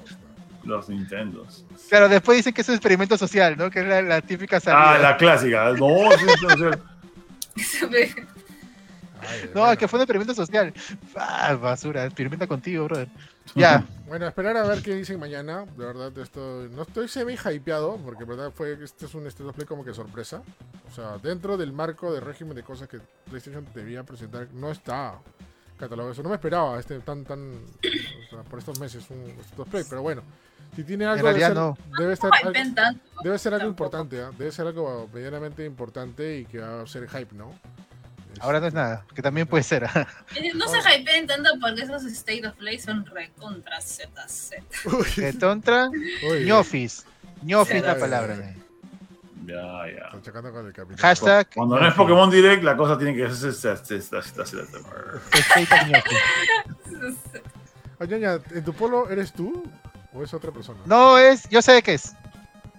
Los 0.65 0.89
Nintendos. 0.89 1.65
Claro, 1.89 2.09
después 2.09 2.37
dicen 2.39 2.53
que 2.53 2.63
es 2.63 2.69
un 2.69 2.75
experimento 2.75 3.17
social, 3.17 3.57
¿no? 3.57 3.71
Que 3.71 3.81
es 3.81 3.87
la, 3.87 4.03
la 4.03 4.21
típica 4.21 4.61
salida. 4.61 4.95
Ah, 4.95 4.99
la 4.99 5.17
clásica. 5.17 5.73
No, 5.73 6.11
sí, 6.19 6.27
sí, 7.57 7.67
sí. 7.81 8.15
Ay, 9.21 9.51
No, 9.55 9.71
es 9.71 9.79
que 9.79 9.89
fue 9.89 9.99
un 9.99 10.03
experimento 10.03 10.35
social. 10.35 10.73
Ah, 11.17 11.55
basura, 11.55 12.05
experimenta 12.05 12.47
contigo, 12.47 12.85
brother. 12.85 13.09
Ya, 13.55 13.85
Bueno, 14.09 14.27
esperar 14.27 14.57
a 14.57 14.63
ver 14.67 14.83
qué 14.83 14.95
dicen 14.95 15.21
mañana. 15.21 15.67
De 15.77 15.85
verdad, 15.85 16.17
esto 16.17 16.67
no 16.71 16.83
estoy 16.83 17.09
semi 17.09 17.35
hypeado 17.35 17.99
porque, 17.99 18.25
de 18.25 18.31
verdad, 18.31 18.53
fue 18.55 18.73
este 18.83 19.05
es 19.05 19.15
un 19.15 19.27
State 19.27 19.49
of 19.49 19.55
Play 19.55 19.67
como 19.67 19.85
que 19.85 19.93
sorpresa. 19.93 20.43
O 20.91 20.95
sea, 20.95 21.19
dentro 21.19 21.59
del 21.59 21.75
marco 21.75 22.11
de 22.11 22.21
régimen 22.21 22.55
de 22.57 22.63
cosas 22.63 22.89
que 22.89 23.01
PlayStation 23.29 23.67
debía 23.75 24.05
presentar, 24.05 24.49
no 24.55 24.71
está 24.71 25.19
catalogado 25.79 26.13
eso. 26.13 26.23
No 26.23 26.31
me 26.31 26.37
esperaba 26.37 26.81
este 26.81 26.99
tan 27.01 27.25
tan 27.25 27.53
o 27.53 28.31
sea, 28.31 28.43
por 28.45 28.61
estos 28.61 28.81
meses 28.81 29.05
un 29.11 29.29
State 29.41 29.61
of 29.61 29.69
Play, 29.69 29.85
pero 29.89 30.01
bueno, 30.01 30.23
si 30.77 30.85
tiene 30.85 31.07
algo 31.07 31.27
debe 31.29 31.41
ser, 31.41 31.55
no. 31.55 31.77
debe 31.99 32.13
estar 32.15 32.31
No 32.31 32.37
algo- 32.37 32.53
debe 33.25 33.39
ser 33.39 33.55
algo 33.55 33.69
importante, 33.69 34.23
¿ah? 34.23 34.31
debe 34.39 34.53
ser 34.53 34.67
algo 34.67 35.09
medianamente 35.13 35.65
importante 35.65 36.39
y 36.39 36.45
que 36.47 36.59
va 36.59 36.83
a 36.83 36.87
ser 36.87 37.09
hype, 37.09 37.35
¿no? 37.35 37.53
ahora 38.41 38.61
no 38.61 38.69
es 38.69 38.75
nada, 38.75 39.05
que 39.17 39.21
también 39.23 39.49
puede 39.49 39.65
ser. 39.65 39.85
ah. 39.87 40.07
Eh, 40.37 40.53
No 40.55 40.69
se 40.69 40.79
hypeen 40.79 41.27
tanto 41.27 41.51
porque 41.61 41.83
esos 41.83 42.05
State 42.05 42.47
of 42.47 42.55
Play 42.55 42.79
son 42.79 43.05
recontra 43.07 43.81
ZZ. 43.81 44.53
Uy, 44.85 46.45
ñofis. 46.47 47.05
Ñofis 47.43 47.81
Sí. 47.81 47.87
la 47.87 47.99
palabra. 47.99 48.35
eh. 48.37 48.57
Ya, 49.45 49.57
ya. 49.91 50.17
están 50.19 50.53
con 50.53 50.67
el 50.67 50.73
capitán. 50.73 50.99
Hashtag. 50.99 51.49
Cuando 51.55 51.81
no 51.81 51.89
es. 51.89 51.95
Pokémon 51.95 52.31
Direct, 52.31 52.63
la 52.63 52.77
cosa 52.77 52.97
tiene 52.99 53.17
que 53.17 53.29
ser. 53.35 53.51
State 53.51 54.15
of 54.15 55.89
ñofis. 55.89 56.19
Oye, 58.01 58.41
¿en 58.55 58.65
tu 58.65 58.73
polo 58.73 59.11
eres 59.11 59.33
tú 59.33 59.65
o 60.13 60.23
es 60.23 60.33
otra 60.35 60.51
persona? 60.53 60.81
No 60.87 61.19
es, 61.19 61.49
yo 61.49 61.61
sé 61.63 61.73
de 61.73 61.83
qué 61.83 61.95
es. 61.95 62.15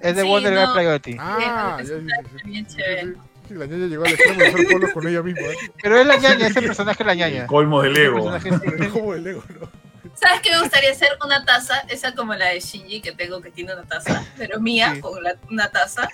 Es 0.01 0.15
de 0.15 0.22
Sí, 0.23 0.27
Wonder 0.27 0.53
no. 0.53 0.60
Girl 0.61 0.73
Priority. 0.73 1.18
Ah, 1.19 1.77
Sí, 1.81 1.88
ya, 1.88 1.95
es 1.97 2.06
ya, 2.06 2.15
ya. 2.38 2.43
Bien 2.45 2.65
chévere. 2.65 3.14
Sí, 3.47 3.53
la 3.56 3.65
ñaña 3.65 3.85
llegó 3.88 4.03
al 4.06 4.11
extremo 4.11 4.39
de 4.39 4.47
hacer 4.47 4.68
polos 4.68 4.91
con 4.91 5.07
ella 5.07 5.22
misma. 5.23 5.41
¿eh? 5.47 5.56
Pero 5.81 5.97
es 5.97 6.06
la 6.07 6.18
ñaña, 6.18 6.47
es 6.47 6.56
el 6.56 6.65
personaje 6.65 6.97
de 7.03 7.07
la 7.07 7.15
ñaña. 7.15 7.47
Colmo 7.47 7.81
del 7.81 7.97
el 7.97 8.06
ego. 8.06 8.15
personaje- 8.31 8.60
Pero 8.77 8.91
como 8.93 9.14
el 9.14 9.23
Lego, 9.23 9.43
¿no? 9.60 9.69
¿Sabes 10.15 10.41
qué 10.41 10.51
me 10.51 10.61
gustaría 10.61 10.91
hacer? 10.91 11.10
Una 11.26 11.43
taza, 11.45 11.80
esa 11.88 12.14
como 12.14 12.34
la 12.35 12.47
de 12.47 12.60
Shinji 12.60 13.01
que 13.01 13.11
tengo 13.14 13.41
que 13.41 13.51
tiene 13.51 13.73
una 13.73 13.84
taza, 13.84 14.23
pero 14.38 14.60
mía, 14.60 14.93
Sí. 14.95 15.01
con 15.01 15.22
la- 15.23 15.35
una 15.49 15.69
taza. 15.69 16.07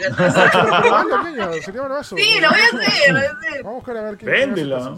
De 0.00 0.08
la 0.10 0.16
taza. 0.16 0.50
Vale, 1.10 1.36
ñaña, 1.36 1.62
sería 1.62 1.82
bravazo. 1.82 2.16
Sí, 2.16 2.40
lo 2.40 2.48
voy 2.50 2.58
a 2.60 2.64
hacer, 2.64 3.12
lo 3.12 3.18
voy 3.18 3.26
a 3.26 3.30
hacer. 3.32 3.62
Vamos 3.64 3.70
a 3.72 3.74
buscar 3.76 3.96
a 3.96 4.02
ver 4.02 4.16
quién 4.16 4.30
Véndela. 4.30 4.94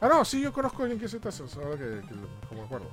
Ah, 0.00 0.08
no, 0.08 0.24
sí, 0.24 0.40
yo 0.40 0.52
conozco 0.52 0.82
a 0.82 0.84
alguien 0.86 0.98
que 0.98 1.06
hace 1.06 1.20
tazas, 1.20 1.54
ahora 1.56 1.76
que, 1.76 2.00
que 2.08 2.14
como 2.48 2.64
acuerdo. 2.64 2.88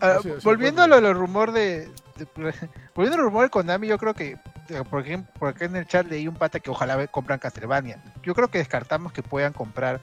Ah, 0.00 0.18
Sí, 0.22 0.28
sí, 0.30 0.44
volviendo 0.44 0.82
a 0.82 0.86
lo 0.86 1.00
del 1.00 1.14
rumor 1.14 1.52
de, 1.52 1.88
de- 2.16 2.54
volviendo 2.94 3.18
al 3.18 3.24
rumor 3.24 3.44
de 3.44 3.50
Konami, 3.50 3.86
yo 3.86 3.98
creo 3.98 4.14
que 4.14 4.36
eh, 4.70 4.82
por 4.88 5.02
ejemplo, 5.02 5.32
por 5.38 5.48
acá 5.48 5.66
en 5.66 5.76
el 5.76 5.86
chat 5.86 6.06
leí 6.06 6.26
un 6.26 6.36
pata 6.36 6.58
que 6.60 6.70
ojalá 6.70 7.06
compran 7.08 7.38
Castlevania. 7.38 7.98
Yo 8.22 8.34
creo 8.34 8.48
que 8.48 8.58
descartamos 8.58 9.12
que 9.12 9.22
puedan 9.22 9.52
comprar 9.52 10.00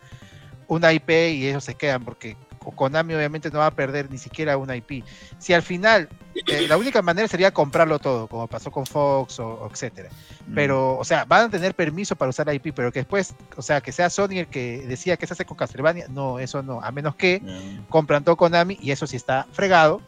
una 0.67 0.93
IP 0.93 1.31
y 1.31 1.47
ellos 1.47 1.63
se 1.63 1.75
quedan 1.75 2.05
porque 2.05 2.37
Konami 2.75 3.15
obviamente 3.15 3.49
no 3.49 3.59
va 3.59 3.65
a 3.67 3.71
perder 3.71 4.11
ni 4.11 4.17
siquiera 4.19 4.55
una 4.57 4.75
IP. 4.75 5.03
Si 5.39 5.53
al 5.53 5.63
final 5.63 6.07
eh, 6.47 6.67
la 6.67 6.77
única 6.77 7.01
manera 7.01 7.27
sería 7.27 7.51
comprarlo 7.51 7.97
todo, 7.99 8.27
como 8.27 8.47
pasó 8.47 8.69
con 8.71 8.85
Fox 8.85 9.39
o, 9.39 9.47
o 9.47 9.69
etcétera. 9.71 10.09
Mm. 10.47 10.53
Pero, 10.53 10.97
o 10.97 11.03
sea, 11.03 11.25
van 11.25 11.45
a 11.45 11.49
tener 11.49 11.73
permiso 11.73 12.15
para 12.15 12.29
usar 12.29 12.45
la 12.45 12.53
IP, 12.53 12.73
pero 12.75 12.91
que 12.91 12.99
después, 12.99 13.33
o 13.57 13.61
sea, 13.63 13.81
que 13.81 13.91
sea 13.91 14.09
Sony 14.11 14.37
el 14.37 14.47
que 14.47 14.85
decía 14.87 15.17
que 15.17 15.25
se 15.25 15.33
hace 15.33 15.45
con 15.45 15.57
Castlevania, 15.57 16.05
no, 16.09 16.37
eso 16.39 16.61
no, 16.61 16.81
a 16.81 16.91
menos 16.91 17.15
que 17.15 17.41
compran 17.89 18.23
todo 18.23 18.35
Konami 18.37 18.77
y 18.79 18.91
eso 18.91 19.07
sí 19.07 19.15
está 19.15 19.47
fregado, 19.51 20.01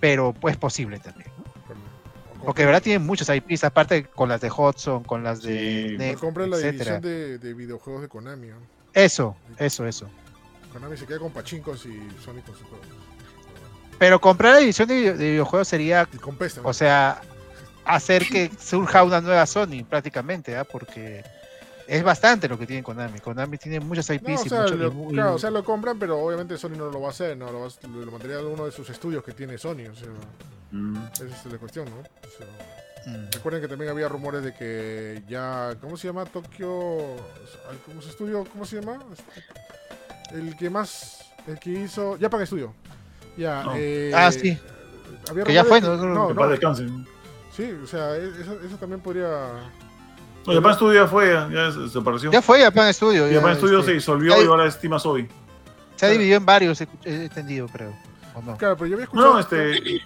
pero 0.00 0.32
pues 0.32 0.56
posible 0.56 0.98
también. 0.98 1.30
Porque 2.44 2.62
de 2.62 2.66
verdad 2.66 2.82
tienen 2.82 3.04
muchos 3.04 3.28
IPs, 3.28 3.64
aparte 3.64 4.04
con 4.04 4.28
las 4.28 4.40
de 4.40 4.50
Hudson, 4.50 5.02
con 5.04 5.22
las 5.24 5.42
de 5.42 5.88
Sí. 5.88 5.94
o 5.94 5.98
NEC, 5.98 6.18
compren 6.18 6.50
la 6.50 6.56
etcétera. 6.56 6.98
división 6.98 7.02
de, 7.02 7.38
de 7.38 7.54
videojuegos 7.54 8.00
de 8.02 8.08
Konami. 8.08 8.46
¿no? 8.48 8.56
Eso, 8.94 9.36
eso, 9.58 9.86
eso. 9.86 10.08
Konami 10.78 10.96
se 10.96 11.06
queda 11.06 11.18
con 11.18 11.32
pachincos 11.32 11.84
y 11.86 11.98
Sony 12.24 12.40
con 12.44 12.54
sus 12.56 12.66
juegos. 12.68 12.86
Pero 13.98 14.20
comprar 14.20 14.54
la 14.54 14.60
edición 14.60 14.86
de, 14.88 14.94
video- 14.94 15.16
de 15.16 15.30
videojuegos 15.30 15.66
sería, 15.68 16.08
Y 16.12 16.18
con 16.18 16.36
PES 16.36 16.54
también. 16.54 16.70
o 16.70 16.72
sea, 16.72 17.20
hacer 17.84 18.26
que 18.28 18.50
surja 18.60 19.02
una 19.02 19.20
nueva 19.20 19.44
Sony 19.46 19.84
prácticamente, 19.88 20.56
¿ah? 20.56 20.64
porque 20.64 21.24
es 21.88 22.04
bastante 22.04 22.48
lo 22.48 22.56
que 22.58 22.66
tiene 22.66 22.82
Konami. 22.84 23.18
Konami 23.18 23.58
tiene 23.58 23.80
muchos 23.80 24.08
IPs 24.10 24.22
No, 24.28 24.34
o 24.40 24.44
y 24.44 24.48
sea, 24.48 24.60
muchos- 24.62 24.78
lo, 24.78 25.08
claro, 25.08 25.34
o 25.34 25.38
sea, 25.38 25.50
lo 25.50 25.64
compran, 25.64 25.98
pero 25.98 26.18
obviamente 26.20 26.56
Sony 26.56 26.76
no 26.76 26.90
lo 26.90 27.00
va 27.00 27.08
a 27.08 27.10
hacer, 27.10 27.36
no 27.36 27.50
lo, 27.50 27.60
va 27.60 27.66
a- 27.66 27.86
lo 27.88 28.12
mandaría 28.12 28.36
a 28.36 28.42
uno 28.46 28.66
de 28.66 28.72
sus 28.72 28.88
estudios 28.90 29.24
que 29.24 29.32
tiene 29.32 29.58
Sony, 29.58 29.88
o 29.90 29.96
sea, 29.96 30.08
Mm. 30.70 30.96
esa 31.14 31.24
es 31.24 31.46
la 31.52 31.58
cuestión, 31.58 31.86
¿no? 31.86 31.96
O 32.00 32.36
sea, 32.36 32.46
Mm. 33.06 33.30
recuerden 33.32 33.62
que 33.62 33.68
también 33.68 33.90
había 33.90 34.06
rumores 34.08 34.44
de 34.44 34.52
que 34.54 35.22
ya, 35.28 35.74
¿cómo 35.80 35.96
se 35.96 36.06
llama? 36.08 36.24
Tokio, 36.26 37.16
¿cómo 37.86 38.00
se 38.02 38.10
estudio? 38.10 38.44
¿Cómo 38.52 38.64
se 38.66 38.80
llama? 38.80 38.98
El 40.32 40.56
que 40.56 40.70
más, 40.70 41.24
el 41.46 41.58
que 41.58 41.70
hizo, 41.70 42.16
Japan 42.20 42.46
Studio. 42.46 42.74
Ya, 43.36 43.62
No. 43.64 43.72
eh, 43.76 44.12
Ah, 44.14 44.30
sí. 44.32 44.58
había 45.30 45.44
Que 45.44 45.54
ya 45.54 45.64
fue, 45.64 45.80
¿no? 45.80 45.96
no, 45.96 46.28
Que 46.28 46.34
no, 46.34 46.48
descansen. 46.48 47.06
sí, 47.54 47.70
o 47.82 47.86
sea, 47.86 48.16
e- 48.16 48.28
eso, 48.40 48.58
eso 48.64 48.76
también 48.78 49.00
podría... 49.00 49.28
No, 50.46 50.54
Japan 50.54 50.74
Studio 50.74 51.02
ya 51.02 51.06
fue, 51.08 51.28
ya, 51.32 51.48
ya 51.52 51.72
se- 51.72 51.80
desapareció. 51.80 52.30
Ya 52.32 52.40
fue 52.42 52.62
Japan 52.62 52.92
Studio. 52.94 53.28
ya, 53.28 53.36
Japan 53.36 53.56
Studio 53.56 53.78
este, 53.80 53.90
se 53.90 53.94
disolvió 53.94 54.36
ya- 54.36 54.42
y 54.42 54.46
ahora 54.46 54.66
es 54.66 54.78
Team 54.80 54.94
Asobi. 54.94 55.28
se 55.96 56.06
ha 56.06 56.08
dividido 56.08 56.36
en 56.38 56.46
varios, 56.46 56.80
he, 56.80 56.88
he 57.04 57.24
entendido, 57.24 57.66
creo. 57.68 57.94
¿o 58.34 58.42
no? 58.42 58.56
Claro, 58.56 58.76
pero 58.76 58.86
yo 58.86 58.94
había 58.94 59.04
escuchado... 59.04 59.34
No, 59.34 59.38
este. 59.40 60.00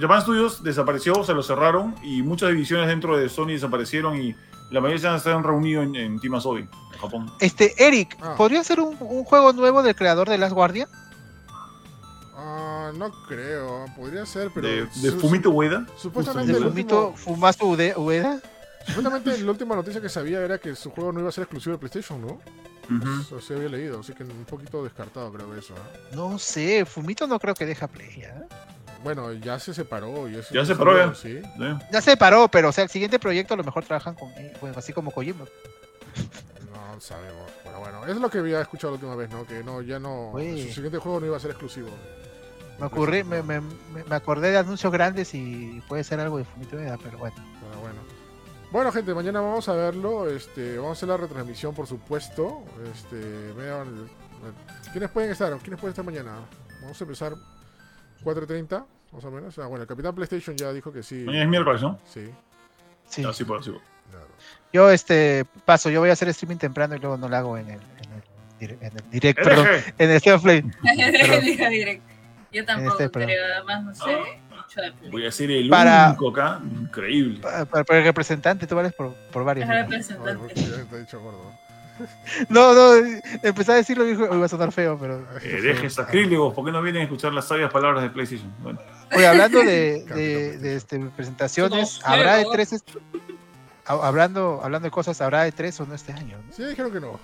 Japan 0.00 0.20
Studios 0.22 0.62
desapareció, 0.62 1.22
se 1.24 1.32
lo 1.32 1.42
cerraron 1.42 1.94
y 2.02 2.22
muchas 2.22 2.50
divisiones 2.50 2.88
dentro 2.88 3.16
de 3.16 3.28
Sony 3.28 3.48
desaparecieron 3.52 4.16
y 4.20 4.34
la 4.70 4.80
mayoría 4.80 5.18
se 5.18 5.30
han 5.30 5.42
reunido 5.44 5.82
en, 5.82 5.94
en 5.96 6.18
Team 6.20 6.34
Asobi, 6.34 6.60
en 6.62 6.98
Japón. 7.00 7.30
Este, 7.40 7.74
Eric, 7.84 8.16
Ah. 8.20 8.34
¿podría 8.36 8.62
ser 8.64 8.80
un, 8.80 8.96
un 9.00 9.24
juego 9.24 9.52
nuevo 9.52 9.82
del 9.82 9.94
creador 9.94 10.28
de 10.28 10.38
Last 10.38 10.54
Guardian? 10.54 10.88
Ah, 12.36 12.92
no 12.96 13.10
creo, 13.28 13.86
podría 13.96 14.26
ser, 14.26 14.50
pero... 14.54 14.66
de, 14.68 14.86
de 14.86 15.10
su- 15.10 15.20
Fumito 15.20 15.50
Ueda. 15.50 15.86
Supuestamente 15.96 16.52
¿De 16.52 16.58
el 16.58 16.64
Fumito 16.64 17.08
último- 17.10 18.04
Ueda? 18.04 18.40
Supuestamente 18.86 19.38
la 19.38 19.50
última 19.50 19.74
noticia 19.74 20.00
que 20.00 20.08
sabía 20.08 20.40
era 20.40 20.58
que 20.58 20.74
su 20.76 20.90
juego 20.90 21.10
no 21.12 21.20
iba 21.20 21.28
a 21.28 21.32
ser 21.32 21.42
exclusivo 21.42 21.72
de 21.72 21.78
PlayStation, 21.78 22.20
¿no? 22.20 22.38
Ujú. 22.88 23.20
Eso 23.20 23.40
sí 23.40 23.52
había 23.52 23.68
leído, 23.68 23.98
así 23.98 24.12
que 24.12 24.22
un 24.22 24.44
poquito 24.44 24.84
descartado 24.84 25.32
creo 25.32 25.56
eso. 25.56 25.74
¿ah? 25.76 25.98
No 26.14 26.38
sé, 26.38 26.84
Fumito 26.84 27.26
no 27.26 27.40
creo 27.40 27.54
que 27.54 27.66
deja 27.66 27.88
Play. 27.88 28.22
¿ah? 28.24 28.44
Bueno, 29.04 29.32
ya 29.32 29.58
se 29.58 29.72
separó. 29.74 30.28
y 30.28 30.36
eso 30.36 30.52
Ya 30.54 30.62
se 30.64 30.72
separó, 30.72 30.96
ya. 30.96 31.14
Sí. 31.14 31.40
¿sí? 31.42 31.64
Ya 31.92 32.00
se 32.00 32.16
paró, 32.16 32.48
pero 32.48 32.68
o 32.70 32.72
sea, 32.72 32.84
el 32.84 32.90
siguiente 32.90 33.18
proyecto 33.18 33.54
a 33.54 33.56
lo 33.56 33.64
mejor 33.64 33.84
trabajan 33.84 34.14
con 34.14 34.30
él, 34.32 34.52
bueno, 34.60 34.76
así 34.78 34.92
como 34.92 35.10
Kojima. 35.10 35.44
No 36.72 37.00
sabemos. 37.00 37.50
Pero 37.64 37.80
bueno, 37.80 38.06
es 38.06 38.16
lo 38.16 38.30
que 38.30 38.38
había 38.38 38.60
escuchado 38.60 38.92
la 38.92 38.94
última 38.96 39.14
vez, 39.16 39.30
¿no? 39.30 39.46
Que 39.46 39.62
no, 39.62 39.82
ya 39.82 39.98
no. 39.98 40.30
Uy. 40.30 40.62
Su 40.68 40.74
siguiente 40.74 40.98
juego 40.98 41.20
no 41.20 41.26
iba 41.26 41.36
a 41.36 41.40
ser 41.40 41.50
exclusivo. 41.50 41.88
Me, 42.78 42.86
ocurrí, 42.86 43.24
me, 43.24 43.42
me, 43.42 43.60
me- 43.60 44.14
acordé 44.14 44.50
de 44.50 44.58
anuncios 44.58 44.92
grandes 44.92 45.32
y 45.34 45.82
puede 45.88 46.04
ser 46.04 46.20
algo 46.20 46.38
de 46.38 46.44
Fumito 46.44 46.76
Ueda, 46.76 46.98
pero 47.02 47.18
bueno. 47.18 47.36
Pero 47.68 47.80
bueno. 47.80 47.96
Bueno, 48.70 48.92
gente, 48.92 49.14
mañana 49.14 49.40
vamos 49.40 49.68
a 49.68 49.72
verlo. 49.74 50.28
Este, 50.28 50.76
vamos 50.76 50.90
a 50.90 50.92
hacer 50.92 51.08
la 51.08 51.16
retransmisión, 51.16 51.74
por 51.74 51.86
supuesto. 51.86 52.62
Este, 52.94 53.16
vean, 53.52 54.08
¿Quiénes 54.92 55.10
pueden 55.10 55.30
estar? 55.30 55.56
¿Quiénes 55.58 55.80
pueden 55.80 55.92
estar 55.92 56.04
mañana? 56.04 56.32
Vamos 56.82 57.00
a 57.00 57.04
empezar 57.04 57.34
4.30, 58.24 58.84
más 59.12 59.24
o 59.24 59.30
menos. 59.30 59.58
Ah, 59.58 59.66
bueno, 59.66 59.82
el 59.82 59.88
Capitán 59.88 60.14
PlayStation 60.14 60.56
ya 60.56 60.72
dijo 60.72 60.92
que 60.92 61.02
sí. 61.02 61.16
Mañana 61.24 61.44
es 61.44 61.48
miércoles, 61.50 61.82
¿no? 61.82 61.98
Sí. 62.04 62.28
Sí. 63.08 63.22
No, 63.22 63.32
sí 63.32 63.44
puedo, 63.44 63.62
sí 63.62 63.70
puedo. 63.70 63.82
Claro. 64.10 64.26
Yo 64.72 64.90
este 64.90 65.44
paso, 65.64 65.90
yo 65.90 66.00
voy 66.00 66.10
a 66.10 66.12
hacer 66.14 66.28
streaming 66.28 66.56
temprano 66.58 66.94
y 66.96 66.98
luego 66.98 67.16
no 67.16 67.28
lo 67.28 67.36
hago 67.36 67.58
en 67.58 67.68
el, 67.70 67.80
en 67.80 68.12
el, 68.70 68.70
en 68.80 68.92
el 68.96 69.10
direct, 69.10 69.42
perdón, 69.42 69.66
en 69.98 70.10
el 70.10 70.16
State 70.16 70.32
of 70.32 70.42
Play. 70.42 70.62
Directo. 71.70 72.04
Yo 72.52 72.64
tampoco 72.64 72.98
Este, 73.02 73.10
creo, 73.24 73.44
además 73.54 73.84
no 73.84 73.94
sé 73.94 74.04
películas. 74.04 75.10
Voy 75.10 75.26
a 75.26 75.30
ser 75.30 75.50
el 75.50 75.68
Para- 75.68 76.08
único 76.10 76.30
acá. 76.30 76.60
Increíble. 76.64 77.40
Pa- 77.40 77.64
Para, 77.64 77.84
para 77.84 77.98
el 78.00 78.04
representante, 78.04 78.66
tú 78.66 78.74
vales 78.76 78.92
por, 78.94 79.12
por 79.32 79.44
varios. 79.44 79.68
¿no? 79.68 79.74
Ay, 79.74 79.82
representante. 79.82 80.34
porque 80.38 80.54
ya 80.54 80.76
está 80.76 80.96
dicho 80.98 81.20
gordo. 81.20 81.52
No, 82.48 82.74
no, 82.74 82.94
empecé 83.42 83.72
a 83.72 83.74
decirlo 83.76 84.04
y 84.06 84.10
dijo, 84.10 84.24
"Uy, 84.30 84.38
va 84.38 84.46
a 84.46 84.48
sonar 84.48 84.72
feo, 84.72 84.98
pero. 85.00 85.20
Eh, 85.42 85.60
deje 85.62 85.88
sacrílegos, 85.90 86.54
¿por 86.54 86.64
qué 86.64 86.72
no 86.72 86.82
vienen 86.82 87.02
a 87.02 87.04
escuchar 87.04 87.32
las 87.32 87.46
sabias 87.48 87.70
palabras 87.72 88.02
de 88.02 88.10
PlayStation? 88.10 88.52
Bueno, 88.62 88.78
Oye, 89.14 89.26
hablando 89.26 89.58
de, 89.60 90.04
de, 90.14 90.58
de, 90.58 90.76
este, 90.76 90.98
presentaciones, 91.16 92.00
No, 92.06 92.12
¿habrá 92.12 92.36
de 92.36 92.46
tres? 92.52 92.84
Hablando, 93.86 94.60
hablando 94.64 94.86
de 94.86 94.90
cosas, 94.90 95.20
¿habrá 95.20 95.44
de 95.44 95.52
tres 95.52 95.78
o 95.80 95.86
no 95.86 95.94
este 95.94 96.12
año? 96.12 96.38
¿no? 96.44 96.52
Sí, 96.52 96.64
dijeron 96.64 96.90
que 96.92 97.00
no. 97.00 97.20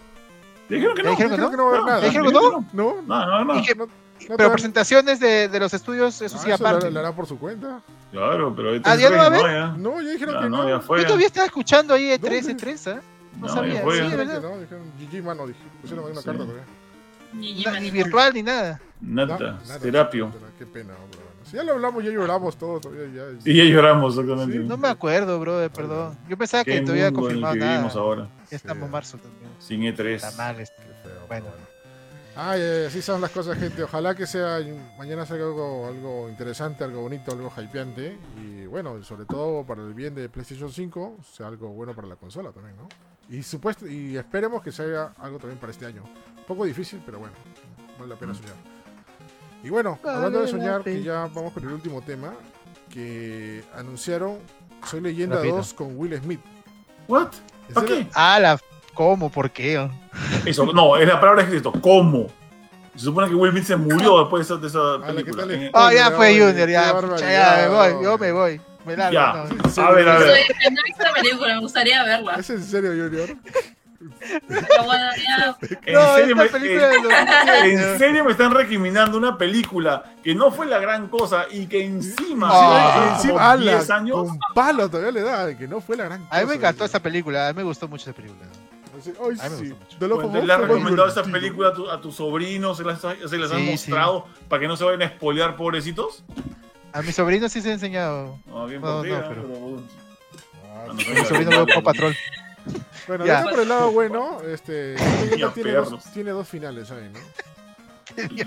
dijeron 0.69 0.95
que 0.95 1.03
no. 1.03 1.11
Dijeron 1.11 1.31
que 1.37 1.37
Dijeron 1.37 1.51
que 1.51 1.57
no 1.57 1.65
va 1.67 1.71
a 1.71 1.73
haber 1.73 1.81
No, 1.81 1.87
nada. 1.87 2.01
¿Dijeron 2.07 2.27
que 2.29 2.33
no? 2.33 2.41
No, 2.41 2.67
No, 2.73 3.27
no, 3.27 3.45
no. 3.45 3.55
No, 3.55 3.87
no 4.29 4.37
pero 4.37 4.53
presentaciones 4.53 5.19
de, 5.19 5.49
de 5.49 5.59
los 5.59 5.75
estudios, 5.75 6.23
eso 6.23 6.37
Ah, 6.39 6.43
sí, 6.45 6.51
eso 6.53 6.65
aparte. 6.65 6.85
lo, 6.87 6.93
lo 6.93 7.01
hará 7.01 7.11
por 7.13 7.27
su 7.27 7.37
cuenta. 7.37 7.81
Claro, 8.13 8.55
pero 8.55 8.81
Ah, 8.85 8.95
¿ya 8.95 9.11
no 9.11 9.17
va 9.17 9.23
a 9.25 9.27
haber? 9.27 9.41
ya. 9.43 9.67
No, 9.77 10.01
ya 10.01 10.11
dijeron 10.11 10.35
Ya, 10.37 10.41
que 10.43 10.49
no, 10.49 10.63
no. 10.63 10.69
ya 10.69 10.79
fue. 10.81 11.01
Yo 11.01 11.07
todavía 11.07 11.27
estaba 11.27 11.47
escuchando 11.47 11.95
ahí 11.95 12.05
E3, 12.11 12.21
¿Dónde? 12.21 12.57
E3, 12.57 12.93
¿ah? 12.97 13.01
No, 13.41 13.47
No, 13.47 13.53
sabía, 13.55 13.81
sí, 13.83 14.17
verdad. 14.17 14.43
no, 14.43 14.59
dijeron 14.59 14.93
GG 15.01 15.23
mano, 15.25 15.47
dije, 15.47 15.61
pusieron 15.81 16.05
ahí 16.07 16.13
una 16.13 16.21
Sí. 16.21 16.27
carta 16.27 16.43
todavía. 16.45 16.65
Ni, 17.33 17.65
ni 17.81 17.91
virtual 17.91 18.35
ni 18.35 18.43
nada. 18.43 18.81
Nada, 19.01 19.39
nada, 19.39 19.79
terapio. 19.81 20.27
nada, 20.29 20.53
Qué 20.59 20.67
pena, 20.67 20.95
hombre. 21.03 21.19
Si 21.45 21.57
ya 21.57 21.65
lo 21.65 21.73
hablamos, 21.73 22.05
ya 22.05 22.11
lloramos 22.11 22.57
todos 22.57 22.83
todavía. 22.83 23.07
Ya, 23.43 23.51
Y 23.51 23.57
ya 23.57 23.65
lloramos, 23.65 24.17
exactamente. 24.17 24.59
Sí, 24.59 24.65
No 24.65 24.77
me 24.77 24.89
acuerdo, 24.89 25.41
brother, 25.41 25.71
perdón. 25.71 26.17
Yo 26.29 26.37
pensaba 26.37 26.63
que 26.65 26.77
en 26.77 26.89
el 26.89 27.13
confirmado 27.13 27.55
que 27.55 27.61
nada. 27.61 27.73
vivimos 27.73 27.97
ahora, 27.97 28.29
Ya 28.51 28.57
estamos 28.57 28.87
Sí. 28.87 28.93
marzo 28.93 29.19
también. 29.19 29.51
sin 29.59 29.83
E 29.83 29.95
E3. 29.97 30.15
Está 30.17 30.31
mal 30.33 30.61
este. 30.61 30.83
Feo, 31.03 31.27
Bueno. 31.27 31.47
pero 31.57 31.73
Ay, 32.35 32.61
ay, 32.63 32.85
así 32.87 33.03
son 33.03 33.21
las 33.21 33.31
cosas, 33.31 33.59
gente. 33.59 33.83
Ojalá 33.83 34.15
que 34.15 34.27
sea 34.27 34.59
mañana 34.97 35.27
salga 35.27 35.45
algo, 35.45 35.87
algo 35.87 36.29
interesante, 36.31 36.83
algo 36.85 37.03
bonito, 37.03 37.33
algo 37.33 37.53
hypeante. 37.57 38.17
Y 38.43 38.65
bueno, 38.67 39.03
sobre 39.03 39.25
todo 39.27 39.65
para 39.67 39.83
el 39.83 39.93
bien 39.95 40.15
de 40.15 40.29
PlayStation 40.31 40.71
5, 40.73 41.19
sea 41.31 41.49
algo 41.49 41.69
bueno 41.71 41.95
para 41.95 42.09
la 42.09 42.17
consola 42.17 42.51
también, 42.53 42.77
¿no? 42.77 42.89
Y 43.33 43.43
supuesto, 43.43 43.89
y 43.89 44.19
esperemos 44.19 44.63
que 44.63 44.71
salga 44.71 45.15
algo 45.19 45.39
también 45.39 45.59
para 45.59 45.73
este 45.73 45.87
año. 45.87 46.03
Un 46.37 46.45
poco 46.45 46.67
difícil, 46.67 47.01
pero 47.05 47.19
bueno, 47.19 47.33
vale 47.99 48.11
la 48.11 48.17
pena 48.17 48.35
soñar. 48.35 48.53
Y 49.65 49.71
bueno, 49.71 49.99
hablando 50.05 50.43
de 50.43 50.49
soñar, 50.49 50.85
que 50.85 51.03
ya 51.03 51.31
vamos 51.35 51.55
con 51.55 51.63
el 51.63 51.73
último 51.73 52.03
tema, 52.03 52.35
que 52.91 53.65
anunciaron 53.75 54.37
Soy 54.85 55.01
Leyenda 55.01 55.37
Rapidito. 55.37 55.57
2 55.57 55.75
con 55.75 55.99
Will 55.99 56.15
Smith. 56.21 56.41
¿What? 57.09 57.29
¿En 57.69 57.75
¿Para 57.75 57.87
qué? 57.87 58.07
Ah, 58.13 58.39
la. 58.39 58.61
¿Cómo? 58.93 59.31
¿Por 59.31 59.51
qué? 59.51 59.89
Eso, 60.45 60.67
no, 60.67 60.99
es 60.99 61.09
la 61.09 61.19
palabra 61.19 61.45
escrito. 61.45 61.73
¿Cómo? 61.81 62.27
Se 62.95 63.05
supone 63.07 63.31
que 63.31 63.35
Will 63.35 63.53
Smith 63.53 63.65
se 63.65 63.77
murió 63.77 64.19
después 64.19 64.47
de 64.47 64.55
esa, 64.55 64.61
de 64.61 64.67
esa 64.67 65.07
¿qué 65.07 65.25
película. 65.25 65.71
Ah, 65.73 65.91
ya 65.91 66.09
Oye, 66.09 66.17
fue 66.17 66.39
Junior, 66.39 66.69
ya. 66.69 67.19
ya 67.19 67.63
me 67.63 67.69
voy, 67.69 68.05
yo 68.05 68.19
me 68.19 68.33
voy. 68.33 68.61
Ya. 69.13 69.33
no. 69.33 69.83
A 69.85 69.91
ver, 69.93 70.09
a 70.09 70.19
ver. 70.19 70.29
Soy, 70.29 70.71
no 70.73 70.81
he 70.81 70.85
visto 70.85 71.03
la 71.05 71.13
película, 71.13 71.55
me 71.55 71.61
gustaría 71.61 72.03
verla. 72.05 72.35
¿Es 72.35 72.51
en 72.51 72.63
serio, 72.63 72.91
Junior? 72.91 73.29
¿En, 75.87 75.95
No, 75.95 76.15
serio 76.17 76.37
me, 76.37 76.45
en- 76.47 77.79
en 77.79 77.99
serio 77.99 78.25
me 78.25 78.33
están 78.33 78.53
recriminando 78.53 79.17
una 79.17 79.39
película 79.39 80.03
que 80.25 80.35
no 80.35 80.51
fue 80.51 80.67
la 80.67 80.79
gran 80.81 81.09
cosa 81.09 81.47
y 81.51 81.67
que 81.67 81.85
encima, 81.85 82.49
Ah. 82.53 83.17
Sí, 83.21 83.29
encima, 83.29 83.51
ala, 83.53 83.73
10 83.77 83.91
años, 83.91 84.17
con 84.29 84.39
palo 84.55 84.89
todavía 84.89 85.13
le 85.13 85.23
da, 85.23 85.57
que 85.57 85.69
no 85.69 85.81
fue 85.81 85.97
la 85.97 86.05
gran 86.05 86.25
cosa. 86.25 86.37
A 86.37 86.41
mí 86.41 86.47
me 86.49 86.55
encantó 86.55 86.85
esa 86.85 87.01
película, 87.01 87.49
a 87.49 87.53
mí 87.53 87.57
me 87.59 87.63
gustó 87.63 87.87
mucho 87.89 88.11
esa 88.11 88.17
película. 88.17 88.45
Me 88.95 89.01
sí. 89.03 89.13
gustó 89.19 89.51
mucho. 89.51 89.99
De 90.01 90.09
lo 90.09 90.15
Bueno, 90.17 90.31
famoso 90.31 90.47
le 90.47 90.53
has 90.53 90.61
recomendado 90.61 91.09
esa 91.09 91.23
divertido. 91.23 91.33
película 91.41 91.69
a, 91.69 91.73
tu- 91.75 91.91
a 91.91 92.01
tus 92.01 92.17
sobrinos, 92.17 92.77
se 92.79 92.85
las, 92.85 93.01
se 93.01 93.39
las 93.39 93.51
han 93.53 93.59
Sí, 93.59 93.65
sí. 93.65 93.71
mostrado 93.91 94.27
para 94.49 94.61
que 94.61 94.69
no 94.69 94.77
se 94.77 94.85
vayan 94.85 95.03
a 95.03 95.09
spoilear, 95.11 95.57
pobrecitos. 95.57 96.25
A 96.93 97.03
mi 97.03 97.13
sobrino 97.13 97.49
sí 97.49 97.61
se 97.63 97.71
ha 97.71 97.73
enseñado. 97.75 98.39
No, 98.47 98.67
bien 98.67 98.81
No, 98.81 98.87
por 98.99 99.03
ti, 99.05 99.09
no, 99.11 99.17
¿eh? 99.19 99.25
pero- 99.29 99.43
Pero- 99.43 99.83
Ah, 100.75 100.85
no, 100.89 100.95
Mi 100.95 101.05
sobrino 101.27 101.51
veo 101.51 101.67
Paw 101.67 101.83
Patrol. 101.83 102.17
Bueno, 103.09 103.27
Ya. 103.27 103.43
por 103.45 103.61
el 103.61 103.69
lado 103.69 103.91
bueno, 103.93 104.41
este, 104.43 104.95
Ya, 105.39 105.51
tiene, 105.53 105.73
dos, 105.73 106.05
tiene 106.13 106.31
dos 106.31 106.49
finales 106.49 106.91
ahí, 106.91 107.11
¿no? 107.13 107.19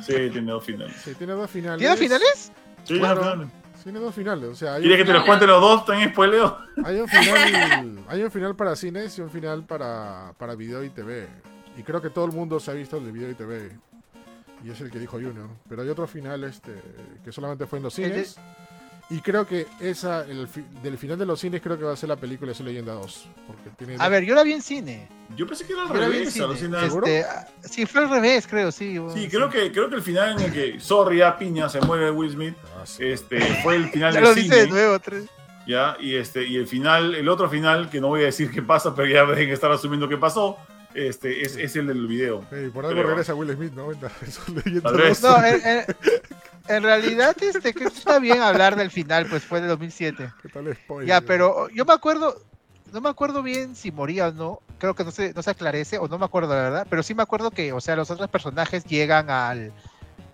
Sí, 0.03 0.29
tiene 0.31 0.51
dos 0.51 0.63
finales. 0.63 0.95
Sí, 1.03 1.13
tiene 1.15 1.33
dos 1.33 1.49
finales. 1.49 1.79
¿Tiene 1.79 1.97
finales? 1.97 2.51
Sí, 2.83 2.97
Claro. 2.99 3.21
dos 3.21 3.31
finales. 3.33 3.53
Tiene 3.83 3.99
dos 3.99 4.15
finales, 4.15 4.49
o 4.49 4.55
sea, 4.55 4.73
hay 4.75 4.81
¿Quieres 4.81 4.97
que 4.97 5.05
te 5.05 5.13
los 5.13 5.23
cuente 5.25 5.45
los 5.45 5.61
dos? 5.61 5.81
¿Están 5.81 6.09
spoileo? 6.11 6.57
hay 6.83 6.99
un 6.99 7.07
final, 7.07 7.99
hay 8.07 8.23
un 8.23 8.31
final 8.31 8.55
para 8.55 8.75
cines 8.75 9.15
y 9.19 9.21
un 9.21 9.29
final 9.29 9.63
para, 9.63 10.33
para 10.39 10.55
video 10.55 10.83
y 10.83 10.89
TV. 10.89 11.27
Y 11.77 11.83
creo 11.83 12.01
que 12.01 12.09
todo 12.09 12.25
el 12.25 12.31
mundo 12.31 12.59
se 12.59 12.71
ha 12.71 12.73
visto 12.73 12.97
el 12.97 13.05
de 13.05 13.11
video 13.11 13.29
y 13.29 13.35
TV. 13.35 13.77
Y 14.65 14.71
es 14.71 14.81
el 14.81 14.89
que 14.89 14.97
dijo 14.99 15.17
Junior. 15.17 15.47
Pero 15.69 15.83
hay 15.83 15.89
otro 15.89 16.07
final 16.07 16.43
este, 16.43 16.71
que 17.23 17.31
solamente 17.31 17.67
fue 17.67 17.77
en 17.79 17.83
los 17.83 17.93
cines. 17.93 18.35
Y 19.11 19.19
creo 19.19 19.45
que 19.45 19.67
esa, 19.79 20.21
el 20.25 20.47
fi- 20.47 20.65
del 20.81 20.97
final 20.97 21.15
de 21.19 21.27
los 21.27 21.39
cines, 21.39 21.61
creo 21.61 21.77
que 21.77 21.83
va 21.83 21.93
a 21.93 21.95
ser 21.95 22.09
la 22.09 22.15
película 22.15 22.51
de 22.51 22.63
Leyenda 22.63 22.93
2. 22.93 23.27
Porque 23.45 23.69
tiene 23.77 23.97
A 23.99 24.09
ver, 24.09 24.23
yo 24.23 24.33
la 24.33 24.41
vi 24.41 24.53
en 24.53 24.63
cine. 24.63 25.07
Yo 25.37 25.45
pensé 25.45 25.63
que 25.67 25.73
era 25.73 25.83
al 25.83 25.89
Yo 25.89 25.93
la 25.93 25.99
vi 25.99 26.05
en 26.05 26.11
revés. 26.21 26.33
cine. 26.33 26.45
alucina. 26.45 26.81
¿Seguro? 26.81 27.05
Este, 27.05 27.23
ah, 27.29 27.47
sí, 27.61 27.85
fue 27.85 28.01
al 28.01 28.09
revés, 28.09 28.47
creo, 28.47 28.71
sí. 28.71 28.97
bueno, 28.97 29.13
Sí, 29.15 29.27
creo 29.29 29.47
que, 29.47 29.71
creo 29.71 29.87
que 29.89 29.95
el 29.97 30.01
final 30.01 30.39
en 30.39 30.45
el 30.45 30.51
que, 30.51 30.79
sorry, 30.79 31.21
a 31.21 31.37
piña, 31.37 31.69
se 31.69 31.79
muere 31.81 32.09
Will 32.09 32.31
Smith, 32.31 32.55
Ah, 32.75 32.85
sí. 32.87 33.05
este, 33.05 33.39
fue 33.61 33.75
el 33.75 33.89
final 33.91 34.11
Ya 34.11 34.19
del 34.21 34.29
lo 34.29 34.33
dice 34.33 34.55
de 34.55 34.61
cine, 34.63 34.73
nuevo. 34.73 34.97
tres. 34.99 35.25
ya, 35.67 35.97
y 35.99 36.15
este, 36.15 36.43
y 36.47 36.55
el 36.55 36.65
final, 36.65 37.13
el 37.13 37.29
otro 37.29 37.47
final, 37.47 37.91
que 37.91 38.01
no 38.01 38.07
voy 38.07 38.21
a 38.23 38.25
decir 38.25 38.49
qué 38.49 38.63
pasa, 38.63 38.95
pero 38.95 39.07
ya 39.07 39.23
deben 39.27 39.51
estar 39.51 39.71
asumiendo 39.71 40.09
qué 40.09 40.17
pasó, 40.17 40.57
este, 40.95 41.41
es, 41.45 41.55
es 41.57 41.75
el 41.75 41.87
del 41.87 42.07
video. 42.07 42.45
Sí, 42.49 42.69
por 42.73 42.85
algo 42.85 43.03
regresa 43.03 43.35
Will 43.35 43.51
Smith, 43.53 43.73
¿no? 43.73 43.89
Soy 44.31 44.55
Leyenda 44.55 44.81
Tal 44.91 44.97
vez. 44.97 45.21
2. 45.21 45.31
No, 45.31 45.45
en, 45.45 45.61
en- 45.67 45.85
en 46.67 46.81
realidad 46.81 47.35
este, 47.43 47.73
que 47.75 47.83
está 47.83 48.17
bien 48.17 48.41
hablar 48.41 48.75
del 48.75 48.89
final, 48.89 49.27
pues 49.29 49.43
fue 49.43 49.61
de 49.61 49.67
2007. 49.67 50.31
¿Qué 50.41 50.49
tal 50.49 50.75
spoiler? 50.75 51.07
Ya, 51.07 51.21
pero 51.21 51.69
yo 51.69 51.85
me 51.85 51.93
acuerdo, 51.93 52.41
no 52.91 53.01
me 53.01 53.09
acuerdo 53.09 53.43
bien 53.43 53.75
si 53.75 53.91
moría 53.91 54.29
o 54.29 54.31
no, 54.31 54.59
creo 54.79 54.95
que 54.95 55.03
no 55.03 55.11
se, 55.11 55.31
no 55.33 55.43
se 55.43 55.51
aclarece, 55.51 55.99
o 55.99 56.07
no 56.07 56.17
me 56.17 56.25
acuerdo 56.25 56.55
la 56.55 56.61
verdad, 56.63 56.87
pero 56.89 57.03
sí 57.03 57.13
me 57.13 57.21
acuerdo 57.21 57.51
que, 57.51 57.71
o 57.71 57.79
sea, 57.81 57.95
los 57.95 58.09
otros 58.09 58.29
personajes 58.31 58.83
llegan 58.85 59.29
al, 59.29 59.71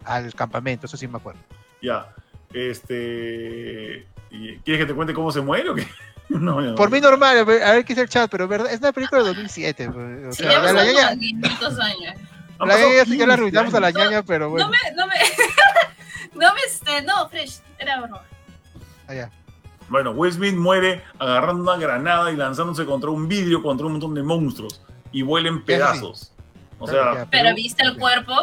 al 0.05 0.33
campamento, 0.33 0.85
eso 0.85 0.95
sí 0.95 1.05
me 1.05 1.17
acuerdo. 1.17 1.41
Ya, 1.81 2.13
este, 2.53 4.05
¿y 4.29 4.55
¿quieres 4.59 4.83
que 4.83 4.85
te 4.85 4.93
cuente 4.93 5.13
cómo 5.13 5.31
se 5.33 5.41
muere 5.41 5.69
o 5.69 5.75
qué? 5.75 5.85
No, 6.39 6.61
ya 6.61 6.69
no. 6.69 6.75
Por 6.75 6.89
mí 6.91 6.99
normal, 7.01 7.37
a 7.39 7.43
ver, 7.43 7.83
qué 7.85 7.93
es 7.93 7.99
el 7.99 8.09
chat, 8.09 8.29
pero 8.31 8.47
verdad, 8.47 8.71
es 8.71 8.79
una 8.79 8.91
película 8.91 9.21
de 9.21 9.27
2007. 9.29 9.89
pues, 9.91 10.25
o 10.27 10.31
Sí, 10.31 10.43
sea, 10.43 10.51
ya 10.51 10.59
la, 10.59 10.73
la 10.73 10.79
pasaron 10.79 10.95
ñaña, 10.95 11.19
500 11.19 11.79
años. 11.79 12.15
Han 12.59 12.67
la 12.67 12.75
ñaña 12.77 13.05
sí 13.05 13.17
ya 13.17 13.27
la 13.27 13.33
15 13.33 13.33
arruinamos 13.33 13.73
a 13.73 13.79
la 13.79 13.91
ñaña, 13.91 14.23
pero 14.23 14.49
bueno. 14.49 14.65
No 14.67 14.71
me, 14.71 14.77
no 14.95 15.07
me, 15.07 15.13
no 16.45 16.53
me, 16.53 16.59
este, 16.65 17.01
no, 17.01 17.27
Fresh, 17.29 17.59
era 17.79 17.99
broma. 18.01 18.21
allá. 19.07 19.29
Bueno, 19.89 20.11
Will 20.11 20.31
Smith 20.31 20.55
muere 20.55 21.03
agarrando 21.19 21.63
una 21.63 21.75
granada 21.77 22.31
y 22.31 22.37
lanzándose 22.37 22.85
contra 22.85 23.09
un 23.09 23.27
vidrio 23.27 23.61
contra 23.61 23.85
un 23.87 23.93
montón 23.93 24.13
de 24.13 24.23
monstruos 24.23 24.81
y 25.11 25.21
vuela 25.21 25.49
en 25.49 25.63
pedazos. 25.65 26.31
O 26.79 26.87
sea, 26.87 27.13
Ya, 27.15 27.25
Pero 27.29 27.53
viste 27.53 27.83
el 27.83 27.97
cuerpo, 27.97 28.33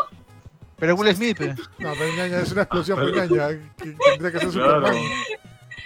Pero 0.78 0.94
Will 0.94 1.14
Smith, 1.16 1.36
pues. 1.38 1.56
No, 1.78 1.92
pero 1.98 2.14
ñaña, 2.14 2.40
es 2.40 2.52
una 2.52 2.62
explosión, 2.62 2.98
Pero- 2.98 3.12
pues, 3.14 3.30
ñaña. 3.30 3.48
Que, 3.78 3.84
que 3.84 3.96
tendría 4.10 4.32
que 4.32 4.38
ser 4.40 4.48
claro. 4.50 4.74
Superman. 4.88 5.02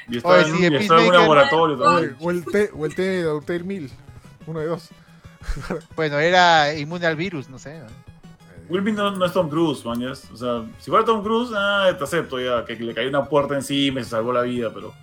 Y 0.09 0.17
está, 0.17 0.29
Oye, 0.29 0.43
en, 0.43 0.57
sí, 0.57 0.63
y 0.63 0.77
está 0.77 1.01
en 1.01 1.09
un 1.09 1.15
laboratorio 1.15 1.79
también. 1.79 2.17
O 2.21 2.31
el 2.31 2.45
o 2.75 2.89
de 2.89 3.23
Dr. 3.23 3.65
Mill. 3.65 3.91
Uno 4.47 4.61
de 4.61 4.67
dos. 4.67 4.89
bueno, 5.97 6.19
era 6.19 6.75
inmune 6.75 7.07
al 7.07 7.17
virus, 7.17 7.49
no 7.49 7.59
sé. 7.59 7.81
Will 8.69 8.83
Smith 8.83 8.95
no, 8.95 9.11
no 9.11 9.25
es 9.27 9.33
Tom 9.33 9.49
Cruise, 9.49 9.85
man. 9.85 10.03
O 10.03 10.37
sea, 10.37 10.65
si 10.79 10.91
fuera 10.91 11.05
Tom 11.05 11.23
Cruise, 11.23 11.51
ah, 11.55 11.95
te 11.97 12.05
acepto 12.05 12.41
ya, 12.41 12.65
que 12.65 12.75
le 12.77 12.95
cayó 12.95 13.09
una 13.09 13.25
puerta 13.25 13.55
encima 13.55 14.01
y 14.01 14.05
se 14.05 14.11
salvó 14.11 14.33
la 14.33 14.43
vida, 14.43 14.71
pero. 14.73 14.95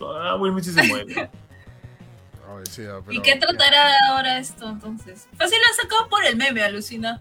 Ah, 0.00 0.36
Will 0.36 0.52
Smith 0.52 0.64
sí 0.64 0.72
se 0.72 0.82
muere. 0.84 1.14
Ay, 2.50 2.64
sí, 2.70 2.82
ah, 2.86 3.00
¿y 3.00 3.20
pero- 3.20 3.22
qué 3.22 3.36
tratará 3.36 3.92
ahora 4.10 4.38
esto 4.38 4.68
entonces? 4.68 5.28
Fácil 5.36 5.58
lo 5.58 5.68
han 5.68 5.74
sacado 5.74 6.08
por 6.08 6.24
el 6.24 6.36
meme, 6.36 6.62
alucina. 6.62 7.20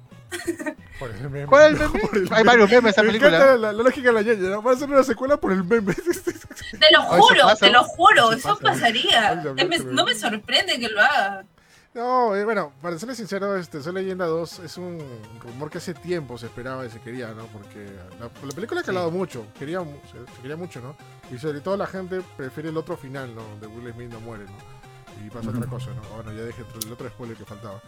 Por 0.99 1.11
el 1.11 1.21
meme. 1.29 1.45
¿Cuál 1.45 1.75
es 1.75 1.81
el 1.81 1.89
meme? 1.91 2.09
El 2.13 2.33
Hay 2.33 2.43
varios 2.43 2.69
memes 2.69 2.93
esa 2.93 3.01
película. 3.03 3.29
encanta 3.37 3.55
la, 3.57 3.71
la 3.73 3.83
lógica 3.83 4.07
de 4.07 4.13
la 4.13 4.21
ñaña. 4.21 4.49
¿no? 4.49 4.63
Va 4.63 4.71
a 4.71 4.75
ser 4.75 4.89
una 4.89 5.03
secuela 5.03 5.37
por 5.37 5.51
el 5.51 5.63
meme. 5.63 5.93
Te 6.79 6.91
lo 6.91 7.01
juro, 7.03 7.41
pasa. 7.43 7.65
te 7.67 7.71
lo 7.71 7.83
juro, 7.83 8.31
Eso 8.31 8.37
eso 8.49 8.59
pasa. 8.59 8.73
pasaría. 8.81 9.35
La 9.35 9.53
me- 9.65 9.77
no 9.79 10.03
me 10.05 10.15
sorprende 10.15 10.79
que 10.79 10.89
lo 10.89 10.99
haga. 11.01 11.45
No, 11.93 12.35
eh, 12.35 12.43
bueno, 12.45 12.73
para 12.81 12.99
serles 12.99 13.17
sincero, 13.17 13.55
este, 13.55 13.81
Soy 13.81 13.93
Leyenda 13.93 14.25
2 14.27 14.59
es 14.59 14.77
un 14.77 14.99
rumor 15.41 15.69
que 15.71 15.79
hace 15.79 15.93
tiempo 15.95 16.37
se 16.37 16.45
esperaba 16.47 16.85
y 16.85 16.91
se 16.91 16.99
quería, 16.99 17.29
¿no? 17.29 17.45
Porque 17.47 17.87
la, 18.19 18.25
la 18.45 18.53
película 18.53 18.81
ha 18.81 18.83
calado 18.83 19.09
mucho, 19.09 19.47
quería, 19.57 19.79
se 19.81 20.41
quería 20.41 20.55
mucho, 20.57 20.79
¿no? 20.81 20.95
Y 21.33 21.39
sobre 21.39 21.59
todo 21.61 21.75
la 21.77 21.87
gente 21.87 22.21
prefiere 22.35 22.69
el 22.69 22.77
otro 22.77 22.97
final, 22.97 23.33
¿no? 23.33 23.41
Donde 23.41 23.67
Will 23.67 23.91
Smith 23.93 24.11
no 24.11 24.19
muere, 24.19 24.43
¿no? 24.43 25.25
Y 25.25 25.29
pasa 25.31 25.49
otra 25.49 25.65
cosa, 25.67 25.89
¿no? 25.91 26.01
Bueno, 26.15 26.33
ya 26.33 26.43
dejé 26.43 26.63
el 26.85 26.91
otro 26.91 27.07
spoiler 27.09 27.35
que 27.35 27.45
faltaba. 27.45 27.81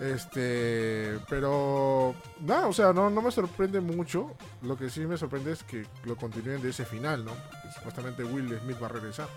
Este, 0.00 1.18
pero 1.28 2.14
nada, 2.40 2.66
o 2.66 2.72
sea, 2.72 2.92
no, 2.92 3.10
no 3.10 3.22
me 3.22 3.30
sorprende 3.30 3.80
mucho. 3.80 4.34
Lo 4.62 4.76
que 4.76 4.90
sí 4.90 5.00
me 5.00 5.16
sorprende 5.16 5.52
es 5.52 5.62
que 5.62 5.86
lo 6.04 6.16
continúen 6.16 6.60
de 6.62 6.70
ese 6.70 6.84
final, 6.84 7.24
¿no? 7.24 7.32
Que 7.32 7.72
supuestamente 7.74 8.24
Will 8.24 8.58
Smith 8.60 8.82
va 8.82 8.86
a 8.86 8.90
regresar. 8.90 9.28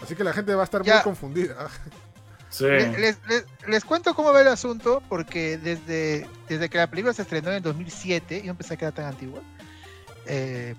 Así 0.00 0.14
que 0.14 0.24
la 0.24 0.32
gente 0.32 0.54
va 0.54 0.62
a 0.62 0.64
estar 0.64 0.84
muy 0.84 1.02
confundida. 1.02 1.68
Les, 3.66 3.84
cuento 3.84 4.14
cómo 4.14 4.32
va 4.32 4.40
el 4.40 4.48
asunto, 4.48 5.02
porque 5.08 5.58
desde, 5.58 6.26
desde 6.48 6.68
que 6.68 6.78
la 6.78 6.86
película 6.86 7.12
se 7.12 7.22
estrenó 7.22 7.52
en 7.52 7.62
2007, 7.62 8.42
yo 8.44 8.54
pensé 8.54 8.76
que 8.76 8.84
era 8.84 8.94
tan 8.94 9.06
antigua, 9.06 9.40
eh, 10.26 10.74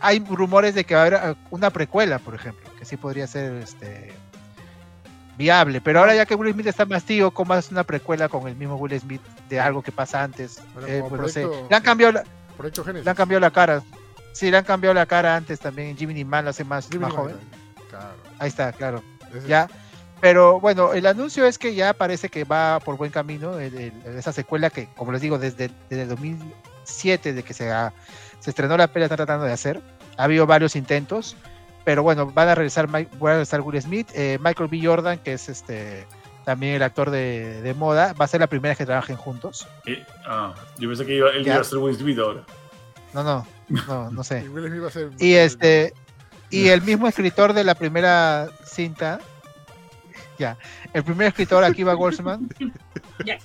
hay 0.00 0.24
rumores 0.24 0.74
de 0.74 0.84
que 0.84 0.94
va 0.94 1.02
a 1.02 1.06
haber 1.06 1.36
una 1.50 1.70
precuela, 1.70 2.18
por 2.18 2.34
ejemplo, 2.34 2.68
que 2.78 2.84
sí 2.84 2.96
podría 2.96 3.26
ser 3.26 3.54
este, 3.54 4.12
viable. 5.40 5.80
Pero 5.80 6.00
ahora 6.00 6.14
ya 6.14 6.26
que 6.26 6.34
Will 6.34 6.52
Smith 6.52 6.66
está 6.66 6.84
más 6.84 7.02
tío, 7.04 7.30
¿cómo 7.30 7.54
hace 7.54 7.72
una 7.72 7.84
precuela 7.84 8.28
con 8.28 8.46
el 8.46 8.54
mismo 8.54 8.76
Will 8.76 9.00
Smith 9.00 9.22
de 9.48 9.58
algo 9.58 9.82
que 9.82 9.90
pasa 9.90 10.22
antes? 10.22 10.58
Eh, 10.86 11.02
pues 11.08 11.34
le 11.34 11.74
han 11.74 11.82
cambiado 11.82 12.12
la, 12.12 12.24
le 12.92 13.10
han 13.10 13.16
cambiado 13.16 13.40
la 13.40 13.50
cara. 13.50 13.82
Sí, 14.32 14.50
le 14.50 14.58
han 14.58 14.64
cambiado 14.64 14.94
la 14.94 15.06
cara 15.06 15.34
antes 15.34 15.58
también. 15.58 15.96
Jimmy 15.96 16.14
Niman 16.14 16.44
lo 16.44 16.50
hace 16.50 16.62
más, 16.62 16.88
joven. 16.88 17.36
Ahí 18.38 18.48
está, 18.48 18.72
claro. 18.72 19.02
Ya. 19.48 19.66
Pero 20.20 20.60
bueno, 20.60 20.92
el 20.92 21.06
anuncio 21.06 21.46
es 21.46 21.56
que 21.56 21.74
ya 21.74 21.94
parece 21.94 22.28
que 22.28 22.44
va 22.44 22.78
por 22.80 22.98
buen 22.98 23.10
camino 23.10 23.58
esa 23.58 24.32
secuela 24.32 24.68
que, 24.68 24.88
como 24.94 25.12
les 25.12 25.22
digo, 25.22 25.38
desde, 25.38 25.70
desde 25.88 26.02
el 26.02 26.08
2007, 26.10 27.32
de 27.32 27.42
que 27.42 27.54
se, 27.54 27.70
se 28.40 28.50
estrenó 28.50 28.76
la 28.76 28.88
pelea, 28.88 29.06
está 29.06 29.16
tratando 29.16 29.46
de 29.46 29.54
hacer. 29.54 29.80
Ha 30.18 30.24
habido 30.24 30.46
varios 30.46 30.76
intentos, 30.76 31.34
pero 31.90 32.04
bueno, 32.04 32.30
van 32.30 32.48
a 32.48 32.54
regresar, 32.54 32.86
va 32.86 33.00
a 33.00 33.32
regresar 33.32 33.62
Will 33.62 33.82
Smith, 33.82 34.10
eh, 34.14 34.38
Michael 34.40 34.68
B. 34.68 34.80
Jordan, 34.80 35.18
que 35.18 35.32
es 35.32 35.48
este 35.48 36.06
también 36.44 36.74
el 36.74 36.84
actor 36.84 37.10
de, 37.10 37.74
moda, 37.76 38.12
va 38.12 38.26
a 38.26 38.28
ser 38.28 38.38
la 38.38 38.46
primera 38.46 38.76
que 38.76 38.86
trabajen 38.86 39.16
juntos. 39.16 39.66
ah, 40.24 40.54
yo 40.78 40.88
pensé 40.88 41.04
que 41.04 41.16
iba, 41.16 41.30
él 41.30 41.44
iba 41.44 41.56
a 41.56 41.64
ser 41.64 41.78
Will 41.78 41.96
Smith 41.96 42.16
ahora. 42.20 42.44
No, 43.12 43.24
no, 43.24 43.44
no, 43.88 44.10
no 44.12 44.22
sé. 44.22 44.48
y 45.18 45.32
este 45.32 45.92
y 46.48 46.68
el 46.68 46.80
mismo 46.82 47.08
escritor 47.08 47.54
de 47.54 47.64
la 47.64 47.74
primera 47.74 48.48
cinta 48.64 49.18
ya. 50.38 50.56
El 50.92 51.02
primer 51.02 51.26
escritor, 51.26 51.64
aquí 51.64 51.82
va 51.84 51.94
Goldsman. 51.94 52.48
Ya. 53.24 53.38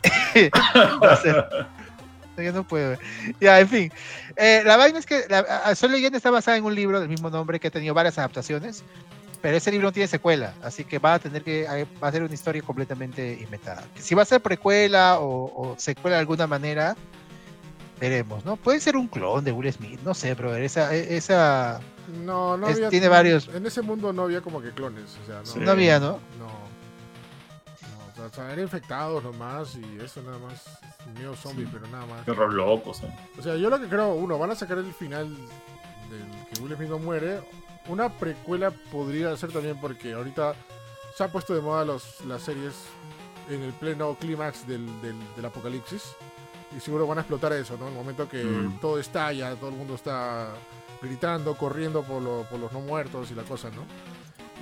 Ya 2.43 2.51
no 2.51 2.67
puedo. 2.67 2.97
Ya, 3.39 3.59
en 3.59 3.69
fin. 3.69 3.91
Eh, 4.35 4.63
la 4.65 4.77
vaina 4.77 4.99
es 4.99 5.05
que 5.05 5.23
la, 5.29 5.75
Soy 5.75 5.89
Leyenda 5.89 6.17
está 6.17 6.31
basada 6.31 6.57
en 6.57 6.65
un 6.65 6.75
libro 6.75 6.99
del 6.99 7.09
mismo 7.09 7.29
nombre 7.29 7.59
que 7.59 7.67
ha 7.67 7.71
tenido 7.71 7.93
varias 7.93 8.17
adaptaciones, 8.17 8.83
pero 9.41 9.57
ese 9.57 9.71
libro 9.71 9.87
no 9.87 9.91
tiene 9.91 10.07
secuela, 10.07 10.53
así 10.63 10.83
que 10.83 10.99
va 10.99 11.15
a 11.15 11.19
tener 11.19 11.43
que 11.43 11.67
va 12.03 12.07
a 12.07 12.11
ser 12.11 12.23
una 12.23 12.33
historia 12.33 12.61
completamente 12.61 13.37
inventada. 13.41 13.83
Si 13.95 14.15
va 14.15 14.23
a 14.23 14.25
ser 14.25 14.41
precuela 14.41 15.19
o, 15.19 15.75
secuela 15.77 16.15
de 16.17 16.21
alguna 16.21 16.47
manera, 16.47 16.95
veremos, 17.99 18.43
¿no? 18.43 18.55
Puede 18.55 18.79
ser 18.79 18.97
un 18.97 19.07
clon 19.07 19.43
de 19.43 19.51
Will 19.51 19.71
Smith, 19.71 19.99
no 20.03 20.13
sé, 20.13 20.35
pero 20.35 20.55
esa, 20.55 20.93
esa 20.95 21.79
no, 22.23 22.57
no 22.57 22.67
había, 22.67 22.89
tiene 22.89 23.07
varios. 23.07 23.47
En 23.49 23.65
ese 23.65 23.81
mundo 23.81 24.11
no 24.13 24.23
había 24.23 24.41
como 24.41 24.61
que 24.61 24.71
clones, 24.71 25.17
o 25.23 25.25
sea, 25.25 25.41
no, 25.55 25.65
no 25.65 25.71
había, 25.71 25.99
¿no? 25.99 26.19
No. 26.39 26.64
O 28.25 28.33
sea, 28.33 28.45
eran 28.45 28.61
infectados 28.61 29.23
nomás 29.23 29.75
y 29.75 30.03
eso 30.03 30.21
nada 30.21 30.39
más. 30.39 30.79
Mío 31.17 31.35
zombie, 31.35 31.67
pero 31.71 31.87
nada 31.87 32.05
más. 32.05 32.25
Perros 32.25 32.53
locos, 32.53 33.03
¿eh? 33.03 33.15
O 33.37 33.41
sea, 33.41 33.55
yo 33.55 33.69
lo 33.69 33.79
que 33.79 33.87
creo, 33.87 34.13
uno, 34.13 34.37
van 34.37 34.51
a 34.51 34.55
sacar 34.55 34.77
el 34.77 34.93
final 34.93 35.27
del 36.09 36.45
que 36.51 36.61
Will 36.61 36.75
Smith 36.75 36.89
no 36.89 36.99
muere. 36.99 37.41
Una 37.87 38.09
precuela 38.09 38.71
podría 38.91 39.35
ser 39.37 39.51
también 39.51 39.79
porque 39.79 40.13
ahorita 40.13 40.55
se 41.15 41.23
han 41.23 41.31
puesto 41.31 41.53
de 41.53 41.61
moda 41.61 41.85
los, 41.85 42.25
las 42.25 42.41
series 42.41 42.73
en 43.49 43.61
el 43.61 43.73
pleno 43.73 44.15
clímax 44.15 44.67
del, 44.67 44.85
del, 45.01 45.45
apocalipsis. 45.45 46.15
Y 46.75 46.79
seguro 46.79 47.05
van 47.05 47.19
a 47.19 47.21
explotar 47.21 47.53
eso, 47.53 47.77
¿no? 47.77 47.87
El 47.87 47.93
momento 47.93 48.27
que 48.27 48.43
mm. 48.43 48.79
todo 48.79 48.99
estalla, 48.99 49.55
todo 49.55 49.69
el 49.69 49.75
mundo 49.75 49.95
está 49.95 50.49
gritando, 51.01 51.55
corriendo 51.55 52.01
por, 52.01 52.23
por 52.47 52.59
los 52.59 52.71
no 52.71 52.81
muertos 52.81 53.29
y 53.31 53.35
la 53.35 53.43
cosa, 53.43 53.69
¿no? 53.69 53.83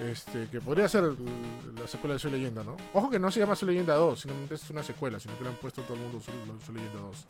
Este, 0.01 0.47
que 0.47 0.59
podría 0.59 0.89
ser 0.89 1.03
la 1.03 1.87
secuela 1.87 2.13
de 2.13 2.19
Soy 2.19 2.31
Leyenda, 2.31 2.63
¿no? 2.63 2.75
Ojo 2.93 3.09
que 3.09 3.19
no 3.19 3.29
se 3.29 3.39
llama 3.39 3.55
Soy 3.55 3.69
Leyenda 3.69 3.95
2, 3.95 4.19
sino 4.19 4.33
es 4.49 4.69
una 4.69 4.83
secuela, 4.83 5.19
sino 5.19 5.37
que 5.37 5.43
le 5.43 5.49
han 5.51 5.55
puesto 5.55 5.81
todo 5.83 5.95
el 5.95 6.01
mundo 6.01 6.19
Soy, 6.19 6.75
Leyenda 6.75 6.99
2. 6.99 7.25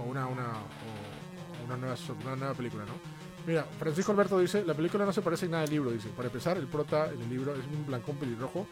O 0.00 0.02
una, 0.02 0.26
una, 0.26 0.52
una, 1.64 1.76
nueva, 1.76 1.94
una 2.24 2.36
nueva 2.36 2.54
película, 2.54 2.84
¿no? 2.84 2.92
Mira, 3.46 3.64
Francisco 3.78 4.12
Alberto 4.12 4.38
dice, 4.38 4.64
la 4.64 4.74
película 4.74 5.06
no 5.06 5.12
se 5.12 5.22
parece 5.22 5.46
en 5.46 5.52
nada 5.52 5.64
al 5.64 5.70
libro, 5.70 5.90
dice. 5.90 6.08
Para 6.10 6.26
empezar, 6.26 6.56
el 6.58 6.66
prota 6.66 7.10
en 7.10 7.22
el 7.22 7.30
libro 7.30 7.54
es 7.54 7.64
un 7.66 7.86
blancón 7.86 8.16
pelirrojo 8.16 8.66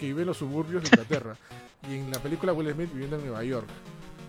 que 0.00 0.06
vive 0.06 0.22
en 0.22 0.28
los 0.28 0.38
suburbios 0.38 0.82
de 0.82 0.88
Inglaterra. 0.88 1.36
y 1.88 1.94
en 1.94 2.10
la 2.10 2.18
película 2.18 2.52
Will 2.52 2.72
Smith 2.72 2.90
viviendo 2.92 3.16
en 3.16 3.22
Nueva 3.26 3.44
York. 3.44 3.68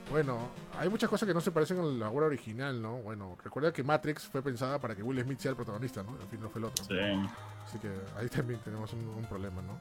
Bueno, 0.10 0.40
hay 0.80 0.90
muchas 0.90 1.10
cosas 1.10 1.28
que 1.28 1.34
no 1.34 1.42
se 1.42 1.52
parecen 1.52 1.80
a 1.80 1.84
la 1.84 2.10
obra 2.10 2.28
original, 2.28 2.82
¿no? 2.82 2.98
Bueno, 2.98 3.38
recuerda 3.44 3.74
que 3.74 3.84
Matrix 3.84 4.26
fue 4.26 4.42
pensada 4.42 4.80
para 4.80 4.96
que 4.96 5.04
Will 5.04 5.22
Smith 5.22 5.40
sea 5.40 5.52
el 5.52 5.58
protagonista, 5.58 6.02
¿no? 6.04 6.12
Al 6.22 6.28
fin 6.28 6.40
no 6.40 6.50
fue 6.50 6.60
el 6.60 6.66
otro. 6.66 6.86
Sí. 6.86 6.96
Así 7.66 7.78
que 7.80 7.90
ahí 8.18 8.30
también 8.30 8.60
tenemos 8.62 8.92
un, 8.94 9.26
problema, 9.26 9.62
¿no? 9.62 9.80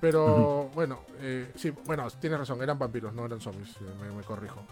Pero 0.00 0.70
bueno, 0.74 1.00
eh, 1.20 1.52
sí, 1.54 1.70
bueno, 1.84 2.08
tienes 2.18 2.38
razón, 2.38 2.60
eran 2.62 2.78
vampiros, 2.78 3.12
no 3.12 3.26
eran 3.26 3.40
zombies, 3.40 3.70
eh, 3.76 4.12
me, 4.16 4.22
corrijo. 4.22 4.64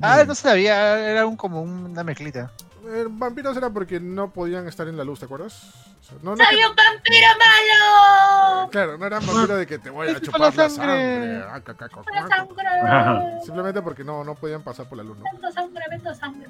Ah, 0.00 0.22
no 0.26 0.34
sabía, 0.34 1.10
era 1.10 1.26
un, 1.26 1.36
como 1.36 1.62
una 1.62 2.04
mezclita. 2.04 2.52
Eh, 2.88 3.06
vampiros 3.08 3.56
era 3.56 3.70
porque 3.70 3.98
no 3.98 4.30
podían 4.30 4.68
estar 4.68 4.86
en 4.86 4.96
la 4.96 5.04
luz, 5.04 5.18
¿te 5.18 5.24
acuerdas? 5.24 5.72
no, 6.22 6.32
un 6.32 6.38
vampiro 6.38 7.28
malo! 7.38 8.70
Claro, 8.70 8.96
no 8.96 9.06
era 9.06 9.18
vampiro 9.18 9.56
de 9.56 9.66
que 9.66 9.78
te 9.78 9.90
voy 9.90 10.08
a 10.08 10.20
chupar 10.20 10.54
la 10.54 10.68
sangre. 10.68 11.42
Simplemente 13.44 13.82
porque 13.82 14.04
no, 14.04 14.22
no 14.22 14.34
podían 14.34 14.62
pasar 14.62 14.88
por 14.88 14.98
la 14.98 15.04
luz. 15.04 15.18
¿no? 15.18 15.24
Vento 15.32 15.52
sangre, 15.52 15.84
vento 15.90 16.14
sangre. 16.14 16.48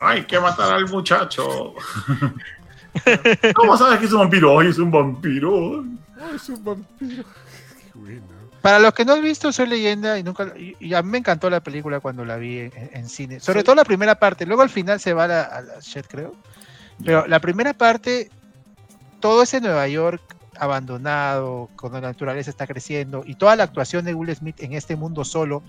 Hay 0.00 0.24
que 0.24 0.40
matar 0.40 0.72
al 0.72 0.88
muchacho. 0.88 1.74
¿Cómo 3.54 3.76
sabes 3.76 3.98
que 3.98 4.06
es 4.06 4.12
un 4.12 4.20
vampiro? 4.20 4.58
Ay, 4.58 4.68
es 4.68 4.78
un 4.78 4.90
vampiro. 4.90 5.84
Ay, 6.18 6.36
es 6.36 6.48
un 6.48 6.64
vampiro. 6.64 7.24
Para 8.64 8.78
los 8.78 8.94
que 8.94 9.04
no 9.04 9.12
han 9.12 9.20
visto 9.20 9.52
Soy 9.52 9.66
Leyenda 9.66 10.18
y 10.18 10.22
nunca 10.22 10.50
y 10.56 10.94
a 10.94 11.02
mí 11.02 11.10
me 11.10 11.18
encantó 11.18 11.50
la 11.50 11.60
película 11.60 12.00
cuando 12.00 12.24
la 12.24 12.38
vi 12.38 12.60
en, 12.60 13.08
cine, 13.10 13.38
sobre 13.38 13.62
todo 13.62 13.74
la 13.74 13.84
primera 13.84 14.14
parte, 14.14 14.46
luego 14.46 14.62
al 14.62 14.70
final 14.70 14.98
se 14.98 15.12
va 15.12 15.24
a 15.24 15.28
la, 15.28 15.42
a 15.42 15.80
shit, 15.82 16.06
creo. 16.06 16.34
Pero 17.04 17.26
la 17.26 17.40
primera 17.40 17.74
parte 17.74 18.30
todo 19.20 19.42
ese 19.42 19.60
Nueva 19.60 19.86
York 19.88 20.22
abandonado, 20.56 21.68
cuando 21.78 22.00
la 22.00 22.08
naturaleza 22.08 22.48
está 22.48 22.66
creciendo 22.66 23.22
y 23.26 23.34
toda 23.34 23.54
la 23.54 23.64
actuación 23.64 24.06
de 24.06 24.14
Will 24.14 24.34
Smith 24.34 24.56
en 24.60 24.72
este 24.72 24.96
mundo 24.96 25.26
solo, 25.26 25.62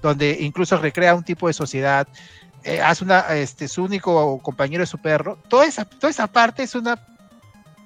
donde 0.00 0.36
incluso 0.38 0.76
recrea 0.76 1.16
un 1.16 1.24
tipo 1.24 1.48
de 1.48 1.54
sociedad 1.54 2.06
eh, 2.62 2.80
hace 2.80 3.02
una, 3.02 3.18
este, 3.34 3.66
su 3.66 3.82
único 3.82 4.38
compañero 4.44 4.84
es 4.84 4.88
su 4.88 4.98
perro. 4.98 5.40
Toda 5.48 5.66
esa, 5.66 5.84
toda 5.84 6.08
esa 6.08 6.28
parte 6.28 6.62
es 6.62 6.76
una 6.76 7.00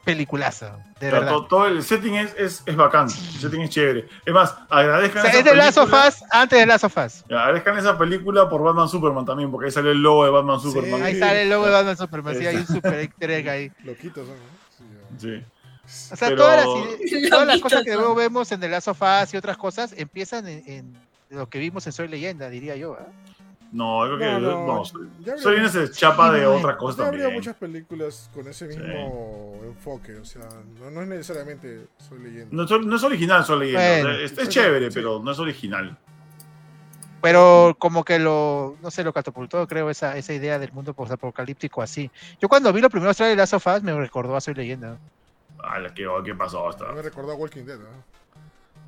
peliculaza, 0.05 0.79
de 1.01 1.11
verdad. 1.11 1.41
Todo, 1.49 1.67
el 1.67 1.83
setting 1.83 2.15
es, 2.15 2.35
es, 2.37 2.63
es, 2.67 2.77
bacán, 2.77 3.07
el 3.07 3.41
setting 3.41 3.61
es 3.63 3.71
chévere. 3.71 4.09
Es 4.25 4.33
más, 4.33 4.55
agradezcan. 4.69 5.27
es 5.27 5.45
de 5.45 5.55
Last 5.55 5.79
of 5.79 5.93
Us 5.93 6.25
antes 6.31 6.59
de 6.59 6.67
Last 6.67 6.85
of 6.85 6.97
Us. 6.97 7.25
Agradezcan 7.25 7.79
esa 7.79 7.97
película 7.97 8.49
por 8.49 8.63
Batman 8.63 8.89
Superman 8.89 9.25
también, 9.25 9.51
porque 9.51 9.67
ahí 9.67 9.73
sale 9.73 9.93
el 9.93 10.03
logo 10.03 10.25
de 10.25 10.31
Batman 10.31 10.61
Superman. 10.61 11.03
ahí 11.03 11.19
sale 11.19 11.43
el 11.43 11.51
logo 11.51 11.67
de 11.67 11.73
Batman 11.73 11.97
Superman, 11.97 12.37
sí, 12.37 12.47
hay 12.47 12.57
un 12.57 12.67
super 12.67 12.95
egg 13.31 13.49
ahí. 13.49 13.73
Loquitos 13.85 14.27
son, 14.27 14.37
¿no? 14.37 15.21
Sí. 15.21 15.45
O 16.13 16.17
sea, 16.17 16.35
todas, 16.35 16.65
las, 16.65 17.31
todas 17.31 17.47
las 17.47 17.61
cosas 17.61 17.83
que 17.83 17.95
luego 17.95 18.15
vemos 18.15 18.51
en 18.53 18.61
The 18.61 18.69
Last 18.69 18.89
of 18.89 19.03
Us 19.03 19.35
y 19.35 19.37
otras 19.37 19.57
cosas 19.57 19.93
empiezan 19.97 20.47
en, 20.49 20.63
en 20.67 20.97
lo 21.31 21.49
que 21.49 21.59
vimos 21.59 21.87
en 21.87 21.93
Soy 21.93 22.09
Leyenda, 22.09 22.49
diría 22.49 22.77
yo. 22.77 22.95
¿eh? 22.95 23.32
No, 23.73 24.03
creo 24.05 24.19
que 24.19 24.41
no, 24.41 24.85
soy 24.85 25.57
en 25.57 25.65
ese 25.65 25.91
chapa 25.91 26.31
de 26.31 26.45
otra 26.47 26.77
cosa 26.77 27.05
también. 27.05 27.23
Habría 27.23 27.35
muchas 27.37 27.57
películas 27.57 28.31
con 28.35 28.47
ese 28.47 28.67
mismo 28.67 29.59
enfoque, 29.65 30.17
o 30.17 30.25
sea, 30.27 30.47
no, 30.93 31.01
es 31.01 31.09
necesariamente 31.09 31.87
Soy 31.97 32.19
leyenda. 32.19 32.49
No, 32.51 32.79
no 32.79 32.97
es 32.97 33.03
original 33.03 33.45
Soy 33.45 33.61
leyenda, 33.61 34.21
es, 34.21 34.49
chévere, 34.49 34.91
pero 34.91 35.21
no 35.21 35.33
es 35.33 35.39
original. 35.39 35.97
Pero 37.23 37.75
como 37.79 38.05
que 38.05 38.19
lo, 38.19 38.77
no 38.83 38.91
sé, 38.91 39.05
lo 39.05 39.13
catapultó, 39.13 39.67
creo, 39.67 39.89
esa, 39.89 40.19
esa 40.19 40.35
idea 40.35 40.59
del 40.59 40.73
mundo 40.73 40.93
post-apocalíptico 40.93 41.81
así. 41.81 42.11
Yo 42.41 42.49
cuando 42.49 42.73
vi 42.73 42.83
los 42.83 42.91
primeros 42.91 43.17
trailers 43.17 43.37
de 43.37 43.41
Last 43.41 43.55
of 43.55 43.75
Us 43.75 43.83
me 43.83 43.95
recordó 43.95 44.37
a 44.37 44.41
Soy 44.41 44.55
Leyenda. 44.55 44.99
Ah, 45.63 45.79
¿qué, 45.95 46.07
qué 46.25 46.35
pasó 46.35 46.69
hasta? 46.69 46.93
Me 46.93 47.01
recordó 47.01 47.33
a 47.33 47.37
Walking 47.37 47.65
Dead, 47.65 47.79
¿no? 47.79 48.13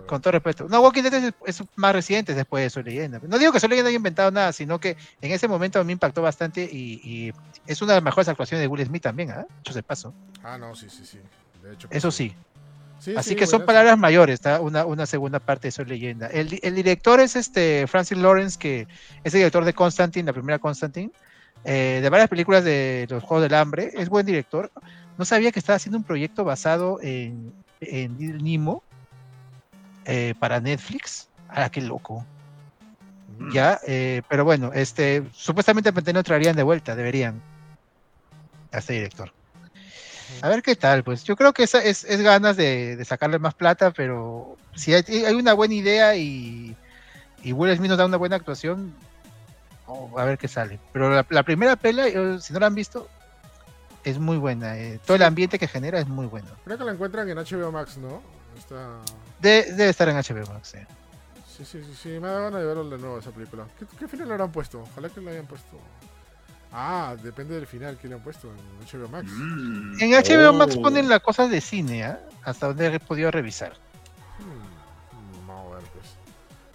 Con 0.06 0.20
todo 0.20 0.32
respeto. 0.32 0.66
No, 0.68 0.80
Walking 0.80 1.02
Dead 1.02 1.32
es, 1.46 1.62
más 1.76 1.94
reciente 1.94 2.34
después 2.34 2.62
de 2.62 2.70
Soy 2.70 2.82
Leyenda. 2.82 3.20
No 3.26 3.38
digo 3.38 3.52
que 3.52 3.60
Soy 3.60 3.70
Leyenda 3.70 3.88
haya 3.88 3.96
inventado 3.96 4.30
nada, 4.30 4.52
sino 4.52 4.78
que 4.78 4.96
en 5.20 5.32
ese 5.32 5.48
momento 5.48 5.80
a 5.80 5.84
mí 5.84 5.92
impactó 5.92 6.20
bastante 6.20 6.62
y, 6.64 7.32
es 7.66 7.80
una 7.80 7.92
de 7.92 7.96
las 7.96 8.04
mejores 8.04 8.28
actuaciones 8.28 8.62
de 8.62 8.66
Will 8.66 8.84
Smith 8.84 9.02
también, 9.02 9.30
¿ah? 9.30 9.46
Hecho 9.60 9.72
de 9.72 9.82
paso. 9.82 10.12
Ah, 10.42 10.58
no, 10.58 10.74
sí, 10.74 10.88
sí, 10.90 11.06
sí. 11.06 11.18
De 11.62 11.72
hecho, 11.72 11.88
Eso 11.90 12.10
sí. 12.10 12.34
Así 13.16 13.36
que 13.36 13.46
son 13.46 13.64
palabras 13.64 13.98
mayores, 13.98 14.34
está 14.34 14.60
una, 14.60 14.86
una, 14.86 15.06
segunda 15.06 15.38
parte 15.38 15.68
de 15.68 15.72
Soy 15.72 15.84
Leyenda. 15.84 16.26
El, 16.28 16.48
director 16.48 17.20
es 17.20 17.36
este 17.36 17.86
Francis 17.86 18.16
Lawrence, 18.16 18.58
que 18.58 18.86
es 19.22 19.34
el 19.34 19.40
director 19.40 19.64
de 19.64 19.74
Constantine, 19.74 20.26
la 20.26 20.32
primera 20.32 20.58
Constantine, 20.58 21.10
eh, 21.64 22.00
de 22.02 22.08
varias 22.08 22.28
películas 22.28 22.64
de 22.64 23.06
los 23.10 23.22
Juegos 23.22 23.42
del 23.42 23.54
Hambre. 23.54 23.90
Es 23.94 24.08
buen 24.08 24.24
director. 24.24 24.70
No 25.18 25.24
sabía 25.24 25.52
que 25.52 25.58
estaba 25.58 25.76
haciendo 25.76 25.98
un 25.98 26.04
proyecto 26.04 26.44
basado 26.44 26.98
en, 27.02 27.52
en 27.80 28.42
Nemo, 28.42 28.82
eh, 30.05 30.35
para 30.39 30.60
Netflix. 30.60 31.28
Ah, 31.48 31.70
qué 31.70 31.81
loco. 31.81 32.24
Mm. 33.39 33.52
Ya, 33.52 33.81
eh, 33.86 34.22
pero 34.28 34.44
bueno, 34.44 34.72
este, 34.72 35.24
supuestamente 35.32 35.93
no 36.12 36.22
traerían 36.22 36.56
de 36.56 36.62
vuelta, 36.62 36.94
deberían. 36.97 37.40
A 38.72 38.78
este 38.78 38.94
director. 38.94 39.32
A 40.43 40.48
ver 40.48 40.62
qué 40.62 40.74
tal, 40.74 41.05
pues. 41.05 41.22
Yo 41.24 41.36
creo 41.36 41.52
que 41.52 41.62
esa 41.62 41.82
es, 41.82 42.05
es 42.05 42.20
ganas 42.20 42.56
de, 42.56 42.97
de 42.97 43.05
sacarle 43.05 43.39
más 43.39 43.55
plata, 43.55 43.93
pero 43.93 44.56
si 44.74 44.93
hay, 44.93 45.05
hay 45.06 45.35
una 45.35 45.52
buena 45.52 45.74
idea 45.74 46.16
y, 46.16 46.76
y 47.43 47.52
Will 47.52 47.76
Smith 47.76 47.90
nos 47.90 47.98
da 47.98 48.06
una 48.06 48.16
buena 48.16 48.36
actuación, 48.36 48.93
oh, 49.86 50.18
a 50.18 50.24
ver 50.24 50.39
qué 50.39 50.48
sale. 50.48 50.81
Pero 50.93 51.10
la, 51.10 51.24
la 51.28 51.43
primera 51.44 51.76
pela, 51.76 52.09
yo, 52.09 52.40
si 52.40 52.52
no 52.52 52.59
la 52.59 52.66
han 52.66 52.74
visto, 52.74 53.09
es 54.02 54.18
muy 54.18 54.36
buena. 54.36 54.76
eh, 54.76 54.98
todo 55.05 55.16
el 55.16 55.22
ambiente 55.22 55.59
que 55.59 55.68
genera 55.68 55.98
es 56.01 56.09
muy 56.09 56.26
bueno. 56.26 56.48
Creo 56.64 56.78
que 56.78 56.85
la 56.85 56.93
encuentran 56.93 57.28
en 57.28 57.39
HBO 57.39 57.70
Max, 57.70 57.97
¿no? 57.97 58.20
Está... 58.56 59.01
De- 59.40 59.72
debe 59.72 59.89
estar 59.90 60.09
en 60.09 60.16
HBO 60.16 60.52
Max. 60.52 60.68
sí. 60.72 60.78
Sí, 61.56 61.64
sí, 61.64 61.85
sí, 61.85 61.94
sí, 61.94 62.09
me 62.09 62.26
da 62.26 62.40
ganas 62.40 62.60
de 62.60 62.66
verlo 62.66 62.89
de 62.90 62.98
nuevo 62.98 63.18
esa 63.18 63.31
película. 63.31 63.64
¿Qué, 63.78 63.86
qué 63.97 64.09
final 64.09 64.26
le 64.26 64.35
habrán 64.35 64.51
puesto? 64.51 64.81
Ojalá 64.90 65.09
que 65.09 65.20
le 65.20 65.31
hayan 65.31 65.47
puesto. 65.47 65.78
Ah, 66.72 67.14
depende 67.22 67.55
del 67.55 67.68
final 67.68 67.97
que 67.97 68.09
le 68.09 68.14
han 68.16 68.22
puesto 68.22 68.48
en 68.51 68.56
HBO 69.01 69.09
Max. 69.09 69.31
Mm. 69.31 70.02
En 70.02 70.10
HBO 70.10 70.52
Max 70.52 70.74
Oh. 70.76 70.82
ponen 70.82 71.09
las 71.09 71.20
cosas 71.20 71.48
de 71.51 71.60
cine, 71.60 72.02
¿ah? 72.02 72.18
hasta 72.43 72.66
donde 72.66 72.86
he 72.97 72.98
podido 72.98 73.31
revisar. 73.31 73.74
Hmm, 74.40 75.47
Vamos 75.47 75.72
a 75.72 75.76
ver, 75.76 75.85
pues. 75.93 76.06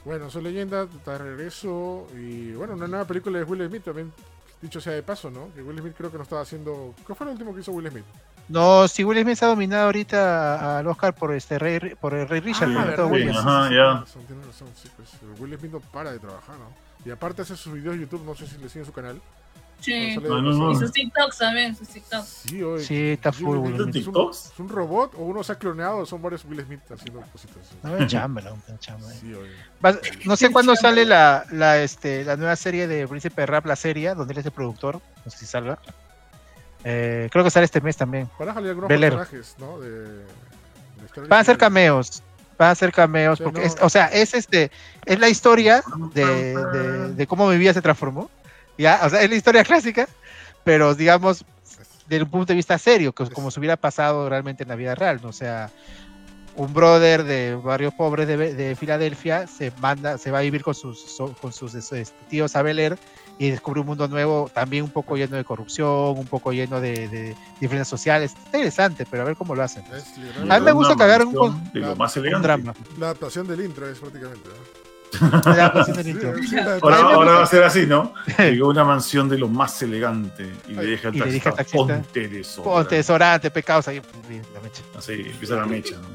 Bueno, 0.05 0.29
soy 0.29 0.43
leyenda, 0.43 0.83
está 0.83 1.11
de 1.13 1.17
regreso. 1.17 2.07
Y 2.15 2.53
bueno, 2.53 2.73
una 2.75 2.87
nueva 2.87 3.03
película 3.05 3.37
de 3.39 3.43
Will 3.43 3.67
Smith 3.67 3.83
también. 3.83 4.13
Dicho 4.61 4.79
sea 4.79 4.93
de 4.93 5.03
paso, 5.03 5.29
¿no? 5.29 5.53
Que 5.53 5.61
Will 5.61 5.77
Smith 5.79 5.93
creo 5.97 6.09
que 6.09 6.15
no 6.17 6.23
estaba 6.23 6.41
haciendo. 6.43 6.95
¿Qué 7.05 7.13
fue 7.13 7.25
lo 7.25 7.33
último 7.33 7.53
que 7.53 7.59
hizo 7.59 7.73
Will 7.73 7.89
Smith? 7.89 8.05
No, 8.49 8.87
si 8.87 9.03
Will 9.03 9.21
Smith 9.21 9.33
está 9.33 9.45
dominado 9.47 9.85
ahorita 9.85 10.79
al 10.79 10.87
Oscar 10.87 11.13
por 11.13 11.33
este 11.33 11.59
Rey, 11.59 11.79
por 11.99 12.13
el 12.15 12.27
Rey 12.27 12.39
Richard, 12.41 12.69
Ah, 12.75 12.93
Todo 12.95 13.07
sí, 13.07 13.13
Williams. 13.13 13.37
ajá. 13.37 13.63
ya. 13.65 13.69
Tiene 13.69 13.99
razón, 13.99 14.23
tiene 14.25 14.45
razón, 14.45 14.67
sí, 14.75 14.89
pues. 14.95 15.09
Will 15.39 15.57
Smith 15.57 15.71
no 15.71 15.79
para 15.79 16.11
de 16.11 16.19
trabajar, 16.19 16.55
¿no? 16.57 16.69
Y 17.05 17.11
aparte 17.11 17.43
hace 17.43 17.55
sus 17.55 17.73
videos 17.73 17.95
de 17.95 18.01
YouTube, 18.01 18.25
no 18.25 18.35
sé 18.35 18.47
si 18.47 18.57
le 18.57 18.67
siguen 18.67 18.85
su 18.85 18.91
canal. 18.91 19.21
Sí. 19.81 20.17
No, 20.17 20.41
no, 20.41 20.51
no. 20.51 20.71
Y 20.73 20.75
sus 20.75 20.91
TikToks 20.91 21.37
también, 21.37 21.73
sus 21.73 21.87
TikToks. 21.87 22.25
Sí, 22.27 22.61
oye, 22.61 22.83
Sí, 22.83 23.11
está 23.11 23.31
full 23.31 23.57
Will 23.59 23.75
Smith 23.75 23.95
es 23.95 24.07
un- 24.07 24.13
¿TikToks? 24.13 24.45
¿Es 24.53 24.59
un 24.59 24.67
robot 24.67 25.13
o 25.15 25.19
uno 25.23 25.41
se 25.41 25.53
ha 25.53 25.55
cloneado? 25.55 26.05
Son 26.05 26.21
varios 26.21 26.43
Will 26.43 26.61
Smith 26.65 26.81
haciendo 26.91 27.21
cositas. 27.31 27.65
sí. 27.69 27.75
No 27.83 27.91
no 27.91 27.97
me 27.97 28.07
chamba. 28.07 28.41
Sí, 29.11 29.33
oye. 29.33 29.51
No 30.25 30.35
sé 30.35 30.51
cuándo 30.51 30.75
sale 30.75 31.05
la, 31.05 31.45
la, 31.51 31.77
este, 31.81 32.25
la 32.25 32.35
nueva 32.35 32.55
serie 32.57 32.87
de 32.87 33.07
Príncipe 33.07 33.45
Rap, 33.45 33.67
la 33.67 33.77
serie, 33.77 34.13
donde 34.15 34.33
él 34.33 34.39
es 34.39 34.45
el 34.47 34.51
productor. 34.51 34.99
No 35.23 35.31
sé 35.31 35.37
si 35.37 35.45
salga. 35.45 35.79
Eh, 36.83 37.27
creo 37.31 37.43
que 37.43 37.49
sale 37.51 37.65
este 37.65 37.81
mes 37.81 37.97
también. 37.97 38.29
Van 38.39 38.49
a 38.49 38.53
salir 38.53 38.69
algunos 38.69 38.89
personajes, 38.89 39.55
¿no? 39.59 39.79
De, 39.79 39.89
de 39.91 40.23
Van 41.27 41.39
a 41.41 41.43
ser 41.43 41.57
cameos. 41.57 42.23
Van 42.57 42.71
a 42.71 42.75
ser 42.75 42.91
cameos. 42.91 43.37
Sí, 43.37 43.43
Porque 43.43 43.61
no. 43.61 43.65
es, 43.65 43.75
o 43.81 43.89
sea, 43.89 44.05
es 44.07 44.33
este, 44.33 44.71
es 45.05 45.19
la 45.19 45.29
historia 45.29 45.83
de, 46.13 46.25
de, 46.65 47.13
de 47.13 47.27
cómo 47.27 47.47
mi 47.49 47.57
vida 47.57 47.73
se 47.73 47.81
transformó. 47.81 48.29
Ya, 48.77 49.01
o 49.03 49.09
sea, 49.09 49.21
es 49.21 49.29
la 49.29 49.35
historia 49.35 49.63
clásica, 49.63 50.07
pero 50.63 50.95
digamos, 50.95 51.43
desde 52.07 52.23
un 52.23 52.29
punto 52.29 52.47
de 52.53 52.55
vista 52.55 52.77
serio, 52.77 53.11
que 53.13 53.29
como 53.29 53.51
si 53.51 53.59
hubiera 53.59 53.75
pasado 53.75 54.29
realmente 54.29 54.63
en 54.63 54.69
la 54.69 54.75
vida 54.75 54.95
real, 54.95 55.19
¿no? 55.21 55.29
O 55.29 55.33
sea, 55.33 55.69
un 56.55 56.73
brother 56.73 57.23
de 57.23 57.55
barrio 57.55 57.91
pobre 57.91 58.25
de, 58.25 58.53
de 58.53 58.75
Filadelfia 58.75 59.47
se 59.47 59.71
manda, 59.79 60.17
se 60.17 60.31
va 60.31 60.39
a 60.39 60.41
vivir 60.41 60.63
con 60.63 60.75
sus, 60.75 60.99
so- 60.99 61.33
con 61.41 61.51
sus 61.53 61.73
este, 61.75 62.05
tíos 62.29 62.55
a 62.55 62.61
Bel 62.61 62.79
Air 62.79 62.97
y 63.39 63.49
descubre 63.49 63.79
un 63.79 63.87
mundo 63.87 64.07
nuevo, 64.07 64.51
también 64.53 64.83
un 64.83 64.91
poco 64.91 65.15
lleno 65.15 65.37
de 65.37 65.43
corrupción, 65.45 65.87
un 66.17 66.27
poco 66.27 66.51
lleno 66.51 66.79
de, 66.81 67.07
de 67.07 67.35
diferencias 67.59 67.87
sociales. 67.87 68.33
Está 68.37 68.57
interesante, 68.57 69.07
pero 69.09 69.23
a 69.23 69.25
ver 69.25 69.35
cómo 69.37 69.55
lo 69.55 69.63
hacen. 69.63 69.83
A 70.49 70.59
mí 70.59 70.65
me 70.65 70.71
gusta 70.73 70.93
Una 70.93 70.97
cagar 70.99 71.25
un 71.25 71.33
lo 71.73 71.95
más 71.95 72.15
Un 72.17 72.41
drama. 72.41 72.73
la 72.99 73.05
adaptación 73.07 73.47
del 73.47 73.61
intro, 73.61 73.89
es 73.89 73.97
prácticamente. 73.97 74.49
¿no? 74.49 74.89
La 75.55 75.73
canción 75.73 75.95
del 75.97 76.05
Sí, 76.05 76.11
intro. 76.11 76.33
sí, 76.47 76.55
la- 76.55 76.75
Ahora, 76.81 77.31
va 77.31 77.43
a 77.43 77.47
ser 77.47 77.63
así, 77.63 77.87
¿no? 77.87 78.13
Llegó 78.37 78.67
a 78.67 78.69
una 78.69 78.83
mansión 78.83 79.27
de 79.27 79.39
lo 79.39 79.47
más 79.47 79.81
elegante 79.81 80.51
y 80.67 80.73
le 80.73 80.85
dije 80.85 81.07
al 81.07 81.17
taxista, 81.17 81.51
ponte 81.71 82.27
de 82.27 82.41
eso. 82.41 82.61
Ponte 82.61 82.95
desodorante, 82.95 83.49
pecados 83.49 83.87
ahí. 83.87 83.99
la 84.53 84.59
mecha. 84.61 84.83
Así, 84.97 85.13
empieza 85.13 85.55
la 85.55 85.65
mecha, 85.65 85.95
¿no? 85.95 86.07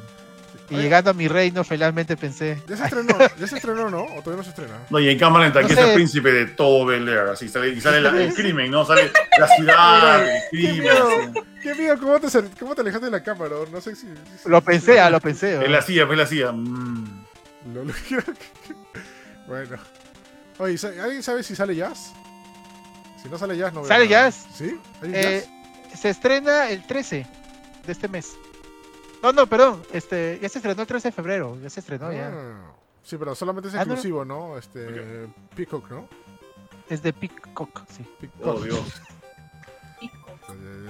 Y 0.70 0.77
llegando 0.77 1.11
a 1.11 1.12
mi 1.15 1.28
reino, 1.28 1.62
finalmente 1.62 2.16
pensé. 2.16 2.62
Ya 2.66 2.77
se 2.77 2.85
estrenó, 2.85 3.19
ya 3.39 3.47
se 3.47 3.57
estrenó, 3.57 3.91
¿no? 3.91 4.03
¿O 4.05 4.23
todavía 4.23 4.36
no 4.36 4.43
se 4.45 4.49
estrena? 4.51 4.78
No, 4.89 4.99
y 4.99 5.11
en 5.11 5.19
cámara 5.19 5.45
lenta, 5.45 5.61
No 5.61 5.66
aquí 5.66 5.74
es 5.74 5.78
el 5.81 5.95
príncipe 5.95 6.32
de 6.32 6.47
todo 6.47 6.86
Bel 6.86 7.07
Air, 7.09 7.28
así 7.28 7.49
sale, 7.49 7.69
y 7.69 7.81
sale 7.81 8.01
la- 8.01 8.11
el 8.23 8.32
crimen, 8.35 8.70
¿no? 8.70 8.85
Sale 8.86 9.12
la 9.39 9.49
ciudad, 9.49 10.27
el 10.27 10.41
¡Qué 10.51 10.57
crimen. 10.57 10.81
miedo! 10.81 11.09
¡Qué 11.62 11.74
miedo! 11.74 11.99
¿Cómo 12.01 12.19
te, 12.19 12.28
cómo 12.59 12.74
te 12.74 12.81
alejaste 12.81 13.05
de 13.07 13.12
la 13.12 13.23
cámara? 13.23 13.57
No 13.70 13.81
sé 13.81 13.95
si... 13.95 14.07
si- 14.07 14.49
Lo 14.49 14.61
si- 14.61 14.66
pensé, 14.66 14.99
ah, 15.01 15.11
lo 15.11 15.20
pensé. 15.20 15.57
Él 15.65 15.73
¿no? 15.73 15.78
hacía, 15.78 16.05
él 16.05 16.20
hacía. 16.20 16.51
mm. 16.53 17.24
Lo- 17.74 17.85
lo- 17.85 17.95
bueno. 19.47 19.77
Oye, 20.59 20.78
¿sa- 20.78 20.89
¿alguien 21.03 21.23
sabe 21.23 21.43
si 21.43 21.55
sale 21.55 21.74
Jazz? 21.77 22.12
Si 23.23 23.28
no 23.28 23.39
sale 23.39 23.57
Jazz, 23.57 23.73
no 23.73 23.81
veo 23.82 23.89
¿Sale 23.89 24.05
nada. 24.09 24.28
Jazz? 24.31 24.47
¿Sí? 24.55 24.78
¿Hay 25.03 25.11
Eh, 25.15 25.45
Jazz? 25.93 25.99
se 26.01 26.09
estrena 26.11 26.69
el 26.70 26.86
13 26.86 27.27
de 27.86 27.93
este 27.93 28.09
mes. 28.09 28.32
No, 29.24 29.32
no, 29.32 29.46
perdón. 29.46 29.82
Este, 29.92 30.38
ya 30.40 30.48
se 30.48 30.59
estrenó 30.59 30.82
el 30.82 30.86
13 30.86 31.09
de 31.09 31.12
febrero. 31.12 31.56
Ya 31.62 31.70
se 31.70 31.80
estrenó 31.80 32.12
ya. 32.12 32.30
Ah, 32.32 32.72
Sí, 33.02 33.16
pero 33.18 33.34
solamente 33.34 33.68
es 33.68 33.74
Ah, 33.74 33.78
no, 33.80 33.84
no. 33.86 33.92
exclusivo, 33.94 34.24
¿no? 34.24 34.56
Este... 34.59 35.28
Peacock, 35.56 35.90
¿no? 35.90 36.09
Es 36.88 37.02
de 37.02 37.12
Peacock, 37.12 37.82
sí. 37.90 38.06
Peacock. 38.20 38.46
Oh, 38.46 38.60
Dios. 38.60 39.02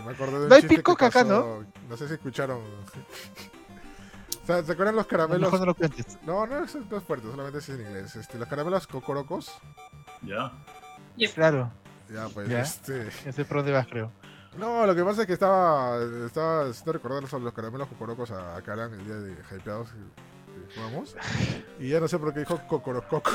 Me 0.05 0.13
acordé 0.13 0.33
de 0.33 0.43
un 0.45 0.49
No 0.49 0.55
hay 0.55 0.63
Peacock 0.63 1.03
acá, 1.03 1.23
pasó, 1.23 1.65
¿no? 1.89 1.97
sé 1.97 2.09
si 2.09 2.15
escucharon. 2.15 2.61
O 4.43 4.47
sea, 4.47 4.63
¿Se 4.63 4.73
acuerdan 4.73 4.95
los 4.97 5.07
caramelos? 5.07 5.51
no 5.59 5.65
lo. 5.65 5.77
No, 6.27 6.47
no, 6.47 6.65
eso 6.67 6.79
no 6.91 6.99
es 6.99 7.03
fuerte, 7.05 7.27
solamente 7.31 7.61
es 7.61 7.69
en 7.71 7.81
inglés. 7.81 8.15
Este, 8.15 8.39
los 8.39 8.47
caramelos 8.47 8.87
cocorocos. 8.87 9.51
Ya. 10.21 10.53
Claro, 11.35 11.71
Ya, 12.13 12.29
pues, 12.29 12.51
este. 12.51 13.09
ya 13.25 13.33
sé 13.33 13.47
por 13.47 13.57
dónde 13.59 13.73
vas, 13.73 13.87
creo. 13.87 14.13
No, 14.59 14.87
lo 14.87 14.95
que 14.95 15.03
pasa 15.05 15.23
es 15.23 15.27
que 15.27 15.33
estaba, 15.33 15.99
estaba 16.27 16.63
haciendo 16.69 16.93
recordar 16.93 17.27
sobre 17.29 17.45
los 17.45 17.53
caramelos 17.53 17.89
cocorocos 17.89 18.31
a, 18.31 18.57
a 18.57 18.63
Karan 18.63 18.93
el 18.95 19.05
día 19.05 19.17
de 19.17 19.33
Hypeados 19.57 19.89
que, 19.91 19.99
que 20.69 20.75
jugamos. 20.77 21.17
Y 21.81 21.89
ya 21.89 22.01
no 22.01 22.07
sé 22.09 22.19
por 22.19 22.33
qué 22.33 22.41
dijo 22.41 22.61
cocorococo. 22.69 23.31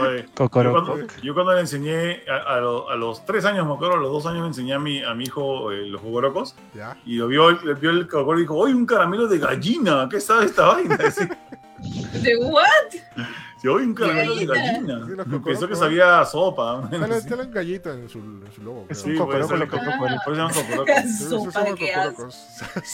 Oye, 0.00 0.26
yo, 0.72 0.84
cuando, 0.84 1.06
yo 1.22 1.34
cuando 1.34 1.54
le 1.54 1.60
enseñé 1.60 2.22
a, 2.28 2.56
a 2.56 2.60
lo- 2.60 2.90
a 2.90 2.96
los 2.96 3.24
tres 3.24 3.44
años, 3.44 3.64
me 3.66 3.72
acuerdo, 3.74 3.94
a 3.94 3.98
los 4.00 4.10
dos 4.10 4.26
años 4.26 4.42
me 4.42 4.48
enseñé 4.48 4.74
a 4.74 4.78
mi, 4.80 5.02
a 5.04 5.14
mi 5.14 5.24
hijo 5.24 5.70
eh, 5.70 5.86
los 5.86 6.00
jugorocos 6.00 6.56
Ya. 6.74 6.96
y 7.06 7.14
lo 7.16 7.28
vio, 7.28 7.52
le 7.52 7.74
vio 7.74 7.90
el 7.90 8.08
cocoro 8.08 8.38
y 8.38 8.42
dijo, 8.42 8.56
¡Oye, 8.56 8.74
un 8.74 8.84
caramelo 8.86 9.28
de 9.28 9.38
gallina! 9.38 10.08
¿Qué 10.10 10.20
sabe 10.20 10.46
esta 10.46 10.66
vaina? 10.66 10.96
¿De 12.22 12.36
what? 12.38 13.26
"Sí, 13.60 13.68
¡Oye, 13.68 13.84
un 13.86 13.94
caramelo 13.94 14.34
de 14.36 14.46
gallina? 14.46 15.06
Sí, 15.06 15.38
Pensó 15.44 15.68
que 15.68 15.76
sabía 15.76 16.24
sopa. 16.24 16.88
Sí, 16.90 17.28
sale 17.28 17.42
un 17.44 17.50
gallito 17.52 17.92
en 17.92 18.08
su, 18.08 18.18
en 18.18 18.44
su 18.54 18.62
logo. 18.62 18.86
Es 18.88 19.04
un 19.04 19.16
puede 19.26 19.40
cocoroco. 19.66 19.68
Por 19.98 20.10
eso 20.10 20.20
se 20.24 20.36
llaman 20.36 20.52
cocorocos. 20.54 21.04
Sí, 21.04 21.24
sí, 21.24 21.24
Sopa, 21.28 21.74
qué. 21.74 21.92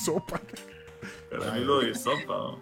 Sopa. 0.04 0.40
Caramelo 1.30 1.80
de 1.80 1.94
sopa. 1.94 2.56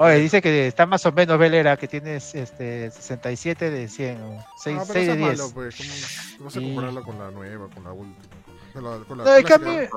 Oye, 0.00 0.14
dice 0.20 0.40
que 0.40 0.68
está 0.68 0.86
más 0.86 1.04
o 1.06 1.12
menos 1.12 1.38
Velera, 1.38 1.76
que 1.76 1.88
tienes 1.88 2.32
este 2.34 2.90
67 2.92 3.68
de 3.70 3.88
100, 3.88 4.22
o 4.22 4.44
6, 4.62 4.76
Ah, 4.78 4.84
pero 4.86 4.92
6 4.92 4.96
eso 4.96 4.96
de 4.96 5.12
es 5.12 5.18
10. 5.18 5.38
malo, 5.38 5.50
pues. 5.54 5.76
¿Cómo, 5.76 6.38
cómo 6.38 6.50
se 6.50 6.60
Sí. 6.60 6.66
compararlo 6.66 7.02
con 7.02 7.18
la 7.18 7.30
nueva, 7.32 7.68
con 7.74 7.82
la 7.84 7.92
última? 7.92 8.34
Con 8.80 8.84
la, 9.00 9.04
con 9.04 9.18
la 9.18 9.24
No, 9.24 9.46
cambio, 9.46 9.88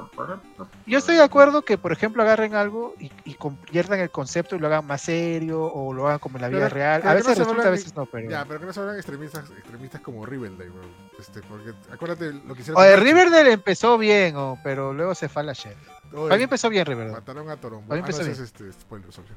Yo 0.86 0.98
estoy 0.98 1.16
de 1.16 1.24
acuerdo 1.24 1.62
que, 1.62 1.78
por 1.78 1.92
ejemplo, 1.92 2.24
agarren 2.24 2.56
algo 2.56 2.96
y, 3.00 3.12
y 3.26 3.36
conviertan 3.36 4.00
el 4.00 4.10
concepto 4.10 4.56
y 4.56 4.60
lo 4.60 4.68
hagan 4.68 4.86
más 4.88 5.02
serio 5.02 5.64
o 5.64 5.94
lo 5.94 6.08
hagan 6.08 6.20
como 6.20 6.38
en 6.38 6.42
la 6.42 6.48
vida 6.50 6.62
Pero- 6.62 6.76
real. 6.76 7.02
pero 7.02 7.10
A 7.10 7.14
no 7.14 7.18
veces 7.20 7.34
se 7.38 7.44
resulta, 7.44 7.68
a 7.68 7.72
veces 7.72 7.96
no, 7.96 8.06
pero... 8.06 8.30
Ya, 8.30 8.46
pero 8.46 8.60
que 8.60 8.66
no 8.66 8.74
se 8.74 8.80
hablan 8.80 8.96
extremistas, 8.96 9.50
extremistas 9.52 10.02
como 10.02 10.26
Riverdale, 10.26 10.70
bro. 10.70 10.82
Este, 11.20 11.42
porque 11.44 11.72
acuérdate 11.92 12.32
lo 12.34 12.56
que 12.56 12.62
hicieron. 12.62 12.82
Oye. 12.82 12.96
Riverdale 12.96 13.52
empezó 13.52 13.98
bien, 13.98 14.36
oh, 14.36 14.58
pero 14.64 14.94
luego 14.94 15.14
se 15.16 15.30
fue 15.30 15.44
a 15.44 15.46
la 15.46 15.54
shit. 15.54 15.74
Para 16.12 16.38
mí 16.38 16.44
empezó 16.44 16.70
bien 16.70 16.86
Riverdale. 16.86 17.14
Mataron 17.14 17.50
a 17.50 17.58
Torombo. 17.58 17.88
Para 17.88 18.02
mí 18.02 18.08
Ah, 18.08 18.10
no, 18.12 18.18
empezó 18.18 18.22
ese 18.22 18.32
es 18.32 18.40
este, 18.40 18.72
spoiler, 18.74 19.10
obvio. 19.10 19.36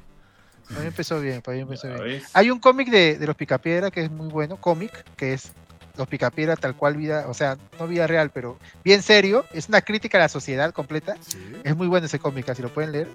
Para 0.67 0.79
mí 0.81 0.87
empezó 0.87 1.19
bien, 1.19 1.41
para 1.43 1.55
mí 1.55 1.61
empezó 1.61 1.87
bien. 2.03 2.23
Hay 2.33 2.49
un 2.49 2.59
cómic 2.59 2.89
de, 2.89 3.17
de 3.19 3.27
los 3.27 3.35
Picapiedra 3.35 3.91
que 3.91 4.01
es 4.05 4.09
muy 4.11 4.27
bueno, 4.29 4.57
cómic, 4.57 4.91
que 5.15 5.33
es 5.33 5.51
los 5.97 6.07
Picapiedra 6.07 6.55
tal 6.55 6.75
cual 6.75 6.95
vida, 6.97 7.25
o 7.27 7.33
sea, 7.33 7.57
no 7.79 7.87
vida 7.87 8.07
real, 8.07 8.29
pero 8.31 8.57
bien 8.83 9.01
serio. 9.01 9.45
Es 9.53 9.69
una 9.69 9.81
crítica 9.81 10.17
a 10.17 10.21
la 10.21 10.29
sociedad 10.29 10.71
completa. 10.73 11.15
Sí. 11.21 11.37
Es 11.63 11.75
muy 11.75 11.87
bueno 11.87 12.05
ese 12.07 12.19
cómic, 12.19 12.53
si 12.53 12.61
lo 12.61 12.69
pueden 12.73 12.91
leer. 12.91 13.07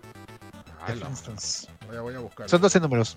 Ah, 0.83 0.93
voy, 1.87 1.97
a, 1.97 2.01
voy 2.01 2.15
a 2.15 2.19
buscar. 2.21 2.49
Son 2.49 2.61
12 2.61 2.81
números. 2.81 3.17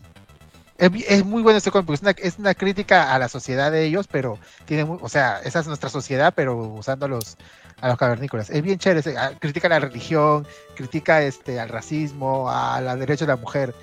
Es, 0.77 0.89
es 1.07 1.23
muy 1.23 1.43
bueno 1.43 1.57
este 1.57 1.71
cómic, 1.71 1.85
porque 1.85 1.95
es 1.97 2.01
una, 2.01 2.11
es 2.11 2.39
una 2.39 2.53
crítica 2.55 3.13
a 3.13 3.19
la 3.19 3.29
sociedad 3.29 3.71
de 3.71 3.83
ellos, 3.85 4.07
pero 4.11 4.37
tiene 4.65 4.83
muy, 4.85 4.97
o 5.01 5.07
sea, 5.07 5.39
esa 5.43 5.59
es 5.59 5.67
nuestra 5.67 5.89
sociedad, 5.89 6.33
pero 6.35 6.57
usando 6.57 7.05
a 7.05 7.09
los, 7.09 7.37
a 7.79 7.87
los 7.89 7.97
cavernícolas. 7.97 8.49
Es 8.49 8.61
bien 8.63 8.79
chévere, 8.79 8.99
ese- 9.01 9.17
ah, 9.17 9.31
critica 9.39 9.69
la 9.69 9.79
religión, 9.79 10.45
critica 10.75 11.21
este, 11.21 11.59
al 11.59 11.69
racismo, 11.69 12.49
a 12.49 12.81
los 12.81 12.99
derechos 12.99 13.27
de 13.27 13.33
la 13.33 13.39
mujer. 13.39 13.73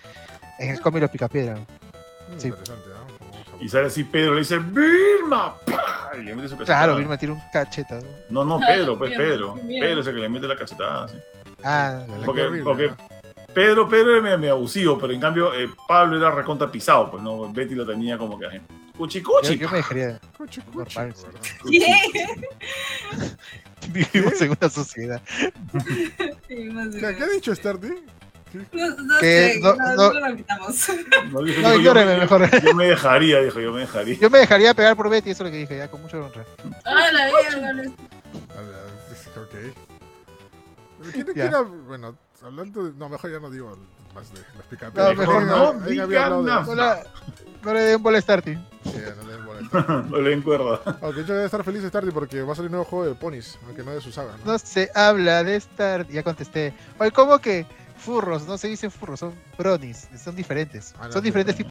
En 0.59 0.71
el 0.71 0.81
cómic 0.81 1.01
Los 1.03 1.11
Picapiedra. 1.11 1.57
Sí. 2.37 2.49
Interesante, 2.49 2.90
a 2.90 2.90
Y 3.61 3.69
sale 3.69 3.87
así 3.89 4.05
Pedro, 4.05 4.35
le 4.35 4.41
dice, 4.41 4.59
¡Vilma! 4.59 5.55
¡Pah! 5.67 6.13
Y 6.19 6.23
le 6.23 6.35
mete 6.35 6.49
su 6.49 6.57
cachetada. 6.57 6.79
Claro, 6.85 6.97
Vilma 6.97 7.19
tira 7.19 7.33
un 7.33 7.43
cacheta. 7.53 7.99
¿no? 8.31 8.45
No, 8.45 8.59
Pedro, 8.59 8.97
pues 8.99 9.11
Pedro. 9.17 9.55
Pedro 9.67 10.01
es 10.01 10.07
el 10.07 10.15
que 10.15 10.21
le 10.21 10.29
mete 10.29 10.47
la 10.49 10.57
cachetada. 10.57 11.09
sí. 11.09 11.17
Ah, 11.63 12.03
buscar. 12.07 12.25
Porque- 12.25 12.63
porque-. 12.65 12.91
Pedro, 13.53 13.89
Pedro 13.89 14.17
era 14.25 14.37
medio, 14.39 14.55
abusivo, 14.55 14.97
pero 14.99 15.13
en 15.13 15.21
cambio 15.21 15.53
eh, 15.53 15.69
Pablo 15.89 16.17
era 16.17 16.31
recontra 16.31 16.71
pisado, 16.71 17.11
pues 17.11 17.21
no, 17.21 17.53
Betty 17.53 17.75
lo 17.75 17.85
tenía 17.85 18.17
como 18.17 18.39
que 18.39 18.47
ajá, 18.47 18.59
Cuchi 18.97 19.21
Yo, 19.59 19.69
me 19.71 19.79
dejaría. 19.79 20.21
Cuchi, 20.39 20.61
cuchi, 20.61 20.95
Normal, 20.99 21.15
sí. 21.17 21.25
¿verdad? 21.27 21.41
¿Qué? 21.69 21.97
Vivimos 23.89 24.41
en 24.41 24.51
una 24.51 24.69
sociedad. 24.71 25.21
¿Qué, 26.47 27.01
qué 27.01 27.25
ha 27.25 27.29
dicho 27.29 27.53
Stardy? 27.55 27.95
No, 28.53 28.89
no 28.97 29.19
Que 29.21 29.53
sé, 29.55 29.61
no- 29.61 29.75
no, 29.77 29.95
no- 29.95 30.13
no 30.13 30.21
lo 30.21 30.31
invitamos. 30.31 30.89
No, 31.33 31.43
dijo, 31.43 31.61
No, 31.63 31.79
dijo, 31.79 31.95
mejor. 31.95 32.61
yo 32.65 32.75
me 32.75 32.87
dejaría, 32.87 33.41
dijo, 33.43 33.61
yo 33.61 33.73
me 33.73 33.81
dejaría. 33.81 34.15
Yo 34.19 34.31
me 34.31 34.39
dejaría 34.39 34.75
pegar 34.75 34.97
por 34.97 35.09
Betty, 35.09 35.31
eso 35.31 35.45
es 35.45 35.49
lo 35.49 35.53
que 35.53 35.59
dije, 35.59 35.77
ya, 35.79 35.89
con 35.89 36.03
mucho 36.03 36.19
honra. 36.25 36.45
Ah, 36.85 37.11
la 37.13 37.25
verga, 37.27 37.73
no 37.73 37.83
es- 37.83 37.89
A 38.57 38.61
ver, 38.63 38.75
ok. 39.45 41.13
¿Quién, 41.13 41.27
Ya. 41.29 41.33
quién 41.33 41.53
hab- 41.53 41.87
bueno, 41.87 42.17
hablando 42.43 42.85
de... 42.85 42.93
No, 42.93 43.09
mejor 43.09 43.31
ya 43.33 43.41
no 43.41 43.51
digo 43.51 43.77
más 44.15 44.33
de 44.35 44.41
las 44.57 44.67
picantes. 44.69 45.03
No, 45.03 45.15
mejor 45.15 45.43
no. 45.45 45.73
No, 47.63 47.75
le 47.75 47.81
den 47.81 48.03
bola 48.03 48.19
a 48.19 48.21
Starty. 48.23 48.55
Sí, 48.55 48.93
no 49.17 49.27
le 49.27 49.33
den 49.35 49.45
boleto. 49.47 49.71
No 50.11 50.19
le 50.21 50.31
den 50.31 50.43
cuerda. 50.43 50.81
Aunque 51.03 51.25
yo 51.25 51.35
debe 51.35 51.45
estar 51.45 51.63
feliz 51.63 51.83
Stardy 51.85 52.11
porque 52.11 52.41
va 52.43 52.53
a 52.55 52.57
salir 52.57 52.69
un 52.69 52.73
nuevo 52.73 52.85
juego 52.87 53.07
de 53.07 53.15
ponis, 53.15 53.59
aunque 53.67 53.83
no 53.83 53.93
de 53.93 54.01
su 54.01 54.11
saga. 54.11 54.33
¿no? 54.45 54.53
No 54.53 54.59
se 54.59 54.91
habla 54.95 55.45
de 55.45 55.61
Starty. 55.61 56.13
Ya 56.15 56.23
contesté. 56.23 56.73
Oye, 56.99 57.11
¿cómo 57.13 57.39
que 57.39 57.67
furros? 58.01 58.47
No 58.47 58.59
se 58.59 58.69
dicen 58.69 58.91
furros, 58.91 59.21
son 59.21 59.35
bronies. 59.57 60.09
Son 60.23 60.35
diferentes. 60.35 60.95
Ah, 60.99 61.09
Son 61.11 61.23
diferentes 61.23 61.55
tipos 61.57 61.69